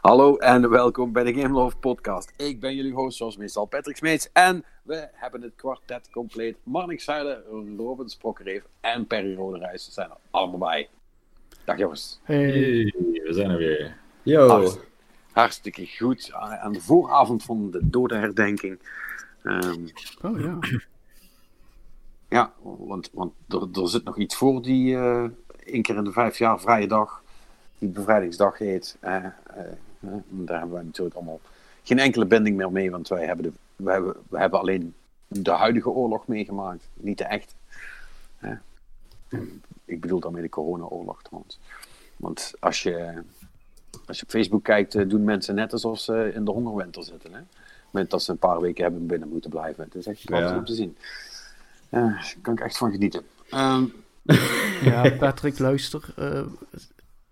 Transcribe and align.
Hallo 0.00 0.36
en 0.36 0.70
welkom 0.70 1.12
bij 1.12 1.24
de 1.24 1.34
Game 1.40 1.54
Love 1.54 1.76
Podcast. 1.76 2.32
Ik 2.36 2.60
ben 2.60 2.74
jullie 2.74 2.92
host, 2.92 3.16
zoals 3.16 3.36
meestal 3.36 3.64
Patrick 3.66 3.96
Smeets. 3.96 4.28
En 4.32 4.64
we 4.82 5.08
hebben 5.12 5.42
het 5.42 5.54
kwartet 5.56 6.10
compleet. 6.10 6.56
Marnik 6.62 7.00
Zuilen, 7.00 7.42
Robin 7.76 8.08
Sprokkereef 8.08 8.62
en 8.80 9.06
Perry 9.06 9.34
Roderijs 9.34 9.92
zijn 9.92 10.10
er 10.10 10.16
allemaal 10.30 10.58
bij. 10.58 10.88
Dag 11.64 11.78
jongens. 11.78 12.20
Hey. 12.22 12.38
Hey, 12.50 12.92
we 13.24 13.28
zijn 13.32 13.50
er 13.50 13.58
weer. 13.58 13.96
Yo. 14.22 14.48
Hartst- 14.48 14.80
hartstikke 15.32 15.86
goed. 15.98 16.32
Aan 16.32 16.72
de 16.72 16.80
vooravond 16.80 17.42
van 17.42 17.70
de 17.70 17.88
dodenherdenking. 17.88 18.78
Ehm 19.42 19.86
Oh 20.22 20.40
ja. 20.40 20.58
ja, 22.28 22.52
want, 22.62 23.10
want 23.12 23.32
er, 23.48 23.68
er 23.82 23.88
zit 23.88 24.04
nog 24.04 24.18
iets 24.18 24.36
voor 24.36 24.62
die 24.62 24.96
eh 24.96 25.24
één 25.64 25.82
keer 25.82 25.96
in 25.96 26.04
de 26.04 26.12
vijf 26.12 26.38
jaar 26.38 26.60
vrije 26.60 26.86
dag. 26.88 27.24
Die 27.78 27.88
bevrijdingsdag 27.88 28.58
heet. 28.58 28.96
Eh, 29.00 29.14
eh, 29.16 29.24
eh, 30.00 30.10
daar 30.28 30.58
hebben 30.58 30.76
wij 30.76 30.84
natuurlijk 30.84 31.16
allemaal 31.16 31.40
geen 31.82 31.98
enkele 31.98 32.26
binding 32.26 32.56
meer 32.56 32.72
mee. 32.72 32.90
Want 32.90 33.08
wij 33.08 33.24
hebben, 33.26 33.44
de, 33.44 33.52
we 33.76 33.90
hebben, 33.90 34.14
we 34.28 34.38
hebben 34.38 34.58
alleen 34.60 34.94
de 35.28 35.50
huidige 35.50 35.88
oorlog 35.90 36.26
meegemaakt. 36.26 36.88
Niet 36.94 37.18
de 37.18 37.24
echte. 37.24 37.54
Ik 39.84 40.00
bedoel 40.00 40.20
daarmee 40.20 40.42
de 40.42 40.48
corona-oorlog 40.48 41.22
trouwens. 41.22 41.58
Want 42.16 42.52
als 42.60 42.82
je, 42.82 43.22
als 44.06 44.18
je 44.18 44.22
op 44.24 44.30
Facebook 44.30 44.64
kijkt, 44.64 44.94
eh, 44.94 45.08
doen 45.08 45.24
mensen 45.24 45.54
net 45.54 45.72
alsof 45.72 45.98
ze 45.98 46.30
in 46.34 46.44
de 46.44 46.50
hongerwinter 46.50 47.04
zitten. 47.04 47.32
Hè? 47.34 47.40
Met 47.90 48.10
dat 48.10 48.22
ze 48.22 48.30
een 48.30 48.38
paar 48.38 48.60
weken 48.60 48.82
hebben 48.82 49.06
binnen 49.06 49.28
moeten 49.28 49.50
blijven. 49.50 49.84
Het 49.84 49.94
is 49.94 50.06
echt 50.06 50.24
prachtig 50.24 50.50
Ja. 50.50 50.56
om 50.58 50.64
te 50.64 50.74
zien. 50.74 50.96
Daar 51.88 52.34
kan 52.42 52.52
ik 52.54 52.60
echt 52.60 52.76
van 52.78 52.90
genieten. 52.92 53.22
Ehm, 53.50 53.84
Ja, 54.82 55.10
Patrick, 55.18 55.58
luister. 55.58 56.12
eh, 56.16 56.42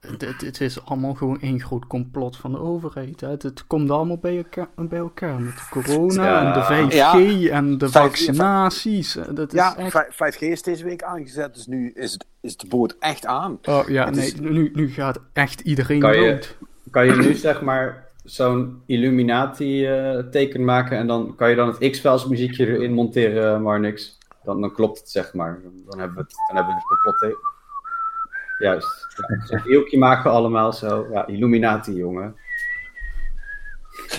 het, 0.07 0.41
het, 0.41 0.61
is 0.61 0.85
allemaal 0.85 1.15
gewoon 1.15 1.41
één 1.41 1.61
groot 1.61 1.87
complot 1.87 2.37
van 2.37 2.53
de 2.53 2.59
overheid. 2.59 3.21
Hè. 3.21 3.29
Het, 3.29 3.43
het 3.43 3.67
komt 3.67 3.91
allemaal 3.91 4.19
bij 4.19 4.37
elkaar, 4.37 4.69
bij 4.77 4.99
elkaar 4.99 5.41
met 5.41 5.55
de 5.55 5.63
corona 5.71 6.25
Ja. 6.25 6.47
en 6.47 6.53
de 6.53 6.89
5G 6.91 6.95
Ja. 6.95 7.51
en 7.51 7.79
de 7.79 7.87
5G. 7.89 7.91
vaccinaties. 7.93 9.17
Eh, 9.17 9.25
Dat 9.35 9.53
is 9.53 9.59
ja, 9.59 9.77
echt... 9.77 9.91
vij- 10.17 10.33
5G 10.33 10.39
is 10.39 10.63
deze 10.63 10.85
week 10.85 11.03
aangezet, 11.03 11.55
dus 11.55 11.67
nu 11.67 11.91
is, 11.95 12.13
het, 12.13 12.27
is 12.41 12.57
de 12.57 12.67
boot 12.67 12.97
echt 12.99 13.27
aan. 13.27 13.59
Oh 13.65 13.89
ja, 13.89 14.05
Het 14.05 14.15
nee, 14.15 14.27
is- 14.27 14.35
nu, 14.41 14.71
nu 14.75 14.89
gaat 14.91 15.21
echt 15.33 15.61
iedereen 15.61 16.01
Kan 16.01 16.17
je- 16.21 16.31
dood. 16.31 16.57
Kan 16.91 17.07
je 17.07 17.13
nu 17.17 17.35
zeg 17.35 17.63
maar 17.63 18.09
zo'n 18.25 18.83
Illuminati-teken 18.87 20.65
maken 20.65 20.99
en 20.99 21.07
dan 21.07 21.35
kan 21.37 21.51
je 21.51 21.57
dan 21.57 21.69
het 21.69 21.91
X-Files 21.91 22.27
muziekje 22.27 22.67
erin 22.67 22.93
monteren, 22.93 23.63
maar 23.63 23.81
niks. 23.81 24.19
Dan, 24.45 24.61
dan 24.61 24.73
klopt 24.73 24.99
het 24.99 25.11
zeg 25.11 25.35
maar. 25.35 25.61
Dan 25.89 25.99
hebben 25.99 26.17
we 26.17 26.23
het, 26.23 26.35
dan 26.47 26.57
hebben 26.57 26.75
we 26.75 26.81
het 26.81 27.03
complot. 27.03 27.37
Juist. 28.59 29.07
Ja, 29.49 29.61
Zo'n 29.61 29.99
maken 29.99 30.23
we 30.23 30.37
allemaal 30.37 30.73
zo. 30.73 31.07
Ja, 31.11 31.27
Illuminati, 31.27 31.93
jongen. 31.93 32.37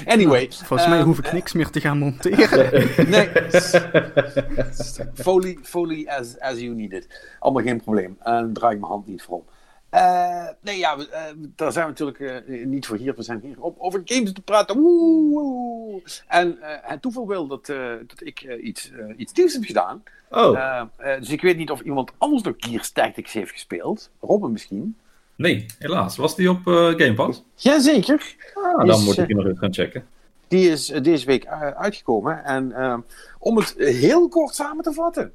Anyway. 0.05 0.52
Volgens 0.52 0.89
mij 0.89 0.97
ehm, 0.97 1.08
hoef 1.08 1.17
ik 1.17 1.31
niks 1.31 1.53
meer 1.53 1.69
te 1.69 1.81
gaan 1.81 1.97
monteren. 1.97 2.83
Nee. 3.09 3.30
Foley, 5.23 5.58
foley 5.61 6.08
as, 6.08 6.39
as 6.39 6.59
you 6.59 6.75
need 6.75 6.91
it. 6.91 7.36
Allemaal 7.39 7.63
geen 7.63 7.81
probleem. 7.81 8.17
En 8.23 8.53
draai 8.53 8.73
ik 8.73 8.80
mijn 8.80 8.91
hand 8.91 9.08
niet 9.08 9.22
voor 9.22 9.36
om. 9.38 9.45
Eh, 9.89 10.47
nee, 10.61 10.78
ja, 10.78 10.97
we, 10.97 11.09
eh, 11.09 11.22
daar 11.55 11.72
zijn 11.72 11.86
we 11.86 11.91
natuurlijk 11.91 12.19
eh, 12.19 12.66
niet 12.66 12.86
voor 12.86 12.97
hier. 12.97 13.16
We 13.16 13.23
zijn 13.23 13.39
hier 13.44 13.61
om 13.61 13.75
over 13.78 14.02
games 14.05 14.33
te 14.33 14.41
praten. 14.41 14.80
Woe, 14.80 15.30
woe. 15.30 16.02
En 16.28 16.58
het 16.61 17.02
toeval 17.02 17.28
wil 17.28 17.47
dat, 17.47 17.66
dat 18.08 18.22
ik 18.23 18.41
iets, 18.41 18.91
iets 19.17 19.33
nieuws 19.33 19.53
heb 19.53 19.63
gedaan. 19.63 20.03
Oh, 20.30 20.81
dus 21.19 21.30
ik 21.30 21.41
weet 21.41 21.58
niet 21.58 21.72
of 21.72 21.81
iemand 21.81 22.11
anders 22.17 22.44
nog 22.44 22.53
Gears 22.58 22.91
Tactics 22.91 23.33
heeft 23.33 23.52
gespeeld. 23.52 24.09
Robin 24.22 24.52
misschien. 24.52 24.97
Nee, 25.36 25.66
helaas. 25.80 26.17
Was 26.17 26.36
die 26.36 26.50
op 26.50 26.61
Game 26.63 27.13
Pass? 27.13 27.44
Jazeker. 27.56 28.36
Ah, 28.53 28.83
Is, 28.83 28.89
dan 28.89 29.03
moet 29.03 29.17
ik 29.17 29.28
die 29.28 29.36
nog 29.36 29.45
eens 29.45 29.59
gaan 29.59 29.73
checken. 29.73 30.08
Die 30.47 30.69
is 30.69 30.86
deze 30.86 31.25
week 31.25 31.47
uitgekomen. 31.75 32.44
En 32.44 32.72
ehm, 32.72 33.00
om 33.40 33.57
het 33.57 33.73
heel 33.78 34.28
kort 34.28 34.56
samen 34.56 34.84
te 34.84 34.94
vatten. 34.94 35.34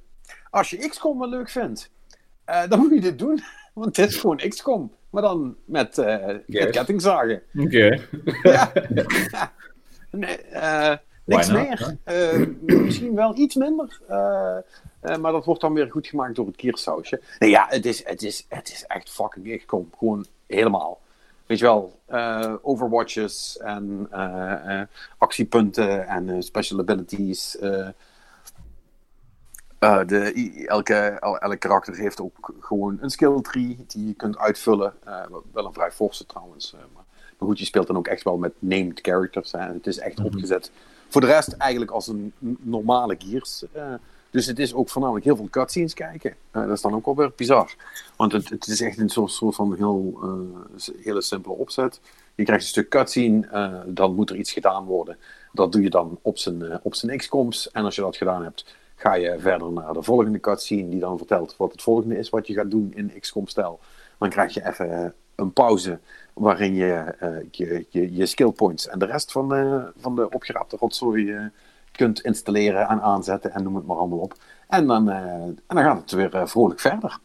Als 0.51 0.71
je 0.71 0.89
XCOM 0.89 1.19
wel 1.19 1.29
leuk 1.29 1.51
vindt, 1.51 1.91
dan 2.69 2.79
moet 2.79 2.91
je 2.91 3.01
dit 3.01 3.19
doen. 3.19 3.43
Want 3.81 3.97
het 3.97 4.09
is 4.11 4.17
gewoon 4.17 4.37
XCOM. 4.37 4.93
Maar 5.11 5.23
dan 5.23 5.57
met, 5.65 5.99
eh 5.99 6.27
met 6.27 6.43
Yes. 6.47 6.71
kettingzagen. 6.71 7.43
Oké. 7.59 7.99
Ja. 8.43 8.73
nee, 10.11 10.37
eh, 10.37 10.97
niks 11.25 11.49
not? 11.49 11.59
meer. 11.69 11.97
Eh, 12.05 12.47
misschien 12.59 13.15
wel 13.15 13.37
iets 13.37 13.55
minder. 13.55 14.01
Eh, 14.09 14.57
eh, 15.01 15.17
maar 15.17 15.33
dat 15.33 15.45
wordt 15.45 15.61
dan 15.61 15.75
weer 15.75 15.91
goed 15.91 16.07
gemaakt 16.07 16.35
door 16.35 16.47
het 16.47 16.57
kiersausje. 16.57 17.21
Nee, 17.39 17.51
ja, 17.51 17.67
het 17.69 17.87
is, 17.87 18.07
het 18.07 18.23
is, 18.23 18.47
het 18.49 18.69
is 18.73 18.85
echt 18.87 19.11
fucking 19.11 19.59
XCOM. 19.59 19.91
Gewoon 19.99 20.27
helemaal. 20.47 21.01
Weet 21.47 21.59
je 21.59 21.65
wel, 21.65 21.99
eh, 22.07 22.55
overwatches 22.63 23.59
en 23.63 24.07
eh, 24.11 24.81
eh, 24.81 24.87
actiepunten 25.19 26.07
en 26.09 26.29
eh, 26.29 26.37
special 26.41 26.79
abilities. 26.79 27.57
Eh. 29.81 30.07
De, 30.07 30.65
elke, 30.67 30.95
el- 30.95 31.39
elk 31.39 31.59
karakter 31.61 31.95
heeft 31.97 32.21
ook 32.21 32.53
gewoon 32.61 32.99
een 33.01 33.11
skill 33.11 33.41
tree 33.41 33.85
die 33.87 34.07
je 34.07 34.15
kunt 34.15 34.39
uitvullen. 34.39 34.93
Eh, 35.05 35.23
wel 35.53 35.67
een 35.67 35.73
vrij 35.73 35.91
forse 35.93 36.27
trouwens. 36.27 36.73
eh, 36.73 36.81
maar, 36.95 37.05
maar 37.39 37.49
goed, 37.49 37.59
je 37.59 37.65
speelt 37.65 37.87
dan 37.87 37.97
ook 37.97 38.07
echt 38.07 38.23
wel 38.23 38.37
met 38.37 38.53
named 38.59 38.99
characters. 39.03 39.53
Het 39.53 39.87
is 39.87 39.99
echt 39.99 40.21
opgezet. 40.21 40.71
Voor 41.09 41.21
de 41.21 41.27
rest 41.27 41.53
eigenlijk 41.53 41.91
als 41.91 42.07
een 42.07 42.33
normale 42.61 43.17
Gears. 43.19 43.65
dus 44.31 44.47
het 44.47 44.59
is 44.59 44.75
ook 44.75 44.89
voornamelijk 44.89 45.25
heel 45.25 45.37
veel 45.37 45.49
cutscenes 45.51 45.95
kijken. 45.95 46.35
Dat 46.51 46.69
is 46.71 46.81
dan 46.81 46.95
ook 46.95 47.05
wel 47.05 47.17
weer 47.17 47.33
bizar. 47.37 47.75
Want 48.17 48.33
het, 48.33 48.49
het 48.49 48.67
is 48.67 48.81
echt 48.81 48.99
een 48.99 49.09
soort, 49.09 49.31
soort 49.31 49.55
van 49.55 49.75
heel, 49.75 50.19
hele 51.03 51.23
simpele 51.23 51.55
opzet. 51.55 52.01
Je 52.35 52.45
krijgt 52.45 52.63
een 52.63 52.69
stuk 52.69 52.89
cutscene, 52.89 53.83
dan 53.87 54.15
moet 54.15 54.31
er 54.31 54.37
iets 54.37 54.53
gedaan 54.53 54.85
worden. 54.85 55.17
Dat 55.53 55.73
doe 55.73 55.83
je 55.83 55.91
dan 55.91 56.19
op 56.23 56.39
zijn, 56.39 56.81
op 56.83 56.95
zijn 56.95 57.17
X-coms. 57.17 57.71
En 57.71 57.85
als 57.85 57.95
je 57.95 58.01
dat 58.03 58.17
gedaan 58.17 58.43
hebt, 58.43 58.65
ga 59.01 59.15
je 59.15 59.39
verder 59.39 59.73
naar 59.73 59.93
de 59.93 60.03
volgende 60.03 60.41
cutscene, 60.41 60.89
die 60.89 61.01
dan 61.01 61.19
vertelt 61.19 61.57
wat 61.57 61.73
het 61.73 61.83
volgende 61.83 62.19
is 62.19 62.29
wat 62.29 62.47
je 62.47 62.55
gaat 62.55 62.71
doen 62.71 62.93
in 62.95 63.21
XCOM-stijl. 63.21 63.81
Dan 64.19 64.29
krijg 64.29 64.55
je 64.55 64.67
even 64.67 65.05
eh, 65.05 65.11
een 65.35 65.53
pauze 65.53 65.99
waarin 66.33 66.75
je, 66.75 66.95
eh, 66.95 67.37
je, 67.51 67.87
je 67.89 68.15
je 68.15 68.27
skill 68.27 68.51
points 68.51 68.89
en 68.89 68.99
de 68.99 69.07
rest 69.07 69.33
van 69.33 69.49
de, 69.49 69.93
van 69.97 70.15
de 70.15 70.31
opgeraapte 70.31 70.77
rotzooi 70.77 71.33
eh, 71.33 71.45
kunt 71.93 72.21
installeren 72.21 72.89
en 72.89 73.01
aanzetten 73.01 73.53
en 73.53 73.63
noem 73.63 73.75
het 73.75 73.87
maar 73.87 73.97
allemaal 73.97 74.19
op. 74.19 74.35
En 74.71 74.87
dan, 74.87 75.11
eh, 75.11 75.33
en 75.43 75.57
dan 75.67 75.83
gaat 75.83 76.01
het 76.01 76.11
weer 76.11 76.35
eh, 76.35 76.47
vrolijk 76.47 76.81
verder. 76.81 77.19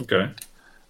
Oké. 0.00 0.34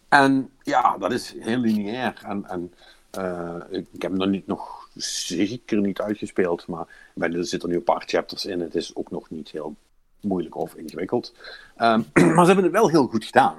En 0.09 0.51
ja, 0.63 0.99
dat 0.99 1.13
is 1.13 1.35
heel 1.39 1.59
lineair. 1.59 2.23
En, 2.25 2.47
en 2.49 2.73
eh, 3.11 3.57
ik, 3.71 3.87
heb 3.93 4.11
hem 4.11 4.17
nog 4.17 4.29
niet, 4.29 4.47
nog 4.47 4.89
zeker 4.95 5.81
niet 5.81 6.01
uitgespeeld, 6.01 6.67
maar 6.67 6.87
er 7.15 7.45
zitten 7.45 7.69
nu 7.69 7.75
een 7.75 7.85
paar 7.85 8.03
chapters 8.07 8.45
in. 8.45 8.61
Het 8.61 8.75
is 8.75 8.95
ook 8.95 9.11
nog 9.11 9.31
niet 9.31 9.51
heel 9.51 9.77
moeilijk 10.23 10.57
of 10.57 10.75
ingewikkeld. 10.75 11.35
Ehm, 11.77 12.01
maar 12.35 12.45
ze 12.45 12.47
hebben 12.53 12.65
het 12.65 12.73
wel 12.73 12.89
heel 12.89 13.07
goed 13.07 13.25
gedaan. 13.25 13.55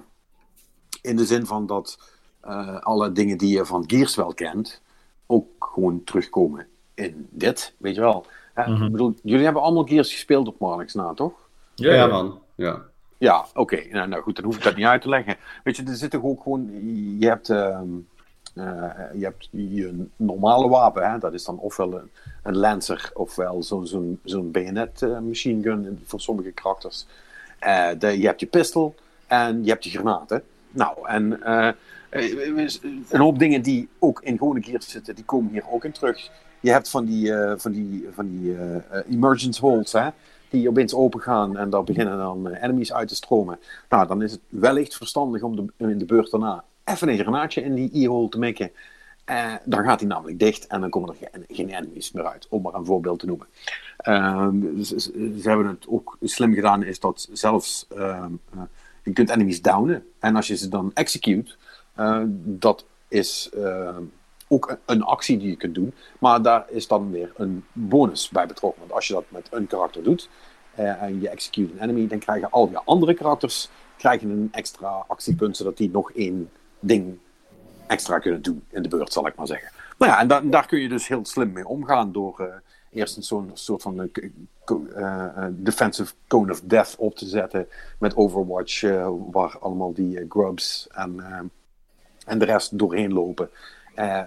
In 1.01 1.15
de 1.15 1.25
zin 1.25 1.45
van 1.45 1.65
dat 1.65 1.99
eh, 2.41 2.79
alle 2.79 3.11
dingen 3.11 3.37
die 3.37 3.55
je 3.57 3.65
van 3.65 3.83
Gears 3.87 4.15
wel 4.15 4.33
kent, 4.33 4.81
ook 5.25 5.47
gewoon 5.59 6.03
terugkomen 6.03 6.67
in 6.93 7.27
dit. 7.29 7.73
Weet 7.77 7.95
je 7.95 8.01
wel. 8.01 8.25
Eh, 8.53 8.67
Mhm. 8.67 8.83
ik 8.83 8.91
bedoel, 8.91 9.15
jullie 9.23 9.43
hebben 9.43 9.61
allemaal 9.61 9.83
Gears 9.87 10.11
gespeeld 10.11 10.47
op 10.47 10.59
Marnix 10.59 10.93
na, 10.93 11.13
toch? 11.13 11.33
ja, 11.75 11.93
ja, 11.93 12.07
man. 12.07 12.39
Ja. 12.55 12.81
Ja, 13.17 13.45
oké. 13.53 13.83
Nou, 13.89 14.07
nou 14.07 14.21
goed, 14.23 14.35
dan 14.35 14.45
hoef 14.45 14.55
ik 14.55 14.63
dat 14.63 14.75
niet 14.75 14.85
uit 14.85 15.01
te 15.01 15.09
leggen. 15.09 15.35
Weet 15.63 15.75
je, 15.77 15.83
er 15.83 15.95
zit 15.95 16.11
toch 16.11 16.23
ook 16.23 16.41
gewoon... 16.43 16.69
Je 17.19 17.27
hebt, 17.27 17.49
ehm, 17.49 17.59
eh, 17.67 17.83
je, 18.53 19.17
hebt 19.19 19.47
je 19.51 20.05
normale 20.15 20.67
wapen, 20.67 21.11
hè? 21.11 21.17
dat 21.17 21.33
is 21.33 21.45
dan 21.45 21.57
ofwel 21.57 21.93
een, 21.93 22.09
een 22.43 22.57
Lancer, 22.57 23.11
ofwel 23.13 23.63
zo'n 23.63 24.19
zo'n 24.23 24.51
bayonet 24.51 25.01
eh, 25.01 25.19
machine 25.19 25.63
gun 25.63 25.99
voor 26.05 26.21
sommige 26.21 26.51
karakters. 26.51 27.05
Eh, 27.59 27.91
je 27.99 28.25
hebt 28.25 28.39
je 28.39 28.45
pistol 28.45 28.95
en 29.27 29.63
je 29.63 29.69
hebt 29.69 29.83
je 29.83 29.89
granaten. 29.89 30.43
Nou, 30.71 31.07
en 31.07 31.43
eh, 31.43 31.67
eh, 32.09 32.67
een 33.09 33.19
hoop 33.19 33.39
dingen 33.39 33.61
die 33.61 33.89
ook 33.99 34.21
in 34.21 34.37
gewone 34.37 34.63
Gears 34.63 34.89
zitten, 34.89 35.15
die 35.15 35.25
komen 35.25 35.51
hier 35.51 35.63
ook 35.71 35.85
in 35.85 35.91
terug. 35.91 36.29
Je 36.59 36.71
hebt 36.71 36.89
van 36.89 37.05
die, 37.05 37.33
eh, 37.33 37.53
van 37.57 37.71
die, 37.71 38.07
van 38.11 38.27
die 38.27 38.55
eh, 38.55 38.75
eh, 38.75 38.81
emergence 39.09 39.97
hè? 39.97 40.09
die 40.49 40.69
opeens 40.69 40.93
open 40.93 41.19
gaan 41.19 41.57
en 41.57 41.69
daar 41.69 41.83
beginnen 41.83 42.17
dan 42.17 42.49
eh, 42.49 42.63
enemies 42.63 42.93
uit 42.93 43.07
te 43.07 43.15
stromen. 43.15 43.59
Nou, 43.89 44.07
dan 44.07 44.21
is 44.21 44.31
het 44.31 44.41
wellicht 44.49 44.95
verstandig 44.95 45.41
om 45.41 45.55
de, 45.55 45.65
in 45.77 45.97
de 45.97 46.05
beurt 46.05 46.31
daarna 46.31 46.63
even 46.83 47.09
een 47.09 47.17
granaatje 47.17 47.63
in 47.63 47.75
die 47.75 47.89
e-hole 47.93 48.29
te 48.29 48.39
mikken. 48.39 48.71
Eh, 49.25 49.53
dan 49.65 49.83
gaat 49.83 49.99
hij 49.99 50.09
namelijk 50.09 50.39
dicht 50.39 50.67
en 50.67 50.81
dan 50.81 50.89
komen 50.89 51.09
er 51.09 51.29
geen, 51.49 51.69
enemies 51.69 52.11
meer 52.11 52.27
uit, 52.27 52.47
om 52.49 52.61
maar 52.61 52.73
een 52.73 52.85
voorbeeld 52.85 53.19
te 53.19 53.25
noemen. 53.25 53.47
Ehm, 53.97 54.81
ze, 54.83 55.39
hebben 55.43 55.67
het 55.67 55.87
ook 55.87 56.17
slim 56.21 56.53
gedaan, 56.53 56.83
is 56.83 56.99
dat 56.99 57.29
zelfs 57.31 57.85
ehm, 57.89 58.31
eh, 58.53 58.61
je 59.03 59.13
kunt 59.13 59.29
enemies 59.29 59.61
downen. 59.61 60.05
En 60.19 60.35
als 60.35 60.47
je 60.47 60.57
ze 60.57 60.69
dan 60.69 60.91
execute, 60.93 61.55
eh, 61.95 62.21
dat 62.35 62.85
is 63.07 63.49
ehm, 63.53 64.03
ook 64.47 64.77
een, 64.85 65.03
actie 65.03 65.37
die 65.37 65.49
je 65.49 65.55
kunt 65.55 65.75
doen. 65.75 65.93
Maar 66.19 66.41
daar 66.41 66.65
is 66.69 66.87
dan 66.87 67.11
weer 67.11 67.31
een 67.35 67.63
bonus 67.71 68.29
bij 68.29 68.47
betrokken. 68.47 68.79
Want 68.79 68.93
als 68.93 69.07
je 69.07 69.13
dat 69.13 69.25
met 69.27 69.47
een 69.51 69.67
karakter 69.67 70.03
doet 70.03 70.29
en 70.75 71.21
je 71.21 71.29
execute 71.29 71.73
een 71.73 71.79
enemy, 71.79 72.07
dan 72.07 72.19
krijgen 72.19 72.51
al 72.51 72.69
je 72.69 72.81
andere 72.83 73.13
karakters 73.13 73.69
krijgen 73.97 74.29
een 74.29 74.49
extra 74.51 75.03
actiepunt, 75.07 75.57
zodat 75.57 75.77
die 75.77 75.89
nog 75.89 76.11
één 76.11 76.49
ding 76.81 77.17
extra 77.87 78.19
kunnen 78.19 78.41
doen 78.41 78.63
in 78.69 78.81
de 78.81 78.89
beurt, 78.89 79.13
zal 79.13 79.27
ik 79.27 79.35
maar 79.35 79.47
zeggen. 79.47 79.71
Nou 79.97 80.11
ja, 80.11 80.19
en 80.19 80.27
da- 80.27 80.41
daar 80.41 80.65
kun 80.67 80.79
je 80.79 80.89
dus 80.89 81.07
heel 81.07 81.25
slim 81.25 81.51
mee 81.51 81.67
omgaan 81.67 82.11
door 82.11 82.39
eh, 82.39 82.45
eerst 82.89 83.17
een 83.17 83.23
zo'n 83.23 83.51
soort 83.53 83.81
van 83.81 84.09
eh, 84.11 85.45
defensive 85.49 86.13
cone 86.27 86.51
of 86.51 86.61
death 86.61 86.95
op 86.97 87.15
te 87.15 87.27
zetten 87.27 87.67
met 87.99 88.15
Overwatch, 88.15 88.81
waar 89.31 89.57
allemaal 89.59 89.93
die 89.93 90.25
grubs 90.29 90.87
en, 90.91 91.21
en 92.25 92.39
de 92.39 92.45
rest 92.45 92.77
doorheen 92.77 93.13
lopen. 93.13 93.49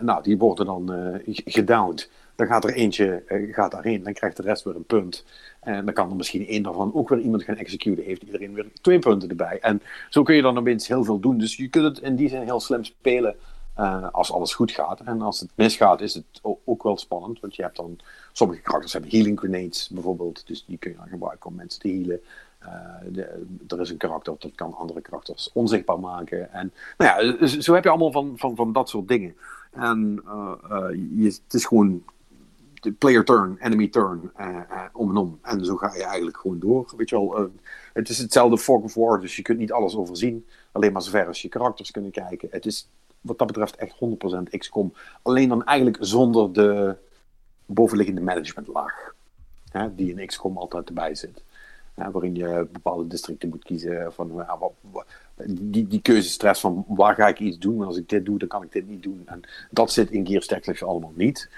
Nou, 0.01 0.23
die 0.23 0.39
worden 0.39 0.67
dan 0.67 0.91
gedowned. 1.27 2.11
Dan 2.37 2.47
gaat 2.47 2.65
er 2.65 2.75
eentje 2.75 3.23
eh, 3.27 3.55
gaat 3.55 3.71
daarheen, 3.71 4.03
dan 4.03 4.13
krijgt 4.13 4.37
de 4.37 4.43
rest 4.43 4.65
weer 4.65 4.77
een 4.77 4.85
punt. 4.85 5.25
En 5.61 5.85
dan 5.85 5.95
kan 5.95 6.11
er 6.11 6.17
misschien 6.17 6.47
één 6.47 6.63
daarvan 6.63 6.95
ook 6.95 7.09
weer 7.09 7.19
iemand 7.21 7.43
gaan 7.43 7.57
executen. 7.57 8.05
Heeft 8.05 8.23
iedereen 8.23 8.55
weer 8.55 8.67
twee 8.81 8.99
punten 8.99 9.29
erbij. 9.29 9.59
En 9.61 9.83
zo 10.09 10.23
kun 10.23 10.35
je 10.35 10.43
dan 10.43 10.59
opeens 10.59 10.89
heel 10.89 11.05
veel 11.05 11.19
doen. 11.21 11.39
Dus 11.39 11.57
je 11.57 11.69
kunt 11.69 11.85
het 11.85 11.99
in 11.99 12.17
die 12.17 12.29
zin 12.29 12.43
heel 12.43 12.61
slim 12.61 12.85
spelen 12.85 13.37
eh, 13.75 14.09
als 14.13 14.33
alles 14.33 14.55
goed 14.55 14.71
gaat. 14.73 15.01
En 15.01 15.23
als 15.23 15.41
het 15.41 15.51
misgaat, 15.55 16.01
is 16.01 16.15
het 16.15 16.25
ook 16.65 16.83
wel 16.83 16.97
spannend. 16.97 17.41
Want 17.41 17.57
je 17.57 17.63
hebt 17.63 17.77
dan, 17.77 17.99
sommige 18.33 18.61
karakters 18.61 18.93
hebben 18.93 19.11
healing 19.11 19.39
grenades 19.39 19.89
bijvoorbeeld. 19.93 20.47
Dus 20.47 20.65
die 20.67 20.79
kun 20.79 20.91
je 20.91 20.97
dan 20.97 21.09
gebruiken 21.09 21.51
om 21.51 21.55
mensen 21.57 21.81
te 21.81 21.89
healen. 21.89 22.21
Eh, 22.59 23.23
er 23.69 23.81
is 23.81 23.91
een 23.91 23.97
karakter 23.97 24.35
dat 24.39 24.55
kan 24.55 24.75
andere 24.75 25.01
karakters 25.01 25.51
onzichtbaar 25.53 26.01
maken. 26.01 26.53
En 26.53 26.73
nou 26.99 27.37
ja, 27.37 27.47
zo- 27.61 27.75
heb 27.75 27.85
je 27.85 27.91
allemaal 27.91 28.13
van, 28.13 28.33
van, 28.37 28.57
van 28.57 28.73
dat 28.73 28.89
soort 28.89 29.09
dingen. 29.09 29.37
En 29.73 30.23
je, 31.15 31.41
het 31.45 31.55
is 31.55 31.65
gewoon 31.67 32.03
player 32.93 33.25
turn, 33.25 33.57
enemy 33.61 33.89
turn, 33.89 34.31
eh, 34.37 34.47
eh, 34.49 34.85
om 34.93 35.11
en 35.11 35.17
om. 35.17 35.39
En 35.43 35.65
zo 35.65 35.77
ga 35.77 35.95
je 35.95 36.05
eigenlijk 36.05 36.37
gewoon 36.37 36.59
door. 36.59 36.93
Weet 36.97 37.09
je 37.09 37.17
wel, 37.17 37.37
eh, 37.37 37.45
het 37.93 38.09
is 38.09 38.19
hetzelfde 38.19 38.59
Fog 38.59 38.83
of 38.83 38.95
War, 38.95 39.21
dus 39.21 39.37
je 39.37 39.43
kunt 39.43 39.59
niet 39.59 39.73
alles 39.73 39.97
overzien. 39.97 40.47
Alleen 40.73 40.93
maar 40.93 41.03
zover 41.03 41.27
als 41.27 41.43
je 41.43 41.49
karakters 41.49 41.91
kunnen 41.91 42.11
kijken. 42.11 42.49
Het 42.51 42.67
is 42.67 42.89
wat 43.21 43.39
dat 43.39 43.47
betreft 43.47 43.77
echt 43.77 43.99
100% 43.99 44.59
XCOM. 44.59 44.95
Alleen 45.23 45.49
dan 45.49 45.65
eigenlijk 45.65 46.05
zonder 46.05 46.53
de 46.53 46.97
bovenliggende 47.67 48.21
managementlaag. 48.21 49.15
Die 49.93 50.15
in 50.15 50.27
XCOM 50.27 50.59
altijd 50.59 50.89
erbij 50.89 51.15
zit. 51.15 51.43
Waarin 51.95 52.35
je 52.35 52.69
bepaalde 52.73 53.07
districten 53.07 53.49
moet 53.49 53.65
kiezen. 53.65 54.13
Van, 54.13 54.33
ja, 54.35 54.59
die, 55.47 55.87
die 55.87 56.01
keuzestress 56.01 56.61
van 56.61 56.85
waar 56.89 57.15
ga 57.15 57.29
ik 57.29 57.39
iets 57.39 57.59
doen. 57.59 57.81
En 57.81 57.87
als 57.87 57.97
ik 57.97 58.09
dit 58.09 58.25
doe, 58.25 58.39
dan 58.39 58.49
kan 58.49 58.63
ik 58.63 58.73
dit 58.73 58.89
niet 58.89 59.03
doen. 59.03 59.23
En 59.27 59.41
dat 59.71 59.93
zit 59.93 60.11
in 60.11 60.27
Gears 60.27 60.47
Tactics 60.47 60.85
allemaal 60.85 61.13
niet. 61.15 61.51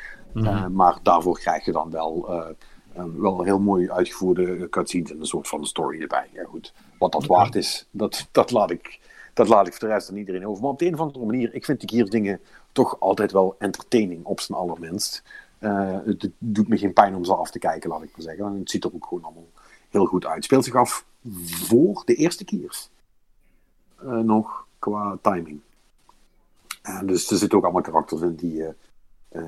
Eh, 0.44 0.66
maar 0.66 0.98
daarvoor 1.02 1.38
krijg 1.38 1.64
je 1.64 1.72
dan 1.72 1.90
wel, 1.90 2.28
eh, 2.28 2.48
eh, 2.92 3.04
wel 3.16 3.42
heel 3.42 3.58
mooi 3.58 3.90
uitgevoerde 3.90 4.68
cutscenes 4.68 5.10
en 5.10 5.20
een 5.20 5.26
soort 5.26 5.48
van 5.48 5.66
story 5.66 6.00
erbij. 6.00 6.28
Ja, 6.32 6.44
goed. 6.44 6.72
Wat 6.98 7.12
dat 7.12 7.26
waard 7.26 7.54
is, 7.54 7.86
dat, 7.90 8.28
dat, 8.32 8.50
laat 8.50 8.70
ik, 8.70 9.00
dat 9.34 9.48
laat 9.48 9.66
ik 9.66 9.72
voor 9.72 9.88
de 9.88 9.94
rest 9.94 10.10
aan 10.10 10.16
iedereen 10.16 10.46
over. 10.46 10.62
Maar 10.62 10.70
op 10.70 10.78
de 10.78 10.86
een 10.86 10.94
of 10.94 11.00
andere 11.00 11.24
manier, 11.24 11.54
ik 11.54 11.64
vind 11.64 11.80
die 11.80 11.88
Gears 11.88 12.10
dingen 12.10 12.40
toch 12.72 13.00
altijd 13.00 13.32
wel 13.32 13.54
entertaining 13.58 14.24
op 14.24 14.40
zijn 14.40 14.58
allerminst. 14.58 15.22
Eh, 15.58 15.98
het, 16.04 16.30
doet 16.38 16.68
me 16.68 16.78
geen 16.78 16.92
pijn 16.92 17.14
om 17.14 17.24
ze 17.24 17.34
af 17.34 17.50
te 17.50 17.58
kijken, 17.58 17.90
laat 17.90 18.02
ik 18.02 18.10
maar 18.12 18.22
zeggen. 18.22 18.44
En 18.44 18.58
het 18.58 18.70
ziet 18.70 18.84
er 18.84 18.94
ook 18.94 19.06
gewoon 19.06 19.24
allemaal 19.24 19.48
heel 19.90 20.06
goed 20.06 20.26
uit. 20.26 20.44
Speelt 20.44 20.64
zich 20.64 20.74
af 20.74 21.04
voor 21.44 22.02
de 22.04 22.14
eerste. 22.14 22.44
Eh, 23.96 24.18
nog 24.18 24.66
qua 24.78 25.18
timing. 25.22 25.60
Dus 27.04 27.30
er 27.30 27.36
zitten 27.36 27.58
ook 27.58 27.64
allemaal 27.64 27.82
karakters 27.82 28.20
in 28.20 28.34
die 28.34 28.64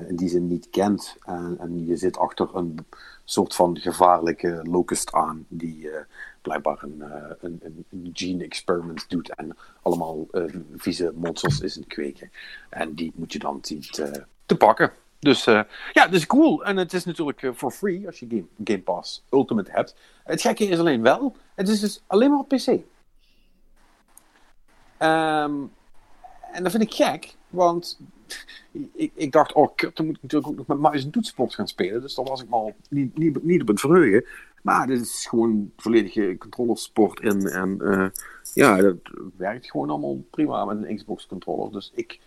in 0.07 0.15
die 0.15 0.29
zin 0.29 0.47
niet 0.47 0.69
kent. 0.69 1.17
En, 1.25 1.55
en 1.59 1.85
je 1.85 1.95
zit 1.95 2.17
achter 2.17 2.55
een 2.55 2.85
soort 3.25 3.55
van 3.55 3.77
gevaarlijke 3.77 4.61
locust 4.63 5.11
aan, 5.11 5.45
die 5.47 5.89
eh, 5.89 6.01
blijkbaar 6.41 6.83
een, 6.83 7.01
eh, 7.01 7.31
een, 7.39 7.59
een, 7.63 7.85
een 7.89 8.09
gene 8.13 8.43
experiment 8.43 9.09
doet 9.09 9.35
en 9.35 9.57
allemaal 9.81 10.27
eh, 10.31 10.43
vieze 10.75 11.11
monsters 11.15 11.59
is 11.59 11.75
aan 11.75 11.81
het 11.81 11.93
kweken. 11.93 12.31
En 12.69 12.93
die 12.93 13.11
moet 13.15 13.33
je 13.33 13.39
dan 13.39 13.59
zien 13.61 13.81
te, 13.81 14.25
te 14.45 14.57
pakken. 14.57 14.91
Dus 15.19 15.47
eh, 15.47 15.61
ja, 15.91 16.07
is 16.11 16.27
cool. 16.27 16.65
En 16.65 16.77
het 16.77 16.93
is 16.93 17.05
natuurlijk 17.05 17.43
eh, 17.43 17.51
for 17.55 17.71
free 17.71 18.05
als 18.05 18.19
je 18.19 18.25
Game, 18.29 18.45
Game 18.63 18.81
Pass 18.81 19.23
Ultimate 19.31 19.71
hebt. 19.71 19.95
Het 20.23 20.41
gekke 20.41 20.65
is 20.65 20.79
alleen 20.79 21.01
wel, 21.01 21.35
het 21.55 21.67
is 21.67 21.79
dus 21.79 22.03
alleen 22.07 22.29
maar 22.29 22.39
op 22.39 22.47
PC. 22.47 22.67
Ehm, 24.97 25.53
en 26.51 26.63
dat 26.63 26.71
vind 26.71 26.83
ik 26.83 26.93
gek, 26.93 27.35
want 27.49 27.99
ik, 28.95 29.11
ik 29.15 29.31
dacht, 29.31 29.53
oh 29.53 29.75
kut, 29.75 29.95
dan 29.95 30.05
moet 30.05 30.15
ik 30.15 30.21
natuurlijk 30.21 30.51
ook 30.51 30.57
nog 30.57 30.67
met 30.67 30.79
muis 30.79 31.03
en 31.03 31.09
toetsenbord 31.11 31.53
gaan 31.55 31.67
spelen. 31.67 32.01
Dus 32.01 32.15
daar 32.15 32.25
was 32.25 32.41
ik 32.43 32.47
al 32.49 32.73
niet, 32.89 33.17
niet, 33.17 33.43
niet 33.43 33.61
op 33.61 33.67
het 33.67 33.79
verheugen. 33.79 34.25
Maar 34.61 34.87
dit 34.87 35.01
is 35.01 35.25
gewoon 35.29 35.71
volledige 35.77 36.35
controllersport 36.39 37.19
in. 37.19 37.47
En 37.47 37.81
eh, 37.81 38.07
ja, 38.53 38.75
dat 38.81 38.95
werkt 39.37 39.69
gewoon 39.71 39.89
allemaal 39.89 40.23
prima 40.31 40.65
met 40.65 40.83
een 40.89 40.95
Xbox 40.95 41.25
controller. 41.27 41.71
Dus 41.71 41.91
ik 41.95 42.19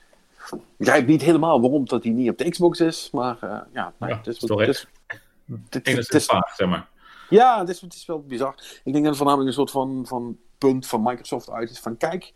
begrijp 0.76 1.06
niet 1.06 1.22
helemaal 1.22 1.60
waarom 1.60 1.84
dat 1.86 2.02
die 2.02 2.12
niet 2.12 2.30
op 2.30 2.38
de 2.38 2.50
Xbox 2.50 2.80
is. 2.80 3.08
Maar 3.12 3.36
eh, 3.40 3.58
ja, 3.72 3.92
nee, 3.98 4.10
Ja, 4.10 4.16
het 4.16 4.26
is, 4.26 4.38
toch 4.38 4.60
het 4.60 4.68
is, 4.68 4.86
het- 5.06 5.20
het- 5.46 5.74
het 5.74 5.86
Enigszins 5.86 6.22
is- 6.22 6.26
vaag, 6.30 6.54
zeg 6.54 6.68
maar. 6.68 6.88
ja, 7.30 7.58
het 7.58 7.68
is, 7.68 7.80
het 7.80 7.94
is 7.94 8.06
wel 8.06 8.22
bizar. 8.22 8.54
Ik 8.84 8.92
denk 8.92 8.94
dat 8.94 9.04
het 9.04 9.16
voornamelijk 9.16 9.48
een 9.48 9.54
soort 9.54 9.70
van, 9.70 10.06
van 10.06 10.38
punt 10.58 10.86
van 10.86 11.02
Microsoft 11.02 11.50
uit 11.50 11.70
is. 11.70 11.78
Van 11.78 11.96
kijk, 11.96 12.32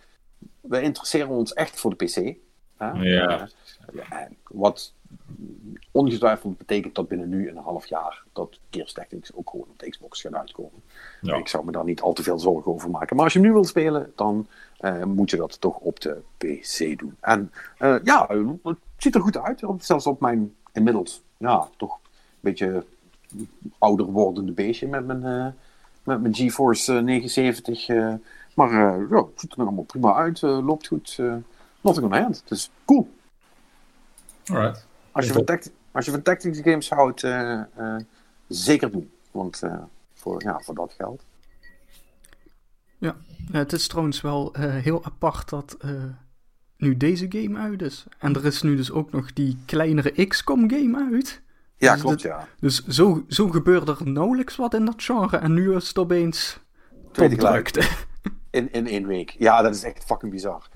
wij 0.60 0.82
interesseren 0.82 1.28
ons 1.28 1.52
echt 1.52 1.80
voor 1.80 1.96
de 1.96 2.04
PC. 2.04 2.36
Hè? 2.76 2.90
Ja. 2.90 3.49
Eh, 3.94 4.19
wat 4.49 4.93
ongetwijfeld 5.90 6.58
betekent 6.58 6.94
dat 6.94 7.08
binnen 7.08 7.28
nu 7.28 7.49
een 7.49 7.56
half 7.56 7.87
jaar 7.87 8.23
dat 8.32 8.58
Gears 8.70 8.93
Tactics 8.93 9.34
ook 9.34 9.50
gewoon 9.50 9.67
op 9.69 9.78
de 9.78 9.88
Xbox 9.88 10.20
gaat 10.20 10.34
uitkomen. 10.34 10.82
Ja. 11.20 11.37
Ik 11.37 11.49
zou 11.49 11.64
me 11.64 11.73
daar 11.73 11.84
niet 11.84 12.00
al 12.00 12.12
te 12.12 12.23
veel 12.23 12.38
zorgen 12.38 12.73
over 12.73 12.90
maken. 12.90 13.17
Maar 13.17 13.25
als 13.25 13.32
je 13.32 13.38
hem 13.38 13.49
nu 13.49 13.55
wilt 13.55 13.69
spelen, 13.69 14.12
dan 14.17 14.46
eh, 14.78 15.05
moet 15.05 15.31
je 15.31 15.37
dat 15.37 15.61
toch 15.61 15.78
op 15.78 16.00
de 16.00 16.20
PC 16.37 16.99
doen. 16.99 17.17
En 17.20 17.52
eh, 17.78 17.96
ja, 18.05 18.26
het 18.62 18.76
ziet 18.96 19.14
er 19.14 19.20
goed 19.20 19.38
uit. 19.38 19.62
Zelfs 19.78 20.06
op 20.06 20.20
mijn 20.20 20.55
inmiddels, 20.73 21.23
ja, 21.37 21.69
toch 21.76 21.93
een 21.93 22.40
beetje 22.40 22.84
ouder 23.78 24.06
wordende 24.06 24.52
beestje 24.52 24.88
met 24.88 25.06
mijn, 25.06 25.55
met 26.06 26.20
mijn 26.20 26.34
GeForce 26.34 26.96
eh, 26.96 27.02
79. 27.02 27.88
eh. 27.88 28.14
maar 28.55 28.73
ja, 29.11 29.17
het 29.17 29.40
ziet 29.40 29.52
er 29.52 29.58
allemaal 29.58 29.84
prima 29.84 30.14
uit. 30.14 30.40
loopt 30.43 30.87
goed. 30.87 31.20
Nothing 31.81 32.06
on 32.06 32.12
hand. 32.12 32.43
Dus 32.46 32.70
cool. 32.84 33.08
Alright. 34.46 34.87
Als 35.12 35.26
je, 35.26 35.32
van 35.32 35.44
tact- 35.44 35.70
als 35.93 36.05
je 36.05 36.11
van 36.11 36.23
tactics 36.23 36.58
games 36.61 36.90
houdt, 36.90 37.23
eh, 37.23 37.52
eh, 37.61 37.96
zeker 38.49 38.90
doen. 38.93 39.11
Want 39.31 39.62
eh, 39.62 39.78
voor, 40.14 40.43
ja, 40.43 40.61
voor 40.61 40.75
dat 40.75 40.94
geld. 40.99 41.23
Ja, 42.99 43.17
het 43.52 43.73
is 43.73 43.87
trouwens 43.88 44.20
wel 44.20 44.55
eh, 44.55 44.75
heel 44.75 45.05
apart 45.05 45.49
dat 45.49 45.76
eh, 45.81 45.90
nu 46.76 46.96
deze 46.96 47.26
game 47.28 47.58
uit 47.58 47.82
is. 47.82 48.06
En 48.19 48.34
er 48.34 48.44
is 48.44 48.62
nu 48.62 48.76
dus 48.76 48.90
ook 48.90 49.12
nog 49.12 49.32
die 49.32 49.58
kleinere 49.66 50.26
XCOM 50.26 50.71
game 50.71 51.09
uit. 51.12 51.40
Ja, 51.76 51.92
Dus 51.92 52.00
klopt, 52.02 52.23
dat- 52.23 52.30
ja. 52.33 52.49
Dus 52.61 52.87
zo, 52.87 53.25
zo 53.28 53.49
gebeurde 53.49 53.97
er 54.00 54.09
nauwelijks 54.11 54.56
wat 54.56 54.75
in 54.75 54.85
dat 54.85 55.02
genre. 55.02 55.37
En 55.37 55.52
nu 55.54 55.75
is 55.75 55.88
het 55.88 55.99
opeens 55.99 56.59
topdrukte. 57.12 57.88
In, 58.50 58.73
in 58.73 58.87
één 58.87 59.06
week. 59.06 59.30
Ja, 59.38 59.62
dat 59.62 59.75
is 59.75 59.83
echt 59.83 60.04
fucking 60.04 60.33
bizar. 60.33 60.68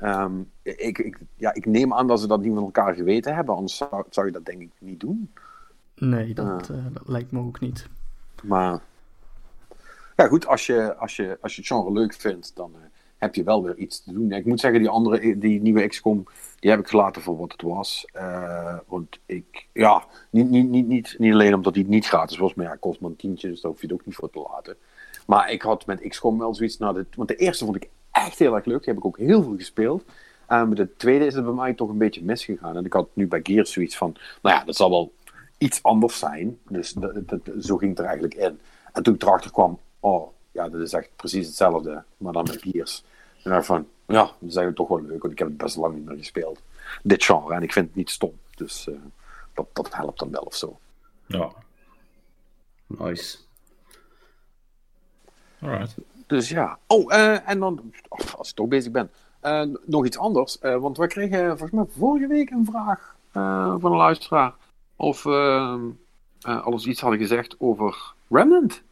Ehm, 0.00 0.32
ik, 0.62 0.98
ik, 0.98 1.18
ja, 1.36 1.54
ik 1.54 1.66
neem 1.66 1.94
aan 1.94 2.06
dat 2.06 2.20
ze 2.20 2.26
dat 2.26 2.40
niet 2.40 2.54
van 2.54 2.62
elkaar 2.62 2.94
geweten 2.94 3.34
hebben. 3.34 3.54
Anders 3.54 3.76
zou, 3.76 4.04
zou 4.10 4.26
je 4.26 4.32
dat 4.32 4.44
denk 4.44 4.60
ik 4.60 4.70
niet 4.78 5.00
doen. 5.00 5.32
Nee, 5.94 6.34
dat, 6.34 6.70
eh, 6.70 6.76
dat 6.92 7.08
lijkt 7.08 7.32
me 7.32 7.40
ook 7.40 7.60
niet. 7.60 7.86
Maar 8.42 8.80
ja, 10.16 10.26
goed, 10.26 10.46
als 10.46 10.66
je, 10.66 10.96
als 10.96 11.16
je, 11.16 11.38
als 11.40 11.54
je 11.54 11.60
het 11.60 11.70
genre 11.70 11.92
leuk 11.92 12.14
vindt, 12.14 12.56
dan 12.56 12.72
eh, 12.74 12.80
heb 13.16 13.34
je 13.34 13.42
wel 13.42 13.62
weer 13.62 13.76
iets 13.76 14.02
te 14.02 14.12
doen. 14.12 14.32
Ik 14.32 14.44
moet 14.44 14.60
zeggen, 14.60 14.80
die 14.80 14.88
andere, 14.88 15.38
die 15.38 15.60
nieuwe 15.60 15.86
XCOM, 15.86 16.24
die 16.58 16.70
heb 16.70 16.80
ik 16.80 16.88
gelaten 16.88 17.22
voor 17.22 17.36
wat 17.36 17.52
het 17.52 17.62
was. 17.62 18.06
Eh, 18.12 18.78
want 18.86 19.18
ik, 19.26 19.66
ja, 19.72 20.04
niet, 20.30 20.50
niet, 20.50 20.68
niet, 20.68 20.86
niet, 20.86 21.14
niet 21.18 21.32
alleen 21.32 21.54
omdat 21.54 21.74
die 21.74 21.88
niet 21.88 22.06
gratis 22.06 22.38
was, 22.38 22.54
maar 22.54 22.66
ja, 22.66 22.76
kost 22.76 23.00
maar 23.00 23.10
een 23.10 23.16
tientje, 23.16 23.48
dus 23.48 23.60
daar 23.60 23.70
hoef 23.70 23.80
je 23.80 23.86
het 23.86 23.96
ook 23.96 24.06
niet 24.06 24.14
voor 24.14 24.30
te 24.30 24.46
laten. 24.50 24.76
Maar 25.26 25.50
ik 25.50 25.62
had 25.62 25.86
met 25.86 26.08
XCOM 26.08 26.38
wel 26.38 26.54
zoiets, 26.54 26.78
nou, 26.78 26.94
dit, 26.94 27.16
want 27.16 27.28
de 27.28 27.36
eerste 27.36 27.64
vond 27.64 27.76
ik 27.76 27.88
echt 28.10 28.38
heel 28.38 28.54
erg 28.54 28.64
leuk, 28.64 28.78
die 28.78 28.88
heb 28.88 28.96
ik 28.96 29.04
ook 29.04 29.18
heel 29.18 29.42
veel 29.42 29.56
gespeeld. 29.56 30.04
En 30.46 30.68
met 30.68 30.76
de 30.76 30.96
tweede 30.96 31.26
is 31.26 31.34
het 31.34 31.44
bij 31.44 31.52
mij 31.52 31.74
toch 31.74 31.88
een 31.88 31.98
beetje 31.98 32.24
misgegaan. 32.24 32.76
En 32.76 32.84
ik 32.84 32.92
had 32.92 33.08
nu 33.12 33.26
bij 33.26 33.40
Gears 33.42 33.72
zoiets 33.72 33.96
van, 33.96 34.16
nou 34.42 34.56
ja, 34.56 34.64
dat 34.64 34.76
zal 34.76 34.90
wel 34.90 35.12
iets 35.58 35.82
anders 35.82 36.18
zijn. 36.18 36.58
Dus 36.68 36.92
dat, 36.92 37.40
zo 37.60 37.76
ging 37.76 37.90
het 37.90 37.98
er 37.98 38.04
eigenlijk 38.04 38.34
in. 38.34 38.60
En 38.92 39.02
toen 39.02 39.14
ik 39.14 39.22
erachter 39.22 39.50
kwam, 39.50 39.78
oh, 40.00 40.28
ja, 40.52 40.68
dat 40.68 40.80
is 40.80 40.92
echt 40.92 41.10
precies 41.16 41.46
hetzelfde, 41.46 42.04
maar 42.16 42.32
dan 42.32 42.44
met 42.44 42.62
Gears. 42.62 43.04
En 43.42 43.50
dacht 43.50 43.66
van, 43.66 43.86
ja, 44.06 44.22
dat 44.22 44.34
is 44.48 44.56
eigenlijk 44.56 44.76
toch 44.76 44.88
wel 44.88 45.02
leuk, 45.02 45.20
want 45.20 45.32
ik 45.32 45.38
heb 45.38 45.48
het 45.48 45.56
best 45.56 45.76
lang 45.76 45.94
niet 45.94 46.04
meer 46.04 46.16
gespeeld. 46.16 46.60
Dit 47.02 47.24
genre, 47.24 47.54
en 47.54 47.62
ik 47.62 47.72
vind 47.72 47.86
het 47.86 47.96
niet 47.96 48.10
stom. 48.10 48.32
Dus 48.56 48.88
eh, 48.88 48.94
dat, 49.54 49.66
dat 49.72 49.94
helpt 49.94 50.18
dan 50.18 50.30
wel 50.30 50.42
of 50.42 50.54
zo. 50.54 50.78
Ja. 51.26 51.52
Nice. 52.86 53.38
Alright. 55.60 55.94
Dus 56.30 56.48
ja. 56.48 56.78
Oh, 56.86 57.14
eh, 57.14 57.48
en 57.48 57.58
dan, 57.58 57.92
oh, 58.08 58.34
als 58.36 58.50
ik 58.50 58.54
toch 58.56 58.68
bezig 58.68 58.92
ben, 58.92 59.10
eh, 59.40 59.62
nog 59.84 60.06
iets 60.06 60.18
anders. 60.18 60.58
Eh, 60.58 60.76
want 60.76 60.96
wij 60.96 61.06
kregen 61.06 61.48
volgens 61.48 61.70
mij 61.70 61.84
vorige 61.98 62.26
week 62.26 62.50
een 62.50 62.64
vraag 62.64 63.14
van 63.80 63.84
een 63.84 63.96
luisteraar. 63.96 64.54
Of 64.96 65.22
we 65.22 65.92
eh, 66.40 66.64
alles 66.64 66.86
iets 66.86 67.00
hadden 67.00 67.18
gezegd 67.18 67.56
over 67.58 68.12
Remnant. 68.28 68.82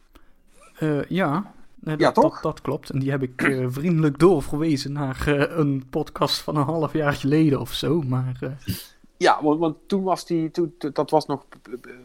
Ja, 0.79 1.05
Ja, 1.07 1.95
dat, 1.97 2.13
toch? 2.13 2.33
Dat, 2.33 2.43
dat 2.43 2.61
klopt. 2.61 2.89
En 2.89 2.99
die 2.99 3.11
heb 3.11 3.21
ik 3.21 3.65
vriendelijk 3.67 4.19
doorverwezen 4.19 4.91
naar 4.91 5.27
een 5.57 5.83
podcast 5.89 6.41
van 6.41 6.55
een 6.55 6.63
half 6.63 6.93
jaar 6.93 7.13
geleden 7.13 7.59
of 7.59 7.73
zo. 7.73 8.01
Maar 8.01 8.57
Ja, 9.17 9.43
want, 9.43 9.59
want 9.59 9.77
toen 9.85 10.03
was 10.03 10.25
die, 10.25 10.51
toen, 10.51 10.75
dat 10.93 11.09
was 11.09 11.25
nog 11.25 11.45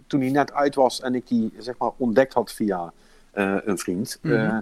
toen 0.07 0.21
hij 0.21 0.31
net 0.31 0.53
uit 0.53 0.75
was 0.75 1.01
en 1.01 1.15
ik 1.15 1.29
die 1.29 1.53
zeg 1.59 1.79
maar 1.79 1.91
ontdekt 1.97 2.35
had 2.35 2.53
via 2.53 2.93
een 3.33 3.79
vriend. 3.79 4.19
Eh, 4.23 4.59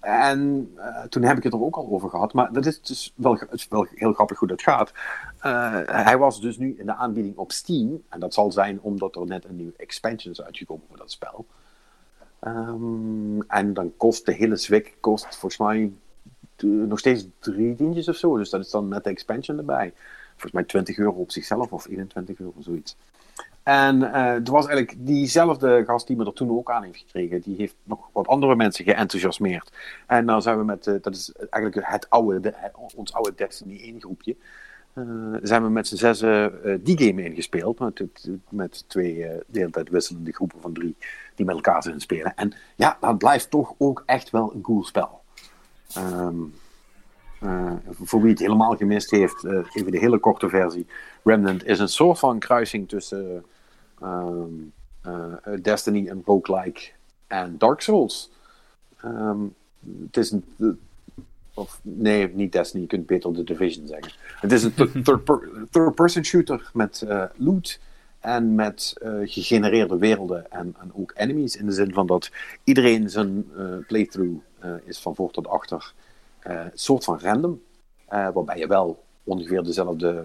en 0.00 0.72
eh, 0.76 1.02
toen 1.02 1.22
heb 1.22 1.36
ik 1.36 1.42
het 1.42 1.52
er 1.52 1.62
ook 1.62 1.76
al 1.76 1.88
over 1.90 2.10
gehad. 2.10 2.32
Maar 2.32 2.52
dat 2.52 2.66
is 2.66 2.80
dus 2.82 3.12
wel, 3.16 3.40
wel 3.68 3.86
heel 3.94 4.12
grappig 4.12 4.38
hoe 4.38 4.48
dat 4.48 4.62
gaat. 4.62 4.92
Eh, 5.38 5.80
hij 5.84 6.18
was 6.18 6.40
dus 6.40 6.58
nu 6.58 6.74
in 6.78 6.86
de 6.86 6.94
aanbieding 6.94 7.36
op 7.36 7.52
Steam. 7.52 8.02
En 8.08 8.20
dat 8.20 8.34
zal 8.34 8.52
zijn 8.52 8.80
omdat 8.80 9.16
er 9.16 9.26
net 9.26 9.44
een 9.44 9.56
nieuwe 9.56 9.72
expansion 9.76 10.32
is 10.32 10.42
uitgekomen 10.42 10.84
voor 10.88 10.96
dat 10.96 11.10
spel. 11.10 11.46
Ehm, 12.38 13.40
en 13.40 13.74
dan 13.74 13.92
kost 13.96 14.26
de 14.26 14.32
hele 14.32 14.56
zwik 14.56 14.96
kost 15.00 15.24
volgens 15.24 15.56
mij 15.56 15.92
nog 16.62 16.98
steeds 16.98 17.26
drie 17.38 17.76
tientjes 17.76 18.08
of 18.08 18.16
zo. 18.16 18.36
Dus 18.36 18.50
dat 18.50 18.60
is 18.60 18.70
dan 18.70 18.88
met 18.88 19.04
de 19.04 19.10
expansion 19.10 19.58
erbij. 19.58 19.92
Volgens 20.30 20.52
mij 20.52 20.64
20 20.64 20.98
euro 20.98 21.12
op 21.12 21.30
zichzelf 21.30 21.72
of 21.72 21.88
21 21.88 22.38
euro, 22.38 22.54
zoiets. 22.58 22.96
En 23.62 24.12
eh 24.12 24.24
er 24.34 24.50
was 24.52 24.66
eigenlijk 24.66 25.06
diezelfde 25.06 25.84
gast 25.86 26.06
die 26.06 26.16
me 26.16 26.24
er 26.24 26.32
toen 26.32 26.50
ook 26.50 26.70
aan 26.70 26.82
heeft 26.82 26.98
gekregen. 26.98 27.40
Die 27.40 27.56
heeft 27.56 27.74
nog 27.82 28.08
wat 28.12 28.26
andere 28.28 28.56
mensen 28.56 28.84
geenthousiasmeerd. 28.84 29.72
En 30.06 30.26
dan 30.26 30.42
zijn 30.42 30.58
we 30.58 30.64
met, 30.64 30.86
eh, 30.86 30.94
dat 31.02 31.14
is 31.14 31.32
eigenlijk 31.50 31.86
het 31.90 32.10
oude, 32.10 32.40
de- 32.40 32.54
ons 32.94 33.12
oude 33.12 33.32
Destiny 33.36 33.80
1 33.82 34.00
groepje. 34.00 34.36
eh, 34.94 35.04
zijn 35.42 35.62
we 35.62 35.68
met 35.68 35.86
z'n 35.88 36.24
eh, 36.26 36.74
die 36.80 36.98
game 37.06 37.24
ingespeeld. 37.24 37.78
Met, 37.78 37.98
het- 37.98 38.28
met 38.48 38.84
twee 38.88 39.24
eh, 39.24 39.40
de 39.46 39.58
hele 39.58 39.70
tijd 39.70 39.88
wisselende 39.88 40.32
groepen 40.32 40.60
van 40.60 40.72
drie 40.72 40.96
die 41.34 41.46
met 41.46 41.54
elkaar 41.54 41.82
zijn 41.82 42.00
spelen. 42.00 42.32
En 42.36 42.52
ja, 42.76 42.96
dat 43.00 43.18
blijft 43.18 43.50
toch 43.50 43.74
ook 43.78 44.02
echt 44.06 44.30
wel 44.30 44.52
een 44.54 44.60
cool 44.60 44.84
spel. 44.84 45.20
Ehm, 45.94 46.34
eh, 47.40 47.72
voor 48.02 48.20
wie 48.20 48.30
het 48.30 48.38
helemaal 48.38 48.76
gemist 48.76 49.10
heeft, 49.10 49.44
even 49.74 49.92
de 49.92 49.98
hele 49.98 50.18
korte 50.18 50.48
versie. 50.48 50.86
Remnant 51.24 51.66
is 51.66 51.78
een 51.78 51.88
soort 51.88 52.18
van 52.18 52.38
kruising 52.38 52.88
tussen 52.88 53.44
ehm, 54.00 54.44
eh, 55.02 55.34
Destiny 55.62 56.08
en 56.08 56.22
roguelike 56.24 56.90
en 57.26 57.58
Dark 57.58 57.80
Souls. 57.80 58.30
Ehm, 59.02 59.38
het 60.06 60.16
is 60.16 60.30
een. 60.30 60.44
Of, 61.54 61.80
nee, 61.82 62.28
niet 62.34 62.52
Destiny, 62.52 62.82
je 62.82 62.88
kunt 62.88 63.06
beter 63.06 63.32
The 63.32 63.44
Division 63.44 63.86
zeggen. 63.86 64.12
Het 64.40 64.52
is 64.52 64.62
een 64.62 64.74
th- 64.74 64.92
third 65.04 65.24
per- 65.24 65.48
third-person 65.70 66.24
shooter 66.24 66.70
met 66.72 67.02
eh, 67.02 67.24
loot 67.36 67.80
en 68.20 68.54
met 68.54 68.94
eh, 69.02 69.12
gegenereerde 69.24 69.98
werelden 69.98 70.50
en, 70.50 70.74
en 70.80 70.90
ook 70.94 71.12
enemies. 71.14 71.56
In 71.56 71.66
de 71.66 71.72
zin 71.72 71.92
van 71.92 72.06
dat 72.06 72.30
iedereen 72.64 73.10
zijn 73.10 73.46
eh, 73.56 73.64
playthrough 73.86 74.40
eh, 74.58 74.74
is 74.84 74.98
van 74.98 75.14
voor 75.14 75.30
tot 75.30 75.46
achter 75.48 75.92
eh 76.38 76.64
soort 76.74 77.04
van 77.04 77.18
random. 77.20 77.62
eh, 78.08 78.28
waarbij 78.34 78.58
je 78.58 78.66
wel 78.66 79.04
ongeveer 79.24 79.62
dezelfde 79.62 80.08
eh 80.08 80.24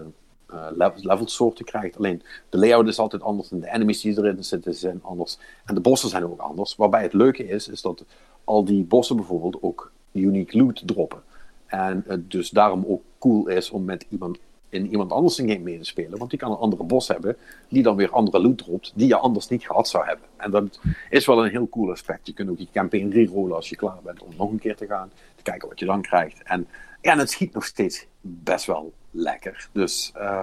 level, 0.74 1.00
levelsoorten 1.00 1.64
krijgt. 1.64 1.96
Alleen 1.96 2.22
de 2.48 2.58
layout 2.58 2.88
is 2.88 2.98
altijd 2.98 3.22
anders 3.22 3.50
en 3.50 3.60
de 3.60 3.72
enemies 3.72 4.00
die 4.00 4.18
erin 4.18 4.44
zitten 4.44 4.74
zijn 4.74 5.00
anders. 5.02 5.38
En 5.64 5.74
de 5.74 5.80
bossen 5.80 6.08
zijn 6.08 6.24
ook 6.24 6.40
anders. 6.40 6.76
Waarbij 6.76 7.02
het 7.02 7.12
leuke 7.12 7.48
is, 7.48 7.68
is 7.68 7.82
dat 7.82 8.04
al 8.44 8.64
die 8.64 8.84
bossen 8.84 9.16
bijvoorbeeld 9.16 9.62
ook 9.62 9.92
unique 10.12 10.58
loot 10.58 10.82
droppen. 10.86 11.22
En 11.66 12.04
het 12.06 12.30
dus 12.30 12.50
daarom 12.50 12.84
ook 12.86 13.02
cool 13.18 13.46
is 13.46 13.70
om 13.70 13.84
met 13.84 14.06
iemand 14.08 14.38
in 14.68 14.90
iemand 14.90 15.12
anders 15.12 15.38
een 15.38 15.48
game 15.48 15.62
mee 15.62 15.78
te 15.78 15.84
spelen. 15.84 16.18
Want 16.18 16.30
die 16.30 16.38
kan 16.38 16.50
een 16.50 16.56
andere 16.56 16.84
bos 16.84 17.08
hebben, 17.08 17.36
die 17.68 17.82
dan 17.82 17.96
weer 17.96 18.10
andere 18.10 18.40
loot 18.40 18.58
dropt, 18.58 18.92
die 18.94 19.06
je 19.06 19.16
anders 19.16 19.48
niet 19.48 19.66
gehad 19.66 19.88
zou 19.88 20.06
hebben. 20.06 20.26
En 20.36 20.50
dat 20.50 20.80
is 21.10 21.26
wel 21.26 21.44
een 21.44 21.50
heel 21.50 21.68
cool 21.68 21.90
aspect. 21.90 22.26
Je 22.26 22.32
kunt 22.32 22.50
ook 22.50 22.58
je 22.58 22.68
campaign 22.72 23.08
rerollen 23.08 23.56
als 23.56 23.68
je 23.68 23.76
klaar 23.76 23.98
bent 24.02 24.22
om 24.22 24.30
nog 24.36 24.50
een 24.50 24.58
keer 24.58 24.76
te 24.76 24.86
gaan. 24.86 25.10
Te 25.34 25.42
kijken 25.42 25.68
wat 25.68 25.78
je 25.78 25.86
dan 25.86 26.02
krijgt. 26.02 26.42
En 26.42 26.66
ja, 27.02 27.12
en 27.12 27.18
het 27.18 27.30
schiet 27.30 27.54
nog 27.54 27.64
steeds 27.64 28.06
best 28.20 28.66
wel 28.66 28.92
lekker. 29.16 29.68
Dus 29.72 30.12
eh, 30.14 30.42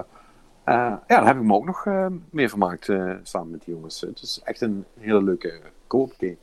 eh, 0.64 0.74
ja, 0.74 1.04
daar 1.08 1.26
heb 1.26 1.36
ik 1.36 1.44
me 1.44 1.54
ook 1.54 1.66
nog 1.66 1.86
eh, 1.86 2.08
mee 2.30 2.50
vermaakt 2.50 2.86
samen 3.24 3.52
met 3.52 3.64
die 3.66 3.74
jongens. 3.74 4.02
Het 4.02 4.22
is 4.22 4.42
echt 4.44 4.62
een 4.62 4.86
hele 5.00 5.24
leuke 5.24 5.62
co-op 5.88 6.14
game. 6.18 6.38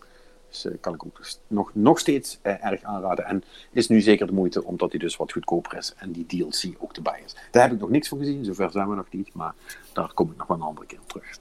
Dus 0.49 0.67
kan 0.81 0.95
ik 0.95 1.05
ook 1.07 1.21
nog, 1.47 1.71
nog 1.75 1.99
steeds 1.99 2.39
erg 2.43 2.83
aanraden. 2.83 3.25
En 3.25 3.43
is 3.73 3.89
nu 3.89 4.01
zeker 4.01 4.27
de 4.27 4.33
moeite, 4.33 4.65
omdat 4.65 4.91
hij 4.91 4.99
dus 4.99 5.17
wat 5.17 5.33
goedkoper 5.33 5.77
is 5.77 5.95
en 5.97 6.13
die 6.13 6.27
DLC 6.27 6.83
ook 6.83 6.93
erbij 6.93 7.23
is. 7.25 7.37
Daar 7.51 7.63
heb 7.63 7.73
ik 7.73 7.81
nog 7.81 7.91
niks 7.91 8.09
van 8.09 8.19
gezien, 8.19 8.45
zover 8.45 8.71
zijn 8.71 8.89
we 8.89 8.95
nog 8.95 9.11
niet. 9.11 9.35
Maar 9.35 9.55
daar 9.93 10.13
kom 10.13 10.31
ik 10.31 10.37
nog 10.37 10.47
wel 10.47 10.57
een 10.57 10.63
andere 10.63 10.87
keer 10.87 11.01
op 11.01 11.09
terug. 11.09 11.39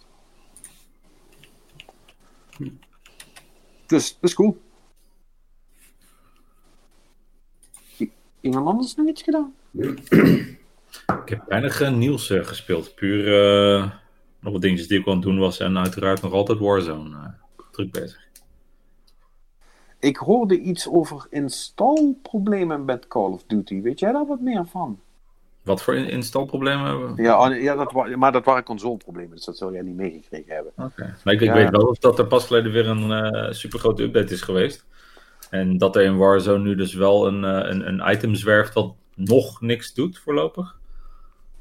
Dus 3.85 4.17
dat 4.19 4.29
is 4.29 4.33
cool. 4.33 4.57
Iemand 8.41 8.67
anders 8.67 8.95
nog 8.95 9.07
iets 9.07 9.21
gedaan? 9.21 9.53
Ik 11.07 11.29
heb 11.29 11.43
weinig 11.47 11.81
eh, 11.81 11.91
nieuws 11.91 12.29
eh, 12.29 12.43
gespeeld. 12.43 12.95
Puur 12.95 13.27
eh, 13.77 13.89
nog 14.39 14.53
wat 14.53 14.61
dingetjes 14.61 14.87
die 14.87 14.99
ik 14.99 15.07
aan 15.07 15.13
het 15.13 15.21
doen 15.21 15.39
was. 15.39 15.59
En 15.59 15.77
uiteraard 15.77 16.21
nog 16.21 16.31
altijd 16.33 16.59
Warzone. 16.59 17.33
druk 17.71 17.91
bezig. 17.91 18.27
Ik 19.99 20.17
hoorde 20.17 20.59
iets 20.59 20.89
over 20.89 21.27
installproblemen 21.29 22.85
met 22.85 23.07
Call 23.07 23.31
of 23.31 23.43
Duty. 23.47 23.81
Weet 23.81 23.99
jij 23.99 24.11
daar 24.11 24.27
wat 24.27 24.39
meer 24.39 24.65
van? 24.65 24.99
Wat 25.63 25.81
voor 25.83 25.95
in- 25.95 26.09
instalproblemen 26.09 26.85
hebben 26.85 27.15
we? 27.15 27.21
Ja, 27.21 27.49
oh, 27.49 27.61
ja 27.61 27.75
dat 27.75 28.15
maar 28.15 28.31
dat 28.31 28.45
waren 28.45 28.63
consoleproblemen, 28.63 29.35
dus 29.35 29.45
dat 29.45 29.57
zul 29.57 29.73
jij 29.73 29.81
niet 29.81 29.95
meegekregen 29.95 30.53
hebben. 30.55 30.71
Oké. 30.77 31.15
Maar 31.23 31.33
ik, 31.33 31.39
Ja. 31.41 31.53
weet 31.53 31.69
wel 31.69 31.95
dat 31.99 32.19
er 32.19 32.27
pas 32.27 32.45
geleden 32.47 32.71
weer 32.71 32.87
een 32.87 33.11
eh 33.11 33.51
supergrote 33.51 34.03
update 34.03 34.33
is 34.33 34.41
geweest. 34.41 34.85
En 35.49 35.77
dat 35.77 35.95
er 35.95 36.01
in 36.03 36.17
Warzone 36.17 36.63
nu 36.63 36.75
dus 36.75 36.93
wel 36.93 37.27
een, 37.27 37.43
een, 37.43 37.87
een 37.87 38.11
item 38.11 38.35
zwerft 38.35 38.73
wat 38.73 38.93
nog 39.15 39.61
niks 39.61 39.93
doet 39.93 40.17
voorlopig. 40.17 40.78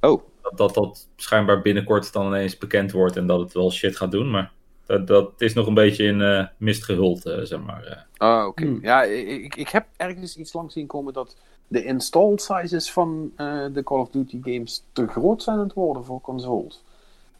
Oh, 0.00 0.22
Dat, 0.42 0.56
dat 0.56 0.74
dat 0.74 1.08
schijnbaar 1.16 1.62
binnenkort 1.62 2.12
dan 2.12 2.26
ineens 2.26 2.58
bekend 2.58 2.92
wordt 2.92 3.16
en 3.16 3.26
dat 3.26 3.40
het 3.40 3.52
wel 3.52 3.70
shit 3.72 3.96
gaat 3.96 4.10
doen. 4.10 4.30
Maar 4.30 4.52
dat, 4.86 5.06
dat 5.06 5.32
is 5.38 5.54
nog 5.54 5.66
een 5.66 5.74
beetje 5.74 6.04
in 6.04 6.20
eh, 6.22 6.46
mist 6.56 6.84
gehuld, 6.84 7.26
eh, 7.26 7.38
zeg 7.42 7.60
maar. 7.60 7.84
eh. 7.84 7.96
Ah, 8.16 8.46
oké. 8.46 8.62
Hmm. 8.64 8.78
Ja, 8.82 9.02
ik, 9.02 9.54
ik 9.56 9.68
heb 9.68 9.86
ergens 9.96 10.36
iets 10.36 10.52
langs 10.52 10.74
zien 10.74 10.86
komen 10.86 11.12
dat 11.12 11.36
de 11.68 11.84
install 11.84 12.32
sizes 12.36 12.92
van 12.92 13.32
eh, 13.36 13.64
de 13.72 13.82
Call 13.82 13.98
of 14.00 14.10
Duty 14.10 14.38
games 14.42 14.84
te 14.92 15.06
groot 15.06 15.42
zijn 15.42 15.56
aan 15.56 15.62
het 15.62 15.72
worden 15.72 16.04
voor 16.04 16.20
consoles. 16.20 16.82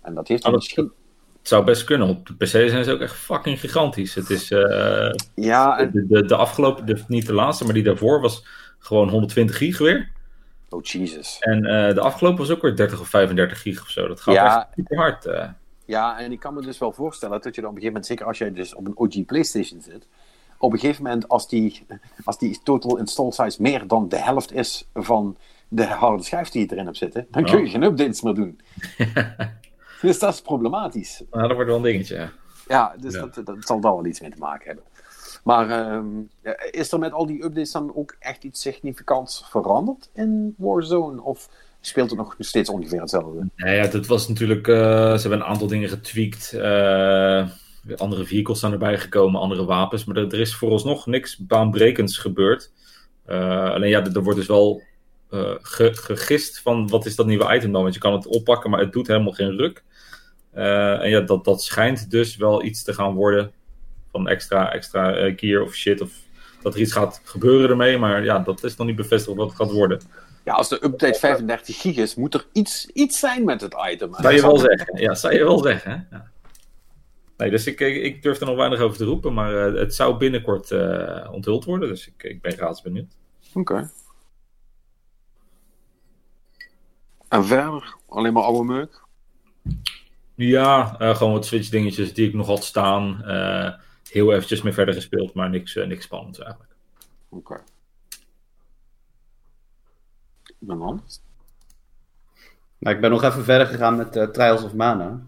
En 0.02 0.14
dat 0.14 0.28
heeft 0.28 0.42
dat- 0.42 0.52
misschien... 0.52 0.92
Het 1.38 1.48
zou 1.56 1.64
best 1.64 1.84
kunnen. 1.84 2.08
Op 2.08 2.26
de 2.26 2.34
PC 2.34 2.46
zijn 2.46 2.84
ze 2.84 2.92
ook 2.92 3.00
echt 3.00 3.14
fucking 3.16 3.60
gigantisch. 3.60 4.14
Het 4.14 4.30
is 4.30 4.50
eh, 4.50 5.10
Ja, 5.34 5.78
en... 5.78 5.90
de, 5.92 6.06
de, 6.06 6.24
de 6.24 6.36
afgelopen, 6.36 6.86
de, 6.86 7.02
niet 7.06 7.26
de 7.26 7.32
laatste, 7.34 7.64
maar 7.64 7.74
die 7.74 7.82
daarvoor 7.82 8.20
was 8.20 8.46
gewoon 8.78 9.08
120 9.08 9.56
gig 9.56 9.78
weer. 9.78 10.10
Oh, 10.70 10.82
Jesus. 10.82 11.37
En 11.40 11.64
eh, 11.64 11.94
de 11.94 12.00
afgelopen 12.00 12.38
was 12.38 12.50
ook 12.50 12.62
weer 12.62 12.76
30 12.76 13.00
of 13.00 13.08
35 13.08 13.62
gig 13.62 13.82
of 13.82 13.88
zo. 13.88 14.08
Dat 14.08 14.20
gaat 14.20 14.34
Ja. 14.34 14.58
echt 14.58 14.66
super 14.75 14.96
hard. 14.96 15.26
eh. 15.26 15.48
Ja, 15.84 16.18
en 16.18 16.32
ik 16.32 16.40
kan 16.40 16.54
me 16.54 16.62
dus 16.62 16.78
wel 16.78 16.92
voorstellen 16.92 17.40
dat 17.42 17.54
je 17.54 17.60
dan 17.60 17.70
op 17.70 17.76
een 17.76 17.82
gegeven 17.82 17.87
moment, 17.87 18.06
zeker 18.06 18.26
als 18.26 18.38
jij 18.38 18.52
dus 18.52 18.75
op 18.75 18.87
een 18.87 18.96
OG 18.98 19.25
PlayStation 19.26 19.80
zit, 19.82 20.06
op 20.58 20.72
een 20.72 20.78
gegeven 20.78 21.02
moment 21.02 21.28
als 21.28 21.48
die, 21.48 21.87
als 22.25 22.38
die 22.38 22.60
total 22.62 22.98
install 22.98 23.30
size 23.30 23.62
meer 23.62 23.87
dan 23.87 24.08
de 24.08 24.16
helft 24.16 24.52
is 24.52 24.88
van 24.94 25.37
de 25.68 25.84
harde 25.87 26.22
schijf 26.22 26.48
die 26.48 26.62
je 26.66 26.72
erin 26.72 26.84
hebt 26.84 26.96
zitten, 26.96 27.26
dan 27.30 27.44
kun 27.44 27.60
je 27.64 27.70
geen 27.70 27.82
updates 27.82 28.22
meer 28.22 28.34
doen. 28.34 28.60
dus 30.02 30.18
dat 30.18 30.34
is 30.34 30.40
problematisch. 30.42 31.22
Nou, 31.30 31.42
dat 31.46 31.52
wordt 31.52 31.68
wel 31.68 31.76
een 31.76 31.82
dingetje. 31.82 32.16
ja. 32.16 32.30
Ja, 32.68 32.94
dus 33.00 33.14
Ja. 33.14 33.20
Dat, 33.20 33.46
dat 33.46 33.56
zal 33.60 33.80
daar 33.80 33.94
wel 33.94 34.06
iets 34.06 34.20
mee 34.20 34.30
te 34.30 34.38
maken 34.38 34.66
hebben. 34.66 34.84
Maar 35.45 35.71
ehm, 35.71 36.07
is 36.71 36.92
er 36.92 36.99
met 36.99 37.12
al 37.12 37.26
die 37.26 37.45
updates 37.45 37.73
dan 37.73 37.92
ook 37.95 38.16
echt 38.18 38.45
iets 38.45 38.61
significants 38.61 39.45
veranderd 39.50 40.11
in 40.14 40.54
Warzone? 40.59 41.23
Of 41.23 41.49
speelt 41.80 42.11
het 42.11 42.18
nog 42.18 42.35
steeds 42.38 42.68
ongeveer 42.71 43.00
hetzelfde? 43.00 43.49
Nou 43.57 43.71
ja, 43.75 43.87
dat 43.87 44.07
was 44.07 44.28
natuurlijk. 44.28 44.68
eh, 44.68 44.75
ze 45.14 45.21
hebben 45.21 45.40
een 45.40 45.47
aantal 45.47 45.66
dingen 45.66 45.88
getweakt. 45.88 46.52
eh, 46.52 47.49
andere 47.97 48.25
vehicles 48.25 48.61
zijn 48.61 48.73
erbij 48.73 48.99
gekomen, 48.99 49.40
andere 49.40 49.64
wapens. 49.64 50.04
Maar 50.04 50.16
er, 50.16 50.40
is 50.40 50.54
vooralsnog 50.57 51.07
niks 51.07 51.37
baanbrekends 51.37 52.18
gebeurd. 52.18 52.73
Eh, 53.25 53.71
alleen 53.71 53.88
ja, 53.90 54.04
er 54.04 54.23
wordt 54.23 54.38
dus 54.38 54.49
wel 54.49 54.83
ge- 55.62 55.95
gegist 55.95 56.61
van 56.61 56.88
wat 56.88 57.07
is 57.07 57.16
dat 57.16 57.26
nieuwe 57.26 57.54
item 57.54 57.73
dan? 57.73 57.83
Want 57.83 57.95
je 57.95 58.00
kan 58.00 58.12
het 58.12 58.26
oppakken, 58.26 58.71
maar 58.71 58.80
het 58.80 58.92
doet 58.92 59.07
helemaal 59.07 59.33
geen 59.33 59.57
ruk. 59.57 59.83
En 60.52 61.09
ja, 61.11 61.21
dat, 61.21 61.45
dat 61.45 61.62
schijnt 61.62 62.11
dus 62.11 62.37
wel 62.37 62.64
iets 62.64 62.83
te 62.83 62.92
gaan 62.92 63.14
worden 63.14 63.52
van 64.10 64.28
extra, 64.28 64.72
extra 64.72 65.14
eh, 65.14 65.32
gear 65.36 65.62
of 65.62 65.74
shit. 65.74 66.00
Of 66.00 66.12
dat 66.62 66.74
er 66.74 66.80
iets 66.80 66.92
gaat 66.92 67.20
gebeuren 67.24 67.70
ermee. 67.70 67.98
Maar 67.98 68.24
ja, 68.24 68.38
dat 68.38 68.64
is 68.64 68.76
nog 68.76 68.86
niet 68.86 68.96
bevestigd 68.96 69.36
wat 69.36 69.48
het 69.48 69.56
gaat 69.56 69.70
worden. 69.70 70.00
Ja, 70.44 70.54
als 70.54 70.68
de 70.68 70.84
update 70.84 71.18
35 71.18 71.80
gig 71.80 71.96
is, 71.96 72.14
moet 72.14 72.34
er 72.34 72.46
iets, 72.52 72.86
iets 72.86 73.18
zijn 73.18 73.44
met 73.44 73.60
het 73.60 73.74
item. 73.90 74.14
Zou 74.14 74.34
je 74.34 74.42
wel 74.42 74.58
zeggen. 74.58 75.00
Ja, 75.00 75.14
zou 75.14 75.34
je 75.34 75.44
wel 75.44 75.58
zeggen. 75.58 76.06
Ja. 76.10 76.30
Nee, 77.36 77.50
dus 77.50 77.66
ik, 77.66 77.80
ik, 77.80 78.22
durf 78.22 78.40
er 78.40 78.46
nog 78.46 78.56
weinig 78.56 78.80
over 78.80 78.96
te 78.96 79.04
roepen, 79.04 79.34
maar 79.34 79.66
eh, 79.66 79.80
het 79.80 79.94
zou 79.94 80.16
binnenkort 80.16 80.70
eh, 80.70 81.28
onthuld 81.32 81.64
worden. 81.64 81.88
Dus 81.88 82.06
ik, 82.06 82.22
ik 82.22 82.42
ben 82.42 82.52
graag 82.52 82.82
benieuwd. 82.82 83.16
Oké. 83.54 83.90
En 87.28 87.44
verder, 87.44 87.94
alleen 88.08 88.32
maar 88.32 88.42
oude 88.42 88.64
meuk? 88.64 89.00
Ja, 90.34 90.96
gewoon 90.98 91.32
wat 91.32 91.46
Switch 91.46 91.68
dingetjes 91.68 92.14
die 92.14 92.28
ik 92.28 92.34
nog 92.34 92.46
had 92.46 92.64
staan. 92.64 93.22
Heel 94.10 94.32
eventjes 94.32 94.62
mee 94.62 94.72
verder 94.72 94.94
gespeeld, 94.94 95.34
maar 95.34 95.50
niks, 95.50 95.76
eh, 95.76 95.86
niks 95.86 96.04
spannends 96.04 96.38
eigenlijk. 96.38 96.72
Oké. 97.28 97.60
Ben 100.58 100.80
anders? 100.80 101.20
Nou, 102.78 102.94
ik 102.94 103.00
ben 103.00 103.10
nog 103.10 103.22
even 103.22 103.44
verder 103.44 103.66
gegaan 103.66 103.96
met 103.96 104.16
eh, 104.16 104.26
Trials 104.26 104.62
of 104.62 104.74
Mana. 104.74 105.20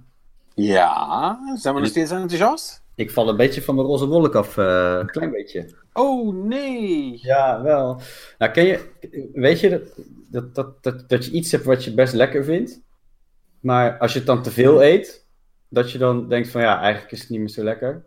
Ja, 0.55 1.39
zijn 1.57 1.75
we 1.75 1.81
nog 1.81 1.89
steeds 1.89 2.11
enthousiast? 2.11 2.83
Ik 2.95 3.11
val 3.11 3.29
een 3.29 3.37
beetje 3.37 3.63
van 3.63 3.75
mijn 3.75 3.87
roze 3.87 4.07
wolk 4.07 4.35
af, 4.35 4.57
eh, 4.57 4.97
een 5.01 5.11
klein 5.11 5.31
beetje. 5.31 5.75
Oh 5.93 6.35
nee! 6.35 7.19
Ja, 7.23 7.63
wel. 7.63 8.01
Nou, 8.39 8.53
ken 8.53 8.65
je, 8.65 8.91
weet 9.33 9.61
je 9.61 9.69
dat, 9.69 9.83
dat, 10.29 10.55
dat, 10.55 10.83
dat, 10.83 11.09
dat 11.09 11.25
je 11.25 11.31
iets 11.31 11.53
hebt 11.53 11.65
wat 11.65 11.85
je 11.85 11.95
best 11.95 12.15
lekker 12.15 12.45
vindt, 12.45 12.81
maar 13.61 13.99
als 13.99 14.13
je 14.13 14.19
het 14.19 14.27
dan 14.27 14.43
te 14.43 14.51
veel 14.51 14.83
eet, 14.83 15.27
dat 15.69 15.93
je 15.93 15.99
dan 15.99 16.29
denkt 16.29 16.49
van 16.49 16.61
ja, 16.61 16.81
eigenlijk 16.81 17.13
is 17.13 17.21
het 17.21 17.29
niet 17.29 17.39
meer 17.39 17.49
zo 17.49 17.63
lekker. 17.63 18.05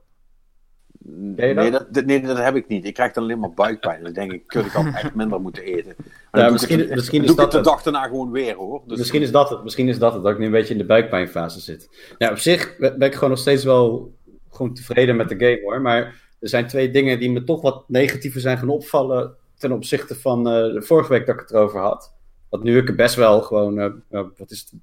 Nee 1.06 1.72
dat, 1.72 2.06
nee, 2.06 2.22
dat 2.22 2.38
heb 2.38 2.56
ik 2.56 2.68
niet. 2.68 2.86
Ik 2.86 2.94
krijg 2.94 3.14
dan 3.14 3.24
alleen 3.24 3.40
maar 3.40 3.54
buikpijn. 3.54 4.04
Dan 4.04 4.14
denk 4.14 4.32
ik, 4.32 4.48
kut, 4.48 4.66
ik 4.66 4.72
had 4.72 4.86
echt 4.94 5.16
minder 5.16 5.42
moeten 5.42 5.64
eten. 5.64 5.94
Maar 5.98 6.06
dan 6.32 6.42
doe 6.42 6.46
ik 6.46 6.52
misschien- 6.52 6.78
misschien 6.90 7.22
dan 7.22 7.30
is 7.30 7.36
doe 7.36 7.46
ik 7.46 7.52
dat 7.52 7.54
het 7.54 7.64
de 7.64 7.70
dag 7.70 7.82
daarna 7.84 8.04
gewoon 8.04 8.32
weer 8.32 8.56
hoor. 8.56 8.82
Dus, 8.88 8.98
Misschien 8.98 9.22
is 9.22 9.32
dat 9.32 9.50
het, 9.50 9.64
misschien 9.64 9.88
is 9.88 10.00
dat 10.00 10.14
het, 10.14 10.24
dat 10.24 10.32
ik 10.32 10.38
nu 10.38 10.46
een 10.46 10.52
beetje 10.52 10.74
in 10.74 10.80
de 10.80 10.86
buikpijnfase 10.86 11.60
zit. 11.60 11.90
Ja, 12.18 12.30
op 12.32 12.38
zich 12.38 12.78
ben 12.78 13.02
ik 13.02 13.14
gewoon 13.14 13.30
nog 13.30 13.40
steeds 13.40 13.64
wel 13.64 14.14
gewoon 14.52 14.74
tevreden 14.74 15.16
met 15.16 15.30
de 15.30 15.36
game 15.38 15.60
hoor, 15.64 15.82
maar 15.82 16.22
er 16.40 16.50
zijn 16.50 16.68
twee 16.68 16.92
dingen 16.92 17.20
die 17.20 17.32
me 17.32 17.44
toch 17.44 17.62
wat 17.62 17.84
negatiever 17.88 18.42
zijn 18.42 18.58
gaan 18.58 18.70
opvallen 18.70 19.36
ten 19.58 19.72
opzichte 19.72 20.16
van 20.16 20.48
eh, 20.48 20.54
de 20.74 20.82
vorige 20.82 21.10
week 21.12 21.26
dat 21.26 21.36
ik 21.36 21.42
het 21.42 21.52
erover 21.52 21.80
had. 21.80 22.14
Want 22.50 22.64
nu 22.64 22.78
ik 22.78 22.88
er 22.88 22.96
best 22.96 23.16
wel 23.16 23.42
gewoon, 23.42 23.80
eh, 23.80 23.86
eh, 23.86 24.26
wat 24.38 24.52
is 24.52 24.60
het, 24.60 24.74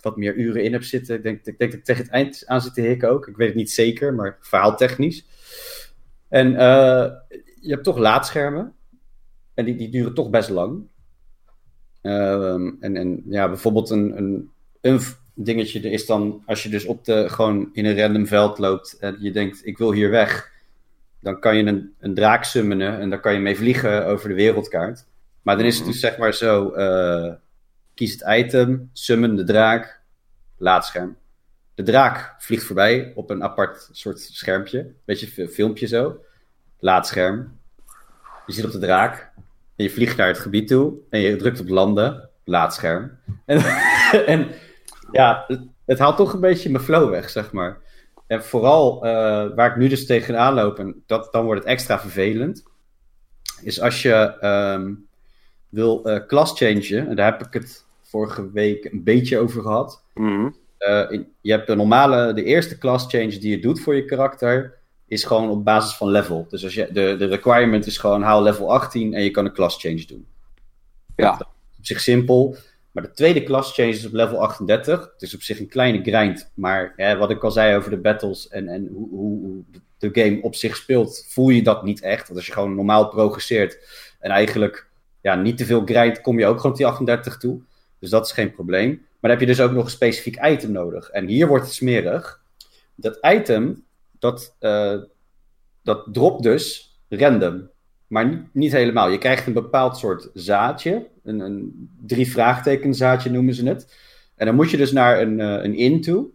wat 0.00 0.16
meer 0.16 0.34
uren 0.34 0.64
in 0.64 0.72
heb 0.72 0.82
zitten. 0.82 1.16
Ik 1.16 1.22
denk, 1.22 1.36
ik 1.46 1.58
denk 1.58 1.70
dat 1.70 1.80
ik 1.80 1.84
tegen 1.84 2.02
het 2.02 2.12
eind 2.12 2.42
aan 2.46 2.60
zit 2.60 2.74
te 2.74 2.80
hikken 2.80 3.10
ook. 3.10 3.26
Ik 3.26 3.36
weet 3.36 3.46
het 3.48 3.56
niet 3.56 3.70
zeker, 3.70 4.14
maar 4.14 4.38
verhaaltechnisch. 4.40 5.26
En 6.32 6.56
eh, 6.56 7.10
je 7.60 7.70
hebt 7.70 7.84
toch 7.84 7.98
laadschermen. 7.98 8.72
En 9.54 9.64
die, 9.64 9.76
die 9.76 9.88
duren 9.88 10.14
toch 10.14 10.30
best 10.30 10.50
lang. 10.50 10.86
Ehm, 12.02 12.70
en, 12.80 12.96
en 12.96 13.22
ja, 13.26 13.48
bijvoorbeeld 13.48 13.90
een, 13.90 14.16
een, 14.16 14.50
een 14.80 15.00
dingetje 15.34 15.80
er 15.80 15.92
is 15.92 16.06
dan, 16.06 16.42
als 16.46 16.62
je 16.62 16.68
dus 16.68 16.84
op 16.84 17.04
de, 17.04 17.28
gewoon 17.28 17.68
in 17.72 17.84
een 17.84 17.98
random 17.98 18.26
veld 18.26 18.58
loopt 18.58 18.96
en 18.98 19.16
je 19.20 19.30
denkt, 19.30 19.66
ik 19.66 19.78
wil 19.78 19.92
hier 19.92 20.10
weg, 20.10 20.52
dan 21.20 21.40
kan 21.40 21.56
je 21.56 21.64
een, 21.64 21.94
een 21.98 22.14
draak 22.14 22.44
summonen 22.44 23.00
en 23.00 23.10
dan 23.10 23.20
kan 23.20 23.32
je 23.32 23.38
mee 23.38 23.56
vliegen 23.56 24.06
over 24.06 24.28
de 24.28 24.34
wereldkaart. 24.34 25.06
Maar 25.42 25.56
dan 25.56 25.66
is 25.66 25.76
het 25.76 25.86
dus 25.86 26.00
zeg 26.00 26.18
maar 26.18 26.34
zo, 26.34 26.70
eh, 26.70 27.32
kies 27.94 28.12
het 28.12 28.24
item, 28.46 28.90
summon 28.92 29.36
de 29.36 29.44
draak, 29.44 30.00
laadscherm. 30.56 31.16
De 31.74 31.82
draak 31.82 32.34
vliegt 32.38 32.64
voorbij 32.64 33.12
op 33.14 33.30
een 33.30 33.42
apart 33.42 33.88
soort 33.92 34.20
schermpje, 34.20 34.92
beetje 35.04 35.26
fi- 35.26 35.48
filmpje 35.48 35.86
zo, 35.86 36.24
laadscherm. 36.78 37.58
Je 38.46 38.52
zit 38.52 38.64
op 38.64 38.72
de 38.72 38.78
draak 38.78 39.30
en 39.76 39.84
je 39.84 39.90
vliegt 39.90 40.16
naar 40.16 40.26
het 40.26 40.38
gebied 40.38 40.68
toe 40.68 40.94
en 41.10 41.20
je 41.20 41.36
drukt 41.36 41.60
op 41.60 41.68
landen, 41.68 42.28
laadscherm. 42.44 43.10
En, 43.46 43.58
en 44.26 44.48
ja, 45.12 45.46
het, 45.86 45.98
haalt 45.98 46.16
toch 46.16 46.32
een 46.32 46.40
beetje 46.40 46.70
mijn 46.70 46.84
flow 46.84 47.10
weg, 47.10 47.30
zeg 47.30 47.52
maar. 47.52 47.80
En 48.26 48.44
vooral 48.44 49.04
eh, 49.04 49.10
waar 49.54 49.70
ik 49.70 49.76
nu 49.76 49.88
dus 49.88 50.06
tegenaan 50.06 50.54
loop, 50.54 50.78
en 50.78 51.02
dat, 51.06 51.32
dan 51.32 51.44
wordt 51.44 51.60
het 51.60 51.68
extra 51.70 52.00
vervelend, 52.00 52.62
is 53.62 53.80
als 53.80 54.02
je 54.02 54.36
ehm, 54.40 54.92
wil 55.68 56.04
eh 56.04 56.26
class 56.26 56.52
changen, 56.58 57.08
en 57.08 57.16
daar 57.16 57.32
heb 57.32 57.46
ik 57.46 57.52
het 57.52 57.84
vorige 58.02 58.50
week 58.50 58.84
een 58.84 59.02
beetje 59.02 59.38
over 59.38 59.62
gehad. 59.62 60.04
Eh, 60.14 60.46
in- 61.10 61.32
je 61.40 61.50
hebt 61.52 61.66
de 61.66 61.74
normale, 61.74 62.32
de 62.32 62.44
eerste 62.44 62.78
class 62.78 63.06
change 63.08 63.38
die 63.38 63.50
je 63.50 63.58
doet 63.58 63.80
voor 63.80 63.94
je 63.94 64.04
karakter, 64.04 64.78
is 65.06 65.24
gewoon 65.24 65.50
op 65.50 65.64
basis 65.64 65.94
van 65.94 66.08
level. 66.08 66.46
Dus 66.48 66.64
als 66.64 66.74
je, 66.74 66.88
de, 66.92 67.16
de 67.18 67.26
requirement 67.26 67.86
is 67.86 67.98
gewoon 67.98 68.22
haal 68.22 68.42
level 68.42 68.72
18 68.72 69.14
en 69.14 69.22
je 69.22 69.30
kan 69.30 69.44
een 69.44 69.52
class 69.52 69.80
change 69.80 70.04
doen. 70.06 70.26
Ja. 71.16 71.32
Op 71.78 71.84
zich 71.84 72.00
simpel. 72.00 72.56
Maar 72.92 73.02
de 73.02 73.10
tweede 73.10 73.42
class 73.42 73.74
change 73.74 73.88
is 73.88 74.06
op 74.06 74.12
level 74.12 74.42
38. 74.42 75.00
Het 75.12 75.22
is 75.22 75.34
op 75.34 75.42
zich 75.42 75.58
een 75.60 75.68
kleine 75.68 76.02
grind. 76.02 76.50
Maar 76.54 76.92
hè, 76.96 77.16
wat 77.16 77.30
ik 77.30 77.44
al 77.44 77.50
zei 77.50 77.76
over 77.76 77.90
de 77.90 77.96
battles 77.96 78.48
en, 78.48 78.68
en 78.68 78.88
hoe, 78.92 79.08
hoe, 79.10 79.62
de 79.98 80.10
game 80.12 80.42
op 80.42 80.54
zich 80.54 80.76
speelt, 80.76 81.26
voel 81.28 81.48
je 81.48 81.62
dat 81.62 81.84
niet 81.84 82.02
echt. 82.02 82.26
Want 82.26 82.38
als 82.38 82.46
je 82.46 82.52
gewoon 82.52 82.74
normaal 82.74 83.08
progresseert 83.08 83.78
en 84.18 84.30
eigenlijk 84.30 84.86
ja, 85.20 85.34
niet 85.34 85.56
te 85.56 85.64
veel 85.64 85.82
grind, 85.84 86.20
kom 86.20 86.38
je 86.38 86.46
ook 86.46 86.56
gewoon 86.56 86.70
tot 86.70 86.80
die 86.80 86.86
38 86.86 87.36
toe. 87.36 87.60
Dus 87.98 88.10
dat 88.10 88.26
is 88.26 88.32
geen 88.32 88.52
probleem. 88.52 89.06
Maar 89.22 89.30
dan 89.30 89.40
heb 89.40 89.48
je 89.48 89.54
dus 89.54 89.64
ook 89.64 89.72
nog 89.72 89.84
een 89.84 89.90
specifiek 89.90 90.44
item 90.44 90.72
nodig. 90.72 91.10
En 91.10 91.26
hier 91.26 91.46
wordt 91.46 91.64
het 91.64 91.72
smerig. 91.72 92.42
Dat 92.94 93.18
item, 93.20 93.84
dat, 94.18 94.56
eh, 94.58 94.98
dat 95.82 96.08
dropt 96.12 96.42
dus 96.42 96.96
random. 97.08 97.70
Maar 98.06 98.28
niet, 98.28 98.40
niet 98.52 98.72
helemaal. 98.72 99.08
Je 99.08 99.18
krijgt 99.18 99.46
een 99.46 99.52
bepaald 99.52 99.96
soort 99.96 100.30
zaadje. 100.34 101.06
Een, 101.22 101.40
een 101.40 101.90
drie 102.06 102.30
vraagteken 102.30 102.94
zaadje 102.94 103.30
noemen 103.30 103.54
ze 103.54 103.68
het. 103.68 103.96
En 104.34 104.46
dan 104.46 104.54
moet 104.54 104.70
je 104.70 104.76
dus 104.76 104.92
naar 104.92 105.20
een, 105.20 105.40
eh, 105.40 105.64
een 105.64 105.74
inn 105.74 106.00
toe. 106.00 106.26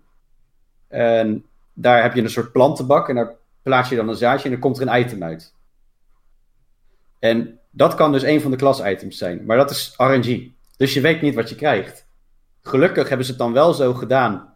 En 0.87 1.45
daar 1.73 2.01
heb 2.01 2.13
je 2.13 2.21
een 2.21 2.29
soort 2.29 2.51
plantenbak. 2.51 3.09
En 3.09 3.15
daar 3.15 3.35
plaats 3.61 3.89
je 3.89 3.95
dan 3.95 4.09
een 4.09 4.15
zaadje 4.15 4.43
en 4.43 4.51
dan 4.51 4.59
komt 4.59 4.79
er 4.79 4.87
een 4.87 4.99
item 4.99 5.23
uit. 5.23 5.53
En 7.19 7.59
dat 7.71 7.95
kan 7.95 8.11
dus 8.11 8.23
een 8.23 8.41
van 8.41 8.51
de 8.51 8.57
klas-items 8.57 9.17
zijn. 9.17 9.45
Maar 9.45 9.57
dat 9.57 9.71
is 9.71 9.93
RNG. 9.97 10.51
Dus 10.77 10.93
je 10.93 11.01
weet 11.01 11.21
niet 11.21 11.35
wat 11.35 11.49
je 11.49 11.55
krijgt. 11.55 12.06
Gelukkig 12.67 13.07
hebben 13.07 13.25
ze 13.25 13.31
het 13.31 13.41
dan 13.41 13.53
wel 13.53 13.73
zo 13.73 13.93
gedaan 13.93 14.55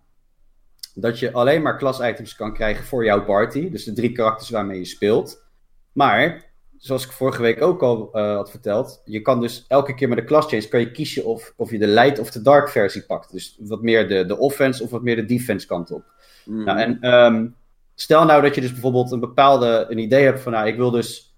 dat 0.93 1.19
je 1.19 1.31
alleen 1.31 1.61
maar 1.61 1.77
klas-items 1.77 2.35
kan 2.35 2.53
krijgen 2.53 2.85
voor 2.85 3.05
jouw 3.05 3.23
party. 3.23 3.69
Dus 3.69 3.83
de 3.83 3.93
drie 3.93 4.11
karakters 4.11 4.49
waarmee 4.49 4.77
je 4.77 4.85
speelt. 4.85 5.43
Maar, 5.91 6.51
zoals 6.77 7.05
ik 7.05 7.11
vorige 7.11 7.41
week 7.41 7.61
ook 7.61 7.81
al 7.81 8.09
eh, 8.13 8.35
had 8.35 8.49
verteld, 8.49 9.01
je 9.05 9.21
kan 9.21 9.41
dus 9.41 9.65
elke 9.67 9.93
keer 9.93 10.07
met 10.07 10.17
de 10.17 10.23
class 10.23 10.47
change 10.47 10.67
kan 10.67 10.79
je 10.79 10.91
kiezen 10.91 11.25
of, 11.25 11.53
of 11.55 11.71
je 11.71 11.77
de 11.77 11.87
light 11.87 12.19
of 12.19 12.31
de 12.31 12.41
dark 12.41 12.69
versie 12.69 13.05
pakt. 13.05 13.31
Dus 13.31 13.57
wat 13.59 13.81
meer 13.81 14.07
de, 14.07 14.25
de 14.25 14.37
offense 14.37 14.83
of 14.83 14.89
wat 14.89 15.01
meer 15.01 15.15
de 15.15 15.25
defense 15.25 15.67
kant 15.67 15.91
op. 15.91 16.03
Mhm. 16.45 16.63
Nou, 16.63 16.79
en 16.79 16.97
ehm, 17.01 17.47
stel 17.95 18.25
nou 18.25 18.41
dat 18.41 18.55
je 18.55 18.61
dus 18.61 18.71
bijvoorbeeld 18.71 19.11
een 19.11 19.19
bepaalde 19.19 19.85
een 19.89 19.97
idee 19.97 20.23
hebt 20.23 20.39
van, 20.39 20.51
nou, 20.51 20.67
ik 20.67 20.75
wil 20.75 20.91
dus 20.91 21.30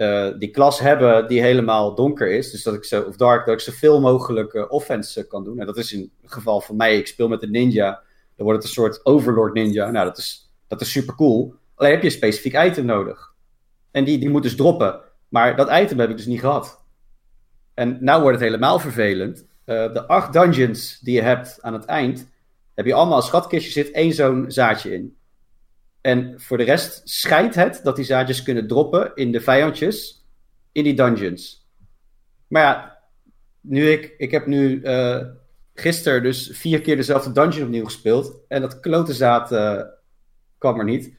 eh, 0.00 0.28
die 0.38 0.50
klas 0.50 0.80
hebben 0.80 1.28
die 1.28 1.40
helemaal 1.40 1.94
donker 1.94 2.30
is. 2.32 2.50
Dus 2.50 2.62
dat 2.62 2.74
ik 2.74 2.84
zo, 2.84 3.02
of 3.02 3.16
dark, 3.16 3.46
dat 3.46 3.54
ik 3.54 3.60
zoveel 3.60 4.00
mogelijk 4.00 4.52
eh, 4.52 4.64
offense 4.68 5.20
eh, 5.20 5.28
kan 5.28 5.44
doen. 5.44 5.60
En 5.60 5.66
dat 5.66 5.76
is 5.76 5.92
in 5.92 6.12
het 6.22 6.32
geval 6.32 6.60
van 6.60 6.76
mij, 6.76 6.96
ik 6.96 7.06
speel 7.06 7.28
met 7.28 7.42
een 7.42 7.50
ninja. 7.50 8.02
Dan 8.36 8.46
wordt 8.46 8.62
het 8.62 8.68
een 8.68 8.82
soort 8.82 9.06
overlord 9.06 9.54
ninja. 9.54 9.90
Nou, 9.90 10.06
dat 10.06 10.18
is, 10.18 10.52
dat 10.66 10.80
is 10.80 10.90
super 10.90 11.14
cool. 11.14 11.54
Alleen 11.74 11.90
heb 11.90 12.00
je 12.00 12.06
een 12.06 12.12
specifiek 12.12 12.62
item 12.62 12.84
nodig. 12.84 13.34
En 13.90 14.04
die, 14.04 14.18
die 14.18 14.30
moet 14.30 14.42
dus 14.42 14.56
droppen. 14.56 15.00
Maar 15.28 15.56
dat 15.56 15.70
item 15.70 15.98
heb 15.98 16.10
ik 16.10 16.16
dus 16.16 16.26
niet 16.26 16.40
gehad. 16.40 16.84
En 17.74 17.98
nou 18.00 18.22
wordt 18.22 18.38
het 18.38 18.46
helemaal 18.46 18.78
vervelend. 18.78 19.48
De 19.64 20.06
acht 20.06 20.32
dungeons 20.32 20.98
die 21.00 21.14
je 21.14 21.22
hebt 21.22 21.58
aan 21.60 21.72
het 21.72 21.84
eind, 21.84 22.30
heb 22.74 22.86
je 22.86 22.94
allemaal 22.94 23.16
een 23.16 23.22
schatkistje, 23.22 23.70
zit 23.70 23.90
één 23.90 24.12
zo'n 24.12 24.44
zaadje 24.48 24.94
in. 24.94 25.16
En 26.00 26.40
voor 26.40 26.56
de 26.56 26.64
rest 26.64 27.00
schijnt 27.04 27.54
het 27.54 27.80
dat 27.82 27.96
die 27.96 28.04
zaadjes 28.04 28.42
kunnen 28.42 28.66
droppen 28.66 29.12
in 29.14 29.32
de 29.32 29.40
vijandjes 29.40 30.26
in 30.72 30.84
die 30.84 30.94
dungeons. 30.94 31.68
Maar 32.46 32.62
ja, 32.62 32.98
nu 33.60 33.90
ik, 33.90 34.14
ik 34.18 34.30
heb 34.30 34.46
nu 34.46 34.82
eh 34.82 35.26
gisteren 35.74 36.22
dus 36.22 36.50
vier 36.52 36.80
keer 36.80 36.96
dezelfde 36.96 37.32
dungeon 37.32 37.64
opnieuw 37.64 37.84
gespeeld. 37.84 38.36
En 38.48 38.60
dat 38.60 38.80
klote 38.80 39.12
zaad 39.14 39.52
eh, 39.52 39.82
kwam 40.58 40.78
er 40.78 40.84
niet. 40.84 41.18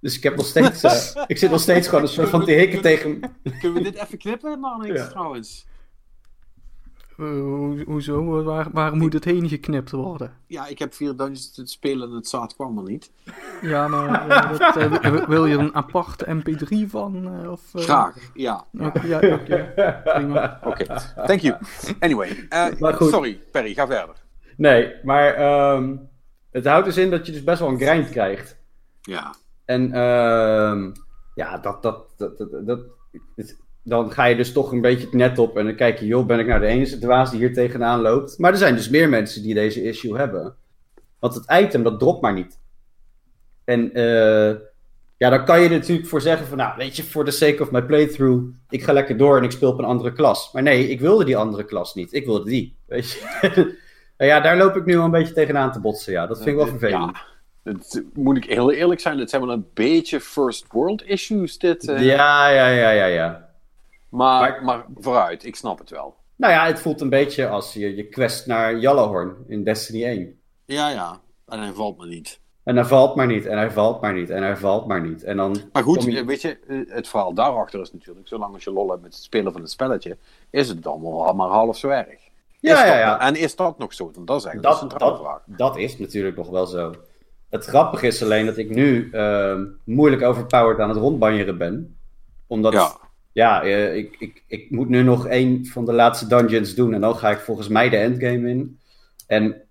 Dus 0.00 0.16
ik 0.16 0.22
heb 0.22 0.36
nog 0.36 0.46
steeds, 0.46 0.82
eh, 0.82 1.24
ik 1.26 1.38
zit 1.38 1.50
nog 1.50 1.60
steeds 1.60 1.88
gewoon 1.88 2.02
een 2.04 2.08
soort 2.10 2.28
van 2.28 2.44
te 2.44 2.50
hikken 2.52 2.80
tegen, 2.80 3.20
Kunnen 3.60 3.82
we 3.82 3.90
dit 3.90 4.02
even 4.02 4.18
knippen, 4.18 4.60
Marnix, 4.60 5.00
Ja. 5.00 5.08
trouwens? 5.08 5.66
Eh, 7.18 7.24
ho- 7.26 7.84
hoezo? 7.86 8.42
Waar, 8.44 8.68
waar 8.72 8.96
moet 8.96 9.12
het 9.12 9.24
heen 9.24 9.48
geknipt 9.48 9.90
worden? 9.90 10.32
Ja, 10.46 10.66
ik 10.66 10.78
heb 10.78 10.94
vier 10.94 11.16
dungeons 11.16 11.52
te 11.54 11.66
spelen 11.66 12.08
en 12.08 12.14
het 12.14 12.28
zaad 12.28 12.54
kwam 12.54 12.78
er 12.78 12.84
niet. 12.84 13.10
Ja, 13.62 13.88
maar 13.88 14.28
eh, 14.28 14.58
dat, 14.74 14.76
eh, 15.02 15.26
wil 15.26 15.46
je 15.46 15.54
er 15.54 15.60
een 15.60 15.74
aparte 15.74 16.26
mp3 16.42 16.88
van? 16.90 17.28
eh, 17.42 17.50
of, 17.50 17.74
eh? 17.74 17.82
Graag, 17.82 18.16
ja. 18.34 18.66
Oké, 18.78 19.06
ja, 19.06 19.16
oké. 19.34 19.72
Prima. 20.04 20.60
Oké, 20.64 20.84
thank 21.26 21.40
you. 21.40 21.56
Anyway, 21.98 22.46
eh, 22.48 22.66
Maar 22.80 22.94
goed. 22.94 23.08
sorry, 23.08 23.40
Perry, 23.52 23.74
ga 23.74 23.86
verder. 23.86 24.14
Nee, 24.56 24.94
maar 25.02 25.34
ehm, 25.34 25.96
het 26.50 26.66
houdt 26.66 26.84
dus 26.84 26.96
in 26.96 27.10
dat 27.10 27.26
je 27.26 27.32
dus 27.32 27.44
best 27.44 27.60
wel 27.60 27.68
een 27.68 27.80
grind 27.80 28.10
krijgt. 28.10 28.56
Ja. 29.00 29.34
En 29.64 29.92
ehm, 29.92 30.90
ja, 31.34 31.58
dat, 31.58 31.82
dat, 31.82 32.14
dat, 32.16 32.38
dat, 32.38 32.66
dat- 32.66 32.84
het- 33.36 33.62
dan 33.84 34.12
ga 34.12 34.24
je 34.24 34.36
dus 34.36 34.52
toch 34.52 34.72
een 34.72 34.80
beetje 34.80 35.04
het 35.04 35.14
net 35.14 35.38
op 35.38 35.56
en 35.58 35.64
dan 35.64 35.74
kijk 35.74 35.98
je, 35.98 36.06
joh, 36.06 36.26
ben 36.26 36.38
ik 36.38 36.46
nou 36.46 36.60
de 36.60 36.66
enige 36.66 36.98
dwaas 36.98 37.30
die 37.30 37.38
hier 37.38 37.52
tegenaan 37.54 38.00
loopt? 38.00 38.38
Maar 38.38 38.52
er 38.52 38.58
zijn 38.58 38.74
dus 38.74 38.88
meer 38.88 39.08
mensen 39.08 39.42
die 39.42 39.54
deze 39.54 39.82
issue 39.82 40.16
hebben. 40.16 40.54
Want 41.18 41.34
het 41.34 41.44
item, 41.64 41.82
dat 41.82 41.98
dropt 41.98 42.22
maar 42.22 42.32
niet. 42.34 42.58
En 43.64 43.94
eh, 43.94 44.54
ja, 45.16 45.30
dan 45.30 45.44
kan 45.44 45.60
je 45.60 45.68
er 45.68 45.74
natuurlijk 45.78 46.08
voor 46.08 46.20
zeggen 46.20 46.46
van, 46.46 46.56
nou, 46.56 46.76
weet 46.76 46.96
je, 46.96 47.02
for 47.02 47.24
the 47.24 47.30
sake 47.30 47.62
of 47.62 47.70
my 47.70 47.82
playthrough, 47.82 48.44
ik 48.68 48.82
ga 48.84 48.92
lekker 48.92 49.16
door 49.16 49.36
en 49.36 49.44
ik 49.44 49.50
speel 49.50 49.70
op 49.70 49.78
een 49.78 49.84
andere 49.84 50.12
klas. 50.12 50.52
Maar 50.52 50.62
nee, 50.62 50.88
ik 50.88 51.00
wilde 51.00 51.24
die 51.24 51.36
andere 51.36 51.64
klas 51.64 51.94
niet. 51.94 52.12
Ik 52.12 52.24
wilde 52.24 52.44
die, 52.50 52.76
weet 52.86 53.10
je. 53.10 53.82
Nou 54.18 54.30
ja, 54.30 54.40
daar 54.40 54.56
loop 54.56 54.76
ik 54.76 54.84
nu 54.84 54.94
wel 54.96 55.04
een 55.04 55.10
beetje 55.10 55.32
tegenaan 55.34 55.72
te 55.72 55.80
botsen, 55.80 56.12
ja. 56.12 56.26
Dat 56.26 56.36
vind 56.36 56.48
ik 56.48 56.56
wel 56.56 56.66
vervelend. 56.66 57.16
Ja. 57.62 58.02
Moet 58.12 58.36
ik 58.36 58.44
heel 58.44 58.72
eerlijk 58.72 59.00
zijn, 59.00 59.18
het 59.18 59.30
zijn 59.30 59.42
wel 59.46 59.52
een 59.54 59.66
beetje 59.74 60.20
first 60.20 60.64
world 60.72 61.02
issues, 61.06 61.58
dit. 61.58 61.88
eh. 61.88 62.04
Ja, 62.04 62.48
ja, 62.48 62.68
ja, 62.68 62.90
ja, 62.90 63.04
ja. 63.04 63.48
Maar, 64.16 64.64
maar 64.64 64.84
vooruit, 64.96 65.44
ik 65.44 65.56
snap 65.56 65.78
het 65.78 65.90
wel. 65.90 66.14
Nou 66.36 66.52
ja, 66.52 66.66
het 66.66 66.80
voelt 66.80 67.00
een 67.00 67.08
beetje 67.08 67.48
als 67.48 67.72
je, 67.72 67.96
je 67.96 68.08
quest 68.08 68.46
naar 68.46 68.76
Jallahorn 68.78 69.36
in 69.46 69.64
Destiny 69.64 70.04
1. 70.04 70.38
Ja, 70.64 70.88
ja. 70.88 71.20
En 71.46 71.58
hij 71.60 71.72
valt 71.72 71.98
me 71.98 72.06
niet. 72.06 72.40
En 72.64 72.76
hij 72.76 72.84
valt 72.84 73.14
maar 73.16 73.26
niet, 73.26 73.46
en 73.46 73.56
hij 73.58 73.70
valt 73.70 74.00
maar 74.00 74.12
niet, 74.14 74.30
en 74.30 74.42
hij 74.42 74.56
valt 74.56 74.86
maar 74.86 75.00
niet. 75.00 75.22
En 75.24 75.36
dan 75.36 75.56
Maar 75.72 75.82
goed, 75.82 76.02
je- 76.04 76.24
weet 76.24 76.40
je, 76.42 76.58
het 76.88 77.08
verhaal 77.08 77.34
daarachter 77.34 77.80
is 77.80 77.92
natuurlijk, 77.92 78.28
zolang 78.28 78.54
als 78.54 78.64
je 78.64 78.72
lol 78.72 78.90
hebt 78.90 79.02
met 79.02 79.14
het 79.14 79.22
spelen 79.22 79.52
van 79.52 79.60
het 79.60 79.70
spelletje, 79.70 80.16
is 80.50 80.68
het 80.68 80.86
allemaal 80.86 81.34
maar 81.34 81.48
half 81.48 81.76
zo 81.76 81.88
erg. 81.88 82.20
Ja, 82.60 82.86
ja, 82.86 82.98
ja. 82.98 83.20
En 83.20 83.34
is 83.36 83.56
dat 83.56 83.78
nog 83.78 83.94
zo? 83.94 84.10
Want 84.14 84.26
dat 84.26 84.36
is 84.38 84.44
eigenlijk 84.44 84.80
Dat, 84.80 84.98
dat, 85.00 85.18
vraag. 85.18 85.40
dat 85.46 85.76
is 85.76 85.98
natuurlijk 85.98 86.36
nog 86.36 86.48
wel 86.48 86.66
zo. 86.66 86.94
Het 87.50 87.64
grappige 87.64 88.06
is 88.06 88.22
alleen 88.22 88.46
dat 88.46 88.56
ik 88.56 88.70
nu 88.70 89.10
ehm, 89.12 89.64
moeilijk 89.84 90.22
overpowered 90.22 90.80
aan 90.80 90.88
het 90.88 90.98
rondbanjeren 90.98 91.58
ben. 91.58 91.96
Omdat, 92.46 92.72
ja, 92.72 92.96
Ja. 93.34 93.62
eh, 93.62 93.96
ik, 93.96 94.16
ik, 94.18 94.42
ik 94.46 94.70
moet 94.70 94.88
nu 94.88 95.02
nog 95.02 95.26
één 95.26 95.66
van 95.66 95.84
de 95.84 95.92
laatste 95.92 96.26
dungeons 96.26 96.74
doen. 96.74 96.94
En 96.94 97.00
dan 97.00 97.16
ga 97.16 97.30
ik 97.30 97.38
volgens 97.38 97.68
mij 97.68 97.88
de 97.88 97.96
endgame 97.96 98.48
in. 98.50 98.78
En 99.26 99.62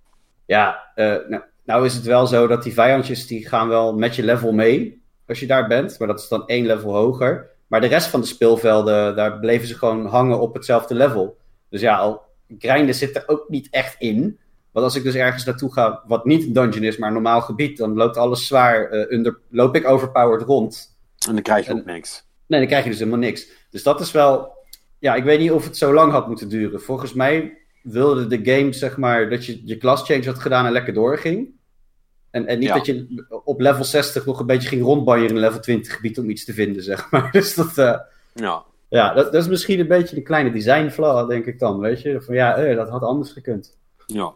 ja, 0.46 0.92
eh, 0.96 1.06
nou, 1.28 1.42
nou 1.66 1.86
is 1.86 1.94
het 1.94 2.04
wel 2.06 2.28
zo 2.28 2.48
dat 2.48 2.64
die 2.64 2.74
vijandjes 2.74 3.28
die 3.28 3.48
gaan 3.48 3.68
wel 3.68 3.96
met 3.96 4.16
je 4.16 4.24
level 4.24 4.52
mee. 4.54 5.02
Als 5.28 5.40
je 5.40 5.48
daar 5.48 5.68
bent. 5.68 6.00
Maar 6.00 6.08
dat 6.08 6.20
is 6.20 6.28
dan 6.28 6.48
één 6.48 6.66
level 6.66 6.94
hoger. 6.96 7.50
Maar 7.68 7.82
de 7.82 7.88
rest 7.88 8.08
van 8.08 8.20
de 8.22 8.26
speelvelden, 8.28 9.16
daar 9.16 9.40
bleven 9.40 9.68
ze 9.68 9.78
gewoon 9.78 10.06
hangen 10.06 10.40
op 10.40 10.54
hetzelfde 10.54 10.96
level. 10.96 11.38
Dus 11.70 11.82
ja, 11.82 11.98
al 11.98 12.22
grinden 12.60 12.96
zit 12.96 13.16
er 13.16 13.24
ook 13.28 13.46
niet 13.50 13.68
echt 13.72 13.96
in. 14.00 14.40
Want 14.72 14.86
als 14.86 14.96
ik 14.96 15.04
dus 15.04 15.16
ergens 15.16 15.46
naartoe 15.46 15.74
ga, 15.74 16.04
wat 16.08 16.26
niet 16.26 16.44
een 16.46 16.54
dungeon 16.54 16.84
is, 16.84 16.98
maar 16.98 17.08
een 17.08 17.14
normaal 17.14 17.42
gebied, 17.42 17.78
dan 17.78 17.94
loopt 17.94 18.18
alles 18.18 18.48
zwaar. 18.48 18.90
eh, 18.90 19.12
under, 19.12 19.38
loop 19.50 19.76
ik 19.76 19.88
overpowered 19.88 20.42
rond. 20.48 20.98
En 21.28 21.34
dan 21.34 21.44
krijg 21.44 21.66
je 21.66 21.72
En- 21.72 21.78
ook 21.80 21.86
niks. 21.86 22.26
Nee, 22.48 22.60
dan 22.60 22.68
krijg 22.70 22.84
je 22.84 22.90
dus 22.90 23.00
helemaal 23.00 23.20
niks. 23.20 23.48
Dus 23.70 23.84
dat 23.84 24.00
is 24.02 24.12
wel. 24.12 24.52
Ja, 25.00 25.16
ik 25.16 25.24
weet 25.24 25.40
niet 25.40 25.52
of 25.52 25.64
het 25.64 25.78
zo 25.78 25.94
lang 25.94 26.12
had 26.12 26.28
moeten 26.28 26.50
duren. 26.50 26.82
Volgens 26.82 27.14
mij 27.14 27.58
wilde 27.82 28.28
de 28.28 28.52
game, 28.56 28.74
zeg 28.74 28.98
maar, 28.98 29.30
dat 29.30 29.46
je 29.46 29.62
je 29.66 29.78
class 29.78 30.04
change 30.06 30.26
had 30.26 30.40
gedaan 30.40 30.66
en 30.66 30.72
lekker 30.72 30.94
doorging. 30.94 31.50
En, 32.32 32.46
en 32.48 32.60
niet 32.60 32.68
Ja. 32.68 32.76
dat 32.76 32.86
je 32.86 33.26
op 33.46 33.60
level 33.60 33.84
60 33.84 34.26
nog 34.26 34.40
een 34.40 34.46
beetje 34.46 34.68
ging 34.68 34.82
rondbanjeren 34.84 35.36
in 35.36 35.42
level 35.42 35.60
20 35.60 35.94
gebied 35.96 36.18
om 36.20 36.30
iets 36.30 36.46
te 36.46 36.54
vinden, 36.54 36.84
zeg 36.84 37.12
maar. 37.12 37.32
Dus 37.32 37.54
dat. 37.56 37.78
eh, 37.78 38.00
Ja. 38.34 38.64
ja, 38.90 39.14
dat, 39.14 39.32
dat 39.32 39.42
is 39.42 39.48
misschien 39.50 39.80
een 39.80 39.88
beetje 39.88 40.18
een 40.18 40.24
kleine 40.24 40.52
design 40.52 40.90
flaw, 40.90 41.30
denk 41.30 41.46
ik 41.46 41.60
dan. 41.60 41.80
Weet 41.80 42.02
je? 42.02 42.22
Van 42.22 42.36
ja, 42.36 42.56
eh, 42.56 42.76
dat 42.76 42.90
had 42.90 43.02
anders 43.02 43.32
gekund. 43.32 43.78
ja. 44.08 44.34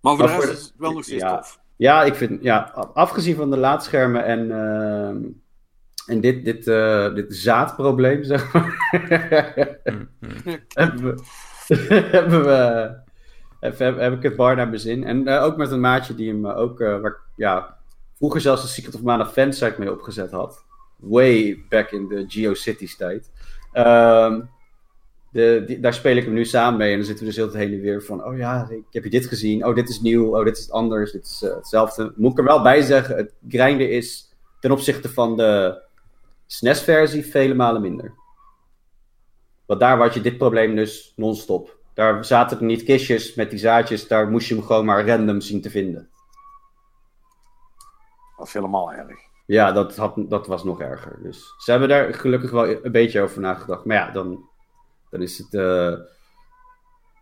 Maar 0.00 0.16
voor 0.16 0.26
de 0.26 0.32
rest 0.32 0.48
is 0.50 0.62
het 0.64 0.72
wel 0.78 0.92
nog 0.92 1.04
steeds 1.04 1.22
ja. 1.22 1.36
tof. 1.36 1.58
Ja, 1.76 2.02
ik 2.04 2.14
vind, 2.14 2.42
ja, 2.42 2.60
afgezien 2.94 3.36
van 3.36 3.50
de 3.50 3.56
laadschermen 3.56 4.24
en, 4.24 4.50
ehm, 4.50 5.18
en 6.10 6.20
dit, 6.20 6.44
dit, 6.44 6.66
eh, 6.66 7.14
dit 7.14 7.34
zaadprobleem, 7.36 8.24
zeg 8.24 8.52
maar, 8.52 8.74
hebben 10.74 11.02
we, 11.04 11.22
hebben 12.16 12.44
we, 12.44 12.90
heb, 13.60 13.78
heb, 13.78 13.98
heb 13.98 14.12
ik 14.12 14.22
het 14.22 14.36
bar 14.36 14.56
naar 14.56 14.68
mijn 14.68 14.80
zin. 14.80 15.04
En 15.04 15.26
eh, 15.26 15.42
ook 15.44 15.56
met 15.56 15.70
een 15.70 15.80
maatje 15.80 16.14
die 16.14 16.28
hem 16.28 16.46
eh, 16.46 16.58
ook, 16.58 16.80
eh, 16.80 17.00
waar, 17.00 17.10
ik, 17.10 17.20
ja, 17.36 17.76
vroeger 18.16 18.40
zelfs 18.40 18.62
de 18.62 18.68
Secret 18.68 18.94
of 18.94 19.02
Mana 19.02 19.26
fansite 19.26 19.74
mee 19.78 19.92
opgezet 19.92 20.30
had. 20.30 20.64
Way 20.96 21.64
back 21.68 21.90
in 21.90 22.08
de 22.08 22.24
GeoCities 22.28 22.96
tijd. 22.96 23.30
Ehm, 23.72 24.40
de, 25.32 25.62
die- 25.66 25.80
daar 25.80 25.94
speel 25.94 26.16
ik 26.16 26.24
hem 26.24 26.32
nu 26.34 26.44
samen 26.44 26.78
mee. 26.78 26.90
En 26.90 26.96
dan 26.96 27.06
zitten 27.06 27.24
we 27.24 27.30
dus 27.30 27.40
heel 27.40 27.48
het 27.50 27.56
heen 27.56 27.72
en 27.72 27.80
weer 27.80 28.02
van... 28.02 28.24
Oh 28.24 28.36
ja, 28.36 28.68
ik 28.70 28.84
heb 28.90 29.04
je 29.04 29.10
dit 29.10 29.26
gezien. 29.26 29.66
Oh, 29.66 29.74
dit 29.74 29.88
is 29.88 30.00
nieuw. 30.00 30.36
Oh, 30.36 30.44
dit 30.44 30.58
is 30.58 30.70
anders. 30.70 31.12
Dit 31.12 31.24
is 31.24 31.42
eh, 31.42 31.54
hetzelfde. 31.54 32.12
Moet 32.16 32.32
ik 32.32 32.38
er 32.38 32.44
wel 32.44 32.62
bij 32.62 32.82
zeggen. 32.82 33.16
Het 33.16 33.32
grinden 33.48 33.90
is 33.90 34.34
ten 34.60 34.70
opzichte 34.70 35.08
van 35.08 35.36
de 35.36 35.82
SNES-versie 36.50 37.26
vele 37.26 37.54
malen 37.54 37.80
minder. 37.80 38.14
Want 39.66 39.80
daar 39.80 39.98
had 39.98 40.14
je 40.14 40.20
dit 40.20 40.38
probleem 40.38 40.74
dus 40.76 41.12
non-stop. 41.16 41.78
Daar 41.94 42.24
zaten 42.24 42.58
er 42.58 42.64
niet 42.64 42.82
kistjes 42.82 43.34
met 43.34 43.50
die 43.50 43.58
zaadjes. 43.58 44.08
Daar 44.08 44.28
moest 44.30 44.48
je 44.48 44.54
hem 44.54 44.64
gewoon 44.64 44.84
maar 44.84 45.06
random 45.08 45.40
zien 45.40 45.60
te 45.60 45.70
vinden. 45.70 46.10
Dat 48.36 48.46
is 48.46 48.52
helemaal 48.52 48.92
erg. 48.92 49.18
Ja, 49.46 49.72
dat, 49.72 49.96
had, 49.96 50.14
dat 50.28 50.46
was 50.46 50.64
nog 50.64 50.80
erger. 50.80 51.18
Dus 51.22 51.54
ze 51.58 51.70
hebben 51.70 51.88
daar 51.88 52.14
gelukkig 52.14 52.50
wel 52.50 52.68
een 52.84 52.92
beetje 52.92 53.20
over 53.20 53.40
nagedacht. 53.40 53.84
Maar 53.84 53.96
ja, 53.96 54.10
dan, 54.10 54.48
dan 55.10 55.22
is 55.22 55.38
het. 55.38 55.54
eh, 55.54 55.94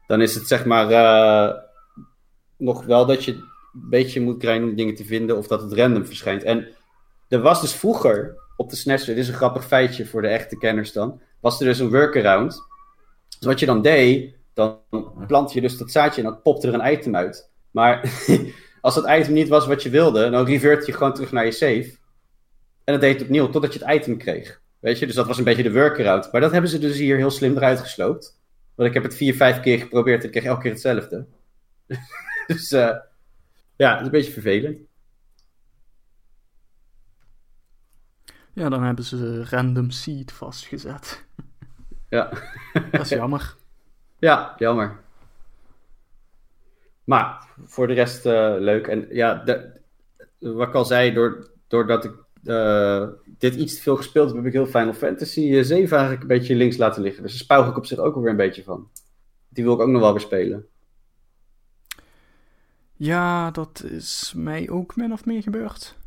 dan 0.06 0.20
is 0.20 0.34
het 0.34 0.46
zeg 0.46 0.64
maar. 0.64 0.90
eh, 0.90 1.54
nog 2.56 2.84
wel 2.84 3.06
dat 3.06 3.24
je 3.24 3.32
een 3.32 3.44
beetje 3.72 4.20
moet 4.20 4.38
krijgen 4.38 4.68
om 4.68 4.74
dingen 4.74 4.94
te 4.94 5.04
vinden. 5.04 5.36
Of 5.36 5.46
dat 5.46 5.62
het 5.62 5.72
random 5.72 6.06
verschijnt. 6.06 6.42
En 6.42 6.68
er 7.28 7.40
was 7.40 7.60
dus 7.60 7.74
vroeger 7.74 8.46
op 8.58 8.70
de 8.70 8.76
SNES. 8.76 9.04
Dit 9.04 9.16
is 9.16 9.28
een 9.28 9.34
grappig 9.34 9.66
feitje 9.66 10.06
voor 10.06 10.22
de 10.22 10.28
echte 10.28 10.58
kenners 10.58 10.92
dan. 10.92 11.20
Was 11.40 11.60
er 11.60 11.66
dus 11.66 11.78
een 11.78 11.90
workaround. 11.90 12.66
Dus 13.38 13.46
wat 13.46 13.60
je 13.60 13.66
dan 13.66 13.82
deed. 13.82 14.36
Dan 14.54 14.80
plant 15.26 15.52
je 15.52 15.60
dus 15.60 15.76
dat 15.78 15.90
zaadje 15.90 16.22
en 16.22 16.28
dan 16.28 16.42
popt 16.42 16.64
er 16.64 16.74
een 16.74 16.92
item 16.92 17.16
uit. 17.16 17.50
Maar 17.70 18.10
als 18.80 18.94
dat 18.94 19.08
item 19.08 19.32
niet 19.32 19.48
was 19.48 19.66
wat 19.66 19.82
je 19.82 19.90
wilde. 19.90 20.30
Dan 20.30 20.46
revert 20.46 20.86
je 20.86 20.92
gewoon 20.92 21.14
terug 21.14 21.32
naar 21.32 21.44
je 21.44 21.52
save. 21.52 21.96
En 22.84 22.92
dat 22.92 23.00
deed 23.00 23.12
het 23.12 23.22
opnieuw 23.22 23.48
totdat 23.48 23.72
je 23.72 23.84
het 23.84 23.94
item 23.94 24.18
kreeg. 24.18 24.60
Weet 24.80 24.98
je, 24.98 25.06
dus 25.06 25.14
dat 25.14 25.26
was 25.26 25.38
een 25.38 25.44
beetje 25.44 25.62
de 25.62 25.72
workaround. 25.72 26.32
Maar 26.32 26.40
dat 26.40 26.52
hebben 26.52 26.70
ze 26.70 26.78
dus 26.78 26.98
hier 26.98 27.16
heel 27.16 27.30
slim 27.30 27.56
eruit 27.56 27.80
gesloopt. 27.80 28.40
Want 28.74 28.88
ik 28.88 28.94
heb 28.94 29.02
het 29.02 29.14
vier, 29.14 29.34
vijf 29.34 29.60
keer 29.60 29.78
geprobeerd 29.78 30.20
en 30.20 30.26
ik 30.26 30.30
kreeg 30.30 30.44
elke 30.44 30.60
keer 30.60 30.70
hetzelfde. 30.70 31.26
dus 32.46 32.72
eh, 32.72 32.96
ja, 33.76 33.90
het 33.90 34.00
is 34.00 34.06
een 34.06 34.10
beetje 34.10 34.32
vervelend. 34.32 34.87
Ja, 38.58 38.68
dan 38.68 38.82
hebben 38.82 39.04
ze 39.04 39.44
random 39.44 39.90
seed 39.90 40.32
vastgezet. 40.32 41.24
Ja, 42.08 42.30
Dat 42.90 43.00
is 43.00 43.08
jammer. 43.08 43.54
ja 44.18 44.54
jammer. 44.56 45.00
Maar 47.04 47.48
voor 47.64 47.86
de 47.86 47.92
rest 47.92 48.26
eh, 48.26 48.54
leuk. 48.58 48.86
En 48.86 49.06
ja, 49.10 49.34
de- 49.34 49.80
wat 50.38 50.68
ik 50.68 50.74
al 50.74 50.84
zei, 50.84 51.12
door, 51.12 51.50
doordat 51.66 52.04
ik 52.04 52.12
eh, 52.44 53.08
dit 53.38 53.54
iets 53.54 53.74
te 53.76 53.82
veel 53.82 53.96
gespeeld 53.96 54.26
heb, 54.28 54.36
heb 54.36 54.46
ik 54.46 54.52
heel 54.52 54.66
Final 54.66 54.92
Fantasy 54.92 55.40
eh, 55.40 55.62
7 55.64 55.90
eigenlijk 55.96 56.20
een 56.22 56.38
beetje 56.38 56.54
links 56.54 56.76
laten 56.76 57.02
liggen. 57.02 57.22
Dus 57.22 57.32
daar 57.32 57.40
spouw 57.40 57.70
ik 57.70 57.76
op 57.76 57.86
zich 57.86 57.98
ook 57.98 58.14
alweer 58.14 58.30
een 58.30 58.36
beetje 58.36 58.62
van. 58.62 58.90
Die 59.48 59.64
wil 59.64 59.74
ik 59.74 59.80
ook 59.80 59.88
nog 59.88 60.00
wel 60.00 60.12
weer 60.12 60.20
spelen. 60.20 60.66
Ja, 62.96 63.50
dat 63.50 63.82
is 63.84 64.32
mij 64.36 64.68
ook 64.70 64.96
min 64.96 65.12
of 65.12 65.24
meer 65.24 65.42
gebeurd. 65.42 65.97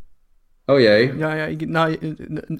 Oh 0.66 0.80
jee. 0.80 1.18
Ja, 1.18 1.34
ja 1.34 1.46
ik, 1.46 1.68
nou, 1.68 1.94
eh, 1.94 2.10
eh, 2.10 2.38
eh, 2.38 2.58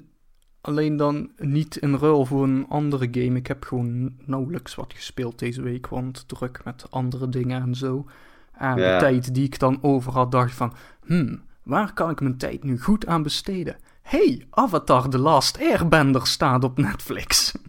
alleen 0.60 0.96
dan 0.96 1.30
niet 1.36 1.76
in 1.76 1.96
ruil 1.96 2.26
voor 2.26 2.42
een 2.42 2.66
andere 2.68 3.08
game. 3.10 3.38
Ik 3.38 3.46
heb 3.46 3.64
gewoon 3.64 4.14
nauwelijks 4.26 4.74
wat 4.74 4.92
gespeeld 4.96 5.38
deze 5.38 5.62
week, 5.62 5.86
want 5.86 6.28
druk 6.28 6.64
met 6.64 6.86
andere 6.90 7.28
dingen 7.28 7.62
en 7.62 7.74
zo. 7.74 8.06
En 8.52 8.76
de 8.76 8.96
tijd 8.98 9.34
die 9.34 9.44
ik 9.44 9.58
dan 9.58 9.78
over 9.82 10.12
had, 10.12 10.32
dacht 10.32 10.54
van... 10.54 10.72
Hmm, 11.04 11.42
waar 11.62 11.92
kan 11.92 12.10
ik 12.10 12.20
mijn 12.20 12.36
tijd 12.36 12.62
nu 12.62 12.80
goed 12.80 13.06
aan 13.06 13.22
besteden? 13.22 13.76
hey, 14.02 14.46
Avatar 14.50 15.08
The 15.08 15.18
Last 15.18 15.58
Airbender 15.60 16.26
staat 16.26 16.64
op 16.64 16.78
Netflix. 16.78 17.52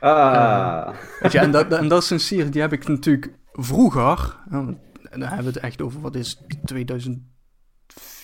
Ah. 0.00 0.94
En, 1.20 1.50
dat, 1.50 1.72
en 1.72 1.88
dat 1.88 2.02
is 2.02 2.10
een 2.10 2.20
serie, 2.20 2.48
die 2.50 2.60
heb 2.60 2.72
ik 2.72 2.88
natuurlijk 2.88 3.30
vroeger... 3.52 4.36
En 4.50 4.80
dan 5.10 5.20
hebben 5.20 5.38
we 5.38 5.50
het 5.52 5.56
echt 5.56 5.82
over, 5.82 6.00
wat 6.00 6.14
is 6.14 6.40
2000 6.64 7.18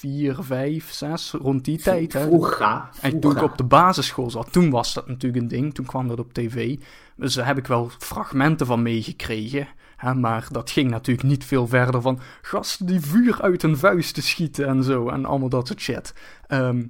vier, 0.05 0.37
vijf, 0.40 0.93
zes, 0.93 1.31
rond 1.31 1.64
die 1.64 1.79
tijd. 1.79 2.12
Hè. 2.12 2.27
Vroeger, 2.27 2.88
En 3.01 3.21
toen 3.21 3.37
ik 3.37 3.43
op 3.43 3.57
de 3.57 3.64
basisschool 3.64 4.31
zat, 4.31 4.53
toen 4.53 4.71
was 4.71 4.95
dat 4.95 5.09
natuurlijk 5.09 5.43
een 5.43 5.49
ding. 5.49 5.75
Toen 5.75 5.85
kwam 5.85 6.09
dat 6.09 6.19
op 6.19 6.33
tv. 6.33 6.79
Dus 7.17 7.35
daar 7.35 7.47
heb 7.47 7.59
ik 7.59 7.67
wel 7.67 7.90
fragmenten 7.99 8.67
van 8.67 8.83
meegekregen. 8.83 9.69
Hè, 9.97 10.14
maar 10.14 10.47
dat 10.51 10.71
ging 10.71 10.90
natuurlijk 10.90 11.27
niet 11.27 11.45
veel 11.45 11.67
verder 11.67 12.01
van 12.01 12.21
gasten 12.43 12.87
die 12.87 13.01
vuur 13.01 13.43
uit 13.43 13.62
hun 13.62 13.77
vuisten 13.77 14.23
schieten 14.23 14.67
en 14.67 14.83
zo. 14.83 15.09
En 15.09 15.25
allemaal 15.25 15.49
dat 15.49 15.67
soort 15.67 15.81
shit. 15.81 16.14
Ehm, 16.47 16.87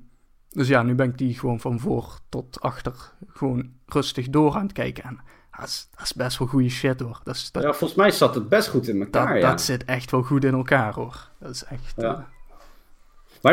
dus 0.50 0.68
ja, 0.68 0.83
nu 0.83 0.94
ben 0.94 1.09
ik 1.09 1.18
die 1.18 1.38
gewoon 1.38 1.61
van 1.61 1.81
voor 1.81 2.18
tot 2.29 2.61
achter 2.61 3.12
gewoon 3.29 3.70
rustig 3.87 4.29
door 4.29 4.55
aan 4.55 4.62
het 4.62 4.72
kijken. 4.72 5.05
En 5.05 5.20
dat 5.59 5.88
is, 6.03 6.12
best 6.16 6.38
wel 6.38 6.48
goede 6.48 6.68
shit 6.68 7.00
hoor. 7.00 7.20
Dat, 7.24 7.50
ja, 7.53 7.72
volgens 7.72 7.94
mij 7.94 8.11
zat 8.11 8.35
het 8.35 8.48
best 8.48 8.68
goed 8.68 8.88
in 8.88 9.00
elkaar. 9.00 9.33
Dat, 9.33 9.42
ja. 9.42 9.50
dat 9.50 9.61
zit 9.61 9.85
echt 9.85 10.11
wel 10.11 10.22
goed 10.22 10.44
in 10.44 10.55
elkaar 10.55 10.94
hoor. 10.94 11.31
Dat 11.40 11.50
is 11.50 11.64
echt. 11.64 11.92
Ja. 11.96 12.14
Eh, 12.14 12.33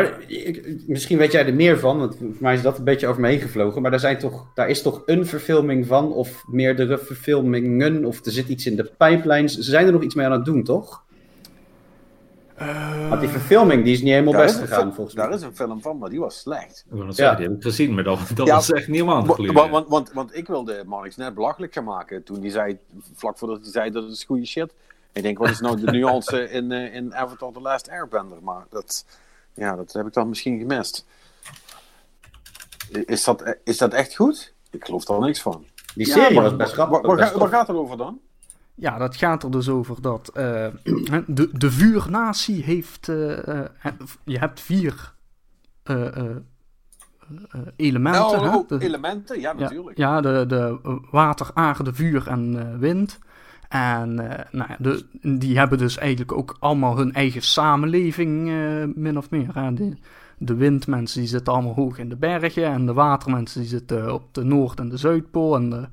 Maar 0.00 0.20
ik- 0.26 0.82
misschien 0.86 1.18
weet 1.18 1.32
jij 1.32 1.46
er 1.46 1.54
meer 1.54 1.78
van, 1.78 1.98
want 1.98 2.16
voor 2.16 2.28
mij 2.38 2.54
is 2.54 2.62
dat 2.62 2.78
een 2.78 2.84
beetje 2.84 3.06
over 3.06 3.20
me 3.20 3.28
heen 3.28 3.40
gevlogen. 3.40 3.82
Maar 3.82 3.90
daar, 3.90 4.00
zijn 4.00 4.18
toch, 4.18 4.46
daar 4.54 4.68
is 4.68 4.82
toch 4.82 5.02
een 5.06 5.26
verfilming 5.26 5.86
van, 5.86 6.12
of 6.12 6.42
meerdere 6.46 6.98
verfilmingen, 6.98 8.04
of 8.04 8.24
er 8.26 8.32
zit 8.32 8.48
iets 8.48 8.66
in 8.66 8.76
de 8.76 8.90
pipeline. 8.98 9.48
Ze 9.48 9.62
zijn 9.62 9.86
er 9.86 9.92
nog 9.92 10.02
iets 10.02 10.14
mee 10.14 10.26
aan 10.26 10.32
het 10.32 10.44
doen, 10.44 10.62
toch? 10.64 11.02
eh, 12.56 13.08
Want 13.08 13.20
die 13.20 13.30
verfilming 13.30 13.84
die 13.84 13.92
is 13.92 14.00
niet 14.02 14.10
helemaal 14.12 14.32
Daar 14.32 14.42
best 14.42 14.58
gegaan, 14.58 14.94
volgens 14.94 15.16
daar 15.16 15.28
mij. 15.28 15.36
is 15.36 15.42
een 15.42 15.56
film 15.56 15.82
van, 15.82 15.98
maar 15.98 16.10
die 16.10 16.20
was 16.20 16.38
slecht. 16.40 16.84
Het 16.90 16.98
Ja. 17.06 17.12
zeggen, 17.12 17.36
die 17.36 17.46
heb 17.46 17.56
ik 17.56 17.62
gezien, 17.62 17.94
maar 17.94 18.04
dat, 18.04 18.18
dat 18.34 18.46
Ja. 18.46 18.54
was 18.54 18.72
echt 18.72 18.88
niet 18.88 19.02
aan 19.02 19.26
wa- 19.26 19.68
Want, 19.70 19.88
want, 19.88 20.12
want 20.12 20.36
ik 20.36 20.46
wilde 20.46 20.82
Marnix 20.86 21.16
net 21.16 21.34
belachelijk 21.34 21.72
gaan 21.72 21.84
maken 21.84 22.22
toen 22.22 22.40
hij 22.40 22.50
zei, 22.50 22.78
vlak 23.14 23.38
voordat 23.38 23.58
hij 23.62 23.70
zei 23.70 23.90
dat 23.90 24.02
het 24.02 24.12
is 24.12 24.24
goede 24.24 24.46
shit. 24.46 24.72
Ik 25.12 25.22
denk, 25.22 25.38
wat 25.38 25.48
is 25.50 25.60
nou 25.60 25.80
de 25.80 25.90
nuance 25.96 26.50
in, 26.50 26.72
eh, 26.72 26.94
in 26.94 27.14
Avatar 27.14 27.52
The 27.52 27.60
Last 27.60 27.88
Airbender? 27.90 28.38
Maar 28.42 28.64
dat, 28.70 29.04
ja, 29.54 29.76
dat 29.76 29.92
heb 29.92 30.06
ik 30.06 30.12
dan 30.12 30.28
misschien 30.28 30.58
gemist. 30.58 31.06
Is 32.90 33.24
dat, 33.24 33.56
is 33.64 33.78
dat 33.78 33.92
echt 33.92 34.14
goed? 34.16 34.54
Ik 34.70 34.84
geloof 34.84 35.08
er 35.08 35.18
niks 35.20 35.40
van. 35.42 35.64
Die 35.94 36.06
Ja, 36.06 36.12
serie 36.12 36.34
maar- 36.34 36.42
was 36.44 36.56
best 36.56 36.72
grappig. 36.72 37.00
Waar, 37.36 37.48
gaat 37.48 37.66
het 37.66 37.76
over 37.76 37.96
dan? 37.96 38.18
Ja, 38.74 38.98
dat 38.98 39.16
gaat 39.16 39.42
er 39.42 39.50
dus 39.50 39.68
over 39.68 40.02
dat 40.02 40.28
eh, 40.28 40.66
de, 41.26 41.48
de 41.52 41.70
vuurnatie 41.70 42.62
heeft. 42.62 43.08
eh, 43.08 43.48
eh, 43.48 43.68
je 44.24 44.38
hebt 44.38 44.60
vier 44.60 45.14
eh, 45.82 46.06
eh, 46.16 46.24
eh, 47.50 47.60
elementen. 47.76 48.40
Hè? 48.50 48.56
oh, 48.56 48.68
De- 48.68 48.78
elementen, 48.80 49.40
ja, 49.40 49.50
ja, 49.50 49.58
natuurlijk. 49.58 49.96
ja, 49.96 50.20
de, 50.20 50.44
de 50.48 50.78
water, 51.10 51.50
aarde, 51.54 51.94
vuur 51.94 52.28
en 52.28 52.58
eh, 52.72 52.78
wind. 52.78 53.18
En 53.72 54.30
eh, 54.30 54.44
nou 54.50 54.68
ja, 54.68 54.76
de, 54.78 55.04
die 55.38 55.58
hebben 55.58 55.78
dus 55.78 55.96
eigenlijk 55.98 56.32
ook 56.32 56.56
allemaal 56.58 56.96
hun 56.96 57.12
eigen 57.12 57.42
samenleving, 57.42 58.48
eh, 58.48 58.84
min 58.94 59.16
of 59.18 59.30
meer. 59.30 59.52
De, 59.74 59.96
de 60.38 60.54
windmensen 60.54 61.20
die 61.20 61.28
zitten 61.28 61.52
allemaal 61.52 61.74
hoog 61.74 61.98
in 61.98 62.08
de 62.08 62.16
bergen. 62.16 62.64
En 62.64 62.86
de 62.86 62.92
watermensen 62.92 63.60
die 63.60 63.68
zitten 63.68 64.14
op 64.14 64.34
de 64.34 64.44
Noord- 64.44 64.78
en 64.80 64.88
de 64.88 64.96
Zuidpool. 64.96 65.56
En 65.56 65.70
de 65.70 65.88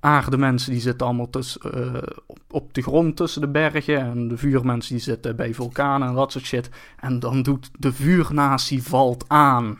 aardemensen 0.00 0.72
die 0.72 0.80
zitten 0.80 1.06
allemaal 1.06 1.30
tussen, 1.30 1.60
eh, 1.72 2.02
op, 2.26 2.38
op 2.50 2.74
de 2.74 2.82
grond 2.82 3.16
tussen 3.16 3.40
de 3.40 3.48
bergen. 3.48 3.98
En 3.98 4.28
de 4.28 4.36
vuurmensen 4.36 4.94
die 4.94 5.04
zitten 5.04 5.36
bij 5.36 5.54
vulkanen 5.54 6.08
en 6.08 6.14
dat 6.14 6.32
soort 6.32 6.44
shit. 6.44 6.70
En 7.00 7.18
dan 7.18 7.42
doet 7.42 7.70
de 7.78 7.92
vuurnatie 7.92 8.82
valt 8.82 9.24
aan. 9.28 9.78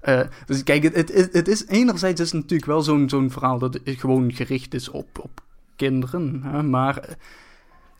Eh, 0.00 0.20
dus 0.46 0.62
kijk, 0.62 0.82
het, 0.82 0.94
het, 0.96 1.28
het- 1.32 1.48
is 1.48 1.66
enerzijds 1.66 2.20
is 2.20 2.32
natuurlijk 2.32 2.66
wel 2.70 2.82
zo'n 2.82 3.08
zo'n 3.08 3.30
verhaal 3.30 3.58
dat 3.58 3.80
gewoon 3.84 4.32
gericht 4.32 4.74
is 4.74 4.88
op, 4.90 5.18
op 5.22 5.46
kinderen. 5.78 6.42
Hè? 6.44 6.62
Maar 6.62 7.16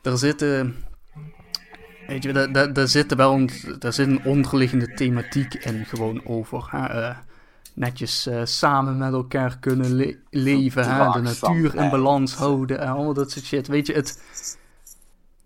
er 0.01 0.17
zitten. 0.17 0.75
Weet 2.07 2.23
je, 2.23 2.33
daar, 2.33 2.51
daar, 2.51 2.73
daar 2.73 2.87
zitten 2.87 3.17
wel 3.17 3.33
een, 3.33 3.49
daar 3.79 3.93
zit 3.93 4.07
een 4.07 4.25
onderliggende 4.25 4.93
thematiek 4.93 5.53
in 5.53 5.85
gewoon 5.85 6.25
over. 6.25 6.67
Hè? 6.71 6.85
eh, 6.87 7.17
netjes 7.73 8.27
eh, 8.27 8.41
samen 8.43 8.97
met 8.97 9.13
elkaar 9.13 9.57
kunnen 9.59 9.95
le- 9.95 10.17
leven, 10.29 10.95
hè? 10.95 11.11
de 11.11 11.21
natuur 11.21 11.75
in 11.75 11.89
balans 11.89 12.35
houden 12.35 12.79
en 12.79 12.87
al 12.87 13.13
dat 13.13 13.31
soort 13.31 13.45
shit. 13.45 13.67
Weet 13.67 13.87
je, 13.87 13.93
het, 13.93 14.21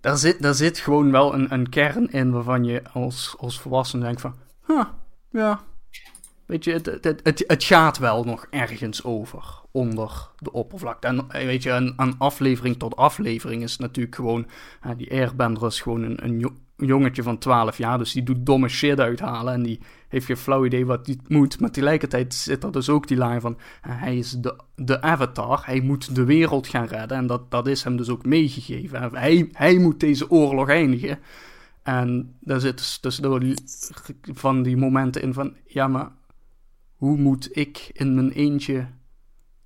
daar, 0.02 0.18
zit, 0.18 0.42
daar 0.42 0.54
zit 0.54 0.78
gewoon 0.78 1.12
wel 1.12 1.34
een, 1.34 1.54
een 1.54 1.70
kern 1.70 2.12
in 2.12 2.32
waarvan 2.32 2.64
je 2.64 2.82
als, 2.94 3.36
als 3.40 3.60
volwassene 3.60 4.04
denkt 4.04 4.22
van... 4.22 4.36
Huh, 4.68 4.84
ja, 5.30 5.60
Weet 6.46 6.64
je, 6.64 6.72
het, 6.72 6.86
het, 7.24 7.44
het, 7.48 7.64
gaat 7.64 7.98
wel 7.98 8.24
nog 8.24 8.48
ergens 8.50 9.04
over, 9.04 9.44
onder 9.72 10.30
de 10.40 10.52
oppervlakte. 10.52 11.08
En 11.08 11.26
eh, 11.30 11.46
weet 11.46 11.64
je, 11.64 11.70
een, 11.70 11.94
een 11.98 12.16
aflevering 12.18 12.78
tot 12.80 12.96
aflevering 12.96 13.64
is 13.64 13.78
natuurlijk 13.78 14.16
gewoon... 14.16 14.48
eh, 14.82 14.92
die 14.98 15.12
Airbender 15.12 15.66
is 15.66 15.82
gewoon 15.82 16.04
een, 16.04 16.24
een 16.24 16.40
jo- 16.40 16.56
jongetje 16.78 17.24
van 17.24 17.38
12 17.38 17.78
jaar, 17.78 17.98
dus 17.98 18.12
die 18.14 18.24
doet 18.24 18.46
domme 18.46 18.68
shit 18.68 19.00
uithalen. 19.00 19.54
En 19.54 19.64
die 19.64 19.80
heeft 20.08 20.26
geen 20.26 20.38
flauw 20.38 20.66
idee 20.66 20.86
wat 20.86 21.06
hij 21.06 21.18
moet. 21.28 21.60
Maar 21.60 21.72
tegelijkertijd 21.72 22.34
zit 22.34 22.64
er 22.64 22.72
dus 22.72 22.90
ook 22.90 23.08
die 23.08 23.18
lijn 23.18 23.42
van... 23.42 23.58
eh, 23.82 23.92
hij 24.02 24.18
is 24.18 24.32
de, 24.32 24.56
de 24.76 25.02
avatar, 25.02 25.62
hij 25.66 25.80
moet 25.82 26.16
de 26.16 26.24
wereld 26.24 26.68
gaan 26.68 26.86
redden. 26.88 27.18
En 27.18 27.28
dat, 27.28 27.52
dat 27.52 27.68
is 27.68 27.84
hem 27.84 27.98
dus 27.98 28.10
ook 28.10 28.26
meegegeven. 28.26 29.14
Hij, 29.14 29.50
hij 29.52 29.78
moet 29.78 30.00
deze 30.00 30.30
oorlog 30.30 30.70
eindigen. 30.70 31.20
En 31.84 32.36
daar 32.40 32.60
zit 32.60 32.98
dus 33.02 33.18
die- 33.40 33.58
van 34.34 34.64
die 34.64 34.78
momenten 34.78 35.22
in 35.22 35.34
van... 35.34 35.54
Ja, 35.66 35.88
maar 35.88 36.10
hoe 37.04 37.18
moet 37.18 37.58
ik 37.58 37.90
in 37.94 38.16
mijn 38.16 38.32
eentje 38.32 38.88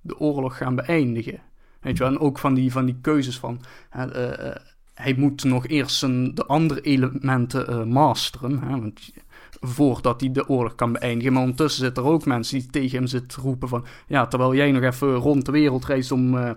de 0.00 0.18
oorlog 0.18 0.56
gaan 0.56 0.74
beëindigen? 0.74 1.40
Weet 1.80 1.96
je 1.96 2.02
wel, 2.02 2.12
en 2.12 2.18
ook 2.18 2.38
van 2.38 2.54
die, 2.54 2.72
van 2.72 2.84
die 2.84 2.98
keuzes 3.00 3.38
van... 3.38 3.60
hè, 3.90 4.12
eh, 4.12 4.48
eh, 4.48 4.56
hij 4.94 5.14
moet 5.16 5.44
nog 5.44 5.66
eerst 5.66 5.96
zijn, 5.96 6.34
de 6.34 6.46
andere 6.46 6.80
elementen 6.80 7.68
eh, 7.68 7.84
masteren, 7.84 8.62
hè, 8.62 8.80
want, 8.80 9.12
voordat 9.60 10.20
hij 10.20 10.32
de 10.32 10.48
oorlog 10.48 10.74
kan 10.74 10.92
beëindigen. 10.92 11.32
Maar 11.32 11.42
ondertussen 11.42 11.84
zitten 11.84 12.04
er 12.04 12.08
ook 12.08 12.24
mensen 12.24 12.58
die 12.58 12.70
tegen 12.70 12.98
hem 12.98 13.06
zitten 13.06 13.42
roepen 13.42 13.68
van... 13.68 13.84
Ja, 14.06 14.26
terwijl 14.26 14.54
jij 14.54 14.72
nog 14.72 14.82
even 14.82 15.14
rond 15.14 15.44
de 15.46 15.52
wereld 15.52 15.84
reist 15.84 16.12
om, 16.12 16.56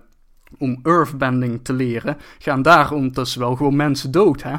om 0.57 0.79
earthbending 0.83 1.63
te 1.63 1.73
leren... 1.73 2.17
gaan 2.39 2.61
daar 2.61 2.91
ondertussen 2.91 3.39
wel 3.39 3.55
gewoon 3.55 3.75
mensen 3.75 4.11
dood, 4.11 4.43
hè? 4.43 4.55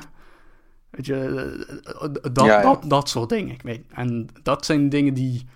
Weet 0.90 1.06
je, 1.06 1.66
dat, 2.32 2.44
Ja, 2.44 2.44
ja. 2.44 2.62
Dat, 2.62 2.84
dat 2.86 3.08
soort 3.08 3.28
dingen. 3.28 3.54
Ik 3.54 3.62
weet, 3.62 3.84
en 3.88 4.28
dat 4.42 4.64
zijn 4.64 4.88
dingen 4.88 5.14
die... 5.14 5.46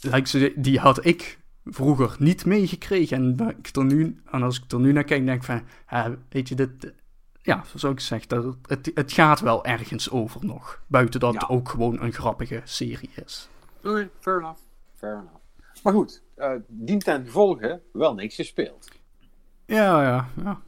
Like, 0.00 0.52
die 0.56 0.78
had 0.78 1.04
ik 1.04 1.38
vroeger 1.64 2.16
niet 2.18 2.44
meegekregen. 2.44 3.16
En, 3.38 3.54
ik 3.58 3.76
er 3.76 3.84
nu, 3.84 4.20
en 4.30 4.42
als 4.42 4.60
ik 4.62 4.72
er 4.72 4.80
nu 4.80 4.92
naar 4.92 5.04
kijk, 5.04 5.24
denk 5.26 5.38
ik 5.38 5.44
van... 5.46 5.62
ja, 5.90 6.14
weet 6.28 6.48
je, 6.48 6.54
dit... 6.54 6.92
Ja, 7.42 7.62
zoals 7.74 7.94
ik 7.94 8.00
zeg, 8.00 8.26
dat, 8.26 8.56
het, 8.66 8.90
het 8.94 9.12
gaat 9.12 9.40
wel 9.40 9.64
ergens 9.64 10.10
over 10.10 10.44
nog. 10.44 10.82
Buiten 10.86 11.20
dat 11.20 11.32
Ja. 11.32 11.38
het 11.40 11.48
ook 11.48 11.68
gewoon 11.68 12.00
een 12.00 12.12
grappige 12.12 12.60
serie 12.64 13.10
is. 13.24 13.48
Oké, 13.84 14.10
fair 14.20 14.38
enough. 14.38 14.60
Fair 14.96 15.12
enough. 15.12 15.34
Maar 15.82 15.92
goed, 15.92 16.22
eh 16.36 16.52
dient 16.66 17.04
ten 17.04 17.24
gevolge 17.24 17.82
wel 17.92 18.14
niks 18.14 18.34
gespeeld. 18.34 18.88
Ja, 19.66 20.02
ja, 20.02 20.28
ja. 20.44 20.60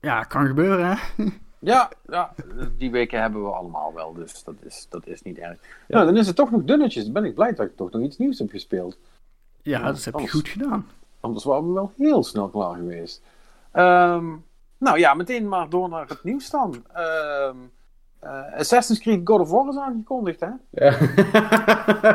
Ja, 0.00 0.22
kan 0.22 0.46
gebeuren, 0.46 0.86
hè? 0.86 1.24
Ja, 1.64 1.90
ja, 2.08 2.34
die 2.78 2.90
weken 2.90 3.20
hebben 3.20 3.42
we 3.44 3.50
allemaal 3.50 3.94
wel, 3.94 4.12
dus 4.12 4.44
dat 4.44 4.54
is, 4.60 4.86
dat 4.88 5.06
is 5.06 5.22
niet 5.22 5.38
erg. 5.38 5.58
Nou, 5.88 6.06
dan 6.06 6.16
is 6.16 6.26
het 6.26 6.36
toch 6.36 6.50
nog 6.50 6.64
dunnetjes. 6.64 7.04
Dan 7.04 7.12
ben 7.12 7.24
ik 7.24 7.34
blij 7.34 7.54
dat 7.54 7.66
ik 7.66 7.76
toch 7.76 7.90
nog 7.90 8.02
iets 8.02 8.18
nieuws 8.18 8.38
heb 8.38 8.50
gespeeld. 8.50 8.98
Ja, 9.62 9.78
Ja, 9.78 9.86
dat 9.86 10.04
heb 10.04 10.18
je 10.18 10.28
goed 10.28 10.48
gedaan. 10.48 10.86
Anders 11.20 11.44
waren 11.44 11.66
we 11.66 11.72
wel 11.72 11.92
heel 11.96 12.24
snel 12.24 12.48
klaar 12.48 12.74
geweest. 12.74 13.22
Ehm, 13.72 14.26
nou 14.78 14.98
ja, 14.98 15.14
meteen 15.14 15.48
maar 15.48 15.68
door 15.68 15.88
naar 15.88 16.08
het 16.08 16.24
nieuws 16.24 16.50
dan. 16.50 16.84
Ehm, 16.92 17.56
eh, 18.18 18.52
Assassin's 18.56 19.00
Creed 19.00 19.20
God 19.24 19.40
of 19.40 19.50
War 19.50 19.68
is 19.68 19.76
aangekondigd, 19.76 20.40
hè? 20.40 20.48
Ja. 20.70 20.98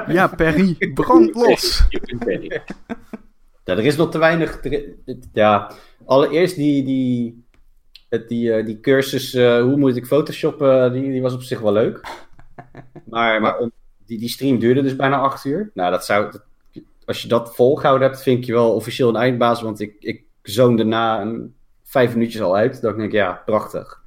Ja, 0.14 0.28
Perry, 0.28 0.92
brand 0.94 1.36
los. 1.36 1.88
Ja, 3.64 3.74
er 3.74 3.86
is 3.86 3.96
nog 3.96 4.12
te 4.12 4.18
weinig. 4.18 4.62
Ja, 5.34 5.72
allereerst 6.06 6.56
die, 6.56 6.84
die, 6.84 7.47
het- 8.10 8.28
die, 8.28 8.54
eh, 8.54 8.66
die 8.66 8.80
cursus 8.80 9.34
eh, 9.34 9.62
hoe 9.62 9.78
moet 9.78 9.96
ik 9.96 10.06
photoshoppen, 10.06 10.94
die, 10.94 11.12
die 11.12 11.22
was 11.22 11.34
op 11.34 11.42
zich 11.42 11.60
wel 11.60 11.72
leuk. 11.74 12.00
Maar, 13.06 13.42
maar 13.42 13.58
om- 13.58 13.72
die, 14.06 14.20
die 14.20 14.30
stream 14.30 14.60
duurde 14.60 14.82
dus 14.82 14.96
bijna 14.96 15.18
acht 15.18 15.46
uur. 15.46 15.72
Nou, 15.74 15.92
dat 15.92 16.06
zou, 16.06 16.32
dat- 16.32 16.46
als 17.06 17.22
je 17.22 17.28
dat 17.28 17.56
volgehouden 17.56 18.08
hebt, 18.08 18.22
vind 18.22 18.38
ik 18.40 18.46
je 18.46 18.54
wel 18.54 18.74
officieel 18.74 19.10
een 19.10 19.16
eindbaas. 19.16 19.62
Want 19.62 19.80
ik, 19.80 19.96
ik 20.00 20.24
zoonde 20.42 20.84
na 20.84 21.22
een, 21.22 21.56
vijf 21.84 22.14
minuutjes 22.14 22.42
al 22.42 22.56
uit. 22.56 22.82
Dat 22.82 22.92
ik 22.92 22.98
denk, 22.98 23.12
ja, 23.12 23.42
prachtig. 23.46 24.02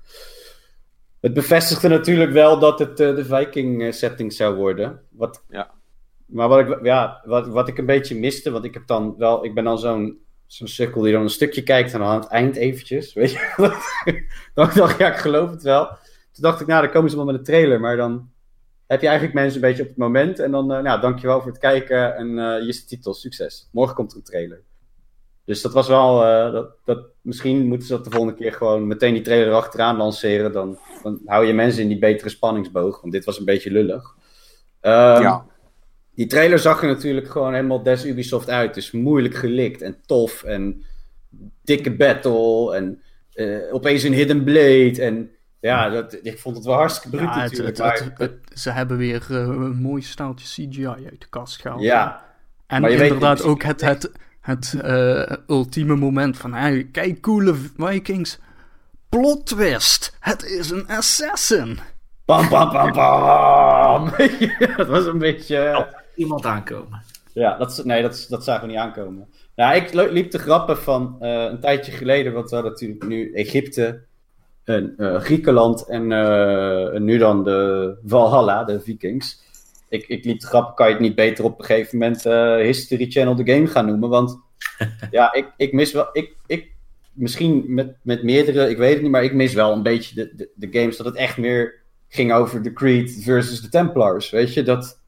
Het 1.20 1.34
bevestigde 1.34 1.88
natuurlijk 1.88 2.32
wel 2.32 2.58
dat 2.58 2.78
het 2.78 3.00
eh, 3.00 3.14
de 3.14 3.24
Viking 3.24 3.82
eh, 3.82 3.92
setting 3.92 4.32
zou 4.32 4.54
worden. 4.56 5.00
Wat, 5.08 5.44
Ja. 5.48 5.70
Maar 6.26 6.48
wat 6.48 6.58
ik, 6.68 6.78
ja, 6.84 7.22
wat, 7.24 7.46
wat 7.48 7.68
ik 7.68 7.78
een 7.78 7.86
beetje 7.86 8.14
miste, 8.18 8.50
want 8.50 8.64
ik 8.64 8.74
heb 8.74 8.86
dan 8.86 9.14
wel, 9.18 9.44
ik 9.44 9.54
ben 9.54 9.64
dan 9.64 9.78
zo'n 9.78 10.18
zo'n 10.52 10.68
sukkel 10.68 11.02
die 11.02 11.12
dan 11.12 11.22
een 11.22 11.30
stukje 11.30 11.62
kijkt 11.62 11.92
en 11.92 11.98
dan 11.98 12.08
aan 12.08 12.20
het 12.20 12.28
eind 12.28 12.56
eventjes, 12.56 13.12
weet 13.14 13.30
je. 13.30 13.52
dan 14.54 14.70
dacht 14.74 14.92
ik, 14.92 14.98
ja, 14.98 15.12
ik 15.12 15.18
geloof 15.18 15.50
het 15.50 15.62
wel. 15.62 15.86
Toen 16.32 16.42
dacht 16.42 16.60
ik, 16.60 16.66
nou, 16.66 16.82
dan 16.82 16.90
komen 16.90 17.10
ze 17.10 17.16
wel 17.16 17.24
met 17.24 17.34
een 17.34 17.44
trailer, 17.44 17.80
maar 17.80 17.96
dan 17.96 18.30
heb 18.86 19.00
je 19.00 19.06
eigenlijk 19.06 19.36
mensen 19.36 19.54
een 19.54 19.68
beetje 19.68 19.82
op 19.82 19.88
het 19.88 19.96
moment 19.96 20.38
en 20.38 20.50
dan, 20.50 20.72
eh, 20.72 20.82
nou, 20.82 21.00
dankjewel 21.00 21.40
voor 21.40 21.50
het 21.50 21.60
kijken 21.60 22.16
en 22.16 22.38
eh, 22.38 22.60
hier 22.60 22.68
is 22.68 22.80
de 22.80 22.86
titel, 22.86 23.14
succes. 23.14 23.68
Morgen 23.72 23.94
komt 23.94 24.10
er 24.10 24.16
een 24.16 24.24
trailer. 24.24 24.62
Dus 25.44 25.62
dat 25.62 25.72
was 25.72 25.88
wel, 25.88 26.24
eh, 26.24 26.52
dat, 26.52 26.70
dat, 26.84 27.04
misschien 27.20 27.66
moeten 27.66 27.86
ze 27.86 27.94
dat 27.94 28.04
de 28.04 28.10
volgende 28.10 28.34
keer 28.34 28.52
gewoon 28.52 28.86
meteen 28.86 29.14
die 29.14 29.22
trailer 29.22 29.54
achteraan 29.54 29.96
lanceren, 29.96 30.52
dan, 30.52 30.78
dan 31.02 31.20
hou 31.24 31.46
je 31.46 31.52
mensen 31.52 31.82
in 31.82 31.88
die 31.88 31.98
betere 31.98 32.28
spanningsboog, 32.28 33.00
want 33.00 33.12
dit 33.12 33.24
was 33.24 33.38
een 33.38 33.44
beetje 33.44 33.70
lullig. 33.70 34.14
Ehm, 34.80 35.22
ja. 35.22 35.46
Die 36.20 36.28
trailer 36.28 36.59
zag 36.59 36.83
er 36.83 36.88
natuurlijk 36.88 37.30
gewoon 37.30 37.54
helemaal 37.54 37.83
des 37.83 38.04
Ubisoft 38.06 38.50
uit. 38.50 38.74
Dus 38.74 38.90
moeilijk 38.90 39.35
gelikt 39.35 39.83
en 39.83 39.96
tof 40.06 40.42
en 40.42 40.85
dikke 41.62 41.96
battle 41.96 42.74
en 42.76 43.02
eh, 43.33 43.74
opeens 43.74 44.02
een 44.02 44.12
hidden 44.12 44.44
blade. 44.44 44.94
En 45.02 45.30
ja, 45.61 45.88
dat, 45.88 46.18
ik 46.22 46.38
vond 46.38 46.56
het 46.56 46.64
wel 46.64 46.74
hartstikke 46.74 47.16
bruut 47.16 47.28
Ja, 47.35 47.37
natuurlijk. 47.37 47.76
het, 47.78 47.98
het, 47.98 48.18
maar- 48.18 48.28
het- 48.28 48.59
ze 48.59 48.70
hebben 48.70 48.96
weer 48.96 49.26
eh, 49.30 49.37
een 49.37 49.76
mooi 49.80 50.02
staaltje 50.02 50.46
CGI 50.46 50.87
uit 50.87 51.20
de 51.20 51.26
kast 51.30 51.61
gehaald. 51.61 51.83
ja, 51.83 52.24
En 52.66 52.80
maar 52.80 52.90
je 52.90 52.96
weet 52.96 53.06
inderdaad 53.12 53.40
in 53.40 53.46
ook 53.46 53.62
het, 53.62 53.80
het, 53.80 54.11
het 54.40 54.74
eh, 54.83 55.33
ultieme 55.48 55.96
moment 55.96 56.37
van... 56.37 56.54
Hey, 56.54 56.88
kijk, 56.92 57.20
coole 57.20 57.54
Vikings. 57.76 58.38
Plot 59.09 59.46
twist. 59.46 60.16
Het 60.20 60.44
is 60.44 60.70
een 60.70 60.87
assassin. 60.88 61.78
Pam, 62.24 62.48
pam, 62.48 62.70
pam, 62.70 62.92
pam. 62.92 64.11
dat 64.76 64.87
was 64.87 65.06
een 65.06 65.18
beetje... 65.18 65.98
Iemand 66.20 66.44
aankomen. 66.44 67.02
Ja, 67.33 67.59
dat, 67.59 67.85
nee, 67.85 68.02
dat, 68.02 68.26
dat 68.28 68.44
zagen 68.44 68.66
we 68.66 68.72
niet 68.72 68.80
aankomen. 68.80 69.28
Nou, 69.56 69.74
ik 69.74 69.92
liep 69.92 70.30
te 70.30 70.38
grappen 70.38 70.78
van 70.78 71.16
eh, 71.20 71.44
een 71.44 71.61
tijdje 71.61 71.92
geleden, 71.92 72.33
want 72.33 72.48
we 72.48 72.54
hadden 72.54 72.72
natuurlijk 72.72 73.06
nu 73.06 73.33
Egypte, 73.33 74.02
en, 74.64 74.94
eh, 74.96 75.20
Griekenland 75.20 75.88
en, 75.88 76.12
eh, 76.12 76.94
en 76.94 77.04
nu 77.04 77.18
dan 77.18 77.44
de 77.44 77.96
Valhalla, 78.06 78.64
de 78.64 78.80
Vikings. 78.80 79.42
Ik, 79.88 80.09
ik 80.09 80.24
liep 80.24 80.38
te 80.38 80.46
grappen, 80.46 80.74
kan 80.74 80.87
je 80.87 80.92
het 80.92 81.02
niet 81.02 81.14
beter 81.14 81.44
op 81.44 81.59
een 81.59 81.64
gegeven 81.64 81.98
moment 81.98 82.22
History 82.62 83.11
Channel 83.11 83.35
The 83.35 83.52
Game 83.52 83.66
gaan 83.66 83.87
noemen? 83.87 84.09
Want 84.09 84.40
ja, 85.11 85.33
ik, 85.33 85.52
ik 85.56 85.72
mis 85.72 85.92
wel, 85.92 86.09
ik, 86.12 86.37
ik, 86.46 86.72
misschien 87.12 87.74
met, 87.74 87.96
met 88.02 88.22
meerdere, 88.22 88.70
ik 88.70 88.76
weet 88.76 88.92
het 88.92 89.02
niet, 89.02 89.11
maar 89.11 89.24
ik 89.24 89.35
mis 89.35 89.54
wel 89.54 89.72
een 89.72 89.83
beetje 89.83 90.14
de, 90.14 90.35
de, 90.37 90.50
de 90.54 90.78
games 90.78 90.96
dat 90.96 91.06
het 91.06 91.16
echt 91.16 91.37
meer 91.37 91.74
ging 92.09 92.33
over 92.33 92.62
de 92.62 92.72
Creed 92.72 93.18
versus 93.22 93.61
de 93.61 93.68
Templars, 93.68 94.30
weet 94.30 94.54
je, 94.54 94.62
dat 94.62 94.99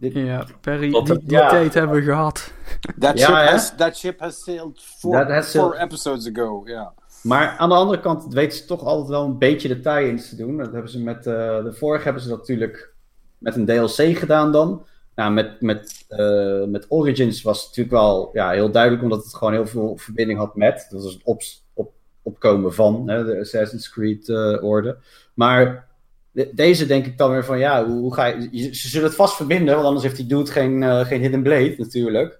dit, 0.00 0.12
Ja, 0.12 0.46
Perry, 0.60 0.90
die, 0.90 1.02
die 1.04 1.20
ja. 1.26 1.48
tijd 1.48 1.74
hebben 1.74 1.96
we 1.96 2.02
gehad. 2.02 2.52
That, 2.98 3.18
Ja, 3.18 3.26
ship, 3.26 3.34
hè? 3.36 3.50
has, 3.50 3.72
that 3.76 3.96
ship 3.96 4.20
has 4.20 4.42
sailed 4.42 4.80
four, 4.98 5.12
That 5.12 5.28
has 5.28 5.50
four 5.50 5.70
sailed- 5.72 5.80
episodes 5.92 6.30
ago. 6.34 6.62
Ja. 6.64 6.92
Maar 7.22 7.56
aan 7.58 7.68
de 7.68 7.74
andere 7.74 8.00
kant 8.00 8.32
weten 8.32 8.58
ze 8.58 8.64
toch 8.64 8.84
altijd 8.84 9.08
wel 9.08 9.24
een 9.24 9.38
beetje 9.38 9.68
de 9.68 9.80
tie-ins 9.80 10.28
te 10.28 10.36
doen. 10.36 10.56
Dat 10.56 10.72
hebben 10.72 10.90
ze 10.90 11.02
met 11.02 11.26
eh, 11.26 11.64
de 11.64 11.72
vorige 11.72 12.04
hebben 12.04 12.22
ze 12.22 12.28
dat 12.28 12.38
natuurlijk 12.38 12.94
met 13.38 13.56
een 13.56 13.64
DLC 13.66 14.16
gedaan 14.18 14.52
dan. 14.52 14.86
Nou, 15.14 15.32
met, 15.32 15.60
met, 15.60 16.04
eh, 16.08 16.64
met 16.64 16.86
Origins 16.88 17.42
was 17.42 17.58
het 17.58 17.66
natuurlijk 17.66 17.96
wel 17.96 18.30
ja, 18.32 18.50
heel 18.50 18.70
duidelijk, 18.70 19.02
omdat 19.02 19.24
het 19.24 19.34
gewoon 19.34 19.52
heel 19.52 19.66
veel 19.66 19.96
verbinding 19.96 20.38
had 20.38 20.56
met. 20.56 20.86
Dat 20.90 21.02
was 21.02 21.12
het 21.12 21.22
op, 21.24 21.42
op, 21.74 21.92
opkomen 22.22 22.74
van 22.74 23.08
hè, 23.08 23.24
de 23.24 23.38
Assassin's 23.40 23.90
Creed 23.90 24.28
eh, 24.28 24.62
orde. 24.64 24.96
Maar 25.34 25.88
de- 26.32 26.50
deze 26.54 26.86
denk 26.86 27.06
ik 27.06 27.18
dan 27.18 27.30
weer 27.30 27.44
van, 27.44 27.58
ja, 27.58 27.86
hoe, 27.86 28.00
hoe 28.00 28.14
ga 28.14 28.26
je, 28.26 28.74
Ze 28.74 28.88
zullen 28.88 29.06
het 29.06 29.16
vast 29.16 29.36
verbinden, 29.36 29.74
want 29.74 29.86
anders 29.86 30.04
heeft 30.04 30.16
die 30.16 30.26
dude 30.26 30.50
geen, 30.50 30.82
eh, 30.82 31.00
geen 31.00 31.20
Hidden 31.20 31.42
Blade 31.42 31.74
natuurlijk. 31.78 32.38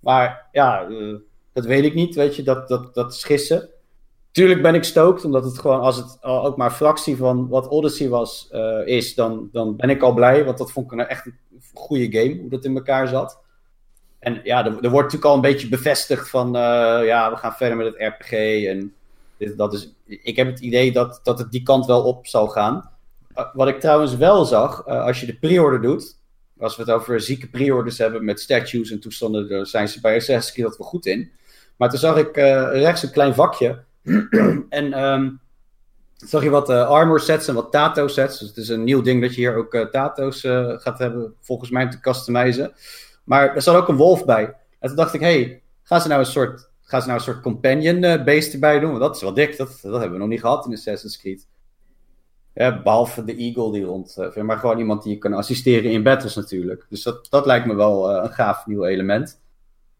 Maar 0.00 0.48
ja, 0.52 0.88
eh, 0.88 1.14
dat 1.52 1.64
weet 1.64 1.84
ik 1.84 1.94
niet, 1.94 2.14
weet 2.14 2.36
je, 2.36 2.42
dat, 2.42 2.68
dat, 2.68 2.94
dat 2.94 3.12
is 3.12 3.24
gissen. 3.24 3.68
Tuurlijk 4.30 4.62
ben 4.62 4.74
ik 4.74 4.84
stoked, 4.84 5.24
omdat 5.24 5.44
het 5.44 5.58
gewoon, 5.58 5.80
als 5.80 5.96
het 5.96 6.22
ook 6.22 6.56
maar 6.56 6.70
fractie 6.70 7.16
van 7.16 7.48
wat 7.48 7.68
Odyssey 7.68 8.08
was, 8.08 8.48
eh, 8.50 8.86
is, 8.86 9.14
dan, 9.14 9.48
dan 9.52 9.76
ben 9.76 9.90
ik 9.90 10.02
al 10.02 10.14
blij. 10.14 10.44
Want 10.44 10.58
dat 10.58 10.72
vond 10.72 10.92
ik 10.92 10.98
een 10.98 11.06
echt 11.06 11.26
een 11.26 11.38
goede 11.74 12.18
game, 12.18 12.40
hoe 12.40 12.50
dat 12.50 12.64
in 12.64 12.76
elkaar 12.76 13.08
zat. 13.08 13.42
En 14.18 14.40
ja, 14.44 14.64
er, 14.64 14.70
wordt 14.72 14.92
natuurlijk 14.92 15.24
al 15.24 15.34
een 15.34 15.40
beetje 15.40 15.68
bevestigd 15.68 16.28
van, 16.30 16.52
ja, 17.04 17.30
we 17.30 17.36
gaan 17.36 17.52
verder 17.52 17.76
met 17.76 17.86
het 17.86 17.96
RPG. 17.96 18.32
En 18.64 18.94
dat 19.56 19.72
is, 19.72 19.92
ik 20.06 20.36
heb 20.36 20.46
het 20.46 20.60
idee 20.60 20.92
dat, 20.92 21.20
dat 21.22 21.38
het 21.38 21.50
die 21.50 21.62
kant 21.62 21.86
wel 21.86 22.02
op 22.02 22.26
zal 22.26 22.48
gaan. 22.48 22.93
Uh, 23.38 23.44
wat 23.54 23.68
ik 23.68 23.80
trouwens 23.80 24.16
wel 24.16 24.44
zag, 24.44 24.82
eh, 24.86 25.04
als 25.04 25.20
je 25.20 25.26
de 25.26 25.38
pre-order 25.38 25.80
doet, 25.80 26.18
als 26.58 26.76
we 26.76 26.82
het 26.82 26.90
over 26.90 27.20
zieke 27.20 27.48
pre-orders 27.48 27.98
hebben 27.98 28.24
met 28.24 28.40
statues 28.40 28.90
en 28.90 29.00
toestanden, 29.00 29.48
daar 29.48 29.66
zijn 29.66 29.88
ze 29.88 30.00
bij 30.00 30.16
Assassin's 30.16 30.52
Creed 30.52 30.66
dat 30.66 30.78
wel 30.78 30.86
goed 30.86 31.06
in. 31.06 31.30
Maar 31.76 31.90
toen 31.90 31.98
zag 31.98 32.16
ik 32.16 32.36
eh, 32.36 32.68
rechts 32.72 33.02
een 33.02 33.10
klein 33.10 33.34
vakje. 33.34 33.82
en 34.68 34.92
ehm, 34.92 35.30
zag 36.16 36.42
je 36.42 36.50
wat 36.50 36.70
eh, 36.70 36.88
armor 36.88 37.20
sets 37.20 37.48
en 37.48 37.54
wat 37.54 37.72
tato 37.72 38.08
sets. 38.08 38.38
Dus 38.38 38.48
het 38.48 38.56
is 38.56 38.68
een 38.68 38.84
nieuw 38.84 39.02
ding 39.02 39.20
dat 39.20 39.34
je 39.34 39.40
hier 39.40 39.56
ook 39.56 39.74
eh, 39.74 39.86
tato's 39.86 40.44
eh, 40.44 40.72
gaat 40.76 40.98
hebben, 40.98 41.34
volgens 41.40 41.70
mij 41.70 41.84
om 41.84 41.90
te 41.90 42.00
customizen. 42.00 42.72
Maar 43.24 43.54
er 43.54 43.62
zat 43.62 43.76
ook 43.76 43.88
een 43.88 43.96
wolf 43.96 44.24
bij. 44.24 44.44
En 44.78 44.88
toen 44.88 44.96
dacht 44.96 45.14
ik, 45.14 45.20
hey, 45.20 45.62
gaan 45.82 46.00
ze 46.00 46.08
nou 46.08 46.20
een 46.20 46.26
soort, 46.26 46.70
gaan 46.82 47.00
ze 47.00 47.06
nou 47.06 47.18
een 47.18 47.24
soort 47.24 47.40
companion 47.40 48.04
eh, 48.04 48.24
beest 48.24 48.52
erbij 48.52 48.78
doen? 48.78 48.90
Want 48.90 49.02
dat 49.02 49.16
is 49.16 49.22
wel 49.22 49.34
dik, 49.34 49.56
dat, 49.56 49.78
dat 49.82 49.92
hebben 49.92 50.12
we 50.12 50.18
nog 50.18 50.28
niet 50.28 50.40
gehad 50.40 50.66
in 50.66 50.72
Assassin's 50.72 51.18
Creed. 51.18 51.46
Ja, 52.54 52.82
behalve 52.82 53.24
de 53.24 53.34
Eagle 53.36 53.72
die 53.72 53.84
rond. 53.84 54.16
eh, 54.16 54.42
maar 54.42 54.58
gewoon 54.58 54.78
iemand 54.78 55.02
die 55.02 55.12
je 55.12 55.18
kan 55.18 55.32
assisteren 55.32 55.90
in 55.90 56.02
battles 56.02 56.34
natuurlijk. 56.34 56.86
Dus 56.88 57.02
dat, 57.02 57.26
dat 57.30 57.46
lijkt 57.46 57.66
me 57.66 57.74
wel 57.74 58.10
eh, 58.10 58.24
een 58.24 58.32
gaaf 58.32 58.66
nieuw 58.66 58.84
element. 58.84 59.42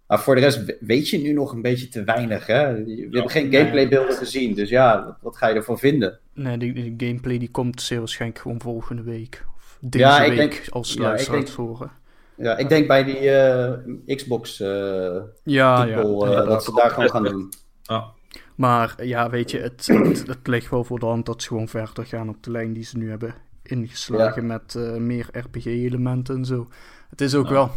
Maar 0.06 0.20
voor 0.20 0.34
de 0.34 0.40
rest 0.40 0.64
we- 0.64 0.76
weet 0.80 1.08
je 1.08 1.18
nu 1.18 1.32
nog 1.32 1.52
een 1.52 1.62
beetje 1.62 1.88
te 1.88 2.04
weinig. 2.04 2.46
Hè? 2.46 2.84
We 2.84 3.08
hebben 3.10 3.30
geen 3.30 3.52
gameplaybeelden 3.52 4.16
gezien. 4.16 4.54
Dus 4.54 4.68
ja, 4.68 5.04
wat, 5.04 5.16
wat 5.20 5.36
ga 5.36 5.48
je 5.48 5.54
ervan 5.54 5.78
vinden? 5.78 6.18
Nee, 6.34 6.58
die, 6.58 6.72
die 6.72 6.94
gameplay 6.96 7.38
die 7.38 7.50
komt 7.50 7.82
zeer 7.82 7.98
waarschijnlijk 7.98 8.40
gewoon 8.40 8.60
volgende 8.60 9.02
week. 9.02 9.44
Of 9.56 9.78
deze 9.80 10.04
Ja, 10.04 10.22
ik 10.22 10.28
week, 10.28 10.38
denk- 10.38 10.66
als 10.70 10.88
ja, 10.92 10.94
ik 11.00 11.00
luisteraar 11.28 11.48
horen. 11.56 11.90
Ja, 12.36 12.56
ik 12.56 12.68
denk 12.68 12.86
bij 12.88 13.04
die 13.04 13.30
eh, 13.30 14.16
Xbox 14.16 14.60
eh 14.60 14.68
Ja, 14.68 15.84
ja. 15.84 15.84
ja, 15.84 16.42
dat 16.44 16.64
ze 16.64 16.72
daar 16.74 16.90
gewoon 16.90 17.10
gaan 17.10 17.24
doen. 17.24 17.48
Ah, 17.84 18.06
Maar 18.54 19.04
ja, 19.04 19.30
weet 19.30 19.50
je, 19.50 19.58
het, 19.58 19.86
het, 19.86 20.26
het 20.26 20.46
ligt 20.46 20.70
wel 20.70 20.84
voor 20.84 20.98
de 20.98 21.06
hand 21.06 21.26
dat 21.26 21.42
ze 21.42 21.48
gewoon 21.48 21.68
verder 21.68 22.06
gaan 22.06 22.28
op 22.28 22.42
de 22.42 22.50
lijn 22.50 22.72
die 22.72 22.84
ze 22.84 22.98
nu 22.98 23.10
hebben 23.10 23.34
ingeslagen 23.62 24.46
met 24.46 24.74
eh, 24.74 24.92
meer 24.96 25.28
RPG-elementen 25.32 26.36
en 26.36 26.44
zo. 26.44 26.68
Het 27.10 27.20
is 27.20 27.34
ook 27.34 27.46
Ja. 27.46 27.52
wel. 27.52 27.70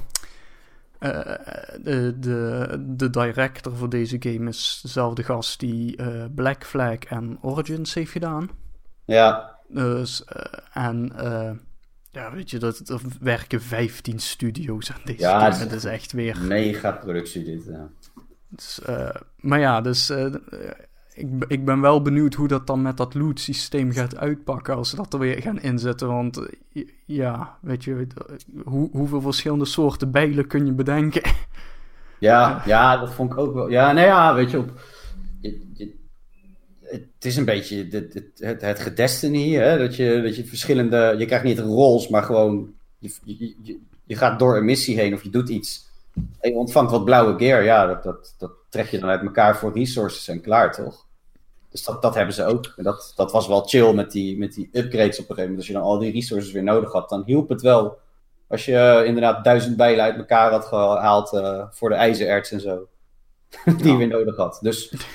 eh, 0.99 1.09
de, 1.83 2.15
de, 2.19 2.67
de 2.87 3.09
director 3.09 3.75
voor 3.75 3.89
deze 3.89 4.15
game 4.19 4.49
is 4.49 4.79
dezelfde 4.83 5.23
gast 5.23 5.59
die 5.59 5.95
eh, 5.97 6.23
Black 6.35 6.63
Flag 6.65 6.97
en 6.97 7.37
Origins 7.41 7.93
heeft 7.93 8.11
gedaan. 8.11 8.49
Ja, 9.05 9.55
Dus, 9.67 10.23
eh, 10.25 10.43
en 10.85 11.11
eh, 11.15 11.51
ja, 12.11 12.31
weet 12.33 12.49
je, 12.49 12.57
dat, 12.57 12.89
er 12.89 13.01
werken 13.21 13.61
15 13.61 14.19
studio's 14.19 14.91
aan 14.91 15.01
deze 15.05 15.19
Ja, 15.19 15.39
game. 15.51 15.63
Het 15.63 15.71
is 15.71 15.83
echt 15.85 16.11
weer 16.11 16.37
mega 16.41 16.91
productie 16.91 17.43
dit. 17.43 17.65
Ja. 17.65 17.89
Dus, 18.49 18.81
eh, 18.81 19.15
maar 19.35 19.59
ja, 19.59 19.81
dus 19.81 20.09
eh, 20.09 20.33
ik, 21.13 21.27
ik 21.47 21.65
ben 21.65 21.81
wel 21.81 22.01
benieuwd 22.01 22.33
hoe 22.33 22.47
dat 22.47 22.67
dan 22.67 22.81
met 22.81 22.97
dat 22.97 23.13
loot 23.13 23.39
systeem 23.39 23.91
gaat 23.91 24.17
uitpakken 24.17 24.75
als 24.75 24.89
ze 24.89 24.95
dat 24.95 25.13
er 25.13 25.19
weer 25.19 25.41
gaan 25.41 25.61
inzetten. 25.61 26.07
Want 26.07 26.37
eh, 26.73 26.83
ja, 27.05 27.57
weet 27.61 27.83
je, 27.83 28.07
hoe, 28.63 28.89
hoeveel 28.91 29.21
verschillende 29.21 29.65
soorten 29.65 30.11
bijlen 30.11 30.47
kun 30.47 30.65
je 30.65 30.73
bedenken? 30.73 31.21
Ja, 32.19 32.61
ja, 32.65 32.97
dat 32.97 33.11
vond 33.13 33.31
ik 33.31 33.37
ook 33.37 33.53
wel. 33.53 33.69
Ja, 33.69 33.91
nou 33.91 34.07
ja, 34.07 34.33
weet 34.35 34.51
je, 34.51 34.57
op, 34.57 34.71
het 36.81 37.25
is 37.25 37.35
een 37.35 37.45
beetje 37.45 37.87
het, 37.89 38.13
het, 38.37 38.61
het, 38.61 38.79
gedestiny, 38.79 39.53
hè? 39.53 39.77
Dat, 39.77 39.95
je, 39.95 40.21
dat 40.21 40.35
je 40.35 40.45
verschillende, 40.45 41.15
je 41.17 41.25
krijgt 41.25 41.45
niet 41.45 41.59
roles, 41.59 42.07
maar 42.07 42.23
gewoon, 42.23 42.73
je, 42.99 43.79
je 44.03 44.15
gaat 44.15 44.39
door 44.39 44.57
een 44.57 44.65
missie 44.65 44.99
heen 44.99 45.13
of 45.13 45.23
je 45.23 45.29
doet 45.29 45.49
iets. 45.49 45.86
En 46.39 46.51
je 46.51 46.55
ontvangt 46.55 46.91
wat 46.91 47.05
blauwe 47.05 47.37
gear, 47.37 47.63
ja, 47.63 47.85
dat, 47.85 48.03
dat, 48.03 48.35
dat 48.37 48.51
trek 48.69 48.87
je 48.87 48.99
dan 48.99 49.09
uit 49.09 49.21
elkaar 49.21 49.57
voor 49.57 49.73
resources 49.73 50.27
en 50.27 50.41
klaar, 50.41 50.73
toch? 50.73 51.05
Dus 51.69 51.83
dat, 51.83 52.01
dat 52.01 52.15
hebben 52.15 52.33
ze 52.33 52.45
ook. 52.45 52.73
En 52.75 52.83
dat, 52.83 53.13
dat 53.15 53.31
was 53.31 53.47
wel 53.47 53.61
chill 53.61 53.93
met 53.93 54.11
die, 54.11 54.37
met 54.37 54.53
die 54.53 54.69
upgrades 54.71 55.19
op 55.19 55.29
een 55.29 55.35
gegeven 55.35 55.41
moment. 55.41 55.57
Als 55.57 55.67
je 55.67 55.73
dan 55.73 55.81
al 55.81 55.99
die 55.99 56.11
resources 56.11 56.51
weer 56.51 56.63
nodig 56.63 56.91
had, 56.91 57.09
dan 57.09 57.23
hielp 57.25 57.49
het 57.49 57.61
wel. 57.61 57.97
Als 58.47 58.65
je 58.65 58.75
eh, 58.75 59.05
inderdaad 59.05 59.43
duizend 59.43 59.77
bijlen 59.77 60.03
uit 60.03 60.17
elkaar 60.17 60.51
had 60.51 60.65
gehaald 60.65 61.33
eh, 61.33 61.63
voor 61.69 61.89
de 61.89 61.95
ijzererts 61.95 62.51
en 62.51 62.59
zo. 62.59 62.87
die 63.77 63.91
je 63.91 63.97
weer 63.97 64.07
nodig 64.07 64.35
had. 64.35 64.59
Dus 64.61 64.89
dat 64.89 65.05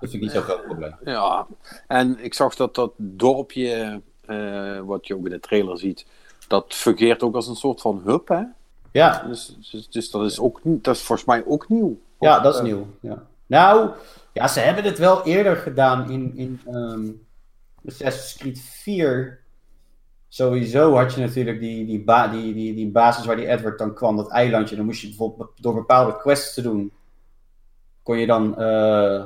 vind 0.00 0.14
ik 0.14 0.20
niet 0.20 0.30
zo'n 0.30 0.42
groot 0.42 0.64
probleem. 0.64 0.96
Ja, 1.04 1.46
en 1.86 2.18
ik 2.24 2.34
zag 2.34 2.54
dat 2.54 2.74
dat 2.74 2.92
dorpje, 2.96 4.00
eh, 4.20 4.80
wat 4.80 5.06
je 5.06 5.14
ook 5.14 5.24
in 5.24 5.30
de 5.30 5.40
trailer 5.40 5.78
ziet, 5.78 6.06
dat 6.48 6.74
fungeert 6.74 7.22
ook 7.22 7.34
als 7.34 7.48
een 7.48 7.54
soort 7.54 7.80
van 7.80 8.02
hub, 8.04 8.28
hè? 8.28 8.42
Ja, 8.94 9.24
Dus, 9.28 9.56
dus, 9.70 9.88
dus 9.88 10.10
dat 10.10 10.24
is 10.24 10.40
ook 10.40 10.60
dat 10.64 10.94
is 10.94 11.02
volgens 11.02 11.28
mij 11.28 11.44
ook 11.46 11.68
nieuw. 11.68 12.00
ja 12.20 12.40
dat 12.40 12.52
is 12.54 12.58
eh, 12.58 12.66
nieuw. 12.66 12.86
Ja. 13.00 13.26
Nou, 13.46 13.90
ja, 14.32 14.48
ze 14.48 14.60
hebben 14.60 14.84
het 14.84 14.98
wel 14.98 15.24
eerder 15.24 15.56
gedaan 15.56 16.10
in, 16.10 16.36
in 16.36 16.60
ehm 16.66 17.10
Assassin's 17.86 18.36
Creed 18.36 18.60
4. 18.60 19.40
Sowieso 20.28 20.94
had 20.94 21.14
je 21.14 21.20
natuurlijk 21.20 21.60
die, 21.60 21.86
die, 21.86 22.04
ba 22.04 22.28
die, 22.28 22.54
die, 22.54 22.74
die 22.74 22.90
basis 22.90 23.24
waar 23.24 23.36
die 23.36 23.48
Edward 23.48 23.78
dan 23.78 23.94
kwam, 23.94 24.16
dat 24.16 24.30
eilandje. 24.30 24.76
Dan 24.76 24.84
moest 24.84 25.00
je 25.00 25.08
bijvoorbeeld 25.08 25.50
door 25.60 25.74
bepaalde 25.74 26.16
quests 26.16 26.54
te 26.54 26.62
doen, 26.62 26.92
kon 28.02 28.18
je 28.18 28.26
dan 28.26 28.58
eh, 28.58 29.24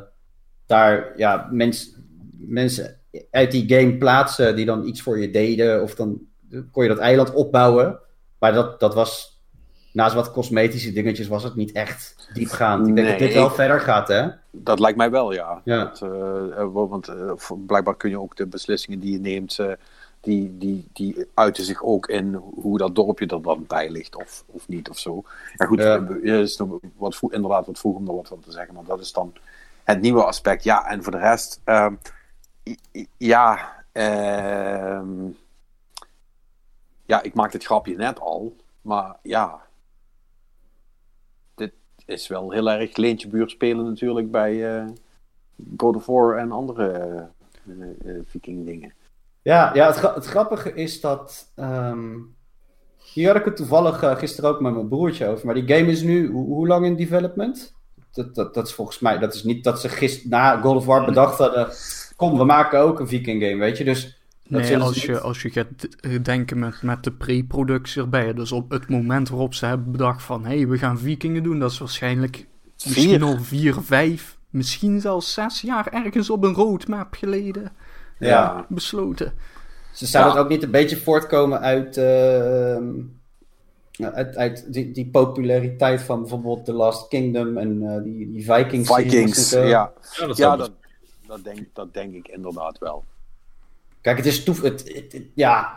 daar 0.67 1.13
ja, 1.17 1.49
mens, 1.51 1.95
mensen 2.37 3.01
uit 3.31 3.51
die 3.51 3.69
game 3.75 3.99
plaatsen 3.99 4.57
die 4.57 4.67
dan 4.67 4.87
iets 4.87 5.03
voor 5.03 5.21
je 5.21 5.31
deden. 5.31 5.83
Of 5.83 5.95
dan 5.95 6.21
kon 6.71 6.83
je 6.83 6.89
dat 6.89 6.99
eiland 6.99 7.33
opbouwen. 7.33 7.99
Maar 8.39 8.53
dat, 8.53 8.81
dat 8.81 8.95
was, 8.95 9.38
naast 9.99 10.15
wat 10.15 10.31
cosmetische 10.33 10.93
dingetjes, 10.93 11.29
was 11.29 11.43
het 11.43 11.55
niet 11.55 11.73
echt 11.73 12.29
diepgaand. 12.33 12.87
Ik 12.87 12.95
denk 12.95 13.09
dat 13.09 13.19
dit 13.19 13.35
wel 13.35 13.47
ik- 13.47 13.53
verder 13.53 13.81
gaat, 13.81 14.09
hè? 14.09 14.29
Dat 14.51 14.79
lijkt 14.79 14.97
mij 14.97 15.11
wel, 15.11 15.33
ja. 15.33 15.61
Ja. 15.65 15.85
Dat, 15.85 16.03
eh, 16.03 16.59
eh, 16.61 16.69
want 16.73 17.09
eh, 17.09 17.33
blijkbaar 17.67 17.97
kun 17.97 18.11
je 18.11 18.21
ook 18.21 18.37
de 18.37 18.47
beslissingen 18.47 19.01
die 19.01 19.13
je 19.13 19.19
neemt, 19.19 19.59
die, 20.21 20.59
die, 20.59 20.89
die 20.93 21.27
uiten 21.35 21.65
zich 21.65 21.83
ook 21.83 22.07
in 22.09 22.35
hoe 22.35 22.79
dat 22.79 22.95
dorpje 22.95 23.27
er 23.27 23.43
dan 23.43 23.65
bij 23.67 23.91
ligt, 23.91 24.17
of, 24.17 24.45
of 24.47 24.69
niet, 24.69 24.89
of 24.89 24.99
zo. 24.99 25.23
Ja, 25.57 25.67
goed, 25.67 25.81
is 26.23 26.61
wat 26.97 27.17
vroeg, 27.17 27.33
inderdaad 27.33 27.67
wat 27.67 27.79
vroeg 27.79 27.97
om 27.97 28.09
er 28.09 28.15
wat 28.15 28.29
van 28.29 28.41
te 28.41 28.53
zeggen, 28.53 28.75
maar 28.75 28.85
dat 28.85 29.01
is 29.01 29.13
dan 29.13 29.33
het 29.85 30.01
nieuwe 30.01 30.25
aspect. 30.25 30.65
Ja, 30.65 30.87
en 30.87 31.03
voor 31.03 31.13
de 31.13 31.19
rest, 31.19 31.61
ehm, 31.65 31.95
ja, 33.17 33.73
ehm, 33.93 35.09
ja, 37.07 37.23
ik 37.23 37.35
maak 37.35 37.53
dit 37.53 37.65
grapje 37.65 37.97
net 37.97 38.21
al, 38.21 38.57
maar 38.83 39.17
ja, 39.23 39.67
is 42.09 42.29
wel 42.29 42.51
heel 42.51 42.71
erg 42.71 42.97
leentje 42.97 43.29
buur 43.29 43.49
spelen 43.51 43.85
natuurlijk 43.85 44.31
bij 44.31 44.77
eh, 44.77 44.85
God 45.77 45.97
of 45.97 46.07
War 46.07 46.37
en 46.37 46.53
andere 46.53 46.89
eh, 46.93 47.73
eh, 48.05 48.21
viking 48.27 48.67
dingen. 48.67 48.93
Ja, 49.43 49.75
ja 49.75 49.87
het, 49.87 49.97
gra- 49.97 50.15
het 50.15 50.27
grappige 50.27 50.75
is 50.75 51.01
dat. 51.01 51.53
ehm, 51.55 52.17
hier 53.13 53.27
had 53.27 53.37
ik 53.37 53.45
het 53.45 53.57
toevallig 53.57 54.19
gisteren 54.19 54.51
ook 54.51 54.61
met 54.61 54.75
mijn 54.75 54.89
broertje 54.89 55.27
over. 55.27 55.47
Maar 55.47 55.55
die 55.55 55.77
game 55.77 55.91
is 55.91 56.03
nu 56.03 56.31
hoe, 56.31 56.47
hoe 56.47 56.67
lang 56.67 56.87
in 56.87 56.97
development? 56.97 57.75
Dat, 58.13 58.35
dat, 58.35 58.55
dat 58.55 58.67
is 58.67 58.75
volgens 58.75 58.99
mij. 58.99 59.19
Dat 59.19 59.35
is 59.35 59.45
niet 59.45 59.65
dat 59.65 59.81
ze 59.81 59.89
gisteren 59.89 60.31
na 60.31 60.61
God 60.61 60.77
of 60.77 60.85
War 60.87 61.05
bedacht 61.05 61.39
hadden. 61.39 61.69
Kom, 62.17 62.39
we 62.39 62.45
maken 62.45 62.81
ook 62.81 63.01
een 63.01 63.09
Viking 63.09 63.43
game, 63.43 63.57
weet 63.57 63.79
je. 63.79 63.85
Dus. 63.85 64.18
Dat 64.49 64.61
Nee, 64.61 64.79
als 64.79 65.03
je, 65.05 65.21
als 65.21 65.43
je 65.43 65.51
gaat 65.51 65.67
eh, 66.01 66.23
denken 66.23 66.59
met, 66.59 66.83
met 66.83 67.05
de 67.05 67.13
pre-productie 67.13 68.03
erbij. 68.03 68.35
Dus 68.35 68.53
op 68.53 68.71
het 68.71 68.89
moment 68.89 69.29
waarop 69.29 69.55
ze 69.55 69.67
hebben 69.67 69.93
bedacht 69.93 70.23
van... 70.23 70.45
hé, 70.45 70.57
hey, 70.57 70.69
we 70.69 70.79
gaan 70.79 70.99
vikingen 70.99 71.43
doen. 71.43 71.59
Dat 71.59 71.71
is 71.71 71.79
waarschijnlijk 71.79 72.47
misschien 72.85 73.09
Vier. 73.09 73.23
al 73.23 73.39
vier, 73.41 73.75
vijf... 73.83 74.39
misschien 74.51 75.01
zelfs 75.01 75.33
zes 75.33 75.61
jaar 75.61 75.87
ergens 75.93 76.31
op 76.31 76.45
een 76.45 76.55
roadmap 76.55 77.15
geleden 77.15 77.73
Ja. 78.19 78.67
besloten. 78.69 79.33
Ze 79.93 80.07
zouden 80.07 80.33
Ja. 80.33 80.39
het 80.39 80.47
ook 80.47 80.53
niet 80.53 80.63
een 80.65 80.71
beetje 80.71 80.97
voortkomen 80.97 81.61
uit. 81.61 81.97
ehm, 81.97 82.85
Ja, 83.91 84.13
uit, 84.13 84.37
uit 84.37 84.73
die, 84.73 84.91
die 84.93 85.07
populariteit 85.11 86.03
van 86.03 86.21
bijvoorbeeld 86.21 86.65
The 86.65 86.73
Last 86.73 87.09
Kingdom 87.09 87.57
en 87.57 87.83
eh, 87.83 88.03
die, 88.03 88.33
die 88.33 88.45
Vikings. 88.53 88.95
Vikings, 88.95 89.51
ja. 89.51 89.61
Ja, 89.63 89.93
dat 90.27 90.37
Ja, 90.37 90.47
zou 90.47 90.59
dat, 90.59 90.73
dat, 91.27 91.45
denk, 91.45 91.67
dat 91.73 91.95
denk 91.95 92.15
ik 92.15 92.29
inderdaad 92.29 92.79
wel. 92.79 93.05
Kijk, 94.01 94.17
het 94.17 94.27
is 94.27 94.45
toef. 94.45 94.63
Het, 94.63 94.81
het- 94.95 95.13
het- 95.13 95.27
ja, 95.35 95.77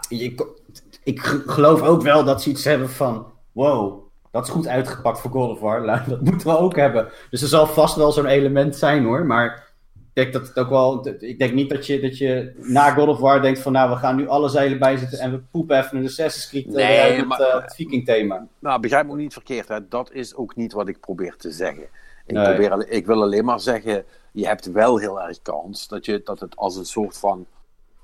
ik 1.03 1.19
g- 1.19 1.43
geloof 1.45 1.81
ook 1.81 2.01
wel 2.01 2.23
dat 2.23 2.41
ze 2.41 2.49
iets 2.49 2.63
hebben 2.63 2.89
van. 2.89 3.25
Wow, 3.51 4.03
dat 4.31 4.43
is 4.45 4.49
goed 4.51 4.67
uitgepakt 4.67 5.19
voor 5.19 5.31
God 5.31 5.49
of 5.49 5.59
War. 5.59 5.85
Dat 6.09 6.21
moeten 6.21 6.47
we 6.47 6.57
ook 6.57 6.75
hebben. 6.75 7.09
Dus 7.29 7.41
er 7.41 7.47
zal 7.47 7.67
vast 7.67 7.95
wel 7.95 8.11
zo'n 8.11 8.25
element 8.25 8.75
zijn 8.75 9.03
hoor. 9.03 9.25
Maar 9.25 9.69
ik 9.95 10.01
denk 10.13 10.33
dat 10.33 10.47
het 10.47 10.59
ook 10.59 10.69
wel. 10.69 11.07
Ik 11.19 11.39
denk 11.39 11.53
niet 11.53 11.69
dat 11.69 11.85
je, 11.85 11.99
dat 12.01 12.17
je 12.17 12.53
na 12.57 12.91
God 12.93 13.07
of 13.07 13.19
War 13.19 13.41
denkt 13.41 13.59
van. 13.59 13.71
Nou, 13.71 13.89
we 13.89 13.95
gaan 13.95 14.15
nu 14.15 14.27
alle 14.27 14.49
zeilen 14.49 14.79
bijzetten 14.79 15.19
en 15.19 15.31
we 15.31 15.39
poepen 15.51 15.77
even 15.77 15.97
een 15.97 16.05
Assassin's 16.05 16.49
Creed 16.49 16.65
eh, 16.65 16.73
Nee, 16.87 16.99
uit 16.99 17.15
het, 17.17 17.25
maar- 17.27 17.39
eh, 17.39 17.61
het 17.61 17.75
Viking 17.75 18.05
thema. 18.05 18.47
Nou, 18.59 18.79
begrijp 18.79 19.05
me 19.05 19.11
ook 19.11 19.17
niet 19.17 19.33
verkeerd. 19.33 19.67
Hè. 19.67 19.87
Dat 19.87 20.11
is 20.11 20.35
ook 20.35 20.55
niet 20.55 20.73
wat 20.73 20.87
ik 20.87 20.99
probeer 20.99 21.35
te 21.37 21.51
zeggen. 21.51 21.83
Ik, 22.25 22.35
Nee. 22.35 22.43
probeer, 22.45 22.87
ik 22.89 23.05
wil 23.05 23.21
alleen 23.21 23.45
maar 23.45 23.59
zeggen, 23.59 24.03
je 24.31 24.45
hebt 24.47 24.71
wel 24.71 24.97
heel 24.97 25.21
erg 25.21 25.41
kans 25.41 25.87
dat, 25.87 26.05
je, 26.05 26.21
dat 26.23 26.39
het 26.39 26.55
als 26.55 26.75
een 26.75 26.85
soort 26.85 27.17
van... 27.17 27.45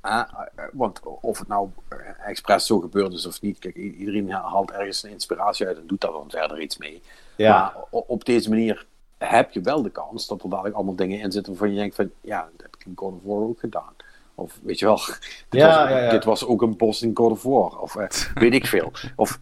hè, 0.08 0.20
eh, 0.20 0.70
want 0.74 0.99
of 1.22 1.39
het 1.39 1.47
nou 1.47 1.70
eh, 1.88 1.97
expres 2.26 2.66
zo 2.66 2.80
gebeurd 2.80 3.14
is 3.14 3.26
of 3.26 3.41
niet, 3.41 3.60
kijk, 3.60 3.76
iedereen 3.76 4.32
haalt 4.32 4.72
ergens 4.72 5.03
een 5.03 5.12
inspiratie 5.12 5.68
uit 5.68 5.78
en 5.78 5.88
doet 5.88 6.01
daar 6.01 6.12
dan 6.12 6.30
verder 6.30 6.62
iets 6.62 6.78
mee. 6.78 7.01
Ja. 7.36 7.51
Maar 7.60 8.01
op 8.08 8.26
deze 8.26 8.49
manier 8.49 8.86
heb 9.18 9.51
je 9.51 9.62
wel 9.62 9.82
de 9.82 9.89
kans 9.89 10.28
dat 10.28 10.43
er 10.43 10.49
dadelijk 10.49 10.76
allemaal 10.76 10.95
dingen 10.95 11.20
in 11.20 11.32
zitten 11.32 11.51
waarvan 11.51 11.72
je 11.72 11.80
denkt 11.80 11.95
van, 11.95 12.12
ja, 12.22 12.41
dat 12.41 12.62
heb 12.62 12.76
ik 12.76 12.86
in 12.86 12.93
God 12.95 13.14
of 13.14 13.20
War 13.24 13.41
ook 13.41 13.60
gedaan. 13.60 13.95
Of 14.36 14.60
weet 14.64 14.80
je 14.80 14.86
wel, 14.86 14.95
dit, 15.49 15.62
Ja, 15.62 15.68
was, 15.68 15.89
ja, 15.89 15.99
ja. 15.99 16.10
dit 16.10 16.24
was 16.24 16.45
ook 16.45 16.62
een 16.62 16.78
bos 16.78 17.01
in 17.01 17.12
God 17.14 17.32
of 17.32 17.43
War. 17.43 17.80
Of 17.80 17.95
eh, 17.95 18.08
weet 18.34 18.53
ik 18.53 18.66
veel. 18.66 18.91
Of, 19.16 19.39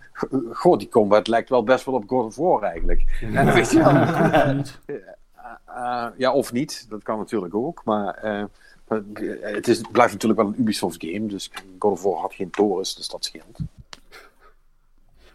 god, 0.51 0.79
die 0.79 0.89
combat 0.89 1.27
lijkt 1.27 1.49
wel 1.49 1.63
best 1.63 1.85
wel 1.85 1.95
op 1.95 2.03
God 2.07 2.25
of 2.25 2.35
War 2.35 2.61
eigenlijk. 2.61 3.19
En 3.33 3.53
weet 3.53 3.71
je 3.71 3.83
wel. 3.83 4.53
Niet. 4.53 4.79
Eh, 5.65 6.07
ja, 6.17 6.33
of 6.33 6.51
niet. 6.51 6.85
Dat 6.89 7.03
kan 7.03 7.17
natuurlijk 7.17 7.55
ook. 7.55 7.81
Maar 7.83 8.13
eh, 8.13 8.31
maar 8.31 8.49
het, 9.41 9.67
is, 9.67 9.77
het 9.77 9.91
blijft 9.91 10.13
natuurlijk 10.13 10.41
wel 10.41 10.49
een 10.49 10.59
Ubisoft 10.61 10.97
game. 11.05 11.25
Dus 11.25 11.51
God 11.79 11.91
of 11.91 12.03
War 12.03 12.19
had 12.21 12.33
geen 12.33 12.49
torens, 12.49 12.95
dus 12.95 13.07
dat 13.07 13.25
scheelt. 13.25 13.59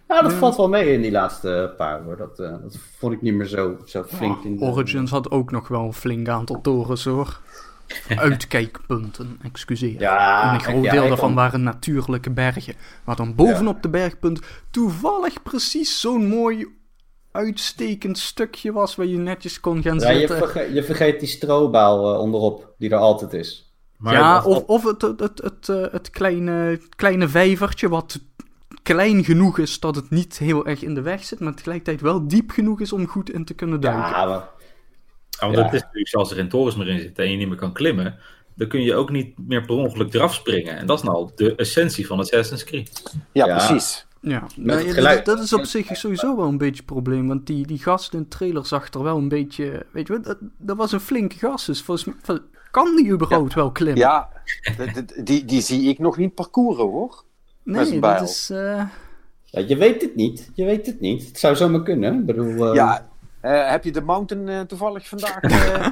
Nou, 0.08 0.22
dat 0.22 0.32
valt 0.32 0.56
wel 0.56 0.68
mee 0.68 0.92
in 0.92 1.00
die 1.02 1.10
laatste 1.10 1.74
paar 1.76 2.02
hoor. 2.02 2.16
Dat, 2.16 2.38
eh, 2.38 2.50
dat 2.62 2.76
vond 2.98 3.12
ik 3.12 3.22
niet 3.22 3.34
meer 3.34 3.46
zo, 3.46 3.76
zo 3.84 4.02
flink. 4.04 4.44
in 4.44 4.56
de- 4.56 4.64
Origins 4.64 5.10
had 5.10 5.30
ook 5.30 5.50
nog 5.50 5.68
wel 5.68 5.80
een 5.84 5.92
flink 5.92 6.28
aantal 6.28 6.60
torens 6.60 7.04
hoor. 7.04 7.40
Uitkijkpunten, 8.16 9.38
excuseer. 9.42 10.00
Ja, 10.00 10.48
en 10.48 10.54
een 10.54 10.60
groot 10.60 10.84
ja, 10.84 10.90
deel 10.90 11.00
daarvan 11.08 11.18
kan- 11.18 11.34
waren 11.34 11.62
natuurlijke 11.62 12.30
bergen. 12.30 12.74
Maar 13.04 13.16
dan 13.16 13.34
bovenop 13.34 13.82
de 13.82 13.88
bergpunt 13.88 14.40
toevallig 14.70 15.42
precies 15.42 16.00
zo'n 16.00 16.26
mooi 16.26 16.66
uitstekend 17.32 18.18
stukje 18.18 18.72
was 18.72 18.94
waar 18.96 19.06
je 19.06 19.16
netjes 19.16 19.60
kon 19.60 19.82
gaan 19.82 19.98
Ja, 19.98 20.10
je, 20.10 20.18
zitten. 20.18 20.36
verge- 20.38 20.72
je 20.74 20.82
vergeet 20.82 21.20
die 21.20 21.28
strobaal 21.28 22.12
eh, 22.14 22.20
onderop, 22.20 22.74
die 22.78 22.90
er 22.90 22.96
altijd 22.98 23.32
is. 23.32 23.72
Maar 23.96 24.12
ja, 24.14 24.44
of, 24.44 24.64
of 24.66 24.84
het, 24.84 25.02
het, 25.02 25.20
het, 25.20 25.40
het, 25.42 25.68
eh, 25.68 25.92
het 25.92 26.10
kleine, 26.10 26.80
kleine 26.96 27.28
vijvertje 27.28 27.88
wat 27.88 28.18
klein 28.82 29.24
genoeg 29.24 29.58
is 29.58 29.80
dat 29.80 29.94
het 29.96 30.10
niet 30.10 30.38
heel 30.38 30.66
erg 30.66 30.82
in 30.82 30.94
de 30.94 31.00
weg 31.02 31.24
zit, 31.24 31.40
maar 31.40 31.54
tegelijkertijd 31.54 32.00
wel 32.00 32.28
diep 32.28 32.50
genoeg 32.50 32.80
is 32.80 32.92
om 32.92 33.06
goed 33.06 33.30
in 33.30 33.44
te 33.44 33.54
kunnen 33.54 33.80
duiken. 33.80 34.10
Ja, 34.10 34.24
maar, 34.26 34.48
Ja, 35.40 35.46
want 35.46 35.56
Ja. 35.56 35.64
het 35.64 35.72
is 35.74 35.80
natuurlijk, 35.82 36.14
als 36.14 36.30
er 36.30 36.36
geen 36.36 36.48
torens 36.48 36.76
meer 36.76 36.88
in 36.88 37.00
zitten 37.00 37.24
en 37.24 37.30
je 37.30 37.36
niet 37.36 37.48
meer 37.48 37.56
kan 37.56 37.72
klimmen, 37.72 38.18
dan 38.54 38.68
kun 38.68 38.82
je 38.82 38.94
ook 38.94 39.10
niet 39.10 39.38
meer 39.48 39.64
per 39.64 39.74
ongeluk 39.74 40.14
eraf 40.14 40.34
springen. 40.34 40.76
En 40.76 40.86
dat 40.86 40.98
is 40.98 41.04
nou 41.04 41.30
de 41.34 41.54
essentie 41.54 42.06
van 42.06 42.18
Assassin's 42.18 42.64
Creed. 42.64 43.02
Ja, 43.32 43.46
Ja. 43.46 43.56
precies. 43.66 44.06
Ja, 44.20 44.42
het 44.42 44.66
dat- 44.66 44.80
geluid. 44.80 45.24
Dat, 45.24 45.38
is 45.40 45.52
op 45.52 45.64
zich 45.64 45.96
sowieso 45.96 46.36
wel 46.36 46.46
een 46.46 46.58
beetje 46.58 46.80
een 46.80 46.86
probleem. 46.86 47.28
Want 47.28 47.46
die, 47.46 47.66
die 47.66 47.78
gast 47.78 48.14
in 48.14 48.18
de 48.22 48.28
trailer 48.28 48.66
zag 48.66 48.92
er 48.92 49.02
wel 49.02 49.16
een 49.16 49.28
beetje. 49.28 49.86
Weet 49.92 50.06
je 50.06 50.12
wat, 50.12 50.24
dat, 50.24 50.38
dat 50.58 50.76
was 50.76 50.92
een 50.92 51.00
flinke 51.00 51.38
gast. 51.38 51.66
Dus 51.66 51.82
volgens 51.82 52.16
mij 52.26 52.38
kan 52.70 52.96
die 52.96 53.10
überhaupt 53.10 53.54
wel 53.54 53.70
klimmen? 53.72 53.98
Ja, 53.98 54.28
die, 55.24 55.44
die 55.44 55.60
zie 55.60 55.88
ik 55.88 55.98
nog 55.98 56.16
niet 56.16 56.34
parcouren 56.34 56.84
hoor. 56.84 57.22
nee, 57.62 58.00
dat 58.00 58.22
is. 58.22 58.50
eh, 58.50 58.82
ja, 59.44 59.60
je 59.66 59.76
weet 59.76 60.02
het 60.02 60.14
niet. 60.16 60.50
Je 60.54 60.64
weet 60.64 60.86
het 60.86 61.00
niet. 61.00 61.26
Het 61.26 61.38
zou 61.38 61.56
zomaar 61.56 61.82
kunnen. 61.82 62.18
Ik 62.18 62.26
bedoel, 62.26 62.68
eh, 62.68 62.74
Ja, 62.74 63.08
eh, 63.40 63.70
heb 63.70 63.84
je 63.84 63.92
de 63.92 64.00
Mountain 64.02 64.66
toevallig 64.66 65.08
vandaag 65.08 65.40
eh, 65.40 65.86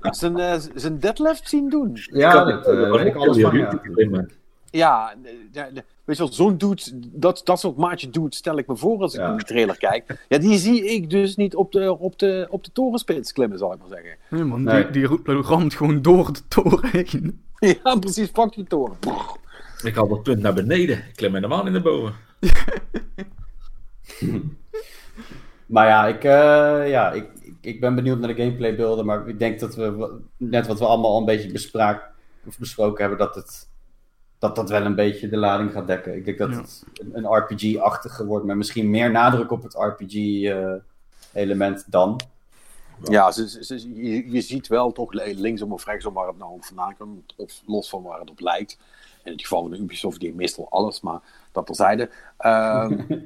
zijn, 0.10 0.60
zijn 0.74 0.98
deadlift 0.98 1.48
zien 1.48 1.68
doen? 1.68 1.96
ja 2.10 2.44
dat 2.44 2.66
eh, 2.66 2.90
weet 2.90 3.06
ik 3.06 3.14
alles 3.16 3.40
van. 3.40 4.30
Ja. 4.72 5.14
De- 5.52 5.84
weet 6.04 6.16
je 6.16 6.22
wel, 6.22 6.32
zo'n 6.32 6.56
dude, 6.58 6.82
dat, 7.12 7.40
dat 7.44 7.60
soort 7.60 7.76
maatje 7.76 8.10
dude 8.10 8.34
stel 8.34 8.58
ik 8.58 8.66
me 8.66 8.76
voor 8.76 9.00
als 9.00 9.14
ik 9.14 9.20
Ja. 9.20 9.26
naar 9.28 9.36
die 9.36 9.46
trailer 9.46 9.78
kijk. 9.78 10.24
Ja, 10.28 10.38
die 10.38 10.58
zie 10.58 10.84
ik 10.84 11.10
dus 11.10 11.36
niet 11.36 11.54
op 11.54 11.72
de, 11.72 11.98
op 11.98 12.18
de, 12.18 12.46
op 12.50 12.64
de 12.64 12.72
torenspits 12.72 13.32
klimmen, 13.32 13.58
zal 13.58 13.72
ik 13.72 13.78
maar 13.78 13.88
zeggen. 13.88 14.16
nee, 14.30 14.44
man, 14.44 14.62
Nee. 14.62 14.90
Die, 14.90 15.08
die 15.22 15.40
ramt 15.42 15.74
gewoon 15.74 16.02
door 16.02 16.32
de 16.32 16.40
toren 16.48 16.88
heen. 16.92 17.40
Ja, 17.84 17.96
precies, 17.98 18.30
pak 18.30 18.54
die 18.54 18.64
toren. 18.64 18.96
Ik 19.82 19.94
haal 19.94 20.08
dat 20.08 20.22
punt 20.22 20.40
naar 20.42 20.54
beneden. 20.54 20.96
Ik 20.98 21.12
klim 21.14 21.34
helemaal 21.34 21.66
in 21.66 21.72
de 21.72 21.80
boven. 21.80 22.14
Maar 25.66 25.86
ja, 25.86 26.06
ik, 26.06 26.24
eh, 26.24 26.90
ja 26.90 27.12
ik, 27.12 27.26
ik, 27.60 27.80
ben 27.80 27.94
benieuwd 27.94 28.18
naar 28.18 28.34
de 28.34 28.42
gameplay 28.42 28.76
beelden. 28.76 29.06
Maar 29.06 29.28
ik 29.28 29.38
denk 29.38 29.60
dat 29.60 29.74
we, 29.74 30.18
net 30.36 30.66
wat 30.66 30.78
we 30.78 30.84
allemaal 30.86 31.10
al 31.10 31.18
een 31.18 31.24
beetje 31.24 31.52
bespraak, 31.52 32.10
of 32.46 32.58
besproken 32.58 33.00
hebben, 33.00 33.18
dat 33.26 33.34
het 33.34 33.68
dat 34.42 34.56
dat 34.56 34.70
wel 34.70 34.84
een 34.84 34.94
beetje 34.94 35.28
de 35.28 35.36
lading 35.36 35.72
gaat 35.72 35.86
dekken. 35.86 36.16
Ik 36.16 36.24
denk 36.24 36.38
dat 36.38 36.50
Ja. 36.50 36.56
het 36.56 36.84
een, 37.00 37.16
een 37.24 37.36
RPG-achtige 37.36 38.26
wordt, 38.26 38.46
met 38.46 38.56
misschien 38.56 38.90
meer 38.90 39.10
nadruk 39.10 39.50
op 39.50 39.62
het 39.62 39.74
RPG-element 39.74 41.84
dan. 41.92 42.20
Ja, 43.02 43.30
ze, 43.32 43.48
ze- 43.48 43.64
ze- 43.64 43.94
je, 44.02 44.30
je 44.30 44.40
ziet 44.40 44.66
wel 44.66 44.92
toch 44.92 45.12
linksom 45.12 45.72
of 45.72 45.84
rechtsom 45.84 46.14
waar 46.14 46.26
het 46.26 46.38
nou 46.38 46.56
vandaan 46.60 46.96
komt, 46.96 47.34
of 47.36 47.62
los 47.66 47.88
van 47.88 48.02
waar 48.02 48.20
het 48.20 48.30
op 48.30 48.40
lijkt. 48.40 48.78
In 49.24 49.32
het 49.32 49.40
geval 49.40 49.62
van 49.62 49.70
de 49.70 49.78
Ubisoft, 49.78 50.20
die 50.20 50.34
meestal 50.34 50.66
alles, 50.70 51.00
maar 51.00 51.20
dat 51.52 51.66
terzijde. 51.66 52.10
Ehm, 52.38 52.92
eh, 53.08 53.16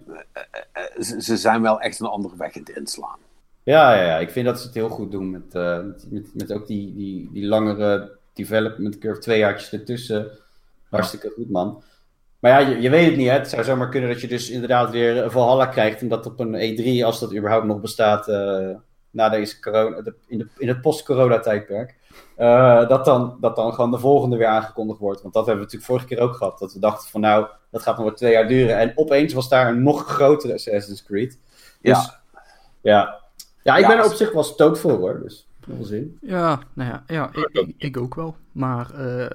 eh, 0.72 1.00
ze, 1.02 1.22
ze 1.22 1.36
zijn 1.36 1.62
wel 1.62 1.80
echt 1.80 2.00
een 2.00 2.06
andere 2.06 2.36
weg 2.36 2.54
in 2.54 2.62
het 2.66 2.76
inslaan. 2.76 3.18
Ja, 3.62 3.94
ja, 3.94 4.02
ja, 4.02 4.18
ik 4.18 4.30
vind 4.30 4.46
dat 4.46 4.58
ze 4.60 4.66
het 4.66 4.74
heel 4.74 4.88
goed 4.88 5.10
doen 5.10 5.30
met, 5.30 5.54
eh, 5.54 5.80
met, 5.82 6.06
met, 6.10 6.34
met 6.34 6.52
ook 6.52 6.66
die, 6.66 6.94
die, 6.94 7.30
die 7.32 7.46
langere 7.46 8.16
development 8.32 8.98
curve, 8.98 9.20
twee 9.20 9.38
jaartjes 9.38 9.72
ertussen. 9.72 10.30
Hartstikke 10.90 11.32
goed, 11.34 11.50
man. 11.50 11.82
Maar 12.38 12.60
ja, 12.60 12.68
je, 12.68 12.80
je 12.80 12.90
weet 12.90 13.06
het 13.06 13.16
niet, 13.16 13.28
hè. 13.28 13.32
Het 13.32 13.48
zou 13.48 13.64
zomaar 13.64 13.88
kunnen 13.88 14.10
dat 14.10 14.20
je 14.20 14.28
dus 14.28 14.50
inderdaad 14.50 14.90
weer 14.90 15.16
een 15.24 15.30
Valhalla 15.30 15.66
krijgt 15.66 16.00
en 16.00 16.08
dat 16.08 16.26
op 16.26 16.40
een 16.40 16.54
E3, 17.00 17.04
als 17.04 17.20
dat 17.20 17.34
überhaupt 17.34 17.66
nog 17.66 17.80
bestaat, 17.80 18.28
eh, 18.28 18.68
na 19.10 19.28
deze 19.28 19.60
corona, 19.60 20.00
de- 20.00 20.14
in, 20.26 20.38
de, 20.38 20.46
in 20.58 20.68
het 20.68 20.80
post-corona-tijdperk, 20.80 21.94
eh, 22.36 22.88
dat, 22.88 23.04
dan, 23.04 23.36
dat 23.40 23.56
dan 23.56 23.72
gewoon 23.74 23.90
de 23.90 23.98
volgende 23.98 24.36
weer 24.36 24.46
aangekondigd 24.46 24.98
wordt. 25.00 25.22
Want 25.22 25.34
dat 25.34 25.46
hebben 25.46 25.64
we 25.66 25.72
natuurlijk 25.72 26.00
vorige 26.00 26.14
keer 26.14 26.28
ook 26.28 26.36
gehad, 26.36 26.58
dat 26.58 26.72
we 26.72 26.78
dachten 26.78 27.10
van 27.10 27.20
nou, 27.20 27.46
dat 27.70 27.82
gaat 27.82 27.96
nog 27.96 28.06
maar 28.06 28.14
twee 28.14 28.32
jaar 28.32 28.48
duren. 28.48 28.78
En 28.78 28.92
opeens 28.94 29.32
was 29.32 29.48
daar 29.48 29.68
een 29.68 29.82
nog 29.82 30.06
grotere 30.06 30.52
Assassin's 30.54 31.02
Creed. 31.02 31.38
Dus, 31.80 31.96
Ja. 32.04 32.20
ja. 32.80 33.24
Ja, 33.62 33.74
ik 33.76 33.82
Ja, 33.82 33.88
ben 33.88 33.98
er 33.98 34.04
op 34.04 34.12
zich 34.12 34.32
wel 34.32 34.42
stookt 34.42 34.78
voor 34.78 34.92
hoor. 34.98 35.20
Dus 35.22 35.48
wel 35.66 35.84
zin. 35.84 36.18
Ja, 36.20 36.58
nou 36.72 36.90
ja, 36.90 37.02
ja 37.06 37.28
ik, 37.32 37.48
ik, 37.52 37.74
ik 37.78 37.96
ook 37.96 38.14
wel. 38.14 38.36
Maar 38.52 38.90
eh, 38.94 39.30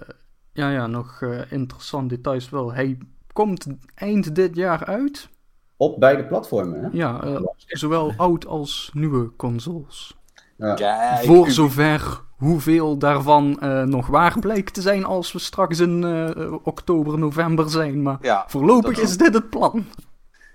ja, 0.54 0.70
ja, 0.70 0.88
nog 0.88 1.22
eh, 1.22 1.52
interessant 1.52 2.10
details 2.10 2.50
wel. 2.50 2.74
Hij 2.74 2.98
komt 3.34 3.68
eind 3.96 4.36
dit 4.36 4.56
jaar 4.56 4.86
uit. 4.86 5.30
Op 5.78 6.00
beide 6.00 6.26
platformen. 6.26 6.84
Hè? 6.84 6.90
Ja, 6.92 7.24
eh, 7.24 7.42
zowel 7.68 8.14
oud 8.18 8.46
als 8.46 8.92
nieuwe 8.94 9.36
consoles. 9.36 10.16
Ja. 10.58 10.74
Kijk, 10.74 11.26
Voor 11.26 11.52
zover 11.52 12.22
hoeveel 12.38 12.98
daarvan 12.98 13.60
eh, 13.60 13.84
nog 13.84 14.08
waar 14.08 14.40
blijkt 14.40 14.74
te 14.74 14.82
zijn 14.82 15.06
als 15.06 15.32
we 15.32 15.40
straks 15.40 15.80
in 15.80 16.04
eh, 16.04 16.54
oktober, 16.64 17.20
november 17.20 17.70
zijn. 17.70 18.02
Maar 18.02 18.18
Ja, 18.22 18.44
voorlopig 18.48 19.00
is 19.00 19.18
dit 19.18 19.34
het 19.34 19.50
plan. 19.50 19.86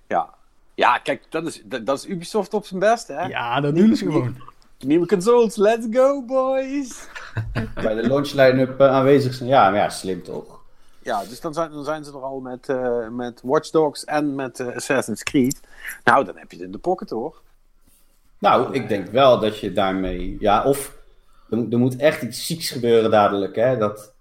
Ja. 0.08 0.34
ja, 0.74 0.98
kijk, 0.98 1.22
dat 1.28 1.46
is, 1.46 1.62
dat, 1.64 1.86
dat 1.86 1.98
is 1.98 2.08
Ubisoft 2.08 2.54
op 2.54 2.66
zijn 2.66 2.80
best, 2.80 3.08
hè? 3.08 3.22
Ja, 3.22 3.60
dat 3.60 3.74
doen 3.74 3.96
ze 3.96 4.04
gewoon. 4.04 4.36
Nieuwe 4.84 5.06
consoles, 5.06 5.56
let's 5.56 5.86
go, 5.90 6.22
boys! 6.22 7.08
Bij 7.74 7.94
de 7.94 8.08
launch 8.08 8.32
line-up 8.32 8.80
eh, 8.80 8.88
aanwezig 8.88 9.34
zijn. 9.34 9.48
Ja, 9.48 9.70
maar 9.70 9.78
ja, 9.78 9.88
slim 9.88 10.22
toch. 10.22 10.60
Ja, 11.02 11.24
dus 11.24 11.40
dan 11.40 11.54
zijn, 11.54 11.70
dan 11.70 11.84
zijn 11.84 12.04
ze 12.04 12.10
er 12.10 12.22
al 12.22 12.40
met, 12.40 12.68
eh, 12.68 13.08
met 13.08 13.40
Watch 13.44 13.70
Dogs 13.70 14.04
en 14.04 14.34
met 14.34 14.60
eh, 14.60 14.74
Assassin's 14.74 15.22
Creed. 15.22 15.60
Nou, 16.04 16.24
dan 16.24 16.36
heb 16.36 16.50
je 16.50 16.56
het 16.56 16.66
in 16.66 16.72
de 16.72 16.78
pocket, 16.78 17.10
hoor. 17.10 17.42
Nou, 18.38 18.74
ik 18.74 18.88
denk 18.88 19.08
wel 19.08 19.38
dat 19.40 19.58
je 19.58 19.72
daarmee. 19.72 20.36
Ja, 20.40 20.64
of 20.64 20.96
er, 21.50 21.56
moet- 21.56 21.72
er 21.72 21.78
moet 21.78 21.96
echt 21.96 22.22
iets 22.22 22.46
zieks 22.46 22.70
gebeuren 22.70 23.10
dadelijk. 23.10 23.56
Hè? 23.56 23.76
Dat, 23.76 24.12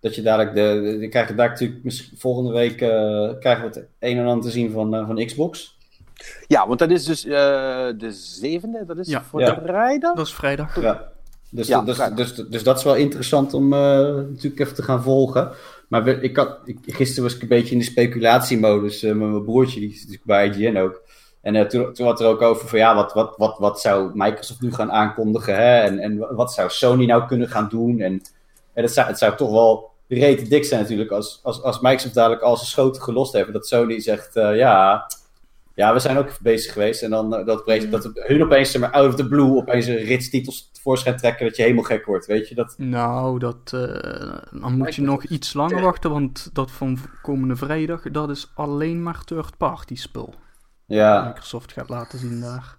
dat 0.00 0.14
je 0.14 0.22
dadelijk. 0.22 0.54
De, 0.54 0.80
de, 0.82 0.98
je 0.98 1.08
krijgt 1.08 1.36
daar 1.36 1.48
natuurlijk. 1.48 1.84
misschien 1.84 2.18
Volgende 2.18 2.52
week 2.52 2.80
eh, 2.80 3.30
krijgen 3.40 3.62
we 3.70 3.78
het 3.78 3.86
een 3.98 4.18
en 4.18 4.26
ander 4.26 4.44
te 4.44 4.50
zien 4.50 4.70
van, 4.70 5.06
van 5.06 5.24
Xbox. 5.26 5.75
Ja, 6.46 6.66
want 6.66 6.78
dat 6.78 6.90
is 6.90 7.04
dus 7.04 7.24
eh, 7.24 7.30
de 7.98 8.10
zevende, 8.12 8.84
dat 8.86 8.98
is 8.98 9.08
Ja. 9.08 9.22
voor 9.22 9.40
Ja. 9.40 9.60
vrijdag. 9.64 10.14
Dat 10.16 10.26
is 10.26 10.34
vrijdag. 10.34 10.80
Ja. 10.80 11.08
Dus, 11.50 11.66
Ja, 11.66 11.80
dus, 11.80 11.94
vrijdag. 11.96 12.16
dus, 12.18 12.34
dus, 12.48 12.62
dat 12.62 12.78
is 12.78 12.84
wel 12.84 12.94
interessant 12.94 13.54
om 13.54 13.72
eh, 13.72 13.78
natuurlijk 14.14 14.58
even 14.60 14.74
te 14.74 14.82
gaan 14.82 15.02
volgen. 15.02 15.50
Maar 15.88 16.04
we- 16.04 16.20
ik 16.20 16.36
had, 16.36 16.58
ik, 16.64 16.78
gisteren 16.86 17.22
was 17.22 17.34
ik 17.34 17.42
een 17.42 17.48
beetje 17.48 17.72
in 17.72 17.78
de 17.78 17.84
speculatiemodus 17.84 19.02
eh, 19.02 19.12
met 19.12 19.28
mijn 19.28 19.44
broertje, 19.44 19.80
die 19.80 19.88
is 19.90 19.96
natuurlijk 19.98 20.24
bij 20.24 20.46
IGN 20.48 20.76
ook. 20.76 21.02
En 21.40 21.68
toen, 21.68 21.92
toen 21.92 22.06
had 22.06 22.20
er 22.20 22.26
ook 22.26 22.42
over 22.42 22.68
van 22.68 22.78
ja, 22.78 22.94
wat, 22.94 23.12
wat, 23.12 23.34
wat, 23.36 23.58
wat 23.58 23.80
zou 23.80 24.10
Microsoft 24.14 24.60
nu 24.60 24.72
gaan 24.72 24.92
aankondigen? 24.92 25.54
Hè? 25.56 25.78
En, 25.80 25.98
en 25.98 26.34
wat 26.34 26.52
zou 26.52 26.70
Sony 26.70 27.04
nou 27.06 27.26
kunnen 27.26 27.48
gaan 27.48 27.68
doen? 27.68 28.00
En, 28.00 28.22
en 28.72 28.82
het, 28.82 28.92
zou, 28.92 29.06
het 29.06 29.18
zou 29.18 29.36
toch 29.36 29.50
wel 29.50 29.90
rete 30.08 30.48
dik 30.48 30.64
zijn 30.64 30.80
natuurlijk 30.80 31.10
als, 31.10 31.40
als, 31.42 31.62
als 31.62 31.80
Microsoft 31.80 32.14
dadelijk 32.14 32.42
al 32.42 32.56
zijn 32.56 32.68
schoten 32.68 33.02
gelost 33.02 33.32
heeft. 33.32 33.52
Dat 33.52 33.66
Sony 33.66 34.00
zegt 34.00 34.36
eh, 34.36 34.56
ja, 34.56 35.06
ja, 35.76 35.92
we 35.92 35.98
zijn 35.98 36.16
ook 36.16 36.40
bezig 36.40 36.72
geweest. 36.72 37.02
En 37.02 37.10
dan 37.10 37.34
eh, 37.34 37.46
dat, 37.46 37.60
opeens- 37.60 37.88
dat 37.88 38.10
hun 38.14 38.42
opeens 38.42 38.76
maar, 38.76 38.90
out 38.90 39.08
of 39.08 39.14
the 39.14 39.28
blue 39.28 39.56
opeens 39.56 39.86
een 39.86 39.96
ritstitels 39.96 40.70
tevoorschijn 40.72 41.16
trekken 41.16 41.46
dat 41.46 41.56
je 41.56 41.62
helemaal 41.62 41.84
gek 41.84 42.04
wordt. 42.04 42.26
Weet 42.26 42.48
je 42.48 42.54
dat? 42.54 42.74
Nou, 42.78 43.38
dat, 43.38 43.72
eh, 43.72 44.60
dan 44.60 44.76
moet 44.76 44.94
je 44.94 45.02
nog 45.02 45.24
iets 45.24 45.52
langer 45.52 45.80
wachten, 45.80 46.10
want 46.10 46.50
dat 46.52 46.70
van 46.70 46.98
komende 47.22 47.56
vrijdag, 47.56 48.02
dat 48.02 48.30
is 48.30 48.50
alleen 48.54 49.02
maar 49.02 49.24
third-party 49.24 49.94
spul. 49.94 50.34
Ja, 50.86 51.24
Microsoft 51.26 51.72
gaat 51.72 51.88
laten 51.88 52.18
zien 52.18 52.40
daar. 52.40 52.76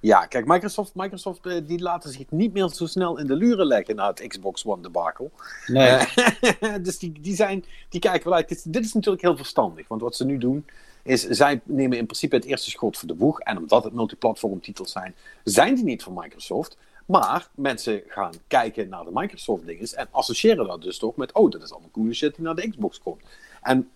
Ja, 0.00 0.26
kijk, 0.26 0.46
Microsoft, 0.46 0.94
Microsoft 0.94 1.46
eh, 1.46 1.66
die 1.66 1.78
laten 1.80 2.10
zich 2.10 2.30
niet 2.30 2.52
meer 2.52 2.68
zo 2.68 2.86
snel 2.86 3.18
in 3.18 3.26
de 3.26 3.36
luren 3.36 3.66
leggen 3.66 3.96
na 3.96 4.08
het 4.08 4.26
Xbox 4.26 4.66
One 4.66 4.82
debakel. 4.82 5.32
nee. 5.66 5.98
Dus 6.82 6.98
die, 6.98 7.20
die, 7.20 7.34
zijn, 7.34 7.64
die 7.88 8.00
kijken 8.00 8.28
wel 8.28 8.38
uit. 8.38 8.48
Dit, 8.48 8.72
dit 8.72 8.84
is 8.84 8.92
natuurlijk 8.92 9.22
heel 9.22 9.36
verstandig, 9.36 9.88
want 9.88 10.00
wat 10.00 10.16
ze 10.16 10.24
nu 10.24 10.38
doen 10.38 10.64
is, 11.08 11.26
zij 11.28 11.60
nemen 11.64 11.98
in 11.98 12.04
principe 12.04 12.36
het 12.36 12.44
eerste 12.44 12.70
schot 12.70 12.98
voor 12.98 13.08
de 13.08 13.14
boeg. 13.14 13.40
En 13.40 13.58
omdat 13.58 13.84
het 13.84 13.92
multiplatform 13.92 14.60
titels 14.60 14.92
zijn, 14.92 15.14
zijn 15.44 15.74
die 15.74 15.84
niet 15.84 16.02
van 16.02 16.12
Microsoft. 16.14 16.76
Maar 17.06 17.48
mensen 17.54 18.02
gaan 18.08 18.32
kijken 18.46 18.88
naar 18.88 19.04
de 19.04 19.10
Microsoft 19.12 19.66
dingen 19.66 19.88
en 19.96 20.08
associëren 20.10 20.66
dat 20.66 20.82
dus 20.82 20.98
toch 20.98 21.16
met, 21.16 21.32
oh, 21.32 21.50
dat 21.50 21.62
is 21.62 21.72
allemaal 21.72 21.90
coole 21.90 22.14
shit 22.14 22.34
die 22.34 22.44
naar 22.44 22.54
de 22.54 22.70
Xbox 22.70 22.98
komt. 22.98 23.22
En 23.62 23.90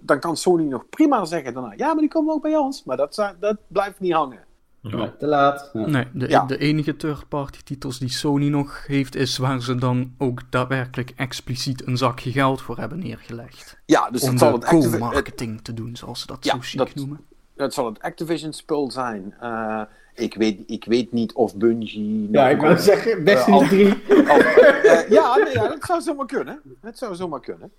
dan 0.00 0.20
kan 0.20 0.36
Sony 0.36 0.64
nog 0.64 0.88
prima 0.88 1.24
zeggen 1.24 1.54
daarna, 1.54 1.72
ja, 1.76 1.86
maar 1.86 2.00
die 2.00 2.08
komen 2.08 2.34
ook 2.34 2.42
bij 2.42 2.56
ons. 2.56 2.84
Maar 2.84 2.96
dat, 2.96 3.34
dat 3.40 3.56
blijft 3.66 4.00
niet 4.00 4.12
hangen. 4.12 4.44
Nee, 4.82 5.16
te 5.16 5.26
laat. 5.26 5.70
Ja. 5.72 5.86
Nee, 5.86 6.04
de, 6.12 6.28
Ja. 6.28 6.44
de 6.44 6.58
enige 6.58 6.96
third-party 6.96 7.58
titels 7.64 7.98
die 7.98 8.08
Sony 8.08 8.48
nog 8.48 8.86
heeft, 8.86 9.14
is 9.14 9.36
waar 9.36 9.62
ze 9.62 9.74
dan 9.74 10.14
ook 10.18 10.42
daadwerkelijk 10.50 11.12
expliciet 11.16 11.86
een 11.86 11.96
zakje 11.96 12.32
geld 12.32 12.62
voor 12.62 12.78
hebben 12.78 12.98
neergelegd. 12.98 13.78
Ja, 13.86 14.10
dus 14.10 14.22
Om 14.22 14.30
dat 14.30 14.38
zal 14.38 14.48
de 14.50 14.54
het, 14.54 14.64
Activi- 14.64 14.90
het, 14.90 15.00
co-marketing 15.00 15.60
te 15.62 15.74
doen, 15.74 15.96
zoals 15.96 16.20
ze 16.20 16.26
dat 16.26 16.44
Ja, 16.44 16.52
zo 16.52 16.58
chic 16.60 16.78
dat- 16.78 16.94
noemen. 16.94 17.20
het 17.56 17.74
zal 17.74 17.86
het 17.86 18.00
Activision 18.00 18.52
spul 18.52 18.90
zijn. 18.90 19.34
Eh, 19.40 19.82
ik, 20.14 20.34
weet, 20.34 20.62
ik 20.66 20.84
weet 20.84 21.12
niet 21.12 21.32
of 21.32 21.56
Bungie... 21.56 22.28
Ja, 22.30 22.48
ik 22.48 22.60
wou 22.60 22.78
zeggen, 22.78 23.24
Destiny 23.24 23.56
Eh, 23.56 23.62
al- 23.62 23.68
3. 23.68 23.92
Of, 24.28 24.56
eh, 24.56 25.08
ja, 25.10 25.36
nee, 25.36 25.52
ja, 25.52 25.68
dat 25.68 25.84
zou 25.84 26.00
zomaar 26.00 26.26
kunnen. 26.26 26.60
Het 26.80 26.98
zou 26.98 27.14
zomaar 27.14 27.40
kunnen. 27.40 27.70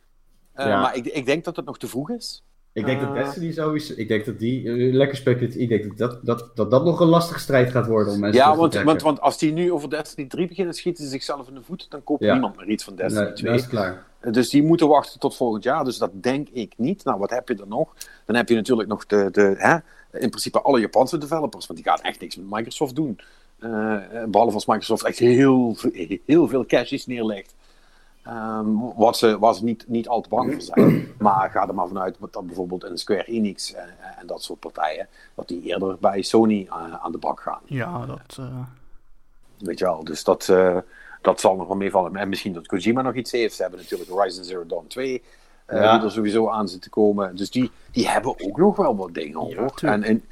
Eh, 0.54 0.66
Ja. 0.66 0.82
Maar 0.82 0.96
ik, 0.96 1.06
ik 1.06 1.26
denk 1.26 1.44
dat 1.44 1.56
het 1.56 1.66
nog 1.66 1.78
te 1.78 1.88
vroeg 1.88 2.10
is. 2.10 2.44
Ik 2.74 2.86
denk 2.86 3.00
dat 3.02 3.10
Eh. 3.16 3.24
Destiny 3.24 3.52
sowieso. 3.52 3.94
Ik 3.98 4.08
denk 4.08 4.26
dat 4.26 4.40
die. 4.40 4.70
eh, 4.70 4.94
lekker 4.94 5.18
speculatief. 5.18 5.56
Ik 5.62 5.70
denk 5.70 5.84
dat 5.84 5.98
dat, 5.98 6.26
dat, 6.26 6.56
dat 6.56 6.72
dat 6.72 6.84
nog 6.84 7.00
een 7.00 7.08
lastige 7.08 7.40
strijd 7.40 7.72
gaat 7.72 7.88
worden 7.88 8.14
om 8.14 8.20
mensen 8.20 8.42
Ja, 8.42 8.52
te 8.52 8.58
want, 8.58 8.74
want, 8.74 9.02
want 9.02 9.22
als 9.22 9.38
die 9.38 9.54
nu 9.54 9.72
over 9.72 9.90
Destiny 9.90 10.28
3 10.28 10.48
beginnen, 10.48 10.74
schieten 10.74 11.04
ze 11.04 11.10
zichzelf 11.10 11.48
in 11.48 11.54
de 11.54 11.62
voet. 11.62 11.86
Dan 11.90 12.04
koopt 12.04 12.24
Ja. 12.24 12.32
niemand 12.32 12.58
meer 12.58 12.68
iets 12.70 12.84
van 12.84 12.96
Destiny 12.96 13.24
Nee, 13.26 13.34
2. 13.34 13.52
dat 13.52 13.60
is 13.62 13.68
klaar. 13.68 14.06
Dus 14.32 14.50
die 14.50 14.64
moeten 14.64 14.88
wachten 14.88 15.20
tot 15.20 15.36
volgend 15.36 15.64
jaar. 15.64 15.84
Dus 15.84 15.98
dat 15.98 16.12
denk 16.14 16.48
ik 16.50 16.74
niet. 16.78 17.04
Nou, 17.04 17.20
wat 17.20 17.30
heb 17.30 17.48
je 17.48 17.56
er 17.56 17.68
nog? 17.68 17.94
Dan 18.26 18.36
heb 18.36 18.50
je 18.50 18.56
natuurlijk 18.56 18.90
nog 18.90 19.06
de, 19.06 19.28
de 19.32 19.54
hè, 19.58 19.74
in 20.20 20.30
principe 20.30 20.62
alle 20.62 20.80
Japanse 20.80 21.18
developers. 21.18 21.68
Want 21.68 21.80
die 21.84 21.90
gaan 21.92 22.02
echt 22.02 22.20
niks 22.20 22.36
met 22.36 22.50
Microsoft 22.50 22.96
doen. 22.96 23.20
Eh, 23.60 23.98
behalve 24.28 24.54
als 24.54 24.66
Microsoft 24.66 25.04
echt 25.04 25.20
heel, 25.20 25.76
heel 26.26 26.48
veel 26.48 26.66
cashes 26.66 27.06
neerlegt. 27.06 27.54
Ehm, 28.24 28.78
wat 28.96 29.18
ze, 29.18 29.40
waar 29.40 29.56
ze 29.56 29.64
niet, 29.64 29.86
niet 29.88 30.08
al 30.08 30.22
te 30.22 30.30
bang 30.30 30.52
voor 30.54 30.62
zijn. 30.62 31.08
Maar 31.20 31.50
ga 31.50 31.68
er 31.68 31.74
maar 31.76 31.88
vanuit 31.88 32.18
dat 32.32 32.46
bijvoorbeeld 32.46 32.84
een 32.84 32.98
Square 32.98 33.24
Enix 33.24 33.74
en, 33.74 33.90
en 34.20 34.28
dat 34.28 34.44
soort 34.44 34.60
partijen. 34.60 35.08
dat 35.36 35.48
die 35.48 35.62
eerder 35.62 35.98
bij 36.00 36.22
Sony 36.22 36.68
eh, 36.70 36.94
aan 37.04 37.12
de 37.12 37.18
bak 37.18 37.40
gaan. 37.40 37.60
Ja, 37.66 38.06
dat... 38.06 38.38
eh, 38.40 38.60
Weet 39.58 39.80
je 39.80 39.86
wel, 39.86 40.04
dus 40.04 40.24
dat, 40.24 40.50
eh, 40.50 40.78
dat 41.22 41.40
zal 41.40 41.56
nog 41.56 41.68
wel 41.68 41.76
meevallen. 41.78 42.16
En 42.16 42.30
misschien 42.30 42.54
dat 42.54 42.68
Kojima 42.68 43.02
nog 43.02 43.14
iets 43.16 43.32
heeft. 43.32 43.56
Ze 43.56 43.62
hebben 43.62 43.80
natuurlijk 43.80 44.10
Horizon 44.10 44.44
Zero 44.44 44.66
Dawn 44.66 44.88
2, 44.88 45.24
eh, 45.66 45.82
Ja. 45.82 45.96
die 45.98 46.06
er 46.06 46.12
sowieso 46.12 46.50
aan 46.50 46.68
zit 46.70 46.82
te 46.82 46.90
komen. 46.90 47.36
Dus 47.36 47.52
die, 47.52 47.72
die 47.92 48.10
hebben 48.10 48.40
ook 48.46 48.58
nog 48.58 48.76
wel 48.76 48.96
wat 48.96 49.14
dingen 49.14 49.34
hoor. 49.38 49.48
tuurlijk. 49.74 49.82
en, 49.82 50.04
en, 50.04 50.24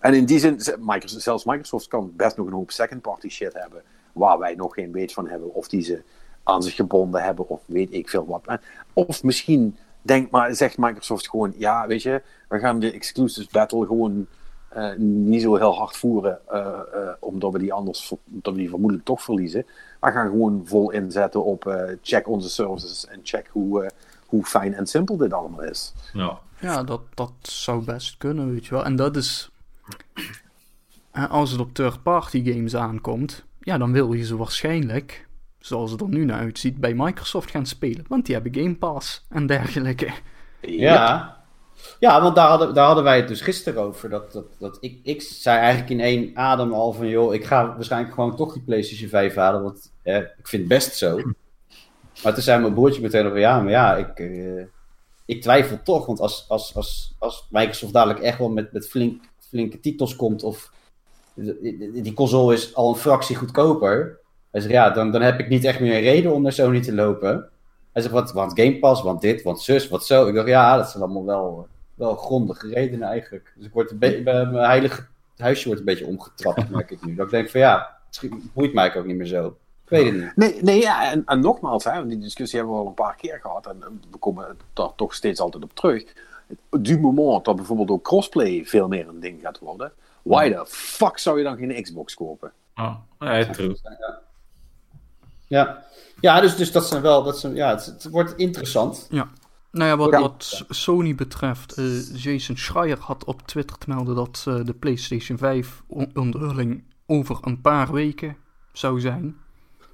en 0.00 0.14
in 0.14 0.24
die 0.24 0.38
zin, 0.38 0.60
Microsoft, 0.80 1.22
zelfs 1.22 1.44
Microsoft 1.44 1.88
kan 1.88 2.12
best 2.16 2.36
nog 2.36 2.46
een 2.46 2.52
hoop 2.52 2.70
second-party 2.70 3.28
shit 3.28 3.52
hebben. 3.52 3.82
Waar 4.12 4.38
wij 4.38 4.54
nog 4.54 4.74
geen 4.74 4.92
weet 4.92 5.12
van 5.12 5.28
hebben. 5.28 5.54
Of 5.54 5.68
die 5.68 5.82
ze 5.82 6.02
aan 6.46 6.62
zich 6.62 6.74
gebonden 6.74 7.22
hebben, 7.22 7.48
of 7.48 7.60
weet 7.66 7.92
ik 7.92 8.08
veel 8.08 8.26
wat. 8.26 8.58
Of 8.92 9.22
misschien 9.22 9.76
denkt 10.02 10.30
maar, 10.30 10.54
zegt 10.54 10.78
Microsoft 10.78 11.28
gewoon: 11.28 11.54
ja, 11.56 11.86
weet 11.86 12.02
je, 12.02 12.22
we 12.48 12.58
gaan 12.58 12.78
de 12.80 12.92
exclusive 12.92 13.48
battle 13.50 13.86
gewoon 13.86 14.26
eh, 14.68 14.96
niet 14.98 15.42
zo 15.42 15.56
heel 15.56 15.74
hard 15.74 15.96
voeren, 15.96 16.38
eh, 16.48 16.66
eh, 16.66 17.08
omdat 17.20 17.52
we 17.52 17.58
die 17.58 17.72
anders 17.72 18.14
omdat 18.34 18.52
we 18.52 18.58
die 18.58 18.68
vermoedelijk 18.68 19.06
toch 19.06 19.22
verliezen. 19.22 19.66
Maar 20.00 20.12
gaan 20.12 20.30
gewoon 20.30 20.62
vol 20.64 20.90
inzetten 20.90 21.44
op 21.44 21.66
eh, 21.66 21.92
check 22.02 22.28
onze 22.28 22.48
services 22.50 23.06
en 23.06 23.20
check 23.22 23.48
hoe, 23.52 23.84
eh, 23.84 23.90
hoe 24.26 24.44
fijn 24.44 24.74
en 24.74 24.86
simpel 24.86 25.16
dit 25.16 25.32
allemaal 25.32 25.62
is. 25.64 25.92
Ja. 26.12 26.38
Ja, 26.60 26.82
dat, 26.82 27.00
dat 27.14 27.32
zou 27.42 27.84
best 27.84 28.16
kunnen, 28.16 28.52
weet 28.52 28.64
je 28.66 28.70
wel. 28.74 28.84
En 28.84 28.96
dat 28.96 29.16
is... 29.16 29.50
eh, 31.10 31.30
Als 31.30 31.50
het 31.50 31.60
op 31.60 31.74
third-party 31.74 32.52
games 32.52 32.76
aankomt, 32.76 33.44
ja, 33.60 33.78
dan 33.78 33.92
wil 33.92 34.12
je 34.12 34.24
ze 34.24 34.36
waarschijnlijk, 34.36 35.25
zoals 35.66 35.90
het 35.90 36.00
er 36.00 36.08
nu 36.08 36.24
naar 36.24 36.38
uitziet, 36.38 36.76
bij 36.76 36.94
Microsoft 36.94 37.50
gaan 37.50 37.66
spelen. 37.66 38.04
Want 38.08 38.26
die 38.26 38.34
hebben 38.34 38.54
Game 38.54 38.76
Pass 38.76 39.24
en 39.28 39.46
dergelijke. 39.46 40.10
Ja. 40.60 41.34
Ja, 41.98 42.22
want 42.22 42.34
daar 42.34 42.48
hadden, 42.48 42.74
daar 42.74 42.86
hadden 42.86 43.04
wij 43.04 43.16
het 43.16 43.28
dus 43.28 43.40
gisteren 43.40 43.82
over. 43.82 44.08
Dat, 44.10 44.32
dat, 44.32 44.44
dat 44.58 44.78
ik, 44.80 45.00
ik 45.02 45.22
zei 45.22 45.58
eigenlijk 45.58 45.90
in 45.90 46.00
één 46.00 46.36
adem 46.36 46.72
al 46.72 46.92
van... 46.92 47.08
joh, 47.08 47.34
ik 47.34 47.44
ga 47.44 47.74
waarschijnlijk 47.74 48.14
gewoon 48.14 48.36
toch 48.36 48.52
die 48.52 48.62
PlayStation 48.62 49.08
5 49.08 49.34
halen. 49.34 49.62
Want 49.62 49.92
eh, 50.02 50.16
ik 50.16 50.48
vind 50.48 50.62
het 50.62 50.68
best 50.68 50.96
zo. 50.96 51.20
Maar 52.22 52.34
toen 52.34 52.42
zei 52.42 52.60
mijn 52.60 52.74
broertje 52.74 53.02
meteen 53.02 53.26
over... 53.26 53.38
ja, 53.38 53.60
maar 53.60 53.70
ja, 53.70 53.96
ik, 53.96 54.18
eh, 54.18 54.64
ik 55.24 55.42
twijfel 55.42 55.78
toch. 55.82 56.06
Want 56.06 56.20
als, 56.20 56.44
als, 56.48 56.74
als, 56.74 57.14
als 57.18 57.46
Microsoft 57.50 57.92
dadelijk 57.92 58.20
echt 58.20 58.38
wel 58.38 58.50
met, 58.50 58.72
met 58.72 58.88
flink, 58.88 59.24
flinke 59.38 59.80
titels 59.80 60.16
komt... 60.16 60.42
of 60.42 60.72
die 61.34 62.02
die 62.02 62.14
console 62.14 62.54
is 62.54 62.74
al 62.74 62.88
een 62.88 63.00
fractie 63.00 63.36
goedkoper... 63.36 64.24
Hij 64.56 64.64
zegt, 64.64 64.74
ja, 64.74 64.90
dan, 64.90 65.10
dan 65.10 65.22
heb 65.22 65.38
ik 65.40 65.48
niet 65.48 65.64
echt 65.64 65.80
meer 65.80 65.94
een 65.94 66.00
reden 66.00 66.32
om 66.32 66.42
naar 66.42 66.52
Sony 66.52 66.82
te 66.82 66.94
lopen... 66.94 67.48
Hij 67.92 68.02
zegt, 68.02 68.14
wat, 68.14 68.32
want 68.32 68.60
Game 68.60 68.78
Pass, 68.78 69.02
want 69.02 69.20
dit, 69.20 69.42
want 69.42 69.60
zus, 69.60 69.88
wat 69.88 70.06
zo. 70.06 70.26
Ik 70.26 70.34
dacht, 70.34 70.48
ja, 70.48 70.76
dat 70.76 70.90
zijn 70.90 71.02
allemaal 71.02 71.24
wel, 71.24 71.68
wel 71.94 72.14
grondige 72.14 72.68
redenen 72.68 73.08
eigenlijk. 73.08 73.52
Dus 73.56 73.66
ik 73.66 73.72
word 73.72 73.90
een 73.90 73.98
beetje, 73.98 74.22
mijn 74.22 74.54
heilige 74.54 75.06
huisje 75.36 75.66
wordt 75.66 75.80
een 75.80 75.86
beetje 75.86 76.06
omgetrapt, 76.06 76.70
merk 76.70 76.90
ik 76.90 77.04
nu. 77.04 77.14
Dat 77.14 77.24
ik 77.24 77.30
denk 77.30 77.50
van, 77.50 77.60
ja, 77.60 77.96
het 78.10 78.52
boeit 78.52 78.74
mij 78.74 78.96
ook 78.96 79.06
niet 79.06 79.16
meer 79.16 79.26
zo. 79.26 79.46
Ik 79.84 79.90
weet 79.90 80.04
het 80.04 80.14
niet. 80.14 80.36
Nee, 80.36 80.62
nee 80.62 80.80
ja, 80.80 81.10
en, 81.10 81.22
en 81.26 81.40
nogmaals, 81.40 81.84
hè, 81.84 81.92
want 81.92 82.08
die 82.08 82.18
discussie 82.18 82.58
hebben 82.58 82.76
we 82.76 82.82
al 82.82 82.88
een 82.88 82.94
paar 82.94 83.16
keer 83.16 83.38
gehad 83.42 83.66
en 83.66 84.00
we 84.10 84.18
komen 84.18 84.56
daar 84.72 84.94
toch 84.94 85.14
steeds 85.14 85.40
altijd 85.40 85.64
op 85.64 85.74
terug. 85.74 86.04
Du 86.70 87.00
moment 87.00 87.44
dat 87.44 87.56
bijvoorbeeld 87.56 87.90
ook 87.90 88.04
crossplay 88.04 88.64
veel 88.64 88.88
meer 88.88 89.08
een 89.08 89.20
ding 89.20 89.40
gaat 89.40 89.58
worden, 89.58 89.92
why 90.22 90.50
the 90.50 90.64
fuck 90.66 91.18
zou 91.18 91.38
je 91.38 91.44
dan 91.44 91.56
geen 91.56 91.82
Xbox 91.82 92.14
kopen? 92.14 92.52
Ah, 92.74 92.94
ja, 93.18 93.44
true. 93.44 93.76
Ja, 93.82 94.24
ja. 95.46 95.82
ja 96.20 96.40
dus, 96.40 96.56
dus 96.56 96.72
dat 96.72 96.86
zijn 96.86 97.02
wel, 97.02 97.22
dat 97.22 97.38
zijn, 97.38 97.54
ja, 97.54 97.68
het, 97.70 97.84
het 97.86 98.08
wordt 98.10 98.34
interessant. 98.36 99.06
Ja. 99.10 99.28
Nou 99.70 99.88
ja, 99.90 99.96
wat, 99.96 100.10
Ja. 100.10 100.20
wat 100.20 100.64
Sony 100.68 101.14
betreft, 101.14 101.72
eh, 101.72 101.84
Jason 102.22 102.56
Schreier 102.56 102.98
had 103.00 103.24
op 103.24 103.42
Twitter 103.42 103.78
te 103.78 103.88
melden 103.88 104.14
dat 104.14 104.44
eh, 104.48 104.60
de 104.64 104.74
PlayStation 104.74 105.38
5 105.38 105.82
on- 105.86 106.10
onthulling 106.14 106.84
over 107.06 107.38
een 107.40 107.60
paar 107.60 107.92
weken 107.92 108.36
zou 108.72 109.00
zijn. 109.00 109.36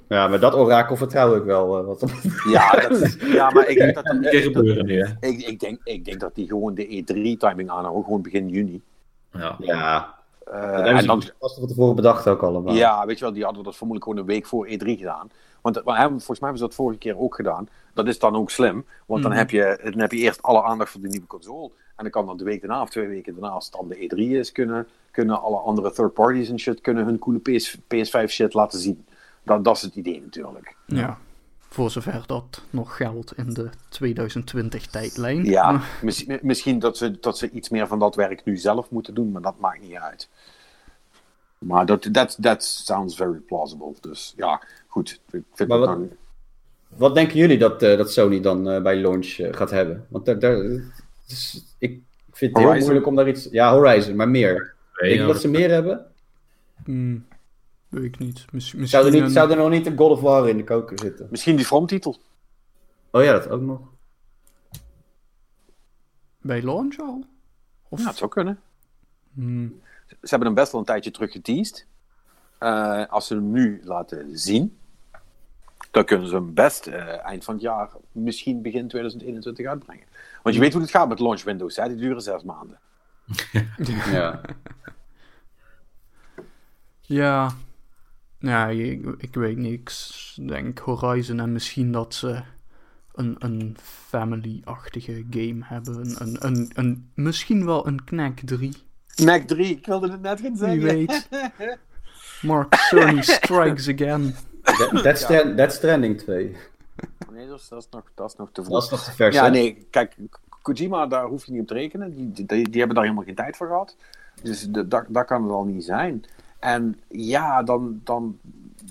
Ja, 0.09 0.28
maar 0.28 0.40
dat 0.40 0.55
orakel 0.55 0.96
vertrouw 0.96 1.36
ik 1.36 1.42
wel. 1.44 1.78
eh, 1.78 1.84
wat, 1.86 2.05
Ja, 2.48 2.70
dat, 2.88 3.16
ja 3.20 3.50
maar 3.50 3.68
ik 3.68 3.78
denk 3.78 3.94
dat, 4.03 4.18
keer 4.30 4.42
gebeuren 4.42 4.86
nu, 4.86 5.07
ik, 5.20 5.42
ik, 5.42 5.61
denk, 5.61 5.80
ik 5.84 6.05
denk 6.05 6.20
dat 6.20 6.34
die 6.34 6.46
gewoon 6.46 6.74
de 6.74 6.86
E3-timing 7.05 7.70
aanhouden, 7.70 8.05
gewoon 8.05 8.22
begin 8.22 8.48
juni. 8.48 8.82
Ja. 9.32 9.57
ja, 9.59 10.14
Eh, 10.45 10.76
dat 10.76 10.86
en 10.86 11.07
dan, 11.07 11.22
vast 11.40 11.59
van 11.59 11.66
tevoren 11.68 11.95
bedacht 11.95 12.28
ook 12.28 12.43
allemaal. 12.43 12.74
Ja, 12.74 13.07
weet 13.07 13.18
je 13.18 13.24
wel, 13.24 13.34
die 13.34 13.45
hadden 13.45 13.64
dat 13.64 13.76
vermoedelijk 13.76 14.11
gewoon 14.11 14.28
een 14.28 14.34
week 14.34 14.47
voor 14.47 14.66
E3 14.66 14.99
gedaan. 14.99 15.30
Want 15.61 15.76
eh, 15.76 15.84
hè, 15.99 16.09
volgens 16.09 16.28
mij 16.28 16.36
hebben 16.49 16.59
ze 16.59 16.64
dat 16.64 16.74
vorige 16.74 16.99
keer 16.99 17.18
ook 17.18 17.34
gedaan. 17.34 17.68
Dat 17.95 18.07
is 18.07 18.18
dan 18.18 18.36
ook 18.36 18.51
slim, 18.51 18.84
want 19.07 19.22
dan, 19.22 19.30
Mhm. 19.30 19.40
heb 19.40 19.51
je, 19.51 19.80
dan 19.82 19.99
heb 20.01 20.12
je 20.12 20.18
eerst 20.18 20.43
alle 20.43 20.62
aandacht 20.62 20.90
voor 20.90 21.01
de 21.01 21.09
nieuwe 21.09 21.26
console. 21.26 21.70
En 21.97 22.03
dan 22.03 22.11
kan 22.11 22.26
dan 22.26 22.36
de 22.36 22.45
week 22.45 22.61
daarna 22.61 22.82
of 22.82 22.90
twee 22.90 23.07
weken 23.09 23.32
daarna, 23.32 23.49
als 23.49 23.64
het 23.64 23.74
dan 23.74 23.88
de 23.88 23.97
E3 23.97 24.38
is, 24.38 24.53
kunnen, 24.53 24.88
kunnen 25.11 25.40
alle 25.43 25.57
andere 25.57 25.93
third 25.93 26.12
parties 26.12 26.49
en 26.49 26.59
shit 26.59 26.80
kunnen 26.80 27.05
hun 27.05 27.18
coole 27.18 27.38
PS, 27.38 27.76
PS5 27.78 28.24
shit 28.28 28.55
laten 28.55 28.78
zien. 28.80 29.05
Dat, 29.43 29.64
dat 29.64 29.76
is 29.76 29.82
het 29.82 29.95
idee 29.95 30.20
natuurlijk. 30.20 30.76
Ja. 30.86 31.18
Voor 31.73 31.91
zover 31.91 32.23
dat 32.27 32.62
nog 32.70 32.97
geldt 32.97 33.37
in 33.37 33.53
de 33.53 33.70
2020-tijdlijn. 33.70 35.45
Ja, 35.45 35.81
misschien, 36.03 36.39
misschien 36.43 36.79
dat 36.79 36.97
ze, 36.97 37.18
dat 37.20 37.39
ze 37.39 37.51
iets 37.51 37.68
meer 37.68 37.87
van 37.87 37.99
dat 37.99 38.14
werk 38.14 38.45
nu 38.45 38.57
zelf 38.57 38.91
moeten 38.91 39.14
doen, 39.14 39.33
maar 39.33 39.43
dat 39.43 39.59
maakt 39.59 39.81
niet 39.81 39.95
uit. 39.95 40.29
Maar 41.59 41.87
dat 41.87 42.12
that, 42.12 42.37
that 42.41 42.64
sounds 42.64 43.16
very 43.16 43.39
plausible. 43.39 43.95
Dus 44.01 44.33
ja, 44.37 44.62
goed. 44.87 45.20
Ik 45.31 45.43
vind 45.53 45.68
Maar 45.68 45.79
wat- 45.79 45.89
dan... 45.89 46.11
Wat 46.89 47.14
denken 47.14 47.37
jullie 47.37 47.59
dat, 47.59 47.83
eh, 47.83 47.97
dat 47.97 48.12
Sony 48.12 48.41
dan 48.41 48.70
eh, 48.70 48.83
bij 48.83 48.97
launch 48.97 49.39
eh, 49.39 49.53
gaat 49.53 49.70
hebben? 49.70 50.07
Want 50.09 50.25
daar, 50.25 50.57
ik, 51.79 52.01
vind 52.33 52.57
het 52.57 52.64
heel 52.64 52.79
moeilijk 52.79 53.07
om 53.07 53.14
daar 53.14 53.29
iets... 53.29 53.49
Ja, 53.51 53.73
Horizon, 53.73 54.16
maar 54.16 54.29
meer. 54.29 54.75
Denk 54.93 55.12
je 55.12 55.18
ja, 55.18 55.27
dat 55.27 55.41
ze 55.41 55.49
meer 55.49 55.70
hebben? 55.70 56.07
Hmm, 56.85 57.25
weet 57.93 58.05
ik 58.05 58.18
niet. 58.18 58.45
Miss- 58.53 58.72
misschien 58.72 58.86
Zou 58.88 59.05
er, 59.07 59.11
niet, 59.12 59.22
een- 59.22 59.30
zou 59.30 59.51
er 59.51 59.57
nog 59.57 59.70
niet 59.70 59.86
een 59.86 59.97
God 59.97 60.11
of 60.11 60.20
War 60.20 60.49
in 60.49 60.57
de 60.57 60.64
koker 60.64 60.99
zitten? 60.99 61.26
Misschien 61.30 61.57
die 61.57 61.64
From-titel. 61.64 62.20
Oh 63.11 63.22
ja, 63.22 63.32
dat 63.32 63.49
ook 63.49 63.61
nog. 63.61 63.80
bij 66.40 66.62
launch 66.62 66.99
al? 67.01 67.24
Of... 67.88 68.01
Ja, 68.01 68.07
het 68.07 68.16
zou 68.16 68.30
kunnen. 68.30 68.61
Hmm, 69.34 69.80
Ze 70.07 70.14
hebben 70.20 70.47
hem 70.47 70.57
best 70.57 70.72
wel 70.72 70.80
een 70.80 70.86
tijdje 70.86 71.11
terug 71.11 71.32
geteased. 71.32 71.86
Eh, 72.59 73.07
als 73.09 73.26
ze 73.26 73.34
hem 73.34 73.51
nu 73.51 73.80
laten 73.84 74.38
zien, 74.38 74.78
dan 75.90 76.05
kunnen 76.05 76.28
ze 76.28 76.34
hem 76.34 76.55
best 76.55 76.86
eh, 76.86 77.24
eind 77.24 77.45
van 77.45 77.55
het 77.55 77.62
jaar, 77.62 77.90
misschien 78.12 78.62
begin 78.62 78.88
2021 78.88 79.66
uitbrengen. 79.66 80.05
Want 80.43 80.55
je 80.55 80.61
weet 80.61 80.72
hoe 80.72 80.82
het 80.82 80.90
gaat 80.90 81.09
met 81.09 81.18
launch 81.20 81.43
windows, 81.43 81.76
hè? 81.76 81.88
die 81.88 81.97
duren 81.97 82.22
zes 82.22 82.43
maanden. 82.43 82.78
Ja. 84.12 84.40
Ja. 87.01 87.53
Ja, 88.43 88.68
ik, 88.68 89.05
ik 89.18 89.34
weet 89.34 89.57
niks. 89.57 90.34
Ik 90.40 90.49
denk 90.49 90.78
Horizon 90.78 91.40
en 91.40 91.53
misschien 91.53 91.93
dat 91.93 92.14
ze 92.14 92.40
een, 93.14 93.36
een 93.38 93.76
family-achtige 93.82 95.24
game 95.30 95.61
hebben. 95.64 95.97
Een, 95.97 96.16
een, 96.18 96.36
een, 96.47 96.70
een, 96.74 97.11
misschien 97.14 97.64
wel 97.64 97.86
een 97.86 98.05
Knack 98.05 98.38
3. 98.45 98.72
Mac 99.24 99.43
3, 99.43 99.66
ik 99.76 99.86
wilde 99.86 100.11
het 100.11 100.20
net 100.20 100.40
gaan 100.40 100.57
zeggen. 100.57 100.78
Wie 100.78 100.86
weet. 101.07 101.28
Mark 102.43 102.74
Cerny 102.74 103.22
strikes 103.22 103.88
again. 103.88 104.34
Dead- 104.62 105.03
Dead 105.03 105.18
Strand- 105.18 105.57
Dead 105.57 105.72
Stranding 105.72 106.18
2. 106.18 106.57
Nee, 107.32 107.47
dat 107.47 107.61
is, 107.61 107.68
dat, 107.68 107.78
is 107.82 107.88
nog, 107.90 108.03
dat 108.14 108.30
is 108.30 108.36
nog 108.36 108.49
te 108.53 108.62
vroeg. 108.64 108.74
Dat 108.74 108.82
is 108.84 108.90
nog 108.90 109.05
te 109.05 109.12
vers, 109.12 109.34
Ja, 109.34 109.45
hè? 109.45 109.51
nee, 109.51 109.86
kijk, 109.90 110.14
Kojima, 110.62 111.07
daar 111.07 111.24
hoef 111.26 111.47
je 111.47 111.53
niet 111.53 111.61
op 111.61 111.66
te 111.66 111.74
rekenen. 111.74 112.11
Die, 112.11 112.32
die, 112.32 112.47
die 112.47 112.78
hebben 112.78 112.95
daar 112.95 113.05
helemaal 113.05 113.24
geen 113.24 113.34
tijd 113.34 113.57
voor 113.57 113.66
gehad. 113.66 113.97
Dus 114.43 114.70
de, 114.70 114.88
dat, 114.88 115.05
dat 115.09 115.26
kan 115.26 115.43
het 115.43 115.53
al 115.53 115.64
niet 115.64 115.84
zijn. 115.84 116.24
En 116.62 117.00
ja, 117.08 117.62
dan, 117.62 118.00
dan, 118.04 118.38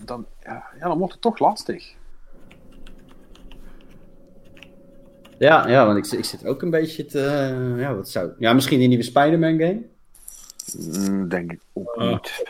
dan, 0.06 0.26
ja, 0.44 0.64
ja, 0.80 0.88
dan 0.88 0.98
wordt 0.98 1.14
het 1.14 1.22
toch 1.22 1.40
lastig. 1.40 1.94
Ja, 5.38 5.68
ja, 5.68 5.86
want 5.86 5.98
ik, 5.98 6.06
zit- 6.06 6.20
ik 6.20 6.26
zit 6.26 6.46
ook 6.46 6.62
een 6.62 6.70
beetje 6.70 7.06
te... 7.06 7.20
ja, 7.78 7.96
wat 7.96 8.10
zou... 8.10 8.32
Ja, 8.38 8.54
misschien 8.54 8.80
die 8.80 8.88
nieuwe 8.88 9.04
Spider-Man 9.04 9.60
game. 9.60 9.82
Mm, 11.10 11.30
denk 11.30 11.52
ik 11.52 11.60
ook 11.74 11.96
Ah. 11.96 12.10
niet. 12.12 12.44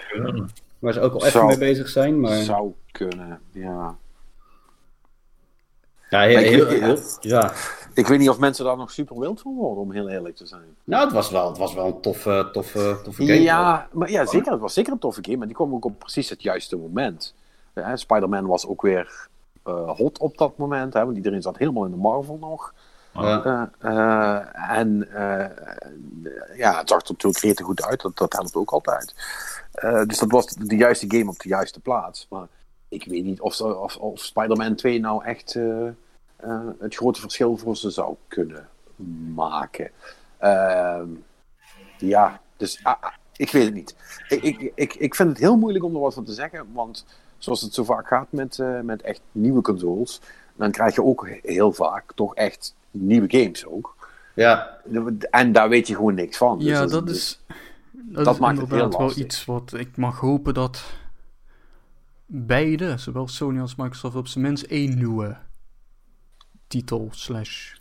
Waar 0.79 0.93
ze 0.93 0.99
ook 0.99 1.13
al 1.13 1.25
even 1.25 1.45
mee 1.45 1.57
bezig 1.57 1.89
zijn, 1.89 2.19
maar... 2.19 2.35
Zou 2.43 2.73
kunnen, 2.91 3.39
ja. 3.51 3.95
Ja, 6.09 6.21
heel, 6.21 6.33
Maar 6.35 6.43
ik- 6.43 6.49
heel- 6.49 6.73
ja. 6.73 6.85
heel- 6.85 6.99
ja. 7.19 7.53
Ik 7.93 8.07
weet 8.07 8.19
niet 8.19 8.29
of 8.29 8.39
mensen 8.39 8.65
daar 8.65 8.77
nog 8.77 8.91
super 8.91 9.19
wild 9.19 9.41
van 9.41 9.55
worden, 9.55 9.83
om 9.83 9.91
heel 9.91 10.09
eerlijk 10.09 10.35
te 10.35 10.45
zijn. 10.45 10.75
Nou, 10.83 11.03
het 11.03 11.13
was 11.13 11.29
wel, 11.29 11.47
het 11.47 11.57
was 11.57 11.73
wel 11.73 11.85
een 11.85 12.01
toffe, 12.01 12.49
toffe, 12.51 12.99
toffe 13.03 13.25
game. 13.25 13.41
Ja, 13.41 13.87
maar 13.91 14.11
ja, 14.11 14.25
zeker. 14.25 14.51
Het 14.51 14.61
was 14.61 14.73
zeker 14.73 14.91
een 14.91 14.99
toffe 14.99 15.23
game. 15.23 15.37
Maar 15.37 15.47
die 15.47 15.55
kwam 15.55 15.73
ook 15.73 15.85
op 15.85 15.99
precies 15.99 16.29
het 16.29 16.41
juiste 16.41 16.77
moment. 16.77 17.33
Ja, 17.75 17.95
Spider-Man 17.95 18.45
was 18.45 18.67
ook 18.67 18.81
weer 18.81 19.27
eh, 19.63 19.89
hot 19.89 20.19
op 20.19 20.37
dat 20.37 20.57
moment. 20.57 20.93
Hè, 20.93 21.05
want 21.05 21.17
iedereen 21.17 21.41
zat 21.41 21.57
helemaal 21.57 21.85
in 21.85 21.91
de 21.91 21.97
Marvel 21.97 22.37
nog. 22.37 22.73
Ja. 23.13 23.69
Eh, 23.79 23.91
eh, 23.91 24.77
en 24.79 25.13
eh, 25.13 26.57
ja, 26.57 26.77
het 26.77 26.89
zag 26.89 27.01
er 27.01 27.11
natuurlijk 27.11 27.43
rete 27.43 27.63
goed 27.63 27.83
uit. 27.83 28.01
Dat, 28.01 28.17
dat 28.17 28.33
helpt 28.33 28.55
ook 28.55 28.71
altijd. 28.71 29.13
Eh, 29.71 30.03
dus 30.05 30.19
dat 30.19 30.31
was 30.31 30.45
de 30.45 30.75
juiste 30.75 31.05
game 31.07 31.29
op 31.29 31.39
de 31.39 31.49
juiste 31.49 31.79
plaats. 31.79 32.27
Maar 32.29 32.47
ik 32.89 33.05
weet 33.05 33.23
niet 33.23 33.41
of, 33.41 33.61
of, 33.61 33.97
of 33.97 34.19
Spider-Man 34.19 34.75
2 34.75 34.99
nou 34.99 35.23
echt 35.23 35.55
eh, 35.55 35.87
eh, 35.87 35.93
het 36.79 36.95
grote 36.95 37.21
verschil 37.21 37.57
voor 37.57 37.77
ze 37.77 37.89
zou 37.89 38.15
kunnen 38.27 38.67
maken. 39.35 39.89
Ehm, 40.37 41.07
ja, 41.97 42.41
dus 42.57 42.79
ah, 42.83 43.01
ah, 43.01 43.13
ik 43.35 43.51
weet 43.51 43.65
het 43.65 43.73
niet. 43.73 43.95
Ik, 44.27 44.41
ik, 44.43 44.71
ik, 44.75 44.93
ik 44.93 45.15
vind 45.15 45.29
het 45.29 45.37
heel 45.37 45.57
moeilijk 45.57 45.83
om 45.85 45.93
er 45.93 45.99
wat 46.01 46.13
van 46.13 46.23
te 46.25 46.33
zeggen. 46.33 46.65
Want 46.73 47.05
zoals 47.37 47.61
het 47.61 47.73
zo 47.73 47.83
vaak 47.83 48.07
gaat 48.07 48.27
met, 48.31 48.59
eh, 48.59 48.79
met 48.79 49.01
echt 49.01 49.21
nieuwe 49.31 49.61
consoles, 49.61 50.21
dan 50.55 50.71
krijg 50.71 50.95
je 50.95 51.03
ook 51.03 51.27
heel 51.41 51.71
vaak 51.73 52.11
toch 52.15 52.35
echt 52.35 52.75
nieuwe 52.91 53.27
games 53.39 53.65
ook. 53.65 53.95
ja, 54.35 54.79
En 55.29 55.51
daar 55.51 55.69
weet 55.69 55.87
je 55.87 55.95
gewoon 55.95 56.13
niks 56.13 56.37
van. 56.37 56.57
Dus 56.59 56.67
Ja, 56.67 56.79
dat- 56.79 56.89
dat 56.89 57.07
dus- 57.07 57.15
is, 57.17 57.39
dat 57.91 58.25
dat 58.25 58.33
is 58.33 58.39
maakt 58.39 58.57
het 58.59 58.69
heel 58.69 58.89
wel 58.89 59.17
iets 59.17 59.45
wat 59.45 59.73
ik 59.73 59.97
mag 59.97 60.19
hopen 60.19 60.53
dat 60.53 60.83
beide, 62.25 62.97
zowel 62.97 63.27
Sony 63.27 63.59
als 63.61 63.75
Microsoft, 63.75 64.15
op 64.15 64.27
zijn 64.27 64.43
minst 64.43 64.63
één 64.63 64.97
nieuwe 64.97 65.37
titel 66.71 67.07
slash 67.11 67.73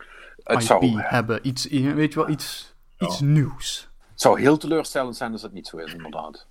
het, 0.43 0.61
IP 0.61 0.67
zou, 0.67 1.01
hebben. 1.01 1.39
Iets, 1.43 1.69
weet 1.69 2.13
je 2.13 2.19
wel, 2.21 2.29
iets, 2.29 2.75
iets 2.99 3.21
nieuws. 3.21 3.89
het 4.11 4.21
zou 4.21 4.41
heel 4.41 4.57
teleurstellend 4.57 5.17
zijn 5.17 5.33
als 5.33 5.43
dat 5.43 5.53
niet 5.53 5.67
zo 5.67 5.77
is, 5.77 5.93
inderdaad. 5.93 6.47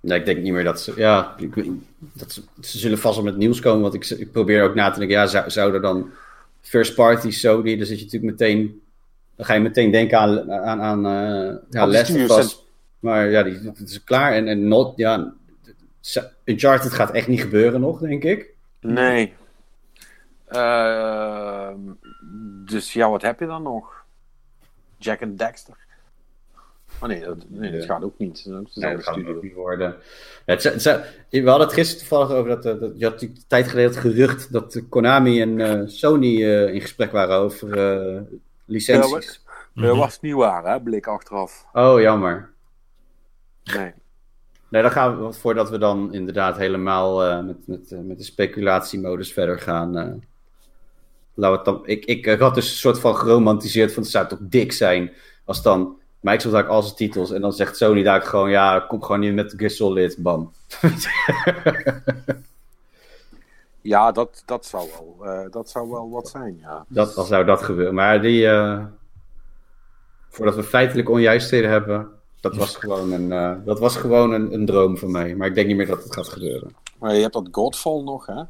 nee, 0.00 0.18
ik 0.18 0.24
denk 0.24 0.42
niet 0.42 0.52
meer 0.52 0.64
dat 0.64 0.80
ze... 0.80 0.92
Ja, 0.96 1.34
ik, 1.38 1.54
dat 1.98 2.32
ze, 2.32 2.42
ze 2.60 2.78
zullen 2.78 2.98
vast 2.98 3.16
wel 3.16 3.24
met 3.24 3.36
nieuws 3.36 3.60
komen, 3.60 3.82
want 3.82 3.94
ik, 3.94 4.18
ik 4.18 4.32
probeer 4.32 4.62
ook 4.62 4.74
na 4.74 4.90
te 4.90 4.98
denken, 4.98 5.16
ja, 5.16 5.26
zou, 5.26 5.50
zou 5.50 5.74
er 5.74 5.80
dan 5.80 6.10
first 6.60 6.94
party 6.94 7.30
Sony, 7.30 7.76
dan 7.76 7.86
zit 7.86 7.98
je 7.98 8.04
natuurlijk 8.04 8.32
meteen... 8.32 8.80
Dan 9.36 9.46
ga 9.46 9.54
je 9.54 9.60
meteen 9.60 9.90
denken 9.90 10.18
aan, 10.18 10.52
aan, 10.52 10.80
aan 10.80 11.06
eh 11.06 11.56
ja, 11.70 11.86
Last 11.86 12.00
of 12.00 12.06
studios 12.06 12.38
Us. 12.38 12.64
Maar 13.00 13.30
ja, 13.30 13.42
die, 13.42 13.60
dat 13.62 13.78
is 13.78 14.04
klaar. 14.04 14.32
En, 14.32 14.48
en 14.48 14.68
not, 14.68 14.96
ja, 14.96 15.32
Uncharted 16.44 16.92
gaat 16.92 17.10
echt 17.10 17.28
niet 17.28 17.40
gebeuren 17.40 17.80
nog, 17.80 18.00
denk 18.00 18.24
ik. 18.24 18.54
Nee. 18.80 19.32
Ehm, 20.46 21.80
dus 22.64 22.92
ja, 22.92 23.10
wat 23.10 23.22
heb 23.22 23.40
je 23.40 23.46
dan 23.46 23.62
nog? 23.62 24.04
Jack 24.98 25.20
en 25.20 25.36
Dexter. 25.36 25.86
Oh 27.00 27.08
nee, 27.08 27.20
dat, 27.20 27.36
nee, 27.48 27.72
dat 27.72 27.84
gaat 27.84 28.02
ook 28.02 28.18
niet. 28.18 28.44
Dat 28.48 28.74
Nee, 28.74 28.94
dat 28.94 29.04
gaat 29.04 29.26
ook 29.26 29.42
niet 29.42 29.54
worden. 29.54 29.96
Het, 30.44 30.62
het, 30.62 30.82
we 31.30 31.48
hadden 31.48 31.66
het 31.66 31.72
gisteren 31.72 32.08
toevallig 32.08 32.30
over 32.30 32.50
dat, 32.50 32.64
eh, 32.64 32.80
dat 32.80 32.92
je 32.96 33.04
had 33.04 33.12
natuurlijk 33.12 33.40
een 33.40 33.46
tijd 33.48 33.68
geleden 33.68 33.90
het 33.90 34.00
gerucht 34.00 34.52
dat 34.52 34.82
Konami 34.88 35.40
en 35.40 35.60
eh, 35.60 35.82
Sony 35.86 36.44
eh, 36.44 36.74
in 36.74 36.80
gesprek 36.80 37.12
waren 37.12 37.36
over 37.36 37.68
licenties. 38.64 39.42
Dat 39.74 39.96
was 39.96 40.20
niet 40.20 40.34
waar, 40.34 40.64
hè? 40.64 40.80
Blik 40.80 41.06
achteraf. 41.06 41.66
Oh, 41.72 42.00
jammer. 42.00 42.50
Nee. 43.64 43.92
Nee, 44.68 44.82
dan 44.82 44.90
gaan 44.90 45.26
we, 45.26 45.32
voordat 45.32 45.70
we 45.70 45.78
dan 45.78 46.12
inderdaad 46.12 46.56
helemaal 46.56 47.42
met, 47.42 47.66
met, 47.66 47.90
met 48.04 48.18
de 48.18 48.24
speculatiemodus 48.24 49.32
verder 49.32 49.58
gaan. 49.58 50.22
Eh 51.36 51.52
het 51.52 51.64
dan, 51.64 51.80
ik, 51.84 52.04
ik, 52.04 52.26
ik 52.26 52.40
had 52.40 52.54
dus 52.54 52.70
een 52.70 52.76
soort 52.76 53.00
van 53.00 53.16
geromantiseerd 53.16 53.92
van 53.92 54.02
het 54.02 54.12
zou 54.12 54.28
toch 54.28 54.38
dik 54.42 54.72
zijn 54.72 55.12
als 55.44 55.62
dan 55.62 55.96
Microsoft 56.20 56.54
daar 56.54 56.68
al 56.68 56.82
zijn 56.82 56.96
titels 56.96 57.30
en 57.30 57.40
dan 57.40 57.52
zegt 57.52 57.76
Sony 57.76 58.02
daar 58.02 58.22
gewoon 58.22 58.50
ja, 58.50 58.80
kom 58.80 59.02
gewoon 59.02 59.20
niet 59.20 59.34
met 59.34 59.54
Gear 59.56 59.70
Solid, 59.70 60.16
bam. 60.18 60.52
Ja, 63.86 64.12
dat, 64.12 64.42
dat, 64.46 64.66
zou 64.66 64.88
wel, 64.98 65.32
eh, 65.32 65.50
dat 65.50 65.70
zou 65.70 65.90
wel 65.90 66.10
wat 66.10 66.28
zijn, 66.28 66.58
ja. 66.60 66.84
Dat, 66.88 67.14
dan 67.14 67.24
zou 67.24 67.44
dat 67.44 67.62
gebeuren. 67.62 67.94
Maar 67.94 68.20
die, 68.20 68.46
eh, 68.46 68.84
voordat 70.28 70.54
we 70.54 70.62
feitelijk 70.62 71.10
onjuistheden 71.10 71.70
hebben, 71.70 72.08
dat 72.40 72.56
was 72.56 72.76
gewoon 72.76 73.12
een, 73.12 73.32
eh, 73.32 73.54
dat 73.64 73.78
was 73.78 73.96
gewoon 73.96 74.32
een, 74.32 74.52
een 74.52 74.66
droom 74.66 74.96
van 74.98 75.10
mij. 75.10 75.34
Maar 75.34 75.46
ik 75.48 75.54
denk 75.54 75.66
niet 75.66 75.76
meer 75.76 75.86
dat 75.86 76.02
het 76.02 76.14
gaat 76.14 76.28
gebeuren. 76.28 76.74
Maar 76.98 77.14
je 77.14 77.20
hebt 77.20 77.32
dat 77.32 77.48
Godfall 77.50 78.02
nog, 78.02 78.26
hè? 78.26 78.42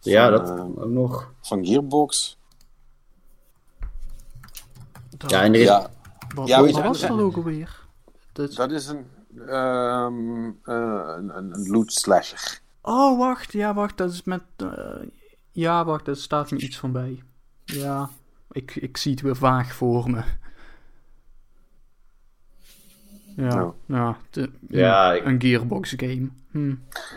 Ja, 0.00 0.30
dat 0.30 0.48
eh, 0.48 0.60
ook 0.60 0.88
nog. 0.88 1.32
van 1.40 1.66
Gearbox. 1.66 2.38
Dat, 5.16 5.30
Ja, 5.30 5.42
en 5.42 5.54
er 5.54 5.60
is, 5.60 5.66
Ja, 5.66 5.90
wat, 6.34 6.48
ja, 6.48 6.60
wat 6.62 6.82
was 6.82 7.00
dat 7.00 7.10
ook 7.10 7.36
alweer? 7.36 7.80
Dat... 8.32 8.52
dat 8.54 8.70
is 8.70 8.86
een, 8.86 9.06
ehm, 9.46 10.46
eh, 10.64 11.14
een, 11.16 11.36
een, 11.36 11.68
loot 11.68 11.92
slasher. 11.92 12.60
Oh, 12.82 13.18
wacht. 13.18 13.52
Ja, 13.52 13.74
wacht. 13.74 13.96
Dat 13.96 14.12
is 14.12 14.22
met... 14.22 14.42
eh, 14.56 15.06
Ja, 15.52 15.84
wacht. 15.84 16.08
Er 16.08 16.16
staat 16.16 16.50
me 16.50 16.58
iets 16.58 16.78
van 16.78 16.92
bij. 16.92 17.22
Ja, 17.64 18.10
ik, 18.50 18.74
ik 18.76 18.96
zie 18.96 19.12
het 19.12 19.20
weer 19.20 19.36
vaag 19.36 19.74
voor 19.74 20.10
me. 20.10 20.22
Ja, 23.40 23.54
Nou. 23.54 23.72
ja, 23.86 24.16
Ja, 24.68 25.12
ik- 25.12 25.24
een 25.24 25.40
Gearbox 25.40 25.94
game. 25.96 26.28
Hm. 26.50 26.74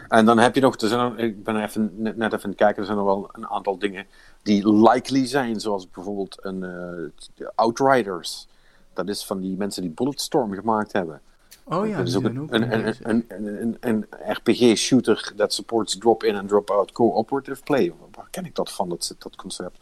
En 0.07 0.25
dan 0.25 0.37
heb 0.39 0.55
je 0.55 0.61
nog, 0.61 0.79
er 0.79 0.87
zijn 0.87 0.99
er, 1.11 1.19
ik 1.19 1.43
ben 1.43 1.63
even, 1.63 1.91
net, 1.95 2.17
net 2.17 2.33
even 2.33 2.43
aan 2.43 2.49
het 2.49 2.59
kijken, 2.59 2.79
er 2.79 2.85
zijn 2.85 2.97
er 2.97 3.05
wel 3.05 3.29
een 3.31 3.47
aantal 3.47 3.77
dingen 3.77 4.05
die 4.43 4.69
likely 4.89 5.25
zijn, 5.25 5.59
zoals 5.59 5.89
bijvoorbeeld 5.91 6.37
een 6.41 6.63
eh, 6.63 7.47
Outriders. 7.55 8.47
Dat 8.93 9.07
is 9.09 9.25
van 9.25 9.39
die 9.39 9.57
mensen 9.57 9.81
die 9.81 9.91
Bulletstorm 9.91 10.53
gemaakt 10.53 10.91
hebben. 10.91 11.21
Oh 11.65 11.87
ja, 11.87 11.97
dat 11.97 12.07
is 12.07 12.15
ook 12.15 12.23
een, 12.23 12.47
een, 12.49 13.77
een, 13.79 14.05
RPG-shooter 14.27 15.33
that 15.35 15.53
supports 15.53 15.97
drop-in 15.97 16.35
en 16.35 16.47
drop-out 16.47 16.91
cooperative 16.91 17.63
play. 17.63 17.93
Waar 18.11 18.27
ken 18.31 18.45
ik 18.45 18.55
dat 18.55 18.71
van, 18.71 18.89
dat, 18.89 19.15
dat 19.19 19.35
concept? 19.35 19.77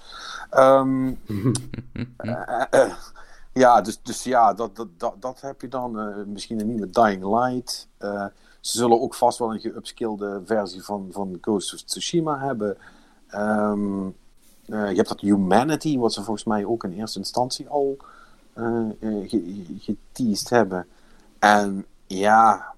Eh, 2.18 2.94
ja, 3.54 3.82
dus, 3.82 4.02
dus 4.02 4.24
ja, 4.24 4.54
dat, 4.54 4.76
dat, 4.76 4.88
dat, 4.98 5.16
dat 5.20 5.42
heb 5.42 5.62
je 5.62 5.68
dan. 5.68 6.00
eh, 6.00 6.16
misschien 6.26 6.60
een 6.60 6.68
nieuwe 6.68 6.90
Dying 6.90 7.24
Light. 7.24 7.88
Eh, 7.98 8.26
Ze 8.60 8.78
zullen 8.78 9.02
ook 9.02 9.16
vast 9.16 9.40
wel 9.40 9.54
een 9.54 9.60
geupskillede 9.60 10.42
versie 10.46 10.84
van, 10.84 11.08
van 11.12 11.38
Ghost 11.42 11.74
of 11.74 11.82
Tsushima 11.82 12.40
hebben. 12.40 12.78
Ehm, 13.28 14.06
eh, 14.66 14.90
je 14.90 14.96
hebt 14.96 15.08
dat 15.08 15.20
Humanity, 15.22 15.98
wat 15.98 16.14
ze 16.14 16.24
volgens 16.24 16.46
mij 16.46 16.66
ook 16.66 16.84
in 16.84 16.92
eerste 16.94 17.20
instantie 17.20 17.68
al 17.70 17.98
uh, 18.56 18.90
geteased 19.80 20.50
hebben. 20.50 20.88
En 21.40 21.86
ja, 22.08 22.74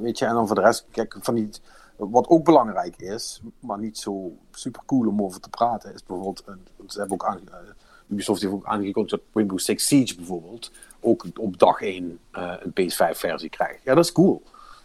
weet 0.00 0.18
je, 0.18 0.24
en 0.26 0.34
dan 0.34 0.46
voor 0.46 0.56
de 0.56 0.62
rest, 0.62 0.86
kijk, 0.90 1.16
van 1.20 1.34
die, 1.34 1.50
wat 1.96 2.28
ook 2.28 2.44
belangrijk 2.44 2.96
is, 2.96 3.40
maar 3.60 3.78
niet 3.78 3.98
zo 3.98 4.32
super 4.50 4.82
cool 4.86 5.08
om 5.08 5.22
over 5.22 5.40
te 5.40 5.48
praten, 5.48 5.94
is 5.94 6.04
bijvoorbeeld, 6.04 6.44
ze 6.86 6.98
hebben 6.98 7.20
ook 7.20 7.26
aan, 7.26 7.40
Ubisoft 8.08 8.40
heeft 8.40 8.52
ook 8.52 8.66
aangekondigd 8.66 9.10
dat 9.10 9.20
Rainbow 9.32 9.58
Six 9.58 9.86
Siege 9.86 10.16
bijvoorbeeld 10.16 10.70
ook 11.00 11.26
op 11.36 11.58
dag 11.58 11.80
1 11.80 12.18
een 12.30 12.70
PS5-versie 12.70 13.48
krijgt. 13.48 13.82
Ja, 13.84 13.94
dat 13.94 14.04
is 14.04 14.12
cool 14.12 14.42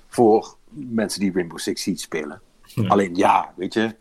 voor 0.08 0.56
mensen 0.70 1.20
die 1.20 1.32
Rainbow 1.34 1.60
Six 1.60 1.82
Siege 1.82 2.00
spelen. 2.00 2.42
Alleen 2.88 3.16
ja, 3.16 3.54
weet 3.56 3.74
je, 3.74 3.96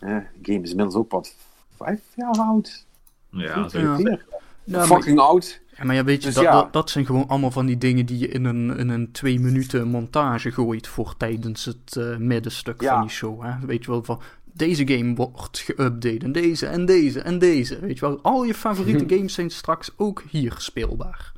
de 0.00 0.24
game 0.42 0.60
is 0.60 0.70
inmiddels 0.70 0.94
ook 0.94 1.10
wat 1.10 1.34
vijf 1.76 2.00
jaar 2.14 2.38
oud. 2.38 2.86
Ja, 3.30 3.68
zeker. 3.68 4.24
Ja. 4.64 4.86
Fucking 4.86 5.18
oud. 5.18 5.60
Ja, 5.76 5.84
maar 5.84 5.94
ja, 5.94 6.04
weet 6.04 6.20
je, 6.20 6.26
dus 6.26 6.34
dat, 6.34 6.44
ja. 6.44 6.52
dat, 6.52 6.72
dat, 6.72 6.90
zijn 6.90 7.06
gewoon 7.06 7.28
allemaal 7.28 7.50
van 7.50 7.66
die 7.66 7.78
dingen 7.78 8.06
die 8.06 8.18
je 8.18 8.28
in 8.28 8.44
een, 8.44 8.76
in 8.76 8.88
een 8.88 9.12
twee 9.12 9.40
minuten 9.40 9.88
montage 9.88 10.50
gooit 10.50 10.86
voor 10.86 11.14
tijdens 11.16 11.64
het 11.64 11.96
uh, 11.98 12.16
middenstuk 12.16 12.82
van 12.82 13.00
die 13.00 13.10
show. 13.10 13.42
Hè? 13.42 13.66
Weet 13.66 13.84
je 13.84 13.90
wel, 13.90 14.04
van 14.04 14.20
deze 14.52 14.88
game 14.88 15.14
wordt 15.14 15.64
geüpdate 15.72 16.24
en 16.24 16.32
deze 16.32 16.66
en 16.66 16.86
deze 16.86 17.20
en 17.20 17.38
deze. 17.38 17.80
Weet 17.80 17.98
je 17.98 18.06
wel, 18.06 18.18
al 18.22 18.44
je 18.44 18.54
favoriete 18.54 19.04
games 19.14 19.34
zijn 19.34 19.50
straks 19.50 19.90
ook 19.96 20.22
hier 20.28 20.54
speelbaar. 20.58 21.32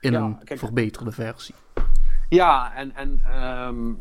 In 0.00 0.14
een 0.14 0.38
verbeterde 0.44 1.12
versie. 1.12 1.54
Ja, 2.28 2.74
en, 2.74 2.94
en, 2.94 3.22
um, 3.66 3.98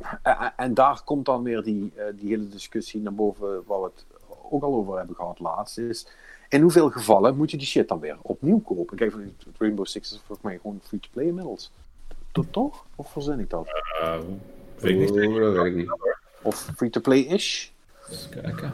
en 0.56 0.74
daar 0.74 1.01
komt 1.04 1.26
dan 1.26 1.43
weer 1.43 1.64
die, 1.64 1.93
uh, 1.97 2.04
die 2.16 2.30
hele 2.30 2.47
discussie 2.47 3.01
naar 3.01 3.14
boven, 3.14 3.64
waar 3.66 3.82
we 3.82 3.86
het 3.95 4.06
ook 4.51 4.64
al 4.64 4.76
over 4.76 4.97
hebben 4.97 5.16
gehad 5.16 5.39
laatst, 5.39 5.78
is 5.78 6.08
in 6.49 6.62
hoeveel 6.62 6.89
gevallen 6.89 7.38
moet 7.38 7.51
je 7.51 7.58
die 7.58 7.68
shit 7.68 7.88
dan 7.88 7.99
weer 7.99 8.18
opnieuw 8.22 8.60
kopen? 8.60 8.97
Kijk, 8.97 9.12
van 9.12 9.34
Rainbow 9.58 9.86
Six 9.86 10.12
is 10.12 10.18
volgens 10.18 10.41
mij 10.41 10.60
gewoon 10.62 10.80
free-to-play 10.84 11.26
inmiddels. 11.26 11.72
Toch? 12.51 12.86
Of 12.95 13.12
verzin 13.12 13.39
ik 13.39 13.49
dat? 13.49 13.68
Uh, 14.01 14.20
weet 14.80 15.10
ik 15.10 15.16
niet. 15.16 15.39
dat 15.39 15.54
weet 15.54 15.66
ik 15.66 15.76
niet. 15.76 15.97
Of 16.41 16.72
free-to-play-ish? 16.76 17.70
Eens 18.10 18.30
kijken. 18.30 18.74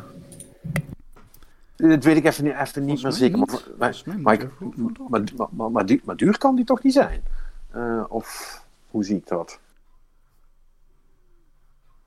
Dat 1.76 2.04
weet 2.04 2.18
ik 2.18 2.26
even, 2.26 2.44
niet, 2.44 2.56
even 2.56 2.86
niet 2.86 3.04
meer 3.04 3.12
zeker. 3.12 3.38
Maar, 3.38 3.48
maar, 3.78 4.04
maar, 5.08 5.48
maar, 5.52 5.72
maar, 5.72 5.86
duur, 5.86 6.02
maar 6.04 6.16
duur 6.16 6.38
kan 6.38 6.56
die 6.56 6.66
toch 6.66 6.84
niet 6.84 6.94
zijn? 6.94 7.24
Uh, 7.76 8.04
of 8.08 8.60
hoe 8.92 9.04
zie 9.04 9.16
ik 9.16 9.28
dat? 9.28 9.60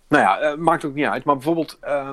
Nou 0.08 0.22
ja, 0.22 0.52
uh, 0.52 0.58
maakt 0.58 0.84
ook 0.84 0.94
niet 0.94 1.06
uit. 1.06 1.24
Maar 1.24 1.34
bijvoorbeeld 1.34 1.78
uh, 1.84 2.10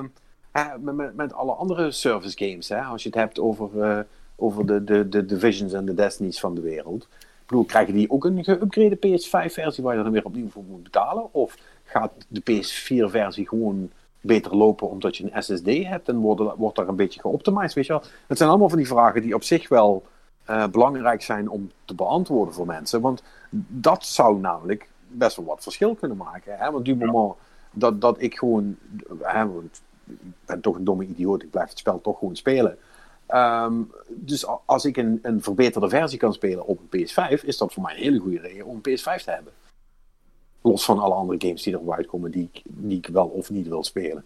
met, 0.80 0.94
met, 0.94 1.16
met, 1.16 1.32
alle 1.32 1.52
andere 1.52 1.90
service 1.90 2.38
games, 2.38 2.68
hè, 2.68 2.80
als 2.80 3.02
je 3.02 3.08
het 3.08 3.18
hebt 3.18 3.38
over, 3.38 3.70
uh, 3.74 3.98
over 4.36 4.66
de, 4.66 4.84
de, 4.84 5.08
de 5.08 5.26
Divisions 5.26 5.72
en 5.72 5.84
de 5.84 5.94
Destinies 5.94 6.40
van 6.40 6.54
de 6.54 6.60
wereld. 6.60 7.02
Ik 7.02 7.46
bedoel, 7.46 7.64
krijgen 7.64 7.94
die 7.94 8.10
ook 8.10 8.24
een 8.24 8.44
geüpgrade 8.44 8.96
PS5-versie 8.96 9.84
waar 9.84 9.96
je 9.96 10.02
dan 10.02 10.12
weer 10.12 10.24
opnieuw 10.24 10.48
voor 10.48 10.62
moet 10.62 10.82
betalen? 10.82 11.34
Of 11.34 11.56
gaat 11.84 12.12
de 12.28 12.40
PS4-versie 12.40 13.48
gewoon 13.48 13.90
beter 14.20 14.56
lopen 14.56 14.88
omdat 14.88 15.16
je 15.16 15.30
een 15.32 15.42
SSD 15.42 15.66
hebt 15.66 16.08
en 16.08 16.16
wordt, 16.16 16.56
wordt 16.56 16.76
daar 16.76 16.88
een 16.88 16.96
beetje 16.96 17.20
geoptimized, 17.20 17.72
weet 17.72 17.86
je 17.86 17.92
wel? 17.92 18.02
Het 18.26 18.38
zijn 18.38 18.50
allemaal 18.50 18.68
van 18.68 18.78
die 18.78 18.86
vragen 18.86 19.22
die 19.22 19.34
op 19.34 19.42
zich 19.42 19.68
wel 19.68 20.04
uh, 20.50 20.66
belangrijk 20.66 21.22
zijn 21.22 21.48
om 21.48 21.70
te 21.84 21.94
beantwoorden 21.94 22.54
voor 22.54 22.66
mensen. 22.66 23.00
Want 23.00 23.22
dat 23.68 24.04
zou 24.04 24.40
namelijk 24.40 24.88
best 25.08 25.36
wel 25.36 25.46
wat 25.46 25.62
verschil 25.62 25.94
kunnen 25.94 26.16
maken. 26.16 26.58
Hè? 26.58 26.70
Want 26.70 26.84
du 26.84 26.96
moment 26.96 27.34
dat, 27.70 28.00
dat 28.00 28.22
ik 28.22 28.38
gewoon, 28.38 28.76
hè, 29.18 29.48
want 29.48 29.80
ik 30.06 30.16
ben 30.46 30.60
toch 30.60 30.76
een 30.76 30.84
domme 30.84 31.06
idioot, 31.06 31.42
ik 31.42 31.50
blijf 31.50 31.68
het 31.68 31.78
spel 31.78 32.00
toch 32.00 32.18
gewoon 32.18 32.36
spelen. 32.36 32.78
Um, 33.34 33.92
dus 34.08 34.46
als 34.64 34.84
ik 34.84 34.96
een, 34.96 35.18
een 35.22 35.42
verbeterde 35.42 35.88
versie 35.88 36.18
kan 36.18 36.32
spelen 36.32 36.66
op 36.66 36.80
een 36.90 37.08
PS5, 37.08 37.44
is 37.44 37.56
dat 37.56 37.72
voor 37.72 37.82
mij 37.82 37.94
een 37.94 38.02
hele 38.02 38.18
goede 38.18 38.38
reden 38.38 38.66
om 38.66 38.80
een 38.82 38.98
PS5 38.98 39.24
te 39.24 39.30
hebben. 39.30 39.52
Los 40.60 40.84
van 40.84 40.98
alle 40.98 41.14
andere 41.14 41.40
games 41.40 41.62
die 41.62 41.72
erop 41.72 41.92
uitkomen 41.92 42.30
die 42.30 42.50
ik, 42.88 43.06
wel 43.06 43.26
of 43.26 43.50
niet 43.50 43.68
wil 43.68 43.84
spelen. 43.84 44.24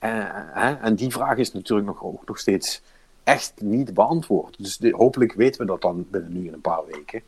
Uh, 0.00 0.84
en 0.84 0.94
die 0.94 1.10
vraag 1.10 1.36
is 1.36 1.52
natuurlijk 1.52 1.86
nog, 1.86 2.26
nog 2.26 2.38
steeds 2.38 2.82
echt 3.24 3.52
niet 3.60 3.94
beantwoord. 3.94 4.58
Dus 4.58 4.92
hopelijk 4.92 5.32
weten 5.32 5.60
we 5.60 5.66
dat 5.66 5.82
dan 5.82 6.06
binnen 6.10 6.32
nu 6.32 6.46
in 6.46 6.52
een 6.52 6.60
paar 6.60 6.86
weken. 6.86 7.22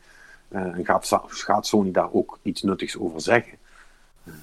Uh, 0.49 0.61
en 0.61 0.85
gaat, 0.85 1.19
gaat, 1.27 1.67
Sony 1.67 1.91
daar 1.91 2.13
ook 2.13 2.39
iets 2.41 2.61
nuttigs 2.61 2.97
over 2.97 3.21
zeggen. 3.21 3.57
Uh, 4.23 4.33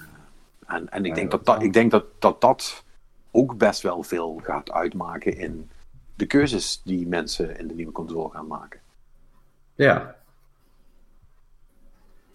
en 0.67 0.89
en 0.89 1.05
ik, 1.05 1.15
denk 1.15 1.31
dat 1.31 1.45
dat, 1.45 1.63
ik 1.63 1.73
denk 1.73 1.91
dat, 1.91 2.05
dat 2.19 2.41
dat 2.41 2.85
ook 3.31 3.57
best 3.57 3.83
wel 3.83 4.03
veel 4.03 4.41
gaat 4.43 4.71
uitmaken 4.71 5.39
in 5.39 5.71
de 6.15 6.27
keuzes 6.27 6.81
die 6.85 7.07
mensen 7.07 7.59
in 7.59 7.69
de 7.69 7.75
nieuwe 7.75 7.93
console 7.93 8.31
gaan 8.31 8.47
maken. 8.47 8.81
Ja. 9.75 10.16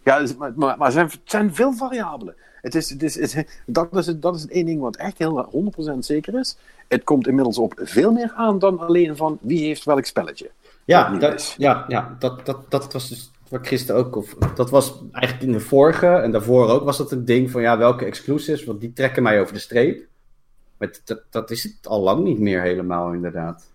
Ja, 0.04 0.20
dus, 0.20 0.36
maar, 0.36 0.52
maar, 0.56 0.78
maar 0.78 0.92
zijn, 0.92 1.10
zijn 1.24 1.56
veel 1.56 1.74
variabelen. 1.74 2.36
Het 2.62 2.76
is, 2.76 2.90
het 2.90 3.04
is, 3.04 3.34
het, 3.34 3.62
dat, 3.66 3.96
is 3.96 4.06
het, 4.06 4.22
dat 4.22 4.36
is 4.36 4.42
het 4.42 4.52
één 4.52 4.66
ding 4.66 4.82
wat 4.82 4.96
echt 4.96 5.18
heel 5.18 5.72
100% 5.96 5.98
zeker 6.00 6.40
is. 6.40 6.58
Het 6.88 7.04
komt 7.04 7.28
inmiddels 7.28 7.58
op 7.58 7.74
veel 7.84 8.12
meer 8.12 8.32
aan 8.36 8.60
dan 8.60 8.80
alleen 8.80 9.18
van 9.18 9.38
wie 9.42 9.66
heeft 9.66 9.84
welk 9.84 10.06
spelletje. 10.06 10.52
Ja, 10.86 11.18
dat, 11.18 11.56
ja, 11.58 11.86
ja 11.88 12.16
dat, 12.20 12.46
dat, 12.46 12.72
dat 12.72 12.94
was 12.94 13.10
dus 13.10 13.32
wat 13.50 13.68
gisteren 13.68 14.06
ook. 14.06 14.16
Of, 14.16 14.34
dat 14.56 14.70
was 14.70 15.02
eigenlijk 15.12 15.46
in 15.46 15.52
de 15.52 15.60
vorige 15.60 16.08
en 16.08 16.32
daarvoor 16.32 16.70
ook 16.70 16.84
was 16.84 16.98
dat 16.98 17.12
een 17.12 17.26
ding 17.26 17.52
van 17.52 17.62
ja, 17.62 17.78
welke 17.78 18.06
exclusives, 18.06 18.64
want 18.64 18.82
die 18.82 18.94
trekken 18.94 19.24
mij 19.24 19.42
over 19.42 19.54
de 19.54 19.60
streep. 19.60 20.06
Maar 20.78 21.00
dat, 21.04 21.22
dat 21.30 21.52
is 21.52 21.64
het 21.64 21.88
al 21.88 22.02
lang 22.02 22.24
niet 22.24 22.40
meer 22.40 22.62
helemaal, 22.62 23.14
inderdaad. 23.14 23.72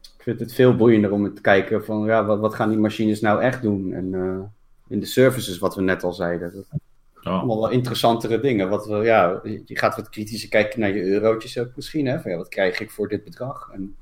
Ik 0.00 0.22
vind 0.22 0.40
het 0.40 0.54
veel 0.54 0.76
boeiender 0.76 1.12
om 1.12 1.34
te 1.34 1.40
kijken 1.40 1.84
van 1.84 2.04
ja, 2.04 2.24
wat, 2.24 2.38
wat 2.38 2.54
gaan 2.54 2.68
die 2.68 2.78
machines 2.78 3.20
nou 3.20 3.42
echt 3.42 3.62
doen? 3.62 3.92
En 3.92 4.12
uh, 4.12 4.38
in 4.88 5.00
de 5.00 5.06
services, 5.06 5.58
wat 5.58 5.74
we 5.74 5.82
net 5.82 6.02
al 6.04 6.12
zeiden. 6.12 6.52
Dat, 6.54 6.80
Oh. 7.26 7.32
Allemaal 7.32 7.60
wel 7.60 7.70
interessantere 7.70 8.40
dingen. 8.40 8.68
Wat 8.68 8.86
we, 8.86 8.96
ja, 8.96 9.40
je 9.44 9.78
gaat 9.78 9.96
wat 9.96 10.08
kritischer 10.08 10.48
kijken 10.48 10.80
naar 10.80 10.94
je 10.94 11.02
eurotjes 11.02 11.58
ook 11.58 11.76
misschien. 11.76 12.06
Hè? 12.06 12.20
Van, 12.20 12.30
ja, 12.30 12.36
wat 12.36 12.48
krijg 12.48 12.80
ik 12.80 12.90
voor 12.90 13.08
dit 13.08 13.24
bedrag? 13.24 13.70
En 13.72 13.96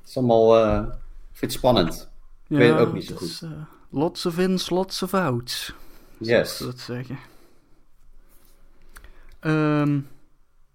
het 0.00 0.08
is 0.08 0.16
allemaal, 0.16 0.66
uh, 0.66 0.82
ik 1.30 1.38
vind 1.38 1.52
het 1.52 1.60
spannend. 1.60 2.10
Ik 2.48 2.56
weet 2.56 2.70
het 2.70 2.78
ook 2.78 2.92
niet 2.92 3.04
zo 3.04 3.16
goed. 3.16 3.28
Is, 3.28 3.42
uh, 3.42 3.50
lots 3.90 4.26
of 4.26 4.38
ins, 4.38 4.70
lots 4.70 5.02
of 5.02 5.14
outs. 5.14 5.74
Yes. 6.18 6.58
Dat 6.58 6.78
zeggen. 6.78 7.18
Um, 9.40 10.08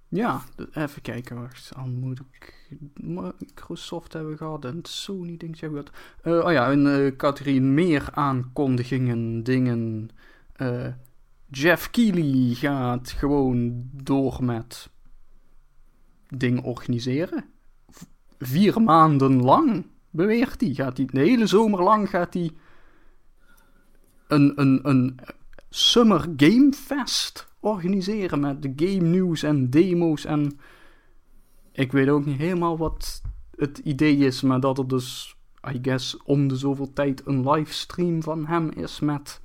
ja, 0.08 0.42
even 0.74 1.02
kijken. 1.02 1.42
Wacht, 1.42 1.72
dan 1.76 1.90
moet 1.90 2.20
ik 2.20 2.54
Microsoft 2.94 4.14
hebben 4.14 4.38
gehad 4.38 4.66
en 4.66 4.80
Sony, 4.84 5.38
denk 5.38 5.56
ik. 5.56 5.70
Gehad. 5.70 5.92
Uh, 6.24 6.46
oh 6.46 6.52
ja, 6.52 6.68
in 6.68 6.86
uh, 6.86 7.16
categorie 7.16 7.62
meer 7.62 8.10
aankondigingen, 8.12 9.44
dingen. 9.44 10.10
Uh, 10.58 10.88
Jeff 11.50 11.90
Keighley 11.90 12.54
gaat 12.54 13.12
gewoon 13.12 13.90
door 13.92 14.44
met 14.44 14.90
dingen 16.30 16.64
organiseren. 16.64 17.46
vier 18.40 18.82
maanden 18.82 19.42
lang 19.42 19.86
beweert 20.10 20.62
hij. 20.62 20.74
Gaat 20.74 20.98
hij 20.98 21.06
de 21.06 21.20
hele 21.20 21.46
zomer 21.46 21.84
lang 21.84 22.10
gaat 22.10 22.34
hij 22.34 22.52
een, 24.28 24.54
een, 24.56 24.80
een 24.84 25.20
Summer 25.70 26.28
Game 26.38 26.74
Fest 26.74 27.48
organiseren 27.60 28.40
met 28.40 28.62
de 28.62 28.74
game 28.76 29.08
news 29.08 29.44
en 29.44 29.70
demo's 29.70 30.26
en 30.26 30.60
ik 31.76 31.92
weet 31.92 32.10
ook 32.10 32.26
niet 32.26 32.38
helemaal 32.38 32.78
wat 32.78 33.22
het 33.56 33.78
idee 33.78 34.18
is, 34.18 34.42
maar 34.42 34.60
dat 34.60 34.78
er 34.78 34.88
dus, 34.88 35.36
I 35.74 35.80
guess, 35.82 36.18
om 36.24 36.48
de 36.48 36.56
zoveel 36.56 36.94
tijd 36.94 37.26
een 37.26 37.50
livestream 37.50 38.24
van 38.24 38.46
hem 38.46 38.70
is 38.70 39.00
met 39.00 39.42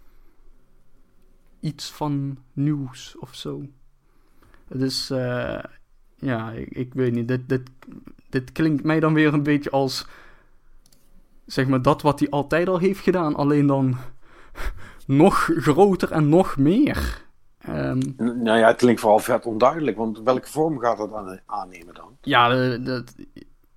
iets 1.61 1.91
van 1.91 2.39
nieuws 2.53 3.17
of 3.19 3.35
zo. 3.35 3.63
Het 4.69 4.83
is, 4.83 5.11
uh, 5.11 5.63
ja, 6.17 6.51
ik, 6.51 6.69
ik, 6.69 6.95
weet 6.95 7.13
niet. 7.13 7.29
Dit, 7.29 7.49
dit, 7.49 7.71
dit 8.29 8.53
klinkt 8.53 8.85
mij 8.85 9.01
dan 9.01 9.15
weer 9.15 9.35
een 9.35 9.43
beetje 9.43 9.71
als, 9.71 10.07
zeg 11.47 11.69
maar, 11.69 11.83
dat 11.83 12.03
wat 12.03 12.19
hij 12.19 12.31
altijd 12.31 12.69
al 12.69 12.79
heeft 12.79 13.01
gedaan, 13.01 13.35
alleen 13.35 13.67
dan 13.67 13.97
nog 15.07 15.51
groter 15.55 16.13
en 16.13 16.29
nog 16.29 16.57
meer. 16.57 17.29
Um, 17.69 18.15
nou 18.17 18.59
ja, 18.59 18.67
het 18.67 18.77
klinkt 18.77 19.01
vooral 19.01 19.19
vet 19.19 19.47
onduidelijk, 19.47 19.97
want 19.97 20.21
welke 20.21 20.49
vorm 20.49 20.79
gaat 20.79 20.99
dat 20.99 21.41
aannemen 21.47 21.95
dan? 21.95 22.17
Ja, 22.21 22.77
dat, 22.79 23.15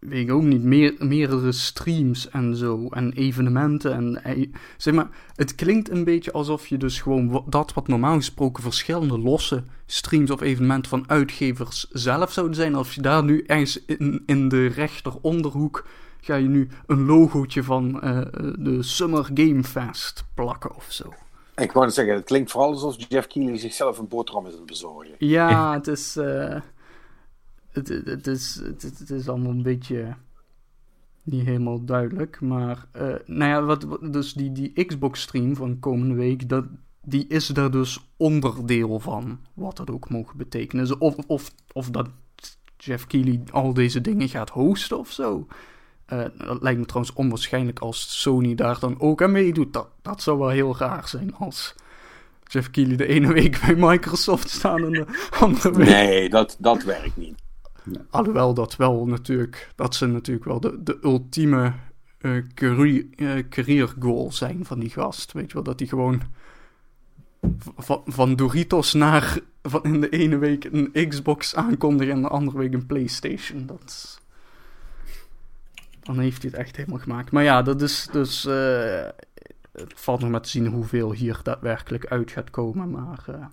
weet 0.08 0.28
ik 0.28 0.32
ook 0.32 0.42
niet, 0.42 0.64
meer, 0.64 0.96
meerdere 1.00 1.52
streams 1.52 2.30
en 2.30 2.56
zo. 2.56 2.88
En 2.90 3.14
evenementen. 3.14 3.94
En, 3.94 4.24
eh, 4.24 4.48
zeg 4.78 4.94
maar, 4.94 5.10
het 5.36 5.56
klinkt 5.56 5.90
een 5.90 6.04
beetje 6.04 6.32
alsof 6.32 6.68
je 6.68 6.78
dus 6.78 7.02
gewoon 7.02 7.44
dat 7.48 7.74
wat 7.74 7.88
normaal 7.88 8.16
gesproken 8.16 8.64
verschillende 8.64 9.20
losse 9.20 9.64
streams 9.86 10.32
of 10.32 10.42
evenementen 10.42 10.90
van 10.90 11.10
uitgevers 11.10 11.88
zelf 11.92 12.32
zouden 12.32 12.56
zijn. 12.56 12.76
Als 12.76 12.96
je 12.96 13.02
daar 13.02 13.24
nu 13.24 13.44
ergens 13.48 13.86
in, 13.86 14.24
in 14.26 14.50
de 14.50 14.68
rechteronderhoek 14.68 15.86
ga 16.22 16.36
je 16.36 16.48
nu 16.48 16.70
een 16.86 17.06
logootje 17.06 17.64
van 17.64 18.00
uh, 18.04 18.22
de 18.58 18.78
Summer 18.80 19.30
Game 19.34 19.64
Fest 19.64 20.26
plakken 20.34 20.76
of 20.76 20.86
zo. 20.90 21.14
Ik 21.56 21.72
wou 21.72 21.86
net 21.86 21.94
zeggen, 21.94 22.16
het 22.16 22.24
klinkt 22.26 22.52
vooral 22.52 22.72
alsof 22.72 22.96
Jeff 23.10 23.28
Keighley 23.28 23.58
zichzelf 23.58 23.98
een 23.98 24.08
boterham 24.08 24.46
is 24.46 24.52
aan 24.52 24.58
het 24.58 24.68
bezorgen. 24.68 25.16
Ja, 25.18 25.74
het 25.78 25.88
is, 25.88 26.16
eh, 26.16 26.60
het, 27.70 27.88
het, 27.88 28.28
is, 28.28 28.56
het, 28.64 28.82
het 29.00 29.10
is 29.10 29.30
allemaal 29.30 29.52
een 29.52 29.64
beetje 29.64 30.16
niet 31.24 31.46
helemaal 31.46 31.84
duidelijk. 31.86 32.42
Maar, 32.42 32.86
eh, 32.92 33.14
nou 33.26 33.50
ja, 33.52 33.64
wat, 33.64 33.84
wat- 33.84 34.14
dus 34.14 34.34
die, 34.34 34.52
die 34.52 34.86
Xbox-stream 34.86 35.56
van 35.56 35.80
komende 35.80 36.14
week, 36.16 36.50
dat, 36.50 36.66
die 37.02 37.28
is 37.28 37.50
er 37.50 37.72
dus 37.72 38.14
onderdeel 38.18 39.00
van. 39.00 39.40
Wat 39.54 39.78
dat 39.78 39.90
ook 39.90 40.10
mogen 40.10 40.38
betekenen. 40.38 40.86
Dus 40.86 40.98
of, 40.98 41.16
of, 41.28 41.52
of 41.74 41.90
dat 41.90 42.10
Jeff 42.78 43.08
Keighley 43.08 43.42
al 43.52 43.74
deze 43.74 44.02
dingen 44.02 44.30
gaat 44.30 44.50
hosten 44.50 44.98
of 45.00 45.12
zo. 45.12 45.48
Eh, 46.06 46.24
dat 46.38 46.62
lijkt 46.62 46.80
me 46.80 46.86
trouwens 46.86 47.16
onwaarschijnlijk 47.16 47.80
als 47.80 48.22
Sony 48.22 48.56
daar 48.56 48.80
dan 48.80 49.00
ook 49.00 49.22
aan 49.22 49.32
meedoet. 49.32 49.74
Dat, 49.74 49.88
dat 50.02 50.22
zou 50.22 50.38
wel 50.40 50.50
heel 50.50 50.78
raar 50.78 51.08
zijn 51.08 51.36
als 51.36 51.76
Jeff 52.44 52.70
Keighley 52.72 52.98
de 52.98 53.08
ene 53.08 53.34
week 53.34 53.62
bij 53.66 53.76
Microsoft 53.76 54.50
staan 54.50 54.84
en 54.84 54.92
de 54.92 55.06
andere 55.40 55.72
week... 55.72 55.88
Nee, 55.88 56.30
dat, 56.30 56.56
dat 56.60 56.84
werkt 56.84 57.18
niet. 57.18 57.36
Alhoewel 58.10 58.54
dat 58.54 58.76
wel 58.76 59.06
natuurlijk, 59.06 59.70
dat 59.76 59.96
ze 59.96 60.06
natuurlijk 60.06 60.46
wel 60.46 60.60
de, 60.60 60.84
de 60.84 60.98
ultieme 61.04 61.74
eh, 62.18 62.32
career, 62.54 63.06
eh, 63.16 63.30
career 63.50 63.94
goal 64.00 64.32
zijn 64.32 64.66
van 64.66 64.80
die 64.80 64.90
gast. 64.90 65.32
Weet 65.32 65.48
je 65.48 65.54
wel, 65.54 65.64
dat 65.64 65.80
hij 65.80 65.88
gewoon 65.88 66.22
van, 67.78 68.02
van 68.06 68.36
Doritos 68.36 68.94
naar 68.94 69.38
van 69.62 69.84
in 69.84 70.02
de 70.02 70.10
ene 70.10 70.38
week 70.38 70.64
een 70.72 71.08
Xbox 71.10 71.56
aankondigt 71.56 72.12
en 72.12 72.22
de 72.22 72.28
andere 72.28 72.58
week 72.58 72.74
een 72.74 72.86
PlayStation. 72.86 73.66
Dat 73.66 73.82
is- 73.86 74.22
Dan 76.04 76.20
heeft 76.20 76.42
hij 76.42 76.52
het 76.52 76.60
echt 76.60 76.76
helemaal 76.76 77.00
gemaakt. 77.00 77.32
Maar 77.32 77.44
ja, 77.44 77.62
dat 77.62 77.82
is 77.82 78.08
dus. 78.12 78.46
eh, 78.46 79.08
het 79.72 79.94
valt 79.96 80.20
nog 80.22 80.30
maar 80.30 80.42
te 80.42 80.50
zien 80.50 80.68
hoeveel 80.68 81.12
hier 81.14 81.40
daadwerkelijk 81.44 82.06
uit 82.06 82.32
gaat 82.32 82.50
komen. 82.50 82.90
Maar. 82.92 83.24
eh, 83.28 83.46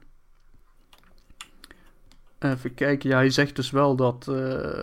Even 2.53 2.75
kijken, 2.75 3.11
ja, 3.11 3.17
hij 3.17 3.31
zegt 3.31 3.57
dus 3.57 3.71
wel 3.71 3.97
dat 3.97 4.29
eh, 4.29 4.83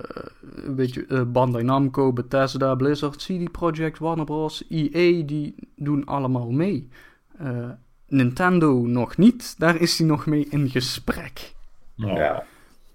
een 0.56 0.76
beetje 0.76 1.06
eh, 1.06 1.22
Bandai 1.24 1.64
Namco, 1.64 2.14
Bethesda, 2.14 2.76
Blizzard, 2.76 3.16
CD 3.16 3.52
Projekt, 3.52 4.00
Warner 4.00 4.26
Bros, 4.26 4.64
EA, 4.70 5.24
die 5.26 5.56
doen 5.76 6.06
allemaal 6.06 6.52
mee. 6.52 6.90
Eh, 7.38 7.70
Nintendo 8.08 8.74
nog 8.86 9.18
niet, 9.18 9.56
daar 9.60 9.76
is 9.76 9.98
hij 9.98 10.08
nog 10.08 10.26
mee 10.26 10.48
in 10.50 10.70
gesprek. 10.70 11.54
Oh. 12.00 12.14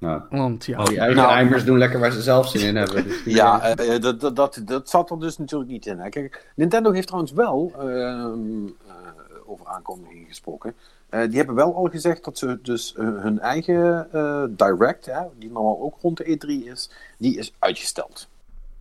Ja. 0.03 0.27
Nou, 0.31 0.43
Want 0.43 0.65
ja, 0.65 0.85
die 0.85 0.99
eigen 0.99 1.17
Nou. 1.17 1.31
eimers 1.33 1.65
doen 1.65 1.79
lekker 1.79 2.01
waar 2.01 2.13
ze 2.13 2.23
zelf 2.23 2.49
zin 2.49 2.67
in 2.69 2.77
hebben. 2.77 3.05
Dus 3.05 3.23
Ja, 3.25 3.63
eh, 3.63 3.95
eh, 3.95 4.03
dat, 4.03 4.21
dat, 4.21 4.37
dat, 4.37 4.61
dat 4.65 4.89
zat 4.89 5.11
er 5.11 5.21
dus 5.21 5.39
natuurlijk 5.39 5.71
niet 5.71 5.87
in. 5.87 5.99
Hè. 5.99 6.09
Kijk, 6.09 6.47
Nintendo 6.57 6.91
heeft 6.93 7.07
trouwens 7.07 7.33
wel 7.33 7.73
ehm, 7.79 8.67
eh, 8.67 8.95
over 9.47 9.67
aankondigingen 9.67 10.27
gesproken. 10.29 10.75
Eh, 11.09 11.29
die 11.29 11.37
hebben 11.37 11.55
wel 11.55 11.75
al 11.75 11.89
gezegd 11.89 12.25
dat 12.25 12.39
ze 12.39 12.59
dus 12.63 12.95
eh, 12.95 13.05
hun 13.05 13.41
eigen 13.41 14.09
eh, 14.13 14.45
Direct, 14.49 15.07
hè, 15.07 15.21
die 15.39 15.51
normaal 15.51 15.81
ook 15.81 15.95
rond 16.01 16.17
de 16.17 16.25
E3 16.25 16.67
is, 16.71 16.91
die 17.19 17.39
is 17.39 17.53
uitgesteld. 17.59 18.29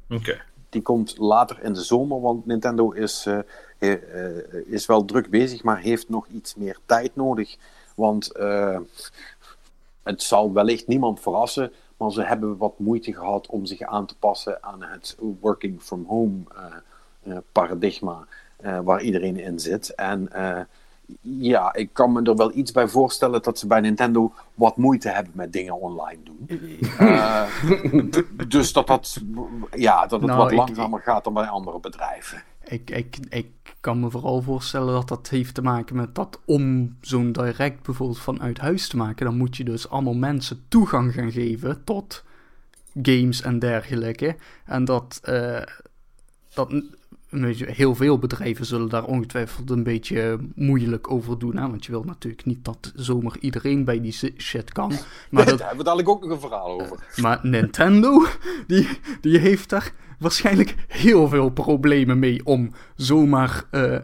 Oké. 0.10 0.42
Die 0.70 0.82
komt 0.82 1.18
later 1.18 1.58
in 1.64 1.74
de 1.74 1.82
zomer, 1.84 2.22
want 2.22 2.46
Nintendo 2.46 2.92
is, 2.92 3.26
eh, 3.28 3.40
he- 3.78 3.94
eh, 3.94 4.74
is 4.74 4.86
wel 4.86 5.06
druk 5.06 5.30
bezig, 5.30 5.64
maar 5.64 5.80
heeft 5.80 6.10
nog 6.10 6.28
iets 6.28 6.56
meer 6.56 6.78
tijd 6.86 7.16
nodig. 7.16 7.58
Want 7.96 8.32
eh, 8.32 8.78
het 10.04 10.24
zal 10.24 10.54
wellicht 10.54 10.88
niemand 10.88 11.20
verrassen, 11.20 11.72
maar 11.98 12.12
ze 12.12 12.22
hebben 12.24 12.58
wat 12.58 12.80
moeite 12.80 13.14
gehad 13.14 13.48
om 13.48 13.66
zich 13.66 13.82
aan 13.82 14.06
te 14.06 14.18
passen 14.18 14.64
aan 14.64 14.84
het 14.84 15.18
working 15.42 15.82
from 15.82 16.06
home 16.08 16.38
eh, 16.56 16.66
eh, 17.34 17.38
paradigma 17.52 18.26
eh, 18.58 18.80
waar 18.84 19.02
iedereen 19.02 19.38
in 19.40 19.60
zit. 19.60 19.96
En 19.96 20.34
eh, 20.34 20.60
ja, 21.22 21.74
ik 21.74 21.90
kan 21.94 22.12
me 22.12 22.22
er 22.22 22.36
wel 22.36 22.52
iets 22.56 22.72
bij 22.72 22.88
voorstellen 22.88 23.42
dat 23.42 23.60
ze 23.60 23.68
bij 23.68 23.80
Nintendo 23.80 24.34
wat 24.54 24.78
moeite 24.78 25.10
hebben 25.10 25.32
met 25.36 25.54
dingen 25.54 25.80
online 25.80 26.24
doen. 26.24 26.48
Eh, 26.98 27.44
dus 28.48 28.74
dat, 28.74 28.88
dat, 28.88 29.22
ja, 29.76 30.02
dat 30.08 30.20
het 30.22 30.30
Nou, 30.30 30.42
wat 30.42 30.52
ik- 30.52 30.58
langzamer 30.58 31.00
gaat 31.02 31.24
dan 31.24 31.34
bij 31.34 31.48
andere 31.48 31.80
bedrijven. 31.80 32.44
Ik, 32.72 32.90
ik, 32.90 33.18
ik 33.30 33.48
kan 33.80 34.00
me 34.00 34.10
vooral 34.10 34.42
voorstellen 34.42 34.94
dat 34.94 35.08
dat 35.08 35.30
heeft 35.30 35.54
te 35.54 35.62
maken 35.62 35.96
met 35.96 36.16
dat 36.16 36.40
om 36.46 36.96
zo'n 37.02 37.32
direct 37.32 37.84
bijvoorbeeld 37.84 38.20
vanuit 38.20 38.58
huis 38.58 38.88
te 38.88 38.98
maken, 38.98 39.26
dan 39.26 39.38
moet 39.38 39.58
je 39.58 39.64
dus 39.64 39.90
allemaal 39.90 40.14
mensen 40.14 40.64
toegang 40.68 41.14
gaan 41.14 41.32
geven 41.32 41.84
tot 41.84 42.24
games 43.02 43.42
en 43.42 43.60
dergelijke. 43.60 44.36
En 44.66 44.86
dat, 44.86 45.20
eh, 45.24 45.62
dat 46.54 46.74
heel 47.58 47.96
veel 47.96 48.20
bedrijven 48.20 48.66
zullen 48.66 48.90
daar 48.90 49.06
ongetwijfeld 49.06 49.70
een 49.70 49.84
beetje 49.84 50.40
moeilijk 50.56 51.12
over 51.12 51.40
doen. 51.40 51.58
Hè? 51.58 51.70
Want 51.70 51.86
je 51.86 51.92
wil 51.92 52.04
natuurlijk 52.04 52.46
niet 52.46 52.66
dat 52.66 52.92
zomaar 52.96 53.38
iedereen 53.40 53.84
bij 53.84 54.02
die 54.02 54.34
shit 54.38 54.72
kan. 54.72 54.94
Maar, 55.30 55.46
dat, 55.46 55.58
Daar 55.58 55.68
hebben 55.68 55.78
we 55.78 55.84
dadelijk 55.84 56.10
ook 56.10 56.22
nog 56.22 56.32
een 56.32 56.40
verhaal 56.40 56.82
over. 56.82 56.98
maar 57.16 57.40
Nintendo, 57.44 58.26
die, 58.68 58.88
die 59.22 59.38
heeft 59.38 59.70
daar 59.70 59.94
waarschijnlijk 60.22 60.76
heel 60.88 61.28
veel 61.28 61.50
problemen 61.50 62.20
mee 62.20 62.46
om 62.46 62.72
zomaar 62.96 63.64
eh, 63.72 63.98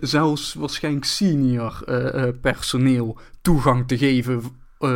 zelfs 0.00 0.54
waarschijnlijk 0.54 1.04
senior 1.04 1.82
eh, 1.86 2.22
eh, 2.22 2.34
personeel 2.40 3.18
toegang 3.42 3.88
te 3.88 3.98
geven 3.98 4.42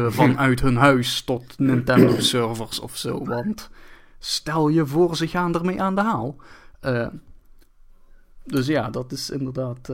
vanuit 0.09 0.61
hun 0.61 0.77
huis 0.77 1.23
tot 1.23 1.59
Nintendo 1.59 2.21
servers 2.35 2.81
of 2.81 2.97
zo. 2.97 3.25
Want 3.25 3.71
stel 4.19 4.69
je 4.69 4.87
voor, 4.87 5.17
ze 5.17 5.29
gaan 5.29 5.55
ermee 5.55 5.83
aan 5.83 5.95
de 5.95 6.01
haal. 6.01 6.37
Dus 8.45 8.67
ja, 8.67 8.91
dat 8.91 9.13
is 9.13 9.31
inderdaad 9.31 9.93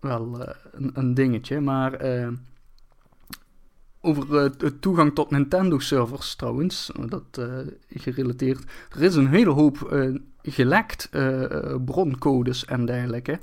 wel 0.00 0.48
een, 0.72 0.90
een 0.94 1.14
dingetje. 1.14 1.60
Maar 1.60 2.00
over 4.06 4.58
de 4.58 4.78
toegang 4.78 5.14
tot 5.14 5.30
Nintendo-servers 5.30 6.34
trouwens, 6.34 6.92
eh, 6.92 7.04
dat 7.08 7.24
eh, 7.30 7.48
gerelateerd. 7.88 8.64
Er 8.90 9.02
is 9.02 9.14
een 9.14 9.28
hele 9.28 9.50
hoop 9.50 9.82
eh, 9.82 10.14
gelekt 10.42 11.10
broncodes 11.84 12.64
en 12.64 12.86
dergelijke. 12.86 13.38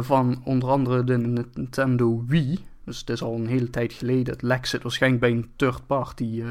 van 0.00 0.40
onder 0.44 0.68
andere 0.68 1.04
de 1.04 1.18
Nintendo 1.54 2.24
Wii. 2.26 2.58
Dus 2.84 3.00
het 3.00 3.10
is 3.10 3.22
al 3.22 3.34
een 3.34 3.46
hele 3.46 3.70
tijd 3.70 3.92
geleden. 3.92 4.32
Het 4.32 4.42
lek 4.42 4.66
zit 4.66 4.82
waarschijnlijk 4.82 5.22
bij 5.22 5.30
een 5.32 5.50
third-party 5.56 6.42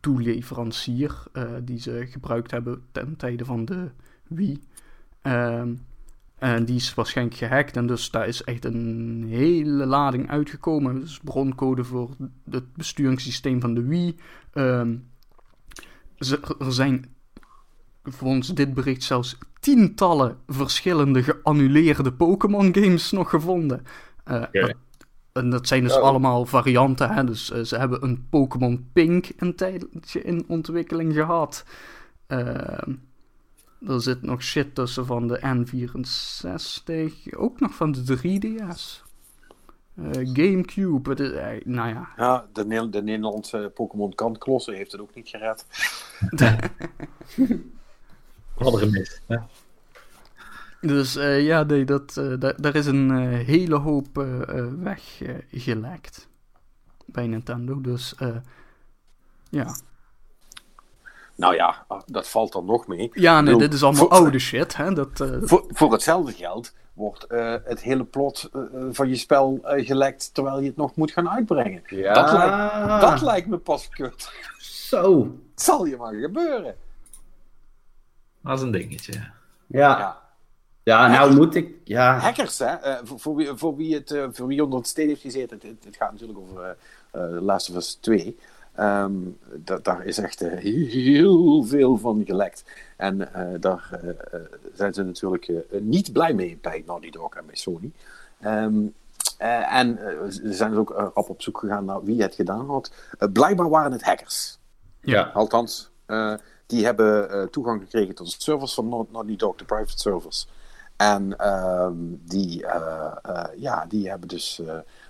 toeleverancier. 0.00 1.22
die 1.62 1.80
ze 1.80 2.06
gebruikt 2.10 2.50
hebben 2.50 2.82
ten 2.92 3.16
tijde 3.16 3.44
van 3.44 3.64
de 3.64 3.90
Wii. 4.28 4.62
Ehm, 5.22 5.74
en 6.38 6.64
die 6.64 6.76
is 6.76 6.94
waarschijnlijk 6.94 7.36
gehackt. 7.36 7.76
En 7.76 7.86
dus 7.86 8.10
daar 8.10 8.28
is 8.28 8.42
echt 8.44 8.64
een 8.64 9.24
hele 9.28 9.86
lading 9.86 10.30
uitgekomen. 10.30 11.00
Dus 11.00 11.20
broncode 11.24 11.84
voor 11.84 12.10
het 12.50 12.72
besturingssysteem 12.72 13.60
van 13.60 13.74
de 13.74 13.82
Wii. 13.82 14.16
Ehm, 14.52 14.94
er 16.58 16.72
zijn 16.72 17.14
volgens 18.04 18.48
dit 18.48 18.74
bericht 18.74 19.02
zelfs 19.02 19.38
tientallen 19.60 20.36
verschillende 20.46 21.22
geannuleerde 21.22 22.12
Pokémon 22.12 22.74
games 22.74 23.10
nog 23.10 23.30
gevonden. 23.30 23.82
Eh, 24.24 24.42
dat- 24.52 24.74
en 25.32 25.50
dat 25.50 25.68
zijn 25.68 25.82
dus 25.82 25.96
Oh. 25.96 26.02
allemaal 26.02 26.46
varianten. 26.46 27.10
Hè? 27.10 27.24
Dus 27.24 27.50
eh, 27.50 27.62
ze 27.62 27.76
hebben 27.76 28.02
een 28.04 28.26
Pokémon 28.30 28.88
Pink 28.92 29.30
een 29.36 29.54
tijdje 29.54 30.22
in 30.22 30.44
ontwikkeling 30.48 31.14
gehad. 31.14 31.64
Ehm, 32.26 32.92
er 33.86 34.00
zit 34.02 34.22
nog 34.22 34.42
shit 34.42 34.74
tussen 34.74 35.06
van 35.06 35.28
de 35.28 35.38
N64. 35.40 37.34
Ook 37.36 37.60
nog 37.60 37.74
van 37.74 37.92
de 37.92 38.16
3DS. 38.18 39.06
Eh, 39.94 40.10
Gamecube. 40.32 41.10
Het 41.10 41.20
is, 41.20 41.30
eh, 41.30 41.64
nou 41.64 41.88
ja. 41.88 42.08
Ja, 42.16 42.46
de, 42.52 42.64
Ne- 42.66 42.90
de 42.90 43.02
Nederlandse 43.02 43.70
Pokémon 43.74 44.14
Kantklossen 44.14 44.74
heeft 44.74 44.92
het 44.92 45.00
ook 45.00 45.14
niet 45.14 45.28
gered. 45.28 45.66
Hadden 48.54 48.80
gemist. 48.80 49.22
Hè? 49.26 49.36
Dus 50.80 51.16
eh, 51.16 51.44
ja, 51.46 51.62
nee, 51.62 51.84
dat, 51.84 52.16
eh, 52.16 52.32
da- 52.38 52.52
daar 52.56 52.74
is 52.74 52.86
een 52.86 53.10
hele 53.34 53.76
hoop 53.76 54.14
weggelekt 54.78 56.28
bij 57.06 57.26
Nintendo. 57.26 57.80
Dus 57.80 58.14
eh, 58.14 58.36
ja. 59.50 59.76
Nou 61.38 61.54
ja, 61.54 61.86
dat 62.06 62.28
valt 62.28 62.52
dan 62.52 62.64
nog 62.64 62.86
mee. 62.86 63.10
Ja, 63.12 63.40
nee, 63.40 63.56
dit 63.56 63.72
is 63.74 63.82
allemaal 63.82 64.00
voor- 64.08 64.10
oude 64.10 64.38
shit. 64.38 64.76
Hè? 64.76 64.92
Dat, 64.94 65.20
eh, 65.20 65.36
Voor, 65.42 65.64
voor 65.68 65.92
hetzelfde 65.92 66.32
geld 66.32 66.74
wordt 66.92 67.24
eh, 67.24 67.54
het 67.64 67.80
hele 67.82 68.04
plot 68.04 68.48
eh, 68.52 68.60
van 68.90 69.08
je 69.08 69.16
spel 69.16 69.58
gelekt 69.62 70.34
terwijl 70.34 70.60
je 70.60 70.66
het 70.66 70.76
nog 70.76 70.96
moet 70.96 71.10
gaan 71.10 71.30
uitbrengen. 71.30 71.82
ja. 71.86 72.12
Dat, 72.12 72.32
lijkt, 72.32 73.00
dat 73.00 73.22
lijkt 73.22 73.46
me 73.46 73.58
pas 73.58 73.88
kut. 73.88 74.32
Zo. 74.58 75.22
Het 75.54 75.62
zal 75.62 75.84
je 75.84 75.96
maar 75.96 76.14
gebeuren. 76.14 76.76
Dat 78.42 78.58
is 78.58 78.64
een 78.64 78.70
dingetje. 78.70 79.12
Ja. 79.12 79.98
Ja. 79.98 80.26
Ja, 80.82 81.08
nou 81.08 81.34
moet 81.34 81.54
ik... 81.54 81.74
Ja. 81.84 82.18
Hackers, 82.18 82.58
hè? 82.58 82.66
eh, 82.66 82.98
voor, 83.02 83.20
voor, 83.20 83.36
wie, 83.36 83.50
voor, 83.54 83.76
wie 83.76 83.94
het, 83.94 84.18
voor 84.32 84.46
wie 84.46 84.64
onder 84.64 84.78
het 84.78 84.88
steen 84.88 85.08
heeft 85.08 85.20
gezeten, 85.20 85.58
het, 85.62 85.84
het, 85.84 85.96
gaat 85.96 86.12
natuurlijk 86.12 86.38
over 86.38 86.76
eh, 87.10 87.22
Last 87.40 87.70
of 87.70 87.76
Us 87.76 87.94
2. 87.94 88.38
Ehm, 88.78 89.12
da- 89.56 89.78
daar 89.82 90.04
is 90.06 90.18
echt 90.18 90.40
eh, 90.42 90.58
heel 90.92 91.62
veel 91.64 91.96
van 91.96 92.22
gelekt. 92.26 92.64
En 92.96 93.34
eh, 93.34 93.60
daar 93.60 93.88
eh, 94.02 94.40
zijn 94.74 94.94
ze 94.94 95.02
natuurlijk 95.02 95.50
niet 95.80 96.12
blij 96.12 96.34
mee 96.34 96.58
bij 96.62 96.82
Naughty 96.86 97.10
Dog 97.10 97.34
en 97.34 97.46
bij 97.46 97.56
Sony. 97.56 97.92
Ehm, 98.40 98.76
Eh, 99.38 99.74
en 99.76 99.98
ze 100.32 100.52
zijn 100.52 100.70
dus 100.70 100.78
ook 100.78 100.90
rap 101.14 101.28
op 101.28 101.42
zoek 101.42 101.58
gegaan 101.58 101.84
naar 101.84 102.04
wie 102.04 102.22
het 102.22 102.34
gedaan 102.34 102.66
had. 102.66 102.92
Blijkbaar 103.32 103.68
waren 103.68 103.92
het 103.92 104.02
hackers. 104.02 104.58
Ja. 105.00 105.22
Althans, 105.34 105.90
die 106.66 106.84
hebben 106.84 107.50
toegang 107.50 107.80
gekregen 107.82 108.14
tot 108.14 108.26
de 108.26 108.34
servers 108.42 108.74
van 108.74 108.88
Naughty 108.88 109.36
Dog, 109.36 109.56
de 109.56 109.64
private 109.64 109.98
servers. 109.98 110.48
En 110.96 111.36
ehm, 111.38 111.94
die, 112.24 112.64
ja, 113.56 113.84
die 113.88 114.08
hebben 114.08 114.28
dus 114.28 114.62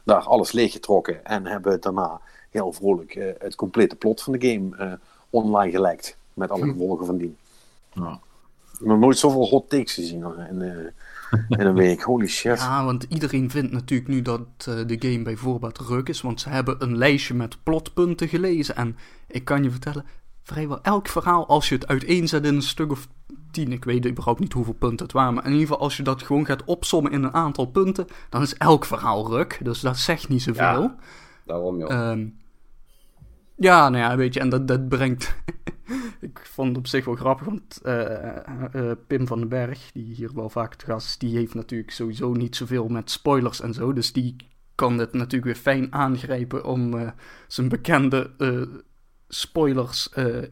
daar 0.05 0.23
alles 0.23 0.53
leeggetrokken 0.53 1.25
en 1.25 1.47
hebben 1.47 1.81
daarna 1.81 2.21
heel 2.51 2.73
vrolijk 2.73 3.15
eh, 3.15 3.27
het 3.39 3.55
complete 3.55 3.97
plot 3.97 4.23
van 4.23 4.33
de 4.33 4.49
game 4.51 4.77
eh, 4.77 4.93
online 5.31 5.71
gelekt. 5.71 6.17
Met 6.35 6.51
alle 6.51 6.67
gevolgen 6.67 7.07
van 7.07 7.17
die. 7.17 7.37
Ja. 7.93 8.21
Ik 8.81 8.87
heb 8.89 8.99
nooit 8.99 9.19
zoveel 9.19 9.49
hot 9.49 9.71
takes 9.71 9.95
gezien 9.95 10.25
in, 10.51 10.63
eh, 10.63 10.87
in 11.49 11.67
een 11.67 11.75
week. 11.75 12.03
Holy 12.03 12.27
shit. 12.27 12.59
Ja, 12.59 12.85
want 12.85 13.07
iedereen 13.09 13.51
vindt 13.51 13.73
natuurlijk 13.73 14.09
nu 14.09 14.23
dat 14.23 14.41
eh, 14.59 14.75
de 14.87 14.97
game 14.99 15.23
bij 15.23 15.37
voorbaat 15.37 15.79
ruk 15.79 16.09
is, 16.09 16.21
want 16.21 16.41
ze 16.41 16.49
hebben 16.49 16.83
een 16.83 16.97
lijstje 16.97 17.35
met 17.35 17.63
plotpunten 17.63 18.29
gelezen. 18.29 18.77
En 18.77 18.97
ik 19.27 19.45
kan 19.45 19.63
je 19.63 19.71
vertellen, 19.71 20.05
vrijwel 20.43 20.83
elk 20.83 21.09
verhaal, 21.09 21.47
als 21.47 21.69
je 21.69 21.75
het 21.75 21.87
uiteenzet 21.87 22.45
in 22.45 22.55
een 22.55 22.63
stuk 22.63 22.91
of 22.91 23.09
tien, 23.51 23.73
ik 23.73 23.85
weet 23.85 24.07
überhaupt 24.07 24.41
niet 24.41 24.53
hoeveel 24.53 24.75
punten 24.75 25.07
het 25.07 25.15
waren, 25.15 25.35
maar 25.35 25.45
in 25.45 25.53
ieder 25.53 25.67
geval 25.67 25.83
als 25.83 25.97
je 25.97 26.03
dat 26.03 26.23
gewoon 26.23 26.47
gaat 26.47 26.65
opsommen 26.65 27.13
in 27.13 27.23
een 27.23 27.35
aantal 27.35 27.67
punten, 27.67 28.07
dan 28.29 28.43
is 28.43 28.55
elk 28.55 28.85
verhaal 28.85 29.29
ruk. 29.31 29.59
Dus 29.63 29.81
dat 29.81 29.97
zegt 29.97 30.29
niet 30.29 30.43
zoveel. 30.43 30.83
Ja. 30.83 30.97
Daarom, 31.49 31.79
joh. 31.79 31.91
Ehm, 31.91 32.27
ja, 33.57 33.89
nou 33.89 34.03
ja, 34.05 34.17
weet 34.17 34.35
je, 34.35 34.41
en 34.41 34.49
dat, 34.49 34.69
dat 34.69 34.89
brengt. 34.89 35.35
ik 36.21 36.41
vond 36.45 36.69
het 36.69 36.79
op 36.79 36.87
zich 36.87 37.05
wel 37.05 37.15
grappig, 37.15 37.47
want 37.47 37.81
eh, 37.83 38.37
eh, 38.73 38.97
Pim 39.07 39.27
van 39.27 39.39
den 39.39 39.49
Berg, 39.49 39.93
die 39.93 40.15
hier 40.15 40.31
wel 40.35 40.49
vaak 40.49 40.75
te 40.75 40.85
gast 40.85 41.07
is, 41.07 41.19
die 41.19 41.37
heeft 41.37 41.55
natuurlijk 41.55 41.91
sowieso 41.91 42.33
niet 42.33 42.57
zoveel 42.57 42.89
met 42.89 43.11
spoilers 43.11 43.61
en 43.61 43.75
zo. 43.75 43.93
Dus 43.93 44.13
die 44.13 44.37
kan 44.75 44.97
dit 44.97 45.13
natuurlijk 45.13 45.45
weer 45.45 45.63
fijn 45.63 45.93
aangrijpen 45.93 46.65
om 46.65 46.99
eh, 46.99 47.11
zijn 47.47 47.69
bekende 47.69 48.31
eh, 48.39 48.63
spoilers 49.29 50.09
eh, 50.11 50.43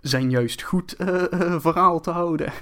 zijn 0.00 0.30
juist 0.30 0.62
goed 0.62 0.96
eh, 0.96 1.32
eh, 1.32 1.60
verhaal 1.60 2.00
te 2.00 2.10
houden. 2.10 2.52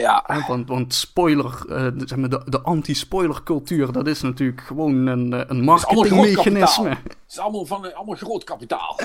Ja, 0.00 0.44
want, 0.46 0.68
want 0.68 0.94
spoiler, 0.94 1.64
eh, 1.68 1.86
zeg 1.96 2.18
maar, 2.18 2.28
de, 2.28 2.42
de 2.44 2.60
anti-spoiler 2.60 3.42
cultuur, 3.42 3.92
dat 3.92 4.06
is 4.06 4.20
natuurlijk 4.20 4.60
gewoon 4.60 5.06
een, 5.06 5.32
eh, 5.32 5.44
een 5.46 5.64
marketingmechanisme. 5.64 6.88
Het 6.88 7.16
is 7.28 7.38
allemaal, 7.38 7.66
van, 7.66 7.94
allemaal 7.94 8.16
groot 8.16 8.44
kapitaal. 8.44 9.00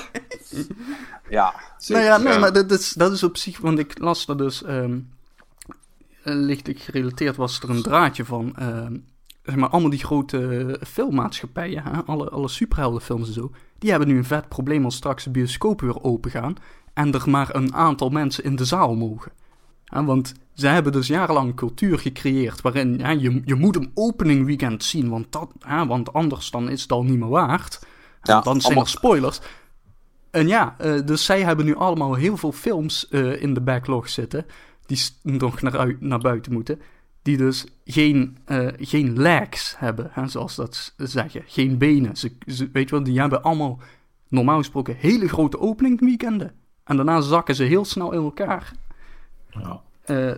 ja, 1.28 1.54
zeker. 1.78 2.02
Nou 2.02 2.22
ja, 2.22 2.28
nee, 2.28 2.38
maar 2.38 2.52
dat 2.52 2.70
is, 2.70 2.92
dat 2.92 3.12
is 3.12 3.22
op 3.22 3.36
zich, 3.36 3.58
want 3.58 3.78
ik 3.78 3.98
las 3.98 4.28
er 4.28 4.36
dus, 4.36 4.62
ehm 4.62 4.98
eh, 6.24 6.34
lichtelijk 6.34 6.80
gerelateerd 6.80 7.36
was 7.36 7.60
er 7.60 7.70
een 7.70 7.82
draadje 7.82 8.24
van, 8.24 8.56
ehm, 8.56 8.96
zeg 9.42 9.56
maar, 9.56 9.68
allemaal 9.68 9.90
die 9.90 10.04
grote 10.04 10.80
filmmaatschappijen, 10.86 11.82
hè, 11.82 12.02
alle, 12.04 12.30
alle 12.30 12.48
superheldenfilms 12.48 13.26
en 13.26 13.34
zo, 13.34 13.50
die 13.78 13.90
hebben 13.90 14.08
nu 14.08 14.16
een 14.16 14.24
vet 14.24 14.48
probleem 14.48 14.84
als 14.84 14.94
straks 14.94 15.24
de 15.24 15.30
bioscopen 15.30 15.86
weer 15.86 16.02
open 16.02 16.30
gaan 16.30 16.56
en 16.92 17.12
er 17.12 17.30
maar 17.30 17.54
een 17.54 17.74
aantal 17.74 18.08
mensen 18.08 18.44
in 18.44 18.56
de 18.56 18.64
zaal 18.64 18.94
mogen. 18.94 19.32
Want 19.84 20.34
ze 20.54 20.66
hebben 20.66 20.92
dus 20.92 21.06
jarenlang 21.06 21.48
een 21.48 21.54
cultuur 21.54 21.98
gecreëerd 21.98 22.60
waarin 22.60 22.98
ja, 22.98 23.10
je, 23.10 23.42
je 23.44 23.54
moet 23.54 23.76
een 23.76 23.90
opening 23.94 24.46
weekend 24.46 24.84
zien, 24.84 25.08
want, 25.08 25.32
dat, 25.32 25.50
hè, 25.60 25.86
want 25.86 26.12
anders 26.12 26.50
dan 26.50 26.68
is 26.68 26.82
het 26.82 26.92
al 26.92 27.02
niet 27.04 27.18
meer 27.18 27.28
waard. 27.28 27.86
Ja, 28.22 28.40
dan 28.40 28.52
zijn 28.60 28.64
allemaal- 28.64 28.82
er 28.82 28.88
spoilers. 28.90 29.40
En 30.30 30.48
ja, 30.48 30.74
eh, 30.78 31.00
dus 31.04 31.24
zij 31.24 31.42
hebben 31.42 31.64
nu 31.64 31.76
allemaal 31.76 32.14
heel 32.14 32.36
veel 32.36 32.52
films 32.52 33.08
eh, 33.08 33.42
in 33.42 33.54
de 33.54 33.60
backlog 33.60 34.08
zitten. 34.08 34.46
Die 34.86 34.98
nog 35.22 35.62
naar, 35.62 35.78
uit, 35.78 36.00
naar 36.00 36.18
buiten 36.18 36.52
moeten. 36.52 36.80
Die 37.22 37.36
dus 37.36 37.64
geen, 37.84 38.36
eh, 38.44 38.66
geen 38.78 39.18
legs 39.20 39.74
hebben, 39.78 40.08
hè, 40.12 40.28
zoals 40.28 40.54
dat 40.54 40.94
zeggen. 40.96 41.42
Geen 41.46 41.78
benen. 41.78 42.16
Ze, 42.16 42.32
ze- 42.46 42.68
weet 42.72 42.88
je 42.88 42.94
wel, 42.94 43.04
die 43.04 43.20
hebben 43.20 43.42
allemaal 43.42 43.78
normaal 44.28 44.58
gesproken 44.58 44.96
hele 44.98 45.28
grote 45.28 45.60
openingweekenden. 45.60 46.52
En 46.84 46.96
daarna 46.96 47.20
zakken 47.20 47.54
ze 47.54 47.62
heel 47.64 47.84
snel 47.84 48.12
in 48.12 48.22
elkaar. 48.22 48.72
Ja. 49.50 49.82
Eh, 50.04 50.32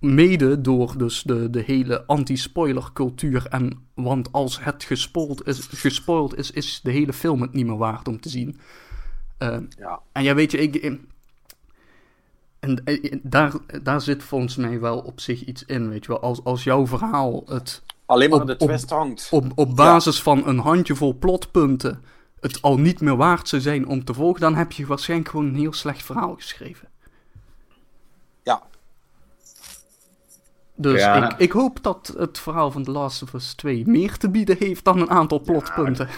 mede 0.00 0.60
door 0.60 0.98
dus 0.98 1.22
de, 1.22 1.50
de 1.50 1.60
hele 1.66 2.04
anti-spoiler 2.06 2.90
cultuur. 2.92 3.46
En, 3.46 3.86
want 3.94 4.32
als 4.32 4.64
het 4.64 4.84
gespoild 4.84 5.46
is, 5.46 5.60
gespoild 5.66 6.36
is, 6.38 6.50
is 6.50 6.80
de 6.82 6.90
hele 6.90 7.12
film 7.12 7.40
het 7.42 7.52
niet 7.52 7.66
meer 7.66 7.76
waard 7.76 8.08
om 8.08 8.20
te 8.20 8.28
zien. 8.28 8.58
Eh, 9.38 9.58
Ja. 9.78 10.00
en 10.12 10.22
ja, 10.22 10.34
weet 10.34 10.50
je, 10.50 10.58
ik. 10.58 10.74
in- 10.76 11.08
En 12.60 12.84
eh, 12.84 13.12
daar, 13.22 13.52
daar 13.82 14.00
zit 14.00 14.22
volgens 14.22 14.56
mij 14.56 14.80
wel 14.80 14.98
op 14.98 15.20
zich 15.20 15.44
iets 15.44 15.64
in, 15.64 15.88
weet 15.88 16.04
je 16.04 16.08
wel. 16.12 16.20
Als, 16.20 16.44
als 16.44 16.64
jouw 16.64 16.86
verhaal 16.86 17.42
het 17.46 17.82
Alleen 18.06 18.30
maar 18.30 18.40
Op- 18.40 18.46
de 18.46 18.56
twist 18.56 18.90
hangt. 18.90 19.28
op, 19.30 19.52
op 19.54 19.76
basis 19.76 20.22
van 20.22 20.46
een 20.46 20.58
handjevol 20.58 21.14
plotpunten 21.18 22.02
het 22.40 22.62
al 22.62 22.78
niet 22.78 23.00
meer 23.00 23.16
waard 23.16 23.48
zou 23.48 23.62
zijn 23.62 23.86
om 23.86 24.04
te 24.04 24.14
volgen, 24.14 24.40
dan 24.40 24.54
heb 24.54 24.72
je 24.72 24.86
waarschijnlijk 24.86 25.30
gewoon 25.30 25.46
een 25.46 25.54
heel 25.54 25.72
slecht 25.72 26.02
verhaal 26.02 26.34
geschreven. 26.34 26.88
Ja, 28.42 28.62
Dus 30.76 31.00
Ja. 31.00 31.30
ik, 31.30 31.38
ik 31.38 31.52
hoop 31.52 31.82
dat 31.82 32.14
het 32.18 32.38
verhaal 32.38 32.70
van 32.70 32.82
The 32.84 32.90
Last 32.90 33.22
of 33.22 33.32
Us 33.32 33.54
2 33.54 33.82
meer 33.86 34.16
te 34.16 34.30
bieden 34.30 34.56
heeft 34.58 34.84
dan 34.84 35.00
een 35.00 35.10
aantal 35.10 35.40
plotpunten. 35.40 36.08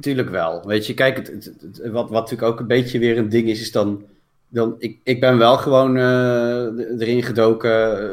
Tuurlijk 0.00 0.30
wel. 0.30 0.66
Weet 0.66 0.86
je, 0.86 0.94
kijk, 0.94 1.16
het, 1.16 1.26
het- 1.26 1.44
het- 1.60 1.90
wat, 1.90 2.10
wat 2.10 2.20
natuurlijk 2.30 2.52
ook 2.52 2.60
een 2.60 2.66
beetje 2.66 2.98
weer 2.98 3.18
een 3.18 3.28
ding 3.28 3.48
is, 3.48 3.60
is 3.60 3.72
dan. 3.72 4.02
dan 4.48 4.74
ik, 4.78 4.98
ik 5.02 5.20
ben 5.20 5.38
wel 5.38 5.56
gewoon 5.56 5.96
eh, 5.96 7.00
erin 7.00 7.22
gedoken, 7.22 7.70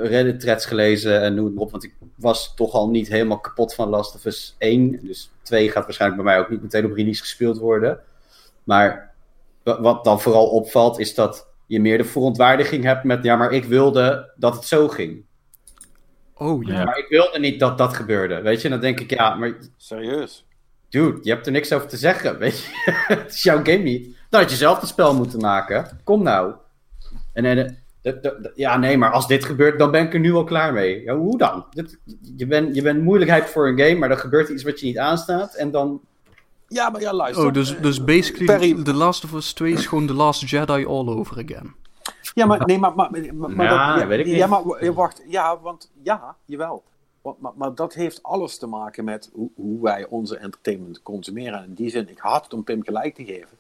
Reddit-threads 0.08 0.66
gelezen 0.66 1.22
en 1.22 1.34
noem 1.36 1.46
het 1.46 1.54
maar 1.54 1.64
op. 1.64 1.72
Want 1.72 1.84
ik 1.84 1.94
was 2.16 2.54
toch 2.56 2.74
al 2.74 2.90
niet 2.90 3.08
helemaal 3.08 3.40
kapot 3.40 3.74
van 3.76 3.90
Last 3.90 4.16
of 4.16 4.26
Us 4.26 4.56
1. 4.58 5.00
Dus 5.04 5.32
2 5.42 5.70
gaat 5.72 5.84
waarschijnlijk 5.84 6.22
bij 6.24 6.32
mij 6.34 6.42
ook 6.44 6.50
niet 6.50 6.62
meteen 6.62 6.86
op 6.86 6.94
release 6.96 7.22
gespeeld 7.22 7.58
worden. 7.58 8.00
Maar 8.64 9.12
wa- 9.64 9.82
wat 9.82 10.04
dan 10.04 10.22
vooral 10.22 10.48
opvalt, 10.50 11.00
is 11.00 11.16
dat 11.16 11.48
je 11.66 11.80
meer 11.82 11.98
de 11.98 12.04
verontwaardiging 12.04 12.84
hebt 12.84 13.04
met. 13.04 13.24
Ja, 13.24 13.36
maar 13.36 13.52
ik 13.52 13.66
wilde 13.66 14.32
dat 14.36 14.54
het 14.56 14.66
zo 14.66 14.88
ging. 14.88 15.24
Oh 16.42 16.64
ja. 16.64 16.74
Ja. 16.74 16.84
Maar 16.84 16.98
ik 16.98 17.08
wilde 17.10 17.40
niet 17.40 17.60
dat 17.60 17.78
dat 17.78 17.94
gebeurde. 17.94 18.42
Weet 18.42 18.62
je, 18.62 18.70
dan 18.70 18.80
denk 18.80 19.00
ik, 19.00 19.10
ja, 19.10 19.36
maar 19.36 19.58
serieus. 19.78 20.46
Dude, 20.90 21.20
je 21.22 21.30
hebt 21.30 21.46
er 21.46 21.52
niks 21.52 21.74
over 21.74 21.88
te 21.88 21.98
zeggen, 21.98 22.38
weet 22.38 22.60
je. 22.60 22.92
het 23.16 23.34
is 23.34 23.44
jouw 23.44 23.64
game 23.64 23.78
niet. 23.78 24.16
Dan 24.30 24.42
had 24.42 24.50
je 24.50 24.56
zelf 24.56 24.80
het 24.80 24.90
spel 24.90 25.16
moeten 25.16 25.40
maken. 25.40 26.00
Kom 26.04 26.24
nou. 26.24 26.54
En, 27.34 27.46
en 27.46 27.78
eh, 28.02 28.14
ja, 28.56 28.78
nee, 28.78 28.98
maar 28.98 29.12
als 29.12 29.28
dit 29.28 29.46
gebeurt, 29.46 29.80
dan 29.80 29.92
ben 29.92 30.06
ik 30.06 30.14
er 30.14 30.20
nu 30.20 30.34
al 30.34 30.44
klaar 30.44 30.74
mee. 30.74 31.04
Ja, 31.04 31.16
hoe 31.16 31.38
dan? 31.38 31.66
Dit, 31.72 32.00
je 32.36 32.48
bent 32.48 32.76
je 32.76 32.82
bent 32.82 33.04
moeilijkheid 33.04 33.50
voor 33.50 33.68
een 33.68 33.80
game, 33.80 33.96
maar 33.96 34.10
dan 34.10 34.18
gebeurt 34.18 34.50
iets 34.50 34.64
wat 34.64 34.80
je 34.80 34.86
niet 34.86 34.98
aanstaat. 34.98 35.56
En 35.56 35.72
dan... 35.72 36.02
Ja, 36.68 36.90
maar 36.90 37.02
ja, 37.02 37.14
luister. 37.14 37.46
Oh, 37.46 37.54
dus, 37.54 37.80
dus 37.80 38.04
basically 38.04 38.46
Perry- 38.46 38.84
The 38.84 38.94
Last 38.94 39.24
of 39.24 39.34
Us 39.34 39.54
2 39.54 39.72
is 39.72 39.86
gewoon 39.86 40.08
The 40.08 40.14
Last 40.14 40.50
Jedi 40.50 40.86
all 40.86 41.08
over 41.08 41.44
again. 41.44 41.76
Ja, 42.34 42.46
maar 42.46 42.66
nee, 42.66 42.78
maar, 42.80 42.96
maar, 42.96 43.12
maar, 43.12 43.50
maar 43.50 43.66
Ja, 43.66 43.96
dat, 43.98 44.08
weet 44.08 44.20
ik 44.20 44.26
niet. 44.26 44.36
Ja, 44.36 44.48
maar 44.48 44.64
w- 44.64 44.90
wacht, 44.94 45.22
ja, 45.28 45.60
want 45.60 45.92
ja, 46.04 46.36
jawel. 46.46 46.84
Want, 47.22 47.42
maar, 47.42 47.52
maar 47.56 47.76
dat 47.76 47.94
heeft 47.94 48.24
alles 48.24 48.58
te 48.58 48.68
maken 48.68 49.04
met 49.04 49.30
hoe, 49.34 49.50
hoe 49.56 49.82
wij 49.82 50.06
onze 50.10 50.38
entertainment 50.38 51.02
consumeren. 51.04 51.60
En 51.60 51.66
in 51.66 51.74
die 51.74 51.90
zin, 51.90 52.10
ik 52.10 52.20
haat 52.20 52.44
het 52.44 52.54
om 52.54 52.64
Pim 52.64 52.84
gelijk 52.84 53.16
te 53.16 53.26
geven. 53.26 53.58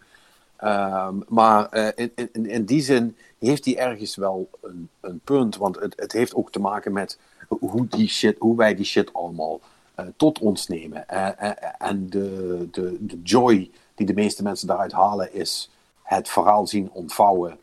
Ehm, 0.57 1.15
maar 1.27 1.69
eh, 1.69 1.87
in, 1.95 2.11
in, 2.31 2.45
in 2.45 2.65
die 2.65 2.81
zin 2.81 3.17
heeft 3.39 3.65
hij 3.65 3.77
ergens 3.77 4.15
wel 4.15 4.49
een, 4.61 4.89
een 5.01 5.19
punt. 5.23 5.57
Want 5.57 5.79
het, 5.79 5.93
het 5.99 6.11
heeft 6.11 6.35
ook 6.35 6.51
te 6.51 6.59
maken 6.59 6.93
met 6.93 7.19
hoe, 7.47 7.87
die 7.87 8.07
shit, 8.07 8.37
hoe 8.39 8.57
wij 8.57 8.75
die 8.75 8.85
shit 8.85 9.13
allemaal 9.13 9.59
eh, 9.95 10.05
tot 10.15 10.39
ons 10.39 10.67
nemen. 10.67 11.07
Eh, 11.07 11.27
eh, 11.49 11.51
en 11.77 12.09
de, 12.09 12.67
de, 12.71 12.97
de 12.99 13.21
joy 13.23 13.71
die 13.95 14.05
de 14.05 14.13
meeste 14.13 14.43
mensen 14.43 14.67
daaruit 14.67 14.91
halen 14.91 15.33
is 15.33 15.69
het 16.03 16.29
verhaal 16.29 16.67
zien 16.67 16.89
ontvouwen 16.91 17.51
eh, 17.51 17.57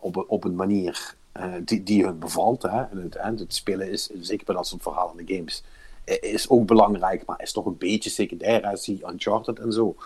op, 0.00 0.16
een- 0.16 0.28
op 0.28 0.44
een 0.44 0.54
manier 0.54 1.14
eh, 1.32 1.52
die, 1.64 1.82
die 1.82 2.04
hun 2.04 2.18
bevalt. 2.18 2.62
Hè. 2.62 2.82
En 2.82 3.10
het, 3.10 3.38
het 3.38 3.54
spelen 3.54 3.90
is, 3.90 4.10
zeker 4.20 4.46
bij 4.46 4.54
dat 4.54 4.66
soort 4.66 4.82
verhalen 4.82 5.18
in 5.18 5.26
de 5.26 5.34
games, 5.34 5.64
eh, 6.04 6.32
is 6.32 6.48
ook 6.48 6.66
belangrijk, 6.66 7.26
maar 7.26 7.42
is 7.42 7.52
toch 7.52 7.66
een 7.66 7.78
beetje 7.78 8.10
secundair. 8.10 8.68
Hè. 8.68 8.76
Zie 8.76 9.02
Uncharted 9.08 9.58
en 9.58 9.72
zo. 9.72 9.96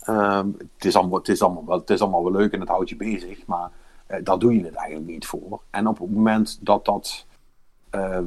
Ehm, 0.00 0.48
het, 0.76 0.84
is 0.84 0.96
allemaal, 0.96 1.64
wel, 1.66 2.22
wel 2.22 2.30
leuk 2.30 2.52
en 2.52 2.60
het 2.60 2.68
houdt 2.68 2.88
je 2.88 2.96
bezig, 2.96 3.46
maar 3.46 3.70
eh, 4.06 4.18
daar 4.24 4.38
doe 4.38 4.56
je 4.56 4.64
het 4.64 4.74
eigenlijk 4.74 5.08
niet 5.10 5.26
voor. 5.26 5.60
En 5.70 5.86
op 5.88 5.98
het 5.98 6.10
moment 6.10 6.58
dat 6.60 6.84
dat 6.84 7.24
eh, 7.90 8.18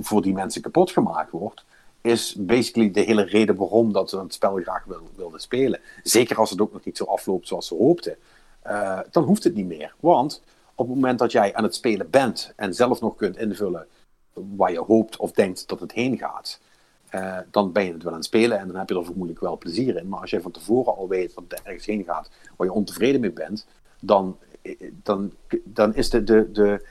voor 0.00 0.22
die 0.22 0.32
mensen 0.32 0.62
kapot 0.62 0.90
gemaakt 0.90 1.30
wordt, 1.30 1.64
is 2.00 2.34
basically 2.38 2.90
de 2.90 3.00
hele 3.00 3.22
reden 3.22 3.56
waarom 3.56 3.92
dat 3.92 4.10
ze 4.10 4.18
het 4.18 4.34
spel 4.34 4.56
graag 4.56 4.84
wil, 4.84 5.08
wilden 5.16 5.40
spelen. 5.40 5.80
Zeker 6.02 6.36
als 6.36 6.50
het 6.50 6.60
ook 6.60 6.72
nog 6.72 6.84
niet 6.84 6.96
zo 6.96 7.04
afloopt 7.04 7.48
zoals 7.48 7.66
ze 7.66 7.74
hoopten. 7.74 8.16
Eh, 8.62 8.98
dan 9.10 9.24
hoeft 9.24 9.44
het 9.44 9.54
niet 9.54 9.66
meer. 9.66 9.94
Want 10.00 10.42
op 10.74 10.86
het 10.86 10.94
moment 10.94 11.18
dat 11.18 11.32
jij 11.32 11.54
aan 11.54 11.64
het 11.64 11.74
spelen 11.74 12.10
bent 12.10 12.52
en 12.56 12.74
zelf 12.74 13.00
nog 13.00 13.16
kunt 13.16 13.36
invullen 13.36 13.86
waar 14.32 14.72
je 14.72 14.80
hoopt 14.80 15.16
of 15.16 15.32
denkt 15.32 15.68
dat 15.68 15.80
het 15.80 15.92
heen 15.92 16.18
gaat, 16.18 16.60
eh, 17.08 17.38
dan 17.50 17.72
ben 17.72 17.84
je 17.84 17.92
het 17.92 18.02
wel 18.02 18.12
aan 18.12 18.18
het 18.18 18.26
spelen 18.26 18.58
en 18.58 18.66
dan 18.66 18.76
heb 18.76 18.88
je 18.88 18.94
er 18.94 19.04
vermoedelijk 19.04 19.40
wel 19.40 19.58
plezier 19.58 19.96
in. 19.96 20.08
Maar 20.08 20.20
als 20.20 20.30
je 20.30 20.40
van 20.40 20.50
tevoren 20.50 20.96
al 20.96 21.08
weet 21.08 21.34
dat 21.34 21.44
het 21.48 21.62
ergens 21.62 21.86
heen 21.86 22.04
gaat 22.04 22.30
waar 22.56 22.66
je 22.66 22.72
ontevreden 22.72 23.20
mee 23.20 23.32
bent, 23.32 23.66
dan, 24.00 24.38
eh, 24.62 24.74
dan, 25.02 25.32
dan 25.64 25.94
is 25.94 26.10
de, 26.10 26.24
de, 26.24 26.50
de, 26.52 26.84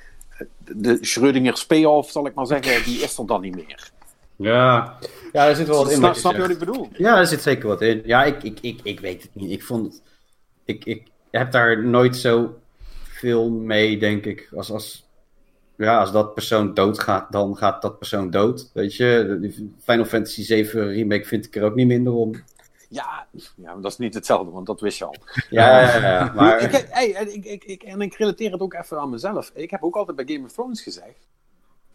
de 0.60 0.98
Schrödingers 1.02 1.68
payoff, 1.68 2.12
zal 2.12 2.26
ik 2.26 2.34
maar 2.34 2.48
zeggen, 2.48 2.84
die 2.84 3.02
is 3.02 3.18
er 3.18 3.26
dan 3.26 3.42
niet 3.42 3.56
meer. 3.56 3.92
Ja, 4.36 4.98
ja 5.32 5.48
er 5.48 5.56
zit 5.56 5.68
wel 5.68 5.78
wat 5.84 5.92
in. 5.92 5.98
Snap, 5.98 6.14
je 6.14 6.20
snap 6.20 6.32
je 6.32 6.38
zegt. 6.38 6.54
wat 6.54 6.62
ik 6.62 6.68
bedoel? 6.68 6.90
Ja, 6.94 7.18
er 7.18 7.28
zit 7.28 7.42
zeker 7.42 7.68
wat 7.68 7.82
in. 7.82 8.02
Ja, 8.06 8.24
ik, 8.24 8.44
ik, 8.44 8.60
ik, 8.62 8.80
ik 8.84 9.00
weet 9.00 9.22
het 9.22 9.36
niet. 9.36 9.52
Ik 9.52 9.64
vond 9.64 9.86
het... 9.86 10.02
Ik, 10.66 10.86
ik 10.86 11.08
heb 11.32 11.52
daar 11.52 11.86
nooit 11.86 12.16
zo 12.18 12.60
veel 13.04 13.50
mee, 13.50 13.98
denk 13.98 14.26
ik. 14.26 14.50
Als, 14.56 14.72
als, 14.72 15.10
ja, 15.78 16.00
als 16.00 16.12
dat 16.12 16.34
persoon 16.34 16.74
doodgaat, 16.74 17.32
dan 17.32 17.58
gaat 17.58 17.82
dat 17.82 17.98
persoon 17.98 18.30
dood. 18.30 18.70
Weet 18.74 18.96
je, 18.96 19.72
Final 19.84 20.06
Fantasy 20.06 20.44
7 20.44 20.88
remake 20.88 21.26
vind 21.26 21.46
ik 21.46 21.56
er 21.56 21.64
ook 21.64 21.76
niet 21.76 21.88
minder 21.88 22.14
om. 22.14 22.44
Ja, 22.90 23.28
ja, 23.32 23.74
maar 23.74 23.82
dat 23.82 23.92
is 23.92 23.98
niet 23.98 24.14
hetzelfde, 24.14 24.52
want 24.52 24.66
dat 24.66 24.82
wist 24.82 24.98
je 24.98 25.06
al. 25.06 25.16
Ja, 25.50 25.80
ja, 25.82 25.98
ja. 25.98 26.26
Ik, 26.26 26.34
Maar, 26.34 26.86
hey, 26.90 27.08
ik, 27.10 27.46
ik, 27.46 27.64
ik, 27.64 27.84
en 27.84 28.02
ik 28.02 28.16
relateer 28.16 28.52
het 28.52 28.62
ook 28.62 28.74
even 28.74 29.00
aan 29.00 29.10
mezelf. 29.10 29.52
Ik 29.54 29.72
heb 29.72 29.84
ook 29.84 29.96
altijd 29.96 30.18
bij 30.18 30.36
Game 30.36 30.46
of 30.46 30.52
Thrones 30.52 30.82
gezegd. 30.82 31.28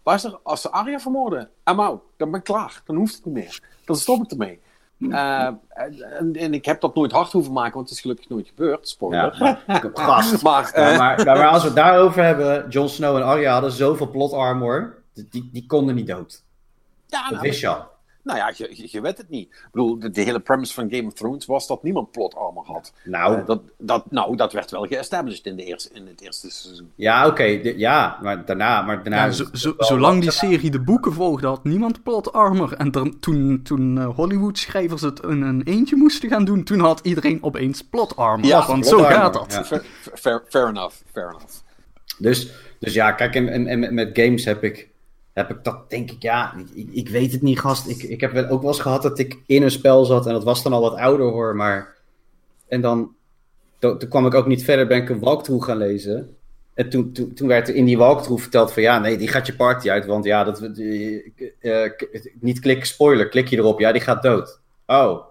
Luister, 0.04 0.38
als 0.42 0.60
ze 0.60 0.70
Arya 0.70 0.98
vermoorden, 0.98 1.50
I'm 1.70 1.80
out. 1.80 2.02
Dan 2.16 2.30
ben 2.30 2.38
ik 2.38 2.44
klaar. 2.44 2.82
Dan 2.84 2.96
hoeft 2.96 3.14
het 3.14 3.24
niet 3.24 3.34
meer. 3.34 3.60
Dan 3.84 3.96
stop 3.96 4.22
ik 4.22 4.30
ermee. 4.30 4.60
Eh, 4.98 5.48
en, 5.68 6.32
en 6.32 6.54
ik 6.54 6.64
heb 6.64 6.80
dat 6.80 6.94
nooit 6.94 7.12
hard 7.12 7.32
hoeven 7.32 7.52
maken, 7.52 7.74
want 7.74 7.88
het 7.88 7.96
is 7.96 8.02
gelukkig 8.02 8.28
nooit 8.28 8.46
gebeurd. 8.46 8.88
Spoiler. 8.88 9.36
ja, 9.38 9.58
maar, 9.66 9.82
gast. 9.94 10.42
Maar, 10.42 10.72
Ja, 10.74 10.92
eh, 10.92 10.98
maar, 10.98 11.24
maar 11.24 11.46
als 11.46 11.60
we 11.60 11.66
het 11.66 11.76
daarover 11.76 12.24
hebben, 12.24 12.68
Jon 12.68 12.88
Snow 12.88 13.16
en 13.16 13.22
Arya 13.22 13.52
hadden 13.52 13.72
zoveel 13.72 14.10
plot 14.10 14.32
armor. 14.32 15.02
Die, 15.30 15.50
die 15.52 15.66
konden 15.66 15.94
niet 15.94 16.06
dood. 16.06 16.42
ja, 17.06 17.22
Dat 17.22 17.30
nou, 17.30 17.42
wist 17.42 17.60
je 17.60 17.68
al. 17.68 17.92
Nou 18.24 18.38
ja, 18.38 18.52
je, 18.56 18.88
je, 18.90 19.00
weet 19.00 19.18
het 19.18 19.28
niet. 19.28 19.48
Ik 19.48 19.68
bedoel, 19.72 19.98
de, 19.98 20.10
de 20.10 20.20
hele 20.20 20.40
premise 20.40 20.74
van 20.74 20.90
Game 20.90 21.06
of 21.06 21.12
Thrones 21.12 21.46
was 21.46 21.66
dat 21.66 21.82
niemand 21.82 22.10
plot 22.10 22.34
armor 22.34 22.64
had. 22.66 22.92
Nou, 23.04 23.36
Eh, 23.38 23.46
dat, 23.46 23.62
dat, 23.78 24.10
nou, 24.10 24.36
dat 24.36 24.52
werd 24.52 24.70
wel 24.70 24.86
geestablished 24.86 25.46
in, 25.46 25.56
de 25.56 25.64
eerste, 25.64 25.88
in 25.92 26.06
het 26.06 26.20
eerste 26.20 26.50
seizoen. 26.50 26.90
ja, 26.94 27.26
oké. 27.26 27.42
ja, 27.76 28.18
maar 28.22 28.44
daarna... 28.44 28.82
Maar 28.82 29.02
daarna 29.02 29.24
Ja, 29.24 29.30
zo, 29.30 29.44
zo- 29.52 29.74
zolang 29.78 30.20
die 30.20 30.30
serie 30.30 30.70
de 30.70 30.80
boeken 30.80 31.12
volgde, 31.12 31.46
had 31.46 31.64
niemand 31.64 32.02
plot 32.02 32.32
armor. 32.32 32.72
En 32.72 32.90
toen, 33.20 33.60
toen 33.62 33.98
eh, 33.98 34.08
Hollywood-schrijvers 34.14 35.02
het 35.02 35.20
in 35.20 35.42
een 35.42 35.62
eentje 35.64 35.96
moesten 35.96 36.28
gaan 36.28 36.44
doen, 36.44 36.64
toen 36.64 36.80
had 36.80 37.00
iedereen 37.02 37.42
opeens 37.42 37.82
plot 37.82 38.16
armor. 38.16 38.46
Ja, 38.46 38.66
want 38.66 38.86
zo 38.86 38.96
armor, 38.96 39.10
gaat 39.10 39.32
dat. 39.32 39.52
ja. 39.52 39.64
Fair, 39.64 39.84
fair, 40.14 40.42
fair 40.48 40.68
enough, 40.68 40.94
fair 41.12 41.28
enough. 41.28 41.62
Dus, 42.18 42.52
dus 42.78 42.94
ja, 42.94 43.12
kijk, 43.12 43.34
en, 43.34 43.48
en, 43.48 43.66
en 43.84 43.94
met 43.94 44.10
games 44.12 44.44
heb 44.44 44.64
ik, 44.64 44.88
heb 45.34 45.50
ik 45.50 45.64
dat, 45.64 45.90
denk 45.90 46.10
ik, 46.10 46.22
ja, 46.22 46.54
ik, 46.74 46.88
ik, 46.90 47.08
weet 47.08 47.32
het 47.32 47.42
niet, 47.42 47.60
gast. 47.60 47.88
Ik, 47.88 48.02
ik 48.02 48.20
heb 48.20 48.36
ook 48.36 48.60
wel 48.60 48.70
eens 48.70 48.80
gehad 48.80 49.02
dat 49.02 49.18
ik 49.18 49.38
in 49.46 49.62
een 49.62 49.70
spel 49.70 50.04
zat 50.04 50.26
en 50.26 50.32
dat 50.32 50.44
was 50.44 50.62
dan 50.62 50.72
al 50.72 50.80
wat 50.80 50.94
ouder 50.98 51.26
hoor, 51.26 51.56
maar. 51.56 51.94
En 52.68 52.80
dan, 52.80 53.14
to- 53.78 53.96
toen 53.96 54.08
kwam 54.08 54.26
ik 54.26 54.34
ook 54.34 54.46
niet 54.46 54.64
verder, 54.64 54.86
ben 54.86 55.02
ik 55.02 55.08
een 55.08 55.20
walkthrough 55.20 55.64
gaan 55.66 55.76
lezen. 55.76 56.36
En 56.74 56.88
toen, 56.88 57.12
toen, 57.12 57.34
toen 57.34 57.48
werd 57.48 57.68
er 57.68 57.74
in 57.74 57.84
die 57.84 57.98
walkthrough 57.98 58.42
verteld 58.42 58.72
van 58.72 58.82
ja, 58.82 58.98
nee, 58.98 59.16
die 59.16 59.28
gaat 59.28 59.46
je 59.46 59.56
party 59.56 59.90
uit, 59.90 60.06
want 60.06 60.24
ja, 60.24 60.44
dat, 60.44 60.58
k- 61.96 62.30
niet 62.40 62.60
klikken, 62.60 62.86
spoiler, 62.86 63.28
klik 63.28 63.48
je 63.48 63.56
erop, 63.56 63.80
ja, 63.80 63.92
die 63.92 64.00
gaat 64.00 64.22
dood. 64.22 64.60
Oh, 64.86 65.24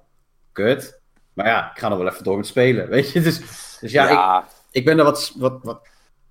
kut. 0.51 0.99
Maar 1.33 1.45
ja, 1.47 1.71
ik 1.71 1.79
ga 1.79 1.89
nog 1.89 1.97
wel 1.97 2.07
even 2.07 2.23
door 2.23 2.37
met 2.37 2.47
spelen, 2.47 2.89
weet 2.95 3.11
je. 3.11 3.21
Dus, 3.21 3.39
dus 3.81 3.91
ja, 3.91 4.39
ik, 4.41 4.45
ik 4.71 4.85
ben 4.85 4.97
er 4.97 5.03
wat, 5.03 5.33
wat, 5.37 5.59
wat. 5.63 5.87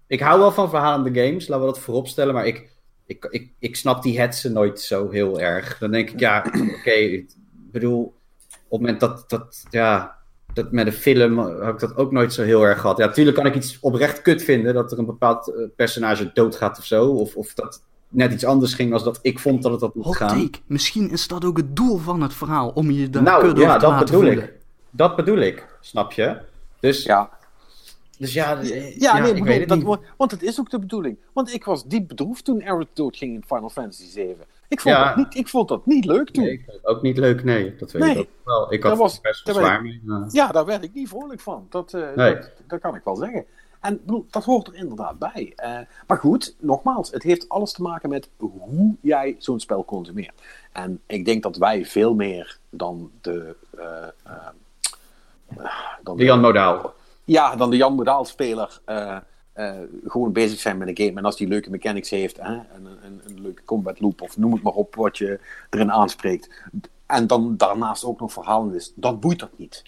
Ik 0.07 0.21
hou 0.21 0.39
wel 0.39 0.53
van 0.53 0.71
verhalende 0.71 1.21
games, 1.23 1.49
laten 1.49 1.67
we 1.67 1.73
dat 1.73 1.83
voorop 1.83 2.09
stellen. 2.09 2.35
Maar 2.35 2.47
ik, 2.47 2.71
ik, 3.07 3.25
ik, 3.31 3.51
ik 3.59 3.77
snap 3.77 4.03
die 4.03 4.21
hetsen 4.21 4.53
nooit 4.53 4.81
zo 4.81 5.11
heel 5.11 5.41
erg. 5.41 5.79
Dan 5.79 5.91
denk 5.91 6.11
ik, 6.11 6.21
ja, 6.21 6.45
oké. 6.79 6.91
ik 6.91 7.31
bedoel, 7.73 8.03
op 8.03 8.13
het 8.71 8.81
moment 8.81 9.01
dat, 9.01 9.25
dat, 9.29 9.65
ja, 9.71 10.17
dat 10.53 10.73
met 10.73 10.87
een 10.87 10.93
film 10.93 11.39
heb 11.39 11.75
ik 11.75 11.81
dat 11.81 11.97
ook 11.97 12.13
nooit 12.13 12.33
zo 12.33 12.43
heel 12.43 12.63
erg 12.63 12.81
gehad. 12.81 12.99
Ja, 12.99 13.07
natuurlijk 13.07 13.37
kan 13.37 13.47
ik 13.47 13.55
iets 13.55 13.79
oprecht 13.81 14.23
kut 14.23 14.43
vinden 14.43 14.75
dat 14.75 14.93
er 14.93 14.99
een 14.99 15.07
bepaald 15.07 15.49
eh, 15.49 15.63
personage 15.77 16.31
doodgaat 16.35 16.79
of 16.79 16.85
zo. 16.85 17.07
Of, 17.09 17.37
of 17.37 17.55
dat 17.55 17.83
net 18.09 18.33
iets 18.33 18.45
anders 18.45 18.75
ging 18.75 18.93
als 18.93 19.05
dat 19.05 19.19
ik 19.23 19.39
vond 19.39 19.63
dat 19.63 19.71
het 19.73 19.81
dat 19.81 19.95
moest 19.95 20.07
Hot 20.07 20.17
gaan. 20.17 20.29
take. 20.29 20.59
Misschien 20.67 21.11
is 21.11 21.29
dat 21.29 21.45
ook 21.45 21.57
het 21.57 21.77
doel 21.77 21.99
van 21.99 22.21
het 22.23 22.35
verhaal, 22.35 22.69
om 22.69 22.91
je 22.91 23.11
daar 23.11 23.23
Nou, 23.23 23.41
kut 23.43 23.51
over 23.51 23.63
ja, 23.63 23.77
te 23.77 23.87
dat 23.87 23.99
bedoel 23.99 24.21
voelen. 24.21 24.45
ik. 24.45 24.53
Dat 24.91 25.17
bedoel 25.17 25.39
ik, 25.39 25.67
snap 25.81 26.13
je? 26.13 26.37
Dus 26.81 27.03
ja. 27.03 27.31
Dus 28.23 28.33
ja, 28.33 28.51
Ja, 28.51 28.61
eh, 28.61 28.99
ja, 28.99 29.13
nee, 29.19 29.23
ik 29.29 29.33
bedoel, 29.33 29.47
weet 29.49 29.59
het 29.61 29.69
dat, 29.69 29.79
niet. 29.79 29.99
want 30.17 30.31
het 30.31 30.43
is 30.43 30.61
ook 30.61 30.71
de 30.71 30.79
bedoeling. 30.79 31.17
Want 31.33 31.53
ik 31.55 31.65
was 31.65 31.85
diep 31.85 32.09
bedroefd 32.09 32.45
toen 32.45 32.63
Aerith 32.63 32.89
doodging 32.93 33.35
in 33.35 33.45
Final 33.47 33.71
Fantasy 33.71 34.07
7. 34.11 34.45
Ik 34.69 34.81
vond, 34.81 34.95
Ja. 34.95 35.07
dat, 35.09 35.17
niet, 35.17 35.35
ik 35.35 35.49
vond 35.49 35.69
dat 35.69 35.87
niet 35.87 36.05
leuk 36.05 36.31
toen. 36.31 36.45
Nee, 36.45 36.53
ik 36.53 36.63
vond 36.65 36.77
het 36.77 36.87
ook 36.87 37.03
niet 37.03 37.17
leuk, 37.19 37.45
nee. 37.45 37.77
Dat 37.77 37.93
weet 37.93 38.03
Nee. 38.03 38.13
ik 38.13 38.19
ook 38.19 38.29
wel. 38.45 38.73
Ik 38.73 38.83
had 38.83 38.99
was, 38.99 39.21
best 39.21 39.45
wel 39.47 39.55
zwaar 39.55 39.83
mee. 39.83 40.01
ja. 40.07 40.27
Ja, 40.31 40.49
daar 40.49 40.65
werd 40.65 40.83
ik 40.85 40.95
niet 40.95 41.09
vrolijk 41.09 41.41
van. 41.41 41.67
Dat, 41.71 41.95
eh, 41.95 42.15
Nee. 42.17 42.35
dat, 42.35 42.51
dat 42.67 42.81
kan 42.81 42.95
ik 42.95 43.05
wel 43.05 43.17
zeggen. 43.17 43.45
En 43.81 44.01
bedoel, 44.05 44.27
dat 44.31 44.45
hoort 44.45 44.67
er 44.67 44.75
inderdaad 44.75 45.19
bij. 45.19 45.53
Eh, 45.57 45.79
maar 46.07 46.19
goed, 46.19 46.55
nogmaals, 46.59 47.11
het 47.11 47.23
heeft 47.23 47.49
alles 47.49 47.73
te 47.73 47.83
maken 47.83 48.09
met 48.09 48.29
hoe 48.37 48.95
jij 49.01 49.37
zo'n 49.39 49.61
spel 49.61 49.85
consumeert. 49.85 50.43
En 50.73 51.01
ik 51.07 51.25
denk 51.25 51.43
dat 51.43 51.57
wij 51.57 51.85
veel 51.87 52.15
meer 52.15 52.59
dan 52.71 53.11
de. 53.21 53.57
eh, 53.77 54.03
eh, 54.25 54.33
eh, 55.57 55.65
dan 56.03 56.17
Jan 56.19 56.41
Modaal. 56.41 56.95
Ja, 57.25 57.57
dan 57.57 57.71
de 57.71 57.77
Jan 57.77 57.95
Modaal-speler 57.95 58.81
eh, 58.85 59.17
eh, 59.53 59.75
gewoon 60.07 60.33
bezig 60.33 60.61
zijn 60.61 60.79
met 60.79 60.89
een 60.89 61.07
game. 61.07 61.19
En 61.19 61.25
als 61.25 61.37
die 61.37 61.49
leuke 61.49 61.71
mechanics 61.71 62.11
heeft, 62.11 62.37
hè, 62.37 62.53
een, 62.53 62.87
een, 63.03 63.21
een 63.27 63.41
leuke 63.41 63.65
combat 63.65 64.01
loop 64.01 64.21
of 64.23 64.37
noem 64.37 64.53
het 64.53 64.63
maar 64.63 64.73
op 64.73 64.95
wat 64.95 65.19
je 65.19 65.41
erin 65.71 65.93
aanspreekt. 65.93 66.51
En 67.07 67.27
dan 67.27 67.57
daarnaast 67.57 68.05
ook 68.05 68.21
nog 68.21 68.33
verhalend 68.33 68.75
is, 68.75 68.93
dan 68.95 69.21
boeit 69.21 69.39
dat 69.39 69.51
niet. 69.57 69.83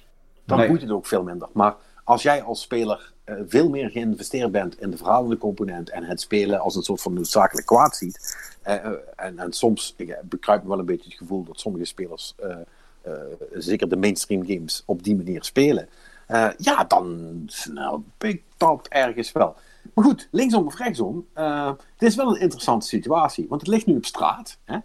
Dan 0.45 0.59
Nee. 0.59 0.69
boeit 0.69 0.81
het 0.81 0.91
ook 0.91 1.07
veel 1.07 1.23
minder. 1.23 1.49
Maar 1.53 1.75
als 2.05 2.23
jij 2.23 2.43
als 2.43 2.61
speler 2.61 3.13
eh, 3.25 3.35
veel 3.47 3.69
meer 3.69 3.91
geïnvesteerd 3.91 4.53
bent 4.53 4.81
in 4.81 4.91
de 4.91 4.97
verhalende 4.97 5.39
component 5.39 5.91
en 5.91 6.03
het 6.05 6.21
spelen 6.21 6.61
als 6.61 6.77
een 6.77 6.83
soort 6.83 7.03
van 7.03 7.13
noodzakelijk 7.13 7.67
kwaad 7.67 7.97
ziet. 7.97 8.37
en, 8.63 9.39
en 9.39 9.53
soms, 9.53 9.95
ik 9.97 10.17
bekruip 10.23 10.63
me 10.63 10.69
wel 10.69 10.79
een 10.79 10.85
beetje 10.85 11.09
het 11.09 11.19
gevoel 11.19 11.45
dat 11.45 11.61
sommige 11.61 11.85
spelers, 11.85 12.35
zeker 13.53 13.89
de 13.89 13.97
mainstream 13.97 14.47
games, 14.47 14.83
op 14.87 15.03
die 15.03 15.17
manier 15.17 15.45
spelen. 15.45 15.89
Eh, 16.27 16.49
ja, 16.57 16.85
dan 16.85 17.43
snap 17.47 18.01
ik 18.19 18.43
dat 18.57 18.87
ergens 18.91 19.33
wel. 19.33 19.57
Maar 19.95 20.05
goed, 20.05 20.29
linksom 20.31 20.67
of 20.67 20.79
rechtsom, 20.79 21.27
eh, 21.33 21.67
het 21.93 22.03
is 22.03 22.15
wel 22.15 22.35
een 22.35 22.41
interessante 22.41 22.87
situatie. 22.87 23.47
Want 23.49 23.61
het 23.61 23.71
ligt 23.71 23.87
nu 23.87 23.97
op 23.97 24.05
straat. 24.05 24.59
Hè? 24.65 24.79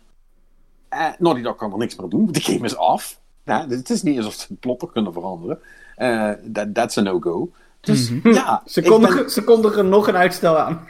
Eh, 0.90 1.06
Naughty 1.18 1.42
Dog 1.42 1.56
kan 1.56 1.72
er 1.72 1.78
niks 1.78 1.96
meer 1.96 2.10
doen, 2.10 2.24
want 2.24 2.34
de 2.34 2.42
game 2.42 2.66
is 2.66 2.78
af. 2.78 3.20
Ja, 3.44 3.66
dus 3.66 3.78
het 3.78 3.90
is 3.90 4.04
niet 4.04 4.18
alsof 4.18 4.34
ze 4.34 4.46
het 4.50 4.60
plot 4.60 4.92
kunnen 4.92 5.14
veranderen. 5.14 5.60
Eh 5.96 6.32
that, 6.54 6.74
that's 6.74 6.98
a 6.98 7.02
no-go. 7.02 7.52
Dus 7.82 8.12
ja, 8.24 8.62
Ze 8.66 8.82
kondigen, 8.84 9.16
ben- 9.22 9.30
ze 9.30 9.44
kondigen 9.44 9.90
nog 9.90 10.08
een 10.08 10.16
uitstel 10.16 10.58
aan. 10.58 10.88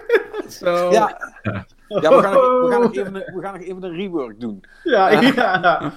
Zo. 0.48 0.90
ja, 0.90 1.18
ja 1.88 2.16
we, 2.16 2.22
gaan 2.22 2.32
nog, 2.32 2.60
we, 2.64 2.68
gaan 2.70 2.80
nog 2.80 2.94
even, 2.94 3.14
een- 3.14 3.34
we 3.34 3.40
gaan 3.42 3.52
nog 3.52 3.62
even 3.62 3.82
een 3.82 3.94
rework 3.96 4.40
doen. 4.40 4.64
ja, 4.82 5.08
ja. 5.10 5.92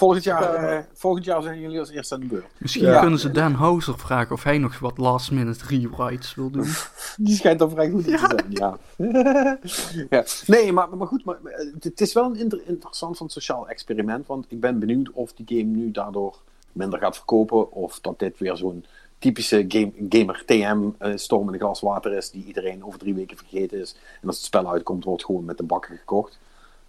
Volgend 0.00 0.24
jaar, 0.24 0.54
eh, 0.54 0.78
volgend 0.92 1.24
jaar 1.24 1.42
zijn 1.42 1.60
jullie 1.60 1.78
als 1.78 1.90
eerste 1.90 2.14
aan 2.14 2.20
de 2.20 2.26
beurt. 2.26 2.46
Misschien 2.58 2.84
Ja. 2.86 3.00
kunnen 3.00 3.18
ze 3.18 3.30
Dan 3.30 3.52
Houser 3.52 3.98
vragen 3.98 4.34
of 4.34 4.42
hij 4.42 4.58
nog 4.58 4.78
wat 4.78 4.98
last-minute 4.98 5.64
rewrites 5.66 6.34
wil 6.34 6.50
doen. 6.50 6.66
Die 7.16 7.34
schijnt 7.36 7.58
dan 7.58 7.70
vrij 7.70 7.90
goed 7.90 8.06
in 8.06 8.16
te 8.16 8.18
zijn, 8.28 8.46
ja. 8.48 8.78
ja. 10.16 10.24
Nee, 10.46 10.72
maar, 10.72 10.96
maar 10.96 11.06
goed, 11.06 11.24
maar, 11.24 11.38
eh, 11.44 11.66
het, 11.80 12.00
is 12.00 12.12
wel 12.12 12.24
een 12.24 12.36
inter- 12.36 12.62
interessant 12.66 13.16
van 13.16 13.28
sociaal 13.30 13.68
experiment, 13.68 14.26
want 14.26 14.44
ik 14.48 14.60
ben 14.60 14.78
benieuwd 14.78 15.10
of 15.12 15.32
die 15.32 15.58
game 15.58 15.76
nu 15.76 15.90
daardoor 15.90 16.36
minder 16.72 16.98
gaat 16.98 17.16
verkopen, 17.16 17.72
of 17.72 18.00
dat 18.00 18.18
dit 18.18 18.38
weer 18.38 18.56
zo'n 18.56 18.84
typische 19.18 19.64
game, 19.68 19.92
gamer 20.08 20.42
TM 20.46 20.88
eh, 20.98 21.12
storm 21.16 21.46
in 21.48 21.54
een 21.54 21.60
glas 21.60 21.80
water 21.80 22.12
is, 22.12 22.30
die 22.30 22.44
iedereen 22.44 22.84
over 22.84 22.98
drie 22.98 23.14
weken 23.14 23.36
vergeten 23.36 23.80
is. 23.80 23.96
En 24.22 24.26
als 24.28 24.36
het 24.36 24.44
spel 24.44 24.70
uitkomt, 24.70 25.04
wordt 25.04 25.24
gewoon 25.24 25.44
met 25.44 25.56
de 25.56 25.62
bakken 25.64 25.96
gekocht. 25.96 26.38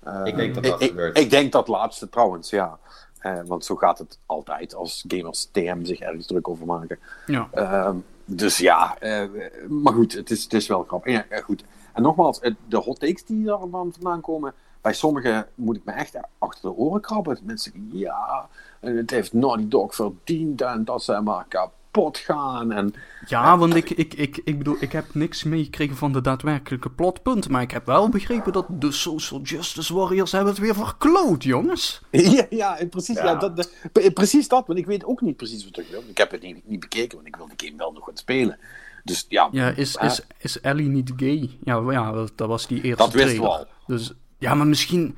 Eh, 0.04 0.22
Ik 0.24 0.36
denk 0.36 0.54
dat 0.54 0.64
dat 0.64 0.82
ik, 0.82 0.90
gebeurt. 0.90 1.18
Ik, 1.18 1.30
denk 1.30 1.52
dat 1.52 1.68
laatste 1.68 2.10
trouwens, 2.10 2.50
ja. 2.50 2.80
Eh, 3.20 3.40
want 3.46 3.66
zo 3.66 3.76
gaat 3.76 3.98
het 3.98 4.20
altijd 4.26 4.76
als 4.76 5.06
gamers 5.08 5.50
TM 5.52 5.86
zich 5.86 6.00
ergens 6.00 6.26
druk 6.28 6.48
over 6.48 6.66
maken. 6.66 7.00
Ja. 7.26 7.48
Ehm, 7.52 7.96
dus 8.26 8.58
ja, 8.58 8.98
eh, 9.00 9.24
maar 9.70 9.94
goed, 9.94 10.14
het 10.14 10.32
is, 10.32 10.44
het 10.44 10.54
is 10.54 10.68
wel 10.68 10.84
grappig. 10.84 11.12
Ja, 11.30 11.42
goed. 11.42 11.64
En 11.94 12.02
nogmaals, 12.02 12.40
de 12.68 12.78
hot 12.78 13.00
takes 13.00 13.26
die 13.26 13.46
daar 13.46 13.60
dan 13.60 13.92
vandaan 13.94 14.22
komen, 14.22 14.54
bij 14.82 14.94
sommigen 14.94 15.48
moet 15.56 15.76
ik 15.76 15.86
me 15.86 15.92
echt 15.92 16.18
achter 16.38 16.70
de 16.70 16.76
oren 16.76 17.02
krabben. 17.02 17.40
Mensen 17.44 17.72
zeggen, 17.72 18.00
ja, 18.00 18.48
en 18.80 18.98
het 18.98 19.10
heeft 19.10 19.34
Naughty 19.34 19.68
Dog 19.68 19.96
verdiend 19.96 20.62
en 20.62 20.86
dat 20.86 21.04
ze 21.04 21.22
maar 21.22 21.46
kapot 21.48 21.80
gaan. 21.94 22.72
En, 22.72 22.94
Ja, 23.28 23.58
want 23.58 23.76
ik, 23.76 23.90
ik, 23.90 24.14
ik, 24.14 24.42
ik 24.44 24.58
bedoel, 24.58 24.76
ik 24.80 24.92
heb 24.92 25.14
niks 25.14 25.44
meegekregen 25.44 25.96
van 25.96 26.12
de 26.12 26.22
daadwerkelijke 26.22 26.90
plotpunten. 26.90 27.52
Maar 27.52 27.62
ik 27.62 27.72
heb 27.72 27.86
wel 27.86 28.10
begrepen 28.10 28.54
dat 28.54 28.66
de 28.70 28.92
Social 28.92 29.42
Justice 29.42 29.94
Warriors 29.94 30.32
hebben 30.32 30.50
het 30.54 30.62
weer 30.62 30.76
verkloot, 30.76 31.44
jongens. 31.44 32.02
ja, 32.12 32.46
ja, 32.50 32.78
precies, 32.90 33.16
ja. 33.18 33.24
Ja. 33.26 33.36
dat, 33.36 33.56
de- 33.56 33.70
pre- 33.92 34.12
precies 34.12 34.48
dat, 34.48 34.68
want 34.68 34.80
ik 34.80 34.86
weet 34.86 35.06
ook 35.06 35.22
niet 35.22 35.36
precies 35.38 35.64
wat 35.66 35.78
er 35.78 35.84
gebeurt. 35.84 36.10
Ik 36.10 36.18
heb 36.18 36.32
het 36.32 36.42
niet, 36.42 36.68
niet 36.68 36.80
bekeken, 36.80 37.16
want 37.16 37.28
ik 37.28 37.36
wil 37.36 37.48
de 37.56 37.66
game 37.66 37.78
wel 37.78 37.92
nog 37.92 38.06
gaan 38.06 38.18
spelen. 38.18 38.60
Dus 39.04 39.26
ja, 39.30 39.50
Ja, 39.52 39.70
is, 39.70 39.96
is, 39.96 40.22
is 40.38 40.62
Ellie 40.62 40.90
niet 40.90 41.12
gay? 41.16 41.58
Ja, 41.64 41.84
wel- 41.84 41.92
ja 41.92 42.12
dat, 42.12 42.32
dat 42.36 42.48
was 42.48 42.68
die 42.68 42.82
eerste 42.82 43.04
Dat 43.04 43.14
wisten 43.14 43.32
we 43.32 43.38
trailer. 43.48 43.60
al. 43.60 43.68
Dus, 43.88 44.14
ja, 44.38 44.54
maar 44.54 44.68
misschien... 44.68 45.18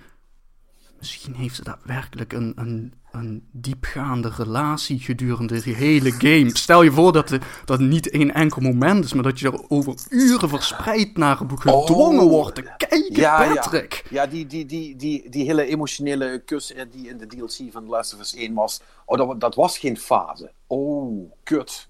Misschien 1.00 1.34
heeft 1.34 1.56
ze 1.56 1.64
daadwerkelijk 1.64 2.34
een, 2.34 2.54
een 2.56 2.94
een 3.14 3.48
diepgaande 3.52 4.32
relatie 4.38 5.00
gedurende 5.00 5.62
die 5.62 5.76
hele 5.76 6.12
game. 6.12 6.50
Stel 6.58 6.82
je 6.84 6.92
voor 6.92 7.14
dat, 7.14 7.28
de, 7.28 7.40
dat 7.66 7.80
het 7.80 7.90
niet 7.90 8.10
één 8.10 8.34
enkel 8.34 8.62
moment 8.62 9.06
is, 9.06 9.14
maar 9.14 9.24
dat 9.24 9.40
je 9.40 9.48
er 9.52 9.70
over 9.70 9.96
uren 10.10 10.50
verspreid 10.50 11.18
naar 11.18 11.36
gedwongen 11.36 12.24
Oh. 12.24 12.30
wordt 12.30 12.56
te 12.56 12.62
kijken, 12.78 13.16
Ja, 13.22 13.54
Patrick. 13.54 14.04
Ja, 14.10 14.26
die, 14.26 14.48
die, 14.48 14.66
die, 14.66 14.96
die, 14.96 15.30
die 15.30 15.46
hele 15.46 15.66
emotionele 15.66 16.42
kus 16.46 16.74
die 16.92 17.10
in 17.10 17.18
de 17.18 17.28
DLC 17.28 17.72
van 17.72 17.84
The 17.84 17.90
Last 17.90 18.14
of 18.14 18.20
Us 18.20 18.36
1 18.36 18.54
was. 18.54 18.82
Oh, 19.06 19.18
dat, 19.18 19.40
dat 19.40 19.56
was 19.56 19.78
geen 19.78 19.98
fase. 19.98 20.52
Oh, 20.68 21.32
kut. 21.44 21.88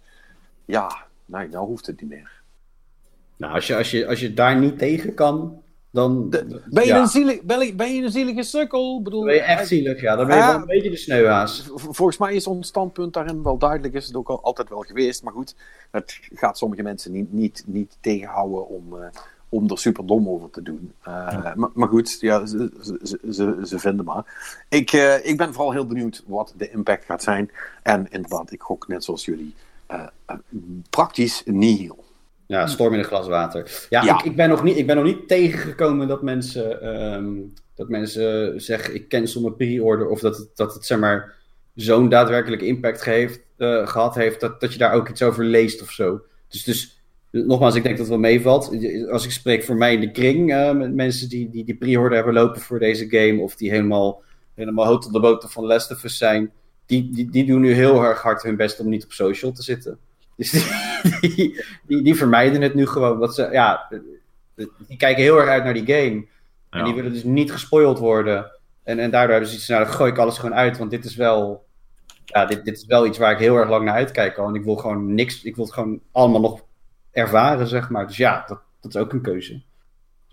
Ja, 0.66 1.06
nee, 1.26 1.48
nou 1.48 1.66
hoeft 1.66 1.86
het 1.86 2.02
niet 2.02 2.10
meer. 2.10 2.32
Nou, 3.38 3.54
als 3.54 3.68
je, 3.68 3.76
als, 3.78 3.92
je, 3.92 4.08
als 4.08 4.20
je 4.20 4.34
daar 4.34 4.60
niet 4.60 4.78
tegen 4.78 5.14
kan, 5.14 5.62
dan 5.94 6.30
De- 6.30 6.62
ben, 6.70 6.84
je 6.84 6.90
ja, 6.90 7.00
een 7.02 7.08
zielig, 7.08 7.42
ben, 7.42 7.66
je, 7.66 7.74
ben 7.76 7.96
je 7.96 8.04
een 8.04 8.12
zielige 8.12 8.44
sukkel? 8.44 9.02
Bedoel, 9.02 9.20
dan 9.20 9.28
ben 9.30 9.38
je 9.38 9.42
echt 9.42 9.68
zielig. 9.68 10.02
Ja, 10.02 10.16
dan 10.16 10.28
ben 10.28 10.36
je 10.36 10.42
Ah. 10.42 10.50
wel 10.50 10.60
een 10.60 10.66
beetje 10.66 10.90
de 10.90 10.98
sneeuwhaas. 10.98 11.62
v- 11.76 11.82
Volgens 11.96 12.18
mij 12.18 12.34
is 12.36 12.48
ons 12.48 12.68
standpunt 12.68 13.14
daarin 13.14 13.44
wel 13.44 13.58
duidelijk. 13.58 13.94
Is 13.94 14.06
het 14.08 14.16
ook 14.16 14.30
al, 14.30 14.42
altijd 14.44 14.70
wel 14.70 14.80
geweest. 14.82 15.24
Maar 15.24 15.34
goed, 15.34 15.56
het 15.92 16.20
gaat 16.34 16.58
sommige 16.58 16.82
mensen 16.82 17.12
niet, 17.12 17.34
niet, 17.34 17.64
niet 17.68 17.98
tegenhouden 18.02 18.68
om, 18.68 18.98
eh, 19.02 19.08
om 19.50 19.70
er 19.70 19.78
super 19.80 20.06
dom 20.06 20.30
over 20.30 20.50
te 20.50 20.62
doen. 20.62 20.92
Eh, 21.04 21.56
maar, 21.56 21.70
maar 21.74 21.88
goed, 21.88 22.18
ja, 22.20 22.46
ze, 22.46 22.72
ze, 23.02 23.20
ze, 23.32 23.60
ze 23.64 23.80
vinden 23.80 24.06
maar. 24.06 24.56
Ik, 24.70 24.92
eh, 24.92 25.26
ik 25.26 25.38
ben 25.38 25.54
vooral 25.54 25.72
heel 25.72 25.88
benieuwd 25.88 26.24
wat 26.26 26.54
de 26.58 26.72
impact 26.72 27.06
gaat 27.06 27.24
zijn. 27.24 27.52
En 27.84 28.08
inderdaad, 28.10 28.52
ik 28.52 28.62
gok 28.62 28.88
net 28.88 29.04
zoals 29.04 29.26
jullie. 29.26 29.54
eh, 29.88 30.04
eh, 30.26 30.36
praktisch 30.90 31.42
nihil. 31.46 32.03
Ja, 32.54 32.68
storm 32.68 32.94
in 32.94 33.00
een 33.00 33.06
glas 33.06 33.28
water. 33.28 33.86
Ja, 33.90 34.04
Ja. 34.04 34.20
Ik, 34.20 34.26
ik, 34.26 34.36
ben 34.36 34.50
nog 34.50 34.64
niet, 34.64 34.78
ik 34.78 34.88
ben 34.88 34.96
nog 34.96 35.06
niet 35.06 35.28
tegengekomen 35.28 36.08
dat 36.08 36.22
mensen, 36.22 36.82
ehm, 36.82 37.32
dat 37.76 37.90
mensen 37.90 38.62
zeggen: 38.62 38.96
ik 38.96 39.10
cancel 39.10 39.42
mijn 39.42 39.56
pre-order. 39.56 40.08
Of 40.08 40.20
dat 40.20 40.38
het, 40.38 40.50
dat 40.56 40.74
het 40.74 40.86
zeg 40.86 41.00
maar, 41.00 41.34
zo'n 41.76 42.10
daadwerkelijke 42.10 42.66
impact 42.66 43.02
geeft, 43.02 43.42
eh, 43.58 43.88
gehad 43.88 44.16
heeft. 44.16 44.40
Dat, 44.40 44.62
dat 44.62 44.74
je 44.74 44.80
daar 44.80 44.94
ook 44.94 45.10
iets 45.10 45.24
over 45.24 45.46
leest 45.46 45.82
of 45.82 45.92
zo. 45.92 46.22
Dus, 46.48 46.64
dus 46.64 47.02
nogmaals, 47.32 47.76
ik 47.76 47.84
denk 47.84 47.98
dat 47.98 48.08
het 48.08 48.16
wel 48.16 48.32
meevalt. 48.32 48.72
Als 49.10 49.26
ik 49.26 49.32
spreek 49.32 49.64
voor 49.64 49.76
mij 49.76 49.94
in 49.94 50.00
de 50.00 50.12
kring, 50.12 50.54
eh, 50.54 50.72
met 50.72 50.94
mensen 50.94 51.30
die, 51.30 51.50
die, 51.50 51.66
die 51.66 51.76
pre-order 51.76 52.16
hebben 52.16 52.34
lopen 52.34 52.62
voor 52.62 52.80
deze 52.80 53.10
game. 53.10 53.42
Of 53.42 53.56
die 53.56 53.70
helemaal, 53.70 54.22
helemaal 54.54 54.86
hout 54.86 55.06
op 55.06 55.14
de 55.14 55.20
boter 55.20 55.50
van 55.50 55.66
Last 55.66 55.92
of 55.92 56.04
Us 56.04 56.18
zijn. 56.18 56.52
Die, 56.86 57.10
die, 57.12 57.30
die 57.30 57.46
doen 57.46 57.62
nu 57.62 57.74
heel 57.74 58.04
erg 58.04 58.22
hard 58.22 58.44
hun 58.44 58.56
best 58.56 58.80
om 58.80 58.90
niet 58.90 59.04
op 59.04 59.12
social 59.12 59.52
te 59.52 59.64
zitten. 59.64 60.00
Dus 60.36 60.52
die, 60.52 61.36
die, 61.36 61.64
die, 61.88 62.02
die 62.02 62.16
vermijden 62.16 62.62
het 62.62 62.74
nu 62.74 62.88
gewoon. 62.88 63.18
Want 63.18 63.36
ze, 63.36 63.50
ja, 63.52 63.90
die 64.88 64.98
kijken 64.98 65.24
heel 65.24 65.38
erg 65.40 65.50
uit 65.50 65.64
naar 65.64 65.74
die 65.74 65.86
game. 65.86 66.26
En 66.70 66.80
Ja. 66.80 66.84
die 66.84 66.94
willen 66.94 67.12
dus 67.14 67.24
niet 67.24 67.52
gespoild 67.52 68.00
worden. 68.00 68.52
En, 68.84 69.00
en 69.00 69.12
daardoor 69.12 69.32
hebben 69.32 69.50
ze 69.50 69.56
iets, 69.56 69.68
nou 69.68 69.84
dan 69.84 69.94
gooi 69.94 70.12
ik 70.12 70.18
alles 70.18 70.38
gewoon 70.38 70.56
uit. 70.56 70.78
Want 70.78 70.92
dit 70.92 71.06
is 71.06 71.16
wel, 71.16 71.66
ja, 72.26 72.46
dit, 72.46 72.66
dit 72.66 72.78
is 72.78 72.86
wel 72.86 73.06
iets 73.06 73.18
waar 73.18 73.32
ik 73.32 73.38
heel 73.38 73.56
erg 73.56 73.70
lang 73.70 73.86
naar 73.86 73.94
uitkijk 73.96 74.38
al. 74.38 74.48
En 74.48 74.56
ik 74.56 74.64
wil 74.64 74.76
gewoon 74.76 75.14
niks, 75.14 75.44
ik 75.44 75.56
wil 75.56 75.66
het 75.66 75.74
gewoon 75.74 76.00
allemaal 76.12 76.42
nog 76.42 76.62
ervaren, 77.12 77.68
zeg 77.68 77.90
maar. 77.90 78.08
Dus 78.08 78.18
ja, 78.18 78.44
dat, 78.48 78.60
dat 78.82 78.96
is 78.96 79.02
ook 79.02 79.14
een 79.14 79.22
keuze. 79.22 79.62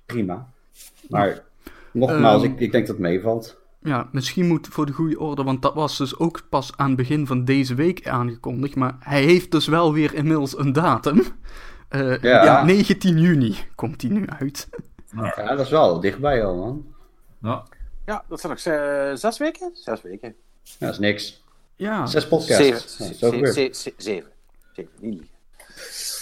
Prima. 0.07 0.49
Maar 1.09 1.43
nogmaals, 1.93 2.43
Ehm, 2.43 2.53
ik, 2.53 2.61
ik 2.61 2.73
denk 2.73 2.87
dat 2.87 2.97
het 2.97 3.05
meevalt. 3.05 3.60
Ja, 3.83 4.09
misschien 4.13 4.47
moet 4.47 4.69
voor 4.71 4.87
de 4.87 4.93
goede 4.93 5.19
orde, 5.19 5.43
want 5.43 5.63
dat 5.63 5.75
was 5.75 5.99
dus 5.99 6.19
ook 6.19 6.43
pas 6.51 6.73
aan 6.77 6.87
het 6.89 6.97
begin 6.97 7.27
van 7.27 7.45
deze 7.45 7.75
week 7.75 8.09
aangekondigd. 8.09 8.75
Maar 8.77 8.97
hij 9.01 9.23
heeft 9.23 9.51
dus 9.51 9.67
wel 9.67 9.93
weer 9.93 10.15
inmiddels 10.15 10.59
een 10.59 10.73
datum. 10.73 11.23
Eh, 11.89 12.23
Ja. 12.23 12.45
ja, 12.45 12.65
19 12.65 13.19
juni 13.19 13.55
komt 13.75 14.03
hij 14.03 14.11
nu 14.11 14.27
uit. 14.39 14.69
Ja, 15.17 15.55
dat 15.55 15.61
is 15.61 15.71
wel 15.71 16.01
dichtbij 16.01 16.45
al, 16.45 16.57
man. 16.57 16.87
Ja. 17.43 17.65
Ja, 18.07 18.25
dat 18.29 18.41
zijn 18.41 18.53
nog 18.53 18.63
eh, 18.65 19.15
zes 19.15 19.39
weken? 19.39 19.71
Zes 19.75 20.03
weken. 20.03 20.35
Ja, 20.63 20.73
dat 20.79 20.91
is 20.91 20.99
niks. 20.99 21.43
Ja, 21.77 22.07
Zes 22.07 22.29
podcasts. 22.29 22.97
Zeven. 22.97 23.39
Ja, 23.41 23.53
Zeven. 23.53 23.75
Zeven, 23.97 24.31
liegen. 25.01 25.29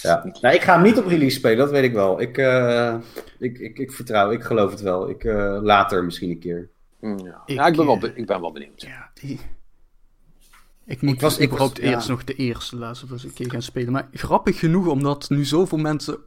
Ja. 0.02 0.30
Nou, 0.40 0.54
ik 0.54 0.62
ga 0.62 0.74
hem 0.74 0.82
niet 0.82 0.98
op 0.98 1.06
release 1.06 1.36
spelen, 1.36 1.56
dat 1.58 1.70
weet 1.70 1.84
ik 1.84 1.92
wel. 1.92 2.20
Ik, 2.20 2.38
eh, 2.38 2.94
ik, 3.38 3.58
ik, 3.58 3.78
ik 3.78 3.92
vertrouw, 3.92 4.30
ik 4.30 4.42
geloof 4.42 4.70
het 4.70 4.80
wel. 4.80 5.08
Ik, 5.10 5.24
eh, 5.24 5.58
later 5.62 6.04
misschien 6.04 6.30
een 6.30 6.38
keer. 6.38 6.68
Ja, 7.00 7.42
Ik, 7.46 7.54
ja, 7.56 7.66
ik, 7.66 7.76
ben 7.76 7.86
wel, 7.86 7.98
eh, 8.00 8.10
ik 8.16 8.26
ben 8.26 8.40
wel 8.40 8.52
benieuwd. 8.52 8.80
ja 8.82 9.10
die... 9.14 9.40
Ik 10.84 11.02
moet 11.02 11.14
Ik 11.14 11.20
was- 11.20 11.32
ik 11.32 11.38
was- 11.38 11.48
überhaupt 11.48 11.76
ja. 11.76 11.90
eerst 11.90 12.08
nog 12.08 12.24
de 12.24 12.34
eerste 12.34 12.76
of 12.76 13.10
Us 13.10 13.24
een 13.24 13.32
keer 13.32 13.50
gaan 13.50 13.62
spelen. 13.62 13.92
Maar 13.92 14.08
grappig 14.12 14.58
genoeg, 14.58 14.86
omdat 14.86 15.30
nu 15.30 15.44
zoveel 15.44 15.78
mensen 15.78 16.18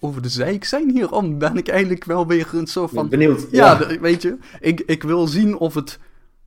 over 0.00 0.22
de 0.22 0.28
zeik 0.28 0.64
zijn 0.64 0.90
hierom, 0.90 1.38
ben 1.38 1.56
ik 1.56 1.68
eigenlijk 1.68 2.04
wel 2.04 2.26
weer 2.26 2.48
een 2.52 2.66
soort 2.66 2.90
van... 2.90 3.08
Benieuwd. 3.08 3.46
Ja, 3.50 3.98
weet 4.00 4.22
je, 4.22 4.38
ik, 4.60 4.80
ik 4.80 5.02
wil 5.02 5.26
zien 5.26 5.56
of 5.58 5.74
het, 5.74 5.98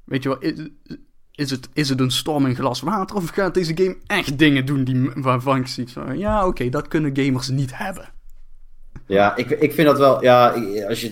weet 0.04 0.24
je 0.24 0.30
wel, 0.30 0.38
is, 0.40 0.54
is, 1.32 1.52
het, 1.52 1.70
is 1.74 1.90
het 1.90 2.00
een 2.00 2.12
storm 2.12 2.46
in 2.46 2.56
glas 2.56 2.82
water 2.82 3.16
of 3.16 3.30
gaat 3.30 3.54
deze 3.54 3.78
game 3.78 3.98
echt 4.06 4.38
dingen 4.38 4.66
doen 4.66 4.84
die, 4.84 5.12
waarvan 5.16 5.58
ik 5.58 5.68
zie 5.68 5.88
van, 5.90 6.18
ja, 6.18 6.48
oké, 6.48 6.70
dat 6.70 6.88
kunnen 6.88 7.18
gamers 7.18 7.48
niet 7.50 7.78
hebben. 7.78 8.10
Ja, 9.06 9.36
ik, 9.36 9.50
ik 9.50 9.74
vind 9.74 9.88
dat 9.88 9.98
wel. 9.98 10.24
Ja, 10.24 10.48
als 10.88 11.02
je. 11.02 11.10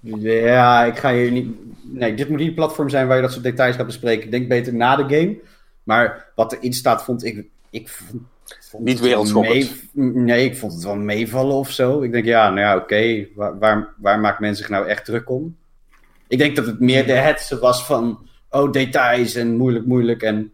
Ja, 0.00 0.84
ik 0.84 0.98
ga 0.98 1.12
hier 1.12 1.30
niet. 1.30 1.56
Nee, 1.82 2.14
dit 2.14 2.28
moet 2.28 2.38
niet 2.38 2.48
een 2.48 2.54
platform 2.54 2.88
zijn 2.88 3.06
waar 3.06 3.16
je 3.16 3.22
dat 3.22 3.32
soort 3.32 3.44
details 3.44 3.76
gaat 3.76 3.86
bespreken. 3.86 4.24
Ik 4.24 4.30
denk 4.30 4.48
beter 4.48 4.74
na 4.74 4.96
de 4.96 5.16
game. 5.16 5.38
Maar 5.82 6.30
wat 6.34 6.52
erin 6.52 6.72
staat, 6.72 7.04
vond 7.04 7.24
ik. 7.24 7.46
ik 7.70 7.88
vond, 7.88 8.22
vond 8.60 8.84
Niet 8.84 9.00
wereldschokkend. 9.00 9.82
Nee, 9.92 10.44
ik 10.44 10.56
vond 10.56 10.72
het 10.72 10.82
wel 10.82 10.96
meevallen 10.96 11.54
of 11.56 11.70
zo. 11.70 12.00
Ik 12.02 12.12
denk, 12.12 12.24
ja, 12.24 12.48
nou 12.50 12.60
ja, 12.60 12.76
oké. 12.76 13.26
waar, 13.34 13.58
waar, 13.58 13.94
waar 13.96 14.20
maakt 14.20 14.40
men 14.40 14.56
zich 14.56 14.68
nou 14.68 14.86
echt 14.86 15.04
druk 15.04 15.30
om? 15.30 15.56
Ik 16.28 16.38
denk 16.38 16.56
dat 16.56 16.66
het 16.66 16.80
meer 16.80 17.06
de 17.06 17.12
hetze 17.12 17.58
was 17.58 17.86
van. 17.86 18.26
Oh, 18.50 18.72
details 18.72 19.34
en 19.34 19.56
moeilijk, 19.56 19.86
moeilijk. 19.86 20.22
En 20.22 20.52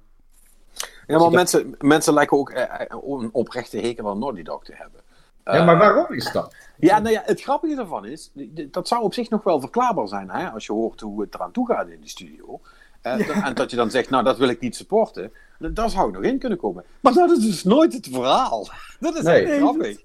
Ja, 0.75 0.85
maar 1.07 1.19
dat- 1.19 1.33
mensen, 1.33 1.75
mensen 1.81 2.15
lijken 2.15 2.39
ook 2.39 2.51
eh, 2.51 2.63
eh, 2.63 2.87
een 2.91 3.29
oprechte 3.33 3.79
hekel 3.79 4.09
aan 4.09 4.19
Naughty 4.19 4.43
Dog 4.43 4.65
te 4.65 4.73
hebben. 4.77 5.01
ja, 5.45 5.65
maar 5.65 5.79
waarom 5.79 6.13
is 6.13 6.33
dat? 6.33 6.55
Ja, 6.79 6.99
nou 6.99 7.13
ja, 7.15 7.23
het 7.25 7.41
grappige 7.43 7.75
daarvan 7.75 8.07
is, 8.07 8.31
dat 8.71 8.89
zou 8.89 9.03
op 9.03 9.15
zich 9.15 9.31
nog 9.31 9.43
wel 9.43 9.61
verklaarbaar 9.61 10.09
zijn, 10.09 10.31
hè, 10.31 10.51
als 10.51 10.67
je 10.67 10.73
hoort 10.73 11.01
hoe 11.01 11.21
het 11.21 11.35
eraan 11.35 11.53
toe 11.53 11.67
gaat 11.67 11.89
in 11.89 12.01
die 12.01 12.09
studio. 12.11 12.61
Eh, 13.03 13.47
En 13.47 13.55
dat 13.55 13.71
je 13.71 13.77
dan 13.77 13.91
zegt, 13.91 14.11
nou, 14.11 14.25
dat 14.25 14.39
wil 14.39 14.49
ik 14.49 14.61
niet 14.61 14.77
supporten. 14.77 15.33
Daar 15.59 15.91
zou 15.91 16.09
ik 16.09 16.15
nog 16.15 16.23
in 16.23 16.39
kunnen 16.39 16.59
komen. 16.59 16.85
Maar 17.01 17.13
dat 17.13 17.31
is 17.31 17.39
dus 17.45 17.65
nooit 17.65 17.93
het 17.93 18.09
verhaal. 18.13 18.69
Dat 19.01 19.17
is 19.17 19.23
Nee. 19.23 19.45
echt 19.45 19.57
grappig. 19.57 20.01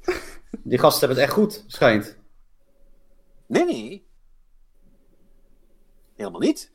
Die 0.63 0.77
gasten 0.77 0.99
hebben 1.07 1.17
het 1.17 1.27
echt 1.27 1.37
goed, 1.37 1.63
schijnt. 1.67 2.17
Nee, 3.45 3.65
nee. 3.65 4.07
Helemaal 6.15 6.39
niet. 6.39 6.71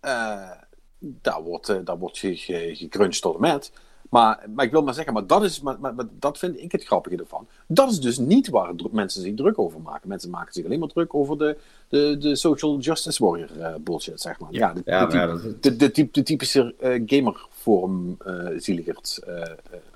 Eh, 0.00 0.50
daar 0.98 1.42
wordt, 1.42 1.68
eh, 1.68 1.78
daar 1.84 1.98
wordt 1.98 2.18
ge, 2.18 2.36
gegruncht 2.76 3.22
tot 3.22 3.34
en 3.34 3.40
met. 3.40 3.72
Maar, 4.10 4.44
maar 4.54 4.64
ik 4.64 4.70
wil 4.70 4.82
maar 4.82 4.94
zeggen, 4.94 5.12
maar 5.12 5.26
dat, 5.26 5.42
is, 5.44 5.60
maar, 5.60 5.76
maar, 5.80 5.94
maar 5.94 6.04
dat 6.18 6.38
vind 6.38 6.62
ik 6.62 6.72
het 6.72 6.84
grappige 6.84 7.16
ervan. 7.16 7.46
Dat 7.66 7.90
is 7.90 8.00
dus 8.00 8.18
niet 8.18 8.48
waar 8.48 8.72
mensen 8.90 9.22
zich 9.22 9.34
druk 9.34 9.58
over 9.58 9.80
maken. 9.80 10.08
Mensen 10.08 10.30
maken 10.30 10.52
zich 10.52 10.64
alleen 10.64 10.78
maar 10.78 10.88
druk 10.88 11.14
over 11.14 11.38
de, 11.38 11.56
de, 11.88 12.16
de 12.18 12.36
social 12.36 12.78
justice 12.78 13.24
warrior 13.24 13.60
eh, 13.60 13.74
bullshit, 13.80 14.20
zeg 14.20 14.38
maar. 14.40 14.48
Ja, 14.52 14.72
de, 14.72 14.82
Ja, 14.84 15.06
de, 15.06 15.16
maar 15.16 15.26
ja, 15.28 15.34
typ- 15.36 15.42
dat- 15.42 15.62
de, 15.62 15.76
de, 15.76 15.90
typ- 15.90 16.12
de 16.14 16.22
typische 16.22 16.74
gamerforum 17.06 18.16
zieligerd 18.56 19.20
eh, 19.26 19.40
eh, 19.42 19.48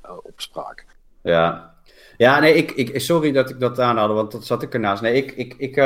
eh, 0.02 0.10
opspraak. 0.22 0.86
Ja. 1.22 1.74
Ja, 2.16 2.40
nee, 2.40 2.54
ik, 2.54 2.70
ik, 2.70 3.00
sorry 3.00 3.32
dat 3.32 3.50
ik 3.50 3.60
dat 3.60 3.78
aanhaalde, 3.78 4.14
want 4.14 4.32
dat 4.32 4.46
zat 4.46 4.62
ik 4.62 4.74
ernaast. 4.74 5.02
Nee, 5.02 5.14
ik, 5.14 5.32
ik, 5.32 5.54
ik, 5.58 5.76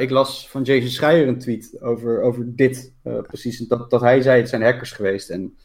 ik 0.00 0.10
las 0.10 0.48
van 0.50 0.62
Jason 0.62 0.88
Schreier 0.90 1.28
een 1.28 1.38
tweet 1.38 1.76
over, 1.80 2.22
over 2.22 2.56
dit. 2.56 2.92
precies, 3.02 3.58
dat, 3.58 3.90
dat 3.90 4.00
hij 4.00 4.22
zei, 4.22 4.40
het 4.40 4.48
zijn 4.48 4.62
hackers 4.62 4.92
geweest. 4.92 5.30
En 5.30 5.56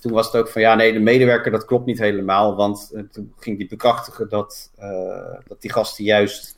toen 0.00 0.12
was 0.12 0.26
het 0.26 0.36
ook 0.36 0.48
van, 0.48 0.62
ja, 0.62 0.74
nee, 0.74 0.92
de 0.92 1.00
medewerker, 1.00 1.50
dat 1.50 1.64
klopt 1.64 1.86
niet 1.86 1.98
helemaal. 1.98 2.56
Want 2.56 2.90
eh, 2.94 3.02
toen 3.02 3.32
ging 3.38 3.58
hij 3.58 3.66
bekrachtigen 3.66 4.28
dat, 4.28 4.70
eh, 4.76 5.38
dat 5.46 5.60
die 5.60 5.72
gasten 5.72 6.04
juist 6.04 6.56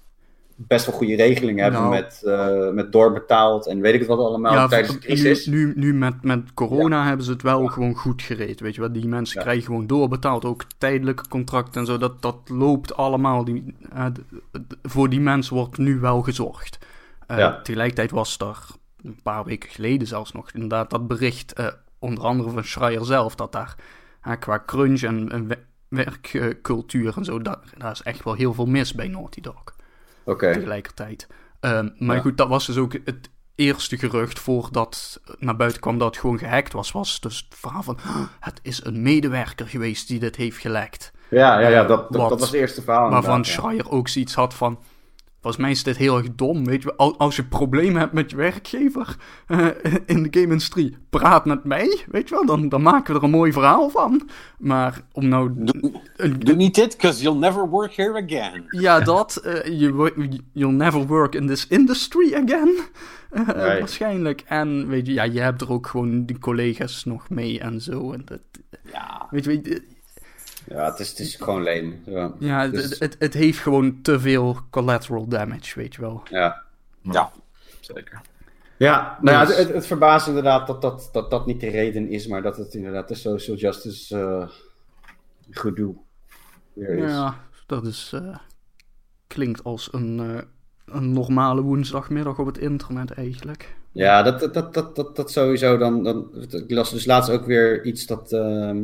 best 0.66 0.86
wel 0.86 0.94
goede 0.94 1.16
regelingen 1.16 1.62
hebben 1.62 1.80
Nou. 1.80 1.94
met, 1.94 2.22
eh, 2.24 2.70
met 2.70 2.92
doorbetaald 2.92 3.66
en 3.66 3.80
weet 3.80 3.94
ik 3.94 3.98
het 3.98 4.08
wat 4.08 4.18
allemaal 4.18 4.52
ja, 4.52 4.66
tijdens 4.66 4.92
de 4.92 4.98
nu, 4.98 5.14
crisis. 5.14 5.46
nu, 5.46 5.72
nu 5.76 5.94
met, 5.94 6.22
met 6.22 6.54
corona 6.54 7.06
hebben 7.06 7.24
ze 7.24 7.32
het 7.32 7.42
wel 7.42 7.66
gewoon 7.66 7.94
goed 7.94 8.22
gereed, 8.22 8.60
weet 8.60 8.74
je 8.74 8.80
wel. 8.80 8.92
Die 8.92 9.08
mensen 9.08 9.40
krijgen 9.40 9.64
gewoon 9.64 9.86
doorbetaald, 9.86 10.44
ook 10.44 10.64
tijdelijke 10.78 11.28
contracten 11.28 11.80
en 11.80 11.86
zo. 11.86 11.98
Dat, 11.98 12.22
dat 12.22 12.36
loopt 12.46 12.96
allemaal. 12.96 13.44
Die, 13.44 13.74
voor 14.82 15.08
die 15.08 15.20
mensen 15.20 15.54
wordt 15.54 15.78
nu 15.78 15.98
wel 15.98 16.22
gezorgd. 16.22 16.78
Ja. 17.28 17.60
Tegelijkertijd 17.62 18.10
was 18.10 18.38
er 18.38 18.58
een 19.02 19.20
paar 19.22 19.44
weken 19.44 19.70
geleden 19.70 20.06
zelfs 20.06 20.32
nog 20.32 20.50
inderdaad 20.52 20.90
dat 20.90 21.06
bericht, 21.06 21.52
onder 22.00 22.24
andere 22.24 22.50
van 22.50 22.64
Schreier 22.64 23.04
zelf, 23.04 23.34
dat 23.34 23.52
daar 23.52 23.76
qua 24.38 24.62
crunch 24.66 25.02
en, 25.02 25.32
en 25.32 25.46
we- 25.46 25.58
werkcultuur 25.88 27.16
en 27.16 27.24
zo, 27.24 27.38
daar, 27.42 27.58
daar 27.78 27.92
is 27.92 28.02
echt 28.02 28.24
wel 28.24 28.34
heel 28.34 28.54
veel 28.54 28.66
mis 28.66 28.94
bij 28.94 29.08
Naughty 29.08 29.40
Dog 29.40 29.62
Oké, 30.24 30.52
tegelijkertijd. 30.52 31.26
Ehm, 31.60 31.88
maar 31.98 32.16
Ja. 32.16 32.22
goed, 32.22 32.36
dat 32.36 32.48
was 32.48 32.66
dus 32.66 32.76
ook 32.76 32.92
het 33.04 33.30
eerste 33.54 33.98
gerucht 33.98 34.38
voordat 34.38 35.20
naar 35.38 35.56
buiten 35.56 35.80
kwam 35.80 35.98
dat 35.98 36.06
het 36.08 36.18
gewoon 36.18 36.38
gehackt 36.38 36.72
was. 36.72 36.92
Was 36.92 37.20
dus 37.20 37.46
het 37.48 37.58
verhaal 37.58 37.82
van, 37.82 37.98
"Ah, 38.06 38.16
het 38.40 38.60
is 38.62 38.84
een 38.84 39.02
medewerker 39.02 39.68
geweest 39.68 40.08
die 40.08 40.18
dit 40.18 40.36
heeft 40.36 40.58
gelekt. 40.58 41.12
ja, 41.30 41.60
ja, 41.60 41.68
ja 41.68 41.84
dat, 41.84 42.12
dat, 42.12 42.20
Wat- 42.20 42.28
dat 42.30 42.38
was 42.38 42.48
het 42.50 42.58
eerste 42.60 42.82
verhaal. 42.82 43.10
Waarvan. 43.10 43.44
Schreier 43.44 43.90
ook 43.90 44.08
zoiets 44.08 44.34
had 44.34 44.54
van, 44.54 44.78
Volgens 45.40 45.62
mij 45.62 45.70
is 45.70 45.82
dit 45.82 45.96
heel 45.96 46.16
erg 46.16 46.34
dom, 46.34 46.64
weet 46.64 46.82
je. 46.82 46.94
Al- 46.96 47.18
Als 47.18 47.36
je 47.36 47.44
problemen 47.44 48.00
hebt 48.00 48.12
met 48.12 48.30
je 48.30 48.36
werkgever 48.36 49.16
eh, 49.46 49.66
in 50.06 50.22
de 50.22 50.28
game-industrie, 50.30 50.96
praat 51.10 51.44
met 51.44 51.64
mij, 51.64 52.04
weet 52.10 52.28
je 52.28 52.34
wel. 52.34 52.46
Dan, 52.46 52.68
dan 52.68 52.82
maken 52.82 53.12
we 53.12 53.18
er 53.18 53.24
een 53.24 53.30
mooi 53.30 53.52
verhaal 53.52 53.88
van. 53.90 54.28
Maar 54.58 55.00
om 55.12 55.28
nou... 55.28 55.52
Doe 56.38 56.54
niet 56.54 56.74
dit, 56.74 56.96
because 56.96 57.22
you'll 57.22 57.38
never 57.38 57.68
work 57.68 57.92
here 57.94 58.22
again. 58.24 58.64
ja, 58.68 59.00
dat. 59.00 59.36
eh, 59.36 59.78
you'll 60.52 60.72
never 60.72 61.06
work 61.06 61.34
in 61.34 61.46
this 61.46 61.66
industry 61.66 62.34
again. 62.34 62.78
Eh, 63.30 63.42
Right. 63.46 63.78
Waarschijnlijk. 63.78 64.42
En 64.46 64.88
weet 64.88 65.06
je, 65.06 65.12
ja, 65.12 65.22
je 65.22 65.40
hebt 65.40 65.60
er 65.60 65.70
ook 65.72 65.86
gewoon 65.86 66.24
die 66.26 66.38
collega's 66.38 67.04
nog 67.04 67.28
mee 67.30 67.60
en 67.60 67.80
zo. 67.80 68.12
En 68.12 68.22
dat, 68.24 68.40
Ja. 68.92 69.26
weet 69.30 69.44
je, 69.44 69.82
Ja, 70.70 70.90
het 70.90 70.98
is, 70.98 71.08
het 71.08 71.18
is 71.18 71.34
gewoon 71.36 71.62
lame. 71.62 71.92
Ja, 72.04 72.32
ja, 72.38 72.68
Dus- 72.68 72.82
het, 72.82 72.98
het, 72.98 73.16
het 73.18 73.34
heeft 73.34 73.58
gewoon 73.58 74.02
te 74.02 74.20
veel 74.20 74.56
collateral 74.70 75.26
damage, 75.28 75.78
weet 75.78 75.94
je 75.94 76.00
wel. 76.00 76.22
ja. 76.30 76.62
Ja. 77.02 77.30
Zeker. 77.80 78.20
Ja, 78.76 79.18
nou 79.20 79.36
ja, 79.36 79.44
Dus- 79.44 79.56
het, 79.56 79.66
het, 79.66 79.74
het 79.76 79.86
verbaast 79.86 80.26
inderdaad 80.26 80.66
dat 80.66 80.82
dat, 80.82 81.08
dat 81.12 81.30
dat 81.30 81.46
niet 81.46 81.60
de 81.60 81.68
reden 81.70 82.08
is, 82.08 82.26
maar 82.26 82.42
dat 82.42 82.56
het 82.56 82.74
inderdaad 82.74 83.08
de 83.08 83.14
social 83.14 83.56
justice 83.56 84.16
eh 84.18 84.48
gedoe 85.50 85.94
weer 86.72 86.88
is. 86.98 87.10
Ja, 87.10 87.34
dat 87.66 87.86
is. 87.86 88.10
eh, 88.14 88.36
klinkt 89.26 89.64
als 89.64 89.88
een, 89.92 90.20
eh, 90.20 90.42
een 90.96 91.12
normale 91.12 91.60
woensdagmiddag 91.60 92.38
op 92.38 92.46
het 92.46 92.58
internet 92.58 93.10
eigenlijk. 93.10 93.76
Ja, 93.92 94.22
dat, 94.22 94.40
dat, 94.40 94.54
dat, 94.54 94.74
dat, 94.74 94.96
dat, 94.96 95.16
dat 95.16 95.30
sowieso 95.30 95.76
dan, 95.76 96.02
dan. 96.04 96.28
Ik 96.50 96.70
las 96.70 96.90
dus 96.90 97.04
laatst 97.06 97.30
ook 97.30 97.44
weer 97.46 97.84
iets 97.84 98.06
dat 98.06 98.32
ehm, 98.32 98.78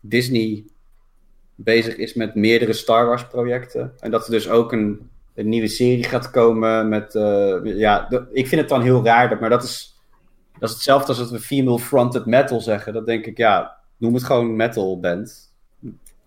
Disney 0.00 0.64
bezig 1.62 1.96
is 1.96 2.14
met 2.14 2.34
meerdere 2.34 2.72
Star 2.72 3.06
Wars 3.06 3.26
projecten. 3.26 3.92
En 3.98 4.10
dat 4.10 4.24
er 4.24 4.30
dus 4.30 4.48
ook 4.48 4.72
een, 4.72 5.10
een 5.34 5.48
nieuwe 5.48 5.68
serie 5.68 6.04
gaat 6.04 6.30
komen 6.30 6.88
met. 6.88 7.14
eh, 7.14 7.60
ja, 7.62 8.08
ik 8.32 8.46
vind 8.46 8.60
het 8.60 8.70
dan 8.70 8.82
heel 8.82 9.04
raar, 9.04 9.28
dat, 9.28 9.40
maar 9.40 9.50
dat 9.50 9.62
is, 9.62 10.00
dat 10.58 10.68
is 10.68 10.74
hetzelfde 10.74 11.08
als 11.08 11.18
dat 11.18 11.30
we 11.30 11.40
female 11.40 11.78
fronted 11.78 12.26
metal 12.26 12.60
zeggen. 12.60 12.92
Dat 12.92 13.06
denk 13.06 13.26
ik, 13.26 13.36
ja, 13.36 13.76
noem 13.96 14.14
het 14.14 14.24
gewoon 14.24 14.56
metal 14.56 15.00
band. 15.00 15.52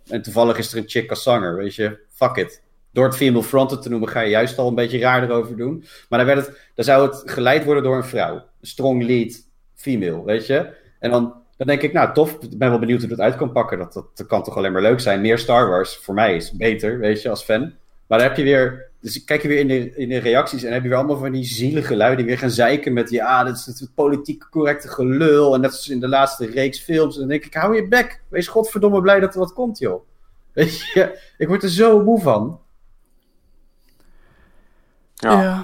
En 0.08 0.22
toevallig 0.22 0.58
is 0.58 0.72
er 0.72 0.78
een 0.78 0.90
chick 0.90 1.10
als 1.10 1.24
zanger, 1.24 1.56
weet 1.56 1.76
je. 1.76 2.00
Fuck 2.10 2.36
it. 2.36 2.62
Door 2.92 3.06
het 3.06 3.16
female 3.16 3.44
fronted 3.44 3.82
te 3.82 3.90
noemen 3.90 4.10
ga 4.10 4.20
je 4.20 4.30
juist 4.30 4.58
al 4.58 4.68
een 4.68 4.76
beetje 4.76 5.00
raar 5.00 5.24
erover 5.24 5.58
doen. 5.58 5.86
Maar 6.10 6.20
dan, 6.20 6.28
werd 6.28 6.46
het, 6.46 6.70
dan 6.76 6.86
zou 6.86 7.08
het 7.08 7.22
geleid 7.26 7.66
worden 7.66 7.84
door 7.84 7.96
een 7.96 8.04
vrouw. 8.04 8.46
Strong 8.62 9.04
lead 9.04 9.48
female, 9.76 10.24
weet 10.24 10.48
je. 10.48 10.74
En 11.00 11.12
dan, 11.12 11.43
dan 11.58 11.68
denk 11.68 11.82
ik, 11.82 11.94
nou 11.94 12.14
tof, 12.14 12.38
ik 12.40 12.58
ben 12.58 12.70
wel 12.70 12.80
benieuwd 12.80 13.00
hoe 13.00 13.10
dat 13.10 13.20
uit 13.20 13.36
kan 13.36 13.52
pakken. 13.52 13.78
Dat, 13.78 13.94
dat, 13.94 14.18
dat 14.18 14.28
kan 14.28 14.44
toch 14.44 14.58
alleen 14.58 14.72
maar 14.72 14.82
leuk 14.82 15.00
zijn. 15.00 15.22
Meer 15.22 15.38
Star 15.38 15.70
Wars, 15.70 15.98
voor 15.98 16.14
mij 16.14 16.36
is 16.36 16.52
beter, 16.52 17.00
weet 17.00 17.22
je, 17.22 17.30
als 17.30 17.44
fan. 17.44 17.74
Maar 18.08 18.20
dan 18.20 18.28
heb 18.28 18.38
je 18.38 18.44
weer, 18.44 18.90
dus 19.00 19.24
kijk 19.24 19.42
je 19.42 19.48
weer 19.48 19.60
in 19.60 19.68
de, 19.68 19.96
in 19.96 20.10
de 20.10 20.18
reacties 20.18 20.60
en 20.60 20.66
dan 20.66 20.74
heb 20.74 20.84
je 20.84 20.90
weer 20.90 20.98
allemaal 20.98 21.18
van 21.18 21.32
die 21.32 21.44
zielige 21.44 21.96
lui 21.96 22.16
die 22.16 22.26
weer 22.26 22.38
gaan 22.38 22.50
zeiken 22.50 22.94
met, 22.94 23.10
ja, 23.10 23.44
dit 23.44 23.56
is 23.56 23.80
het 23.80 23.94
politiek 23.96 24.48
correcte 24.50 24.88
gelul. 24.88 25.54
En 25.54 25.62
net 25.62 25.72
als 25.72 25.90
in 25.90 26.00
de 26.00 26.08
laatste 26.08 26.46
reeks 26.46 26.80
films. 26.80 27.14
En 27.14 27.20
dan 27.20 27.30
denk 27.30 27.46
ik, 27.46 27.54
hou 27.54 27.76
je 27.76 27.88
bek. 27.88 28.22
Wees 28.28 28.48
godverdomme 28.48 29.02
blij 29.02 29.20
dat 29.20 29.34
er 29.34 29.40
wat 29.40 29.54
komt, 29.54 29.80
joh. 29.80 30.06
Weet 30.54 30.80
je, 30.94 31.20
ik 31.38 31.48
word 31.48 31.64
er 31.64 31.70
zo 31.70 32.04
moe 32.04 32.22
van. 32.22 32.60
Ja. 35.14 35.42
ja. 35.42 35.64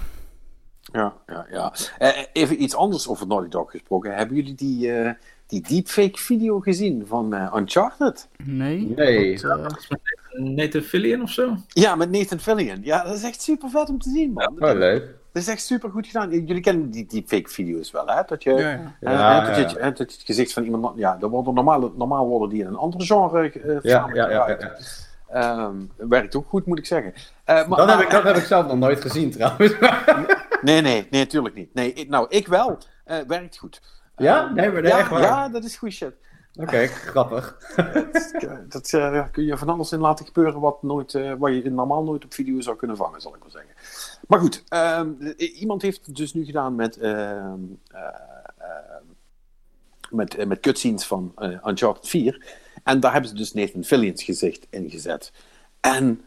Ja, 0.91 1.13
ja, 1.27 1.47
ja. 1.51 1.73
Eh, 1.97 2.23
even 2.33 2.63
iets 2.63 2.75
anders 2.75 3.07
over 3.07 3.27
Naughty 3.27 3.49
Dog 3.49 3.71
gesproken. 3.71 4.15
Hebben 4.15 4.35
jullie 4.35 4.55
die, 4.55 4.91
eh, 4.91 5.11
die 5.49 5.61
deepfake 5.67 6.17
video 6.19 6.59
gezien 6.59 7.03
van 7.07 7.33
eh, 7.33 7.53
Uncharted? 7.55 8.27
Nee. 8.43 8.93
Nee. 8.95 9.41
eh, 9.43 9.65
Nathan 10.31 10.81
Fillion 10.81 11.21
of 11.21 11.29
zo? 11.29 11.55
Ja, 11.67 11.95
met 11.95 12.11
Nathan 12.11 12.39
Fillion. 12.39 12.79
Ja, 12.81 13.03
dat 13.03 13.15
is 13.15 13.23
echt 13.23 13.41
super 13.41 13.69
vet 13.69 13.89
om 13.89 13.99
te 13.99 14.09
zien, 14.09 14.31
man. 14.33 14.47
Oh, 14.63 14.77
leuk. 14.77 15.17
Dat 15.31 15.41
is 15.43 15.47
echt 15.47 15.61
super 15.65 15.89
goed 15.89 16.07
gedaan. 16.07 16.29
Jullie 16.29 16.59
kennen 16.61 16.89
die 16.89 17.05
deepfake 17.05 17.49
video's 17.49 17.91
wel, 17.91 18.07
hè? 18.07 18.21
Dat 18.27 18.43
je, 18.43 18.49
ja, 18.53 18.57
ja. 18.69 18.93
Ja, 19.01 19.39
dat, 19.45 19.55
ja, 19.55 19.69
je, 19.69 19.79
dat 19.79 19.97
je 19.97 20.03
het 20.03 20.21
gezicht 20.25 20.53
van 20.53 20.63
iemand... 20.63 20.97
Ja, 20.97 21.17
dat 21.17 21.29
worden 21.29 21.53
normaal, 21.53 21.93
normaal 21.97 22.27
worden 22.27 22.49
die 22.49 22.59
in 22.61 22.67
een 22.67 22.75
ander 22.75 23.01
genre 23.01 23.51
eh 23.51 23.77
Ja, 23.81 24.09
ja, 24.13 24.29
ja, 24.29 24.39
gebruikt. 24.45 25.07
ja. 25.31 25.41
Ehm, 25.41 25.75
werkt 26.09 26.35
ook 26.35 26.47
goed, 26.47 26.65
moet 26.65 26.77
ik 26.79 26.85
zeggen. 26.85 27.13
Eh, 27.43 27.67
maar, 27.67 27.77
Dat 27.77 27.89
heb, 27.89 27.99
ik, 27.99 28.09
dat 28.09 28.23
heb 28.23 28.35
ik 28.35 28.43
zelf 28.43 28.67
nog 28.67 28.77
nooit 28.77 29.01
gezien 29.01 29.31
trouwens. 29.31 29.73
Nee, 30.61 30.81
nee, 30.81 31.07
nee, 31.09 31.21
natuurlijk 31.21 31.55
niet. 31.55 31.73
Nee, 31.73 31.93
ik- 31.93 32.09
nou, 32.09 32.25
ik 32.29 32.47
wel. 32.47 32.77
Eh, 33.05 33.17
werkt 33.27 33.57
goed. 33.57 33.81
Ja? 34.19 34.49
Nee, 34.53 34.71
maar 34.71 34.81
nee, 34.81 34.91
ja, 34.91 34.99
echt 34.99 35.09
waar? 35.09 35.21
Ja, 35.21 35.49
dat 35.49 35.63
is 35.63 35.77
goed 35.77 35.91
shit. 35.91 36.13
Oké, 36.55 36.87
grappig. 37.11 37.57
Dat 38.69 38.93
eh, 38.93 38.99
ja, 38.99 39.21
kun 39.31 39.43
je 39.45 39.57
van 39.57 39.69
alles 39.69 39.91
in 39.91 39.99
laten 39.99 40.25
gebeuren 40.25 40.59
wat, 40.59 40.83
nooit, 40.83 41.13
eh, 41.15 41.33
wat 41.37 41.53
je 41.53 41.69
normaal 41.71 42.03
nooit 42.03 42.23
op 42.25 42.33
video 42.33 42.61
zou 42.61 42.75
kunnen 42.75 42.97
vangen, 42.97 43.21
zal 43.21 43.35
ik 43.35 43.41
wel 43.41 43.51
zeggen. 43.51 43.71
Maar 44.27 44.39
goed, 44.39 44.63
ehm, 44.67 45.09
iemand 45.37 45.81
heeft 45.81 46.05
het 46.05 46.15
dus 46.15 46.33
nu 46.33 46.45
gedaan 46.45 46.75
met, 46.75 46.97
ehm, 46.97 47.59
eh, 47.87 48.01
ehm, 48.57 49.03
met, 50.09 50.35
eh, 50.35 50.45
met 50.45 50.59
cutscenes 50.59 51.05
van 51.05 51.31
eh, 51.35 51.49
Uncharted 51.65 52.07
4. 52.07 52.45
En 52.83 52.99
daar 52.99 53.11
hebben 53.11 53.29
ze 53.29 53.35
dus 53.35 53.53
Nathan 53.53 53.83
Fillion's 53.83 54.23
gezicht 54.23 54.67
ingezet. 54.69 55.31
En, 55.79 56.21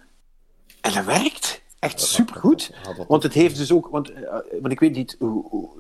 en 0.81 0.93
dat 0.95 1.05
werkt. 1.05 1.61
Echt 1.79 2.01
supergoed. 2.01 2.75
Want 3.09 3.23
het 3.23 3.33
heeft 3.33 3.57
dus 3.57 3.73
ook, 3.73 3.89
want, 3.89 4.13
eh, 4.13 4.33
want 4.61 4.73
ik 4.73 4.81
weet 4.81 4.95
niet 4.95 5.17
hoe, 5.19 5.49
hoe- 5.49 5.71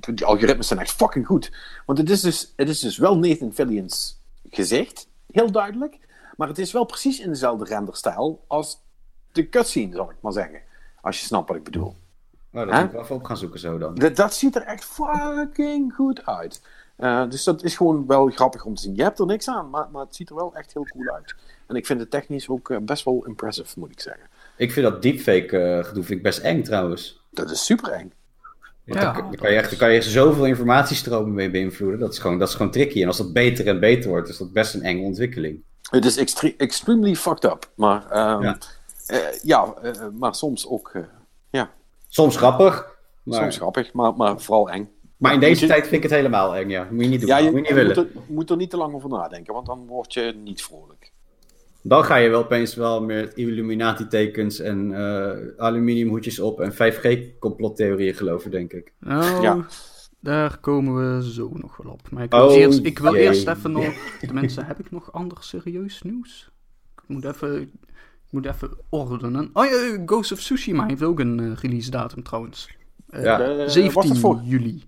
die 0.00 0.24
algoritmes 0.24 0.66
zijn 0.66 0.80
echt 0.80 0.90
fucking 0.90 1.26
goed. 1.26 1.52
Want 1.86 1.98
het 1.98 2.10
is 2.10 2.20
dus, 2.20 2.52
het 2.56 2.68
is 2.68 2.80
dus 2.80 2.98
wel 2.98 3.18
Nathan 3.18 3.52
Fillion's 3.52 4.20
gezicht, 4.50 5.08
heel 5.30 5.50
duidelijk. 5.50 5.98
Maar 6.36 6.48
het 6.48 6.58
is 6.58 6.72
wel 6.72 6.84
precies 6.84 7.20
in 7.20 7.28
dezelfde 7.28 7.64
renderstijl 7.64 8.44
als 8.46 8.80
de 9.32 9.48
cutscene, 9.48 9.94
zal 9.94 10.10
ik 10.10 10.16
maar 10.20 10.32
zeggen. 10.32 10.60
Als 11.00 11.20
je 11.20 11.26
snapt 11.26 11.48
wat 11.48 11.56
ik 11.56 11.64
bedoel. 11.64 11.94
Nou, 12.50 12.66
dat 12.66 12.74
moet 12.74 12.84
ik 12.84 12.92
wel 12.92 13.02
even 13.02 13.16
op 13.16 13.24
gaan 13.24 13.36
zoeken 13.36 13.60
zo 13.60 13.78
dan. 13.78 13.94
Dat, 13.94 14.16
dat 14.16 14.34
ziet 14.34 14.56
er 14.56 14.62
echt 14.62 14.84
fucking 14.84 15.94
goed 15.94 16.26
uit. 16.26 16.62
Eh, 16.96 17.28
dus 17.28 17.44
dat 17.44 17.62
is 17.62 17.76
gewoon 17.76 18.06
wel 18.06 18.26
grappig 18.26 18.64
om 18.64 18.74
te 18.74 18.82
zien. 18.82 18.94
Je 18.94 19.02
hebt 19.02 19.18
er 19.18 19.26
niks 19.26 19.48
aan, 19.48 19.70
maar, 19.70 19.88
maar 19.92 20.04
het 20.04 20.16
ziet 20.16 20.28
er 20.28 20.34
wel 20.34 20.54
echt 20.54 20.72
heel 20.72 20.84
cool 20.84 21.14
uit. 21.14 21.34
En 21.66 21.76
ik 21.76 21.86
vind 21.86 22.00
het 22.00 22.10
technisch 22.10 22.48
ook 22.48 22.70
eh, 22.70 22.78
best 22.78 23.04
wel 23.04 23.24
impressive, 23.26 23.78
moet 23.78 23.90
ik 23.90 24.00
zeggen. 24.00 24.24
Ik 24.56 24.72
vind 24.72 24.86
dat 24.86 25.02
deepfake 25.02 25.58
eh, 25.58 25.84
gedoe 25.84 26.02
vind 26.02 26.18
ik 26.18 26.22
best 26.22 26.38
eng 26.38 26.62
trouwens. 26.62 27.22
Dat 27.30 27.50
is 27.50 27.64
super 27.64 27.92
eng. 27.92 28.12
Ja. 28.94 29.00
daar, 29.00 29.22
daar 29.22 29.36
kan 29.36 29.50
je 29.50 29.56
echt, 29.56 29.70
daar 29.70 29.78
kan 29.78 29.90
je 29.90 29.96
echt 29.96 30.06
zoveel 30.06 30.44
informatiestromen 30.46 31.34
mee 31.34 31.50
beïnvloeden. 31.50 31.98
Dat 31.98 32.12
is, 32.12 32.18
gewoon, 32.18 32.38
dat 32.38 32.48
is 32.48 32.54
gewoon 32.54 32.72
tricky. 32.72 33.00
En 33.02 33.06
als 33.06 33.16
dat 33.16 33.32
beter 33.32 33.66
en 33.66 33.80
beter 33.80 34.10
wordt, 34.10 34.28
is 34.28 34.36
dat 34.38 34.52
best 34.52 34.74
een 34.74 34.82
enge 34.82 35.00
ontwikkeling. 35.02 35.62
Het 35.90 36.04
is 36.04 36.16
extre- 36.16 36.54
extremely 36.56 37.14
fucked 37.14 37.44
up. 37.44 37.70
Maar, 37.74 38.10
ehm, 38.10 38.42
Ja. 38.42 38.58
ja, 39.42 39.74
eh, 39.82 39.92
maar 40.18 40.34
soms 40.34 40.66
ook 40.68 40.90
eh, 40.94 41.02
ja, 41.50 41.70
Soms 42.08 42.36
grappig, 42.36 42.96
maar, 43.22 43.40
soms 43.40 43.56
grappig, 43.56 43.92
maar, 43.92 44.14
maar 44.16 44.40
vooral 44.40 44.70
eng. 44.70 44.88
maar 45.16 45.32
in 45.32 45.40
deze 45.40 45.60
je- 45.60 45.66
tijd 45.66 45.82
vind 45.82 45.94
ik 45.94 46.02
het 46.02 46.12
helemaal 46.12 46.56
eng. 46.56 46.68
Ja. 46.68 46.88
Moet 46.90 47.02
je 47.04 47.08
niet 47.10 47.20
doen. 47.20 47.28
Ja, 47.28 47.36
je, 47.38 47.44
moet 47.44 47.52
je 47.54 47.58
niet 47.60 47.68
je 47.68 47.74
willen. 47.74 47.96
moet, 47.96 48.14
er, 48.14 48.20
moet 48.34 48.50
er 48.50 48.56
niet 48.56 48.70
te 48.70 48.76
lang 48.76 48.94
over 48.94 49.08
nadenken, 49.08 49.54
want 49.54 49.66
dan 49.66 49.86
word 49.86 50.12
je 50.12 50.34
niet 50.44 50.62
vrolijk. 50.62 51.12
Dan 51.88 52.04
ga 52.04 52.16
je 52.16 52.28
wel 52.28 52.40
opeens 52.42 52.74
wel 52.74 53.02
met 53.02 53.34
Illuminati-tekens 53.34 54.58
en 54.60 54.92
eh, 54.92 55.36
aluminiumhoedjes 55.56 56.38
op 56.40 56.60
en 56.60 56.72
5G-complottheorieën 56.72 58.14
geloven, 58.14 58.50
denk 58.50 58.72
ik. 58.72 58.92
Nou, 59.00 59.42
Ja. 59.42 59.66
daar 60.20 60.58
komen 60.58 61.16
we 61.16 61.32
zo 61.32 61.50
nog 61.52 61.76
wel 61.76 61.92
op. 61.92 62.10
Maar 62.10 62.22
ik 62.22 62.30
wil, 62.30 62.46
Oh, 62.46 62.54
eerst, 62.54 62.84
ik 62.84 62.98
wil 62.98 63.14
eerst 63.14 63.48
even 63.48 63.72
nog... 63.72 63.84
Tenminste, 64.26 64.64
heb 64.64 64.78
ik 64.78 64.90
nog 64.90 65.12
ander 65.12 65.36
serieus 65.40 66.02
nieuws? 66.02 66.50
Ik 66.96 67.02
moet 67.06 67.24
even, 67.24 67.60
ik 67.62 67.68
moet 68.30 68.46
even 68.46 68.70
ordenen. 68.88 69.50
Oh 69.52 69.64
ja, 69.64 70.02
Ghost 70.06 70.32
of 70.32 70.38
Tsushima 70.38 70.86
heeft 70.86 71.02
ook 71.02 71.20
een 71.20 71.40
eh, 71.40 71.52
release 71.56 71.90
datum 71.90 72.22
trouwens. 72.22 72.68
Eh, 73.08 73.22
Ja. 73.22 73.40
Eh, 73.40 73.56
was 73.56 73.72
17 73.72 74.08
dat 74.08 74.18
voor- 74.18 74.40
juli. 74.44 74.82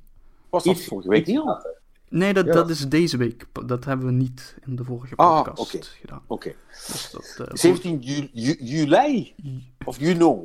Was 0.51 0.64
dat 0.64 0.81
vorige 0.81 1.09
week 1.09 1.27
niet 1.27 1.39
al? 1.39 1.64
Oké. 2.11 2.19
Nee, 2.24 2.32
dat, 2.32 2.47
Ja. 2.47 2.53
dat 2.53 2.70
is 2.70 2.89
deze 2.89 3.16
week. 3.16 3.47
Dat 3.66 3.85
hebben 3.85 4.07
we 4.07 4.12
niet 4.12 4.57
in 4.66 4.77
de 4.77 4.85
vorige 4.85 5.16
Ah, 5.16 5.43
podcast 5.43 5.74
oké. 5.74 5.85
gedaan. 6.01 6.23
Dus 6.93 7.11
dat, 7.12 7.49
eh, 7.49 7.55
17 7.70 7.99
ju- 8.01 8.28
ju- 8.32 8.57
juli? 8.61 9.35
Of 9.85 9.99
you 9.99 10.15
know? 10.15 10.45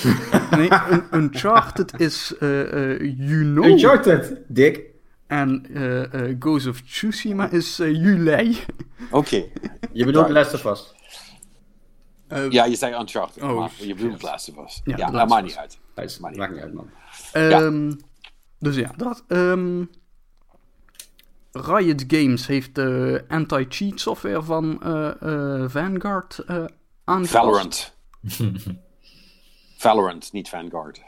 Nee, 0.58 0.68
un- 0.90 1.04
Uncharted 1.12 2.00
is 2.00 2.34
eh 2.38 2.92
eh 2.92 3.00
you 3.00 3.42
know. 3.42 3.64
Uncharted, 3.64 4.40
Dick. 4.48 4.80
En 5.26 5.66
eh 5.74 6.14
eh 6.30 6.36
Ghost 6.38 6.66
of 6.66 6.80
Tsushima 6.80 7.48
is 7.50 7.78
eh, 7.78 7.90
juli. 7.92 8.58
Oké. 9.10 9.44
Je 9.92 10.04
bedoelt 10.04 10.28
Last 10.28 10.54
of 10.54 10.64
Us. 10.64 10.94
Eh, 12.28 12.50
Ja, 12.50 12.64
je 12.64 12.76
zei 12.76 12.94
Uncharted, 13.00 13.42
Oh, 13.42 13.58
maar 13.58 13.70
je 13.78 13.94
bedoelt. 13.94 14.22
Last 14.22 14.50
of 14.56 14.64
Us. 14.64 14.80
Ja, 14.84 14.96
Ja, 14.96 15.10
dat 15.10 15.28
maakt 15.28 15.44
niet 15.44 15.56
uit. 15.56 15.78
Maakt 16.20 16.52
niet 16.52 16.60
uit, 16.60 16.72
man. 16.74 16.90
Ehm, 17.32 17.92
Dus 18.58 18.76
ja, 18.76 18.92
dat. 18.96 19.24
ehm, 19.28 19.84
Riot 21.54 22.04
Games 22.06 22.46
heeft 22.46 22.74
de 22.74 23.24
anti-cheat 23.28 24.00
software 24.00 24.42
van 24.42 24.82
eh, 24.82 25.22
eh, 25.62 25.70
Vanguard 25.70 26.38
eh 26.38 26.64
aangepast. 27.04 27.32
Valorant. 27.36 27.96
Valorant, 29.78 30.32
niet 30.32 30.48
Vanguard. 30.48 31.02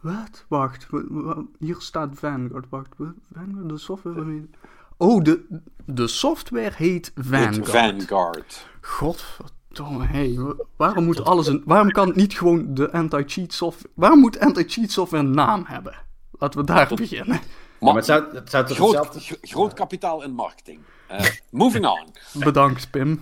Wat? 0.00 0.44
Wacht, 0.48 0.86
wa- 0.90 1.02
wa- 1.08 1.44
hier 1.58 1.76
staat 1.78 2.08
Vanguard. 2.14 2.66
Wacht, 2.68 2.88
wa- 2.96 3.14
Vanguard, 3.32 3.68
de 3.68 3.78
software 3.78 4.16
waarmee... 4.16 4.50
Oh, 4.96 5.22
de, 5.24 5.60
de 5.86 6.06
software 6.08 6.72
heet 6.76 7.12
Vanguard. 7.14 7.68
Vanguard. 7.68 8.66
God, 8.80 9.24
Tom, 9.72 10.00
hey, 10.00 10.34
wa- 10.38 10.54
waarom 10.76 11.04
moet 11.04 11.24
alles 11.24 11.46
een, 11.46 11.62
waarom 11.64 11.90
kan 11.90 12.06
het 12.06 12.16
niet 12.16 12.38
gewoon 12.38 12.74
de 12.74 12.92
anti-cheat 12.92 13.52
software, 13.52 13.92
waarom 13.94 14.18
moet 14.20 14.38
anti-cheat 14.40 14.90
software 14.90 15.24
een 15.24 15.30
naam 15.34 15.64
hebben? 15.66 15.94
Laten 16.38 16.60
we 16.60 16.66
daar 16.66 16.88
beginnen. 16.96 17.40
Ja, 17.86 17.92
maar 17.92 17.96
het 17.96 18.04
zou, 18.04 18.34
het 18.34 18.50
zou 18.50 18.66
toch 18.66 18.76
Groot, 18.76 18.94
hetzelfde... 18.94 19.20
gro- 19.20 19.36
groot 19.40 19.72
kapitaal 19.72 20.22
in 20.22 20.30
marketing. 20.32 20.80
Eh, 21.08 21.24
moving 21.50 21.86
on. 21.86 22.06
Bedankt, 22.44 22.90
Pim. 22.90 23.20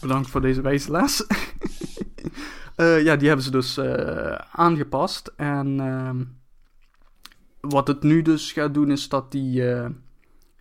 Bedankt 0.00 0.30
voor 0.30 0.40
deze 0.40 0.60
wijze 0.60 0.90
les. 0.90 1.24
Eh, 2.76 3.02
ja, 3.02 3.16
die 3.16 3.26
hebben 3.26 3.44
ze 3.44 3.50
dus 3.50 3.76
eh, 3.76 4.32
aangepast. 4.52 5.32
En 5.36 5.80
ehm, 5.80 6.24
wat 7.60 7.86
het 7.86 8.02
nu 8.02 8.22
dus 8.22 8.52
gaat 8.52 8.74
doen, 8.74 8.90
is 8.90 9.08
dat 9.08 9.32
die 9.32 9.70
eh, 9.72 9.88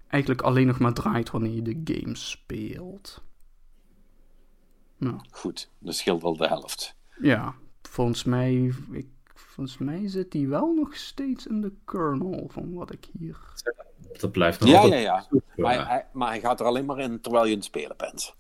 eigenlijk 0.08 0.42
alleen 0.42 0.68
nog 0.68 0.80
maar 0.80 0.94
draait 0.94 1.30
wanneer 1.32 1.52
je 1.54 1.62
de 1.62 1.82
game 1.94 2.16
speelt. 2.16 3.22
Nou, 4.98 5.20
Goed, 5.32 5.70
dat 5.80 5.96
scheelt 5.96 6.24
al 6.24 6.38
de 6.38 6.48
helft. 6.48 6.96
ja, 7.22 7.56
volgens 7.82 8.24
mij, 8.24 8.74
ik, 8.92 9.08
volgens 9.60 9.78
mij 9.78 10.08
zit 10.08 10.32
die 10.32 10.48
wel 10.48 10.74
nog 10.74 10.96
steeds 10.96 11.48
in 11.48 11.62
de 11.62 11.72
kernel, 11.86 12.50
van 12.52 12.74
wat 12.74 12.92
ik 12.92 13.08
hier... 13.18 13.38
Dat 14.20 14.32
blijft 14.32 14.60
nog 14.60 14.70
Ja, 14.70 14.76
ja, 14.76 14.82
altijd 14.82 15.28
ja. 15.32 15.64
Maar, 15.64 15.78
eh. 15.78 15.88
hij, 15.88 16.06
maar 16.14 16.28
hij 16.28 16.40
gaat 16.40 16.60
er 16.60 16.66
alleen 16.66 16.86
maar 16.86 17.00
in 17.00 17.22
terwijl 17.22 17.44
je 17.46 17.50
aan 17.52 17.58
het 17.58 17.66
spelen 17.66 17.98
bent. 17.98 18.36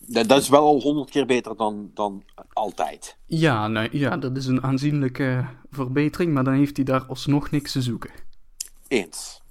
Dat, 0.00 0.28
dat 0.28 0.40
is 0.40 0.48
wel 0.48 0.64
al 0.66 0.80
honderd 0.80 1.10
keer 1.10 1.26
beter 1.26 1.56
dan, 1.56 1.90
dan 1.94 2.24
altijd. 2.52 3.16
Ja, 3.26 3.68
nee, 3.68 3.88
ja, 3.92 4.16
dat 4.16 4.36
is 4.36 4.46
een 4.46 4.62
aanzienlijke 4.62 5.46
verbetering, 5.70 6.32
maar 6.32 6.44
dan 6.44 6.54
heeft 6.54 6.76
hij 6.76 6.84
daar 6.84 7.04
alsnog 7.04 7.50
niks 7.50 7.72
te 7.72 7.82
zoeken. 7.82 8.10
Eens. 8.88 9.42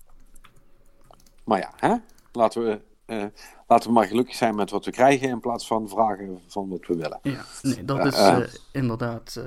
Maar 1.44 1.60
ja, 1.60 1.74
hè? 1.76 1.96
Laten, 2.32 2.64
we, 2.64 2.82
eh, 3.06 3.26
laten 3.68 3.88
we 3.88 3.94
maar 3.94 4.08
gelukkig 4.08 4.36
zijn 4.36 4.56
met 4.56 4.72
wat 4.72 4.86
we 4.86 4.92
krijgen 4.92 5.30
in 5.30 5.40
plaats 5.40 5.68
van 5.68 5.90
vragen 5.90 6.42
van 6.48 6.70
wat 6.70 6.88
we 6.88 6.96
willen. 6.96 7.20
Ja, 7.22 7.46
nee, 7.62 7.86
dat 7.86 7.98
Ja, 7.98 8.06
is 8.06 8.14
eh. 8.14 8.38
eh, 8.38 8.54
inderdaad. 8.72 9.42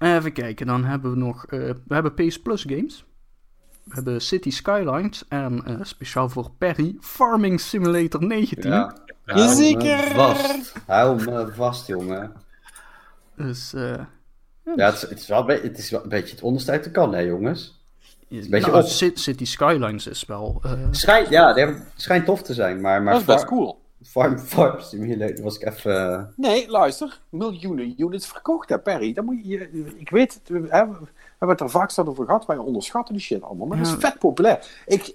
Even 0.00 0.32
kijken, 0.32 0.66
dan 0.66 0.84
hebben 0.84 1.10
we 1.10 1.16
nog. 1.16 1.46
eh, 1.46 1.58
we 1.86 1.94
hebben 1.94 2.14
PS 2.14 2.40
Plus 2.40 2.62
games. 2.68 3.04
We 3.84 3.94
hebben 3.94 4.20
City 4.20 4.50
Skylines 4.50 5.24
en 5.28 5.62
eh, 5.64 5.74
speciaal 5.82 6.28
voor 6.28 6.50
Perry 6.58 6.96
Farming 7.00 7.60
Simulator 7.60 8.22
19. 8.26 8.70
Ja. 8.70 8.96
Jazeker. 9.24 9.96
Hou 9.96 10.08
me 10.08 10.14
vast. 10.14 10.72
Hou 10.86 11.24
me 11.24 11.52
vast, 11.54 11.86
jongen. 11.86 12.32
Dus 13.36 13.72
eh, 13.74 13.98
Ja, 14.76 14.86
het 14.86 14.94
is, 14.94 15.00
het 15.02 15.18
is, 15.20 15.26
wel, 15.28 15.46
het 15.46 15.78
is 15.78 15.90
wel 15.90 16.02
een 16.02 16.08
beetje 16.08 16.34
het 16.34 16.44
onderste 16.44 16.70
uit 16.70 16.84
de 16.84 16.90
kan, 16.90 17.14
hè, 17.14 17.20
jongens. 17.20 17.84
een 18.28 18.46
beetje 18.50 18.74
op. 18.74 18.84
City 19.14 19.44
Skylines 19.44 20.06
is 20.06 20.24
wel. 20.26 20.60
eh, 20.64 20.72
Schijnt, 20.90 21.28
ja, 21.28 21.52
die 21.52 21.64
hebben- 21.64 21.82
het 21.82 22.02
schijnt 22.02 22.24
tof 22.24 22.42
te 22.42 22.54
zijn, 22.54 22.80
maar, 22.80 23.02
maar 23.02 23.12
Dat 23.12 23.20
is 23.22 23.28
best 23.28 23.44
cool. 23.44 23.79
Farm, 24.02 24.38
Farm 24.38 24.80
Simulator 24.80 25.44
was 25.44 25.58
ik 25.58 25.68
even... 25.68 26.12
eh, 26.18 26.24
Nee, 26.36 26.68
luister. 26.70 27.20
Miljoenen 27.28 27.94
units 28.00 28.26
verkocht, 28.26 28.68
hè, 28.68 28.78
Perry. 28.78 29.12
Dat 29.12 29.24
moet 29.24 29.46
je, 29.46 29.70
ik 29.96 30.10
weet 30.10 30.34
het. 30.34 30.48
We, 30.48 30.58
hè, 30.58 30.88
we 30.88 30.96
hebben 31.38 31.48
het 31.48 31.60
er 31.60 31.70
vaak 31.70 31.92
over 31.98 32.24
gehad. 32.24 32.46
Wij 32.46 32.56
onderschatten 32.56 33.14
die 33.14 33.22
shit 33.22 33.42
allemaal. 33.42 33.66
Maar 33.66 33.78
dat 33.78 33.86
is 33.86 33.92
vet 33.98 34.18
populair. 34.18 34.82
Ik, 34.86 35.14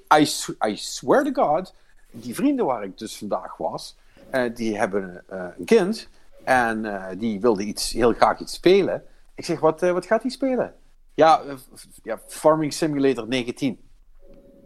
I, 0.68 0.76
swear 0.76 1.24
to 1.32 1.44
God. 1.44 1.74
Die 2.12 2.36
vrienden 2.36 2.66
waar 2.66 2.84
ik 2.84 2.98
dus 2.98 3.18
vandaag 3.18 3.58
was. 3.58 3.98
eh, 4.30 4.56
die 4.56 4.78
hebben 4.78 5.24
eh, 5.28 5.46
een 5.58 5.66
kind. 5.66 6.08
En 6.44 6.86
eh, 6.86 7.20
die 7.20 7.40
wilde 7.42 7.64
iets, 7.64 7.92
heel 7.92 8.14
graag 8.14 8.40
iets 8.40 8.54
spelen. 8.54 9.04
Ik 9.36 9.46
zeg, 9.46 9.60
wat, 9.60 9.82
wat 9.82 10.06
gaat 10.06 10.22
hij 10.22 10.32
spelen? 10.32 10.74
Ja, 11.14 11.42
ja, 12.04 12.20
Farming 12.28 12.74
Simulator 12.74 13.28
19. 13.28 13.80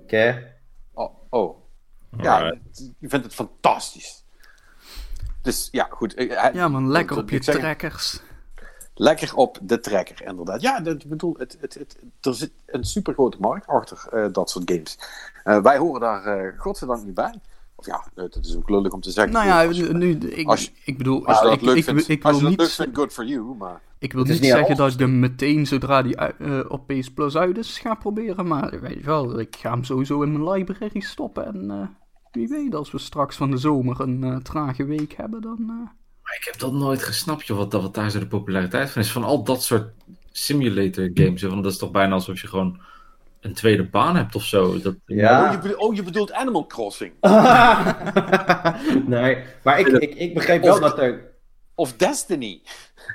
Oké. 0.04 0.54
Oh, 0.94 1.14
oh. 1.30 1.58
Ja, 2.18 2.40
je 3.00 3.10
vindt 3.10 3.26
het 3.26 3.34
fantastisch. 3.36 4.24
Dus 5.42 5.68
ja, 5.72 5.88
goed. 5.90 6.14
eh, 6.14 6.38
hij- 6.42 6.54
ja, 6.54 6.68
man, 6.68 6.90
lekker 6.92 7.18
op 7.18 7.30
je 7.30 7.36
trekkers. 7.62 8.22
Lekker 8.94 9.36
op 9.36 9.58
de 9.62 9.80
trekker, 9.80 10.26
inderdaad. 10.26 10.62
Ja, 10.62 10.80
dat, 10.80 11.04
ik 11.04 11.10
bedoel, 11.10 11.36
het, 11.38 11.58
het, 11.60 11.74
het, 11.74 11.98
er 12.22 12.34
zit 12.36 12.52
een 12.66 12.84
super 12.84 13.14
grote 13.14 13.38
markt 13.40 13.68
achter 13.68 14.08
eh, 14.12 14.26
dat 14.32 14.50
soort 14.50 14.72
games. 14.72 15.00
Eh, 15.44 15.62
wij 15.62 15.78
horen 15.78 16.02
daar 16.02 16.24
eh 16.26 16.60
godzijdank 16.60 17.04
niet 17.06 17.14
bij. 17.14 17.34
Of 17.80 17.86
ja, 17.86 18.04
het 18.16 18.36
is 18.46 18.56
ook 18.56 18.70
lullig 18.70 18.92
om 18.92 19.02
te 19.02 19.12
zeggen. 19.12 19.34
Nou 19.34 19.46
ja, 19.46 19.66
Als 19.66 19.78
je- 19.78 19.94
nu, 19.94 20.18
ik, 20.18 20.48
als 20.48 20.64
je- 20.64 20.70
ik 20.84 20.98
bedoel, 20.98 21.26
Als 21.26 21.38
je 21.40 21.44
dat 21.44 21.54
ik, 21.54 21.62
leuk 21.62 21.76
ik, 21.76 21.84
vindt, 21.84 22.08
ik 22.10 22.24
als 22.24 22.40
wil 22.42 22.50
je 22.50 22.56
dat 22.56 22.68
leuk 22.68 22.68
niet, 22.78 22.86
vindt, 22.86 22.98
good 22.98 23.14
for 23.14 23.26
you. 23.26 23.56
Maar 23.58 23.82
ik 24.00 24.14
wil 24.14 24.24
niet 24.24 24.42
niet 24.42 24.52
zeggen 24.52 24.76
dat 24.76 24.94
ik 24.94 25.00
hem 25.00 25.20
meteen 25.20 25.68
zodra 25.68 26.02
die 26.02 26.18
uit- 26.20 26.36
eh, 26.40 26.60
op 26.68 26.88
PS 26.88 27.12
Plus 27.12 27.36
uit 27.38 27.58
is 27.58 27.80
ga 27.80 27.96
proberen, 27.96 28.48
maar 28.48 28.80
weet 28.82 28.94
je 28.94 29.04
wel, 29.06 29.40
ik 29.40 29.56
ga 29.56 29.72
hem 29.72 29.84
sowieso 29.84 30.22
in 30.22 30.32
mijn 30.32 30.50
library 30.50 31.00
stoppen 31.00 31.46
en 31.46 31.72
eh, 31.72 31.88
wie 32.32 32.48
weet 32.48 32.76
als 32.76 32.92
we 32.92 32.98
straks 32.98 33.36
van 33.36 33.52
de 33.52 33.58
zomer 33.58 34.02
een 34.02 34.24
eh, 34.24 34.36
trage 34.38 34.86
week 34.86 35.14
hebben, 35.18 35.42
dan... 35.42 35.58
eh, 35.60 35.76
Maar 36.24 36.38
ik 36.40 36.46
heb 36.46 36.58
dat 36.60 36.74
nooit 36.74 37.04
gesnapt, 37.04 37.48
joh, 37.48 37.58
wat, 37.58 37.74
wat 37.74 37.94
daar 37.94 38.10
zo 38.12 38.20
de 38.20 38.28
populariteit 38.28 38.90
van 38.90 39.02
is. 39.02 39.12
Van 39.12 39.24
al 39.24 39.44
dat 39.44 39.64
soort 39.64 39.92
simulator 40.32 41.10
games. 41.14 41.42
Want 41.42 41.64
dat 41.64 41.72
is 41.72 41.78
toch 41.78 41.92
bijna 41.92 42.14
alsof 42.14 42.42
je 42.42 42.48
gewoon 42.48 42.80
een 43.42 43.54
tweede 43.54 43.84
baan 43.84 44.16
hebt 44.16 44.36
of 44.36 44.44
zo. 44.44 44.82
Dat, 44.82 44.96
Ja. 45.06 45.46
oh, 45.46 45.52
je 45.52 45.58
bedoelt, 45.60 45.78
oh, 45.80 45.96
je 45.96 46.04
bedoelt 46.04 46.32
Animal 46.32 46.66
Crossing. 46.68 47.12
nee, 49.08 49.38
maar 49.64 49.80
ik, 49.80 49.88
ik, 49.88 50.16
ik 50.16 50.34
begreep 50.34 50.62
wel 50.62 50.74
Of- 50.74 50.80
dat 50.80 51.00
er... 51.00 51.28
Of 51.76 51.94
Destiny. 51.94 52.62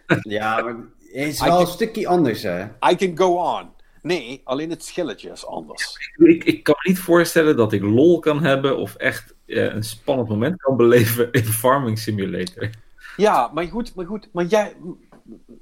Ja, 0.22 0.62
maar 0.62 0.74
het 0.98 1.26
is 1.26 1.40
wel 1.40 1.60
een 1.60 1.66
stukje 1.66 2.06
anders, 2.08 2.42
hè. 2.42 2.64
I 2.90 2.96
can 2.96 3.18
go 3.18 3.36
on. 3.58 3.68
Nee, 4.02 4.40
alleen 4.44 4.70
het 4.70 4.84
schilletje 4.84 5.30
is 5.30 5.46
anders. 5.46 6.12
Ik, 6.16 6.44
ik 6.44 6.62
kan 6.62 6.74
me 6.82 6.88
niet 6.88 6.98
voorstellen 6.98 7.56
dat 7.56 7.72
ik 7.72 7.82
lol 7.82 8.18
kan 8.18 8.42
hebben 8.44 8.76
of 8.78 8.94
echt 8.94 9.34
eh, 9.46 9.74
een 9.74 9.82
spannend 9.84 10.28
moment 10.28 10.62
kan 10.62 10.76
beleven 10.76 11.32
in 11.32 11.44
Farming 11.44 11.98
Simulator. 11.98 12.70
Ja, 13.16 13.50
maar 13.54 13.64
goed, 13.66 13.94
maar 13.94 14.06
goed. 14.06 14.28
Maar 14.32 14.44
jij... 14.44 14.76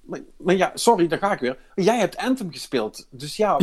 Maar, 0.02 0.20
maar 0.36 0.54
ja, 0.54 0.70
sorry, 0.74 1.06
daar 1.08 1.18
ga 1.18 1.32
ik 1.32 1.38
weer. 1.40 1.58
Jij 1.74 1.98
hebt 1.98 2.16
Anthem 2.16 2.52
gespeeld. 2.52 3.06
Dus 3.10 3.36
ja, 3.36 3.56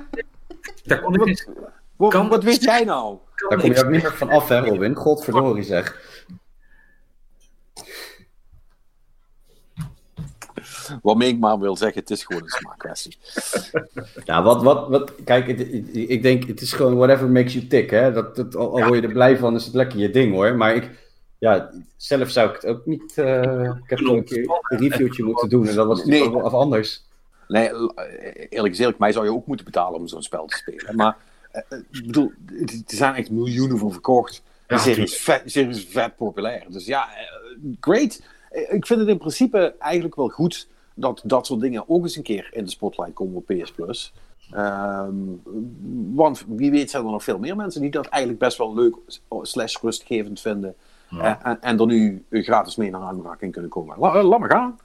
Daar 0.84 1.00
kon 1.02 1.26
ik 1.26 1.48
wat, 1.96 2.10
Kan- 2.12 2.28
wat 2.28 2.44
weet 2.44 2.62
jij 2.62 2.84
nou? 2.84 3.18
Daar 3.48 3.58
kom 3.60 3.72
je 3.72 3.84
ook 3.84 3.90
niet 3.90 4.02
meer 4.02 4.12
van 4.16 4.28
af, 4.30 4.48
hè, 4.48 4.58
Robin. 4.60 4.94
Godverdorie, 4.94 5.62
zeg. 5.62 6.00
Waarmee 11.02 11.28
ik 11.28 11.38
maar 11.38 11.58
wil 11.58 11.76
zeggen, 11.76 12.00
het 12.00 12.10
is 12.10 12.24
gewoon 12.24 12.42
een 12.42 12.48
smaakkwestie. 12.48 13.18
Ja, 14.24 14.42
wat, 14.42 14.62
wat, 14.62 14.88
wat, 14.88 15.12
kijk, 15.24 15.46
het- 15.46 15.60
ik 15.92 16.22
denk, 16.22 16.46
het 16.46 16.60
is 16.60 16.72
gewoon 16.72 16.96
whatever 16.96 17.28
makes 17.28 17.52
you 17.52 17.66
tick, 17.66 17.90
hè. 17.90 18.12
Dat, 18.12 18.36
dat, 18.36 18.56
al 18.56 18.70
al 18.80 18.86
word 18.86 19.00
je 19.00 19.06
er 19.06 19.12
blij 19.12 19.38
van, 19.38 19.54
is 19.54 19.64
het 19.64 19.74
lekker 19.74 19.98
je 19.98 20.10
ding, 20.10 20.34
hoor. 20.34 20.54
Maar 20.56 20.74
ik, 20.74 20.90
ja, 21.38 21.70
zelf 21.96 22.30
zou 22.30 22.48
ik 22.48 22.54
het 22.54 22.66
ook 22.66 22.86
niet, 22.86 23.18
eh, 23.18 23.62
ik 23.62 23.90
heb 23.90 24.00
nog 24.00 24.16
een 24.16 24.24
keer 24.24 24.60
een 24.62 24.78
reviewtje 24.78 25.24
moeten 25.30 25.48
doen 25.48 25.68
en 25.68 25.74
dat 25.74 25.86
was 25.86 26.04
Nee. 26.04 26.20
nee. 26.20 26.30
wel 26.30 26.42
of 26.42 26.52
anders. 26.52 27.04
Nee, 27.48 27.70
eerlijk 28.48 28.74
gezegd, 28.74 28.98
mij 28.98 29.12
zou 29.12 29.24
je 29.24 29.32
ook 29.32 29.46
moeten 29.46 29.64
betalen 29.64 30.00
om 30.00 30.08
zo'n 30.08 30.22
spel 30.22 30.46
te 30.46 30.56
spelen. 30.56 30.96
Maar 30.96 31.16
eh, 31.50 31.62
eh, 31.68 31.78
ik 31.90 32.06
bedoel, 32.06 32.32
er 32.60 32.82
zijn 32.86 33.14
echt 33.14 33.30
miljoenen 33.30 33.78
van 33.78 33.92
verkocht. 33.92 34.42
Ja, 34.68 34.76
De 34.76 34.82
serie 34.82 35.04
is 35.04 35.16
vet, 35.16 35.42
serie 35.44 35.70
is 35.70 35.84
vet 35.84 36.16
populair. 36.16 36.64
Dus 36.68 36.86
ja, 36.86 37.08
great. 37.80 38.22
Ik 38.50 38.86
vind 38.86 39.00
het 39.00 39.08
in 39.08 39.18
principe 39.18 39.74
eigenlijk 39.78 40.14
wel 40.14 40.28
goed 40.28 40.68
dat 40.94 41.20
dat 41.24 41.46
soort 41.46 41.60
dingen 41.60 41.88
ook 41.88 42.02
eens 42.02 42.16
een 42.16 42.22
keer 42.22 42.48
in 42.52 42.64
de 42.64 42.70
spotlight 42.70 43.14
komen 43.14 43.36
op 43.36 43.46
PS 43.46 43.72
Plus. 43.72 44.12
Ehm, 44.50 45.14
want 46.14 46.44
wie 46.48 46.70
weet 46.70 46.90
zijn 46.90 47.04
er 47.04 47.10
nog 47.10 47.24
veel 47.24 47.38
meer 47.38 47.56
mensen 47.56 47.80
die 47.80 47.90
dat 47.90 48.06
eigenlijk 48.06 48.42
best 48.42 48.58
wel 48.58 48.74
leuk 48.74 48.96
slash 49.42 49.76
rustgevend 49.82 50.40
vinden. 50.40 50.74
Ja. 51.10 51.40
Eh, 51.42 51.50
en, 51.50 51.60
en 51.60 51.78
er 51.80 51.86
nu 51.86 52.24
gratis 52.30 52.76
mee 52.76 52.90
naar 52.90 53.00
aanraking 53.00 53.52
kunnen 53.52 53.70
komen. 53.70 53.98
La, 53.98 54.14
eh, 54.14 54.24
laat 54.28 54.38
maar 54.40 54.50
gaan. 54.50 54.78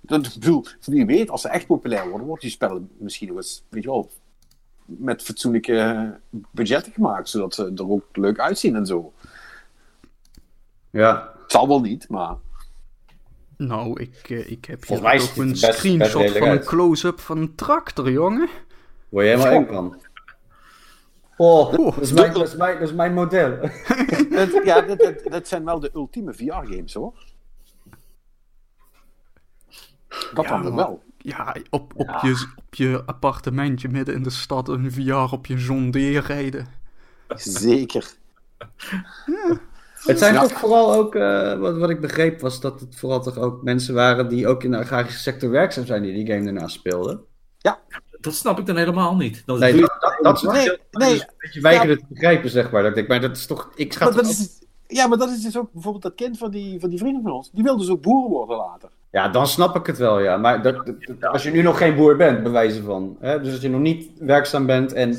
Dat, 0.00 0.34
bedoel, 0.38 0.64
wie 0.84 1.06
weet, 1.06 1.30
als 1.30 1.40
ze 1.40 1.48
echt 1.48 1.66
populair 1.66 2.08
worden, 2.08 2.26
wordt 2.26 2.42
die 2.42 2.50
spellen 2.50 2.90
misschien 2.98 3.28
nog 3.28 3.36
eens, 3.36 3.64
weet 3.68 3.82
je 3.82 3.88
wel, 3.88 4.10
met 4.84 5.22
fatsoenlijke 5.22 6.18
budgetten 6.50 6.92
gemaakt, 6.92 7.28
zodat 7.28 7.54
ze 7.54 7.72
er 7.76 7.90
ook 7.90 8.04
leuk 8.12 8.38
uitzien 8.38 8.76
en 8.76 8.86
zo. 8.86 9.12
Ja, 10.90 11.32
Het 11.42 11.52
zal 11.52 11.68
wel 11.68 11.80
niet, 11.80 12.08
maar 12.08 12.34
Nou, 13.56 14.00
ik, 14.00 14.30
eh, 14.30 14.50
ik 14.50 14.64
heb 14.64 14.86
hier 14.86 14.98
toch 15.00 15.36
een 15.36 15.48
best- 15.48 15.74
screenshot 15.74 16.30
van 16.30 16.48
een 16.48 16.64
close-up 16.64 17.20
van 17.20 17.38
een 17.38 17.54
tractor, 17.54 18.10
jongen. 18.10 18.48
word 19.08 19.24
je 19.26 19.30
helemaal 19.30 19.52
eng 19.52 19.66
van. 19.66 19.96
Oh, 21.42 21.72
dat, 21.72 22.00
is 22.00 22.12
mijn, 22.12 22.32
dat, 22.32 22.46
is 22.48 22.56
mijn, 22.56 22.78
dat 22.78 22.88
is 22.88 22.94
mijn 22.94 23.14
model. 23.14 23.58
dat, 24.30 24.60
ja, 24.64 24.80
dat, 24.80 24.98
dat, 24.98 25.22
dat 25.24 25.48
zijn 25.48 25.64
wel 25.64 25.80
de 25.80 25.90
ultieme 25.94 26.34
VR-games 26.34 26.94
hoor. 26.94 27.14
Dat 30.34 30.44
Ja, 30.44 30.50
dan 30.50 30.62
maar- 30.62 30.72
wel. 30.74 31.02
Ja, 31.18 31.56
op, 31.70 31.92
op, 31.96 32.18
Je, 32.22 32.46
op 32.56 32.74
je 32.74 33.02
appartementje 33.06 33.88
midden 33.88 34.14
in 34.14 34.22
de 34.22 34.30
stad 34.30 34.68
een 34.68 34.92
VR 34.92 35.12
op 35.34 35.46
je 35.46 36.20
rijden. 36.20 36.66
Zeker. 37.34 38.12
Het 39.94 40.18
zijn 40.18 40.34
Ja. 40.34 40.40
toch 40.40 40.52
vooral 40.58 40.94
ook, 40.94 41.14
eh, 41.14 41.58
wat, 41.58 41.76
wat 41.78 41.90
ik 41.90 42.00
begreep 42.00 42.40
was 42.40 42.60
dat 42.60 42.80
het 42.80 42.96
vooral 42.96 43.22
toch 43.22 43.36
ook 43.38 43.62
mensen 43.62 43.94
waren 43.94 44.28
die 44.28 44.48
ook 44.48 44.62
in 44.64 44.70
de 44.70 44.78
agrarische 44.78 45.18
sector 45.18 45.50
werkzaam 45.50 45.86
zijn 45.86 46.02
die 46.02 46.12
die 46.24 46.26
game 46.26 46.44
daarna 46.44 46.68
speelden. 46.68 47.24
Dat 48.20 48.34
snap 48.34 48.58
ik 48.58 48.66
dan 48.66 48.76
helemaal 48.76 49.16
niet. 49.16 49.42
Dat, 49.46 49.58
Nee, 49.58 49.72
dat, 49.80 49.96
dat, 50.00 50.18
dat 50.22 50.36
is 50.36 50.42
Nee, 50.42 50.66
dat 50.66 50.78
nee. 51.02 51.14
is 51.14 51.20
een 51.20 51.26
beetje 51.38 51.60
weigeren 51.60 51.98
te 51.98 52.04
begrijpen, 52.08 52.50
zeg 52.50 52.70
maar. 52.70 52.82
Dat 52.82 52.96
ik 52.96 53.08
maar 53.08 53.20
dat 53.20 53.36
is 53.36 53.46
toch, 53.46 53.70
ik 53.74 53.92
schat 53.92 54.08
Maar 54.14 54.22
dat 54.22 54.32
ook- 54.32 54.38
is, 54.38 54.58
Ja, 54.86 55.06
maar 55.06 55.18
dat 55.18 55.30
is 55.30 55.42
dus 55.42 55.58
ook 55.58 55.72
bijvoorbeeld 55.72 56.02
dat 56.02 56.14
kind 56.14 56.38
van 56.38 56.50
die, 56.50 56.80
van 56.80 56.88
die 56.90 56.98
vrienden 56.98 57.22
van 57.22 57.32
ons. 57.32 57.50
Die 57.52 57.62
wil 57.64 57.76
dus 57.76 57.88
ook 57.90 58.02
boer 58.02 58.28
worden 58.28 58.56
later. 58.56 58.88
Ja, 59.10 59.28
dan 59.28 59.46
snap 59.46 59.76
ik 59.76 59.86
het 59.86 59.98
wel, 59.98 60.20
ja. 60.20 60.36
Maar 60.36 60.62
dat, 60.62 60.86
dat- 60.86 61.24
als 61.32 61.42
je 61.42 61.50
nu 61.50 61.62
nog 61.62 61.78
geen 61.78 61.94
boer 61.94 62.16
bent, 62.16 62.42
bij 62.42 62.52
wijze 62.52 62.82
van. 62.82 63.16
Hè? 63.20 63.40
Dus 63.40 63.52
als 63.52 63.60
je 63.60 63.68
nog 63.70 63.80
niet 63.80 64.10
werkzaam 64.18 64.66
bent 64.66 64.92
en... 64.92 65.16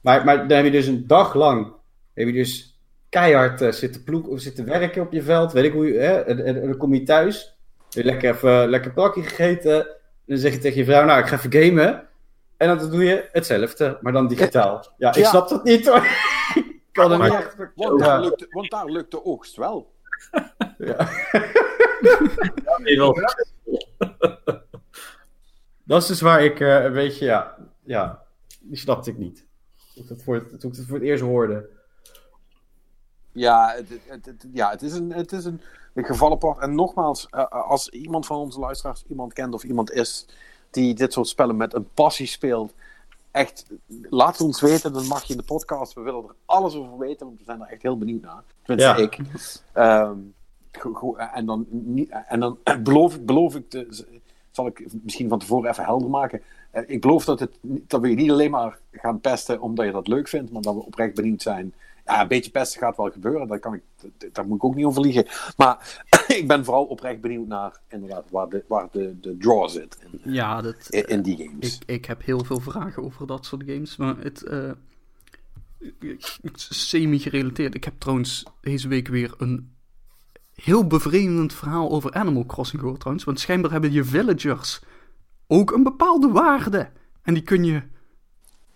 Maar, 0.00 0.24
maar 0.24 0.36
dan 0.48 0.56
heb 0.56 0.64
je 0.64 0.70
dus 0.70 0.86
een 0.86 1.06
dag 1.06 1.34
lang... 1.34 1.72
Heb 2.14 2.26
je 2.26 2.32
dus 2.32 2.78
keihard 3.08 3.60
eh, 3.60 3.70
zitten 3.72 4.02
ploeg 4.04 4.26
of 4.26 4.40
zitten 4.40 4.64
werken 4.64 5.02
op 5.02 5.12
je 5.12 5.22
veld. 5.22 5.52
Weet 5.52 5.64
ik 5.64 5.72
hoe 5.72 5.86
je... 5.86 5.98
Hè? 5.98 6.12
En, 6.20 6.44
en- 6.44 6.56
en 6.62 6.68
dan 6.68 6.76
kom 6.76 6.94
je 6.94 7.02
thuis. 7.02 7.56
Heb 7.78 7.92
je 7.92 8.04
lekker 8.04 8.34
even 8.34 8.68
lekker 8.68 8.92
plakje 8.92 9.22
gegeten. 9.22 9.76
En 9.86 9.88
dan 10.26 10.38
zeg 10.38 10.52
je 10.52 10.58
tegen 10.58 10.78
je 10.78 10.84
vrouw, 10.84 11.04
nou, 11.04 11.20
ik 11.20 11.26
ga 11.26 11.36
even 11.36 11.52
gamen. 11.52 12.02
En 12.62 12.76
dan 12.78 12.90
doe 12.90 13.04
je 13.04 13.28
hetzelfde, 13.32 13.98
maar 14.00 14.12
dan 14.12 14.28
digitaal. 14.28 14.86
Ja, 14.96 15.08
ik 15.08 15.14
Ja. 15.14 15.28
snap 15.28 15.48
dat 15.48 15.64
niet 15.64 15.86
hoor. 15.88 16.06
ik 16.54 16.82
kan 16.92 17.10
het 17.10 17.18
Maar- 17.20 17.28
niet 17.30 17.38
echt... 17.38 17.56
Want, 17.74 18.00
daar 18.00 18.20
lukt, 18.20 18.38
de- 18.38 18.46
want 18.50 18.70
daar 18.70 18.84
lukt 18.90 19.10
de 19.10 19.24
oogst 19.24 19.56
wel. 19.56 19.92
Ja. 20.78 21.08
Nee, 22.82 22.96
wel. 22.96 23.14
Dat 25.84 26.02
is 26.02 26.06
dus 26.08 26.20
waar 26.20 26.44
ik 26.44 26.60
eh, 26.60 26.84
een 26.84 26.92
beetje, 26.92 27.24
ja, 27.24 27.56
ja, 27.84 28.22
die 28.60 28.76
snapte 28.78 29.10
ik 29.10 29.18
niet. 29.18 29.46
Toen 29.94 30.02
ik 30.02 30.08
het 30.08 30.22
voor 30.22 30.34
het, 30.34 30.60
toen 30.60 30.70
ik 30.70 30.76
het 30.76 30.86
voor 30.86 30.96
het 30.96 31.06
eerst 31.06 31.22
hoorde. 31.22 31.68
Ja, 33.32 33.72
het, 33.76 33.88
het, 34.06 34.26
het- 34.26 34.46
ja, 34.52 34.70
het 34.70 34.82
is 34.82 34.92
een, 34.92 35.12
het 35.12 35.32
is 35.32 35.44
een, 35.44 35.60
een 35.94 36.04
geval 36.04 36.30
apart. 36.32 36.58
En 36.60 36.74
nogmaals, 36.74 37.26
eh, 37.30 37.44
als 37.44 37.88
iemand 37.88 38.26
van 38.26 38.36
onze 38.36 38.58
luisteraars 38.60 39.04
iemand 39.08 39.32
kent 39.32 39.54
of 39.54 39.64
iemand 39.64 39.90
is 39.92 40.26
die 40.72 40.94
dit 40.94 41.12
soort 41.12 41.28
spellen 41.28 41.56
met 41.56 41.74
een 41.74 41.88
passie 41.94 42.26
speelt, 42.26 42.72
echt, 43.30 43.66
laat 44.10 44.32
het 44.32 44.40
ons 44.46 44.60
weten. 44.60 44.92
Dan 44.92 45.06
mag 45.06 45.24
je 45.24 45.32
in 45.32 45.38
de 45.38 45.44
podcast. 45.44 45.92
We 45.92 46.00
willen 46.00 46.24
er 46.24 46.34
alles 46.44 46.74
over 46.74 46.98
weten, 46.98 47.26
want 47.26 47.38
we 47.38 47.44
zijn 47.44 47.60
er 47.60 47.66
echt 47.68 47.82
heel 47.82 47.98
benieuwd 47.98 48.22
naar. 48.22 48.42
Tenminste, 48.62 49.00
Ja. 49.00 49.04
ik. 49.04 49.18
Ehm, 49.72 50.16
en 51.34 51.46
dan, 51.46 51.66
en 52.28 52.40
dan 52.40 52.58
beloof, 52.82 53.14
ik- 53.14 53.26
beloof 53.26 53.54
ik, 53.54 53.70
te, 53.70 53.86
zal 54.50 54.66
ik 54.66 54.86
misschien 55.02 55.28
van 55.28 55.38
tevoren 55.38 55.70
even 55.70 55.84
helder 55.84 56.10
maken. 56.10 56.42
Eh, 56.70 56.82
Ik 56.86 57.00
beloof 57.00 57.24
dat, 57.24 57.40
het, 57.40 57.58
dat 57.62 58.00
we 58.00 58.08
je 58.08 58.14
niet 58.16 58.30
alleen 58.30 58.50
maar 58.50 58.78
gaan 58.92 59.20
pesten 59.20 59.60
omdat 59.60 59.86
je 59.86 59.92
dat 59.92 60.08
leuk 60.08 60.28
vindt, 60.28 60.52
maar 60.52 60.62
dat 60.62 60.74
we 60.74 60.84
oprecht 60.84 61.14
benieuwd 61.14 61.42
zijn. 61.42 61.74
Ja, 62.06 62.20
een 62.20 62.28
beetje 62.28 62.50
pesten 62.50 62.80
gaat 62.80 62.96
wel 62.96 63.10
gebeuren, 63.10 63.48
daar, 63.48 63.58
kan 63.58 63.74
ik, 63.74 63.82
daar 64.32 64.46
moet 64.46 64.56
ik 64.56 64.64
ook 64.64 64.74
niet 64.74 64.84
over 64.84 65.02
liegen. 65.02 65.26
Maar 65.56 66.04
ik 66.38 66.44
ben 66.48 66.64
vooral 66.64 66.84
oprecht 66.84 67.20
benieuwd 67.20 67.46
naar 67.46 67.80
inderdaad, 67.88 68.30
waar, 68.30 68.48
de, 68.48 68.64
waar 68.68 68.88
de, 68.92 69.20
de 69.20 69.36
draw 69.36 69.68
zit 69.68 69.98
in, 70.22 70.32
Ja, 70.32 70.60
dat, 70.62 70.86
in, 70.90 71.06
in 71.06 71.22
die 71.22 71.36
games. 71.36 71.78
ik, 71.78 71.82
ik 71.86 72.04
heb 72.04 72.24
heel 72.24 72.44
veel 72.44 72.60
vragen 72.60 73.02
over 73.02 73.26
dat 73.26 73.46
soort 73.46 73.62
games, 73.66 73.96
maar 73.96 74.16
het... 74.18 74.42
eh, 74.42 74.70
is 76.54 76.88
semi-gerelateerd. 76.88 77.74
Ik 77.74 77.84
heb 77.84 77.94
trouwens 77.98 78.44
deze 78.60 78.88
week 78.88 79.08
weer 79.08 79.34
een 79.38 79.74
heel 80.54 80.86
bevreemdend 80.86 81.54
verhaal 81.54 81.90
over 81.90 82.12
Animal 82.12 82.46
Crossing 82.46 82.80
gehoord 82.80 83.00
trouwens. 83.00 83.26
Want 83.26 83.40
schijnbaar 83.40 83.70
hebben 83.70 83.92
je 83.92 84.04
villagers 84.04 84.80
ook 85.46 85.70
een 85.72 85.82
bepaalde 85.82 86.28
waarde. 86.28 86.90
En 87.22 87.34
die 87.34 87.42
kun 87.42 87.64
je 87.64 87.82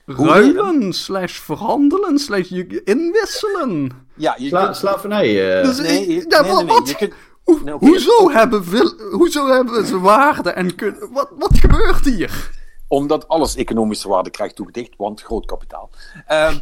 ruilen, 0.07 0.93
slash 0.93 1.39
verhandelen, 1.39 2.19
slash 2.19 2.49
je 2.49 2.83
inwisselen. 2.85 3.91
ja, 4.15 4.35
je 4.39 4.49
Sla, 4.49 4.65
kunt- 4.65 4.77
slavernij. 4.77 5.59
eh, 5.59 5.65
Dus 5.65 5.79
nee, 5.81 6.09
je- 6.15 6.25
ja, 6.29 6.41
nee, 6.41 6.51
wat- 6.51 6.65
nee, 6.65 6.75
wat? 6.77 6.89
je 6.89 6.95
kunt- 6.97 7.15
oké. 7.45 7.71
hoezo, 7.87 8.31
hebben 8.31 8.63
hoezo 9.11 9.47
hebben 9.47 9.87
ze 9.87 10.01
waarde 10.01 10.51
en 10.51 10.75
kun- 10.75 11.09
wat, 11.11 11.29
wat 11.39 11.59
gebeurt 11.59 12.05
hier? 12.05 12.51
Omdat 12.89 13.29
alles 13.29 13.57
economische 13.57 14.09
waarde 14.09 14.31
krijgt 14.31 14.57
toegedicht, 14.57 14.95
want 14.97 15.23
groot 15.23 15.47
kapitaal. 15.47 15.91
Ehm, 16.27 16.57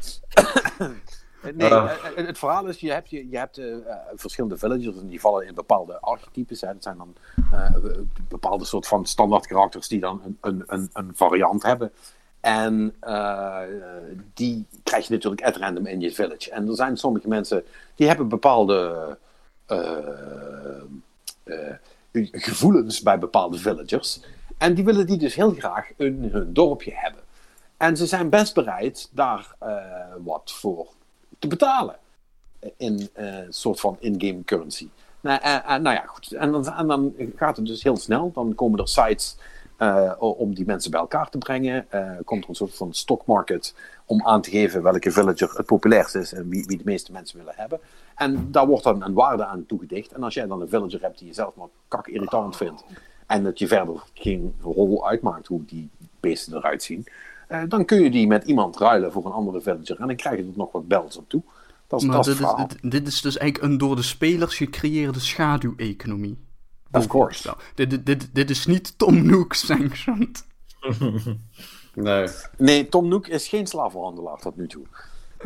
nee, 1.55 1.69
eh, 1.69 1.93
eh, 2.17 2.27
het 2.27 2.39
verhaal 2.39 2.67
is, 2.67 2.81
je 2.81 2.93
hebt, 2.93 3.11
je, 3.11 3.29
je 3.29 3.37
hebt 3.39 3.61
verschillende 4.15 4.59
villagers 4.59 4.97
en 4.97 5.07
die 5.07 5.21
vallen 5.21 5.47
in 5.47 5.55
bepaalde 5.55 6.01
archetypes. 6.01 6.61
Hè. 6.61 6.73
Dat 6.73 6.83
zijn 6.83 6.97
dan 6.99 7.15
eh, 7.53 7.71
bepaalde 8.29 8.65
soort 8.65 8.87
van 8.87 9.07
standaard 9.07 9.47
karakters 9.47 9.89
die 9.89 10.01
dan 10.01 10.21
een, 10.25 10.37
een, 10.41 10.63
een, 10.67 10.89
een 10.93 11.11
variant 11.15 11.63
hebben. 11.63 11.93
En 12.45 12.95
eh, 13.01 13.59
die 14.35 14.67
krijg 14.83 15.07
je 15.07 15.13
natuurlijk 15.13 15.43
at 15.43 15.57
random 15.57 15.87
in 15.87 16.01
je 16.01 16.13
village. 16.13 16.51
En 16.51 16.69
er 16.69 16.75
zijn 16.75 16.97
sommige 16.97 17.29
mensen 17.29 17.65
die 17.95 18.07
hebben 18.07 18.29
bepaalde 18.29 19.19
eh, 19.67 19.89
eh, 21.43 21.75
gevoelens 22.33 23.03
bij 23.03 23.19
bepaalde 23.19 23.59
villagers. 23.59 24.21
En 24.59 24.75
die 24.75 24.85
willen 24.85 25.07
die 25.07 25.19
dus 25.19 25.35
heel 25.35 25.51
graag 25.51 25.91
in 25.97 26.29
hun 26.33 26.53
dorpje 26.53 26.93
hebben. 26.95 27.21
En 27.77 27.97
ze 27.97 28.07
zijn 28.07 28.29
best 28.29 28.55
bereid 28.55 29.09
daar 29.13 29.55
wat 30.23 30.53
voor 30.53 30.87
te 31.39 31.47
betalen. 31.47 31.97
In 32.77 33.09
een 33.15 33.53
soort 33.53 33.81
van 33.81 33.97
in-game 34.01 34.45
currency. 34.45 34.89
Nou, 35.21 35.41
nou 35.67 35.95
ja, 35.95 36.05
goed. 36.07 36.33
En 36.33 36.53
dan, 36.53 36.69
en 36.69 36.87
dan 36.87 37.15
gaat 37.37 37.57
het 37.57 37.67
dus 37.67 37.83
heel 37.83 37.97
snel. 37.97 38.31
Dan 38.33 38.55
komen 38.55 38.81
er 38.81 38.89
sites 38.89 39.37
eh, 39.77 40.13
om 40.19 40.55
die 40.55 40.67
mensen 40.67 40.91
bij 40.91 41.01
elkaar 41.01 41.31
te 41.31 41.39
brengen. 41.39 41.87
Eh, 41.91 42.11
komt 42.25 42.43
er 42.43 42.49
een 42.49 42.55
soort 42.55 42.77
van 42.77 42.95
stockmarket 42.95 43.75
om 44.05 44.27
aan 44.27 44.41
te 44.43 44.51
geven 44.51 44.83
welke 44.83 45.11
villager 45.11 45.51
het 45.57 45.67
populairst 45.67 46.15
is 46.15 46.33
en 46.33 46.49
wie, 46.49 46.65
wie 46.67 46.79
de 46.79 46.85
meeste 46.85 47.13
mensen 47.13 47.39
willen 47.39 47.55
hebben. 47.57 47.81
En 48.15 48.51
daar 48.51 48.67
wordt 48.67 48.85
dan 48.85 49.03
een 49.03 49.15
waarde 49.15 49.45
aan 49.45 49.67
toegedicht. 49.67 50.13
En 50.13 50.23
als 50.23 50.35
jij 50.35 50.47
dan 50.47 50.61
een 50.61 50.69
villager 50.69 51.01
hebt 51.01 51.19
die 51.19 51.29
je 51.29 51.35
zelf 51.35 51.55
maar 51.55 51.69
kak 51.89 52.07
irritant 52.09 52.57
vindt. 52.57 52.85
En 53.27 53.45
dat 53.45 53.59
je 53.59 53.67
verder 53.67 54.03
geen 54.15 54.55
rol 54.63 55.07
uitmaakt 55.09 55.47
hoe 55.47 55.65
die 55.65 55.91
beesten 56.21 56.57
eruit 56.57 56.83
zien. 56.83 57.07
eh, 57.49 57.63
dan 57.69 57.85
kun 57.85 58.03
je 58.03 58.11
die 58.11 58.27
met 58.27 58.45
iemand 58.45 58.77
ruilen 58.77 59.13
voor 59.13 59.27
een 59.27 59.33
andere 59.33 59.61
villager. 59.61 60.01
En 60.01 60.07
dan 60.07 60.17
krijg 60.17 60.37
je 60.37 60.43
er 60.43 60.53
nog 60.55 60.73
wat 60.73 60.89
bells 60.89 61.17
op 61.17 61.29
toe. 61.29 61.43
Dat 61.87 62.01
is, 62.01 62.07
Maar 62.07 62.17
dat 62.17 62.25
dit, 62.25 62.41
is, 62.41 62.91
dit 62.91 63.07
is 63.07 63.21
dus 63.21 63.37
eigenlijk 63.37 63.73
een 63.73 63.79
door 63.79 63.97
de 63.97 64.03
spelers 64.03 64.57
gecreëerde 64.57 65.21
schaduweconomie. 65.21 66.39
Of 66.95 67.07
course. 67.07 67.55
Dit, 67.75 67.91
dit, 67.91 68.07
dit, 68.07 68.29
dit 68.33 68.51
is 68.51 68.67
niet 68.67 68.99
Tom 68.99 69.27
Nook 69.27 69.55
sanctioned. 69.55 70.47
nee. 71.95 72.29
Nee, 72.59 72.89
Tom 72.89 73.09
Nook 73.09 73.27
is 73.27 73.49
geen 73.49 73.67
slavenhandelaar 73.67 74.39
tot 74.39 74.57
nu 74.57 74.67
toe. 74.67 74.85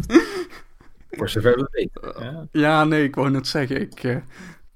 Voor 1.11 1.29
zover 1.29 1.57
we 1.57 1.69
weten. 1.70 2.25
Ja. 2.25 2.47
Ja, 2.53 2.85
nee, 2.85 3.05
ik 3.05 3.15
wou 3.15 3.31
net 3.31 3.47
zeggen. 3.47 3.81
Ik, 3.81 4.05
eh, 4.05 4.16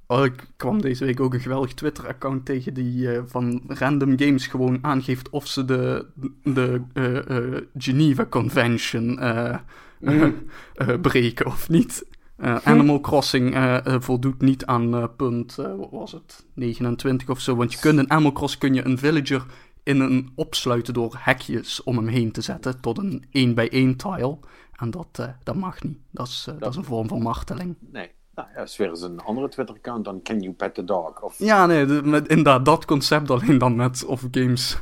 oh, 0.06 0.24
ik 0.24 0.46
kwam 0.56 0.80
deze 0.80 1.04
week 1.04 1.20
ook 1.20 1.34
een 1.34 1.40
geweldig 1.40 1.74
Twitter-account 1.74 2.44
tegen 2.44 2.74
die 2.74 3.12
eh, 3.12 3.22
van 3.26 3.62
Random 3.66 4.18
Games 4.18 4.46
gewoon 4.46 4.78
aangeeft 4.82 5.30
of 5.30 5.46
ze 5.46 5.64
de, 5.64 6.06
de 6.42 6.82
eh, 6.92 7.36
eh, 7.36 7.62
Geneva 7.78 8.26
Convention 8.26 9.18
eh, 9.18 9.56
eh, 10.74 11.00
breken 11.00 11.46
of 11.46 11.68
niet. 11.68 12.04
Eh, 12.42 12.56
Animal 12.64 13.00
Crossing 13.00 13.54
eh, 13.54 13.86
eh, 13.86 14.00
voldoet 14.00 14.40
niet 14.40 14.66
aan 14.66 15.14
punt, 15.16 15.54
wat 15.54 15.90
was 15.90 16.12
het, 16.12 16.46
29 16.54 17.28
of 17.30 17.40
zo. 17.40 17.56
Want 17.56 17.72
je 17.72 17.78
kunt 17.78 17.98
in 17.98 18.10
Animal 18.10 18.32
Crossing 18.32 18.60
kun 18.60 18.74
je 18.74 18.84
een 18.84 18.98
villager 18.98 19.44
in 19.82 20.00
een 20.00 20.32
opsluiten 20.34 20.94
door 20.94 21.14
hekjes 21.18 21.82
om 21.82 21.96
hem 21.96 22.06
heen 22.06 22.32
te 22.32 22.40
zetten 22.40 22.80
tot 22.80 22.98
een 22.98 23.24
1 23.30 23.54
bij 23.54 23.70
1 23.70 23.96
tile. 23.96 24.38
En 24.72 24.90
dat, 24.90 25.28
dat 25.42 25.54
mag 25.54 25.82
niet. 25.82 25.98
Dat 26.10 26.26
is, 26.26 26.48
dat 26.58 26.70
is 26.70 26.76
een 26.76 26.84
vorm 26.84 27.08
van 27.08 27.22
marteling. 27.22 27.76
Nee. 27.80 28.10
Nou 28.34 28.48
ja, 28.54 28.62
is 28.62 28.76
weer 28.76 28.88
eens 28.88 29.02
een 29.02 29.20
andere 29.20 29.48
Twitter-account 29.48 30.04
dan 30.04 30.22
Can 30.22 30.40
You 30.40 30.54
Pet 30.54 30.74
the 30.74 30.84
Dog? 30.84 31.20
Of 31.22 31.38
Ja, 31.38 31.66
nee, 31.66 31.86
de- 31.86 32.02
met, 32.02 32.28
inderdaad, 32.28 32.64
dat 32.64 32.84
concept 32.84 33.30
alleen 33.30 33.58
dan 33.58 33.76
met 33.76 34.04
of 34.04 34.24
games. 34.30 34.78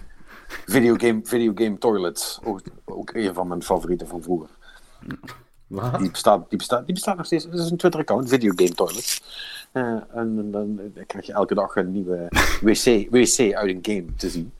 Videogame, 0.66 1.20
videogame 1.22 1.78
Toilets. 1.78 2.40
Ook, 2.44 2.60
ook 2.84 3.10
een 3.14 3.34
van 3.34 3.48
mijn 3.48 3.62
favorieten 3.62 4.06
van 4.08 4.22
vroeger. 4.22 4.48
Wat? 5.70 5.98
Die 5.98 6.10
bestaat, 6.10 6.48
die 6.48 6.58
bestaat, 6.58 6.84
die 6.84 6.94
bestaat 6.94 7.16
nog 7.16 7.26
steeds. 7.26 7.44
Het 7.44 7.54
is 7.54 7.70
een 7.70 7.76
Twitter-account, 7.76 8.28
Videogame 8.28 8.74
Toilets. 8.74 9.22
Eh, 9.72 9.82
en 10.14 10.50
dan, 10.50 10.76
dan 10.76 10.90
krijg 11.06 11.26
je 11.26 11.32
elke 11.32 11.54
dag 11.54 11.76
een 11.76 11.92
nieuwe 11.92 12.26
wc, 12.62 13.06
wc 13.10 13.54
uit 13.54 13.68
een 13.68 13.78
game 13.82 14.04
te 14.16 14.28
zien. 14.30 14.52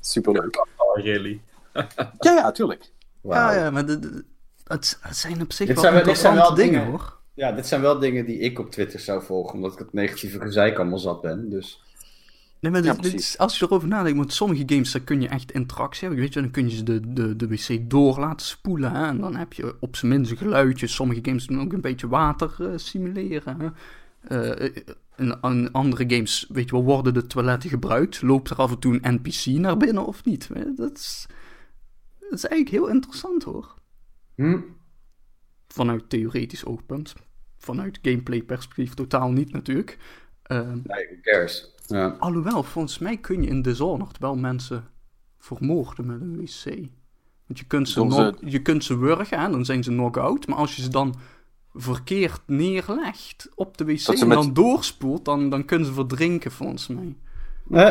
Superleuk. 0.00 0.66
Oh, 0.76 0.96
really? 1.04 1.40
Ja, 1.72 2.32
ja, 2.32 2.52
tuurlijk. 2.52 2.90
Ja, 3.22 3.52
ja, 3.52 3.70
maar 3.70 3.86
de, 3.86 3.98
de- 3.98 4.24
het, 4.64 4.98
het 5.00 5.16
zijn 5.16 5.40
op 5.42 5.52
zich 5.52 5.66
Dit 5.66 5.74
wel 5.76 5.84
zijn 5.84 5.94
wel- 5.96 6.04
dit 6.04 6.18
zijn 6.18 6.34
wel 6.34 6.54
dingen, 6.54 6.72
dingen. 6.72 6.86
hoor. 6.90 7.16
Ja, 7.34 7.52
dit 7.52 7.66
zijn 7.66 7.80
wel 7.80 7.98
dingen 7.98 8.26
die 8.26 8.38
ik 8.38 8.58
op 8.58 8.70
Twitter 8.70 9.00
zou 9.00 9.22
volgen, 9.22 9.54
omdat 9.54 9.72
ik 9.72 9.78
het 9.78 9.92
negatieve 9.92 10.40
gezeik 10.40 10.78
allemaal 10.78 10.98
zat 10.98 11.20
ben. 11.20 11.50
Dus 11.50 11.82
Nee, 12.60 12.72
maar 12.72 12.82
Ja, 12.84 12.92
dit- 12.92 13.02
dit 13.02 13.10
precies. 13.12 13.30
is- 13.30 13.38
als 13.38 13.58
je 13.58 13.64
erover 13.64 13.88
nadenkt, 13.88 14.18
met 14.18 14.32
sommige 14.32 14.62
games 14.66 14.92
daar 14.92 15.02
kun 15.02 15.20
je 15.20 15.28
echt 15.28 15.52
interactie 15.52 16.00
hebben. 16.00 16.18
Weet 16.24 16.34
je, 16.34 16.40
dan 16.40 16.50
kun 16.50 16.68
je 16.68 16.76
ze 16.76 16.82
de, 16.82 17.12
de, 17.12 17.36
de 17.36 17.48
wc 17.48 17.90
door 17.90 18.18
laten 18.18 18.46
spoelen. 18.46 18.92
Hè? 18.92 19.06
En 19.06 19.18
dan 19.20 19.36
heb 19.36 19.52
je 19.52 19.76
op 19.80 19.96
zijn 19.96 20.12
minst 20.12 20.30
een 20.30 20.36
geluidje. 20.36 20.86
Sommige 20.86 21.20
games 21.22 21.46
doen 21.46 21.60
ook 21.60 21.72
een 21.72 21.80
beetje 21.80 22.08
water 22.08 22.54
eh, 22.58 22.72
simuleren. 22.76 23.60
Hè? 23.60 23.68
Eh, 24.28 24.66
eh, 24.66 24.76
in, 25.16 25.38
in 25.42 25.72
andere 25.72 26.04
games, 26.14 26.46
weet 26.48 26.64
je 26.64 26.70
wel, 26.74 26.84
worden 26.84 27.14
de 27.14 27.26
toiletten 27.26 27.70
gebruikt? 27.70 28.22
Loopt 28.22 28.50
er 28.50 28.56
af 28.56 28.70
en 28.70 28.78
toe 28.78 28.98
een 29.02 29.14
NPC 29.14 29.46
naar 29.46 29.76
binnen 29.76 30.06
of 30.06 30.24
niet? 30.24 30.48
Eh, 30.54 30.62
Dat 30.76 30.96
is, 30.96 31.26
dat 32.20 32.32
is 32.32 32.44
eigenlijk 32.44 32.70
heel 32.84 32.94
interessant 32.94 33.42
hoor. 33.42 33.74
hm? 34.34 34.58
Vanuit 35.68 36.10
theoretisch 36.10 36.64
oogpunt. 36.64 37.14
Vanuit 37.58 37.98
gameplay 38.02 38.42
perspectief 38.42 38.94
totaal 38.94 39.30
niet 39.30 39.52
natuurlijk. 39.52 39.98
Ehm, 40.42 40.68
nee, 40.84 41.06
who 41.06 41.16
cares? 41.22 41.74
Ja. 41.90 42.16
Alhoewel, 42.18 42.62
volgens 42.62 42.98
mij 42.98 43.16
kun 43.16 43.42
je 43.42 43.48
in 43.48 43.62
Dishonored 43.62 44.18
wel 44.18 44.36
mensen 44.36 44.88
vermoorden 45.38 46.06
met 46.06 46.20
een 46.20 46.36
wc. 46.36 46.64
Want 47.46 47.58
je 47.58 47.64
kunt 47.66 47.88
ze, 47.88 47.94
knock- 48.08 48.50
je 48.50 48.62
kunt 48.62 48.84
ze 48.84 48.98
wurgen, 48.98 49.40
hè, 49.40 49.50
dan 49.50 49.64
zijn 49.64 49.82
ze 49.84 49.90
knock-out. 49.90 50.46
Maar 50.46 50.56
als 50.58 50.76
je 50.76 50.82
ze 50.82 50.88
dan 50.88 51.14
verkeerd 51.74 52.40
neerlegt 52.46 53.48
op 53.54 53.76
de 53.78 53.84
wc 53.84 54.06
en 54.08 54.28
met- 54.28 54.36
dan 54.38 54.52
doorspoelt, 54.52 55.24
dan, 55.24 55.48
dan 55.50 55.64
kunnen 55.64 55.86
ze 55.86 55.92
verdrinken 55.92 56.50
volgens 56.52 56.86
mij. 56.86 57.16
Eh, 57.70 57.84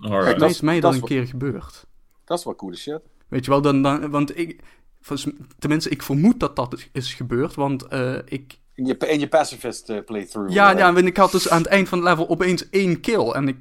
Alright. 0.00 0.24
Mij 0.24 0.34
dat 0.38 0.50
is 0.50 0.60
mij 0.60 0.80
dat 0.80 0.92
dat 0.92 1.00
een 1.00 1.06
keer 1.06 1.26
gebeurd. 1.26 1.86
Dat 2.24 2.38
is 2.38 2.44
wel 2.44 2.54
coole 2.56 2.76
shit. 2.76 3.00
Weet 3.28 3.44
je 3.44 3.50
wel, 3.50 3.60
dan, 3.62 3.82
dan, 3.82 4.10
want 4.10 4.38
ik, 4.38 4.62
volgens- 5.00 5.34
tenminste, 5.58 5.90
ik 5.90 6.02
vermoed 6.02 6.40
dat 6.40 6.56
dat 6.56 6.88
is 6.92 7.14
gebeurd, 7.14 7.54
want 7.54 7.82
eh, 7.86 8.18
ik, 8.24 8.58
In 8.76 8.84
je, 8.84 8.96
in 8.96 9.20
je 9.20 9.28
pacifist 9.28 9.88
eh, 9.90 10.04
playthrough. 10.04 10.52
ja, 10.52 10.70
ja, 10.70 10.92
want 10.92 11.06
ik 11.06 11.16
had 11.16 11.30
dus 11.32 11.48
aan 11.48 11.58
het 11.62 11.66
eind 11.66 11.88
van 11.88 11.98
het 11.98 12.08
level 12.08 12.28
opeens 12.28 12.70
één 12.70 13.00
kill 13.00 13.30
en 13.30 13.48
ik, 13.48 13.56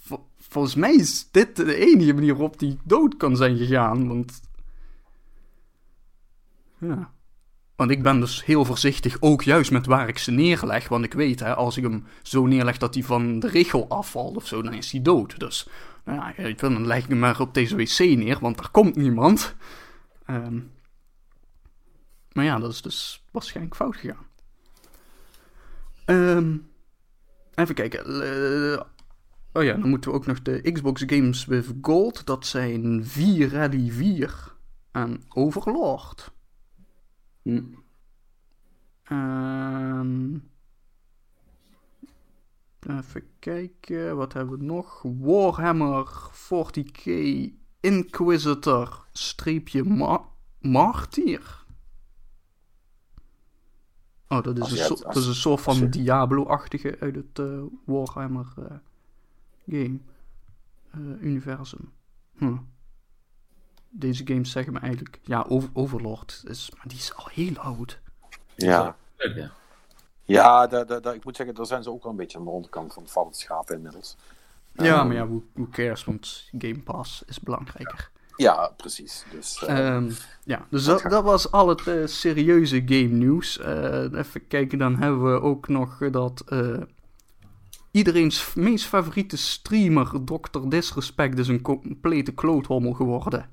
vol- 0.00 0.28
volgens 0.38 0.74
mij 0.74 0.94
is 0.94 1.28
dit 1.30 1.56
de 1.56 1.74
enige 1.74 2.12
manier 2.14 2.32
waarop 2.32 2.58
die 2.58 2.78
dood 2.84 3.16
kan 3.16 3.36
zijn 3.36 3.56
gegaan, 3.56 4.08
want, 4.08 4.40
ja. 6.78 7.12
Want 7.76 7.90
ik 7.92 8.02
ben 8.02 8.20
dus 8.20 8.44
heel 8.44 8.64
voorzichtig, 8.64 9.16
ook 9.20 9.42
juist 9.42 9.70
met 9.70 9.86
waar 9.86 10.08
ik 10.08 10.18
ze 10.18 10.30
neerleg. 10.30 10.88
Want 10.88 11.04
ik 11.04 11.12
weet, 11.12 11.40
hè, 11.40 11.54
als 11.54 11.76
ik 11.76 11.82
hem 11.82 12.04
zo 12.22 12.46
neerleg 12.46 12.78
dat 12.78 12.94
hij 12.94 13.02
van 13.02 13.38
de 13.38 13.48
richel 13.48 13.88
afvalt 13.88 14.36
of 14.36 14.46
zo, 14.46 14.62
dan 14.62 14.72
is 14.74 14.92
hij 14.92 15.02
dood. 15.02 15.38
Dus, 15.38 15.68
nou 16.04 16.18
ja, 16.18 16.32
weet 16.36 16.60
je 16.60 16.66
wel, 16.66 16.76
dan 16.76 16.86
leg 16.86 17.02
ik 17.02 17.08
hem 17.08 17.18
maar 17.18 17.40
op 17.40 17.54
deze 17.54 17.76
wc 17.76 17.98
neer, 17.98 18.38
want 18.40 18.56
daar 18.56 18.70
komt 18.70 18.96
niemand. 18.96 19.54
Ehm, 20.26 20.58
maar 22.32 22.44
ja, 22.44 22.58
dat 22.58 22.72
is 22.72 22.82
dus 22.82 23.24
waarschijnlijk 23.30 23.76
fout 23.76 23.96
gegaan. 23.96 24.26
Ehm, 26.10 26.56
even 27.54 27.74
kijken. 27.74 28.04
eh, 28.04 28.80
oh 29.52 29.62
ja, 29.62 29.76
dan 29.76 29.88
moeten 29.88 30.10
we 30.10 30.16
ook 30.16 30.26
nog 30.26 30.42
de 30.42 30.72
Xbox 30.72 31.02
Games 31.06 31.44
with 31.44 31.74
Gold. 31.82 32.26
Dat 32.26 32.46
zijn 32.46 33.04
4 33.04 33.50
Rally 33.50 33.90
4 33.90 34.54
en 34.92 35.22
Overlord. 35.28 36.32
hm. 37.42 37.62
Ehm, 39.02 40.38
even 42.86 43.24
kijken, 43.38 44.16
wat 44.16 44.32
hebben 44.32 44.58
we 44.58 44.64
nog? 44.64 45.02
Warhammer 45.02 46.30
40k 46.32 47.04
Inquisitor 47.80 49.06
streepje 49.12 49.84
ma 49.84 50.24
Martyr. 50.58 51.59
Oh, 54.32 54.42
dat 54.42 54.56
is, 54.56 54.62
Als 54.62 54.70
een, 54.70 54.76
je 54.76 54.82
so- 54.82 54.94
het- 54.94 55.04
als- 55.04 55.14
dat 55.14 55.22
is 55.22 55.28
een 55.28 55.34
soort 55.34 55.60
van 55.60 55.76
je- 55.76 55.88
Diablo-achtige 55.88 56.96
uit 57.00 57.14
het 57.14 57.38
eh, 57.38 57.60
Warhammer 57.84 58.46
eh, 58.58 58.64
game 59.68 59.98
eh, 60.90 61.00
universum. 61.22 61.92
Hm. 62.36 62.56
Deze 63.88 64.26
games 64.26 64.50
zeggen 64.50 64.72
me 64.72 64.78
eigenlijk, 64.78 65.20
ja, 65.22 65.44
Over- 65.48 65.70
Overlord 65.72 66.42
is, 66.46 66.70
maar 66.76 66.84
die 66.88 66.98
is 66.98 67.14
al 67.14 67.28
heel 67.32 67.56
oud. 67.58 68.00
Ja, 68.54 68.96
ja. 70.24 70.68
ik 71.12 71.24
moet 71.24 71.36
zeggen, 71.36 71.54
daar 71.54 71.66
zijn 71.66 71.82
ze 71.82 71.90
ook 71.90 72.02
wel 72.02 72.12
een 72.12 72.18
beetje 72.18 72.38
aan 72.38 72.44
de 72.44 72.50
onderkant 72.50 72.94
van 73.04 73.26
het 73.26 73.36
schaap 73.36 73.70
inmiddels. 73.70 74.16
Ja, 74.72 74.98
Ehm, 74.98 75.06
maar 75.06 75.16
ja, 75.16 75.26
who, 75.26 75.42
who 75.52 75.68
cares, 75.70 76.04
want 76.04 76.48
Game 76.58 76.78
Pass 76.82 77.22
is 77.26 77.40
belangrijker. 77.40 78.10
Ja, 78.40 78.72
precies. 78.76 79.24
Dus, 79.30 79.64
eh, 79.64 79.88
Ehm, 79.94 80.10
ja, 80.44 80.66
dus 80.70 80.84
dat, 80.84 81.02
dat 81.02 81.24
was 81.24 81.50
al 81.52 81.68
het 81.68 81.86
eh, 81.86 82.06
serieuze 82.06 82.82
game 82.86 83.08
nieuws. 83.08 83.58
Eh, 83.58 84.02
even 84.12 84.46
kijken, 84.46 84.78
dan 84.78 84.96
hebben 84.96 85.32
we 85.32 85.40
ook 85.40 85.68
nog 85.68 85.98
dat 86.10 86.44
iedereen's 87.90 88.54
meest 88.54 88.84
favoriete 88.86 89.36
streamer, 89.36 90.10
Dr. 90.24 90.68
Disrespect, 90.68 91.38
is 91.38 91.48
een 91.48 91.62
complete 91.62 92.32
kloothommel 92.32 92.92
geworden. 92.92 93.48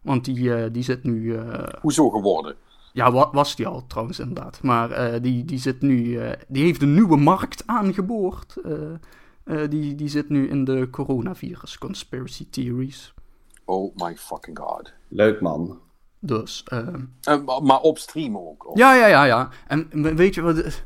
Want 0.00 0.24
die, 0.24 0.70
die 0.70 0.82
zit 0.82 1.04
nu... 1.04 1.38
hoezo 1.80 2.10
geworden? 2.10 2.56
ja, 2.92 3.12
wa- 3.12 3.30
was 3.32 3.56
die 3.56 3.66
al 3.66 3.86
trouwens 3.86 4.18
inderdaad. 4.18 4.62
Maar 4.62 5.20
die, 5.22 5.44
die 5.44 5.58
zit 5.58 5.80
nu... 5.82 6.18
die 6.48 6.62
heeft 6.64 6.82
een 6.82 6.94
nieuwe 6.94 7.16
markt 7.16 7.66
aangeboord. 7.66 8.56
Die, 9.68 9.94
die 9.94 10.08
zit 10.08 10.28
nu 10.28 10.48
in 10.48 10.64
de 10.64 10.88
coronavirus 10.90 11.78
conspiracy 11.78 12.46
theories. 12.50 13.14
Oh 13.64 13.96
my 13.96 14.16
fucking 14.16 14.58
god. 14.58 14.92
Leuk 15.08 15.40
man. 15.40 15.80
Dus... 16.18 16.62
eh, 16.66 16.88
Eh, 17.22 17.60
maar- 17.62 17.80
op 17.80 17.98
stream 17.98 18.36
ook. 18.38 18.66
of- 18.70 18.78
Ja, 18.78 18.94
ja, 18.94 19.06
ja, 19.06 19.24
ja. 19.24 19.48
En 19.66 19.88
we- 20.02 20.14
weet 20.14 20.34
je 20.34 20.40
wat... 20.42 20.82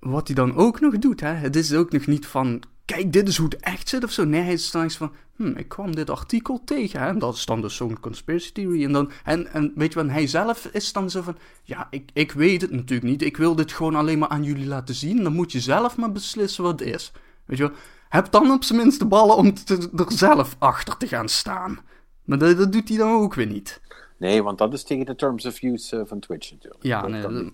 Wat 0.00 0.26
hij 0.26 0.36
dan 0.36 0.56
ook 0.56 0.80
nog 0.80 0.98
doet, 0.98 1.20
hè? 1.20 1.28
Het 1.32 1.56
is 1.56 1.74
ook 1.74 1.92
nog 1.92 2.06
niet 2.06 2.26
van... 2.26 2.62
Kijk, 2.84 3.12
dit 3.12 3.28
is 3.28 3.36
hoe 3.36 3.48
het 3.48 3.60
echt 3.60 3.88
zit 3.88 4.04
of 4.04 4.10
zo. 4.10 4.24
Nee, 4.24 4.40
hij 4.40 4.52
is 4.52 4.70
dan 4.70 4.82
eens 4.82 4.96
van... 4.96 5.12
Hm, 5.36 5.46
ik 5.56 5.68
kwam 5.68 5.94
dit 5.94 6.10
artikel 6.10 6.60
tegen, 6.64 7.00
hè? 7.00 7.06
En 7.08 7.18
dat 7.18 7.34
is 7.34 7.44
dan 7.46 7.60
dus 7.60 7.76
zo'n 7.76 8.00
conspiracy 8.00 8.52
theory. 8.52 8.84
En, 8.84 8.92
dan, 8.92 9.10
en, 9.24 9.52
en 9.52 9.72
weet 9.74 9.92
je 9.92 10.02
wat, 10.02 10.10
hij 10.10 10.26
zelf 10.26 10.64
is 10.66 10.92
dan 10.92 11.10
zo 11.10 11.22
van... 11.22 11.36
Ja, 11.62 11.86
ik, 11.90 12.10
ik 12.12 12.32
weet 12.32 12.60
het 12.60 12.70
natuurlijk 12.70 13.10
niet. 13.10 13.22
Ik 13.22 13.36
wil 13.36 13.54
dit 13.54 13.72
gewoon 13.72 13.94
alleen 13.94 14.18
maar 14.18 14.28
aan 14.28 14.44
jullie 14.44 14.66
laten 14.66 14.94
zien. 14.94 15.22
Dan 15.22 15.32
moet 15.32 15.52
je 15.52 15.60
zelf 15.60 15.96
maar 15.96 16.12
beslissen 16.12 16.64
wat 16.64 16.80
het 16.80 16.88
is. 16.88 17.12
Weet 17.44 17.58
je 17.58 17.68
wel? 17.68 17.76
Heb 18.10 18.30
dan 18.30 18.50
op 18.50 18.64
zijn 18.64 18.78
minst 18.78 18.98
de 18.98 19.06
ballen 19.06 19.36
om 19.36 19.54
te- 19.54 19.90
er 19.96 20.12
zelf 20.12 20.56
achter 20.58 20.96
te 20.96 21.06
gaan 21.08 21.28
staan. 21.28 21.78
Maar 22.24 22.38
dat, 22.38 22.56
dat 22.56 22.72
doet 22.72 22.88
hij 22.88 22.98
dan 22.98 23.12
ook 23.12 23.34
weer 23.34 23.46
niet. 23.46 23.80
Nee, 24.16 24.42
want 24.42 24.58
dat 24.58 24.72
is 24.72 24.84
tegen 24.84 25.06
de 25.06 25.14
terms 25.16 25.46
of 25.46 25.62
use 25.62 25.96
eh, 25.96 26.06
van 26.06 26.18
Twitch 26.20 26.50
natuurlijk. 26.50 26.82
Ja, 26.82 27.00
Dat 27.00 27.10
nee, 27.10 27.52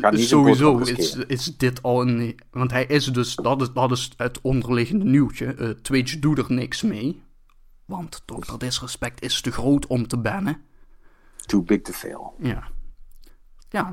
kan 0.00 0.18
sowieso 0.18 0.78
is, 0.78 1.14
is 1.16 1.56
dit 1.56 1.82
al 1.82 2.00
een... 2.02 2.40
Want 2.50 2.70
hij 2.70 2.84
is 2.86 3.04
dus... 3.06 3.34
Dat 3.34 3.60
is, 3.60 3.72
dat 3.72 3.90
is 3.90 4.10
het 4.16 4.40
onderliggende 4.40 5.04
nieuwtje. 5.04 5.54
Eh, 5.54 5.68
Twitch 5.68 6.18
doet 6.18 6.38
er 6.38 6.46
niks 6.48 6.82
mee. 6.82 7.22
Want 7.84 8.22
Dr. 8.24 8.56
Disrespect 8.58 9.22
is 9.22 9.40
te 9.40 9.52
groot 9.52 9.86
om 9.86 10.06
te 10.06 10.16
bannen. 10.18 10.62
Too 11.46 11.62
big 11.62 11.82
to 11.82 11.92
fail. 11.92 12.34
Ja. 12.38 12.68
Ja, 13.68 13.92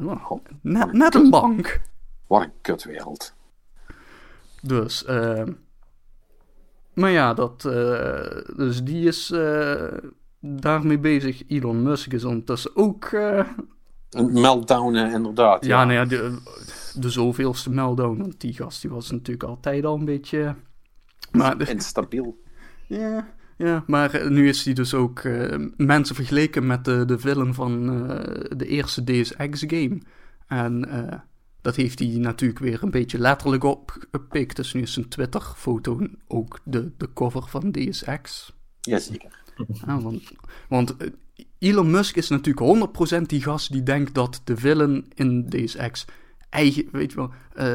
net, 0.61 0.93
net 0.93 1.15
een 1.15 1.29
bank. 1.29 1.81
Wat 2.27 2.41
een 2.41 2.51
kutwereld. 2.61 3.33
Dus... 4.61 5.05
eh, 5.05 5.43
maar 6.93 7.11
ja, 7.11 7.33
dat... 7.33 7.65
eh, 7.65 8.55
dus 8.55 8.83
die 8.83 9.07
is 9.07 9.31
eh, 9.31 9.83
daarmee 10.39 10.99
bezig. 10.99 11.43
Elon 11.47 11.83
Musk 11.83 12.13
is 12.13 12.23
ondertussen 12.23 12.71
ook... 12.75 13.05
eh, 13.05 13.47
Een 14.09 14.31
meltdown, 14.41 14.95
inderdaad. 14.95 15.65
ja, 15.65 15.83
nou 15.85 15.93
ja, 15.93 16.05
de, 16.05 16.37
de 16.95 17.09
zoveelste 17.09 17.69
meltdown. 17.69 18.17
Want 18.17 18.39
die 18.41 18.53
gast 18.53 18.81
die 18.81 18.91
was 18.91 19.11
natuurlijk 19.11 19.49
altijd 19.49 19.85
al 19.85 19.95
een 19.95 20.05
beetje... 20.05 20.55
Maar 21.31 21.69
Instabiel. 21.69 22.41
Ja, 22.87 23.27
ja, 23.57 23.83
maar 23.87 24.31
nu 24.31 24.47
is 24.47 24.65
hij 24.65 24.73
dus 24.73 24.93
ook 24.93 25.21
mensen 25.77 26.15
vergeleken 26.15 26.67
met 26.67 26.85
de, 26.85 27.05
de 27.05 27.19
villain 27.19 27.53
van 27.53 27.87
de 28.57 28.65
eerste 28.67 29.03
Deus 29.03 29.35
Ex 29.35 29.63
game. 29.67 30.01
En 30.47 30.89
eh, 30.89 31.19
dat 31.61 31.75
heeft 31.75 31.99
hij 31.99 32.07
natuurlijk 32.07 32.59
weer 32.59 32.83
een 32.83 32.91
beetje 32.91 33.19
letterlijk 33.19 33.63
opgepikt. 33.63 34.55
Dus 34.55 34.73
nu 34.73 34.81
is 34.81 34.93
zijn 34.93 35.09
Twitter-foto 35.09 35.99
ook 36.27 36.59
de, 36.63 36.91
de 36.97 37.13
cover 37.13 37.47
van 37.47 37.71
Deus 37.71 38.03
Ex. 38.03 38.53
Jazeker. 38.81 39.37
Ja, 39.85 40.01
want 40.01 40.23
want 40.69 40.97
eh, 40.97 41.07
Elon 41.59 41.91
Musk 41.91 42.15
is 42.15 42.29
natuurlijk 42.29 42.89
100% 43.17 43.21
die 43.21 43.41
gast 43.41 43.71
die 43.71 43.83
denkt 43.83 44.13
dat 44.13 44.41
de 44.43 44.57
villain 44.57 45.05
in 45.15 45.45
Deus 45.45 45.75
Ex 45.75 46.05
eigen, 46.49 46.87
weet 46.91 47.11
je 47.11 47.17
wel, 47.17 47.31
eh, 47.53 47.73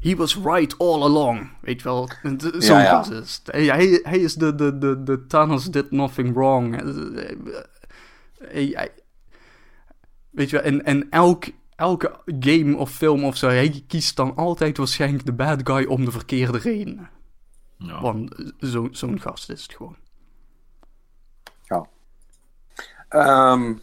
he 0.00 0.16
was 0.16 0.36
right 0.36 0.78
all 0.78 1.02
along, 1.02 1.50
weet 1.60 1.78
je 1.78 1.84
wel, 1.84 2.08
zo'n 2.58 2.78
Ja, 2.78 3.02
gast. 3.02 3.42
Hij, 3.52 4.18
is 4.18 4.34
de, 4.34 4.54
de, 4.54 4.78
de, 4.78 5.02
de 5.02 5.26
Thanos 5.26 5.64
did 5.70 5.90
nothing 5.90 6.34
wrong. 6.34 6.80
Eh, 6.82 7.30
eh, 7.30 7.36
hij- 8.38 8.70
hij- 8.72 8.90
weet 10.30 10.50
je 10.50 10.56
wel, 10.56 10.64
en, 10.64 10.84
en 10.84 11.10
elk, 11.10 11.44
elke 11.82 12.20
game 12.40 12.76
of 12.76 12.90
film 12.90 13.24
of 13.24 13.36
zo, 13.36 13.46
hij 13.48 13.84
kiest 13.86 14.16
dan 14.16 14.36
altijd 14.36 14.76
waarschijnlijk 14.76 15.26
de 15.26 15.32
bad 15.32 15.60
guy 15.64 15.84
om 15.84 16.04
de 16.04 16.10
verkeerde 16.10 16.58
redenen. 16.58 17.10
Ja. 17.78 18.00
Want 18.00 18.52
zo- 18.60 18.88
zo'n 18.90 19.20
gast 19.20 19.50
is 19.50 19.62
het 19.62 19.72
gewoon. 19.74 19.96
Ja. 21.64 21.86
Ehm, 23.08 23.74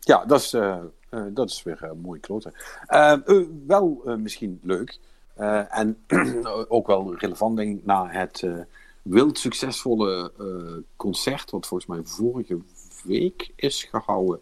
ja, 0.00 0.24
dat 0.24 0.40
is, 0.40 0.52
eh, 0.52 0.78
eh, 1.10 1.24
dat 1.30 1.50
is 1.50 1.62
weer 1.62 1.82
eh, 1.82 1.92
mooi 2.02 2.20
kloten. 2.20 2.52
Ehm, 2.86 3.20
eh, 3.24 3.42
wel 3.66 4.02
eh, 4.06 4.14
misschien 4.16 4.58
leuk. 4.62 4.98
eh, 5.34 5.78
en 5.78 5.96
ook 6.76 6.86
wel 6.86 7.14
relevant, 7.14 7.56
denk 7.56 7.78
ik, 7.78 7.84
na 7.86 8.06
het 8.08 8.42
eh, 8.42 8.58
wild 9.02 9.38
succesvolle 9.38 10.32
eh, 10.38 10.82
concert, 10.96 11.50
wat 11.50 11.66
volgens 11.66 11.88
mij 11.90 12.00
vorige 12.04 12.58
week 13.04 13.52
is 13.56 13.84
gehouden 13.84 14.40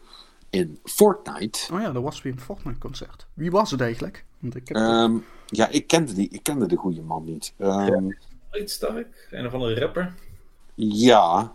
in 0.55 0.78
Fortnite. 0.85 1.72
Oh 1.72 1.81
ja, 1.81 1.93
dat 1.93 2.02
was 2.02 2.22
weer 2.22 2.32
een 2.32 2.40
Fortnite-concert. 2.40 3.26
Wie 3.35 3.51
was 3.51 3.70
het 3.70 3.81
eigenlijk? 3.81 4.24
Want 4.39 4.56
ik 4.56 4.68
heb... 4.68 4.76
Ehm, 4.76 5.16
ja, 5.47 5.68
ik 5.68 5.86
kende, 5.86 6.12
die, 6.14 6.28
ik 6.28 6.43
kende 6.43 6.66
de 6.66 6.76
goede 6.76 7.02
man 7.02 7.24
niet. 7.24 7.55
Ehm, 7.59 8.09
Iets 8.52 8.72
sterk. 8.72 9.28
Een 9.31 9.47
of 9.47 9.52
andere 9.52 9.81
rapper. 9.81 10.14
ja, 10.74 11.52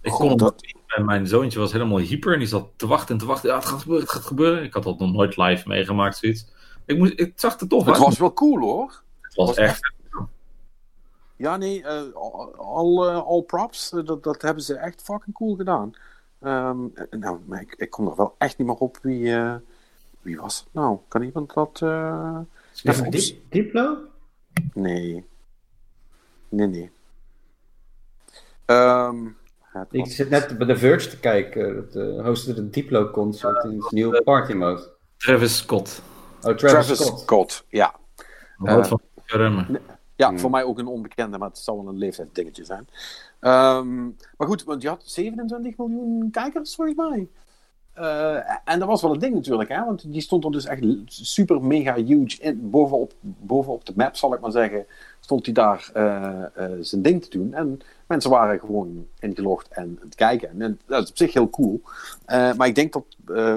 Ik 0.00 0.10
kon 0.12 0.36
dat-. 0.36 0.62
En 0.86 1.04
mijn 1.04 1.26
zoontje 1.26 1.58
was 1.58 1.72
helemaal 1.72 1.98
hyper 1.98 2.32
en 2.32 2.38
die 2.38 2.48
zat 2.48 2.68
te 2.76 2.86
wachten 2.86 3.14
en 3.14 3.20
te 3.20 3.26
wachten. 3.26 3.48
Ja, 3.48 3.56
het 3.56 3.64
gaat 3.64 3.80
gebeuren, 3.80 4.04
het 4.06 4.14
gaat 4.14 4.24
gebeuren. 4.24 4.62
Ik 4.62 4.74
had 4.74 4.82
dat 4.82 4.98
nog 4.98 5.12
nooit 5.12 5.36
live 5.36 5.68
meegemaakt, 5.68 6.16
zoiets. 6.16 6.46
Ik, 6.86 6.98
moest, 6.98 7.12
ik 7.16 7.32
zag 7.36 7.60
het 7.60 7.68
toch 7.68 7.84
het 7.84 7.98
was 7.98 8.18
wel 8.18 8.32
cool 8.32 8.60
hoor. 8.60 9.02
Het 9.20 9.34
was 9.34 9.46
was 9.46 9.56
echt. 9.56 9.92
Ja, 11.36 11.56
nee, 11.56 11.82
eh, 11.82 12.12
al, 12.56 13.08
eh, 13.08 13.26
all 13.26 13.42
props. 13.42 13.92
eh, 13.92 14.04
dat, 14.04 14.22
dat 14.22 14.42
hebben 14.42 14.62
ze 14.62 14.76
echt 14.76 15.02
fucking 15.02 15.34
cool 15.36 15.56
gedaan. 15.56 15.92
Ehm, 16.44 16.78
nou, 17.10 17.38
maar 17.46 17.60
ik, 17.60 17.74
ik 17.74 17.90
kom 17.90 18.06
er 18.08 18.16
wel 18.16 18.34
echt 18.38 18.58
niet 18.58 18.66
meer 18.66 18.76
op 18.76 18.98
wie, 19.02 19.34
eh, 19.34 19.54
wie 20.20 20.40
was 20.40 20.58
het 20.58 20.68
nou? 20.72 20.98
Kan 21.08 21.22
iemand 21.22 21.54
dat... 21.54 21.80
eh, 21.82 22.38
even 22.82 23.10
Diep, 23.10 23.38
Diplo? 23.50 23.98
Nee. 24.74 25.24
Nee, 26.48 26.66
nee. 26.66 26.90
Ehm, 28.64 29.26
Ik 29.90 30.00
was- 30.04 30.14
zit 30.14 30.30
net 30.30 30.58
bij 30.58 30.66
The 30.66 30.76
Verge 30.76 31.08
te 31.08 31.18
kijken. 31.20 31.76
Het 31.76 31.94
uh, 31.94 32.24
hostte 32.24 32.56
een 32.56 32.70
Diplo 32.70 33.10
concert 33.10 33.64
in 33.64 33.80
het 33.82 33.90
nieuwe 33.90 34.22
party 34.22 34.52
mode. 34.52 34.92
Travis 35.16 35.56
Scott. 35.56 36.02
Oh, 36.36 36.40
Travis, 36.54 36.60
Travis 36.86 36.96
Scott. 37.06 37.20
Scott. 37.20 37.64
ja. 37.68 37.94
Wat 38.56 38.78
Eh, 38.78 38.84
van. 38.84 39.00
Ja, 40.16 40.28
Hmm. 40.28 40.38
voor 40.38 40.50
mij 40.50 40.64
ook 40.64 40.78
een 40.78 40.86
onbekende, 40.86 41.38
maar 41.38 41.48
het 41.48 41.58
zal 41.58 41.76
wel 41.76 41.88
een 41.92 41.98
leeftijdsdingetje 41.98 42.64
zijn. 42.64 42.88
Ehm, 43.44 44.04
maar 44.36 44.48
goed, 44.48 44.64
want 44.64 44.82
je 44.82 44.88
had 44.88 45.02
27 45.04 45.76
miljoen 45.76 46.30
kijkers, 46.30 46.74
volgens 46.74 46.96
mij. 46.96 47.28
Eh, 47.92 48.36
en 48.64 48.78
dat 48.78 48.88
was 48.88 49.02
wel 49.02 49.12
een 49.12 49.18
ding 49.18 49.34
natuurlijk, 49.34 49.68
hè? 49.68 49.84
want 49.84 50.12
die 50.12 50.20
stond 50.20 50.44
er 50.44 50.50
dus 50.50 50.66
echt 50.66 50.82
super 51.06 51.62
mega 51.62 51.94
huge 51.94 52.40
in. 52.40 52.70
Bovenop, 52.70 53.12
bovenop 53.20 53.84
de 53.86 53.92
map, 53.96 54.16
zal 54.16 54.34
ik 54.34 54.40
maar 54.40 54.50
zeggen, 54.50 54.86
stond 55.20 55.44
hij 55.44 55.54
daar 55.54 55.90
eh, 55.92 56.44
eh, 56.54 56.72
zijn 56.80 57.02
ding 57.02 57.24
te 57.24 57.30
doen. 57.30 57.54
En 57.54 57.80
mensen 58.06 58.30
waren 58.30 58.60
gewoon 58.60 59.06
ingelogd 59.18 59.68
en 59.68 59.98
het 60.00 60.14
kijken. 60.14 60.60
En 60.60 60.80
dat 60.86 61.02
is 61.02 61.10
op 61.10 61.16
zich 61.16 61.32
heel 61.32 61.50
cool. 61.50 61.80
Maar 62.26 62.66
ik 62.66 62.74
denk 62.74 62.92
dat 62.92 63.04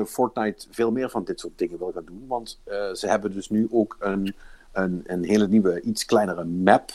Fortnite 0.10 0.68
veel 0.70 0.92
meer 0.92 1.10
van 1.10 1.24
dit 1.24 1.40
soort 1.40 1.58
dingen 1.58 1.78
wil 1.78 1.92
gaan 1.94 2.06
doen. 2.06 2.26
Want 2.28 2.60
ze 2.94 3.08
hebben 3.08 3.34
dus 3.34 3.50
nu 3.50 3.68
ook 3.72 3.98
een, 4.00 4.36
een, 4.72 5.04
een 5.06 5.24
hele 5.24 5.48
nieuwe, 5.48 5.82
iets 5.82 6.06
kleinere 6.06 6.44
map 6.44 6.92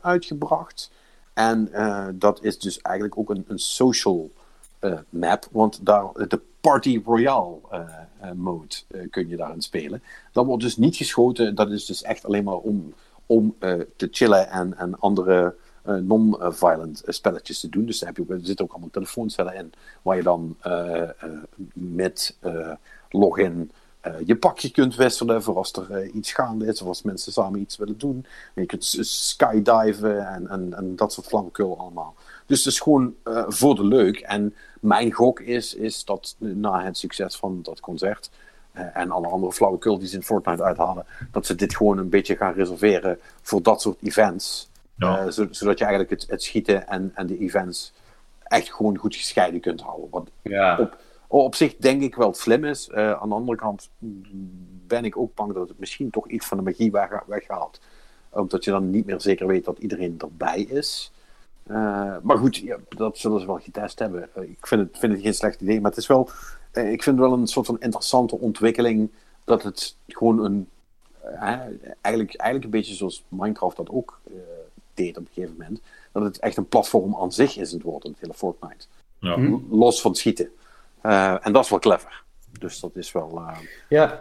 uitgebracht. 0.00 0.90
En 1.38 1.72
eh, 1.72 2.06
dat 2.14 2.42
is 2.42 2.58
dus 2.58 2.80
eigenlijk 2.80 3.18
ook 3.18 3.30
een, 3.30 3.44
een 3.48 3.58
social 3.58 4.30
eh, 4.78 4.98
map. 5.08 5.48
Want 5.50 5.86
daar, 5.86 6.12
de 6.28 6.40
Party 6.60 7.02
Royale 7.04 7.56
eh, 7.70 8.30
mode 8.32 8.74
kun 9.10 9.28
je 9.28 9.36
daarin 9.36 9.62
spelen. 9.62 10.02
Dat 10.32 10.46
wordt 10.46 10.62
dus 10.62 10.76
niet 10.76 10.96
geschoten. 10.96 11.54
Dat 11.54 11.70
is 11.70 11.86
dus 11.86 12.02
echt 12.02 12.24
alleen 12.24 12.44
maar 12.44 12.56
om, 12.56 12.94
om 13.26 13.54
te 13.96 14.08
chillen 14.10 14.50
en, 14.50 14.76
en 14.78 14.98
andere 14.98 15.54
non-violent 15.82 17.02
spelletjes 17.06 17.60
te 17.60 17.68
doen. 17.68 17.86
Dus 17.86 17.98
daar 17.98 18.12
heb 18.14 18.26
je 18.26 18.34
er 18.34 18.40
zitten 18.42 18.64
ook 18.64 18.70
allemaal 18.70 18.90
telefooncellen 18.90 19.54
in. 19.54 19.72
Waar 20.02 20.16
je 20.16 20.22
dan 20.22 20.56
met 21.72 22.36
login 23.08 23.70
je 24.24 24.36
pakje 24.36 24.70
kunt 24.70 24.96
wisselen 24.96 25.42
voor 25.42 25.56
als 25.56 25.72
er 25.72 25.90
eh, 25.90 26.14
iets 26.14 26.32
gaande 26.32 26.66
is. 26.66 26.82
Of 26.82 26.88
als 26.88 27.02
mensen 27.02 27.32
samen 27.32 27.60
iets 27.60 27.76
willen 27.76 27.98
doen. 27.98 28.26
En 28.54 28.62
je 28.62 28.66
kunt 28.66 28.84
skydiven 29.00 30.26
en, 30.28 30.48
en, 30.48 30.74
en 30.74 30.96
dat 30.96 31.12
soort 31.12 31.26
flauwekul 31.26 31.78
allemaal. 31.78 32.14
Dus 32.46 32.64
het 32.64 32.72
is 32.72 32.80
gewoon 32.80 33.14
eh, 33.24 33.44
voor 33.48 33.74
de 33.74 33.84
leuk. 33.84 34.18
En 34.18 34.54
mijn 34.80 35.12
gok 35.12 35.40
is, 35.40 35.74
is 35.74 36.04
dat 36.04 36.36
na 36.38 36.84
het 36.84 36.98
succes 36.98 37.36
van 37.36 37.62
dat 37.62 37.80
concert 37.80 38.30
eh, 38.72 38.96
en 38.96 39.10
alle 39.10 39.26
andere 39.28 39.52
flauwekul 39.52 39.98
die 39.98 40.08
ze 40.08 40.16
in 40.16 40.22
Fortnite 40.22 40.62
uithalen, 40.62 41.06
dat 41.30 41.46
ze 41.46 41.54
dit 41.54 41.76
gewoon 41.76 41.98
een 41.98 42.08
beetje 42.08 42.36
gaan 42.36 42.52
reserveren 42.52 43.18
voor 43.42 43.62
dat 43.62 43.80
soort 43.80 43.98
events. 44.02 44.68
Ja. 44.94 45.18
Eh, 45.18 45.46
zodat 45.50 45.78
je 45.78 45.84
eigenlijk 45.84 46.10
het, 46.10 46.30
het 46.30 46.42
schieten 46.42 46.88
en, 46.88 47.12
en 47.14 47.26
de 47.26 47.38
events 47.38 47.92
echt 48.42 48.72
gewoon 48.74 48.96
goed 48.96 49.16
gescheiden 49.16 49.60
kunt 49.60 49.80
houden. 49.80 50.08
Wat 50.10 50.28
Ja. 50.42 50.78
op, 50.78 50.96
op 51.28 51.54
zich 51.54 51.76
denk 51.76 52.02
ik 52.02 52.14
wel 52.14 52.34
slim 52.34 52.64
is. 52.64 52.88
Eh, 52.88 53.12
aan 53.12 53.28
de 53.28 53.34
andere 53.34 53.58
kant 53.58 53.90
ben 54.86 55.04
ik 55.04 55.16
ook 55.16 55.34
bang 55.34 55.52
dat 55.52 55.68
het 55.68 55.78
misschien 55.78 56.10
toch 56.10 56.28
iets 56.28 56.46
van 56.46 56.56
de 56.56 56.62
magie 56.62 56.90
weg, 56.90 57.22
weghaalt. 57.26 57.80
Omdat 58.30 58.64
je 58.64 58.70
dan 58.70 58.90
niet 58.90 59.06
meer 59.06 59.20
zeker 59.20 59.46
weet 59.46 59.64
dat 59.64 59.78
iedereen 59.78 60.14
erbij 60.18 60.60
is. 60.60 61.12
Eh, 61.68 62.16
maar 62.22 62.38
goed, 62.38 62.56
ja, 62.56 62.76
dat 62.88 63.18
zullen 63.18 63.40
ze 63.40 63.46
wel 63.46 63.58
getest 63.58 63.98
hebben. 63.98 64.28
Eh, 64.34 64.42
ik 64.42 64.66
vind 64.66 64.80
het, 64.80 64.98
vind 64.98 65.12
het 65.12 65.22
geen 65.22 65.34
slecht 65.34 65.60
idee, 65.60 65.80
maar 65.80 65.90
het 65.90 66.00
is 66.00 66.06
wel, 66.06 66.30
ik 66.72 67.02
vind 67.02 67.18
het 67.18 67.28
wel 67.28 67.32
een 67.32 67.46
soort 67.46 67.66
van 67.66 67.80
interessante 67.80 68.38
ontwikkeling 68.38 69.10
dat 69.44 69.62
het 69.62 69.96
gewoon 70.06 70.44
een, 70.44 70.68
eigenlijk, 72.02 72.36
eigenlijk 72.36 72.64
een 72.64 72.80
beetje 72.80 72.94
zoals 72.94 73.24
Minecraft 73.28 73.76
dat 73.76 73.90
ook 73.90 74.20
eh, 74.26 74.34
deed 74.94 75.16
op 75.16 75.22
een 75.22 75.32
gegeven 75.32 75.56
moment, 75.58 75.80
dat 76.12 76.22
het 76.22 76.38
echt 76.38 76.56
een 76.56 76.68
platform 76.68 77.16
aan 77.16 77.32
zich 77.32 77.56
is 77.56 77.72
het 77.72 77.82
worden, 77.82 78.10
het 78.10 78.20
hele 78.20 78.34
Fortnite. 78.34 78.86
Ja. 79.18 79.34
Hm. 79.34 79.56
Los 79.70 80.00
van 80.00 80.14
schieten. 80.14 80.50
Eh, 81.02 81.46
en 81.46 81.52
dat 81.52 81.64
is 81.64 81.70
wel 81.70 81.78
clever. 81.78 82.24
Dus 82.58 82.80
dat 82.80 82.96
is 82.96 83.12
wel. 83.12 83.42
eh, 83.48 83.56
Ja. 83.88 84.20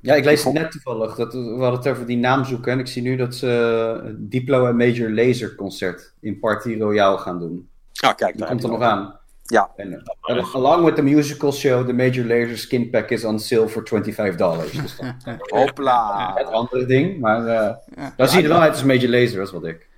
Ja, 0.00 0.14
ik 0.14 0.24
lees 0.24 0.44
het 0.44 0.52
net 0.52 0.70
toevallig. 0.70 1.14
Dat, 1.14 1.32
we 1.32 1.38
hadden 1.40 1.72
het 1.78 1.88
over 1.88 2.06
die 2.06 2.16
naam 2.16 2.44
zoeken. 2.44 2.72
En 2.72 2.78
ik 2.78 2.86
zie 2.86 3.02
nu 3.02 3.16
dat 3.16 3.34
ze 3.34 4.14
Diplo 4.18 4.66
en 4.66 4.76
Major 4.76 5.10
Laser 5.10 5.54
concert 5.54 6.12
in 6.20 6.38
Party 6.38 6.76
Royale 6.78 7.18
gaan 7.18 7.38
doen. 7.38 7.68
Ja, 7.92 8.12
kijk, 8.12 8.30
Die 8.30 8.40
daar 8.40 8.48
komt 8.50 8.62
er 8.62 8.68
nog 8.68 8.80
aan. 8.82 9.16
Ja, 9.42 9.70
En, 9.76 10.04
uh, 10.36 10.54
along 10.54 10.84
with 10.84 10.94
the 10.94 11.02
musical 11.02 11.52
show, 11.52 11.86
the 11.86 11.92
Major 11.92 12.24
Laser 12.24 12.58
skin 12.58 12.90
pack 12.90 13.10
is 13.10 13.24
on 13.24 13.38
sale 13.40 13.68
for 13.68 13.82
25 13.88 14.36
dollars. 14.36 14.70
Dus 14.72 14.96
dat 14.96 15.06
is 15.18 15.24
het 15.24 15.50
hopla. 15.50 16.26
andere 16.52 16.86
ding. 16.86 17.20
Maar 17.20 17.46
eh 17.46 18.06
dan 18.16 18.28
zie 18.28 18.38
je 18.38 18.42
er 18.44 18.52
wel 18.52 18.60
uit 18.62 18.72
als 18.72 18.82
Major 18.84 19.08
Laser, 19.08 19.36
dat 19.36 19.46
is 19.46 19.52
wat 19.52 19.64
ik. 19.64 19.88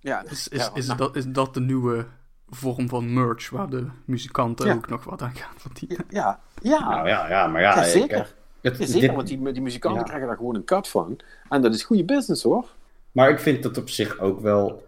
Ja, 0.00 0.24
Is, 0.30 0.48
is, 0.48 0.58
ja, 0.58 0.70
is, 0.74 0.86
nou, 0.86 0.98
dat, 0.98 1.16
is 1.16 1.24
dat 1.26 1.54
de 1.54 1.60
nieuwe 1.60 2.06
vorm 2.50 2.88
van 2.88 3.12
merch 3.14 3.50
waar 3.50 3.70
de 3.70 3.86
muzikanten 4.04 4.66
Ja. 4.66 4.74
ook 4.74 4.88
nog 4.88 5.04
wat 5.04 5.22
aan 5.22 5.34
gaan 5.34 5.54
verdienen? 5.56 6.04
ja, 6.08 6.40
ja. 6.62 6.88
Nou 6.88 7.08
ja, 7.08 7.28
ja 7.28 7.46
maar 7.46 7.60
ja. 7.60 7.82
Zeker. 7.84 8.16
eh, 8.16 8.24
het- 8.60 8.78
Ja, 8.78 8.86
zeker, 8.86 9.00
dit- 9.00 9.14
want 9.16 9.28
die, 9.28 9.52
die 9.52 9.62
muzikanten 9.62 10.00
Ja. 10.00 10.06
krijgen 10.06 10.26
daar 10.28 10.36
gewoon 10.36 10.54
een 10.54 10.64
cut 10.64 10.88
van. 10.88 11.18
En 11.48 11.62
dat 11.62 11.74
is 11.74 11.82
goede 11.84 12.04
business 12.04 12.42
hoor. 12.42 12.66
Maar 13.12 13.30
ik 13.30 13.38
vind 13.38 13.62
dat 13.62 13.78
op 13.78 13.88
zich 13.88 14.18
ook 14.18 14.40
wel. 14.40 14.86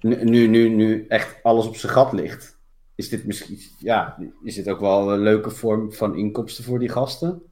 Nu, 0.00 0.24
nu, 0.24 0.46
nu, 0.46 0.68
nu 0.68 1.04
echt 1.08 1.36
alles 1.42 1.66
op 1.66 1.76
zijn 1.76 1.92
gat 1.92 2.12
ligt. 2.12 2.56
Is 2.94 3.08
dit 3.08 3.24
misschien. 3.24 3.58
Ja, 3.78 4.16
is 4.42 4.54
dit 4.54 4.68
ook 4.68 4.80
wel 4.80 5.12
een 5.12 5.18
leuke 5.18 5.50
vorm 5.50 5.92
van 5.92 6.16
inkomsten 6.16 6.64
voor 6.64 6.78
die 6.78 6.88
gasten? 6.88 7.42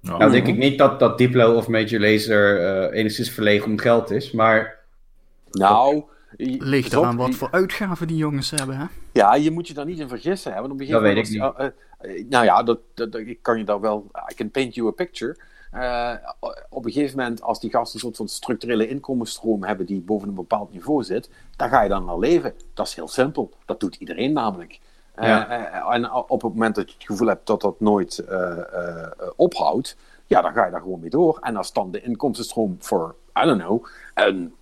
Nou, 0.00 0.30
denk 0.30 0.46
ik 0.46 0.56
niet 0.56 0.78
dat, 0.78 0.98
dat 0.98 1.18
Diplo 1.18 1.54
of 1.56 1.68
Major 1.68 2.00
Laser 2.00 2.60
eh, 2.90 2.98
enigszins 2.98 3.30
verlegen 3.30 3.70
om 3.70 3.78
geld 3.78 4.10
is. 4.10 4.30
Maar 4.32 4.78
Nou, 5.50 6.02
Ligt 6.36 6.92
eraan 6.92 7.16
wat 7.16 7.34
voor 7.34 7.48
uitgaven 7.50 8.06
die 8.06 8.16
jongens 8.16 8.50
hebben, 8.50 8.76
hè? 8.76 8.84
Ja, 9.12 9.34
je 9.34 9.50
moet 9.50 9.68
je 9.68 9.74
daar 9.74 9.84
niet 9.84 9.98
in 9.98 10.08
vergissen. 10.08 10.52
Hè? 10.52 10.60
Want 10.60 10.72
op 10.72 10.80
een 10.80 10.86
gegeven 10.86 11.04
Dat 11.14 11.14
moment 11.14 11.28
weet 11.28 11.40
als- 11.40 11.72
eh, 11.98 12.16
eh, 12.18 12.28
nou 12.28 12.44
ja, 12.44 12.62
dat, 12.62 12.78
dat, 12.94 13.12
dat- 13.12 13.20
ik 13.20 13.38
kan 13.42 13.58
je 13.58 13.64
daar 13.64 13.80
wel. 13.80 14.10
I 14.30 14.34
can 14.34 14.50
paint 14.50 14.74
you 14.74 14.88
a 14.88 14.90
picture. 14.90 15.36
Eh, 15.70 16.12
op 16.70 16.84
een 16.84 16.92
gegeven 16.92 17.16
moment, 17.18 17.42
als 17.42 17.60
die 17.60 17.70
gasten 17.70 17.94
een 17.94 18.00
soort 18.00 18.16
van 18.16 18.28
structurele 18.28 18.88
inkomensstroom 18.88 19.64
hebben 19.64 19.86
die 19.86 20.00
boven 20.00 20.28
een 20.28 20.34
bepaald 20.34 20.72
niveau 20.72 21.02
zit, 21.02 21.30
dan 21.56 21.68
ga 21.68 21.82
je 21.82 21.88
dan 21.88 22.04
naar 22.04 22.18
leven. 22.18 22.54
Dat 22.74 22.86
is 22.86 22.94
heel 22.94 23.08
simpel. 23.08 23.50
Dat 23.64 23.80
doet 23.80 23.94
iedereen 23.96 24.32
namelijk. 24.32 24.78
Ja. 25.20 25.48
en 25.92 26.12
op 26.12 26.42
het 26.42 26.52
moment 26.52 26.74
dat 26.74 26.88
je 26.90 26.94
het 26.98 27.06
gevoel 27.06 27.28
hebt 27.28 27.46
dat 27.46 27.60
dat 27.60 27.80
nooit 27.80 28.18
eh, 28.18 28.58
eh, 28.58 29.02
eh, 29.02 29.10
ophoudt, 29.36 29.96
ja, 30.26 30.40
dan 30.40 30.52
ga 30.52 30.64
je 30.64 30.70
daar 30.70 30.80
gewoon 30.80 31.00
mee 31.00 31.10
door. 31.10 31.38
En 31.42 31.56
als 31.56 31.72
dan 31.72 31.90
de 31.90 32.02
inkomstenstroom 32.02 32.76
voor, 32.78 33.14
I 33.38 33.44
don't 33.46 33.60
know, 33.62 33.86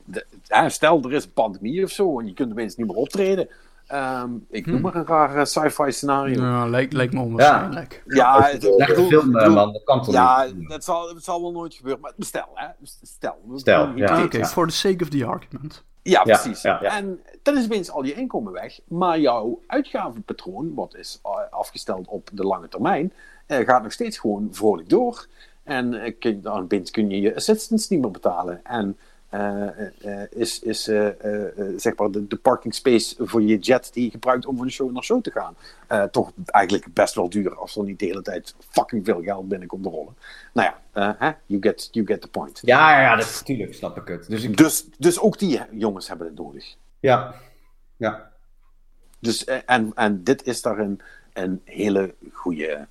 de- 0.05 0.27
eh, 0.47 0.69
stel 0.69 1.03
er 1.03 1.13
is 1.13 1.25
een 1.25 1.33
pandemie 1.33 1.85
of 1.85 1.91
zo 1.91 2.21
en 2.21 2.27
je 2.27 2.33
kunt 2.35 2.51
opeens 2.53 2.77
niet 2.77 2.87
meer 2.87 2.97
optreden. 2.97 3.49
Ehm, 3.87 4.31
ik 4.51 4.67
noem 4.67 4.81
maar 4.81 4.95
een 4.95 5.07
raar 5.07 5.47
sci-fi 5.47 5.93
scenario. 5.93 6.43
Ja, 6.43 6.67
lijkt, 6.69 6.93
lijkt 6.93 7.13
me 7.15 7.21
onwaarschijnlijk. 7.21 8.03
Ja, 8.07 8.43
het- 8.43 8.65
ik 8.65 8.73
Slechte 8.75 8.95
bedoel- 8.95 9.09
film, 9.09 9.27
ik 9.27 9.33
bedoel- 9.33 9.55
man. 9.55 9.73
Dat 9.73 9.85
kan 9.85 10.03
toch 10.03 10.15
Ja, 10.15 10.45
niet? 10.55 10.69
dat 10.69 10.85
zal, 10.85 11.09
het 11.09 11.25
zal 11.25 11.41
wel 11.43 11.53
nooit 11.53 11.75
gebeuren. 11.75 12.01
Maar 12.01 12.13
stel, 12.19 12.49
hè. 12.55 12.67
Stel. 13.03 13.37
We- 13.47 13.59
Stel, 13.59 13.93
ja. 13.95 14.23
Oké, 14.25 14.37
Ja. 14.39 14.47
for 14.47 14.67
the 14.69 14.75
sake 14.75 15.03
of 15.03 15.09
the 15.09 15.25
argument. 15.27 15.85
Ja, 16.03 16.13
Ja, 16.13 16.23
precies. 16.23 16.63
ja, 16.63 16.79
ja. 16.83 16.97
En 16.97 17.21
dan 17.43 17.57
is 17.57 17.65
opeens 17.65 17.91
al 17.91 18.05
je 18.05 18.15
inkomen 18.15 18.53
weg. 18.53 18.81
Maar 18.89 19.19
jouw 19.21 19.61
uitgavenpatroon, 19.67 20.75
wat 20.75 20.95
is 20.95 21.19
eh, 21.23 21.31
afgesteld 21.51 22.09
op 22.09 22.29
de 22.33 22.43
lange 22.45 22.69
termijn, 22.69 23.13
eh, 23.47 23.59
gaat 23.67 23.83
nog 23.83 23.93
steeds 23.93 24.19
gewoon 24.19 24.49
vrolijk 24.51 24.89
door. 24.89 25.27
En 25.71 25.95
eh, 25.95 26.13
kun, 26.19 26.41
dan 26.43 26.69
kun 26.91 27.11
je 27.11 27.21
je 27.21 27.35
assistants 27.35 27.89
niet 27.89 28.01
meer 28.01 28.11
betalen. 28.11 28.65
En 28.65 28.97
eh, 29.29 29.69
eh, 30.05 30.27
is, 30.31 30.61
is 30.61 30.83
zeg 31.77 31.97
maar 31.97 32.11
de, 32.11 32.27
de 32.27 32.37
parking 32.37 32.75
space 32.75 33.15
voor 33.19 33.43
je 33.43 33.59
jet 33.59 33.93
die 33.93 34.05
je 34.05 34.11
gebruikt 34.11 34.47
om 34.47 34.57
van 34.57 34.67
de 34.67 34.73
show 34.73 34.93
naar 34.93 35.03
show 35.03 35.23
te 35.23 35.31
gaan, 35.31 35.57
toch 36.11 36.33
eigenlijk 36.47 36.95
best 36.95 37.15
wel 37.15 37.29
duur 37.29 37.55
als 37.55 37.77
er 37.77 37.85
niet 37.85 37.99
de 37.99 38.07
hele 38.07 38.23
tijd 38.23 38.55
fucking 38.69 39.05
veel 39.05 39.23
geld 39.23 39.49
binnenkomt 39.49 39.87
rollen. 39.87 40.17
Nou 40.53 40.73
ja, 40.93 41.39
you, 41.47 41.63
get, 41.63 41.89
you 41.91 42.07
get 42.07 42.21
the 42.21 42.29
point. 42.29 42.61
Ja, 42.63 43.01
ja, 43.01 43.17
dat 43.17 43.37
natuurlijk 43.41 43.75
snap 43.75 43.97
ik 43.97 44.09
het. 44.09 44.29
Dus 44.29 44.43
ik, 44.43 44.57
Dus, 44.57 44.87
dus 44.99 45.21
ook 45.21 45.39
die 45.39 45.61
jongens 45.71 46.09
hebben 46.09 46.27
het 46.27 46.37
nodig. 46.37 46.77
ja. 47.01 47.35
Ja. 47.97 48.33
Dus, 49.19 49.45
en, 49.45 49.93
en 49.95 50.25
dit 50.25 50.47
is 50.47 50.63
daar 50.63 50.79
een, 50.79 51.01
een 51.33 51.61
hele 51.65 52.15
goede, 52.33 52.87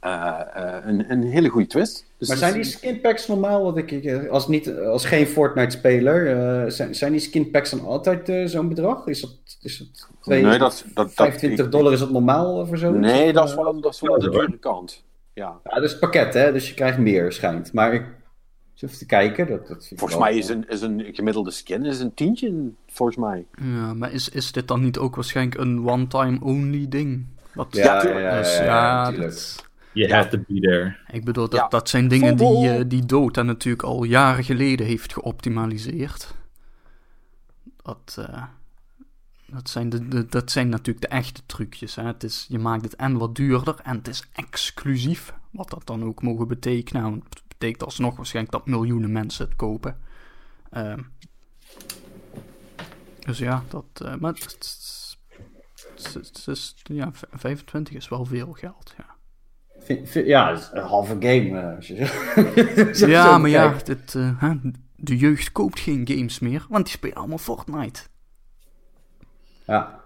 een, 0.00 1.10
een 1.10 1.22
hele 1.22 1.48
goede 1.48 1.66
twist. 1.66 2.06
Dus 2.18 2.28
Maar 2.28 2.36
zijn 2.36 2.54
die 2.54 2.64
skinpacks 2.64 3.26
normaal, 3.26 3.62
wat 3.64 3.76
ik, 3.76 3.90
ik, 3.90 4.28
als, 4.28 4.48
niet, 4.48 4.76
als 4.78 5.04
geen 5.04 5.26
Fortnite-speler, 5.26 6.26
eh, 6.64 6.70
zijn, 6.70 6.94
zijn 6.94 7.12
die 7.12 7.20
skinpacks 7.20 7.70
dan 7.70 7.80
altijd 7.80 8.28
eh, 8.28 8.46
zo'n 8.46 8.68
bedrag? 8.68 9.06
Is 9.06 9.20
dat, 9.20 9.30
is 9.60 9.78
dat 9.78 10.08
twee- 10.20 10.42
Nee, 10.42 10.58
dat, 10.58 10.84
dat, 10.86 10.94
dat, 10.94 11.12
25 11.12 11.64
ik- 11.66 11.72
dollar 11.72 11.92
is 11.92 11.98
dat 11.98 12.10
normaal 12.10 12.66
voor 12.66 12.78
zo'n? 12.78 12.98
Nee, 13.00 13.32
dat 13.32 13.44
is 13.44 13.50
Eh, 13.50 13.56
wel, 13.56 13.74
een- 13.74 13.80
dat 13.80 13.94
is 13.94 14.00
wel 14.00 14.18
de 14.18 14.30
dure 14.30 14.58
kant. 14.58 15.04
Ja. 15.34 15.58
Ja, 15.64 15.74
dat 15.74 15.82
is 15.84 15.98
pakket, 15.98 16.34
hè? 16.34 16.52
Dus 16.52 16.68
je 16.68 16.74
krijgt 16.74 16.98
meer, 16.98 17.32
schijnt. 17.32 17.72
Maar 17.72 17.94
ik 17.94 18.04
zit 18.74 18.88
even 18.88 19.00
te 19.00 19.06
kijken. 19.06 19.46
Dat, 19.48 19.66
dat 19.66 19.92
Volgens 19.96 20.20
mij 20.20 20.36
is 20.36 20.48
een, 20.48 20.64
is 20.68 20.80
een 20.80 21.06
gemiddelde 21.12 21.50
skin 21.50 21.84
is 21.84 22.00
een 22.00 22.14
tientje, 22.14 22.70
volgens 22.90 23.18
mij. 23.18 23.44
Ja, 23.62 23.94
maar 23.94 24.12
is, 24.12 24.28
is 24.28 24.52
dit 24.52 24.68
dan 24.68 24.80
niet 24.82 24.98
ook 24.98 25.14
waarschijnlijk 25.14 25.60
een 25.60 25.88
one-time 25.88 26.38
only 26.42 26.86
ding? 26.88 27.24
Dat, 27.54 27.66
Ja, 27.70 28.02
ja, 28.06 28.18
ja, 28.18 28.38
dus 28.38 28.56
ja, 28.56 28.64
ja, 28.64 29.02
natuurlijk. 29.04 29.30
dat- 29.32 29.68
You 29.92 30.12
had 30.12 30.30
to 30.30 30.38
be 30.48 30.60
there. 30.60 30.96
ik 31.12 31.24
bedoel, 31.24 31.48
dat, 31.48 31.60
Ja. 31.60 31.68
dat 31.68 31.88
zijn 31.88 32.08
dingen 32.08 32.36
die, 32.36 32.68
eh, 32.70 32.84
die 32.86 33.06
Dota 33.06 33.42
natuurlijk 33.42 33.82
al 33.82 34.04
jaren 34.04 34.44
geleden 34.44 34.86
heeft 34.86 35.12
geoptimaliseerd. 35.12 36.34
Dat, 37.82 38.16
eh, 38.18 38.42
dat, 39.46 39.70
zijn 39.70 39.88
de, 39.88 40.08
de- 40.08 40.26
dat 40.26 40.50
zijn 40.50 40.68
natuurlijk 40.68 41.00
de 41.10 41.16
echte 41.16 41.40
trucjes. 41.46 41.94
Hè. 41.94 42.02
Het 42.04 42.22
is, 42.24 42.46
je 42.48 42.58
maakt 42.58 42.82
het 42.84 42.96
en 42.96 43.18
wat 43.18 43.34
duurder 43.34 43.74
en 43.82 43.96
het 43.96 44.08
is 44.08 44.24
exclusief. 44.32 45.34
Wat 45.50 45.70
dat 45.70 45.86
dan 45.86 46.04
ook 46.04 46.22
mogen 46.22 46.48
betekenen. 46.48 47.02
Nou, 47.02 47.14
het 47.28 47.42
betekent 47.48 47.82
alsnog 47.84 48.16
waarschijnlijk 48.16 48.54
dat 48.54 48.66
miljoenen 48.66 49.12
mensen 49.12 49.44
het 49.46 49.56
kopen. 49.56 49.96
Ehm, 50.70 51.00
dus 53.20 53.38
ja, 53.38 53.64
dat. 53.68 53.84
eh, 53.94 54.14
maar 54.14 54.32
het, 54.32 54.56
is- 54.60 55.18
het 55.96 56.06
is- 56.06 56.28
het 56.28 56.46
is, 56.46 56.74
ja, 56.82 57.12
v- 57.12 57.22
25 57.32 57.94
is 57.94 58.08
wel 58.08 58.24
veel 58.24 58.52
geld. 58.52 58.94
Ja, 58.96 59.09
ja, 60.24 60.50
het 60.50 60.58
is 60.60 60.70
een 60.72 60.82
halve 60.82 61.16
game. 61.20 61.74
als 61.76 61.86
je 61.86 62.04
zo- 62.94 63.06
ja 63.06 63.32
zo 63.32 63.38
maar 63.38 63.50
ja, 63.50 63.74
eh, 64.14 64.50
de 64.96 65.16
jeugd 65.16 65.52
koopt 65.52 65.80
geen 65.80 66.08
games 66.08 66.38
meer, 66.38 66.66
want 66.68 66.84
die 66.84 66.94
spelen 66.94 67.16
allemaal 67.16 67.38
Fortnite. 67.38 68.00
Ja. 69.66 70.04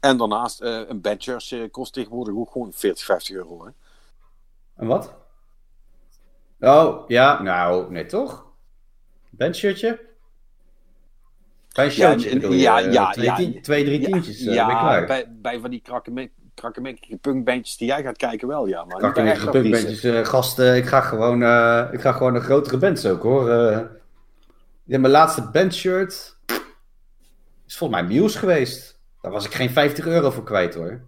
En 0.00 0.16
daarnaast, 0.16 0.60
eh, 0.60 0.80
een 0.88 1.00
badge 1.00 1.68
kost 1.70 1.92
tegenwoordig 1.92 2.34
ook 2.34 2.50
gewoon 2.50 2.72
40, 2.72 3.04
50 3.04 3.36
euro. 3.36 3.64
Hè? 3.64 3.70
En 4.76 4.86
wat? 4.86 5.14
Oh, 6.60 7.08
ja, 7.08 7.42
nou, 7.42 7.92
nee 7.92 8.06
toch? 8.06 8.46
Bandshirtje? 9.30 10.00
Bij 11.72 11.84
een 11.84 11.90
showtje 11.90 12.28
en- 12.28 12.34
bedoel 12.34 12.52
je? 12.52 12.58
ja, 12.60 12.80
eh, 12.82 12.92
ja, 12.92 13.10
twee, 13.10 13.24
ja. 13.52 13.60
twee, 13.60 13.84
drie 13.84 14.00
tientjes, 14.04 14.44
eh, 14.46 14.54
ja, 14.54 14.66
klaar. 14.66 15.06
bij, 15.06 15.32
bij 15.36 15.60
van 15.60 15.70
die 15.70 15.80
krakkeme- 15.80 16.30
krakkemikkige 16.54 17.16
punkbandjes 17.16 17.76
die 17.76 17.88
jij 17.88 18.02
gaat 18.02 18.16
kijken 18.16 18.48
wel, 18.48 18.66
ja. 18.66 18.84
Maar 18.84 18.98
Kan 19.00 19.08
niet 19.08 19.08
ik 19.08 19.14
bij 19.14 19.24
niet 19.24 19.32
echt 19.32 19.50
punkbandjes, 19.50 20.04
eh 20.04 20.24
gasten, 20.24 20.76
ik 20.76 20.86
ga 20.86 21.00
gewoon, 21.00 21.42
eh, 21.42 21.88
ik 21.92 22.00
ga 22.00 22.12
gewoon 22.12 22.34
een 22.34 22.40
grotere 22.40 22.78
bands 22.78 23.06
ook 23.06 23.22
hoor. 23.22 23.50
Ja, 24.86 24.98
mijn 24.98 25.12
laatste 25.12 25.42
bandshirt 25.52 26.36
is 27.66 27.76
volgens 27.76 28.00
mij 28.00 28.08
Muse 28.08 28.38
geweest. 28.38 29.00
Daar 29.20 29.32
was 29.32 29.44
ik 29.46 29.54
geen 29.54 29.70
50 29.70 30.06
euro 30.06 30.30
voor 30.30 30.44
kwijt 30.44 30.74
hoor. 30.74 31.00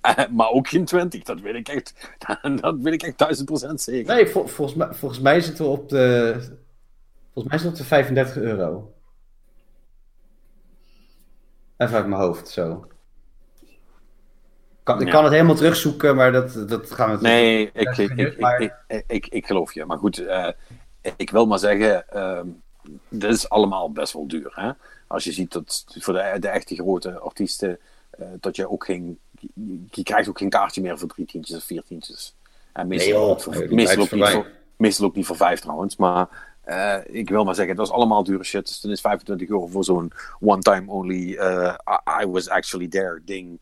maar 0.30 0.48
ook 0.50 0.68
geen 0.68 0.84
20, 0.84 1.22
dat 1.22 1.40
weet 1.40 1.54
ik 1.54 1.68
echt, 1.68 2.14
dat 2.60 2.76
weet 2.80 2.92
ik 2.92 3.02
echt 3.02 3.18
duizend 3.18 3.46
procent 3.46 3.80
zeker. 3.80 4.14
Nee, 4.14 4.26
vol- 4.28 4.46
volgens, 4.46 4.76
mij, 4.78 4.88
volgens 4.94 5.20
mij 5.20 5.40
zitten 5.40 5.64
we 5.64 5.70
op 5.70 5.88
de, 5.88 6.32
volgens 7.32 7.54
mij 7.54 7.58
zitten 7.58 7.62
we 7.62 7.68
op 7.68 7.76
de 7.76 7.84
35 7.84 8.36
euro. 8.36 8.92
Even 11.76 11.96
uit 11.96 12.06
mijn 12.06 12.20
hoofd, 12.20 12.48
zo. 12.48 12.86
Kan, 14.82 15.00
ik 15.00 15.06
Ja. 15.06 15.12
kan 15.12 15.24
het 15.24 15.32
helemaal 15.32 15.54
terugzoeken, 15.54 16.16
maar 16.16 16.32
dat, 16.32 16.68
dat 16.68 16.90
gaan 16.90 17.10
we... 17.16 17.22
Nee, 17.22 17.70
ik, 17.72 17.96
ik, 17.96 18.10
ik, 18.16 18.38
maar- 18.40 18.60
ik, 18.60 18.74
ik, 18.88 19.04
ik, 19.06 19.26
ik 19.26 19.46
geloof 19.46 19.72
je. 19.74 19.84
Maar 19.84 19.98
goed, 19.98 20.18
eh, 20.18 20.48
ik 21.16 21.30
wil 21.30 21.46
maar 21.46 21.58
zeggen, 21.58 22.08
ehm 22.08 22.46
dit 23.08 23.32
is 23.34 23.48
allemaal 23.48 23.92
best 23.92 24.12
wel 24.12 24.28
duur. 24.28 24.52
Hè? 24.54 24.70
Als 25.06 25.24
je 25.24 25.32
ziet 25.32 25.52
dat 25.52 25.84
voor 25.98 26.14
de, 26.14 26.36
de 26.38 26.48
echte 26.48 26.74
grote 26.74 27.18
artiesten, 27.18 27.78
eh, 28.10 28.26
dat 28.40 28.56
je 28.56 28.70
ook 28.70 28.84
geen, 28.84 29.18
je, 29.90 30.02
krijgt 30.02 30.28
ook 30.28 30.38
geen 30.38 30.48
kaartje 30.48 30.80
meer 30.80 30.98
voor 30.98 31.08
drie 31.08 31.26
tientjes 31.26 31.56
of 31.56 31.62
vier 31.64 31.82
tientjes. 31.86 32.34
En 32.72 32.86
meestal, 32.88 33.20
Nee, 33.20 33.30
ook 33.30 33.40
voor- 33.42 33.66
meestal, 33.74 33.98
niet 34.10 34.28
voor, 34.28 34.46
meestal 34.76 35.06
ook 35.06 35.14
niet 35.14 35.26
voor 35.26 35.36
vijf 35.36 35.60
trouwens. 35.60 35.96
Maar 35.96 36.28
eh, 36.62 36.96
ik 37.06 37.28
wil 37.28 37.44
maar 37.44 37.54
zeggen, 37.54 37.76
dat 37.76 37.86
is 37.86 37.92
allemaal 37.92 38.24
dure 38.24 38.44
shit. 38.44 38.66
Dus 38.66 38.80
dan 38.80 38.90
is 38.90 39.00
25 39.00 39.48
euro 39.48 39.66
voor 39.66 39.84
zo'n 39.84 40.12
one-time 40.40 40.90
only 40.90 41.30
I, 41.32 41.76
I 42.22 42.26
was 42.26 42.48
actually 42.48 42.88
there 42.88 43.20
ding. 43.24 43.58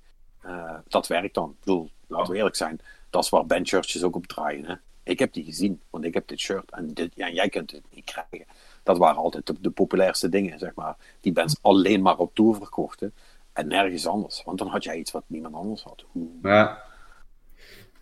Eh, 0.48 0.74
dat 0.88 1.06
werkt 1.06 1.34
dan. 1.34 1.56
Ik 1.64 1.90
laten 2.06 2.32
we 2.32 2.36
eerlijk 2.36 2.56
zijn. 2.56 2.80
Dat 3.10 3.24
is 3.24 3.28
waar 3.28 3.46
bandshirtjes 3.46 4.02
ook 4.02 4.16
op 4.16 4.26
draaien. 4.26 4.64
Hè? 4.64 4.74
Ik 5.02 5.18
heb 5.18 5.32
die 5.32 5.44
gezien, 5.44 5.80
want 5.90 6.04
ik 6.04 6.14
heb 6.14 6.28
dit 6.28 6.38
shirt. 6.38 6.70
En, 6.70 6.94
dit, 6.94 7.12
jij 7.14 7.48
kunt 7.48 7.70
het 7.70 7.82
niet 7.90 8.04
krijgen. 8.04 8.46
Dat 8.82 8.98
waren 8.98 9.16
altijd 9.16 9.52
de, 9.60 9.70
populairste 9.70 10.28
dingen, 10.28 10.58
zeg 10.58 10.74
maar. 10.74 10.96
Die 11.20 11.32
bands 11.32 11.56
alleen 11.60 12.02
maar 12.02 12.16
op 12.16 12.34
tour 12.34 12.54
verkochten. 12.54 13.14
En 13.52 13.68
nergens 13.68 14.06
anders. 14.06 14.42
Want 14.44 14.58
dan 14.58 14.68
had 14.68 14.84
jij 14.84 14.96
iets 14.96 15.10
wat 15.10 15.24
niemand 15.26 15.54
anders 15.54 15.82
had. 15.82 16.04
Ja. 16.42 16.82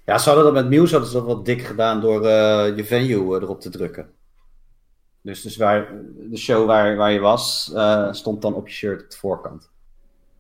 Ja, 0.05 0.19
ze 0.19 0.29
hadden 0.29 0.45
dat 0.45 0.55
met 0.55 0.69
Muse 0.69 0.93
hadden 0.93 1.11
ze 1.11 1.17
dat 1.17 1.27
wat 1.27 1.45
dik 1.45 1.63
gedaan 1.63 2.01
door 2.01 2.27
eh, 2.27 2.77
je 2.77 2.85
venue 2.85 3.37
eh, 3.37 3.43
erop 3.43 3.61
te 3.61 3.71
drukken. 3.71 4.13
Dus, 5.21 5.43
dus 5.43 5.57
waar, 5.57 5.93
de 6.17 6.37
show 6.37 6.67
waar, 6.67 6.97
waar 6.97 7.13
je 7.13 7.19
was, 7.19 7.73
stond 8.11 8.43
dan 8.43 8.55
op 8.55 8.69
je 8.69 8.75
shirt 8.75 9.03
op 9.03 9.11
de 9.11 9.17
voorkant. 9.17 9.71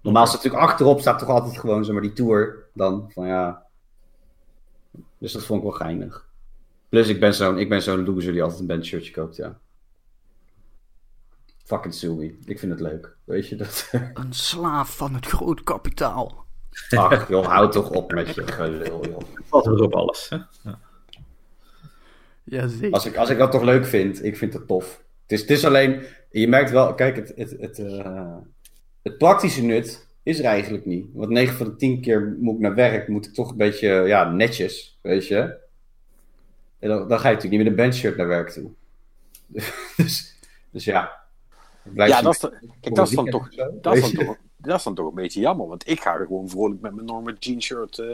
Normaal 0.06 0.26
staat 0.26 0.42
natuurlijk 0.42 0.70
achterop 0.70 1.00
staat 1.00 1.18
toch 1.18 1.28
altijd 1.28 1.58
gewoon 1.58 1.84
zeg 1.84 1.92
maar, 1.92 2.02
die 2.02 2.12
tour 2.12 2.64
dan 2.72 3.10
van 3.12 3.26
ja. 3.26 3.66
Dus 5.18 5.32
dat 5.32 5.44
vond 5.44 5.62
ik 5.62 5.68
wel 5.68 5.76
geinig. 5.76 6.28
Plus 6.88 7.08
ik 7.08 7.20
ben 7.20 7.34
zo'n 7.34 7.58
ik 7.58 7.68
ben 7.68 7.82
zo'n 7.82 8.04
loser 8.04 8.32
die 8.32 8.42
altijd 8.42 8.60
een 8.60 8.66
bandshirtje 8.66 9.12
koopt, 9.12 9.36
ja. 9.36 9.58
Fucking 11.64 11.94
sue 11.94 12.14
me. 12.14 12.38
Ik 12.44 12.58
vind 12.58 12.72
het 12.72 12.80
leuk. 12.80 13.16
Weet 13.24 13.48
je 13.48 13.56
dat? 13.56 13.88
Een 14.14 14.32
slaaf 14.32 14.96
van 14.96 15.14
het 15.14 15.26
groot 15.26 15.62
kapitaal. 15.62 16.44
Ach 16.90 17.28
joh, 17.28 17.46
houd 17.46 17.72
toch 17.72 17.90
op 17.90 18.12
met 18.12 18.34
je 18.34 18.46
gelul 18.46 19.06
joh. 19.06 19.20
Valt 19.44 19.66
weer 19.66 19.82
op 19.82 19.94
alles. 19.94 20.28
Hè? 20.28 20.38
Jazeker. 22.44 22.92
Als 22.92 23.06
ik, 23.06 23.16
als 23.16 23.30
ik 23.30 23.38
dat 23.38 23.50
toch 23.50 23.62
leuk 23.62 23.86
vind, 23.86 24.24
ik 24.24 24.36
vind 24.36 24.52
het 24.52 24.66
tof. 24.66 25.04
Het 25.22 25.32
is, 25.32 25.40
het 25.40 25.50
is 25.50 25.64
alleen, 25.64 26.02
je 26.30 26.48
merkt 26.48 26.70
wel, 26.70 26.94
kijk, 26.94 27.16
het, 27.16 27.32
het, 27.36 27.56
het, 27.58 27.78
eh, 27.78 28.36
het 29.06 29.18
praktische 29.18 29.62
nut 29.62 30.06
is 30.22 30.38
er 30.38 30.44
eigenlijk 30.44 30.86
niet. 30.86 31.06
Want 31.12 31.30
9 31.30 31.56
van 31.56 31.66
de 31.66 31.76
10 31.76 32.00
keer 32.00 32.36
moet 32.40 32.54
ik 32.54 32.60
naar 32.60 32.74
werk, 32.74 33.08
moet 33.08 33.26
ik 33.26 33.34
toch 33.34 33.50
een 33.50 33.56
beetje, 33.56 33.88
ja, 33.88 34.30
netjes, 34.30 34.98
weet 35.00 35.26
je. 35.26 35.56
En 36.78 36.88
dan, 36.88 37.08
dan 37.08 37.18
ga 37.18 37.28
je 37.28 37.34
natuurlijk 37.34 37.50
niet 37.50 37.58
met 37.58 37.66
een 37.66 37.84
bandshirt 37.84 38.16
naar 38.16 38.26
werk 38.26 38.50
toe. 38.50 38.70
dus, 39.96 40.36
dus 40.70 40.84
ja. 40.84 41.24
Ja, 41.94 42.22
dat 42.22 42.34
is, 42.34 42.40
kijk, 42.80 42.94
dat, 42.94 43.10
dan 43.10 43.30
toch, 43.30 43.48
dat, 43.80 43.96
is 43.96 44.00
dan 44.00 44.26
toch, 44.26 44.36
dat 44.56 44.78
is 44.78 44.82
dan 44.82 44.94
toch 44.94 45.08
een 45.08 45.14
beetje 45.14 45.40
jammer. 45.40 45.66
Want 45.66 45.88
ik 45.88 46.00
ga 46.00 46.14
er 46.14 46.26
gewoon 46.26 46.48
vrolijk 46.48 46.80
met 46.80 46.94
mijn 46.94 47.06
normal 47.06 47.34
jean 47.38 47.62
shirt 47.62 47.98
eh, 47.98 48.10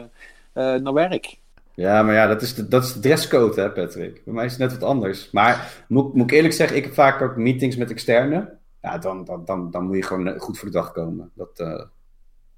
eh, 0.53 0.81
naar 0.81 0.93
werk. 0.93 1.37
Ja, 1.73 2.03
maar 2.03 2.13
ja, 2.13 2.27
dat 2.27 2.41
is 2.41 2.53
de, 2.53 2.67
dat 2.67 2.83
is 2.83 2.93
de 2.93 2.99
dresscode, 2.99 3.61
hè, 3.61 3.71
Patrick. 3.71 4.21
Bij 4.25 4.33
mij 4.33 4.45
is 4.45 4.51
het 4.51 4.59
net 4.59 4.71
wat 4.71 4.89
anders. 4.89 5.31
Maar 5.31 5.83
moet, 5.87 6.13
moet 6.13 6.31
ik 6.31 6.35
eerlijk 6.35 6.53
zeggen, 6.53 6.77
ik 6.77 6.83
heb 6.83 6.93
vaak 6.93 7.21
ook 7.21 7.35
meetings 7.35 7.75
met 7.75 7.91
externen. 7.91 8.59
Ja, 8.83 8.97
dan, 8.97 9.23
dan, 9.25 9.45
dan, 9.45 9.71
dan 9.71 9.85
moet 9.85 9.95
je 9.95 10.03
gewoon 10.03 10.27
eh, 10.27 10.39
goed 10.39 10.57
voor 10.57 10.67
de 10.67 10.73
dag 10.73 10.91
komen. 10.91 11.31
Dat, 11.33 11.59
eh, 11.59 11.83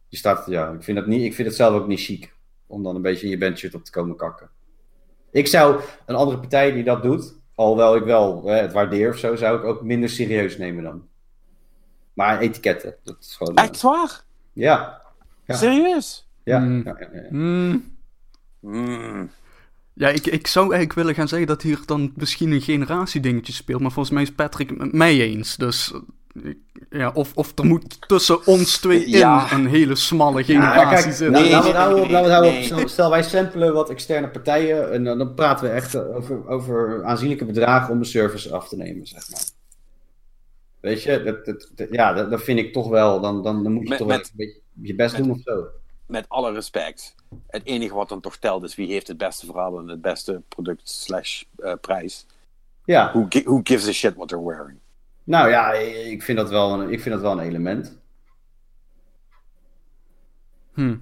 je 0.08 0.18
staat, 0.18 0.46
ja, 0.46 0.72
ik 0.72 0.84
vind, 0.84 0.98
dat 0.98 1.08
niet, 1.08 1.24
ik 1.24 1.34
vind 1.34 1.48
het 1.48 1.58
zelf 1.58 1.74
ook 1.82 1.88
niet 1.88 2.00
chic. 2.00 2.34
Om 2.68 2.84
dan 2.84 2.96
een 2.96 3.02
beetje 3.02 3.26
in 3.26 3.32
je 3.32 3.38
bandshirt 3.38 3.76
op 3.76 3.84
te 3.84 3.92
komen 3.92 4.16
kakken. 4.16 4.50
Ik 5.32 5.48
zou 5.48 5.82
een 6.06 6.16
andere 6.16 6.40
partij 6.40 6.72
die 6.72 6.84
dat 6.84 7.04
doet, 7.04 7.36
alhoewel 7.56 7.96
ik 7.96 8.04
wel 8.04 8.44
hè, 8.46 8.56
het 8.56 8.72
waardeer 8.74 9.10
of 9.10 9.18
zo, 9.18 9.36
zou 9.36 9.58
ik 9.58 9.64
ook 9.64 9.82
minder 9.84 10.10
serieus 10.10 10.58
nemen 10.58 10.84
dan. 10.84 11.08
Maar 12.14 12.40
etiketten, 12.40 12.96
dat 13.04 13.16
is 13.20 13.36
gewoon... 13.36 13.56
eh, 13.56 13.64
Echt 13.64 13.82
waar? 13.82 14.24
ja, 14.54 15.02
Ja. 15.46 15.56
Serieus? 15.56 16.28
ja, 16.44 16.60
Hmm. 16.60 16.82
ja, 16.86 16.98
ja, 17.00 17.10
ja. 17.14 17.28
Hmm. 17.30 17.98
Mm. 18.60 19.30
Ja, 19.98 20.10
ik, 20.10 20.26
ik 20.26 20.48
zou 20.48 20.64
eigenlijk 20.66 20.94
willen 20.94 21.16
gaan 21.16 21.28
zeggen 21.28 21.48
dat 21.48 21.62
hier 21.62 21.80
dan 21.86 22.12
misschien 22.16 22.52
een 22.52 22.62
generatiedingetje 22.62 23.54
speelt. 23.54 23.82
Maar 23.82 23.92
volgens 23.92 24.14
mij 24.14 24.24
is 24.24 24.32
Patrick 24.32 24.70
het 24.70 24.78
met 24.78 24.94
mij 24.94 25.20
eens. 25.20 25.56
Dus 25.56 25.94
ja, 26.90 27.12
of, 27.14 27.32
of 27.36 27.52
er 27.60 27.66
moet 27.66 28.08
tussen 28.08 28.46
ons 28.46 28.78
twee 28.78 29.10
Ja. 29.10 29.52
in 29.52 29.58
een 29.58 29.68
hele 29.68 29.96
smalle 29.96 30.38
Ja, 30.40 30.44
generatie 30.46 30.90
kijk, 30.90 31.02
zitten. 31.16 31.32
nou, 31.32 31.44
Nee, 31.44 31.54
het 31.56 31.76
houden 31.76 32.50
op. 32.70 32.72
nee. 32.76 32.88
Stel, 32.88 33.10
wij 33.10 33.24
samplen 33.24 33.74
wat 33.74 33.90
externe 33.90 34.30
partijen 34.30 34.92
en 34.92 35.04
dan, 35.04 35.18
dan 35.18 35.34
praten 35.34 35.66
we 35.66 35.72
echt 35.72 35.96
over, 35.98 36.48
over 36.48 37.04
aanzienlijke 37.04 37.46
bedragen 37.46 37.94
om 37.94 38.00
de 38.00 38.06
service 38.06 38.54
af 38.54 38.68
te 38.68 38.76
nemen, 38.78 39.08
zeg 39.08 39.30
maar. 39.32 39.42
Weet 40.80 41.04
je, 41.04 41.24
dat, 41.24 41.46
dat, 41.46 41.72
dat- 41.76 41.88
ja, 41.92 42.14
dat, 42.14 42.30
dat 42.30 42.44
vind 42.44 42.60
ik 42.60 42.74
toch 42.74 42.90
wel, 42.90 43.22
dan, 43.22 43.44
dan, 43.44 43.64
dan 43.64 43.72
moet 43.74 43.84
je 43.84 43.90
Met- 43.90 43.98
toch 43.98 44.08
wel 44.08 44.18
met- 44.18 44.26
een 44.28 44.34
beetje 44.36 44.62
je 44.82 44.96
best 44.96 45.18
met- 45.18 45.24
doen 45.24 45.34
of 45.34 45.42
zo. 45.44 45.66
Met 46.08 46.26
alle 46.28 46.52
respect. 46.54 47.16
Het 47.48 47.66
enige 47.66 47.94
wat 47.94 48.10
dan 48.10 48.22
toch 48.22 48.38
telt 48.38 48.64
is 48.64 48.76
wie 48.76 48.92
heeft 48.92 49.08
het 49.08 49.18
beste 49.18 49.46
verhaal 49.46 49.80
en 49.80 49.88
het 49.88 50.02
beste 50.02 50.42
product 50.48 50.90
slash 50.90 51.44
eh, 51.58 51.74
prijs. 51.82 52.26
Ja, 52.86 53.10
Who, 53.12 53.26
gi- 53.30 53.44
who 53.44 53.60
gives 53.64 53.88
a 53.88 53.92
shit 53.92 54.16
what 54.16 54.28
they're 54.28 54.46
wearing? 54.46 54.78
nou 55.24 55.50
ja, 55.50 55.72
ik 55.74 56.24
vind 56.24 56.38
dat 56.38 56.50
wel 56.50 56.74
een, 56.80 56.90
ik 56.92 57.02
vind 57.02 57.16
dat 57.16 57.24
wel 57.24 57.32
een 57.32 57.48
element. 57.48 57.98
Hm. 60.74 60.96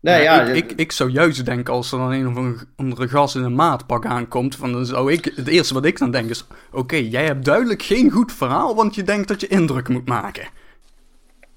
Nee, 0.00 0.22
ja, 0.22 0.42
ik, 0.42 0.70
ik, 0.70 0.78
ik 0.78 0.92
zou 0.92 1.10
juist 1.10 1.44
denken 1.44 1.74
als 1.74 1.92
er 1.92 1.98
dan 1.98 2.10
een 2.12 2.28
of 2.28 2.64
andere 2.76 3.08
gas 3.08 3.34
in 3.34 3.42
een 3.42 3.54
maatpak 3.54 4.06
aankomt. 4.06 4.56
Van, 4.56 4.72
dan 4.72 4.86
zou 4.86 5.12
ik, 5.12 5.24
het 5.24 5.48
eerste 5.48 5.74
wat 5.74 5.84
ik 5.84 5.98
dan 5.98 6.10
denk 6.10 6.30
is: 6.30 6.44
Oké, 6.72 6.96
jij 6.96 7.24
hebt 7.24 7.44
duidelijk 7.44 7.82
geen 7.82 8.10
goed 8.10 8.32
verhaal, 8.32 8.74
want 8.74 8.94
je 8.94 9.02
denkt 9.02 9.28
dat 9.28 9.40
je 9.40 9.46
indruk 9.46 9.88
moet 9.88 10.06
maken. 10.08 10.48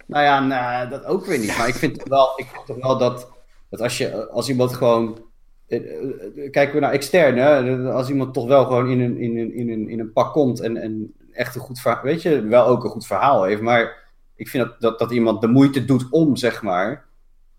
Nou 0.06 0.24
ja, 0.24 0.40
nou, 0.40 0.90
dat 0.90 1.06
ook 1.06 1.26
weer 1.26 1.40
niet. 1.40 1.58
Maar 1.58 1.68
ik 1.68 1.76
vind 1.76 2.00
toch 2.00 2.08
wel, 2.08 2.34
ik 2.36 2.48
vind 2.54 2.66
toch 2.66 2.78
wel 2.78 2.98
dat, 2.98 3.28
dat 3.76 3.84
als, 3.84 3.98
je, 3.98 4.28
als 4.30 4.50
iemand 4.50 4.74
gewoon. 4.74 5.26
eh, 5.68 5.78
eh, 5.78 6.52
Kijken 6.52 6.74
we 6.76 6.80
naar 6.80 6.92
extern, 6.92 7.38
hè? 7.38 7.92
Als 7.92 8.10
iemand 8.10 8.34
toch 8.34 8.48
wel 8.48 8.66
gewoon 8.66 8.90
in 8.90 9.00
een, 9.00 9.18
in 9.18 9.38
een, 9.38 9.54
in 9.54 9.70
een, 9.70 9.90
in 9.90 10.00
een 10.00 10.12
pak 10.14 10.34
komt 10.34 10.60
en, 10.60 10.78
en 10.78 11.14
echt 11.32 11.56
een 11.56 11.62
goed 11.62 11.80
verhaal. 11.80 12.04
Weet 12.04 12.22
je, 12.22 12.42
wel 12.42 12.66
ook 12.68 12.84
een 12.84 12.90
goed 12.90 13.06
verhaal 13.06 13.44
heeft. 13.44 13.62
Maar 13.62 14.04
ik 14.36 14.48
vind 14.48 14.64
dat, 14.68 14.82
dat, 14.82 15.00
dat 15.00 15.12
iemand 15.12 15.42
de 15.42 15.48
moeite 15.48 15.86
doet 15.86 16.08
om, 16.10 16.36
zeg 16.36 16.62
maar. 16.62 17.06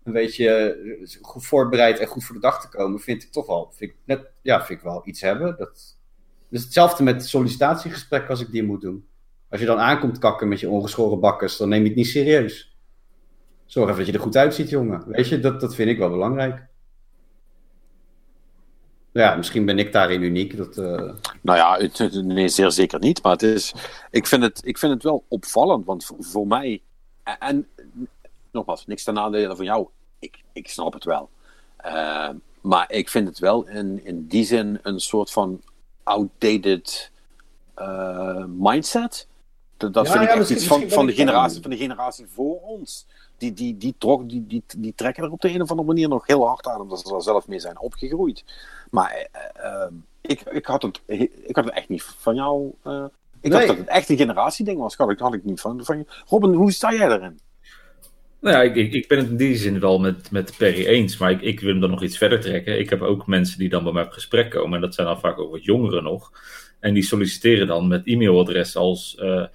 een 0.03 0.13
beetje 0.13 0.49
eh, 0.49 1.07
goed 1.21 1.45
voorbereid 1.45 1.99
en 1.99 2.07
goed 2.07 2.23
voor 2.23 2.35
de 2.35 2.41
dag 2.41 2.61
te 2.61 2.77
komen, 2.77 2.99
vind 2.99 3.23
ik 3.23 3.31
toch 3.31 3.47
wel, 3.47 3.71
vind 3.73 3.91
ik 3.91 3.97
net, 4.05 4.21
ja, 4.41 4.65
vind 4.65 4.79
ik 4.79 4.85
wel 4.85 5.01
iets 5.05 5.21
hebben. 5.21 5.55
Dat, 5.57 5.97
dus 6.49 6.63
hetzelfde 6.63 7.03
met 7.03 7.25
sollicitatiegesprek 7.25 8.29
als 8.29 8.41
ik 8.41 8.51
die 8.51 8.63
moet 8.63 8.81
doen. 8.81 9.05
Als 9.49 9.59
je 9.59 9.65
dan 9.65 9.79
aankomt 9.79 10.17
kakken 10.17 10.47
met 10.47 10.59
je 10.59 10.69
ongeschoren 10.69 11.19
bakkers, 11.19 11.57
dan 11.57 11.69
neem 11.69 11.81
je 11.81 11.87
het 11.87 11.97
niet 11.97 12.07
serieus. 12.07 12.76
Zorg 13.67 13.89
even 13.89 13.97
dat 13.97 14.07
je 14.07 14.13
er 14.13 14.23
goed 14.23 14.37
uitziet, 14.37 14.69
jongen. 14.69 15.03
Weet 15.07 15.27
je, 15.27 15.39
dat, 15.39 15.61
dat 15.61 15.75
vind 15.75 15.89
ik 15.89 15.97
wel 15.97 16.09
belangrijk. 16.09 16.65
Ja, 19.11 19.35
misschien 19.35 19.65
ben 19.65 19.79
ik 19.79 19.91
daarin 19.91 20.21
uniek. 20.21 20.57
Dat, 20.57 20.77
uh... 20.77 21.11
Nou 21.41 21.57
ja, 21.57 21.77
het, 21.77 22.23
nee, 22.23 22.47
zeer 22.47 22.71
zeker 22.71 22.99
niet. 22.99 23.23
Maar 23.23 23.31
het 23.31 23.43
is, 23.43 23.73
ik, 24.11 24.27
vind 24.27 24.43
het, 24.43 24.61
ik 24.63 24.77
vind 24.77 24.93
het 24.93 25.03
wel 25.03 25.23
opvallend. 25.27 25.85
Want 25.85 26.05
voor, 26.05 26.17
voor 26.19 26.47
mij, 26.47 26.81
en 27.39 27.67
nogmaals, 28.51 28.85
niks 28.85 29.03
ten 29.03 29.13
nadele 29.13 29.55
van 29.55 29.65
jou. 29.65 29.87
Ik, 30.19 30.43
ik 30.53 30.69
snap 30.69 30.93
het 30.93 31.03
wel. 31.03 31.29
Uh, 31.85 32.29
maar 32.61 32.91
ik 32.91 33.09
vind 33.09 33.27
het 33.27 33.39
wel 33.39 33.67
in, 33.67 34.05
in 34.05 34.27
die 34.27 34.45
zin 34.45 34.79
een 34.81 34.99
soort 34.99 35.31
van 35.31 35.61
outdated 36.03 37.11
uh, 37.77 38.45
mindset. 38.47 39.27
Dat, 39.77 39.93
dat 39.93 40.05
ja, 40.05 40.11
vind 40.11 40.23
ja, 40.23 40.31
ik 40.31 40.39
echt 40.39 40.49
iets 40.49 40.67
van, 40.67 40.89
van, 40.89 41.05
de 41.05 41.13
generatie, 41.13 41.61
van 41.61 41.71
de 41.71 41.77
generatie 41.77 42.25
voor 42.33 42.61
ons. 42.61 43.05
Die, 43.37 43.53
die, 43.53 43.77
die, 43.77 43.95
trok, 43.97 44.29
die, 44.29 44.47
die, 44.47 44.63
die 44.77 44.93
trekken 44.95 45.23
er 45.23 45.31
op 45.31 45.41
de 45.41 45.49
een 45.49 45.61
of 45.61 45.69
andere 45.69 45.87
manier 45.87 46.09
nog 46.09 46.27
heel 46.27 46.47
hard 46.47 46.67
aan, 46.67 46.81
omdat 46.81 46.99
ze 46.99 47.15
er 47.15 47.21
zelf 47.21 47.47
mee 47.47 47.59
zijn 47.59 47.79
opgegroeid. 47.79 48.43
Maar 48.89 49.27
uh, 49.63 49.85
ik, 50.21 50.41
ik, 50.41 50.65
had 50.65 50.81
het, 50.81 51.01
ik 51.45 51.55
had 51.55 51.65
het 51.65 51.73
echt 51.73 51.89
niet 51.89 52.03
van 52.03 52.35
jou. 52.35 52.71
Uh, 52.85 53.05
ik 53.41 53.41
nee. 53.41 53.51
dacht 53.51 53.67
dat 53.67 53.77
het 53.77 53.87
echt 53.87 54.09
een 54.09 54.17
generatieding 54.17 54.79
was. 54.79 54.95
Dat 54.95 55.19
had 55.19 55.33
ik 55.33 55.43
niet 55.43 55.61
van, 55.61 55.85
van 55.85 55.97
je. 55.97 56.05
Robin, 56.25 56.53
hoe 56.53 56.71
sta 56.71 56.93
jij 56.93 57.07
erin? 57.07 57.39
Nou 58.41 58.55
ja, 58.55 58.61
ik, 58.61 58.75
ik, 58.75 58.93
ik, 58.93 59.07
ben 59.07 59.17
het 59.17 59.29
in 59.29 59.37
die 59.37 59.55
zin 59.55 59.79
wel 59.79 59.99
met, 59.99 60.31
met 60.31 60.57
Perry 60.57 60.85
eens, 60.85 61.17
maar 61.17 61.31
ik, 61.31 61.41
ik 61.41 61.59
wil 61.59 61.69
hem 61.69 61.79
dan 61.79 61.89
nog 61.89 62.03
iets 62.03 62.17
verder 62.17 62.39
trekken. 62.39 62.79
Ik 62.79 62.89
heb 62.89 63.01
ook 63.01 63.27
mensen 63.27 63.59
die 63.59 63.69
dan 63.69 63.83
bij 63.83 63.93
mij 63.93 64.03
op 64.03 64.11
gesprek 64.11 64.49
komen, 64.49 64.75
en 64.75 64.81
dat 64.81 64.95
zijn 64.95 65.07
dan 65.07 65.19
vaak 65.19 65.39
ook 65.39 65.51
wat 65.51 65.63
jongeren 65.63 66.03
nog. 66.03 66.31
En 66.79 66.93
die 66.93 67.03
solliciteren 67.03 67.67
dan 67.67 67.87
met 67.87 68.05
e-mailadres 68.05 68.75
als 68.75 69.17
uh, 69.19 69.45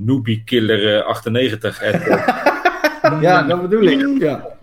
noobiekiller98. 0.00 2.52
ja, 3.20 3.42
dat 3.42 3.62
bedoel 3.62 3.82
ik. 3.82 4.22
Ja. 4.22 4.56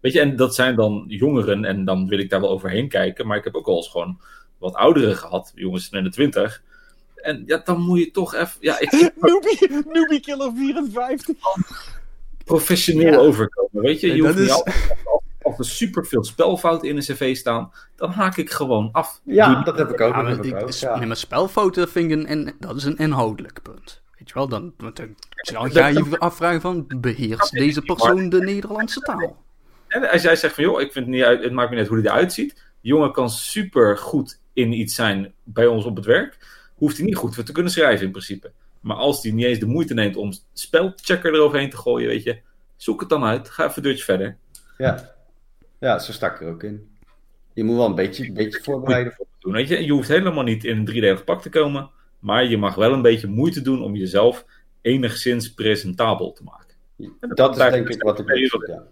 Weet 0.00 0.12
je, 0.12 0.20
en 0.20 0.36
dat 0.36 0.54
zijn 0.54 0.76
dan 0.76 1.04
jongeren 1.06 1.64
en 1.64 1.84
dan 1.84 2.08
wil 2.08 2.18
ik 2.18 2.30
daar 2.30 2.40
wel 2.40 2.50
overheen 2.50 2.88
kijken. 2.88 3.26
Maar 3.26 3.36
ik 3.36 3.44
heb 3.44 3.54
ook 3.54 3.66
al 3.66 3.76
eens 3.76 3.88
gewoon 3.88 4.20
wat 4.58 4.74
ouderen 4.74 5.16
gehad, 5.16 5.52
jongens 5.54 5.90
in 5.90 6.04
de 6.04 6.10
twintig. 6.10 6.62
En 7.16 7.42
ja, 7.46 7.60
dan 7.64 7.80
moet 7.80 7.98
je 7.98 8.10
toch 8.10 8.34
even... 8.34 8.56
Ja, 8.60 8.80
ik... 8.80 9.12
Noobie, 9.92 10.20
Killer 10.20 10.52
54. 10.54 11.36
Professioneel 12.44 13.20
overkomen, 13.20 13.82
weet 13.82 14.00
je. 14.00 14.14
Je 14.14 14.22
hoeft 14.22 14.38
niet 14.38 14.50
altijd 14.50 14.96
als 15.44 15.58
er 15.58 15.64
super 15.64 16.06
veel 16.06 16.24
spelfouten 16.24 16.88
in 16.88 16.96
een 16.96 17.02
cv 17.02 17.36
staan, 17.36 17.72
dan 17.96 18.10
haak 18.10 18.36
ik 18.36 18.50
gewoon 18.50 18.88
af. 18.92 19.20
Ja, 19.24 19.62
dat 19.62 19.78
heb 19.78 19.90
ik 19.90 20.00
ook. 20.00 20.14
Ja, 20.14 20.26
heb 20.26 20.44
ik 20.44 20.62
ook 20.62 20.70
ja. 20.70 20.98
Nee, 20.98 21.06
maar 21.06 21.16
spelfouten 21.16 21.88
vind 21.88 22.10
ik 22.10 22.28
een, 22.28 22.54
dat 22.60 22.76
is 22.76 22.84
een 22.84 22.96
inhoudelijk 22.96 23.62
punt. 23.62 24.02
Weet 24.24 24.32
je 24.32 24.38
wel, 24.38 24.48
dan, 24.48 24.74
dan, 24.76 24.92
dan 25.52 25.70
ga 25.70 25.86
je 25.86 26.04
je 26.04 26.18
afvragen 26.18 26.60
van, 26.60 26.86
beheerst 27.00 27.52
deze 27.52 27.82
persoon 27.82 28.28
de 28.28 28.40
Nederlandse 28.40 29.00
taal? 29.00 29.42
En 29.88 30.10
als 30.10 30.22
jij 30.22 30.36
zegt 30.36 30.54
van, 30.54 30.64
joh, 30.64 30.80
ik 30.80 30.92
vind 30.92 31.06
het 31.06 31.14
niet 31.14 31.24
uit, 31.24 31.42
het 31.42 31.52
maakt 31.52 31.70
me 31.70 31.76
net 31.76 31.88
hoe 31.88 31.98
hij 31.98 32.06
eruit 32.06 32.32
ziet. 32.32 32.54
De 32.54 32.88
jongen 32.88 33.12
kan 33.12 33.30
super 33.30 33.98
goed 33.98 34.40
in 34.52 34.72
iets 34.72 34.94
zijn 34.94 35.32
bij 35.42 35.66
ons 35.66 35.84
op 35.84 35.96
het 35.96 36.04
werk. 36.04 36.38
Hoeft 36.74 36.96
hij 36.96 37.06
niet 37.06 37.16
goed 37.16 37.34
voor 37.34 37.44
te 37.44 37.52
kunnen 37.52 37.72
schrijven 37.72 38.06
in 38.06 38.10
principe. 38.10 38.52
Maar 38.80 38.96
als 38.96 39.22
hij 39.22 39.32
niet 39.32 39.44
eens 39.44 39.58
de 39.58 39.66
moeite 39.66 39.94
neemt 39.94 40.16
om 40.16 40.32
spelchecker 40.52 41.34
eroverheen 41.34 41.70
te 41.70 41.76
gooien, 41.76 42.08
weet 42.08 42.22
je, 42.22 42.40
zoek 42.76 43.00
het 43.00 43.08
dan 43.08 43.24
uit. 43.24 43.50
Ga 43.50 43.64
even 43.64 43.76
een 43.76 43.82
deurtje 43.82 44.04
verder. 44.04 44.36
Ja. 44.78 45.14
Ja, 45.80 45.98
zo 45.98 46.12
stak 46.12 46.40
er 46.40 46.48
ook 46.48 46.62
in. 46.62 46.96
Je 47.52 47.64
moet 47.64 47.76
wel 47.76 47.86
een 47.86 47.94
beetje, 47.94 48.26
een 48.26 48.34
beetje 48.34 48.62
voorbereiden. 48.62 49.12
Voor 49.12 49.26
doen, 49.38 49.52
weet 49.52 49.68
je? 49.68 49.84
je 49.84 49.92
hoeft 49.92 50.08
helemaal 50.08 50.44
niet 50.44 50.64
in 50.64 50.76
een 50.76 50.84
driedelig 50.84 51.24
pak 51.24 51.42
te 51.42 51.48
komen. 51.48 51.90
Maar 52.24 52.44
je 52.44 52.58
mag 52.58 52.74
wel 52.74 52.92
een 52.92 53.02
beetje 53.02 53.26
moeite 53.26 53.62
doen 53.62 53.82
om 53.82 53.94
jezelf 53.96 54.44
enigszins 54.80 55.54
presentabel 55.54 56.32
te 56.32 56.42
maken. 56.42 56.76
dat, 57.34 57.50
is 57.58 57.70
denk 57.70 57.88
ik 57.88 58.02
wat 58.02 58.18
ik 58.18 58.26
bedoel, 58.26 58.68
ja. 58.68 58.82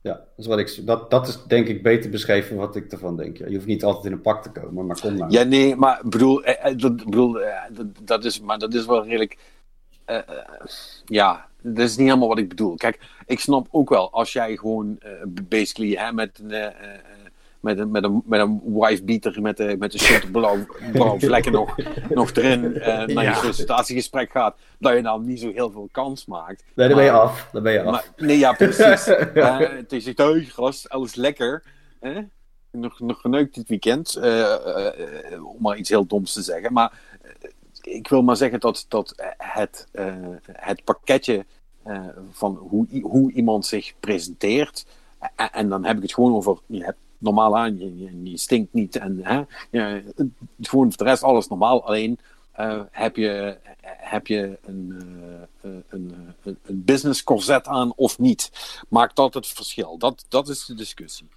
Ja, 0.00 0.12
dat 0.12 0.26
is, 0.36 0.46
wat 0.46 0.58
ik, 0.58 0.86
dat, 0.86 1.10
dat 1.10 1.28
is 1.28 1.42
denk 1.46 1.68
ik 1.68 1.82
beter 1.82 2.10
beschreven 2.10 2.56
wat 2.56 2.76
ik 2.76 2.92
ervan 2.92 3.16
denk. 3.16 3.36
Ja. 3.36 3.46
Je 3.46 3.54
hoeft 3.54 3.66
niet 3.66 3.84
altijd 3.84 4.04
in 4.04 4.12
een 4.12 4.20
pak 4.20 4.42
te 4.42 4.50
komen, 4.50 4.86
maar 4.86 5.00
kom 5.00 5.16
maar. 5.16 5.30
Ja, 5.30 5.42
nee, 5.42 5.76
maar 5.76 6.00
bedoel, 6.04 6.44
eh, 6.44 6.70
eh 6.70 6.78
dat, 6.78 6.96
bedoel 6.96 7.40
eh, 7.40 7.62
dat, 7.72 7.86
dat, 8.02 8.24
is, 8.24 8.40
maar 8.40 8.58
dat 8.58 8.74
is 8.74 8.86
wel 8.86 9.04
redelijk. 9.04 9.38
Uh, 10.06 10.18
ja, 11.04 11.48
dat 11.62 11.78
is 11.88 11.96
niet 11.96 12.06
helemaal 12.06 12.28
wat 12.28 12.38
ik 12.38 12.48
bedoel. 12.48 12.74
Kijk, 12.74 12.98
ik 13.26 13.40
snap 13.40 13.68
ook 13.70 13.88
wel 13.88 14.12
als 14.12 14.32
jij 14.32 14.56
gewoon 14.56 14.98
uh, 15.04 15.10
basically 15.48 15.94
hè, 15.94 16.12
met, 16.12 16.40
uh, 16.46 16.66
met, 17.64 17.78
een, 17.78 17.90
met, 17.90 18.04
een, 18.04 18.22
met 18.24 18.40
een 18.40 18.60
wife 18.64 19.04
beater 19.04 19.42
met 19.42 19.56
de, 19.56 19.76
met 19.78 19.92
de 19.92 19.98
shit 19.98 20.32
blauw, 20.32 20.66
blauw 20.92 21.18
vlekken 21.18 21.52
nog, 21.52 21.76
nog 22.08 22.32
erin 22.32 22.64
uh, 22.64 22.84
naar 22.84 23.24
je 23.24 23.34
sollicitatiegesprek 23.34 24.30
gaat, 24.30 24.56
dat 24.78 24.94
je 24.94 25.00
nou 25.00 25.24
niet 25.24 25.40
zo 25.40 25.52
heel 25.52 25.70
veel 25.70 25.88
kans 25.92 26.26
maakt. 26.26 26.64
Nee, 26.74 26.88
dan 26.88 26.96
ben 26.96 27.06
je 27.06 27.12
af. 27.12 27.48
Dan 27.52 27.62
ben 27.62 27.72
je 27.72 27.82
af. 27.82 27.90
Maar, 27.90 28.26
nee, 28.26 28.38
ja, 28.38 28.52
precies. 28.52 29.04
het 29.80 29.92
is 29.92 30.06
echt, 30.06 30.18
hey, 30.18 30.40
gast, 30.40 30.88
alles 30.88 31.14
lekker. 31.14 31.62
Hè? 32.00 32.20
Nog, 32.70 33.00
nog 33.00 33.20
geneukt 33.20 33.54
dit 33.54 33.68
weekend, 33.68 34.20
om 35.42 35.56
maar 35.58 35.76
iets 35.76 35.88
heel 35.88 36.06
doms 36.06 36.32
te 36.32 36.42
zeggen. 36.42 36.72
Maar 36.72 36.92
ik 37.84 38.08
wil 38.08 38.22
maar 38.22 38.36
zeggen 38.36 38.60
dat, 38.60 38.84
dat 38.88 39.14
het, 39.36 39.86
uh, 39.92 40.14
het 40.52 40.84
pakketje 40.84 41.44
uh, 41.86 42.08
van 42.30 42.56
hoe, 42.56 42.86
hoe 43.02 43.32
iemand 43.32 43.66
zich 43.66 43.94
presenteert. 44.00 44.86
En, 45.36 45.52
en, 45.52 45.68
dan 45.68 45.84
heb 45.84 45.96
ik 45.96 46.02
het 46.02 46.14
gewoon 46.14 46.34
over. 46.34 46.58
Je 46.66 46.84
hebt 46.84 46.98
normaal 47.24 47.56
aan, 47.56 47.78
je, 47.78 48.38
stinkt 48.38 48.72
niet. 48.72 48.96
En 48.96 49.20
hè, 49.22 49.42
je, 49.70 50.02
de 50.56 51.04
rest 51.04 51.22
alles 51.22 51.48
normaal. 51.48 51.86
Alleen 51.86 52.18
uh, 52.60 52.80
heb 52.90 53.16
je, 53.16 53.56
heb 53.82 54.26
je 54.26 54.58
een, 54.64 55.02
een, 55.60 55.84
een, 55.88 56.34
een, 56.42 56.84
business 56.84 57.24
corset 57.24 57.66
aan 57.66 57.92
of 57.96 58.18
niet. 58.18 58.50
Maakt 58.88 59.16
dat 59.16 59.34
het 59.34 59.46
verschil? 59.46 59.98
Dat, 59.98 60.24
dat 60.28 60.48
is 60.48 60.64
de 60.64 60.74
discussie. 60.74 61.28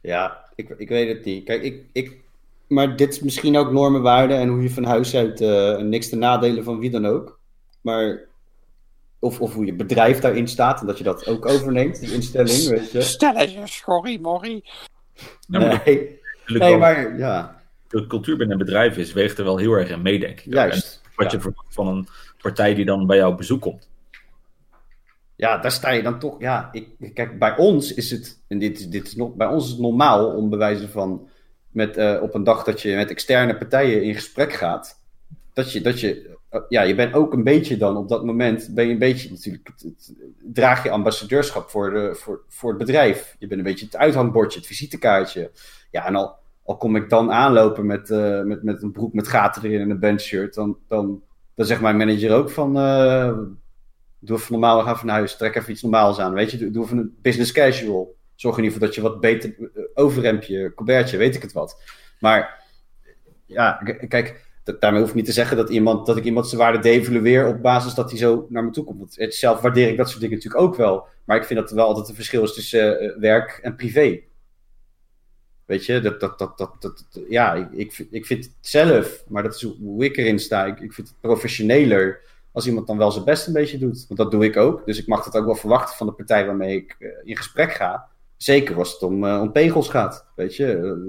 Ja, 0.00 0.44
ik, 0.54 0.68
ik 0.68 0.88
weet 0.88 1.08
het 1.08 1.24
niet. 1.24 1.44
Kijk, 1.44 1.62
ik, 1.62 1.84
ik, 1.92 2.20
maar 2.66 2.96
dit 2.96 3.12
is 3.12 3.20
misschien 3.20 3.56
ook 3.56 3.72
normenwaarde 3.72 4.34
en 4.34 4.48
hoe 4.48 4.62
je 4.62 4.70
van 4.70 4.84
huis 4.84 5.14
uit 5.14 5.40
uh, 5.40 5.76
niks 5.76 6.08
te 6.08 6.16
nadelen 6.16 6.64
van 6.64 6.78
wie 6.78 6.90
dan 6.90 7.06
ook. 7.06 7.38
Maar 7.80 8.20
of, 9.24 9.40
of 9.40 9.54
hoe 9.54 9.64
je 9.64 9.74
bedrijf 9.74 10.20
daarin 10.20 10.48
staat 10.48 10.80
en 10.80 10.86
dat 10.86 10.98
je 10.98 11.04
dat 11.04 11.26
ook 11.26 11.46
overneemt, 11.46 12.00
die 12.00 12.12
instelling, 12.12 12.68
weet 12.68 12.90
je. 12.90 13.02
Stel 13.02 13.36
eens, 13.36 13.76
sorry, 13.76 14.18
Morrie. 14.20 14.64
Nou, 15.48 15.78
nee, 15.84 16.20
nee 16.46 16.76
maar 16.76 17.18
ja. 17.18 17.62
De 17.88 18.06
cultuur 18.06 18.36
binnen 18.36 18.58
een 18.58 18.64
bedrijf 18.64 18.96
is, 18.96 19.12
weegt 19.12 19.38
er 19.38 19.44
wel 19.44 19.56
heel 19.56 19.72
erg 19.72 19.90
in 19.90 20.02
mee, 20.02 20.18
denk 20.18 20.40
ik. 20.40 20.52
Juist. 20.52 21.02
wat 21.16 21.30
je 21.30 21.40
verwacht 21.40 21.74
van 21.74 21.88
een 21.88 22.08
partij 22.40 22.74
die 22.74 22.84
dan 22.84 23.06
bij 23.06 23.16
jou 23.16 23.32
op 23.32 23.36
bezoek 23.36 23.60
komt. 23.60 23.88
Ja, 25.36 25.58
daar 25.58 25.72
sta 25.72 25.90
je 25.90 26.02
dan 26.02 26.18
toch. 26.18 26.40
Ja, 26.40 26.68
ik, 26.72 26.88
kijk, 27.14 27.38
bij 27.38 27.56
ons 27.56 27.94
is 27.94 28.10
het, 28.10 28.40
en 28.48 28.58
dit, 28.58 28.92
dit 28.92 29.06
is 29.06 29.14
nog, 29.14 29.34
bij 29.34 29.46
ons 29.46 29.64
is 29.64 29.70
het 29.70 29.80
normaal 29.80 30.26
om 30.26 30.50
bewijzen 30.50 30.88
van 30.88 31.28
met, 31.70 31.98
uh, 31.98 32.22
op 32.22 32.34
een 32.34 32.44
dag 32.44 32.64
dat 32.64 32.82
je 32.82 32.94
met 32.94 33.10
externe 33.10 33.56
partijen 33.56 34.02
in 34.02 34.14
gesprek 34.14 34.52
gaat, 34.52 35.00
dat 35.52 35.72
je, 35.72 35.80
dat 35.80 36.00
je, 36.00 36.36
ja, 36.68 36.82
je 36.82 36.94
bent 36.94 37.14
ook 37.14 37.32
een 37.32 37.44
beetje 37.44 37.76
dan 37.76 37.96
op 37.96 38.08
dat 38.08 38.24
moment, 38.24 38.70
ben 38.74 38.86
je 38.86 38.92
een 38.92 38.98
beetje 38.98 39.30
natuurlijk, 39.30 39.70
draag 40.42 40.82
je 40.82 40.90
ambassadeurschap 40.90 41.70
voor, 41.70 42.16
voor, 42.16 42.42
voor 42.48 42.68
het 42.68 42.78
bedrijf. 42.78 43.36
Je 43.38 43.46
bent 43.46 43.60
een 43.60 43.66
beetje 43.66 43.84
het 43.84 43.96
uithangbordje, 43.96 44.58
het 44.58 44.68
visitekaartje. 44.68 45.50
Ja, 45.90 46.06
en 46.06 46.14
al, 46.14 46.36
al 46.64 46.76
kom 46.76 46.96
ik 46.96 47.08
dan 47.08 47.32
aanlopen 47.32 47.86
met, 47.86 48.10
uh, 48.10 48.42
met, 48.42 48.62
met 48.62 48.82
een 48.82 48.92
broek 48.92 49.12
met 49.12 49.28
gaten 49.28 49.64
erin 49.64 49.80
en 49.80 49.90
een 49.90 50.00
bandshirt, 50.00 50.54
dan, 50.54 50.78
dan, 50.88 51.22
dan 51.54 51.66
zegt 51.66 51.80
mijn 51.80 51.96
manager 51.96 52.34
ook 52.34 52.50
van, 52.50 52.72
doe 54.18 54.36
even 54.36 54.52
normaal, 54.52 54.82
ga 54.82 55.04
naar 55.04 55.16
huis, 55.16 55.36
trek 55.36 55.54
even 55.54 55.72
iets 55.72 55.82
normaals 55.82 56.18
aan, 56.18 56.32
weet 56.32 56.50
je, 56.50 56.58
doe, 56.58 56.70
doe 56.70 56.84
even 56.84 56.98
een 56.98 57.16
business 57.22 57.52
casual. 57.52 58.16
Zorg 58.34 58.56
in 58.56 58.64
ieder 58.64 58.78
geval 58.78 58.88
dat 58.88 58.96
je 58.96 59.10
wat 59.10 59.20
beter 59.20 59.54
uh, 59.58 59.84
overrempje, 59.94 60.72
colbertje, 60.74 61.16
weet 61.16 61.34
ik 61.34 61.42
het 61.42 61.52
wat. 61.52 61.82
Maar 62.20 62.64
ja, 63.46 63.72
kijk, 64.08 64.53
daarmee 64.64 65.00
hoef 65.00 65.08
ik 65.08 65.14
niet 65.14 65.24
te 65.24 65.32
zeggen 65.32 65.56
dat, 65.56 65.70
iemand, 65.70 66.06
dat 66.06 66.16
ik 66.16 66.24
iemand 66.24 66.48
zijn 66.48 66.60
waarde 66.60 66.78
devalueer 66.78 67.46
op 67.46 67.62
basis 67.62 67.94
dat 67.94 68.10
hij 68.10 68.18
zo 68.18 68.46
naar 68.48 68.64
me 68.64 68.70
toe 68.70 68.84
komt. 68.84 69.16
Het, 69.16 69.34
zelf 69.34 69.60
waardeer 69.60 69.88
ik 69.88 69.96
dat 69.96 70.08
soort 70.08 70.20
dingen 70.20 70.36
natuurlijk 70.36 70.64
ook 70.64 70.76
wel. 70.76 71.06
Maar 71.24 71.36
ik 71.36 71.44
vind 71.44 71.60
dat 71.60 71.70
er 71.70 71.76
wel 71.76 71.86
altijd 71.86 72.08
een 72.08 72.14
verschil 72.14 72.42
is 72.42 72.54
tussen 72.54 73.04
uh, 73.04 73.16
werk 73.18 73.58
en 73.62 73.76
privé. 73.76 74.20
Weet 75.64 75.86
je, 75.86 76.00
dat, 76.00 76.20
dat, 76.20 76.38
dat, 76.38 76.58
dat, 76.58 76.76
dat, 76.80 77.08
ja, 77.28 77.54
ik, 77.54 77.72
ik, 77.72 78.06
ik 78.10 78.26
vind 78.26 78.44
het 78.44 78.54
zelf, 78.60 79.24
maar 79.28 79.42
dat 79.42 79.54
is 79.54 79.62
hoe 79.62 80.04
ik 80.04 80.16
erin 80.16 80.38
sta. 80.38 80.64
Ik, 80.64 80.80
ik 80.80 80.92
vind 80.92 81.08
het 81.08 81.20
professioneler 81.20 82.20
als 82.52 82.66
iemand 82.66 82.86
dan 82.86 82.98
wel 82.98 83.10
zijn 83.10 83.24
best 83.24 83.46
een 83.46 83.52
beetje 83.52 83.78
doet. 83.78 84.04
Want 84.08 84.20
dat 84.20 84.30
doe 84.30 84.44
ik 84.44 84.56
ook. 84.56 84.86
Dus 84.86 84.98
ik 84.98 85.06
mag 85.06 85.24
dat 85.24 85.36
ook 85.36 85.46
wel 85.46 85.54
verwachten 85.54 85.96
van 85.96 86.06
de 86.06 86.12
partij 86.12 86.46
waarmee 86.46 86.76
ik 86.76 86.96
uh, 86.98 87.08
in 87.22 87.36
gesprek 87.36 87.72
ga. 87.72 88.08
Zeker 88.36 88.76
als 88.78 88.92
het 88.92 89.02
om, 89.02 89.24
uh, 89.24 89.40
om 89.40 89.52
pegels 89.52 89.88
gaat. 89.88 90.26
Weet 90.36 90.56
je, 90.56 90.66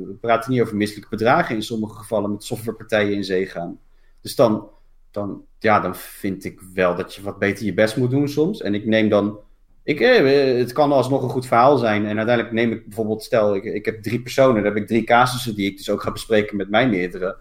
we 0.08 0.18
praten 0.22 0.52
niet 0.52 0.62
over 0.62 0.76
misselijke 0.76 1.10
bedragen 1.10 1.56
in 1.56 1.64
sommige 1.64 1.96
gevallen 1.96 2.32
met 2.32 2.44
softwarepartijen 2.44 3.14
in 3.14 3.24
zee 3.24 3.46
gaan. 3.46 3.80
Dus 4.22 4.36
dan, 4.36 4.70
dan, 5.12 5.46
ja, 5.60 5.80
dan 5.80 5.96
vind 5.96 6.44
ik 6.44 6.62
wel 6.74 6.96
dat 6.96 7.16
je 7.16 7.22
wat 7.22 7.40
beter 7.40 7.66
je 7.66 7.74
best 7.74 7.98
moet 7.98 8.10
doen 8.10 8.28
soms. 8.28 8.62
En 8.62 8.74
ik 8.74 8.86
neem 8.86 9.10
dan 9.10 9.40
Ik, 9.84 10.00
eh, 10.00 10.58
het 10.58 10.74
kan 10.74 10.92
alsnog 10.92 11.24
een 11.24 11.30
goed 11.30 11.48
verhaal 11.48 11.78
zijn. 11.78 12.06
En 12.06 12.18
uiteindelijk 12.18 12.56
neem 12.56 12.72
ik 12.72 12.86
bijvoorbeeld, 12.86 13.24
stel, 13.24 13.56
ik, 13.56 13.64
ik 13.64 13.86
heb 13.86 14.02
drie 14.02 14.22
personen, 14.22 14.56
dan 14.56 14.64
heb 14.64 14.76
ik 14.76 14.88
drie 14.88 15.04
casussen 15.04 15.56
die 15.56 15.70
ik 15.72 15.78
dus 15.78 15.90
ook 15.90 16.02
ga 16.02 16.12
bespreken 16.12 16.58
met 16.58 16.70
mijn 16.70 16.90
meerdere. 16.90 17.38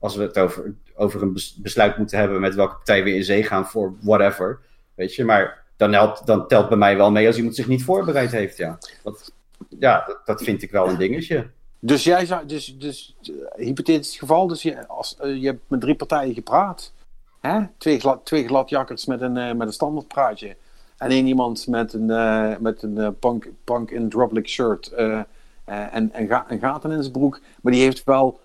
Als 0.00 0.16
we 0.16 0.22
het 0.22 0.38
over, 0.38 0.74
over 0.94 1.22
een 1.22 1.32
bes- 1.32 1.58
besluit 1.62 1.96
moeten 1.98 2.18
hebben 2.18 2.40
met 2.40 2.54
welke 2.54 2.74
partij 2.74 3.04
we 3.04 3.14
in 3.14 3.24
zee 3.24 3.42
gaan 3.42 3.66
voor 3.66 3.96
whatever. 4.00 4.60
Weet 4.94 5.14
je, 5.14 5.24
maar 5.24 5.65
dan, 5.76 6.16
dan 6.24 6.48
telt 6.48 6.68
bij 6.68 6.78
mij 6.78 6.96
wel 6.96 7.10
mee 7.10 7.26
als 7.26 7.36
iemand 7.36 7.54
zich 7.54 7.68
niet 7.68 7.84
voorbereid 7.84 8.30
heeft, 8.30 8.56
ja. 8.56 8.78
Dat, 9.02 9.32
ja, 9.78 10.18
dat, 10.24 10.42
vind 10.42 10.62
ik 10.62 10.70
wel 10.70 10.88
een 10.88 10.98
dingetje. 10.98 11.50
Dus 11.78 12.04
jij 12.04 12.26
zou, 12.26 12.46
dus, 12.46 12.78
dus 12.78 13.16
eh, 13.22 13.64
hypothetisch 13.66 14.18
geval, 14.18 14.46
dus 14.46 14.62
je, 14.62 14.88
als, 14.88 15.16
eh, 15.16 15.36
je 15.36 15.46
hebt 15.46 15.60
met 15.66 15.80
drie 15.80 15.94
partijen 15.94 16.34
gepraat. 16.34 16.92
Hè? 17.40 17.60
Twee, 17.78 18.00
glad, 18.00 18.24
twee 18.24 18.46
gladjakkers 18.46 19.06
met 19.06 19.20
een, 19.20 19.36
eh, 19.36 19.54
met 19.54 19.66
een 19.66 19.72
standaard 19.72 20.08
praatje. 20.08 20.56
En 20.96 21.10
één 21.10 21.26
iemand 21.26 21.66
met 21.66 21.92
een, 21.92 22.10
eh, 22.10 22.56
met 22.58 22.82
een 22.82 23.18
punk, 23.18 23.48
punk 23.64 23.90
in 23.90 24.08
droplik 24.08 24.48
shirt 24.48 24.88
en, 24.88 25.26
en, 25.64 26.12
en 26.12 26.58
gaten 26.58 26.90
in 26.90 27.00
zijn 27.00 27.12
broek. 27.12 27.40
Maar 27.62 27.72
die 27.72 27.82
heeft 27.82 28.04
wel 28.04 28.40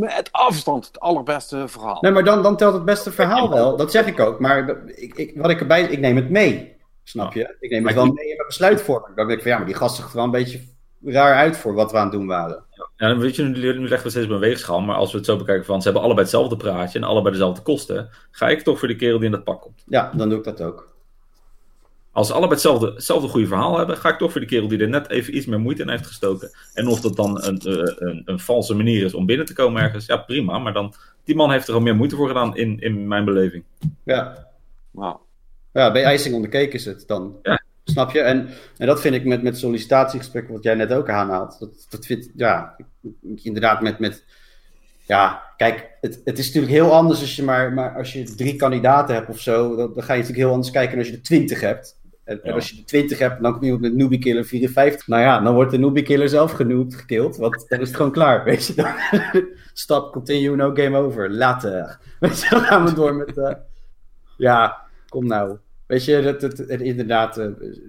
met 0.00 0.28
afstand 0.32 0.86
het 0.86 1.00
allerbeste 1.00 1.68
verhaal. 1.68 1.98
Nee, 2.00 2.12
maar 2.12 2.24
dan, 2.24 2.42
dan 2.42 2.56
telt 2.56 2.74
het 2.74 2.84
beste 2.84 3.12
verhaal 3.12 3.50
wel. 3.50 3.76
Dat 3.76 3.90
zeg 3.90 4.06
ik 4.06 4.20
ook. 4.20 4.40
Maar 4.40 4.86
ik, 4.86 5.14
ik, 5.14 5.32
wat 5.36 5.50
ik 5.50 5.60
erbij, 5.60 5.82
ik 5.82 5.98
neem 5.98 6.16
het 6.16 6.30
mee. 6.30 6.76
Snap 7.02 7.32
je? 7.32 7.56
Ik 7.60 7.70
neem 7.70 7.86
het 7.86 7.94
wel 7.94 8.04
mee 8.04 8.28
in 8.28 8.36
mijn 8.36 8.46
besluitvorming. 8.46 9.16
Dan 9.16 9.26
denk 9.26 9.38
ik 9.38 9.42
van 9.42 9.50
ja, 9.50 9.56
maar 9.56 9.66
die 9.66 9.76
gast 9.76 9.96
zag 9.96 10.08
er 10.08 10.16
wel 10.16 10.24
een 10.24 10.30
beetje 10.30 10.60
raar 11.04 11.34
uit 11.34 11.56
voor 11.56 11.74
wat 11.74 11.90
we 11.90 11.96
aan 11.96 12.02
het 12.02 12.12
doen 12.12 12.26
waren. 12.26 12.64
Ja, 12.96 13.08
dan 13.08 13.18
weet 13.18 13.36
je, 13.36 13.42
nu, 13.42 13.78
nu 13.78 13.88
leggen 13.88 14.02
we 14.02 14.10
steeds 14.10 14.26
op 14.26 14.32
een 14.32 14.38
weegschaal, 14.38 14.80
maar 14.80 14.96
als 14.96 15.10
we 15.10 15.16
het 15.16 15.26
zo 15.26 15.36
bekijken 15.36 15.64
van 15.64 15.78
ze 15.78 15.84
hebben 15.84 16.02
allebei 16.02 16.26
hetzelfde 16.26 16.56
praatje 16.56 16.98
en 16.98 17.04
allebei 17.04 17.32
dezelfde 17.32 17.62
kosten, 17.62 18.10
ga 18.30 18.48
ik 18.48 18.60
toch 18.60 18.78
voor 18.78 18.88
de 18.88 18.96
kerel 18.96 19.16
die 19.16 19.26
in 19.26 19.32
dat 19.32 19.44
pak 19.44 19.60
komt. 19.60 19.82
Ja, 19.86 20.12
dan 20.16 20.28
doe 20.28 20.38
ik 20.38 20.44
dat 20.44 20.62
ook. 20.62 20.96
Als 22.18 22.26
ze 22.26 22.32
allebei 22.32 22.54
hetzelfde, 22.54 22.92
hetzelfde 22.94 23.28
goede 23.28 23.46
verhaal 23.46 23.78
hebben, 23.78 23.96
ga 23.96 24.08
ik 24.08 24.18
toch 24.18 24.32
voor 24.32 24.40
de 24.40 24.46
kerel 24.46 24.68
die 24.68 24.78
er 24.78 24.88
net 24.88 25.10
even 25.10 25.36
iets 25.36 25.46
meer 25.46 25.60
moeite 25.60 25.82
in 25.82 25.88
heeft 25.88 26.06
gestoken. 26.06 26.50
En 26.74 26.86
of 26.86 27.00
dat 27.00 27.16
dan 27.16 27.44
een, 27.44 27.58
eh, 27.58 27.94
een, 27.98 28.22
een 28.24 28.38
valse 28.38 28.74
manier 28.74 29.04
is 29.04 29.14
om 29.14 29.26
binnen 29.26 29.46
te 29.46 29.52
komen 29.52 29.82
ergens, 29.82 30.06
ja 30.06 30.16
prima, 30.16 30.58
maar 30.58 30.72
dan, 30.72 30.94
die 31.24 31.36
man 31.36 31.50
heeft 31.50 31.68
er 31.68 31.74
al 31.74 31.80
meer 31.80 31.96
moeite 31.96 32.16
voor 32.16 32.28
gedaan 32.28 32.56
in, 32.56 32.80
in 32.80 33.08
mijn 33.08 33.24
beleving. 33.24 33.64
Ja. 34.04 34.46
Ja, 35.72 35.92
bij 35.92 36.14
icing 36.14 36.34
on 36.34 36.42
the 36.42 36.48
cake 36.48 36.68
is 36.68 36.84
het 36.84 37.04
dan. 37.06 37.36
Ja. 37.42 37.62
Snap 37.84 38.10
je? 38.10 38.20
En, 38.20 38.48
en 38.76 38.86
dat 38.86 39.00
vind 39.00 39.14
ik 39.14 39.24
met, 39.24 39.42
met 39.42 39.58
sollicitatiegesprekken, 39.58 40.54
wat 40.54 40.62
jij 40.62 40.74
net 40.74 40.92
ook 40.92 41.08
aanhaalt. 41.08 41.58
Dat, 41.58 41.86
dat 41.88 42.06
vind 42.06 42.30
ja, 42.36 42.74
ik- 42.76 43.42
inderdaad 43.42 43.80
met, 43.80 43.98
met 43.98 44.24
ja, 45.06 45.42
kijk, 45.56 45.90
het, 46.00 46.20
het 46.24 46.38
is 46.38 46.46
natuurlijk 46.46 46.72
heel 46.72 46.92
anders 46.92 47.20
als 47.20 47.36
je 47.36 47.42
maar, 47.42 47.72
maar 47.72 47.96
als 47.96 48.12
je 48.12 48.34
drie 48.34 48.56
kandidaten 48.56 49.14
hebt 49.14 49.28
of 49.28 49.40
zo, 49.40 49.76
dan, 49.76 49.92
dan 49.94 50.02
ga 50.02 50.12
je 50.12 50.20
natuurlijk 50.20 50.46
heel 50.46 50.52
anders 50.52 50.70
kijken 50.70 50.90
dan 50.90 50.98
als 50.98 51.08
je 51.08 51.14
er 51.14 51.22
twintig 51.22 51.60
hebt. 51.60 51.97
En, 52.28 52.40
Ja. 52.42 52.52
als 52.52 52.70
je 52.70 52.76
er 52.76 52.84
twintig 52.84 53.18
hebt, 53.18 53.42
dan 53.42 53.52
komt 53.52 53.64
iemand 53.64 53.82
met 53.82 53.94
Newbie 53.94 54.18
Killer 54.18 54.44
54. 54.44 55.06
Nou 55.06 55.22
ja, 55.22 55.40
dan 55.40 55.54
wordt 55.54 55.70
de 55.70 55.78
Newbie 55.78 56.02
Killer 56.02 56.28
zelf 56.28 56.52
genoemd, 56.52 56.94
gekild, 56.94 57.36
want 57.36 57.64
dan 57.68 57.80
is 57.80 57.86
het 57.88 57.96
gewoon 57.96 58.12
klaar, 58.12 58.44
weet 58.44 58.66
je. 58.66 58.74
Dan, 58.74 58.92
stop, 59.72 60.12
continue, 60.12 60.56
no 60.56 60.74
game 60.74 60.96
over, 60.98 61.30
later. 61.30 61.98
Weet 62.20 62.40
je, 62.42 62.48
dan 62.50 62.60
gaan 62.60 62.84
we 62.84 62.94
door 62.94 63.14
met, 63.14 63.38
eh, 63.38 63.54
ja, 64.36 64.76
kom 65.08 65.26
nou. 65.26 65.56
Weet 65.86 66.04
je, 66.04 66.36
dat, 66.38 66.58
inderdaad, 66.80 67.38
eh, 67.38 67.46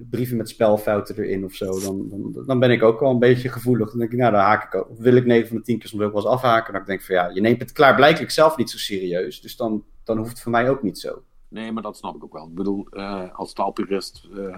brieven 0.10 0.38
met 0.38 0.50
spelfouten 0.50 1.16
erin 1.18 1.44
of 1.44 1.54
zo. 1.54 1.80
Dan, 1.80 2.10
dan, 2.10 2.44
dan 2.46 2.60
ben 2.60 2.72
ik 2.72 2.84
ook 2.84 3.00
wel 3.00 3.10
een 3.10 3.20
beetje 3.20 3.50
gevoelig. 3.50 3.90
Dan 3.90 4.00
denk 4.00 4.12
ik, 4.12 4.18
nou, 4.18 4.32
dan 4.32 4.42
haak 4.42 4.64
ik 4.64 4.76
ook. 4.80 4.88
Wil 4.98 5.16
ik 5.16 5.26
9 5.26 5.48
van 5.48 5.58
de 5.58 5.64
10 5.64 5.80
keer 5.80 5.90
soms 5.90 6.04
ook 6.04 6.14
wel 6.14 6.22
eens 6.22 6.32
afhaken. 6.32 6.74
Dan 6.74 6.84
denk 6.86 7.00
ik 7.00 7.06
van 7.06 7.16
ja, 7.16 7.30
je 7.34 7.42
neemt 7.42 7.60
het 7.62 7.72
klaarblijkelijk 7.72 8.32
zelf 8.32 8.58
niet 8.58 8.70
zo 8.70 8.78
serieus. 8.78 9.42
Dus 9.42 9.56
dan, 9.56 9.84
dan 10.04 10.18
hoeft 10.18 10.30
het 10.30 10.42
voor 10.42 10.52
mij 10.52 10.70
ook 10.70 10.84
niet 10.84 11.00
zo. 11.00 11.24
Nee, 11.50 11.72
maar 11.72 11.84
dat 11.84 11.98
snap 11.98 12.16
ik 12.16 12.24
ook 12.24 12.34
wel. 12.34 12.46
Ik 12.46 12.56
bedoel, 12.56 12.88
eh, 12.92 13.24
als 13.34 13.54
taalpurist 13.54 14.28
eh, 14.38 14.56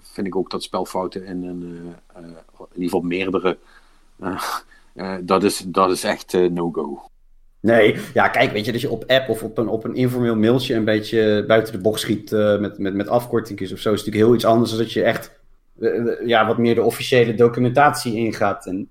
vind 0.00 0.26
ik 0.26 0.36
ook 0.36 0.50
dat 0.50 0.62
spelfouten 0.62 1.24
in, 1.24 1.44
een, 1.44 1.94
eh, 2.14 2.22
in 2.22 2.28
ieder 2.72 2.84
geval 2.84 3.00
meerdere, 3.00 3.58
dat, 5.20 5.42
is, 5.44 5.58
dat 5.66 5.90
is 5.90 6.04
echt 6.04 6.32
no-go. 6.32 7.02
Nee, 7.60 7.96
ja, 8.14 8.28
kijk, 8.28 8.52
weet 8.52 8.64
je, 8.64 8.72
dat 8.72 8.80
je 8.80 8.90
op 8.90 9.04
app 9.06 9.28
of 9.28 9.42
op 9.42 9.58
een, 9.58 9.68
op 9.68 9.84
een 9.84 9.94
informeel 9.94 10.36
mailtje 10.36 10.74
een 10.74 10.84
beetje 10.84 11.44
buiten 11.46 11.72
de 11.72 11.80
bocht 11.80 12.00
schiet 12.00 12.30
met, 12.30 12.78
met, 12.78 12.94
met 12.94 13.08
afkortingjes 13.08 13.72
of 13.72 13.78
zo, 13.78 13.92
is 13.92 13.98
natuurlijk 13.98 14.24
heel 14.24 14.34
iets 14.34 14.44
anders 14.44 14.70
dan 14.70 14.78
dat 14.78 14.92
je 14.92 15.02
echt 15.02 15.38
ja, 16.24 16.46
wat 16.46 16.58
meer 16.58 16.74
de 16.74 16.82
officiële 16.82 17.34
documentatie 17.34 18.14
ingaat. 18.16 18.66
En 18.66 18.88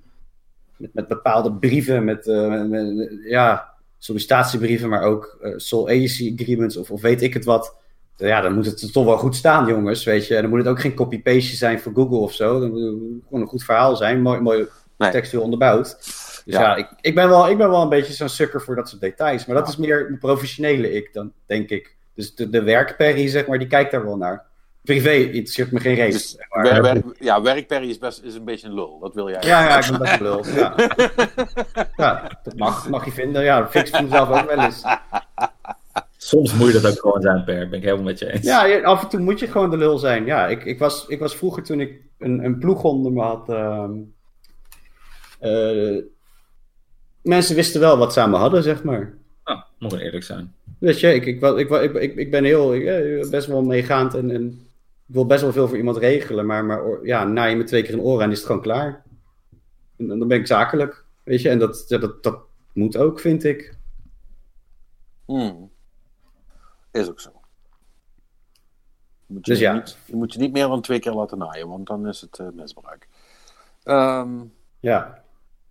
met, 0.77 0.93
met 0.93 1.07
bepaalde 1.07 1.53
brieven, 1.53 2.03
met- 2.03 2.26
met- 2.69 3.19
ja, 3.23 3.73
sollicitatiebrieven, 4.00 4.90
maar 4.90 5.02
ook 5.04 5.38
eh 5.42 5.52
sole 5.56 5.92
agency 5.92 6.36
agreements 6.40 6.78
of, 6.78 6.92
of 6.92 7.02
weet 7.02 7.22
ik 7.22 7.34
het 7.34 7.46
wat. 7.46 7.78
Ja, 8.16 8.42
dan 8.42 8.54
moet 8.54 8.66
het 8.66 8.82
er 8.82 8.92
toch 8.92 9.06
wel 9.06 9.18
goed 9.18 9.36
staan, 9.36 9.68
jongens, 9.68 10.04
weet 10.04 10.28
je. 10.28 10.36
En 10.36 10.42
dan 10.42 10.50
moet 10.50 10.60
het 10.60 10.68
ook 10.68 10.80
geen 10.80 10.94
copy-paste 10.94 11.56
zijn 11.56 11.80
voor 11.80 11.94
Google 11.94 12.18
of 12.18 12.34
zo. 12.34 12.60
Dan 12.60 12.70
moet 12.70 12.80
het 12.82 13.24
gewoon 13.24 13.42
een 13.42 13.48
goed 13.48 13.64
verhaal 13.64 13.96
zijn, 13.96 14.22
mooi, 14.22 14.40
mooi 14.40 14.68
Nee. 14.98 15.12
textueel 15.12 15.44
onderbouwd. 15.44 15.98
Dus 15.98 16.42
Ja. 16.46 16.62
ja, 16.62 16.76
ik, 16.76 16.88
ik, 17.02 17.16
ben 17.16 17.30
wel, 17.30 17.50
ik 17.50 17.58
ben 17.58 17.70
wel 17.70 17.82
een 17.82 17.90
beetje 17.90 18.14
zo'n 18.14 18.30
sukker 18.30 18.62
voor 18.62 18.76
dat 18.76 18.90
soort 18.90 19.02
details. 19.02 19.46
Maar 19.46 19.56
dat 19.56 19.68
is 19.68 19.78
meer 19.78 20.10
een 20.10 20.18
professionele 20.18 20.92
ik, 20.92 21.14
dan 21.14 21.32
denk 21.46 21.70
ik. 21.70 21.96
Dus 22.16 22.36
de, 22.36 22.50
de 22.50 22.64
werkperrie, 22.64 23.30
zeg 23.30 23.48
maar, 23.48 23.60
die 23.60 23.68
kijkt 23.68 23.92
daar 23.92 24.06
wel 24.06 24.18
naar. 24.18 24.46
Privé 24.94 25.11
interesseert 25.14 25.72
me 25.72 25.80
geen 25.80 25.95
reet. 25.95 26.11
Dus 26.11 26.38
maar. 26.49 26.64
wer- 26.64 26.82
wer- 26.82 27.03
ja, 27.20 27.41
werkperry 27.41 27.90
is, 27.90 27.98
best, 27.98 28.24
is 28.24 28.36
een 28.36 28.44
beetje 28.44 28.68
een 28.68 28.74
lul. 28.74 28.99
Dat 28.99 29.14
wil 29.16 29.30
jij. 29.30 29.41
Ja, 29.41 29.64
ja, 29.64 29.78
ik 29.84 29.90
ben 29.90 29.99
best 29.99 30.20
wel 30.20 30.32
lul. 30.44 30.53
Ja. 30.56 30.74
ja, 31.98 32.40
dat 32.44 32.56
mag, 32.57 32.90
mag 32.90 33.06
je 33.06 33.11
vinden. 33.11 33.44
Ja, 33.44 33.60
dat 33.60 33.70
fix 33.72 33.90
ik 33.91 34.02
mezelf 34.02 34.30
ook 34.30 34.56
wel 34.56 34.66
eens. 34.66 34.84
Soms 36.18 36.53
moet 36.53 36.72
je 36.72 36.80
dat 36.80 36.91
ook 36.91 36.99
gewoon 36.99 37.22
zijn, 37.22 37.44
Per, 37.44 37.70
ben 37.70 37.78
ik 37.78 37.84
helemaal 37.84 38.06
met 38.06 38.20
je 38.20 38.32
eens. 38.34 38.45
Ja, 38.45 38.66
je- 38.66 38.84
af 38.86 39.03
en 39.03 39.10
toe 39.10 39.20
moet 39.20 39.40
je 39.40 39.48
gewoon 39.48 39.70
de 39.70 39.78
lul 39.78 39.98
zijn. 39.98 40.26
Ja, 40.26 40.48
ik, 40.48 40.66
ik, 40.66 40.80
was, 40.80 41.06
ik 41.07 41.20
was 41.20 41.36
vroeger 41.36 41.64
toen 41.64 41.80
ik 41.80 42.02
een, 42.20 42.44
een 42.44 42.57
ploeg 42.60 42.84
onder 42.84 43.11
me 43.11 43.22
had. 43.22 43.49
ehm, 43.49 43.91
eh, 45.40 46.03
mensen 47.22 47.56
wisten 47.56 47.80
wel 47.80 47.98
wat 47.98 48.14
ze 48.14 48.20
aan 48.20 48.30
me 48.30 48.38
hadden, 48.38 48.64
zeg 48.64 48.84
maar. 48.84 49.14
Nou, 49.45 49.60
moet 49.80 49.94
eerlijk 49.99 50.24
zijn. 50.24 50.53
Weet 50.80 50.99
je, 50.99 51.14
ik, 51.14 51.26
ik, 51.26 51.41
ik, 51.44 51.70
ik, 51.70 51.94
ik, 51.94 52.16
ik 52.16 52.32
ben 52.32 52.44
heel, 52.44 52.74
ik, 52.76 52.86
eh, 52.86 53.30
best 53.30 53.48
wel 53.48 53.64
meegaand 53.64 54.14
en, 54.14 54.32
en 54.32 54.68
ik 55.10 55.15
wil 55.15 55.26
best 55.26 55.41
wel 55.41 55.52
veel 55.52 55.68
voor 55.68 55.77
iemand 55.77 55.98
regelen, 55.98 56.45
maar, 56.45 56.65
maar 56.65 56.84
oor- 56.84 57.06
ja, 57.07 57.23
na 57.23 57.44
je 57.44 57.56
me 57.56 57.64
twee 57.64 57.84
keer 57.84 57.94
een 57.94 58.02
oor 58.02 58.22
aan 58.22 58.31
is 58.31 58.38
het 58.38 58.45
gewoon 58.48 58.61
klaar. 58.61 59.03
En 59.98 60.07
dan 60.07 60.27
ben 60.27 60.40
ik 60.40 60.48
zakelijk, 60.48 61.06
weet 61.23 61.41
je, 61.41 61.49
en 61.49 61.60
dat, 61.60 61.86
ja, 61.88 61.98
dat, 61.98 62.23
dat 62.23 62.40
moet 62.73 62.98
ook, 62.98 63.19
vind 63.19 63.44
ik. 63.44 63.77
Hmm. 65.26 65.72
Is 66.91 67.10
ook 67.10 67.19
zo. 67.19 67.31
Moet 69.26 69.45
je, 69.45 69.52
Dus 69.52 69.61
ja. 69.61 69.73
niet, 69.73 69.98
je 70.06 70.15
moet 70.15 70.34
je 70.34 70.40
niet 70.40 70.52
meer 70.52 70.68
dan 70.68 70.81
twee 70.81 70.99
keer 70.99 71.11
laten 71.14 71.38
naaien, 71.38 71.68
want 71.68 71.88
dan 71.88 72.07
is 72.07 72.22
het 72.22 72.40
eh, 72.40 72.48
misbruik. 72.53 73.07
Ehm, 73.84 74.40
Ja. 74.80 75.23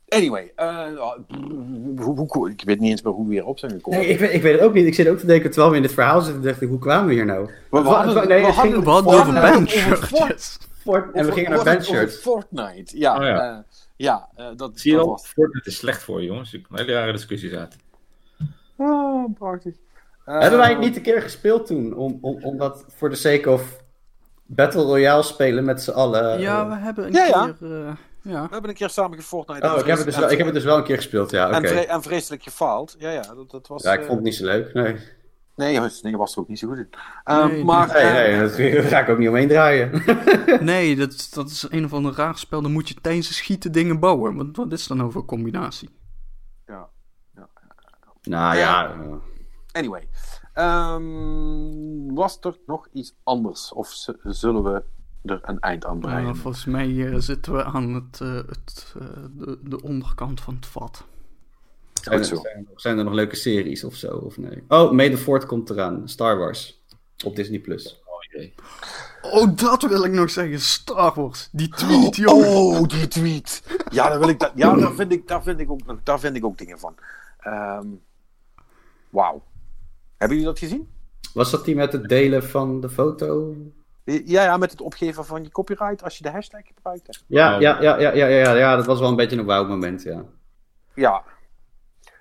Anyway, 0.08 0.52
eh, 0.56 0.86
hoe, 1.96 2.26
hoe, 2.28 2.50
ik 2.50 2.62
weet 2.64 2.80
niet 2.80 2.90
eens 2.90 3.02
meer 3.02 3.12
hoe 3.12 3.26
we 3.26 3.32
hier 3.32 3.44
op 3.46 3.58
zijn 3.58 3.72
gekomen. 3.72 4.00
Nee, 4.00 4.08
ik 4.08 4.18
weet, 4.18 4.32
ik 4.32 4.42
weet 4.42 4.52
het 4.52 4.62
ook 4.62 4.74
niet. 4.74 4.86
Ik 4.86 4.94
zit 4.94 5.08
ook 5.08 5.18
te 5.18 5.26
denken, 5.26 5.50
terwijl 5.50 5.70
we 5.70 5.76
in 5.76 5.82
dit 5.82 5.92
verhaal 5.92 6.20
zitten, 6.20 6.42
dacht 6.42 6.60
ik, 6.60 6.68
hoe 6.68 6.78
kwamen 6.78 7.06
we 7.08 7.12
hier 7.14 7.24
nou? 7.26 7.44
we, 7.46 7.52
we 7.82 7.88
hadden, 7.88 8.14
Wa- 8.14 8.24
nee, 8.24 8.40
we 8.40 8.46
het 8.46 8.54
ging- 8.54 8.74
hadden, 8.74 8.84
We 8.84 8.90
hadden 8.90 9.12
het 9.12 9.20
over 9.20 9.34
het 10.28 10.58
en 11.12 11.26
we 11.26 11.32
gingen 11.32 11.50
naar 11.50 11.64
bandshirts. 11.64 12.16
Fortnite, 12.16 12.98
ja. 12.98 13.16
Oh, 13.18 13.22
ja. 13.24 13.50
eh, 13.50 13.58
ja, 13.96 14.28
eh, 14.36 14.46
dat, 14.56 14.70
Zie 14.80 14.90
je 14.90 14.96
dat 14.96 15.06
al, 15.06 15.12
was- 15.12 15.26
Fortnite 15.26 15.68
is 15.68 15.76
slecht 15.76 16.02
voor 16.02 16.20
je, 16.20 16.26
jongens. 16.26 16.52
Ik 16.54 16.66
heb 16.70 16.78
hele 16.78 16.92
rare 16.92 17.12
discussies 17.12 17.52
uit. 17.52 17.76
Oh, 18.76 19.34
prachtig. 19.38 19.74
Eh, 20.24 20.38
Hebben 20.40 20.58
wij 20.58 20.68
het 20.70 20.78
niet 20.78 20.96
een 20.96 21.02
keer 21.02 21.22
gespeeld 21.22 21.66
toen? 21.66 21.94
Om, 21.96 22.18
om, 22.20 22.44
omdat 22.44 22.84
voor 22.88 23.08
de 23.10 23.16
sake 23.16 23.50
of 23.50 23.82
Battle 24.46 24.82
Royale 24.82 25.22
spelen 25.22 25.64
met 25.64 25.82
z'n 25.82 25.90
allen. 25.90 26.40
Ja, 26.40 26.68
we 26.68 26.74
hebben 26.76 27.06
een 27.06 27.12
Ja, 27.12 27.24
ja. 27.24 27.54
keer... 27.58 27.86
eh, 27.86 27.92
ja. 28.28 28.42
We 28.42 28.52
hebben 28.52 28.70
een 28.70 28.76
keer 28.76 28.88
samen 28.90 29.18
gefortnite. 29.18 29.66
Oh, 29.72 29.78
ik 29.78 29.86
heb, 29.86 29.96
het 29.96 30.06
dus 30.06 30.16
wel, 30.18 30.30
ik 30.30 30.36
heb 30.36 30.46
het 30.46 30.54
dus 30.54 30.64
wel 30.64 30.76
een 30.76 30.84
keer 30.84 30.96
gespeeld, 30.96 31.30
ja. 31.30 31.46
Oké. 31.46 31.56
en, 31.56 31.68
vre- 31.68 31.80
en 31.80 32.02
vreselijk 32.02 32.42
gefaald. 32.42 32.96
Ja, 32.98 33.10
ja, 33.10 33.34
dat, 33.34 33.50
dat 33.50 33.66
was... 33.66 33.82
Ja, 33.82 33.92
ik 33.92 34.00
eh, 34.00 34.04
vond 34.06 34.16
het 34.16 34.24
niet 34.24 34.34
zo 34.34 34.44
leuk. 34.44 34.74
Nee, 34.74 34.96
Nee, 35.56 36.16
was 36.16 36.34
er 36.34 36.38
ook 36.40 36.48
niet 36.48 36.58
zo 36.58 36.68
goed 36.68 36.78
in. 36.78 36.88
Eh, 37.24 37.46
Nee, 37.46 37.64
maar... 37.64 37.86
nee, 37.86 38.02
eh, 38.02 38.56
nee 38.56 38.72
daar 38.80 38.82
ga 38.82 39.00
ik 39.00 39.08
ook 39.08 39.18
niet 39.18 39.28
omheen 39.28 39.48
draaien. 39.48 40.02
Nee, 40.60 40.96
dat, 40.96 41.28
dat 41.34 41.50
is 41.50 41.66
een 41.70 41.84
of 41.84 41.92
ander 41.92 42.14
raar 42.14 42.38
spel. 42.38 42.62
Dan 42.62 42.72
moet 42.72 42.88
je 42.88 42.94
tijdens 42.94 43.26
het 43.28 43.36
schieten 43.36 43.72
dingen 43.72 43.98
bouwen. 44.00 44.36
Wat, 44.36 44.46
wat 44.52 44.72
is 44.72 44.86
dan 44.86 45.02
over 45.02 45.20
een 45.20 45.26
combinatie? 45.26 45.90
ja. 46.66 46.88
nou 48.22 48.56
ja. 48.56 48.90
eh, 48.92 49.12
Anyway. 49.72 50.08
Ehm, 50.52 52.14
was 52.14 52.38
er 52.40 52.56
nog 52.66 52.88
iets 52.92 53.14
anders? 53.22 53.72
Of 53.72 53.94
zullen 54.22 54.62
we 54.62 54.82
er 55.22 55.40
een 55.42 55.60
eind 55.60 55.84
aan 55.84 55.98
breien? 55.98 56.22
Nou, 56.22 56.36
volgens 56.36 56.64
mij 56.64 57.06
eh, 57.06 57.14
zitten 57.18 57.52
we 57.52 57.64
aan 57.64 57.94
het, 57.94 58.20
eh, 58.20 58.34
het, 58.34 58.94
eh, 59.00 59.06
de, 59.30 59.58
de 59.62 59.82
onderkant 59.82 60.40
van 60.40 60.54
het 60.54 60.66
vat. 60.66 61.04
zijn, 62.02 62.18
er, 62.18 62.24
zo. 62.24 62.36
zijn, 62.36 62.56
er, 62.56 62.80
zijn 62.80 62.98
er 62.98 63.04
nog 63.04 63.12
leuke 63.12 63.36
series 63.36 63.84
of 63.84 63.94
zo? 63.94 64.16
Of 64.16 64.38
nee? 64.38 64.62
Oh, 64.68 64.92
May 64.92 65.10
the 65.10 65.16
Fourth 65.16 65.46
komt 65.46 65.70
eraan. 65.70 66.08
Star 66.08 66.38
Wars. 66.38 66.82
Op 67.24 67.36
Disney+. 67.36 67.60
Plus. 67.60 68.00
Oh 68.04 68.22
jee. 68.40 68.54
Oh, 69.22 69.56
dat 69.56 69.82
wil 69.82 70.04
ik 70.04 70.12
nog 70.12 70.30
zeggen. 70.30 70.60
Star 70.60 71.14
Wars. 71.14 71.48
Die 71.52 71.68
tweet, 71.68 72.16
joh. 72.16 72.36
Oh, 72.36 72.88
die 72.88 73.08
tweet. 73.08 73.62
Ja, 73.90 74.08
daar, 74.08 74.18
wil 74.18 74.28
ik 74.28 74.38
dat, 74.38 74.52
ja 74.54 74.74
daar, 74.76 74.94
vind 74.94 75.12
ik, 75.12 75.28
daar, 75.28 75.42
vind 75.42 75.60
ik 75.60 75.70
ook, 75.70 76.04
daar 76.04 76.20
vind 76.20 76.36
ik 76.36 76.44
ook 76.44 76.58
dingen 76.58 76.78
van. 76.78 76.94
Ehm 77.38 77.86
Wauw. 79.10 79.42
Hebben 80.16 80.36
jullie 80.36 80.52
dat 80.52 80.58
gezien? 80.58 80.88
Was 81.34 81.50
dat 81.50 81.64
die 81.64 81.74
met 81.74 81.92
het 81.92 82.08
delen 82.08 82.44
van 82.44 82.80
de 82.80 82.90
foto? 82.90 83.56
Ja, 84.12 84.42
ja, 84.42 84.56
met 84.56 84.70
het 84.70 84.80
opgeven 84.80 85.24
van 85.24 85.42
je 85.42 85.50
copyright 85.50 86.02
als 86.02 86.16
je 86.16 86.22
de 86.22 86.30
hashtag 86.30 86.60
gebruikt. 86.74 87.06
hè. 87.06 87.12
Ja, 87.26 87.54
Oh. 87.54 87.60
ja, 87.60 87.80
ja, 87.82 87.98
ja, 87.98 88.12
ja, 88.12 88.26
ja, 88.26 88.54
ja, 88.54 88.76
dat 88.76 88.86
was 88.86 88.98
wel 89.00 89.08
een 89.08 89.16
beetje 89.16 89.36
een 89.38 89.44
wauw 89.44 89.66
moment, 89.66 90.02
ja. 90.02 90.22
Ja. 90.94 91.22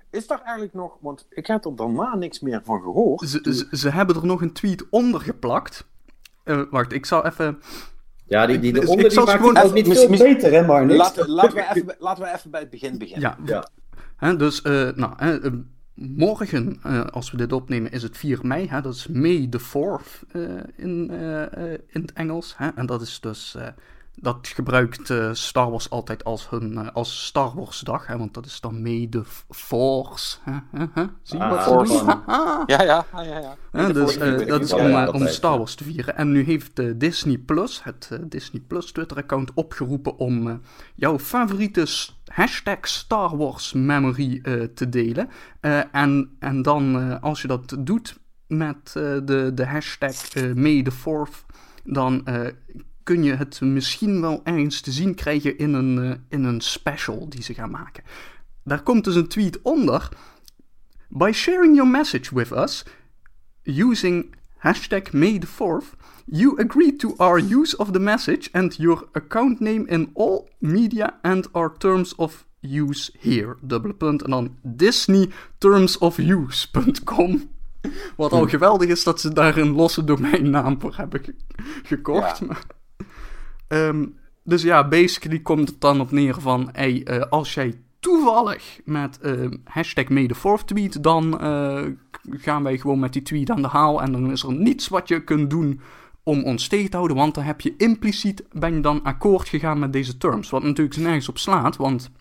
Is 0.10 0.28
daar 0.28 0.42
eigenlijk 0.42 0.74
nog, 0.74 0.98
want 1.02 1.26
ik 1.30 1.48
heb 1.48 1.66
er 1.66 1.76
daarna 1.76 2.16
niks 2.16 2.40
meer 2.40 2.62
van 2.64 2.82
gehoord. 2.82 3.30
Ze, 3.30 3.40
ze, 3.70 3.78
ze 3.78 3.90
hebben 3.90 4.16
er 4.16 4.26
nog 4.26 4.42
een 4.42 4.54
tweet 4.54 4.90
onder 4.90 5.22
geplakt. 5.22 5.88
Eh, 6.44 6.62
wacht, 6.72 6.94
ik 6.94 7.06
zal 7.06 7.26
even... 7.26 7.62
Ja, 8.26 8.46
die, 8.46 8.60
die 8.60 8.82
eronder 8.82 9.06
ik 9.06 9.12
die 9.12 9.20
maakt 9.20 9.32
gewoon 9.32 9.58
ook 9.58 9.74
niet 9.74 9.88
veel 9.88 10.10
beter, 10.10 10.52
hè, 10.52 10.66
Marnix? 10.66 10.98
Laten, 10.98 11.30
laten, 11.30 11.54
we 11.54 11.66
even, 11.74 11.96
laten 12.00 12.24
we 12.24 12.30
even 12.34 12.52
bij 12.52 12.60
het 12.60 12.70
begin 12.70 12.98
beginnen. 12.98 13.36
Ja, 13.46 13.54
Ja. 13.54 13.68
Hè, 14.18 14.36
dus, 14.36 14.62
eh, 14.62 14.90
nou, 14.96 15.14
hè, 15.18 15.42
eh, 15.42 15.52
morgen, 15.98 16.80
eh, 16.84 17.06
als 17.06 17.32
we 17.32 17.38
dit 17.38 17.52
opnemen, 17.52 17.92
is 17.92 18.04
het 18.04 18.18
4 18.18 18.40
mei. 18.42 18.68
Hè, 18.68 18.82
dat 18.82 18.94
is 18.94 19.08
May 19.08 19.48
the 19.50 19.60
4th 19.60 20.24
eh, 20.32 20.42
in, 20.76 21.10
eh, 21.10 21.72
in 21.72 22.02
het 22.02 22.14
Engels. 22.14 22.54
Hè, 22.58 22.70
en 22.76 22.86
dat 22.86 23.02
is 23.02 23.20
dus. 23.20 23.58
Dat 24.22 24.48
gebruikt 24.48 25.10
eh, 25.10 25.30
Star 25.34 25.70
Wars 25.72 25.90
altijd 25.90 26.24
als, 26.24 26.50
hun, 26.50 26.78
eh, 26.78 26.88
als 26.94 27.26
Star 27.26 27.56
Wars 27.56 27.80
dag. 27.80 28.08
Hè, 28.08 28.18
want 28.18 28.34
dat 28.34 28.46
is 28.46 28.62
dan 28.62 28.82
May 28.82 29.08
the 29.10 29.24
Force. 29.50 30.38
Hè, 30.44 30.52
hè, 30.72 30.86
hè? 30.94 31.06
Zie 31.22 31.38
je 31.38 31.44
Ah, 31.44 31.68
wat 31.68 31.88
ze 31.88 31.96
doen? 31.96 32.08
Haha. 32.08 32.64
Ja, 32.66 32.82
ja, 32.84 33.06
ja, 33.14 33.22
ja. 33.24 33.56
ja. 33.72 33.92
Dus 33.92 34.18
eh, 34.18 34.48
dat 34.48 34.62
is 34.62 34.74
om, 34.74 34.88
ja, 34.88 35.10
om 35.10 35.28
Star. 35.28 35.58
Wars 35.58 35.76
te 35.76 35.84
vieren. 35.84 36.18
En 36.18 36.32
nu 36.32 36.44
heeft 36.44 36.80
eh, 36.80 36.92
Disney 36.96 37.38
Plus, 37.38 37.84
het 37.84 38.20
Disney 38.22 38.62
Plus 38.68 38.92
Twitter-account, 38.92 39.52
opgeroepen 39.54 40.18
om 40.18 40.62
jouw 40.96 41.20
favoriete 41.20 41.86
hashtag 42.26 42.88
Star 42.88 43.38
Wars 43.38 43.74
memory 43.74 44.40
eh, 44.44 44.64
te 44.64 44.90
delen. 44.90 45.30
Eh, 45.60 45.96
en, 45.96 46.36
en 46.40 46.62
dan, 46.62 47.00
eh, 47.00 47.24
als 47.24 47.42
je 47.42 47.48
dat 47.48 47.76
doet 47.80 48.20
met 48.48 48.94
eh, 48.94 49.18
de, 49.24 49.52
de 49.54 49.66
hashtag 49.66 50.34
eh 50.34 50.54
May 50.54 50.84
the 50.84 50.92
4th, 50.92 51.46
dan 51.84 52.26
eh, 52.26 52.48
kun 53.08 53.24
je 53.24 53.36
het 53.36 53.62
misschien 53.62 54.22
wel 54.22 54.42
ergens 54.44 54.82
te 54.82 54.92
zien 54.92 55.16
krijgen 55.16 55.58
in 55.58 55.74
een, 55.74 56.04
eh, 56.04 56.12
in 56.30 56.44
een 56.44 56.62
special 56.62 57.30
die 57.30 57.44
ze 57.44 57.54
gaan 57.54 57.72
maken. 57.72 58.04
Daar 58.64 58.84
komt 58.84 59.04
dus 59.04 59.16
een 59.16 59.28
tweet 59.28 59.62
onder. 59.62 60.10
By 61.10 61.32
sharing 61.34 61.76
your 61.76 61.92
message 61.92 62.36
with 62.36 62.52
us, 62.52 62.84
using 63.64 64.36
hashtag 64.58 65.12
May 65.14 65.40
the 65.40 65.48
4th, 65.48 65.96
you 66.26 66.62
agree 66.64 66.96
to 66.96 67.14
our 67.18 67.40
use 67.42 67.78
of 67.78 67.92
the 67.92 68.00
message 68.00 68.50
and 68.52 68.76
your 68.76 69.08
account 69.12 69.60
name 69.60 69.84
in 69.88 70.10
all 70.14 70.48
media 70.60 71.20
and 71.22 71.54
our 71.54 71.78
terms 71.78 72.16
of 72.16 72.46
use 72.62 73.12
here. 73.20 73.56
Dubbele 73.62 73.94
punt 73.94 74.22
en 74.24 74.30
dan 74.30 74.56
disneytermsofuse.com. 74.64 77.50
Wat 78.16 78.32
al 78.32 78.48
geweldig 78.48 78.90
is 78.90 79.04
dat 79.04 79.22
ze 79.22 79.34
daar 79.34 79.58
een 79.58 79.72
losse 79.72 80.04
domeinnaam 80.04 80.82
voor 80.82 80.94
hebben 80.96 81.24
ge- 81.24 81.36
gekocht. 81.84 82.40
Ja. 82.40 82.46
Maar, 82.46 82.64
Ehm, 83.68 84.06
dus 84.44 84.62
ja, 84.62 84.88
basically 84.88 85.40
komt 85.40 85.70
het 85.70 85.82
dan 85.82 86.00
op 86.02 86.12
neer 86.12 86.42
van... 86.42 86.70
Hey, 86.72 87.04
eh, 87.04 87.22
als 87.30 87.54
jij 87.54 87.80
toevallig 88.00 88.80
met 88.86 89.20
eh, 89.20 89.50
hashtag 89.64 90.06
4th 90.06 90.66
tweet... 90.66 91.04
dan 91.04 91.40
eh, 91.40 91.84
gaan 92.30 92.64
wij 92.64 92.78
gewoon 92.78 93.00
met 93.00 93.14
die 93.14 93.22
tweet 93.22 93.50
aan 93.50 93.62
de 93.62 93.68
haal... 93.68 94.02
en 94.02 94.12
dan 94.12 94.32
is 94.32 94.44
er 94.44 94.54
niets 94.54 94.88
wat 94.88 95.08
je 95.08 95.24
kunt 95.24 95.50
doen 95.50 95.82
om 96.24 96.44
ons 96.44 96.68
tegen 96.68 96.90
te 96.90 96.96
houden... 96.96 97.18
want 97.18 97.36
dan 97.36 97.44
heb 97.44 97.62
je 97.62 97.74
impliciet, 97.78 98.44
ben 98.52 98.74
je 98.74 98.82
dan 98.82 99.04
akkoord 99.04 99.50
gegaan 99.50 99.80
met 99.80 99.94
deze 99.94 100.18
terms. 100.18 100.50
Wat 100.50 100.64
natuurlijk 100.64 100.98
nergens 100.98 101.30
op 101.30 101.38
slaat, 101.38 101.76
want... 101.76 102.12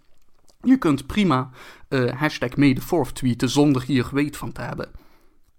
Je 0.67 0.79
kunt 0.79 1.07
prima 1.07 1.51
eh, 1.89 2.13
hashtag 2.13 2.51
4th 2.51 3.13
tweeten 3.13 3.49
zonder 3.49 3.83
hier 3.83 4.09
weet 4.13 4.37
van 4.37 4.53
te 4.53 4.61
hebben. 4.61 4.89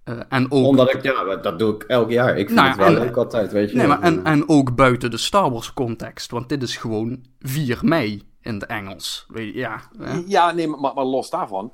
Eh, 0.07 0.19
en 0.29 0.51
ook 0.51 0.65
Omdat 0.65 0.93
ik, 0.93 1.03
ja, 1.03 1.35
dat 1.35 1.59
doe 1.59 1.75
ik 1.75 1.83
elk 1.83 2.09
jaar. 2.09 2.37
Ik 2.37 2.45
vind 2.45 2.59
Nou 2.59 2.67
het 2.67 2.77
wel 2.77 2.87
en- 2.87 2.93
leuk 2.93 3.17
altijd, 3.17 3.51
weet 3.51 3.71
je. 3.71 3.77
Nee, 3.77 3.87
maar 3.87 4.01
en, 4.01 4.23
en 4.23 4.49
ook 4.49 4.75
buiten 4.75 5.11
de 5.11 5.17
Star 5.17 5.51
Wars 5.51 5.73
context. 5.73 6.31
Want 6.31 6.49
dit 6.49 6.63
is 6.63 6.77
gewoon 6.77 7.25
4 7.39 7.79
mei 7.81 8.21
in 8.41 8.53
het 8.53 8.65
Engels. 8.65 9.25
Weet 9.27 9.53
je, 9.53 9.59
ja. 9.59 9.81
hè? 9.99 10.21
Ja, 10.25 10.51
nee, 10.51 10.67
maar, 10.67 10.93
maar 10.93 11.05
los 11.05 11.29
daarvan. 11.29 11.71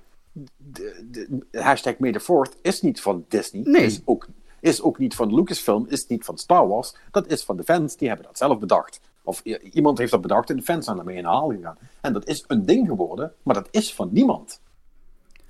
De, 0.57 1.03
de, 1.11 1.59
hashtag 1.61 1.97
May 1.97 2.11
the 2.11 2.21
4th 2.21 2.61
is 2.61 2.81
niet 2.81 3.01
van 3.01 3.25
Disney. 3.27 3.61
Nee. 3.65 3.85
Is 3.85 4.01
ook, 4.05 4.27
is 4.59 4.81
ook 4.81 4.97
niet 4.97 5.15
van 5.15 5.35
Lucasfilm. 5.35 5.85
Is 5.89 6.07
niet 6.07 6.25
van 6.25 6.37
Star 6.37 6.67
Wars. 6.67 6.95
Dat 7.11 7.27
is 7.31 7.43
van 7.43 7.57
de 7.57 7.63
fans. 7.63 7.97
Die 7.97 8.07
hebben 8.07 8.25
dat 8.25 8.37
zelf 8.37 8.59
bedacht. 8.59 8.99
Of 9.23 9.41
iemand 9.71 9.97
heeft 9.97 10.11
dat 10.11 10.21
bedacht 10.21 10.49
en 10.49 10.55
de 10.55 10.61
fans 10.61 10.85
zijn 10.85 10.95
daarmee 10.97 11.15
in 11.15 11.23
de 11.23 11.27
haal 11.29 11.49
gegaan. 11.49 11.77
En 12.01 12.13
dat 12.13 12.27
is 12.27 12.43
een 12.47 12.65
ding 12.65 12.87
geworden. 12.87 13.33
Maar 13.43 13.55
dat 13.55 13.67
is 13.71 13.93
van 13.93 14.09
niemand. 14.11 14.61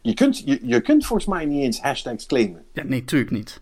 Je 0.04 0.14
kunt, 0.14 0.38
je, 0.38 0.60
je 0.64 0.82
kunt 0.82 1.06
volgens 1.06 1.28
mij 1.28 1.46
niet 1.46 1.64
eens 1.64 1.82
hashtags 1.82 2.26
claimen. 2.26 2.66
Ja, 2.74 2.84
nee, 2.84 3.06
tuurlijk 3.06 3.32
niet. 3.32 3.62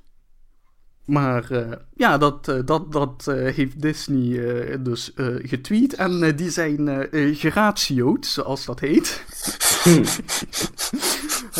Maar 1.05 1.51
eh, 1.51 1.71
ja, 1.93 2.17
dat, 2.17 2.47
eh, 2.47 2.59
dat, 2.65 2.91
dat 2.91 3.27
eh, 3.27 3.53
heeft 3.55 3.81
Disney 3.81 4.81
dus 4.81 5.11
getweet. 5.41 5.93
En 5.93 6.35
die 6.35 6.49
zijn 6.49 6.87
eh, 6.87 7.35
geratio'd, 7.35 8.25
zoals 8.25 8.65
dat 8.65 8.79
heet. 8.79 9.23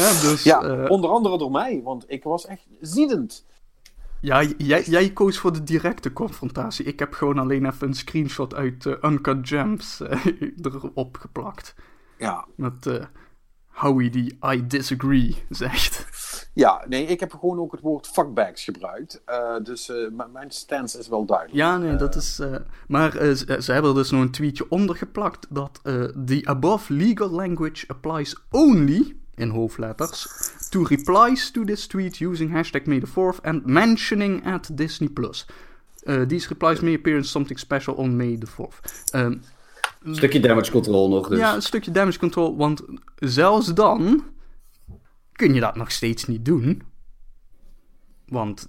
ja, 0.02 0.22
dus, 0.22 0.44
Ja, 0.44 0.88
onder 0.88 1.10
andere 1.10 1.38
door 1.38 1.52
mij. 1.52 1.82
Want 1.84 2.04
ik 2.08 2.24
was 2.24 2.46
echt 2.46 2.68
ziedend. 2.80 3.46
ja 4.22 4.44
jij, 4.58 4.84
jij 4.84 5.10
koos 5.10 5.38
voor 5.38 5.54
de 5.54 5.64
directe 5.64 6.14
confrontatie. 6.14 6.86
Ik 6.86 7.00
heb 7.00 7.14
gewoon 7.14 7.38
alleen 7.40 7.66
even 7.66 7.88
een 7.88 7.94
screenshot 7.94 8.56
uit 8.56 8.86
Uncut 9.02 9.48
Gems 9.48 10.02
erop 10.62 11.18
geplakt. 11.18 11.76
Ja, 12.18 12.46
Met 12.56 13.10
Howie 13.72 14.10
die 14.10 14.38
I 14.54 14.68
disagree 14.68 15.36
zegt. 15.50 16.06
ja, 16.54 16.86
nee, 16.88 17.06
ik 17.06 17.20
heb 17.20 17.32
gewoon 17.32 17.60
ook 17.60 17.72
het 17.72 17.82
woord 17.82 18.08
fuckbags 18.08 18.64
gebruikt. 18.64 19.22
Eh, 19.26 19.56
dus 19.64 19.90
eh, 19.90 19.96
mijn 20.34 20.52
stance 20.52 21.00
is 21.00 21.08
wel 21.08 21.26
duidelijk. 21.26 21.58
Ja, 21.58 21.78
nee, 21.78 21.96
dat 21.96 22.16
is. 22.16 22.40
eh, 22.40 22.56
maar 22.88 23.12
ze, 23.12 23.58
ze 23.60 23.72
hebben 23.72 23.92
er 23.92 23.98
dus 23.98 24.12
nog 24.12 24.22
een 24.22 24.32
tweetje 24.32 24.70
onder 24.70 24.96
geplakt 24.96 25.48
dat 25.50 25.80
the 26.26 26.42
above 26.44 26.94
legal 26.94 27.30
language 27.30 27.88
applies 27.88 28.36
only 28.50 29.16
in 29.36 29.50
hoofdletters 29.50 30.28
to 30.70 30.84
replies 30.84 31.52
to 31.52 31.64
this 31.64 31.88
tweet 31.88 32.20
using 32.20 32.52
hashtag 32.52 32.84
May 32.86 33.00
the 33.00 33.08
4th 33.08 33.42
and 33.42 33.66
mentioning 33.66 34.46
at 34.46 34.78
Disney 34.78 35.10
Plus. 35.10 35.46
These 36.28 36.48
replies 36.50 36.80
may 36.80 36.94
appear 36.94 37.16
in 37.16 37.24
something 37.24 37.60
special 37.60 37.94
on 37.94 38.16
May 38.16 38.38
the 38.38 38.48
4th. 38.48 39.10
Ehm, 39.12 39.38
Een 40.04 40.16
stukje 40.16 40.40
damage 40.40 40.72
control 40.72 41.10
nog, 41.10 41.28
dus. 41.28 41.40
Ja, 41.40 41.56
een 41.56 41.62
stukje 41.62 41.92
damage 41.92 42.20
control, 42.20 42.58
want 42.58 42.82
zelfs 43.16 43.74
dan 43.74 44.24
kun 45.32 45.54
je 45.54 45.60
dat 45.60 45.76
nog 45.76 45.92
steeds 45.92 46.26
niet 46.26 46.46
doen. 46.46 46.82
Want 48.26 48.68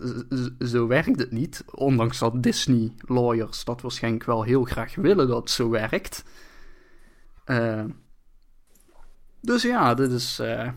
zo 0.59 0.87
werkt 0.87 1.19
het 1.19 1.31
niet. 1.31 1.65
Ondanks 1.71 2.19
dat 2.19 2.43
Disney 2.43 2.93
lawyers 2.99 3.65
dat 3.65 3.81
waarschijnlijk 3.81 4.25
wel 4.25 4.43
heel 4.43 4.65
graag 4.65 4.95
willen 4.95 5.29
dat 5.29 5.51
zo 5.51 5.71
werkt. 5.71 6.25
Eh, 7.45 7.85
dus 9.41 9.63
ja, 9.63 9.95
dit 9.95 10.11
is 10.11 10.39
eh, 10.39 10.69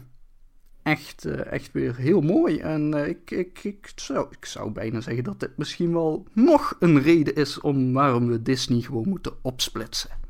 echt, 0.84 1.26
eh, 1.26 1.52
echt 1.52 1.72
weer 1.72 1.95
heel 1.95 2.22
mooi. 2.22 2.60
En 2.60 2.94
ik, 2.94 3.32
ik, 3.32 3.64
ik, 3.64 3.91
zou, 3.95 4.27
ik 4.32 4.45
zou 4.45 4.72
bijna 4.72 5.02
zeggen 5.02 5.23
dat 5.23 5.40
dit 5.40 5.57
misschien 5.57 5.94
wel 5.94 6.27
nog 6.34 6.76
een 6.80 7.02
reden 7.02 7.36
is 7.36 7.61
om 7.61 7.94
waarom 7.94 8.27
we 8.27 8.41
Disney 8.41 8.82
gewoon 8.82 9.10
moeten 9.10 9.34
opsplitsen. 9.41 10.24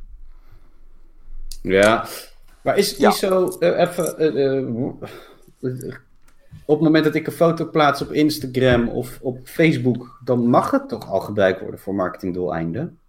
Ja. 1.65 2.05
Maar 2.61 2.77
is 2.77 2.89
het 2.89 2.97
Ja. 2.99 3.07
niet 3.07 3.17
zo, 3.17 3.47
eh, 3.47 3.79
even, 3.79 4.17
eh, 4.17 4.57
eh, 4.57 4.67
op 6.65 6.75
het 6.75 6.83
moment 6.85 7.03
dat 7.03 7.15
ik 7.15 7.27
een 7.27 7.33
foto 7.33 7.69
plaats 7.69 8.01
op 8.01 8.11
Instagram 8.11 8.87
of 8.89 9.19
op 9.21 9.39
Facebook, 9.47 10.19
dan 10.23 10.47
mag 10.47 10.71
het 10.71 10.89
toch 10.89 11.11
al 11.11 11.19
gebruikt 11.19 11.59
worden 11.61 11.79
voor 11.79 11.95
marketingdoeleinden? 11.95 12.99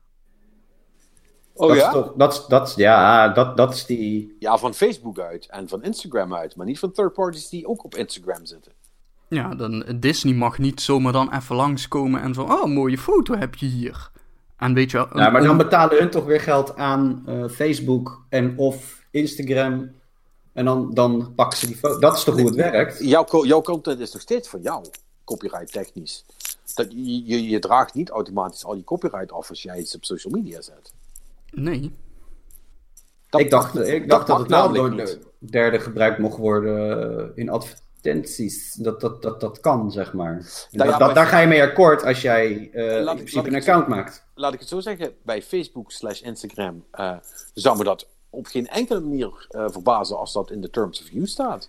Oh 1.54 1.68
dat 1.68 1.76
ja? 1.76 1.86
Is 1.86 1.92
toch, 1.92 2.12
dat, 2.16 2.32
is- 2.32 2.46
dat, 2.46 2.72
ja, 2.76 3.28
dat, 3.28 3.56
dat 3.56 3.74
is 3.74 3.86
die... 3.86 4.36
Ja, 4.38 4.58
van 4.58 4.74
Facebook 4.74 5.18
uit 5.18 5.46
en 5.50 5.68
van 5.68 5.82
Instagram 5.82 6.34
uit, 6.34 6.56
maar 6.56 6.66
niet 6.66 6.78
van 6.78 6.92
third 6.92 7.12
parties 7.12 7.48
die 7.48 7.66
ook 7.66 7.84
op 7.84 7.94
Instagram 7.94 8.46
zitten. 8.46 8.72
Ja, 9.28 9.54
dan 9.54 9.84
Disney 10.00 10.34
mag 10.34 10.58
niet 10.58 10.80
zomaar 10.80 11.12
dan 11.12 11.32
even 11.32 11.56
langskomen 11.56 12.20
en 12.22 12.34
van, 12.34 12.52
oh, 12.52 12.64
mooie 12.64 12.98
foto 12.98 13.36
heb 13.36 13.54
je 13.54 13.66
hier. 13.66 14.10
En 14.58 14.74
weet 14.74 14.90
je 14.90 14.96
wel, 14.96 15.06
Ja, 15.18 15.30
maar 15.30 15.40
een- 15.40 15.46
dan 15.46 15.56
betalen 15.56 15.98
hun 15.98 16.10
toch 16.10 16.24
weer 16.24 16.40
geld 16.40 16.76
aan 16.76 17.22
eh, 17.26 17.48
Facebook 17.48 18.22
en 18.28 18.58
of 18.58 19.02
Instagram. 19.10 19.90
En 20.52 20.64
dan, 20.64 20.94
dan 20.94 21.32
pakken 21.34 21.58
ze 21.58 21.66
die 21.66 21.76
foto. 21.76 21.98
Dat 21.98 22.16
is 22.16 22.24
toch 22.24 22.34
hoe 22.36 22.46
het 22.46 22.54
werkt? 22.54 22.98
Jouw, 23.04 23.44
jouw 23.44 23.60
content 23.62 24.00
is 24.00 24.12
nog 24.12 24.22
steeds 24.22 24.48
van 24.48 24.60
jou, 24.60 24.84
copyright 25.24 25.72
technisch. 25.72 26.24
Dat, 26.74 26.86
je, 26.92 27.26
je, 27.26 27.48
je 27.48 27.58
draagt 27.58 27.94
niet 27.94 28.10
automatisch 28.10 28.64
al 28.64 28.74
je 28.74 28.84
copyright 28.84 29.32
af 29.32 29.48
als 29.48 29.62
jij 29.62 29.78
iets 29.78 29.94
op 29.96 30.04
social 30.04 30.32
media 30.32 30.60
zet. 30.60 30.92
Nee. 31.50 31.94
Dat 33.28 33.40
ik 33.40 33.50
dacht, 33.50 33.74
mag- 33.74 33.84
ik 33.84 34.08
dacht 34.08 34.26
dat, 34.26 34.38
het 34.38 34.48
wel 34.48 34.72
door 34.72 34.96
de 34.96 35.18
derde 35.38 35.78
gebruikt 35.80 36.18
mocht 36.18 36.36
worden 36.38 37.08
eh, 37.18 37.24
in 37.34 37.48
advertenties. 37.50 38.72
Dat 38.74 39.00
dat, 39.00 39.22
dat, 39.22 39.40
dat 39.40 39.60
kan, 39.60 39.92
zeg 39.92 40.12
maar. 40.12 40.32
Nou 40.34 40.42
Dat- 40.70 40.86
ja, 40.86 40.90
dat- 40.90 40.98
maar- 40.98 41.14
daar 41.14 41.26
ga 41.26 41.38
je 41.38 41.46
mee 41.46 41.62
akkoord 41.62 42.04
als 42.04 42.22
jij 42.22 42.70
eh, 42.72 42.96
in 42.96 43.04
principe 43.04 43.38
ik 43.38 43.46
een 43.46 43.54
account 43.60 43.86
maakt. 43.88 44.24
Laat 44.38 44.52
ik 44.52 44.60
het 44.60 44.68
zo 44.68 44.80
zeggen, 44.80 45.12
bij 45.22 45.42
Facebook 45.42 45.92
slash 45.92 46.20
Instagram 46.20 46.84
eh, 46.90 47.16
zou 47.54 47.78
me 47.78 47.84
dat 47.84 48.08
op 48.30 48.46
geen 48.46 48.68
enkele 48.68 49.00
manier 49.00 49.46
eh, 49.48 49.64
verbazen 49.68 50.18
als 50.18 50.32
dat 50.32 50.50
in 50.50 50.60
de 50.60 50.70
terms 50.70 51.00
of 51.02 51.10
use 51.12 51.26
staat. 51.32 51.68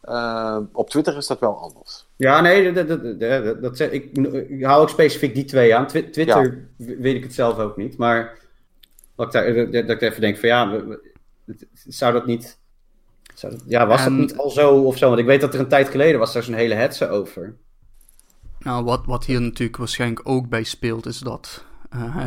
Eh, 0.00 0.58
op 0.72 0.90
Twitter 0.90 1.16
is 1.16 1.26
dat 1.26 1.38
wel 1.40 1.56
anders. 1.58 2.06
Ja, 2.16 2.40
nee, 2.40 2.72
dat, 2.72 2.88
dat, 2.88 3.02
dat, 3.20 3.44
dat, 3.44 3.62
dat 3.62 3.76
zeg- 3.76 3.90
ik, 3.90 4.16
ik 4.48 4.64
hou 4.64 4.82
ook 4.82 4.88
specifiek 4.88 5.34
die 5.34 5.44
twee 5.44 5.74
aan. 5.76 5.86
Twi- 5.86 6.10
Twitter 6.10 6.68
weet 6.76 7.14
ik 7.14 7.22
het 7.22 7.34
zelf 7.34 7.58
ook 7.58 7.76
niet. 7.76 7.96
Maar 7.96 8.38
dat 9.16 9.26
ik, 9.26 9.32
daar, 9.32 9.54
dat, 9.54 9.72
dat 9.72 9.90
ik 9.90 10.00
even 10.02 10.20
denk 10.20 10.36
van 10.38 10.48
ja, 10.48 10.70
we- 10.70 10.84
we- 10.86 11.12
het- 11.46 11.66
zou 11.88 12.12
dat 12.12 12.26
niet... 12.26 12.58
Zou 13.34 13.52
dat- 13.52 13.62
ja, 13.66 13.86
was 13.86 14.04
En- 14.04 14.16
dat 14.18 14.26
niet 14.28 14.36
al 14.36 14.50
zo 14.50 14.82
of 14.82 14.96
zo? 14.98 15.06
Want 15.08 15.20
ik 15.20 15.26
weet 15.26 15.40
dat 15.40 15.54
er 15.54 15.60
een 15.60 15.68
tijd 15.68 15.88
geleden 15.88 16.18
was 16.18 16.32
daar 16.32 16.42
zo'n 16.42 16.54
hele 16.54 16.74
hetze 16.74 17.08
over. 17.08 17.56
Nou, 18.58 18.84
wat, 18.84 19.00
wat 19.06 19.24
hier 19.24 19.40
natuurlijk 19.40 19.78
waarschijnlijk 19.78 20.28
ook 20.28 20.48
bij 20.48 20.62
speelt, 20.64 21.06
is 21.06 21.18
dat. 21.18 21.64
Eh, 21.92 22.24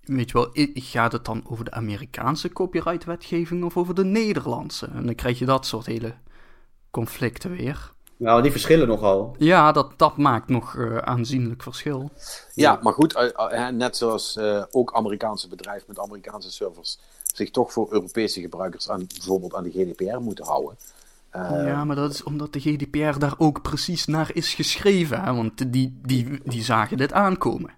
weet 0.00 0.30
je 0.30 0.38
wel, 0.38 0.48
gaat 0.74 1.12
het 1.12 1.24
dan 1.24 1.42
over 1.48 1.64
de 1.64 1.70
Amerikaanse 1.70 2.52
copyrightwetgeving 2.52 3.64
of 3.64 3.76
over 3.76 3.94
de 3.94 4.04
Nederlandse? 4.04 4.86
En 4.86 5.06
dan 5.06 5.14
krijg 5.14 5.38
je 5.38 5.44
dat 5.44 5.66
soort 5.66 5.86
hele 5.86 6.14
conflicten 6.90 7.50
weer. 7.56 7.92
Nou, 8.16 8.42
die 8.42 8.50
verschillen 8.50 8.88
nogal. 8.88 9.34
Ja, 9.38 9.72
dat, 9.72 9.92
dat 9.96 10.16
maakt 10.16 10.48
nog 10.48 10.76
eh, 10.76 10.96
aanzienlijk 10.96 11.62
verschil. 11.62 12.10
Ja, 12.54 12.78
maar 12.82 12.92
goed, 12.92 13.14
eh, 13.14 13.28
hè, 13.48 13.72
net 13.72 13.96
zoals 13.96 14.36
eh, 14.36 14.62
ook 14.70 14.92
Amerikaanse 14.94 15.48
bedrijven 15.48 15.84
met 15.88 15.98
Amerikaanse 15.98 16.50
servers 16.50 16.98
zich 17.34 17.50
toch 17.50 17.72
voor 17.72 17.92
Europese 17.92 18.40
gebruikers 18.40 18.90
aan 18.90 19.06
bijvoorbeeld 19.06 19.54
aan 19.54 19.62
de 19.64 19.70
GDPR 19.70 20.16
moeten 20.16 20.44
houden. 20.44 20.76
Eh, 21.30 21.66
ja, 21.66 21.84
maar 21.84 21.96
dat 21.96 22.10
is 22.10 22.22
omdat 22.22 22.52
de 22.52 22.60
GDPR 22.60 23.18
daar 23.18 23.34
ook 23.38 23.62
precies 23.62 24.06
naar 24.06 24.30
is 24.32 24.54
geschreven. 24.54 25.22
Hè? 25.22 25.34
Want 25.34 25.72
die, 25.72 26.00
die, 26.02 26.40
die 26.44 26.62
zagen 26.62 26.96
dit 26.96 27.12
aankomen. 27.12 27.70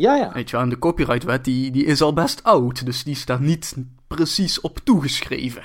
Ja, 0.00 0.16
ja. 0.16 0.32
Weet 0.32 0.50
je 0.50 0.56
wel, 0.56 0.64
en 0.64 0.70
de 0.70 0.78
copyrightwet 0.78 1.44
die, 1.44 1.70
die 1.70 1.84
is 1.84 2.02
al 2.02 2.12
best 2.12 2.42
oud. 2.42 2.84
Dus 2.84 3.04
die 3.04 3.14
is 3.14 3.24
daar 3.26 3.40
niet 3.40 3.74
precies 4.06 4.60
op 4.60 4.78
toegeschreven. 4.84 5.62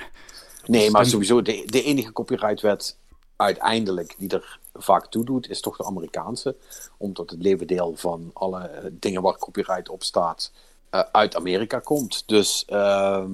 Nee, 0.66 0.82
Dus 0.82 0.90
maar 0.90 1.00
dan- 1.02 1.10
sowieso, 1.10 1.42
de, 1.42 1.62
de 1.66 1.82
enige 1.82 2.12
copyrightwet 2.12 2.96
uiteindelijk 3.36 4.14
die 4.18 4.28
er 4.28 4.58
vaak 4.74 5.06
toe 5.06 5.24
doet, 5.24 5.48
is 5.50 5.60
toch 5.60 5.76
de 5.76 5.84
Amerikaanse. 5.84 6.56
Omdat 6.96 7.30
het 7.30 7.42
levendeel 7.42 7.92
van 7.96 8.30
alle 8.32 8.60
eh, 8.60 8.90
dingen 8.92 9.22
waar 9.22 9.38
copyright 9.38 9.88
op 9.88 10.02
staat 10.02 10.52
eh, 10.90 11.00
uit 11.12 11.36
Amerika 11.36 11.78
komt. 11.78 12.22
Dus 12.26 12.64
ehm, 12.66 13.30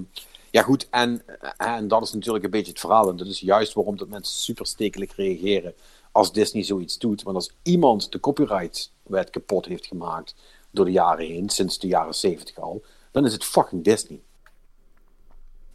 ja 0.50 0.62
goed, 0.62 0.86
en, 0.90 1.22
eh, 1.40 1.76
en 1.76 1.88
dat 1.88 2.02
is 2.02 2.12
natuurlijk 2.12 2.44
een 2.44 2.50
beetje 2.50 2.70
het 2.72 2.80
verhaal. 2.80 3.08
En 3.08 3.16
dat 3.16 3.26
is 3.26 3.40
juist 3.40 3.72
waarom 3.72 3.96
dat 3.96 4.08
mensen 4.08 4.36
super 4.36 4.66
stekelijk 4.66 5.12
reageren 5.12 5.74
als 6.12 6.32
Disney 6.32 6.62
zoiets 6.62 6.98
doet. 6.98 7.22
Want 7.22 7.36
als 7.36 7.52
iemand 7.62 8.12
de 8.12 8.20
copyrightwet 8.20 9.30
kapot 9.30 9.66
heeft 9.66 9.86
gemaakt 9.86 10.34
door 10.72 10.84
de 10.84 10.90
jaren 10.90 11.26
heen, 11.26 11.48
sinds 11.48 11.78
de 11.78 11.86
jaren 11.86 12.14
70 12.14 12.58
al, 12.58 12.84
dan 13.10 13.24
is 13.24 13.32
het 13.32 13.44
fucking 13.44 13.84
Disney. 13.84 14.22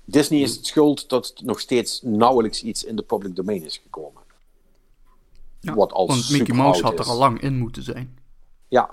Disney 0.06 0.40
is 0.42 0.56
het 0.56 0.66
schuld 0.66 1.10
dat 1.10 1.34
nog 1.44 1.60
steeds 1.60 2.02
nauwelijks 2.02 2.64
iets 2.64 2.84
in 2.84 2.96
de 2.96 3.04
public 3.04 3.36
domain 3.36 3.64
is 3.64 3.78
gekomen. 3.78 4.22
Ja, 5.60 5.76
Wat 5.76 5.92
al 5.92 6.08
want 6.08 6.30
Mickey 6.30 6.56
Mouse 6.56 6.84
had 6.84 7.00
er 7.00 7.06
al 7.06 7.18
lang 7.18 7.42
in 7.42 7.58
moeten 7.58 7.84
zijn. 7.84 8.18
Ja. 8.68 8.90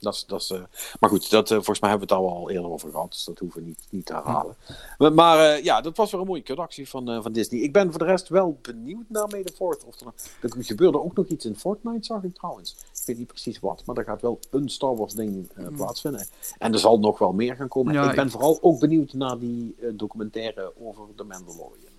Dat 0.00 0.14
is, 0.14 0.24
dat 0.26 0.40
is, 0.40 0.50
eh, 0.50 0.60
maar 1.00 1.10
goed, 1.10 1.30
dat, 1.30 1.50
eh, 1.50 1.54
volgens 1.56 1.80
mij 1.80 1.90
hebben 1.90 2.08
we 2.08 2.14
het 2.14 2.24
daar 2.24 2.32
al 2.32 2.50
eerder 2.50 2.70
over 2.70 2.90
gehad. 2.90 3.10
Dus 3.10 3.24
dat 3.24 3.38
hoeven 3.38 3.60
we 3.60 3.66
niet, 3.66 3.86
niet 3.90 4.06
te 4.06 4.12
herhalen. 4.14 4.54
Maar, 4.98 5.12
maar, 5.12 5.38
eh, 5.38 5.64
ja, 5.64 5.80
dat 5.80 5.96
was 5.96 6.10
weer 6.10 6.20
een 6.20 6.26
mooie 6.26 6.42
kutactie 6.42 6.88
van, 6.88 7.10
eh, 7.10 7.22
van 7.22 7.32
Disney. 7.32 7.60
Ik 7.60 7.72
ben 7.72 7.90
voor 7.90 7.98
de 7.98 8.04
rest 8.04 8.28
wel 8.28 8.58
benieuwd 8.62 9.04
naar 9.08 9.28
May 9.28 9.42
the 9.42 9.52
Fourth. 9.52 9.84
Of 9.84 10.00
er, 10.00 10.06
er 10.40 10.64
gebeurde 10.64 11.00
ook 11.02 11.14
nog 11.14 11.26
iets 11.26 11.44
in 11.44 11.56
Fortnite, 11.56 12.04
zag 12.04 12.22
ik 12.22 12.34
trouwens. 12.34 12.76
Ik 13.00 13.02
weet 13.06 13.18
niet 13.18 13.26
precies 13.26 13.60
wat. 13.60 13.82
Maar 13.86 13.96
er 13.96 14.04
gaat 14.04 14.20
wel 14.22 14.38
een 14.50 14.68
Star 14.68 14.96
Wars 14.96 15.12
ding 15.14 15.48
eh, 15.54 15.66
plaatsvinden. 15.76 16.26
En 16.58 16.72
er 16.72 16.78
zal 16.78 16.98
nog 16.98 17.18
wel 17.18 17.32
meer 17.32 17.54
gaan 17.56 17.68
komen. 17.68 17.92
Ja, 17.94 18.08
ik 18.10 18.16
ben 18.16 18.24
ik- 18.24 18.30
vooral 18.30 18.58
ook 18.60 18.78
benieuwd 18.80 19.12
naar 19.12 19.38
die 19.38 19.76
documentaire 19.92 20.72
over 20.80 21.02
de 21.16 21.24
Mandalorian. 21.24 21.92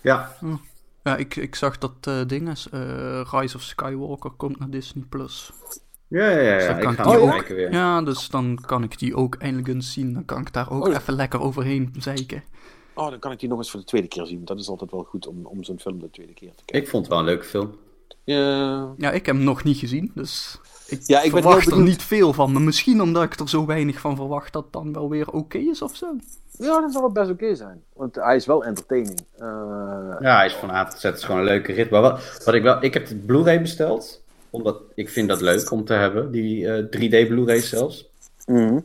Ja, 0.00 0.36
Ja, 1.02 1.16
ik, 1.16 1.36
ik 1.36 1.54
zag 1.54 1.78
dat 1.78 1.92
eh 2.00 2.20
ding 2.26 2.48
is, 2.50 2.68
eh, 2.70 3.28
Rise 3.30 3.56
of 3.56 3.62
Skywalker 3.62 4.30
komt 4.30 4.58
naar 4.58 4.70
Disney+. 4.70 5.04
Plus. 5.08 5.50
Ja, 6.10 6.28
ja. 6.30 6.40
ja, 6.40 6.74
Dus 6.74 6.84
Ik 6.84 6.88
ga 6.96 7.02
die 7.10 7.18
ook 7.18 7.46
weer. 7.46 7.72
Ja, 7.72 8.02
dus 8.02 8.28
dan 8.28 8.58
kan 8.66 8.82
ik 8.82 8.98
die 8.98 9.14
ook 9.16 9.34
eindelijk 9.34 9.68
eens 9.68 9.92
zien. 9.92 10.12
Dan 10.12 10.24
kan 10.24 10.40
ik 10.40 10.52
daar 10.52 10.70
ook 10.70 10.86
Oh, 10.86 10.92
ja. 10.92 10.98
even 10.98 11.14
lekker 11.14 11.40
overheen 11.40 11.94
zeiken. 11.98 12.42
Oh, 12.94 13.10
dan 13.10 13.18
kan 13.18 13.32
ik 13.32 13.38
die 13.40 13.48
nog 13.48 13.58
eens 13.58 13.70
voor 13.70 13.80
de 13.80 13.86
tweede 13.86 14.08
keer 14.08 14.26
zien. 14.26 14.44
Dat 14.44 14.58
is 14.58 14.68
altijd 14.68 14.90
wel 14.90 15.02
goed 15.04 15.26
om, 15.26 15.46
om 15.46 15.64
zo'n 15.64 15.80
film 15.80 15.98
de 15.98 16.10
tweede 16.10 16.32
keer 16.32 16.48
te 16.54 16.62
kijken. 16.64 16.82
Ik 16.82 16.88
vond 16.88 17.02
het 17.02 17.12
wel 17.12 17.18
een 17.22 17.28
leuke 17.28 17.44
film. 17.44 17.74
Ja, 18.24 18.88
Ja, 18.96 19.10
ik 19.10 19.26
heb 19.26 19.34
hem 19.34 19.44
nog 19.44 19.64
niet 19.64 19.76
gezien, 19.78 20.10
dus 20.14 20.60
ik 20.86 21.00
Ja, 21.06 21.20
ik 21.22 21.30
verwacht 21.30 21.70
er 21.70 21.80
niet 21.80 22.02
veel 22.02 22.32
van. 22.32 22.52
Maar 22.52 22.62
misschien 22.62 23.02
omdat 23.02 23.22
ik 23.22 23.40
er 23.40 23.48
zo 23.48 23.66
weinig 23.66 23.98
van 24.00 24.16
verwacht 24.16 24.52
dat 24.52 24.62
het 24.62 24.72
dan 24.72 24.92
wel 24.92 25.08
weer 25.08 25.30
oké 25.30 25.58
is 25.58 25.82
of 25.82 25.96
zo. 25.96 26.06
Ja, 26.58 26.80
dat 26.80 26.92
zal 26.92 27.02
het 27.04 27.12
best 27.12 27.30
oké 27.30 27.54
zijn. 27.54 27.82
Want 27.92 28.14
hij 28.14 28.36
is 28.36 28.46
wel 28.46 28.64
entertaining. 28.64 29.20
Eh, 29.38 29.46
Ja, 30.20 30.36
hij 30.36 30.46
is 30.46 30.52
van 30.54 30.70
A 30.70 30.84
tot 30.84 30.98
Z. 30.98 31.02
Het 31.02 31.16
is 31.16 31.24
gewoon 31.24 31.40
een 31.40 31.46
leuke 31.46 31.72
rit. 31.72 31.90
Maar 31.90 32.00
wat, 32.00 32.40
wat 32.44 32.54
ik 32.54 32.62
wel... 32.62 32.82
Ik 32.82 32.94
heb 32.94 33.06
de 33.08 33.16
Blu-ray 33.16 33.60
besteld. 33.60 34.22
Omdat 34.50 34.82
ik 34.94 35.08
vind 35.08 35.28
dat 35.28 35.40
leuk 35.40 35.70
om 35.70 35.84
te 35.84 35.92
hebben. 35.92 36.30
Die 36.30 36.72
eh, 36.72 36.84
3D 36.84 37.28
Blu-rays 37.28 37.68
zelfs. 37.68 38.10
mhm. 38.46 38.80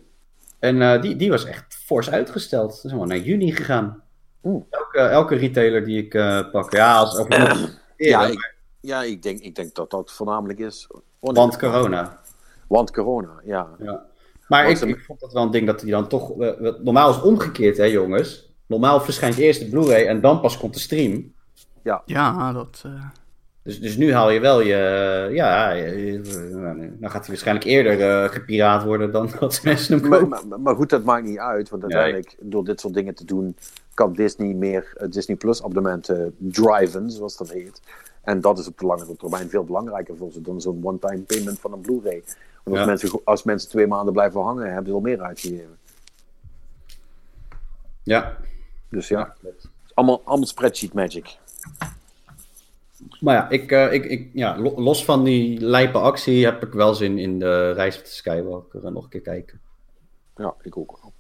En 0.60 0.82
eh, 0.82 1.02
die, 1.02 1.16
die 1.16 1.30
was 1.30 1.46
echt 1.46 1.76
fors 1.86 2.10
uitgesteld. 2.10 2.82
Dat 2.84 2.92
is 2.92 2.98
naar 3.08 3.18
juni 3.18 3.52
gegaan. 3.52 4.04
Oeh. 4.44 4.64
Elke, 4.70 5.00
elke 5.00 5.36
retailer 5.36 5.86
die 5.86 6.04
ik 6.04 6.14
eh, 6.14 6.52
pak. 6.52 6.72
Ja, 6.74 6.96
als. 6.98 7.26
Ja, 7.28 7.56
Ja, 7.98 8.26
ik, 8.26 8.56
ja 8.80 9.04
ik, 9.04 9.24
denk, 9.24 9.40
ik 9.40 9.56
denk 9.56 9.76
dat 9.76 9.92
dat 9.92 10.12
voornamelijk 10.12 10.60
is. 10.60 10.88
want 11.20 11.58
corona. 11.58 12.20
Want 12.68 12.92
corona, 12.92 13.42
ja. 13.44 13.70
Ja. 13.80 14.06
Maar 14.48 14.70
ik, 14.70 14.80
ik 14.80 15.00
vond 15.00 15.20
dat 15.20 15.34
wel 15.34 15.44
een 15.44 15.52
ding 15.52 15.66
dat 15.68 15.82
hij 15.82 15.92
dan 15.92 16.08
toch... 16.08 16.40
eh, 16.40 16.74
normaal 16.84 17.10
is 17.10 17.16
het 17.16 17.26
omgekeerd, 17.26 17.78
hè 17.78 17.84
jongens. 17.84 18.54
Normaal 18.66 19.02
verschijnt 19.02 19.38
eerst 19.38 19.60
de 19.60 19.70
Blu-ray 19.70 20.08
en 20.08 20.22
dan 20.22 20.42
pas 20.42 20.58
komt 20.58 20.74
de 20.74 20.80
stream. 20.80 21.34
Ja, 22.06 22.54
dat... 22.54 22.82
eh, 22.86 23.06
Dus, 23.66 23.80
dus 23.80 23.98
nu 23.98 24.14
haal 24.14 24.30
je 24.30 24.40
wel 24.40 24.62
je. 24.62 24.76
Ja, 25.32 25.70
je- 25.72 26.06
je- 26.06 26.22
dan 27.00 27.10
gaat 27.10 27.20
hij 27.20 27.28
waarschijnlijk 27.28 27.66
eerder 27.66 28.02
eh, 28.24 28.30
gepiraat 28.32 28.84
worden 28.84 29.12
dan 29.12 29.30
dat 29.40 29.60
mensen 29.64 30.00
hem 30.00 30.10
Maar, 30.10 30.20
kopen. 30.20 30.48
maar, 30.50 30.60
maar 30.60 30.76
goed, 30.76 30.90
dat 30.90 31.04
maakt 31.04 31.26
niet 31.26 31.38
uit. 31.38 31.70
Want 31.70 31.82
uiteindelijk, 31.82 32.36
door 32.40 32.66
dit 32.66 32.80
soort 32.80 32.94
dingen 32.94 33.16
te 33.16 33.26
doen, 33.26 33.56
kan 33.94 34.14
Disney 34.14 34.54
meer 34.54 34.94
eh, 34.98 35.10
Disney 35.12 35.36
Plus 35.38 35.64
abonnementen 35.64 36.36
driven, 36.38 37.12
zoals 37.12 37.38
dat 37.38 37.50
heet. 37.52 37.82
En 38.24 38.42
dat 38.42 38.60
is 38.60 38.68
op 38.68 38.78
de 38.80 38.86
langere 38.86 39.16
termijn 39.16 39.50
veel 39.50 39.64
belangrijker 39.64 40.16
voor 40.18 40.32
ze 40.32 40.42
dan 40.42 40.62
zo'n 40.62 40.80
one-time 40.84 41.20
payment 41.22 41.60
van 41.60 41.74
een 41.74 41.82
Blu-ray. 41.82 42.24
Want 42.64 42.78
als, 42.78 42.80
Ja. 42.80 42.86
mensen, 42.86 43.20
als 43.24 43.44
mensen 43.44 43.70
twee 43.70 43.88
maanden 43.88 44.14
blijven 44.14 44.42
hangen, 44.42 44.66
hebben 44.68 44.86
ze 44.88 44.94
al 44.94 45.00
meer 45.02 45.22
uitgegeven. 45.22 45.78
Ja. 48.04 48.38
Dus 48.90 49.08
ja, 49.08 49.34
allemaal, 49.94 50.22
allemaal 50.26 50.48
spreadsheet 50.48 50.94
magic. 50.94 51.38
Maar 53.20 53.36
ja, 53.36 53.50
ik, 53.50 53.72
eh, 53.72 53.94
ik, 53.94 54.06
ik, 54.06 54.30
ja, 54.34 54.60
lo- 54.60 54.82
los 54.82 55.06
van 55.06 55.24
die 55.24 55.60
lijpe 55.60 55.98
actie 55.98 56.46
heb 56.46 56.64
ik 56.64 56.74
wel 56.74 56.94
zin 56.94 57.18
in 57.18 57.40
de 57.40 57.72
reis 57.72 57.96
van 57.96 58.04
de 58.04 58.10
Skywalker 58.10 58.86
eh, 58.86 58.92
nog 58.92 59.04
een 59.04 59.10
keer 59.10 59.22
kijken. 59.22 59.62
Ja, 60.36 60.56
ik 60.62 60.78
ook 60.78 60.92
wel. 61.02 61.14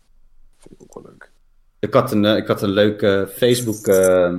Vind 0.57 0.73
ik 0.73 0.81
ook 0.81 0.93
wel 0.93 1.03
leuk. 1.11 1.31
Ik 1.79 1.93
had 1.93 2.11
een, 2.11 2.25
eh, 2.25 2.35
ik 2.37 2.47
had 2.47 2.61
een 2.61 2.69
leuke 2.69 3.29
Facebook 3.35 3.87
eh, 3.87 4.37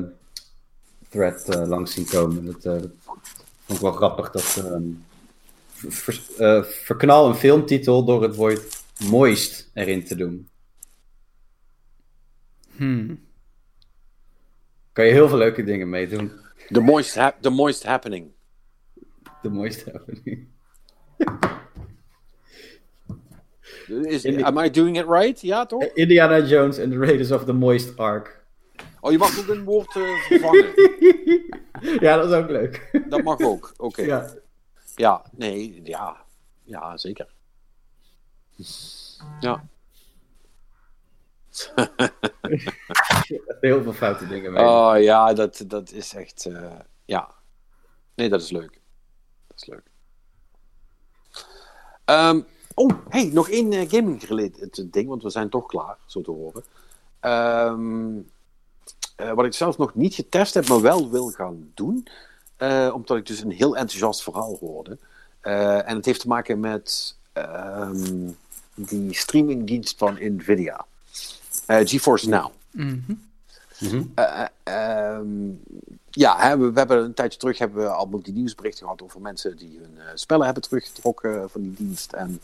thread 1.08 1.66
langs 1.66 1.92
zien 1.94 2.06
komen. 2.06 2.44
Dat, 2.44 2.64
eh, 2.64 2.72
dat 2.72 2.90
vond 3.64 3.78
ik 3.78 3.84
wel 3.84 3.92
grappig. 3.92 4.30
Dat 4.30 4.42
ver- 4.42 6.20
ver- 6.36 6.64
verknal 6.64 7.28
een 7.28 7.34
filmtitel 7.34 8.04
door 8.04 8.22
het 8.22 8.34
woord 8.36 8.82
moist 9.08 9.70
erin 9.74 10.04
te 10.04 10.16
doen. 10.16 10.48
hmm. 12.76 13.24
Kan 14.92 15.04
je 15.04 15.12
heel 15.12 15.28
veel 15.28 15.38
leuke 15.38 15.64
dingen 15.64 15.88
mee 15.88 16.08
doen. 16.08 16.32
The 16.68 16.80
moist, 16.80 17.14
hap- 17.14 17.42
the 17.42 17.50
moist 17.50 17.82
happening. 17.82 18.32
De 19.42 19.50
mooiste 19.50 19.90
happening. 19.90 20.46
Is, 23.88 24.24
am 24.26 24.58
I 24.58 24.68
doing 24.70 24.96
it 24.96 25.06
right? 25.06 25.40
Ja, 25.40 25.66
toch? 25.66 25.84
Indiana 25.94 26.40
Jones 26.40 26.78
and 26.78 26.92
the 26.92 26.98
Raiders 26.98 27.30
of 27.30 27.44
the 27.44 27.52
Moist 27.52 27.96
Ark. 27.98 28.44
Oh, 29.00 29.12
je 29.12 29.18
mag 29.18 29.38
ook 29.38 29.48
een 29.48 29.64
woord 29.64 29.96
eh, 29.96 30.02
vervangen. 30.26 30.72
ja, 32.06 32.16
dat 32.16 32.30
is 32.30 32.36
ook 32.36 32.50
leuk. 32.50 33.04
Dat 33.08 33.22
mag 33.22 33.40
ook. 33.40 33.72
Oké. 33.76 34.02
Ja. 34.02 34.26
Ja. 34.94 35.24
nee, 35.36 35.80
ja. 35.84 36.16
Ja, 36.64 36.96
zeker. 36.96 37.26
Ja. 39.40 39.68
Heel 43.60 43.82
veel 43.82 43.92
foute 43.92 44.26
dingen 44.26 44.52
mee. 44.52 44.64
Oh 44.64 44.94
ja, 44.98 45.32
dat, 45.32 45.64
dat 45.66 45.92
is 45.92 46.14
echt. 46.14 46.46
eh, 46.46 46.78
ja. 47.04 47.34
Nee, 48.14 48.28
dat 48.28 48.42
is 48.42 48.50
leuk. 48.50 48.80
Dat 49.46 49.56
is 49.56 49.66
leuk. 49.66 49.82
Ehm, 52.04 52.40
oh, 52.74 52.90
hey, 53.08 53.30
nog 53.32 53.48
één 53.48 53.72
eh, 53.72 53.88
gaming-related 53.88 54.92
ding, 54.92 55.08
want 55.08 55.22
we 55.22 55.30
zijn 55.30 55.48
toch 55.48 55.66
klaar, 55.66 55.96
zo 56.06 56.20
te 56.20 56.30
horen. 56.30 56.64
Ehm, 57.20 58.18
eh, 59.16 59.32
wat 59.32 59.44
ik 59.44 59.52
zelf 59.52 59.78
nog 59.78 59.94
niet 59.94 60.14
getest 60.14 60.54
heb, 60.54 60.68
maar 60.68 60.80
wel 60.80 61.10
wil 61.10 61.30
gaan 61.30 61.70
doen. 61.74 62.06
omdat 62.92 63.16
ik 63.16 63.26
dus 63.26 63.40
een 63.40 63.50
heel 63.50 63.76
enthousiast 63.76 64.22
verhaal 64.22 64.56
hoorde. 64.60 64.98
En 65.40 65.96
het 65.96 66.04
heeft 66.04 66.20
te 66.20 66.28
maken 66.28 66.60
met 66.60 67.16
ehm, 67.32 68.30
die 68.74 69.14
streamingdienst 69.14 69.98
van 69.98 70.18
Nvidia. 70.20 70.86
Eh, 71.66 71.78
GeForce 71.84 72.28
Now. 72.28 72.50
Mhm. 72.72 72.98
Mhm. 73.80 74.02
Eh, 74.14 74.44
ehm, 74.62 75.48
ja, 76.10 76.36
hè, 76.38 76.58
we, 76.58 76.72
we 76.72 76.78
hebben 76.78 77.04
een 77.04 77.14
tijdje 77.14 77.38
terug 77.38 77.58
hebben 77.58 77.82
we 77.82 77.88
allemaal 77.88 78.22
die 78.22 78.34
nieuwsberichten 78.34 78.82
gehad 78.84 79.02
over 79.02 79.20
mensen 79.20 79.56
die 79.56 79.78
hun 79.78 79.98
eh, 79.98 80.04
spellen 80.14 80.44
hebben 80.44 80.62
teruggetrokken 80.62 81.50
van 81.50 81.60
die 81.62 81.74
dienst. 81.74 82.12
En 82.12 82.40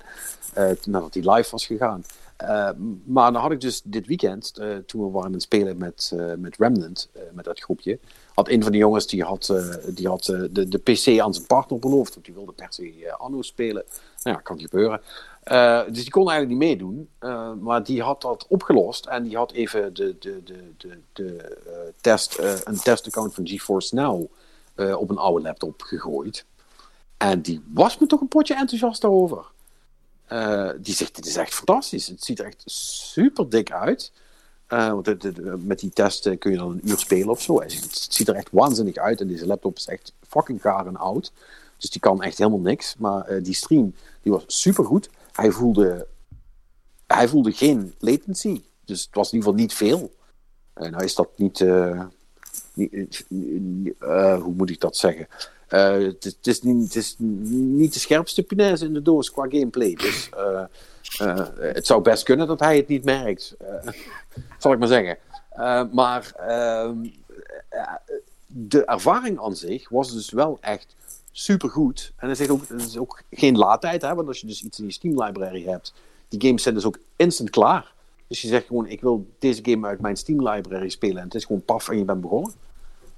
eh, 0.54 0.70
nadat 0.84 1.12
die 1.12 1.30
live 1.30 1.50
was 1.50 1.66
gegaan. 1.66 2.04
Eh, 2.36 2.70
maar 3.04 3.32
dan 3.32 3.42
had 3.42 3.50
ik 3.50 3.60
dus 3.60 3.82
dit 3.84 4.06
weekend, 4.06 4.58
eh, 4.58 4.76
toen 4.76 5.04
we 5.04 5.10
waren 5.10 5.26
aan 5.26 5.32
het 5.32 5.42
spelen 5.42 5.78
met, 5.78 6.12
eh, 6.16 6.32
met 6.36 6.56
Remnant, 6.56 7.08
eh, 7.12 7.22
met 7.32 7.44
dat 7.44 7.60
groepje, 7.60 7.98
had 8.34 8.48
een 8.48 8.62
van 8.62 8.72
de 8.72 8.78
jongens 8.78 9.06
die 9.06 9.22
had, 9.22 9.48
eh, 9.48 9.74
die 9.94 10.08
had 10.08 10.28
eh, 10.28 10.42
de, 10.50 10.68
de 10.68 10.78
PC 10.78 11.20
aan 11.20 11.34
zijn 11.34 11.46
partner 11.46 11.78
beloofd, 11.78 12.14
want 12.14 12.26
die 12.26 12.34
wilde 12.34 12.52
per 12.52 12.66
se 12.70 13.04
eh, 13.06 13.20
Anno 13.20 13.42
spelen. 13.42 13.84
Nou 14.22 14.36
ja, 14.36 14.42
kan 14.42 14.60
gebeuren. 14.60 15.00
Eh, 15.42 15.80
dus 15.86 16.02
die 16.02 16.10
kon 16.10 16.30
eigenlijk 16.30 16.60
niet 16.60 16.68
meedoen, 16.68 17.08
eh, 17.18 17.52
maar 17.60 17.84
die 17.84 18.02
had 18.02 18.20
dat 18.20 18.46
opgelost 18.48 19.06
en 19.06 19.22
die 19.22 19.36
had 19.36 19.52
even 19.52 19.94
de, 19.94 20.16
de, 20.18 20.42
de, 20.42 20.72
de, 20.76 20.98
de, 21.12 21.36
eh, 21.36 21.72
test, 22.00 22.38
een 22.64 22.80
testaccount 22.80 23.34
van 23.34 23.48
GeForce 23.48 23.94
Now 23.94 24.30
op 24.76 25.10
een 25.10 25.18
oude 25.18 25.42
laptop 25.42 25.82
gegooid. 25.82 26.44
En 27.16 27.42
die 27.42 27.62
was 27.72 27.98
me 27.98 28.06
toch 28.06 28.20
een 28.20 28.28
potje 28.28 28.54
enthousiast 28.54 29.00
daarover. 29.00 29.44
Die 30.80 30.94
zegt, 30.94 31.14
dit 31.14 31.26
is 31.26 31.36
echt 31.36 31.54
fantastisch. 31.54 32.06
Het 32.06 32.24
ziet 32.24 32.38
er 32.38 32.46
echt 32.46 32.62
super 32.66 33.48
dik 33.48 33.72
uit. 33.72 34.12
Want 34.68 35.08
met 35.64 35.78
die 35.78 35.90
test 35.90 36.38
kun 36.38 36.50
je 36.50 36.56
dan 36.56 36.70
een 36.70 36.88
uur 36.88 36.98
spelen 36.98 37.28
of 37.28 37.42
zo. 37.42 37.62
Zegt, 37.66 37.84
Het 37.84 38.14
ziet 38.14 38.28
er 38.28 38.34
echt 38.34 38.48
waanzinnig 38.50 38.96
uit. 38.96 39.20
En 39.20 39.28
deze 39.28 39.46
laptop 39.46 39.76
is 39.76 39.86
echt 39.86 40.12
fucking 40.28 40.60
gaar 40.60 40.86
en 40.86 40.96
oud. 40.96 41.32
Dus 41.78 41.90
die 41.90 42.00
kan 42.00 42.22
echt 42.22 42.38
helemaal 42.38 42.60
niks. 42.60 42.94
Maar 42.98 43.42
die 43.42 43.54
stream 43.54 43.94
die 44.22 44.32
was 44.32 44.44
super 44.46 44.84
goed. 44.84 45.08
Hij 45.32 45.50
voelde, 45.50 46.06
hij 47.06 47.28
voelde 47.28 47.52
geen 47.52 47.94
latency. 47.98 48.62
Dus 48.84 49.02
het 49.04 49.14
was 49.14 49.32
in 49.32 49.38
ieder 49.38 49.48
geval 49.50 49.64
niet 49.64 49.74
veel. 49.74 50.14
En 50.74 50.90
nou 50.90 51.04
is 51.04 51.14
dat 51.14 51.28
niet... 51.36 51.60
eh, 51.60 52.04
niet 52.74 53.94
eh, 53.98 54.42
hoe 54.42 54.54
moet 54.54 54.70
ik 54.70 54.80
dat 54.80 54.96
zeggen? 54.96 55.26
Eh, 55.68 55.92
het, 55.92 56.38
is- 56.46 56.62
niet, 56.62 56.82
het 56.84 56.96
is 56.96 57.14
niet 57.18 57.92
de 57.92 57.98
scherpste 57.98 58.42
punaise 58.42 58.84
in 58.84 58.92
de 58.94 59.02
doos 59.02 59.30
qua 59.30 59.46
gameplay. 59.48 59.94
Dus 59.94 60.28
eh, 60.28 60.64
eh, 61.18 61.46
het 61.74 61.86
zou 61.86 62.02
best 62.02 62.22
kunnen 62.22 62.46
dat 62.46 62.60
hij 62.60 62.76
het 62.76 62.88
niet 62.88 63.04
merkt. 63.04 63.54
eh, 63.58 63.92
zal 64.58 64.72
ik 64.72 64.78
maar 64.78 64.88
zeggen. 64.88 65.18
Eh, 65.50 65.82
maar 65.92 66.32
ehm, 66.36 67.04
eh, 67.68 67.92
de 68.46 68.84
ervaring 68.84 69.40
aan 69.40 69.56
zich 69.56 69.88
was 69.88 70.12
dus 70.12 70.30
wel 70.30 70.58
echt 70.60 70.94
supergoed. 71.32 72.12
En 72.16 72.28
er 72.28 72.36
zit 72.36 72.50
ook, 72.50 72.62
is 72.62 72.96
ook 72.96 73.22
geen 73.30 73.56
laadtijd, 73.56 74.02
hè, 74.02 74.14
want 74.14 74.28
als 74.28 74.40
je 74.40 74.46
dus 74.46 74.62
iets 74.62 74.78
in 74.78 74.86
je 74.86 74.92
Steam 74.92 75.22
library 75.22 75.64
hebt, 75.64 75.92
die 76.28 76.40
games 76.40 76.62
zijn 76.62 76.74
dus 76.74 76.84
ook 76.84 76.98
instant 77.16 77.50
klaar. 77.50 77.92
Dus 78.26 78.42
je 78.42 78.48
zegt 78.48 78.66
gewoon, 78.66 78.86
ik 78.86 79.00
wil 79.00 79.26
deze 79.38 79.64
game 79.64 79.86
uit 79.86 80.00
mijn 80.00 80.16
Steam 80.16 80.48
library 80.48 80.88
spelen 80.88 81.16
en 81.16 81.24
het 81.24 81.34
is 81.34 81.44
gewoon 81.44 81.64
paf 81.64 81.88
en 81.88 81.98
je 81.98 82.04
bent 82.04 82.20
begonnen. 82.20 82.52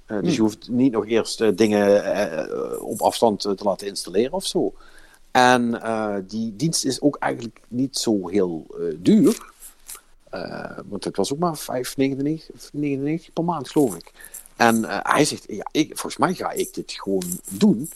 Eh, 0.05 0.21
dus 0.21 0.35
je 0.35 0.41
hoeft 0.41 0.69
niet 0.69 0.91
nog 0.91 1.05
eerst 1.05 1.41
eh, 1.41 1.49
dingen 1.55 2.03
eh, 2.03 2.81
op 2.81 3.01
afstand 3.01 3.41
te 3.41 3.63
laten 3.63 3.87
installeren 3.87 4.33
of 4.33 4.45
zo. 4.45 4.73
En 5.31 5.81
die 6.27 6.55
dienst 6.55 6.85
is 6.85 7.01
ook 7.01 7.15
eigenlijk 7.15 7.61
niet 7.67 7.97
zo 7.97 8.27
heel 8.27 8.65
duur. 8.97 9.53
Want 10.85 11.03
het 11.03 11.15
was 11.15 11.33
ook 11.33 11.39
maar 11.39 11.57
5,99 11.57 11.65
of 12.53 12.69
99 12.73 13.33
per 13.33 13.43
maand, 13.43 13.69
geloof 13.69 13.95
ik. 13.95 14.11
En 14.55 14.83
hij 15.03 15.25
zegt, 15.25 15.45
ja, 15.47 15.67
ik, 15.71 15.87
volgens 15.87 16.17
mij 16.17 16.33
ga 16.33 16.51
ik 16.51 16.73
dit 16.73 16.91
gewoon 16.91 17.39
doen. 17.49 17.89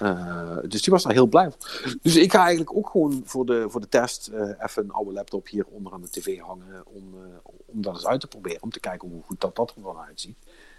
Eh, 0.00 0.58
dus 0.68 0.82
die 0.82 0.92
was 0.92 1.02
daar 1.02 1.12
heel 1.12 1.26
blij 1.26 1.50
van. 1.50 1.94
Dus 2.02 2.16
ik 2.16 2.32
ga 2.32 2.38
eigenlijk 2.38 2.76
ook 2.76 2.88
gewoon 2.88 3.22
voor 3.24 3.46
de, 3.46 3.66
voor 3.68 3.80
de 3.80 3.88
test 3.88 4.28
eh, 4.28 4.40
even 4.40 4.84
een 4.84 4.90
oude 4.90 5.12
laptop 5.12 5.48
hier 5.48 5.66
onder 5.66 5.92
aan 5.92 6.02
de 6.02 6.10
tv 6.10 6.38
hangen. 6.38 6.86
Om, 6.86 7.14
eh, 7.14 7.38
om 7.44 7.82
dat 7.82 7.94
eens 7.94 8.06
uit 8.06 8.20
te 8.20 8.26
proberen. 8.26 8.62
Om 8.62 8.70
te 8.70 8.80
kijken 8.80 9.08
hoe 9.08 9.22
goed 9.22 9.40
dat, 9.40 9.56
dat 9.56 9.72
er 9.76 9.82
dan 9.82 9.98
uitziet. 9.98 10.36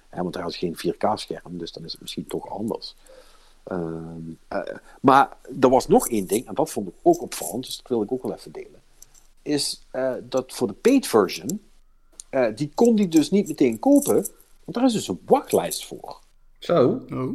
Hè, 0.09 0.21
want 0.21 0.33
hij 0.33 0.43
had 0.43 0.55
geen 0.55 0.77
4K-scherm, 0.77 1.57
dus 1.57 1.71
dan 1.71 1.85
is 1.85 1.91
het 1.91 2.01
misschien 2.01 2.27
toch 2.27 2.49
anders. 2.49 2.95
Ehm, 3.63 4.31
eh, 4.47 4.75
maar 5.01 5.37
er 5.59 5.69
was 5.69 5.87
nog 5.87 6.09
één 6.09 6.27
ding, 6.27 6.47
en 6.47 6.53
dat 6.53 6.71
vond 6.71 6.87
ik 6.87 6.93
ook 7.01 7.21
opvallend, 7.21 7.65
dus 7.65 7.77
dat 7.77 7.87
wil 7.87 8.01
ik 8.01 8.11
ook 8.11 8.23
wel 8.23 8.33
even 8.33 8.51
delen. 8.51 8.81
Is 9.41 9.87
eh, 9.91 10.13
dat 10.23 10.53
voor 10.53 10.67
de 10.67 10.73
paid 10.73 11.07
version, 11.07 11.61
eh, 12.29 12.55
die 12.55 12.71
kon 12.75 12.95
die 12.95 13.07
dus 13.07 13.29
niet 13.29 13.47
meteen 13.47 13.79
kopen, 13.79 14.13
want 14.63 14.77
daar 14.77 14.85
is 14.85 14.93
dus 14.93 15.07
een 15.07 15.21
wachtlijst 15.25 15.85
voor. 15.85 16.19
Zo. 16.59 17.05
Oh. 17.09 17.29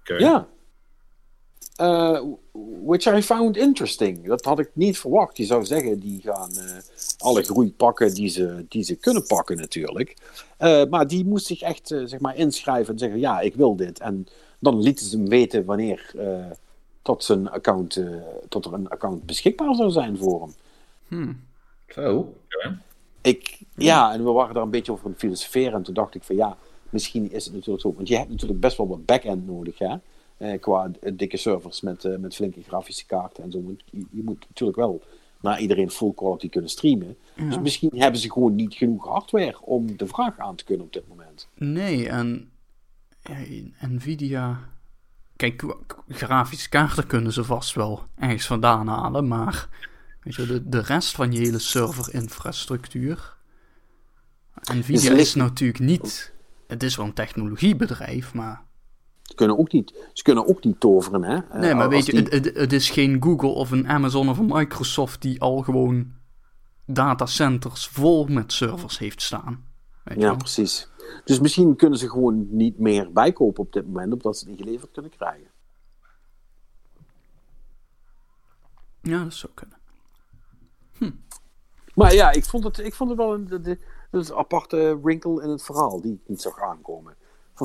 Oké. 0.00 0.14
Ja. 0.14 0.48
Eh, 1.82 2.20
which 2.84 3.06
I 3.06 3.22
found 3.22 3.56
interesting. 3.56 4.26
Dat 4.26 4.44
had 4.44 4.58
ik 4.58 4.70
niet 4.72 4.98
verwacht. 4.98 5.36
Je 5.36 5.44
zou 5.44 5.64
zeggen, 5.64 5.98
die 5.98 6.20
gaan 6.20 6.50
eh, 6.50 6.76
alle 7.18 7.42
groei 7.42 7.72
pakken 7.72 8.14
die 8.14 8.28
ze, 8.28 8.64
die 8.68 8.82
ze 8.82 8.96
kunnen 8.96 9.26
pakken 9.26 9.56
natuurlijk. 9.56 10.16
Eh, 10.56 10.84
maar 10.90 11.06
die 11.06 11.24
moest 11.24 11.46
zich 11.46 11.60
echt 11.60 11.88
zeg 12.04 12.20
maar 12.20 12.36
inschrijven 12.36 12.92
en 12.92 12.98
zeggen, 12.98 13.18
ja, 13.18 13.40
ik 13.40 13.54
wil 13.54 13.76
dit. 13.76 14.00
En 14.00 14.26
dan 14.58 14.80
lieten 14.82 15.06
ze 15.06 15.16
hem 15.16 15.28
weten 15.28 15.64
wanneer 15.64 16.10
eh, 16.18 16.50
tot, 17.02 17.24
zijn 17.24 17.50
account, 17.50 17.96
eh, 17.96 18.06
tot 18.48 18.64
er 18.64 18.72
een 18.72 18.88
account 18.88 19.26
beschikbaar 19.26 19.74
zou 19.74 19.90
zijn 19.90 20.18
voor 20.18 20.40
hem. 20.40 20.54
Zo. 21.88 22.34
Ik, 23.20 23.60
ja, 23.76 24.12
en 24.12 24.24
we 24.24 24.30
waren 24.30 24.54
daar 24.54 24.62
een 24.62 24.70
beetje 24.70 24.92
over 24.92 25.04
aan 25.04 25.10
het 25.10 25.20
filosoferen. 25.20 25.72
En 25.72 25.82
toen 25.82 25.94
dacht 25.94 26.14
ik 26.14 26.22
van 26.22 26.36
ja, 26.36 26.56
misschien 26.90 27.30
is 27.32 27.44
het 27.44 27.54
natuurlijk 27.54 27.82
zo. 27.82 27.94
Want 27.94 28.08
je 28.08 28.16
hebt 28.16 28.30
natuurlijk 28.30 28.60
best 28.60 28.76
wel 28.76 28.88
wat 28.88 29.06
back-end 29.06 29.46
nodig, 29.46 29.78
hè? 29.78 29.96
Eh, 30.42 30.60
qua 30.60 30.90
eh, 31.00 31.12
dikke 31.16 31.36
servers 31.36 31.80
met, 31.80 32.04
eh, 32.04 32.16
met 32.16 32.34
flinke 32.34 32.62
grafische 32.62 33.06
kaarten 33.06 33.44
en 33.44 33.50
zo. 33.50 33.58
Je, 33.90 34.06
je 34.10 34.22
moet 34.22 34.44
natuurlijk 34.48 34.78
wel 34.78 35.02
naar 35.40 35.60
iedereen 35.60 35.90
full 35.90 36.12
quality 36.14 36.48
kunnen 36.48 36.70
streamen. 36.70 37.16
Dus 37.36 37.58
misschien 37.58 37.90
hebben 37.94 38.20
ze 38.20 38.30
gewoon 38.32 38.54
niet 38.54 38.74
genoeg 38.74 39.04
hardware 39.08 39.60
om 39.60 39.96
de 39.96 40.06
vraag 40.06 40.38
aan 40.38 40.54
te 40.54 40.64
kunnen 40.64 40.86
op 40.86 40.92
dit 40.92 41.08
moment. 41.08 41.48
Nee, 41.54 42.08
en 42.08 42.50
ja, 43.22 43.36
Nvidia. 43.86 44.60
Kijk, 45.36 45.64
grafische 46.08 46.68
kaarten 46.68 47.06
kunnen 47.06 47.32
ze 47.32 47.44
vast 47.44 47.74
wel 47.74 48.02
ergens 48.18 48.46
vandaan 48.46 48.86
halen, 48.88 49.28
maar 49.28 49.68
weet 50.22 50.34
je, 50.34 50.46
de, 50.46 50.68
de 50.68 50.80
rest 50.80 51.14
van 51.14 51.32
je 51.32 51.38
hele 51.38 51.58
serverinfrastructuur. 51.58 53.36
Nvidia 54.72 55.00
Ze 55.00 55.08
ligt- 55.10 55.20
is 55.26 55.34
natuurlijk 55.34 55.78
niet. 55.84 56.32
Het 56.66 56.82
is 56.82 56.96
wel 56.96 57.06
een 57.06 57.12
technologiebedrijf, 57.12 58.34
maar. 58.34 58.64
Ze 59.32 59.38
kunnen 59.38 59.58
ook 59.58 59.72
niet, 59.72 60.08
ze 60.12 60.22
kunnen 60.22 60.46
ook 60.46 60.64
niet 60.64 60.80
toveren, 60.80 61.22
hè? 61.24 61.36
Eh, 61.36 61.60
Nee, 61.60 61.74
maar 61.74 61.84
als 61.84 61.94
weet 61.94 62.06
je, 62.06 62.40
die- 62.40 62.52
het, 62.52 62.72
is 62.72 62.90
geen 62.90 63.22
Google 63.22 63.48
of 63.48 63.70
een 63.70 63.88
Amazon 63.88 64.28
of 64.28 64.38
een 64.38 64.46
Microsoft 64.46 65.22
die 65.22 65.40
al 65.40 65.62
gewoon 65.62 66.12
datacenters 66.86 67.88
vol 67.88 68.26
met 68.26 68.52
servers 68.52 68.98
heeft 68.98 69.22
staan. 69.22 69.64
Weet 70.04 70.16
Ja, 70.20 70.22
wel? 70.26 70.36
precies. 70.36 70.88
Dus 71.24 71.40
misschien 71.40 71.76
kunnen 71.76 71.98
ze 71.98 72.08
gewoon 72.10 72.46
niet 72.56 72.78
meer 72.78 73.12
bijkopen 73.12 73.62
op 73.64 73.72
dit 73.72 73.86
moment, 73.86 74.12
omdat 74.12 74.38
ze 74.38 74.48
niet 74.48 74.58
geleverd 74.58 74.90
kunnen 74.92 75.10
krijgen. 75.10 75.50
ja, 79.02 79.22
dat 79.24 79.34
zou 79.34 79.52
kunnen. 79.54 79.76
Maar 81.94 82.14
ja, 82.14 82.30
ik 82.30 82.44
vond 82.44 82.64
het, 82.64 82.78
ik 82.78 82.94
vond 82.94 83.10
het 83.10 83.18
wel 83.18 83.34
een, 83.34 83.46
de, 83.48 83.60
de- 83.60 83.78
dat 84.10 84.22
is 84.22 84.28
een 84.28 84.36
aparte 84.36 84.98
wrinkle 85.02 85.42
in 85.42 85.48
het 85.48 85.62
verhaal 85.62 86.00
die 86.00 86.12
ik 86.12 86.20
niet 86.28 86.40
zag 86.40 86.60
aankomen. 86.60 87.16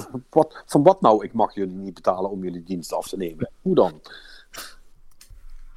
Van 0.01 0.23
wat, 0.29 0.63
van 0.65 0.83
wat 0.83 1.01
nou, 1.01 1.23
ik 1.25 1.33
mag 1.33 1.53
jullie 1.55 1.75
niet 1.75 1.93
betalen 1.93 2.29
om 2.29 2.43
jullie 2.43 2.63
dienst 2.63 2.93
af 2.93 3.07
te 3.07 3.17
nemen? 3.17 3.49
Hoe 3.61 3.75
dan? 3.75 4.01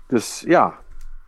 Dus 0.09 0.41
ja, 0.47 0.75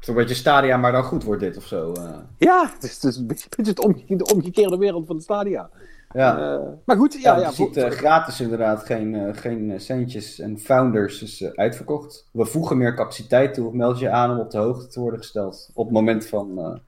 Zo'n 0.01 0.15
beetje 0.15 0.35
Stadia, 0.35 0.77
maar 0.77 0.93
dan 0.93 1.03
goed 1.05 1.25
wordt 1.25 1.41
dit 1.41 1.57
of 1.57 1.67
zo. 1.67 1.93
eh. 1.93 2.19
ja 2.39 2.71
het 2.75 2.83
is, 2.83 2.95
het 2.95 3.05
is 3.05 3.17
een 3.17 3.27
beetje, 3.27 3.83
omge- 3.83 4.17
de 4.17 4.33
omgekeerde 4.35 4.77
wereld 4.77 5.07
van 5.07 5.17
de 5.17 5.23
Stadia. 5.23 5.71
ja. 6.13 6.55
Eh, 6.55 6.69
maar 6.85 6.97
goed, 6.97 7.13
ja, 7.23 7.37
Ja, 7.39 7.49
je 7.49 7.55
ziet 7.55 7.79
gratis 7.79 8.41
inderdaad 8.41 8.85
geen, 8.85 9.15
eh, 9.15 9.37
geen 9.37 9.81
centjes. 9.81 10.39
En 10.39 10.59
Founders 10.59 11.23
is 11.23 11.45
uitverkocht. 11.55 12.29
We 12.33 12.45
voegen 12.45 12.77
meer 12.79 12.95
capaciteit 12.95 13.55
toe. 13.55 13.77
Meld 13.77 13.99
je 13.99 14.11
aan 14.11 14.31
om 14.31 14.39
op 14.39 14.51
de 14.51 14.59
hoogte 14.59 14.87
te 14.87 15.01
worden 15.01 15.19
gesteld. 15.21 15.71
Op 15.75 15.85
het 15.85 15.95
moment 15.95 16.27
van 16.27 16.81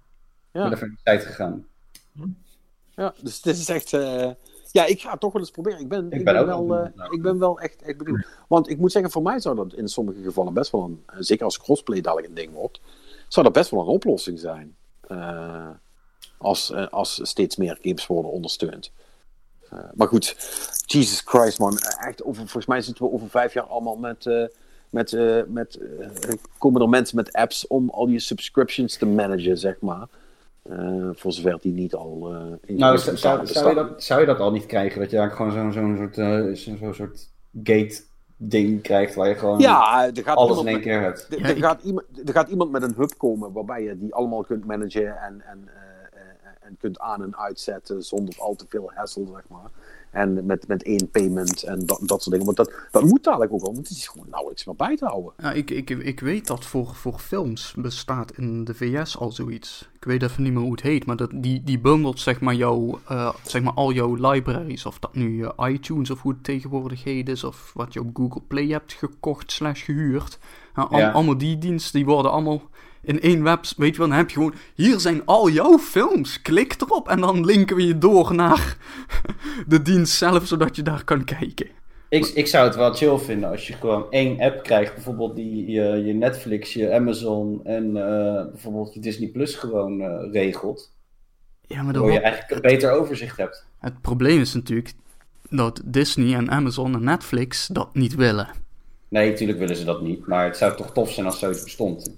Ja. 0.53 0.69
de 0.69 0.95
tijd 1.03 1.23
gegaan. 1.25 1.67
Ja, 2.95 3.15
dus 3.23 3.41
dit 3.43 3.57
is 3.57 3.69
echt. 3.69 3.93
Ja, 4.75 4.85
ik 4.85 5.01
ga 5.01 5.11
het 5.11 5.21
toch 5.21 5.33
wel 5.33 5.43
eens 5.43 5.51
proberen. 5.51 5.81
Ik 5.81 5.89
ben, 5.89 6.11
ik 6.11 6.25
ben 6.25 6.47
wel, 6.47 6.75
eh, 6.77 6.91
ik 7.11 7.23
ben 7.23 7.39
wel 7.39 7.61
echt, 7.61 7.83
echt 7.83 7.97
benieuwd. 7.99 8.27
Want 8.49 8.69
ik 8.71 8.79
moet 8.79 8.93
zeggen, 8.93 9.11
voor 9.11 9.23
mij 9.23 9.41
zou 9.41 9.57
dat 9.57 9.75
in 9.75 9.89
sommige 9.89 10.23
gevallen 10.23 10.53
best 10.55 10.71
wel 10.71 10.83
een. 10.83 11.03
eh, 11.07 11.17
Zeker 11.19 11.45
als 11.45 11.59
crossplay 11.59 12.01
dadelijk 12.01 12.29
een 12.29 12.35
ding 12.35 12.53
wordt. 12.53 12.81
Zou 13.29 13.45
dat 13.45 13.55
best 13.55 13.71
wel 13.71 13.81
een 13.81 13.87
oplossing 13.87 14.39
zijn. 14.39 14.77
Eh, 15.01 15.69
als, 16.39 16.73
als 16.91 17.21
steeds 17.23 17.57
meer 17.57 17.79
games 17.83 18.07
worden 18.07 18.31
ondersteund. 18.31 18.93
Maar 19.95 20.09
goed, 20.09 20.37
Jesus 20.87 21.21
Christ, 21.25 21.59
man. 21.59 21.79
Echt, 21.79 22.25
over, 22.25 22.41
volgens 22.41 22.67
mij 22.67 22.81
zitten 22.81 23.05
we 23.05 23.13
over 23.13 23.29
vijf 23.31 23.53
jaar 23.53 23.65
allemaal 23.65 23.97
met. 23.97 24.51
met, 24.91 25.17
met 25.49 25.79
komen 26.59 26.81
er 26.83 26.89
mensen 26.89 27.17
met 27.17 27.33
apps 27.33 27.67
om 27.67 27.91
al 27.91 28.07
je 28.09 28.19
subscriptions 28.19 28.97
te 28.97 29.07
managen, 29.07 29.59
zeg 29.59 29.81
maar. 29.81 30.09
Eh, 30.70 31.09
voor 31.12 31.32
zover 31.32 31.59
die 31.61 31.73
niet 31.73 31.95
al. 31.95 32.35
eh 32.35 32.69
in 32.70 32.77
Nou, 32.77 32.93
je 32.93 32.99
zou, 32.99 33.16
zou, 33.16 33.47
zou, 33.47 33.69
je 33.69 33.74
dat, 33.74 34.03
zou 34.03 34.20
je 34.20 34.27
dat 34.27 34.39
al 34.41 34.53
niet 34.53 34.66
krijgen? 34.66 35.01
Dat 35.01 35.11
je 35.11 35.19
eigenlijk 35.19 35.55
gewoon 35.55 35.73
zo'n 35.73 35.82
zo'n 35.82 35.97
soort, 35.97 36.19
eh, 36.19 36.77
zo'n 36.78 36.95
soort 36.95 37.31
gate-ding 37.62 38.82
krijgt 38.82 39.15
waar 39.15 39.28
je 39.28 39.35
gewoon 39.35 39.59
Ja, 39.61 40.07
er 40.15 40.23
gaat, 40.23 40.36
alles 40.36 40.61
in 40.61 40.66
één 40.66 40.81
keer 40.81 41.01
hebt. 41.01 41.27
er, 41.31 41.39
Ja, 41.41 41.45
er 41.49 41.57
ik- 41.57 41.65
gaat 41.65 41.82
iemand, 41.82 42.07
er 42.28 42.32
gaat 42.32 42.49
iemand 42.49 42.70
met 42.70 42.82
een 42.82 42.95
hub 42.97 43.11
komen 43.16 43.53
waarbij 43.53 43.82
je 43.82 43.99
die 43.99 44.15
allemaal 44.15 44.43
kunt 44.45 44.65
managen 44.65 45.16
en, 45.23 45.43
en, 45.47 45.69
eh, 45.69 46.20
eh, 46.20 46.51
en 46.61 46.77
kunt 46.78 46.99
aan- 46.99 47.23
en 47.23 47.36
uitzetten 47.36 48.03
zonder 48.03 48.35
al 48.39 48.55
te 48.55 48.65
veel 48.69 48.91
hassle, 48.95 49.27
zeg 49.32 49.43
maar. 49.49 49.70
En 50.15 50.47
met, 50.47 50.69
met 50.69 50.82
één 50.82 51.11
payment 51.11 51.62
en 51.62 51.86
dat, 51.86 51.99
dat 52.03 52.23
soort 52.23 52.31
dingen. 52.31 52.45
Want 52.45 52.57
dat, 52.57 52.73
dat 52.91 53.03
moet 53.03 53.24
dadelijk 53.24 53.53
ook 53.53 53.61
wel, 53.62 53.74
want 53.74 53.89
het 53.89 53.97
is 53.97 54.09
gewoon 54.09 54.27
nauwelijks 54.31 54.65
meer 54.65 54.77
bij 54.77 54.97
te 54.97 55.05
houden. 55.05 55.32
Ja, 55.39 55.53
ik, 55.53 55.70
ik, 55.70 55.91
ik 55.91 56.20
weet 56.20 56.47
dat 56.47 56.65
voor, 56.66 56.95
voor 56.95 57.19
films 57.19 57.74
bestaat 57.77 58.32
in 58.36 58.65
de 58.65 58.74
VS 58.74 59.19
al 59.19 59.32
zoiets. 59.32 59.89
Ik 59.97 60.05
weet 60.05 60.23
even 60.23 60.43
niet 60.43 60.53
meer 60.53 60.62
hoe 60.62 60.70
het 60.73 60.81
heet, 60.82 61.07
maar 61.07 61.16
dat, 61.16 61.31
die, 61.35 61.62
die 61.65 61.78
bundelt 61.78 62.20
zeg 62.20 62.41
maar, 62.41 62.55
jouw, 62.55 63.01
eh, 63.09 63.35
zeg 63.43 63.62
maar 63.62 63.73
al 63.74 63.93
jouw 63.93 64.15
libraries. 64.31 64.86
Of 64.86 64.99
dat 64.99 65.15
nu 65.15 65.47
iTunes 65.59 66.11
of 66.11 66.23
hoe 66.23 66.32
het 66.32 66.45
tegenwoordig 66.45 67.05
heet 67.05 67.28
is. 67.28 67.45
Of 67.45 67.70
wat 67.74 67.93
je 67.93 68.01
op 68.01 68.11
Google 68.16 68.43
Play 68.49 68.66
hebt 68.66 68.93
gekocht 68.93 69.53
slash 69.53 69.85
gehuurd. 69.85 70.39
Ja, 70.77 70.82
al- 70.82 70.99
Ja. 70.99 71.11
Allemaal 71.11 71.39
die 71.39 71.59
diensten, 71.59 71.93
die 71.99 72.05
worden 72.09 72.31
allemaal 72.32 72.62
in 73.05 73.21
één 73.21 73.43
website. 73.43 73.81
Weet 73.81 73.93
je 73.93 73.99
wel, 73.99 74.09
dan 74.09 74.17
heb 74.17 74.29
je 74.31 74.35
gewoon, 74.35 74.55
hier 74.75 75.01
zijn 75.01 75.25
al 75.25 75.49
jouw 75.49 75.79
films. 75.79 76.43
Klik 76.43 76.75
erop 76.81 77.09
en 77.09 77.21
dan 77.21 77.45
linken 77.45 77.77
we 77.77 77.87
je 77.87 77.99
door 77.99 78.35
naar 78.35 78.77
de 79.67 79.83
dienst 79.83 80.17
zelf, 80.17 80.47
zodat 80.47 80.77
je 80.77 80.83
daar 80.83 81.05
kan 81.05 81.25
kijken. 81.25 81.67
Ik, 82.09 82.27
ik 82.27 82.47
zou 82.47 82.67
het 82.67 82.77
wel 82.77 82.95
chill 82.95 83.19
vinden 83.19 83.51
als 83.51 83.67
je 83.67 83.73
gewoon 83.73 84.07
één 84.11 84.41
app 84.41 84.63
krijgt. 84.63 84.95
Bijvoorbeeld 84.95 85.37
die 85.37 85.71
je, 85.71 85.83
je 85.83 86.13
Netflix, 86.13 86.73
je 86.73 86.93
Amazon 86.93 87.61
en 87.65 87.97
eh, 87.97 88.51
bijvoorbeeld 88.51 88.95
je 88.95 89.01
Disney 89.01 89.29
Plus 89.29 89.55
gewoon 89.55 90.01
eh, 90.01 90.33
regelt. 90.33 90.93
Ja, 91.67 91.77
maar 91.77 91.85
Waardoor 91.85 92.13
je 92.13 92.21
eigenlijk 92.21 92.55
een 92.55 92.71
beter 92.71 92.91
overzicht 92.91 93.37
hebt. 93.37 93.67
Het 93.79 94.01
probleem 94.01 94.41
is 94.41 94.55
natuurlijk 94.55 94.93
dat 95.51 95.81
Disney 95.85 96.35
en 96.35 96.51
Amazon 96.51 96.95
en 96.95 97.05
Netflix 97.05 97.67
dat 97.67 97.95
niet 97.95 98.15
willen. 98.15 98.49
Nee, 99.15 99.31
natuurlijk 99.31 99.59
willen 99.59 99.77
ze 99.77 99.85
dat 99.85 100.01
niet. 100.01 100.27
Maar 100.27 100.45
het 100.45 100.57
zou 100.57 100.77
toch 100.77 100.93
tof 100.93 101.11
zijn 101.11 101.27
als 101.27 101.39
zoiets 101.39 101.62
bestond. 101.65 102.15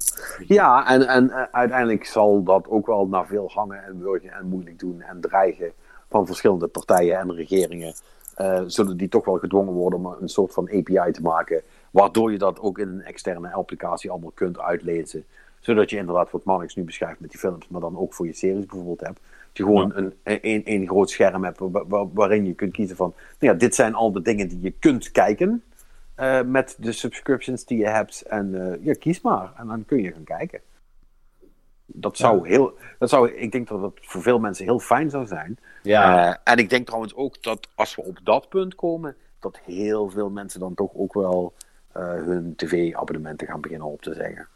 Ja, 0.46 0.86
en, 0.88 1.06
en 1.08 1.30
eh, 1.30 1.42
uiteindelijk 1.52 2.04
zal 2.04 2.42
dat 2.42 2.68
ook 2.68 2.86
wel 2.86 3.06
naar 3.06 3.26
veel 3.26 3.50
hangen 3.54 3.84
en 3.84 3.98
wurgen 4.02 4.32
en 4.32 4.46
moeilijk 4.48 4.78
doen 4.78 5.00
en 5.00 5.20
dreigen 5.20 5.72
van 6.10 6.26
verschillende 6.26 6.66
partijen 6.66 7.18
en 7.18 7.34
regeringen. 7.34 7.94
eh, 8.34 8.62
zullen 8.66 8.96
die 8.96 9.08
toch 9.08 9.24
wel 9.24 9.38
gedwongen 9.38 9.72
worden 9.72 9.98
om 9.98 10.16
een 10.20 10.28
soort 10.28 10.52
van 10.52 10.68
API 10.68 11.12
te 11.12 11.22
maken, 11.22 11.62
waardoor 11.90 12.32
je 12.32 12.38
dat 12.38 12.60
ook 12.60 12.78
in 12.78 12.88
een 12.88 13.02
externe 13.02 13.52
applicatie 13.52 14.10
allemaal 14.10 14.32
kunt 14.34 14.58
uitlezen. 14.60 15.24
Zodat 15.60 15.90
je 15.90 15.96
inderdaad, 15.96 16.30
wat 16.30 16.44
Marnix 16.44 16.74
nu 16.74 16.82
beschrijft 16.84 17.20
met 17.20 17.30
die 17.30 17.38
films, 17.38 17.68
maar 17.68 17.80
dan 17.80 17.98
ook 17.98 18.14
voor 18.14 18.26
je 18.26 18.32
series 18.32 18.66
bijvoorbeeld 18.66 19.00
hebt. 19.00 19.20
Dat 19.20 19.56
je 19.56 19.62
gewoon 19.62 19.92
een, 19.94 20.14
een, 20.22 20.62
een 20.64 20.86
groot 20.86 21.10
scherm 21.10 21.44
hebt 21.44 21.58
wa- 21.58 21.86
wa- 21.86 22.06
waarin 22.12 22.46
je 22.46 22.54
kunt 22.54 22.72
kiezen 22.72 22.96
van, 22.96 23.12
nou 23.38 23.52
ja, 23.52 23.58
dit 23.58 23.74
zijn 23.74 23.94
al 23.94 24.12
de 24.12 24.22
dingen 24.22 24.48
die 24.48 24.60
je 24.60 24.72
kunt 24.78 25.10
kijken 25.10 25.62
eh, 26.16 26.42
met 26.42 26.76
de 26.78 26.92
subscriptions 26.92 27.64
die 27.64 27.78
je 27.78 27.88
hebt. 27.88 28.22
En 28.22 28.72
eh, 28.72 28.84
ja, 28.84 28.92
kies 28.92 29.20
maar. 29.20 29.52
En 29.56 29.66
dan 29.66 29.84
kun 29.84 30.02
je 30.02 30.12
gaan 30.12 30.24
kijken. 30.24 30.60
Dat 31.86 32.16
zou 32.16 32.48
heel, 32.48 32.78
dat 32.98 33.08
zou, 33.08 33.30
ik 33.30 33.52
denk 33.52 33.68
dat 33.68 33.80
dat 33.80 33.92
voor 34.00 34.22
veel 34.22 34.38
mensen 34.38 34.64
heel 34.64 34.78
fijn 34.78 35.10
zou 35.10 35.26
zijn. 35.26 35.58
Ja, 35.82 36.28
Eh, 36.28 36.52
en 36.52 36.58
ik 36.58 36.70
denk 36.70 36.86
trouwens 36.86 37.14
ook 37.14 37.42
dat 37.42 37.68
als 37.74 37.94
we 37.94 38.02
op 38.02 38.18
dat 38.22 38.48
punt 38.48 38.74
komen, 38.74 39.16
dat 39.40 39.58
heel 39.64 40.10
veel 40.10 40.30
mensen 40.30 40.60
dan 40.60 40.74
toch 40.74 40.90
ook 40.94 41.14
wel 41.14 41.54
eh, 41.92 42.02
hun 42.02 42.56
tv-abonnementen 42.56 43.46
gaan 43.46 43.60
beginnen 43.60 43.86
op 43.86 44.02
te 44.02 44.14
zeggen. 44.14 44.48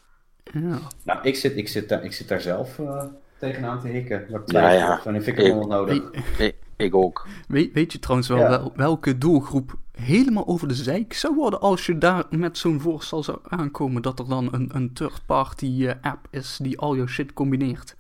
Ja. 0.52 0.78
nou, 1.04 1.18
ik 1.22 1.36
zit, 1.36 1.56
ik 1.56 1.68
zit, 1.68 1.88
daar, 1.88 2.04
ik 2.04 2.12
zit 2.12 2.28
daar 2.28 2.40
zelf 2.40 2.78
eh, 2.78 3.04
tegenaan 3.40 3.80
te 3.80 3.88
hikken. 3.88 4.26
Dat 4.30 4.40
ik 4.40 4.50
Ja. 4.52 5.00
Van, 5.02 5.22
vind 5.22 5.38
ik 5.38 5.46
nog 5.46 5.56
wel 5.56 5.66
nodig. 5.66 6.02
Ik, 6.38 6.54
ik 6.76 6.94
ook. 6.94 7.26
Weet, 7.48 7.72
weet 7.72 7.92
je 7.92 7.98
trouwens 7.98 8.28
wel, 8.28 8.38
Ja. 8.38 8.48
wel 8.48 8.72
welke 8.76 9.18
doelgroep 9.18 9.74
helemaal 9.92 10.46
over 10.46 10.68
de 10.68 10.74
zeik 10.74 11.12
zou 11.12 11.34
worden 11.34 11.60
als 11.60 11.86
je 11.86 11.98
daar 11.98 12.24
met 12.30 12.58
zo'n 12.58 12.80
voorstel 12.80 13.22
zou 13.22 13.38
aankomen 13.48 14.02
dat 14.02 14.18
er 14.18 14.28
dan 14.28 14.48
een, 14.52 14.70
een 14.72 14.92
third-party 14.92 15.86
eh, 15.86 15.94
app 16.10 16.26
is 16.30 16.58
die 16.62 16.78
al 16.78 16.96
jouw 16.96 17.06
shit 17.06 17.32
combineert? 17.32 17.96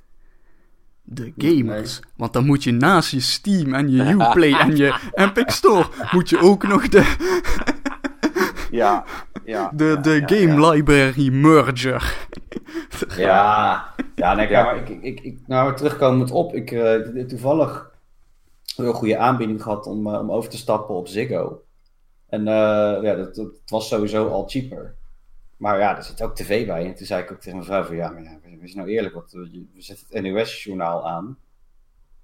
De 1.02 1.32
gamers. 1.36 2.00
Want 2.16 2.32
dan 2.32 2.46
moet 2.46 2.64
je 2.64 2.72
naast 2.72 3.10
je 3.10 3.20
Steam 3.20 3.74
en 3.74 3.90
je 3.90 4.02
Uplay 4.10 4.52
en 4.52 4.76
je 4.76 4.98
Epic 5.14 5.54
Store, 5.54 5.86
moet 6.12 6.28
je 6.28 6.38
ook 6.38 6.66
nog 6.66 6.88
de, 6.88 7.16
Ja, 8.70 9.04
ja. 9.50 9.70
de, 9.74 9.84
ja, 9.84 9.96
de 9.96 10.10
ja, 10.10 10.26
game 10.26 10.60
ja. 10.60 10.70
library 10.70 11.28
merger. 11.32 12.02
Ja, 13.16 13.94
ja, 14.14 14.34
nee, 14.34 14.48
Ja. 14.48 14.62
maar 14.64 14.76
ik, 14.76 14.88
ik, 14.88 15.02
ik, 15.02 15.20
ik, 15.20 15.38
nou, 15.46 15.76
terugkomend 15.76 16.30
op. 16.30 16.54
Ik 16.54 16.72
eh 16.72 17.24
toevallig 17.26 17.90
een 18.76 18.84
heel 18.84 18.92
goede 18.92 19.18
aanbieding 19.18 19.62
gehad 19.62 19.86
om, 19.86 20.06
eh, 20.06 20.20
om 20.20 20.32
over 20.32 20.50
te 20.50 20.56
stappen 20.56 20.94
op 20.94 21.08
Ziggo. 21.08 21.62
En 22.28 22.40
eh, 22.48 23.02
ja, 23.02 23.14
dat, 23.14 23.50
was 23.66 23.88
sowieso 23.88 24.28
al 24.28 24.48
cheaper. 24.48 24.94
Maar 25.56 25.78
ja, 25.78 25.96
er 25.96 26.02
zit 26.02 26.22
ook 26.22 26.34
tv 26.34 26.66
bij. 26.66 26.86
En 26.86 26.94
toen 26.94 27.06
zei 27.06 27.22
ik 27.22 27.32
ook 27.32 27.40
tegen 27.40 27.54
mijn 27.54 27.64
vrouw 27.64 27.82
van, 27.82 27.96
ja, 27.96 28.10
maar 28.10 28.22
ja, 28.22 28.38
wees 28.60 28.74
nou 28.74 28.88
eerlijk, 28.88 29.14
want 29.14 29.32
we 29.32 29.66
zetten 29.76 30.06
het 30.10 30.22
NOS-journaal 30.22 31.08
aan. 31.08 31.38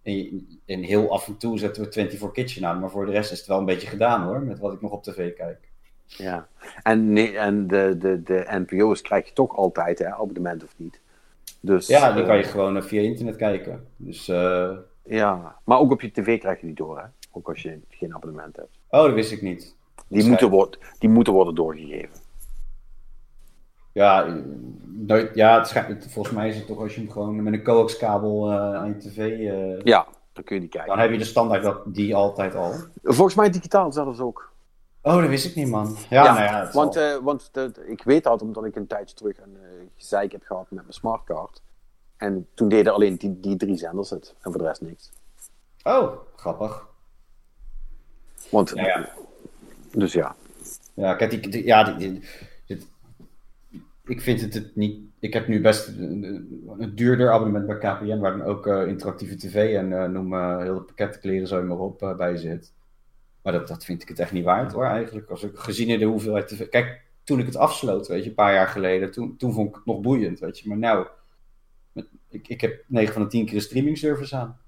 En, 0.03 0.47
en 0.66 0.82
heel 0.82 1.12
af 1.12 1.27
en 1.27 1.36
toe 1.36 1.59
zetten 1.59 1.82
we 1.85 1.93
24 1.93 2.32
Kitchen 2.32 2.66
aan. 2.66 2.81
Maar 2.81 2.90
voor 2.90 3.07
de 3.07 3.12
rest 3.12 3.32
is 3.32 3.39
het 3.39 3.47
wel 3.47 3.59
een 3.59 3.65
beetje 3.65 3.89
gedaan 3.89 4.23
hoor, 4.23 4.43
met 4.43 4.59
wat 4.59 4.73
ik 4.73 4.81
nog 4.81 4.93
op 4.93 5.03
tv 5.03 5.35
kijk. 5.35 5.70
Ja. 6.07 6.47
En, 6.83 7.12
nee, 7.12 7.39
en 7.39 7.66
de, 7.66 7.97
de, 7.99 8.23
de 8.23 8.47
NPO's 8.49 9.03
krijg 9.03 9.27
je 9.27 9.33
toch 9.33 9.57
altijd, 9.57 9.99
hè, 9.99 10.15
abonnement 10.15 10.65
of 10.65 10.74
niet. 10.77 11.01
Dus, 11.61 11.87
Ja, 11.87 12.12
die 12.12 12.23
eh, 12.23 12.28
kan 12.28 12.37
je 12.37 12.45
gewoon 12.45 12.77
eh, 12.77 12.83
via 12.83 13.01
internet 13.01 13.37
kijken. 13.37 13.87
Dus, 13.97 14.28
eh, 14.28 14.70
Ja, 15.03 15.57
maar 15.65 15.78
ook 15.78 15.91
op 15.91 16.01
je 16.01 16.11
tv 16.11 16.39
krijg 16.39 16.61
je 16.61 16.66
die 16.66 16.74
door, 16.74 16.99
hè? 16.99 17.05
Ook 17.33 17.49
als 17.49 17.62
je 17.62 17.78
geen 17.89 18.15
abonnement 18.15 18.57
hebt. 18.57 18.78
oh, 18.91 19.03
dat 19.03 19.15
wist 19.15 19.33
ik 19.33 19.43
niet. 19.43 19.77
Die, 20.09 20.19
Dat 20.19 20.28
moeten, 20.28 20.51
worden, 20.51 20.81
die 20.99 21.09
moeten 21.09 21.33
worden 21.33 21.55
doorgegeven. 21.55 22.24
Ja, 23.93 24.37
nooit, 24.85 25.35
ja 25.35 25.59
het 25.61 26.07
volgens 26.11 26.35
mij 26.35 26.49
is 26.49 26.57
het 26.57 26.66
toch 26.66 26.78
als 26.78 26.95
je 26.95 27.01
hem 27.01 27.11
gewoon 27.11 27.43
met 27.43 27.53
een 27.53 27.62
coaxkabel 27.62 28.51
eh 28.51 28.74
aan 28.74 28.89
je 28.89 28.97
tv... 28.97 29.39
Ja, 29.85 30.07
dan 30.33 30.45
kun 30.45 30.55
je 30.55 30.61
die 30.61 30.70
kijken. 30.70 30.91
Dan 30.91 30.99
heb 30.99 31.11
je 31.11 31.19
de 31.19 31.24
standaard 31.24 31.62
dat 31.62 31.83
die 31.87 32.15
altijd 32.15 32.55
al. 32.55 32.73
Volgens 33.03 33.35
mij 33.35 33.51
digitaal 33.51 33.93
zelfs 33.93 34.20
ook. 34.20 34.53
Oh, 35.07 35.20
dat 35.20 35.28
wist 35.28 35.45
ik 35.47 35.55
niet, 35.55 35.69
man. 35.69 35.97
Ja, 36.11 36.23
nou 36.24 36.43
ja, 36.43 36.70
want, 36.73 36.97
eh, 36.97 37.16
want 37.16 37.49
de- 37.53 37.85
ik 37.87 38.03
weet 38.03 38.24
dat 38.24 38.43
omdat 38.43 38.65
ik 38.65 38.77
een 38.77 38.87
tijdje 38.87 39.15
terug 39.16 39.41
een 39.41 39.57
uh, 39.62 39.69
gezeik 39.97 40.33
heb 40.33 40.43
gehad 40.45 40.66
met 40.70 40.81
mijn 40.83 40.93
smartcard. 40.95 41.62
En 42.16 42.47
toen 42.55 42.69
deden 42.69 42.93
alleen 42.93 43.16
die, 43.16 43.41
die 43.41 43.57
drie 43.57 43.77
zenders 43.77 44.11
het. 44.11 44.35
En 44.41 44.51
voor 44.53 44.61
de 44.61 44.66
rest 44.66 44.81
niks. 44.81 45.12
Oh, 45.83 46.12
grappig. 46.37 46.87
Want, 48.51 48.73
Ja, 48.74 48.83
ja. 48.87 49.09
Dus 49.93 50.12
ja. 50.12 50.35
Ja, 50.95 51.15
kijk, 51.15 51.31
die, 51.31 51.49
die- 51.49 51.66
ja, 51.66 51.85
die, 51.85 52.23
ik 54.05 54.20
vind 54.20 54.41
het, 54.41 54.55
het 54.55 54.77
niet... 54.77 55.01
Ik 55.19 55.33
heb 55.33 55.49
nu 55.49 55.61
best 55.61 55.89
een, 55.89 56.23
een 56.78 56.95
duurder 56.95 57.31
abonnement 57.33 57.66
bij 57.66 57.78
KPN, 57.78 58.19
waar 58.19 58.37
dan 58.39 58.47
ook 58.47 58.66
eh, 58.66 58.87
interactieve 58.87 59.37
tv 59.37 59.74
en 59.77 60.12
noem 60.12 60.59
heel 60.61 60.74
de 60.74 60.81
pakketten 60.81 61.20
kleren 61.20 61.49
zo 61.49 61.62
maar 61.62 61.78
op 61.78 62.15
bij 62.16 62.37
zit. 62.37 62.73
Maar 63.47 63.55
dat, 63.55 63.68
dat 63.68 63.85
vind 63.85 64.02
ik 64.02 64.09
het 64.09 64.18
echt 64.18 64.32
niet 64.32 64.44
waard 64.44 64.73
hoor, 64.73 64.85
eigenlijk. 64.85 65.31
Als 65.31 65.43
ik 65.43 65.59
gezien 65.59 65.89
in 65.89 65.98
de 65.98 66.05
hoeveelheid 66.05 66.48
tv... 66.48 66.68
Kijk, 66.68 67.02
toen 67.24 67.39
ik 67.39 67.47
het 67.47 67.56
afsloot, 67.56 68.06
weet 68.06 68.23
je, 68.23 68.28
een 68.28 68.35
paar 68.35 68.52
jaar 68.55 68.68
geleden, 68.68 69.10
toen, 69.10 69.36
toen 69.36 69.52
vond 69.52 69.68
ik 69.68 69.74
het 69.74 69.85
nog 69.85 70.01
boeiend, 70.01 70.39
weet 70.39 70.59
je. 70.59 70.68
Maar 70.68 70.78
nou, 70.78 71.06
met, 71.93 72.06
ik, 72.28 72.48
ik 72.48 72.60
heb 72.60 72.85
9 72.86 73.12
van 73.12 73.23
de 73.23 73.28
10 73.28 73.44
keer 73.47 73.55
een 73.55 73.60
streaming 73.60 73.98
service 73.98 74.36
aan. 74.36 74.59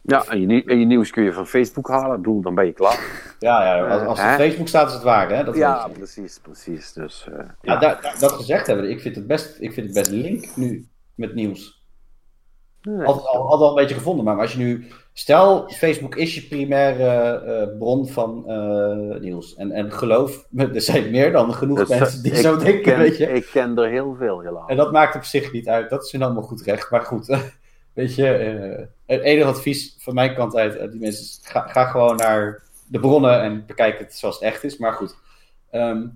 Ja, 0.00 0.24
en 0.24 0.40
je, 0.40 0.64
en 0.64 0.78
je 0.78 0.86
nieuws 0.86 1.10
kun 1.10 1.22
je 1.22 1.32
van 1.32 1.46
Facebook 1.46 1.88
halen. 1.88 2.16
Ik 2.16 2.22
bedoel, 2.22 2.40
dan 2.40 2.54
ben 2.54 2.66
je 2.66 2.72
klaar. 2.72 3.34
Ja, 3.38 3.64
ja 3.76 3.88
als, 3.88 4.02
als 4.02 4.18
op 4.20 4.24
Facebook 4.26 4.68
staat, 4.68 4.88
is 4.88 4.94
het 4.94 5.02
waar, 5.02 5.30
hè? 5.30 5.44
Dat 5.44 5.56
ja, 5.56 5.88
precies, 5.88 6.38
precies. 6.38 6.92
Dus, 6.92 7.26
eh, 7.28 7.38
Ja, 7.38 7.54
ja. 7.60 7.78
da- 7.78 8.00
da- 8.00 8.14
dat 8.18 8.32
gezegd 8.32 8.66
hebben, 8.66 8.90
ik 8.90 9.00
vind 9.00 9.16
het 9.16 9.26
best, 9.26 9.56
ik 9.60 9.72
vind 9.72 9.86
het 9.86 9.94
best 9.94 10.10
link 10.10 10.56
nu 10.56 10.88
met 11.14 11.34
nieuws. 11.34 11.84
Nee. 12.82 13.06
Altijd 13.06 13.26
al, 13.26 13.40
altijd 13.40 13.60
al 13.60 13.68
een 13.68 13.74
beetje 13.74 13.94
gevonden, 13.94 14.24
maar 14.24 14.38
als 14.38 14.52
je 14.52 14.58
nu. 14.58 14.86
Stel, 15.18 15.68
Facebook 15.68 16.14
is 16.14 16.34
je 16.34 16.42
primaire 16.42 17.04
eh, 17.04 17.78
bron 17.78 18.08
van 18.08 18.44
eh, 18.48 19.20
nieuws. 19.20 19.54
En, 19.54 19.72
en 19.72 19.92
geloof 19.92 20.46
me, 20.50 20.70
er 20.70 20.80
zijn 20.80 21.10
meer 21.10 21.32
dan 21.32 21.54
genoeg 21.54 21.78
Dus, 21.78 21.88
mensen 21.88 22.22
die 22.22 22.32
ik 22.32 22.38
zo 22.38 22.56
denken, 22.56 22.82
ken, 22.82 22.98
weet 22.98 23.16
je. 23.16 23.32
Ik 23.32 23.48
ken 23.52 23.78
er 23.78 23.88
heel 23.88 24.14
veel, 24.18 24.40
helaas. 24.40 24.68
En 24.68 24.76
dat 24.76 24.92
maakt 24.92 25.16
op 25.16 25.24
zich 25.24 25.52
niet 25.52 25.68
uit, 25.68 25.90
dat 25.90 26.04
is 26.04 26.12
hun 26.12 26.22
allemaal 26.22 26.42
goed 26.42 26.62
recht. 26.62 26.90
Maar 26.90 27.02
goed, 27.02 27.26
weet 27.92 28.14
je, 28.14 28.28
eh, 28.28 28.86
het 29.06 29.20
enige 29.22 29.48
advies 29.48 29.96
van 29.98 30.14
mijn 30.14 30.34
kant 30.34 30.56
uit, 30.56 30.76
eh, 30.76 30.90
die 30.90 31.00
mensen, 31.00 31.24
is, 31.24 31.40
ga, 31.42 31.66
ga 31.66 31.84
gewoon 31.84 32.16
naar 32.16 32.62
de 32.86 33.00
bronnen 33.00 33.40
en 33.40 33.66
bekijk 33.66 33.98
het 33.98 34.14
zoals 34.14 34.34
het 34.34 34.44
echt 34.44 34.64
is. 34.64 34.76
Maar 34.76 34.92
goed, 34.92 35.16
ehm, 35.70 36.06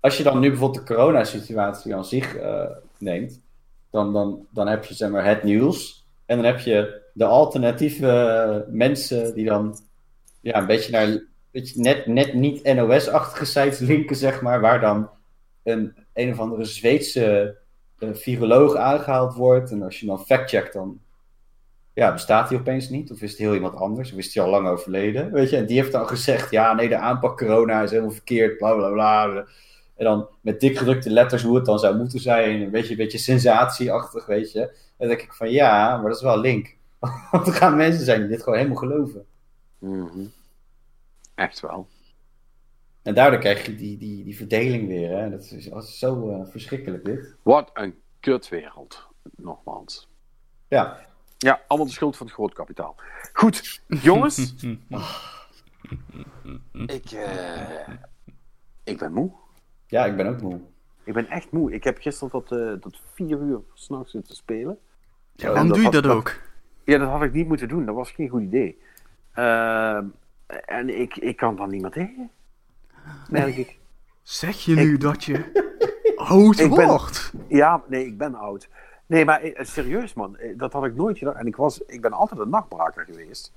als 0.00 0.16
je 0.16 0.22
dan 0.22 0.38
nu 0.38 0.48
bijvoorbeeld 0.48 0.86
de 0.86 0.94
coronasituatie 0.94 1.94
aan 1.94 2.04
zich 2.04 2.36
eh, 2.36 2.70
neemt, 2.98 3.40
dan, 3.90 4.12
dan, 4.12 4.46
dan 4.50 4.66
heb 4.66 4.84
je 4.84 4.94
zeg 4.94 5.10
maar 5.10 5.24
het 5.24 5.42
nieuws. 5.42 6.06
En 6.24 6.36
dan 6.36 6.46
heb 6.46 6.58
je 6.58 7.04
de 7.16 7.24
alternatieve 7.24 8.08
eh, 8.08 8.72
mensen 8.74 9.34
die 9.34 9.44
dan 9.44 9.78
ja, 10.40 10.58
een 10.58 10.66
beetje 10.66 10.92
naar 10.92 11.24
net, 11.74 12.06
net 12.06 12.34
niet 12.34 12.74
NOS-achtige 12.74 13.44
sites 13.44 13.78
linken, 13.78 14.16
zeg 14.16 14.40
maar, 14.40 14.60
waar 14.60 14.80
dan 14.80 15.10
een, 15.62 15.96
een 16.14 16.30
of 16.30 16.38
andere 16.38 16.64
Zweedse 16.64 17.58
eh, 17.98 18.08
viroloog 18.12 18.74
aangehaald 18.74 19.34
wordt. 19.34 19.70
En 19.70 19.82
als 19.82 20.00
je 20.00 20.06
dan 20.06 20.24
factcheckt, 20.24 20.72
dan 20.72 21.00
ja, 21.94 22.12
bestaat 22.12 22.48
hij 22.48 22.58
opeens 22.58 22.88
niet. 22.88 23.10
Of 23.10 23.22
is 23.22 23.30
het 23.30 23.38
heel 23.38 23.54
iemand 23.54 23.74
anders? 23.74 24.12
Of 24.12 24.18
is 24.18 24.34
hij 24.34 24.44
al 24.44 24.50
lang 24.50 24.68
overleden? 24.68 25.32
Weet 25.32 25.50
je, 25.50 25.56
en 25.56 25.66
die 25.66 25.76
heeft 25.76 25.92
dan 25.92 26.08
gezegd, 26.08 26.50
ja, 26.50 26.74
nee, 26.74 26.88
de 26.88 26.96
aanpak 26.96 27.38
corona 27.38 27.82
is 27.82 27.90
helemaal 27.90 28.10
verkeerd, 28.10 28.58
bla 28.58 28.74
bla 28.74 28.90
bla. 28.90 29.46
En 29.96 30.04
dan 30.04 30.28
met 30.40 30.60
dik 30.60 30.78
gedrukte 30.78 31.10
letters 31.10 31.42
hoe 31.42 31.56
het 31.56 31.64
dan 31.64 31.78
zou 31.78 31.96
moeten 31.96 32.20
zijn. 32.20 32.60
Een 32.60 32.70
beetje, 32.70 32.90
een 32.90 32.96
beetje 32.96 33.18
sensatieachtig, 33.18 34.26
weet 34.26 34.52
je. 34.52 34.60
En 34.60 34.72
dan 34.98 35.08
denk 35.08 35.22
ik 35.22 35.32
van 35.32 35.50
ja, 35.50 35.96
maar 35.96 36.06
dat 36.06 36.16
is 36.16 36.22
wel 36.22 36.40
link. 36.40 36.75
Want 37.30 37.46
er 37.46 37.52
gaan 37.52 37.76
mensen 37.76 38.04
zijn 38.04 38.20
die 38.20 38.28
dit 38.28 38.42
gewoon 38.42 38.58
helemaal 38.58 38.78
geloven. 38.78 39.26
Mhm. 39.78 40.24
Echt 41.34 41.60
wel. 41.60 41.88
En 43.02 43.14
daardoor 43.14 43.40
krijg 43.40 43.66
je 43.66 43.74
die, 43.74 43.98
die, 43.98 44.24
die 44.24 44.36
verdeling 44.36 44.88
weer. 44.88 45.10
Hè? 45.18 45.30
Dat 45.30 45.40
is 45.42 45.64
dat 45.68 45.82
is 45.82 45.98
zo 45.98 46.30
eh, 46.30 46.46
verschrikkelijk 46.50 47.04
dit. 47.04 47.34
Wat 47.42 47.70
een 47.74 47.94
kutwereld. 48.20 49.06
Nogmaals. 49.36 50.08
Ja, 50.68 51.06
Ja, 51.38 51.60
allemaal 51.66 51.86
de 51.88 51.92
schuld 51.92 52.16
van 52.16 52.26
het 52.26 52.34
grootkapitaal. 52.34 52.96
Goed, 53.32 53.80
jongens. 53.88 54.54
ik, 56.86 57.10
eh, 57.10 57.88
ik 58.84 58.98
ben 58.98 59.12
moe. 59.12 59.30
ja 59.86 60.04
ik 60.06 60.16
ben 60.16 60.26
ook 60.26 60.40
moe. 60.42 60.60
Ik 61.04 61.12
ben 61.14 61.26
echt 61.28 61.50
moe. 61.50 61.72
Ik 61.72 61.84
heb 61.84 61.98
gisteren 61.98 62.30
tot, 62.30 62.52
eh, 62.52 62.72
tot 62.72 63.00
vier 63.14 63.38
uur 63.40 63.60
s'nachts 63.74 64.10
zitten 64.10 64.36
spelen. 64.36 64.78
Ja, 65.34 65.48
waarom 65.50 65.68
doe 65.68 65.76
je 65.76 65.82
had- 65.82 65.92
dat 65.92 66.06
ook? 66.06 66.40
Ja, 66.86 66.98
dat 66.98 67.08
had 67.08 67.22
ik 67.22 67.32
niet 67.32 67.48
moeten 67.48 67.68
doen. 67.68 67.84
Dat 67.86 67.94
was 67.94 68.10
geen 68.10 68.28
goed 68.28 68.42
idee. 68.42 68.78
Ehm, 69.32 70.04
en 70.46 71.00
ik, 71.00 71.16
ik 71.16 71.36
kan 71.36 71.56
dan 71.56 71.70
niet 71.70 71.82
meer 71.82 71.90
tegen. 71.90 72.30
Merk 73.30 73.56
ik. 73.56 73.78
Zeg 74.22 74.56
je 74.64 74.74
nu 74.74 74.96
dat 74.96 75.24
je 75.24 75.64
oud 76.16 76.58
Ik 76.58 76.74
ben- 76.74 76.86
wordt? 76.88 77.32
Ja, 77.48 77.82
nee, 77.86 78.06
ik 78.06 78.18
ben 78.18 78.34
oud. 78.34 78.68
Nee, 79.06 79.24
maar 79.24 79.40
eh, 79.40 79.64
serieus 79.64 80.14
man, 80.14 80.36
eh, 80.36 80.58
dat 80.58 80.72
had 80.72 80.84
ik 80.84 80.94
nooit 80.94 81.18
gedaan. 81.18 81.36
En 81.36 81.46
ik, 81.46 81.56
was, 81.56 81.80
ik 81.86 82.00
ben 82.00 82.12
altijd 82.12 82.40
een 82.40 82.48
nachtbraker 82.48 83.04
geweest. 83.04 83.52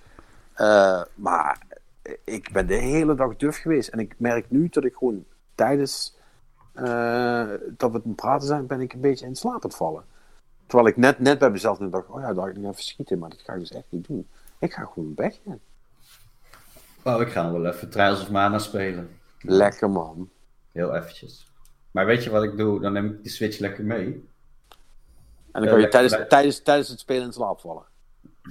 Eh, 0.54 1.02
maar 1.16 1.62
ik 2.24 2.50
ben 2.52 2.68
de 2.68 2.76
hele 2.76 3.16
dag 3.16 3.36
duf 3.36 3.58
geweest. 3.58 3.90
En 3.90 4.00
ik 4.00 4.16
merk 4.18 4.46
nu 4.50 4.68
dat 4.70 4.84
ik 4.86 4.94
gewoon 4.96 5.26
tijdens 5.56 6.18
dat 7.78 7.92
we 7.92 8.02
het 8.04 8.16
praten 8.16 8.48
zijn, 8.48 8.68
ben 8.68 8.82
ik 8.82 8.94
een 8.94 9.00
beetje 9.02 9.26
in 9.26 9.36
slaap 9.36 9.54
aan 9.54 9.60
het 9.62 9.76
vallen. 9.76 10.04
Terwijl 10.70 10.90
ik 10.90 10.98
net, 10.98 11.20
net 11.20 11.40
bij 11.40 11.50
mezelf 11.50 11.80
nu 11.80 11.90
dacht, 11.90 12.08
oh 12.08 12.22
ja, 12.22 12.34
daar 12.34 12.44
ga 12.46 12.50
ik 12.50 12.58
nog 12.58 12.72
even 12.72 12.84
schieten. 12.84 13.20
Maar 13.20 13.30
dat 13.30 13.42
ga 13.42 13.54
ik 13.54 13.60
dus 13.60 13.72
echt 13.72 13.86
niet 13.90 14.08
doen. 14.08 14.28
Ik 14.60 14.74
ga 14.74 14.84
gewoon 14.94 15.12
weg. 15.16 15.40
ja. 15.44 15.58
Oh, 17.04 17.22
ik 17.22 17.28
ga 17.28 17.52
wel 17.52 17.66
even 17.66 17.90
Trials 17.90 18.22
of 18.22 18.30
Mana 18.30 18.58
spelen. 18.60 19.10
Lekker 19.42 19.90
man. 19.90 20.30
Heel 20.72 20.96
eventjes. 20.96 21.48
Maar 21.92 22.06
weet 22.06 22.24
je 22.24 22.30
wat 22.30 22.44
ik 22.44 22.58
doe? 22.58 22.80
Dan 22.80 22.94
neem 22.94 23.06
ik 23.06 23.24
de 23.24 23.30
Switch 23.30 23.60
lekker 23.60 23.84
mee. 23.84 24.06
En 24.06 24.26
dan 25.52 25.62
kan 25.62 25.64
je 25.64 25.70
lekker 25.70 25.90
tijdens, 25.90 26.30
tijdens, 26.30 26.62
tijdens 26.62 26.90
het 26.90 27.00
spelen 27.00 27.24
in 27.24 27.34
slaap 27.34 27.60
vallen. 27.60 27.84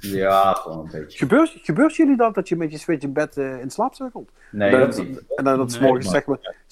Ja, 0.01 0.53
gewoon 0.55 0.79
een 0.85 0.91
beetje. 0.91 1.19
Gebeurt, 1.19 1.51
gebeurt 1.63 1.97
jullie 1.97 2.17
dat, 2.17 2.35
dat 2.35 2.49
je 2.49 2.57
met 2.57 2.71
je 2.71 2.79
switch 2.79 3.03
in 3.05 3.13
bed 3.13 3.37
eh, 3.37 3.61
in 3.61 3.71
slaap 3.71 3.95
sukkelt? 3.95 4.31
Nee, 4.51 4.71
En 4.71 4.81
dat 4.81 4.97
dan- 4.97 5.07
niet. 5.07 5.23
En 5.37 5.45
dan 5.45 5.57
dat 5.59 5.81
Nee, 5.81 6.03
zeg 6.03 6.27
maar. 6.27 6.39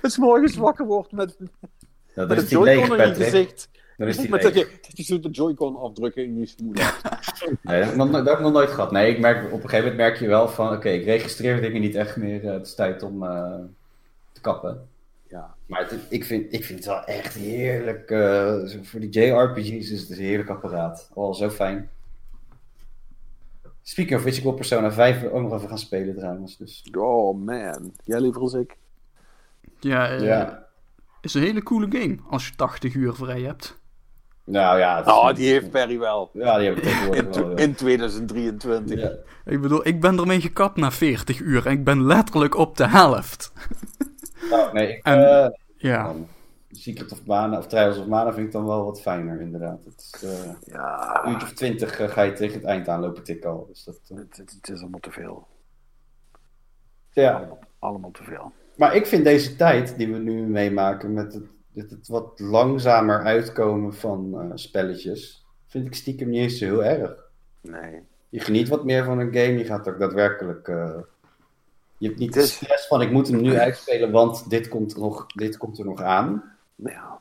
Het 0.00 0.12
s'morgens 0.12 0.56
wakker 0.56 0.86
wordt 0.86 1.12
met, 1.12 1.36
Dat 2.14 2.28
met 2.28 2.36
is 2.36 2.42
een 2.42 2.48
die 2.48 2.58
Joy-Con 2.74 2.98
in 3.00 3.08
je 3.08 3.14
gezicht. 3.14 3.68
Is 3.96 4.16
die 4.16 4.28
Met 4.30 4.42
dat 4.42 4.54
leeg. 4.54 4.70
je, 4.70 4.78
dat 4.96 5.06
je 5.06 5.18
de 5.20 5.30
Joy-Con 5.30 5.76
afdrukken 5.76 6.24
in 6.24 6.38
je 6.38 6.46
smoel. 6.46 6.72
Nee, 7.62 7.80
dat 7.80 7.84
heb, 7.84 7.88
ik 7.90 7.96
nog, 7.96 8.10
dat 8.10 8.26
heb 8.26 8.34
ik 8.36 8.40
nog 8.40 8.52
nooit 8.52 8.70
gehad. 8.70 8.90
Nee, 8.92 9.10
ik 9.12 9.18
merk, 9.20 9.44
op 9.44 9.52
een 9.52 9.60
gegeven 9.68 9.78
moment 9.78 9.96
merk 9.96 10.16
je 10.18 10.28
wel 10.28 10.48
van... 10.48 10.72
Oké, 10.72 10.88
ik 10.88 11.04
registreer 11.04 11.60
dingen 11.60 11.80
niet 11.80 11.94
echt 11.94 12.16
meer. 12.16 12.44
eh, 12.46 12.52
het 12.52 12.66
is 12.66 12.74
tijd 12.74 13.02
om 13.02 13.22
eh, 13.24 13.54
te 14.32 14.40
kappen. 14.40 14.88
Ja. 15.28 15.54
Maar 15.66 15.80
het- 15.80 16.06
ik, 16.08 16.24
vind, 16.24 16.52
ik 16.52 16.64
vind 16.64 16.78
het 16.78 16.88
wel 16.88 17.04
echt 17.04 17.34
heerlijk. 17.34 18.10
eh, 18.10 18.54
voor 18.82 19.00
die 19.00 19.08
JRPG's 19.10 19.90
is 19.90 20.00
het 20.00 20.10
een 20.10 20.16
heerlijk 20.24 20.48
apparaat. 20.48 21.10
Oh, 21.14 21.34
zo 21.34 21.50
fijn. 21.50 21.90
Speaking 23.82 24.16
of 24.18 24.22
which, 24.22 24.36
ik 24.36 24.42
wil 24.42 24.52
Persona 24.52 24.92
5 24.92 25.24
ook 25.24 25.42
nog 25.42 25.54
even 25.54 25.68
gaan 25.68 25.78
spelen 25.78 26.16
trouwens. 26.16 26.56
Dus, 26.56 26.84
Oh 26.98 27.38
man. 27.44 27.92
Jij 28.04 28.20
liever 28.20 28.40
als 28.40 28.54
ik. 28.54 28.76
Ja, 29.80 30.10
eh, 30.10 30.20
ja. 30.24 30.66
Is 31.20 31.34
een 31.34 31.42
hele 31.42 31.62
coole 31.62 31.86
game 31.90 32.16
als 32.30 32.46
je 32.48 32.54
80 32.54 32.94
uur 32.94 33.14
vrij 33.14 33.40
hebt. 33.42 33.78
Nou 34.44 34.78
ja. 34.78 34.96
het 34.96 35.06
is- 35.06 35.12
Oh, 35.12 35.34
die 35.34 35.48
heeft 35.50 35.70
Perry 35.70 35.98
wel. 35.98 36.30
Ja, 36.32 36.58
die 36.58 36.66
heb 36.68 36.76
ik 36.76 36.82
tegenwoordig 36.82 37.24
In, 37.24 37.30
wel. 37.42 37.50
ja. 37.50 37.56
in 37.56 37.74
2023. 37.74 39.00
Ja. 39.00 39.10
Ik 39.52 39.60
bedoel, 39.60 39.86
ik 39.86 40.00
ben 40.00 40.18
ermee 40.18 40.40
gekapt 40.40 40.76
na 40.76 40.90
40 40.90 41.38
uur 41.40 41.66
en 41.66 41.72
ik 41.72 41.84
ben 41.84 42.04
letterlijk 42.06 42.56
op 42.56 42.76
de 42.76 42.86
helft. 42.88 43.52
Nou, 44.50 44.72
nee, 44.72 44.88
ik, 44.96 45.04
En- 45.04 45.42
eh, 45.44 45.50
Ja, 45.76 46.14
Secret 46.70 47.12
of 47.12 47.24
Mana 47.26 47.58
of 47.58 47.66
Trials 47.66 47.98
of 47.98 48.06
Mana 48.06 48.32
vind 48.32 48.46
ik 48.46 48.52
dan 48.52 48.66
wel 48.66 48.84
wat 48.84 49.00
fijner 49.00 49.40
inderdaad. 49.40 49.84
Het 49.84 50.10
is, 50.14 50.22
eh, 50.24 50.50
Ja, 50.72 51.20
een 51.24 51.30
uurtje 51.32 51.46
of 51.46 51.52
twintig 51.52 51.98
eh, 52.00 52.08
ga 52.08 52.22
je 52.22 52.32
tegen 52.32 52.54
het 52.54 52.64
eind 52.64 52.88
aanlopen 52.88 53.22
tikken 53.22 53.50
al. 53.50 53.66
Dus 53.68 53.84
dat, 53.84 53.98
het, 54.08 54.36
het, 54.36 54.50
het 54.60 54.68
is 54.68 54.80
allemaal 54.80 55.00
te 55.00 55.10
veel. 55.10 55.46
ja. 57.12 57.32
Allemaal, 57.32 57.58
allemaal 57.78 58.10
te 58.10 58.22
veel. 58.24 58.52
Maar 58.80 58.94
ik 58.94 59.06
vind 59.06 59.24
deze 59.24 59.56
tijd 59.56 59.96
die 59.96 60.12
we 60.12 60.18
nu 60.18 60.42
meemaken 60.46 61.12
met 61.12 61.34
het, 61.34 61.90
het 61.90 62.08
wat 62.08 62.40
langzamer 62.40 63.18
uitkomen 63.24 63.94
van 63.94 64.40
eh, 64.40 64.50
spelletjes, 64.54 65.46
vind 65.66 65.86
ik 65.86 65.94
stiekem 65.94 66.28
niet 66.28 66.40
eens 66.40 66.58
zo 66.58 66.64
heel 66.66 66.84
erg. 66.84 67.30
Nee. 67.60 68.02
Je 68.28 68.40
geniet 68.40 68.68
wat 68.68 68.84
meer 68.84 69.04
van 69.04 69.18
een 69.18 69.34
game, 69.34 69.58
je 69.58 69.64
gaat 69.64 69.88
ook 69.88 69.98
daadwerkelijk... 69.98 70.68
eh, 70.68 70.98
je 71.98 72.06
hebt 72.06 72.18
niet 72.18 72.32
de 72.32 72.40
is- 72.40 72.54
stress 72.54 72.86
van 72.86 73.02
ik 73.02 73.10
moet 73.10 73.28
hem 73.28 73.40
nu 73.40 73.58
uitspelen, 73.58 74.10
want 74.10 74.50
dit 74.50 74.68
komt 74.68 74.92
er 74.92 75.00
nog, 75.00 75.26
dit 75.26 75.56
komt 75.56 75.78
er 75.78 75.84
nog 75.84 76.02
aan. 76.02 76.56
Ja, 76.74 77.18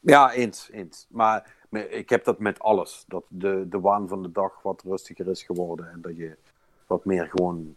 ja 0.00 0.32
eens, 0.32 0.68
eens. 0.72 1.06
Maar 1.10 1.56
maar 1.68 1.86
ik 1.88 2.08
heb 2.08 2.24
dat 2.24 2.38
met 2.38 2.58
alles. 2.58 3.04
Dat 3.06 3.24
de, 3.28 3.66
de 3.68 3.80
waan 3.80 4.08
van 4.08 4.22
de 4.22 4.32
dag 4.32 4.62
wat 4.62 4.82
rustiger 4.82 5.28
is 5.28 5.42
geworden. 5.42 5.90
En 5.90 6.00
dat 6.00 6.16
je 6.16 6.36
wat 6.86 7.04
meer 7.04 7.26
gewoon 7.26 7.76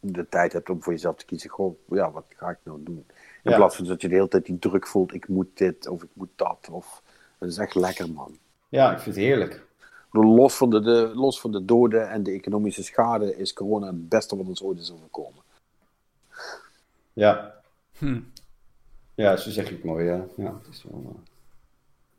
de 0.00 0.28
tijd 0.28 0.52
hebt 0.52 0.70
om 0.70 0.82
voor 0.82 0.92
jezelf 0.92 1.16
te 1.16 1.24
kiezen. 1.24 1.50
Goh, 1.50 1.78
ja, 1.90 2.10
wat 2.10 2.24
ga 2.28 2.50
ik 2.50 2.58
nou 2.62 2.82
doen? 2.82 3.06
In 3.42 3.50
Ja. 3.50 3.56
plaats 3.56 3.76
van 3.76 3.84
dat 3.84 4.00
je 4.00 4.08
de 4.08 4.14
hele 4.14 4.28
tijd 4.28 4.46
die 4.46 4.58
druk 4.58 4.86
voelt. 4.86 5.14
Ik 5.14 5.28
moet 5.28 5.48
dit 5.54 5.88
of 5.88 6.02
ik 6.02 6.08
moet 6.12 6.28
dat. 6.36 6.68
Of, 6.70 7.02
dat 7.38 7.48
is 7.48 7.58
echt 7.58 7.74
lekker, 7.74 8.10
man. 8.10 8.38
Ja, 8.68 8.92
ik 8.92 8.98
vind 8.98 9.14
het 9.14 9.24
heerlijk. 9.24 9.54
Ik 9.54 9.66
Los 10.10 10.56
van 10.56 10.70
de, 10.70 10.80
de, 10.80 11.10
los 11.14 11.40
van 11.40 11.52
de 11.52 11.64
doden 11.64 12.10
en 12.10 12.22
de 12.22 12.30
economische 12.30 12.82
schade 12.82 13.36
is 13.36 13.52
corona 13.52 13.86
het 13.86 14.08
beste 14.08 14.36
wat 14.36 14.46
ons 14.46 14.62
ooit 14.62 14.78
is 14.78 14.92
overkomen. 14.92 15.42
Ja. 17.12 17.54
Hm. 17.98 18.20
Ja, 19.14 19.36
zo 19.36 19.50
zeg 19.50 19.68
je 19.68 19.74
het 19.74 19.84
mooi, 19.84 20.04
ja. 20.04 20.24
ja 20.36 20.58
het 20.62 20.74
is 20.74 20.84
wel, 20.90 21.02
eh, 21.06 21.20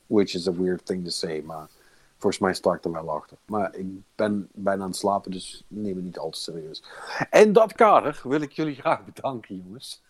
Which 0.08 0.34
is 0.34 0.48
a 0.48 0.52
weird 0.54 0.86
thing 0.86 1.04
to 1.04 1.10
say, 1.10 1.42
maar 1.42 1.68
volgens 2.20 2.42
mij 2.42 2.54
sta 2.54 2.74
ik 2.74 2.84
er 2.84 2.92
wel 2.92 3.10
achter. 3.10 3.38
Maar 3.46 3.76
ik 3.76 3.88
ben 4.16 4.50
bijna 4.54 4.82
aan 4.82 4.90
het 4.90 4.98
slapen, 4.98 5.32
dus 5.32 5.64
neem 5.68 5.96
het 5.96 6.04
niet 6.04 6.18
al 6.18 6.30
te 6.30 6.40
serieus. 6.40 6.84
In 7.32 7.54
dat 7.54 7.74
kader 7.74 8.22
wil 8.24 8.42
ik 8.42 8.52
jullie 8.52 8.76
graag 8.76 9.06
bedanken, 9.06 9.56
jongens. 9.56 10.02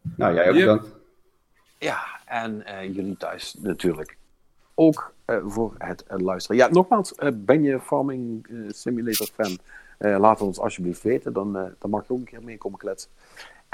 Nou, 0.00 0.34
jij 0.34 0.48
ook 0.48 0.54
bedankt. 0.54 0.86
Ja, 1.78 2.04
en 2.24 2.66
eh, 2.66 2.94
jullie 2.94 3.16
thuis 3.16 3.54
natuurlijk 3.54 4.16
ook 4.74 5.12
eh, 5.24 5.38
voor 5.44 5.74
het 5.78 6.04
eh, 6.04 6.18
luisteren. 6.18 6.56
Ja, 6.56 6.68
nogmaals, 6.68 7.14
eh, 7.14 7.30
ben 7.34 7.62
je 7.62 7.80
Farming 7.80 8.46
Simulator 8.68 9.26
fan? 9.26 9.58
Eh, 9.98 10.18
laat 10.18 10.38
het 10.38 10.48
ons 10.48 10.58
alsjeblieft 10.58 11.02
weten, 11.02 11.32
dan, 11.32 11.56
eh, 11.56 11.64
dan 11.78 11.90
mag 11.90 12.06
je 12.06 12.12
ook 12.12 12.18
een 12.18 12.24
keer 12.24 12.42
mee 12.42 12.58
komen 12.58 12.78
kletsen. 12.78 13.10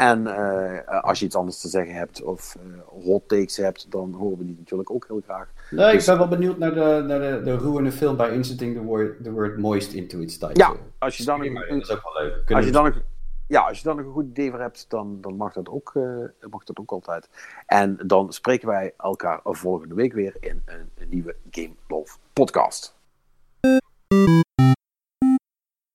En 0.01 0.27
eh, 0.27 1.03
als 1.03 1.19
je 1.19 1.25
iets 1.25 1.35
anders 1.35 1.61
te 1.61 1.69
zeggen 1.69 1.95
hebt 1.95 2.23
of 2.23 2.57
eh, 2.57 2.63
hot 3.05 3.29
takes 3.29 3.57
hebt, 3.57 3.91
dan 3.91 4.13
horen 4.13 4.39
we 4.39 4.45
die 4.45 4.57
natuurlijk 4.59 4.91
ook 4.91 5.05
heel 5.09 5.21
graag. 5.25 5.49
Nee, 5.71 5.87
ik 5.89 5.93
Dus- 5.95 6.07
ben 6.07 6.19
wel 6.19 6.29
benieuwd 6.29 6.59
naar 6.59 6.75
de, 6.75 7.05
naar 7.07 7.21
de, 7.21 7.41
de 7.45 7.57
roerende 7.57 7.93
film 7.93 8.17
bij 8.17 8.31
inserting 8.31 8.75
the 8.77 8.83
word, 8.83 9.25
the 9.25 9.33
word 9.33 9.59
moist 9.59 9.93
into 9.93 10.19
its 10.19 10.39
title. 10.39 10.59
Ja, 10.65 10.73
als 10.99 11.17
je 11.17 11.25
dan 11.25 11.39
dat 11.39 11.47
een, 11.69 11.81
is 11.81 11.91
ook 11.91 12.03
wel 12.03 12.23
leuk. 12.23 12.33
Als 12.35 12.45
Kunnen 12.45 12.65
je 12.65 12.71
we- 12.71 12.77
dan 12.77 12.85
nog, 12.85 12.95
ja, 13.47 13.61
als 13.61 13.79
je 13.79 13.85
dan 13.85 13.97
nog 13.97 14.07
een 14.07 14.13
goed 14.13 14.27
idee 14.27 14.51
voor 14.51 14.61
hebt, 14.61 14.85
dan, 14.89 15.19
dan 15.21 15.37
mag, 15.37 15.53
dat 15.53 15.69
ook, 15.69 15.93
eh, 15.95 16.49
mag 16.51 16.65
dat 16.65 16.79
ook 16.79 16.91
altijd. 16.91 17.29
En 17.67 17.99
dan 18.07 18.33
spreken 18.33 18.69
wij 18.69 18.95
elkaar 18.97 19.41
volgende 19.45 19.95
week 19.95 20.13
weer 20.13 20.37
in 20.41 20.63
een, 20.65 20.91
een 20.99 21.09
nieuwe 21.09 21.37
Game 21.51 21.75
Love 21.89 22.17
podcast. 22.33 22.95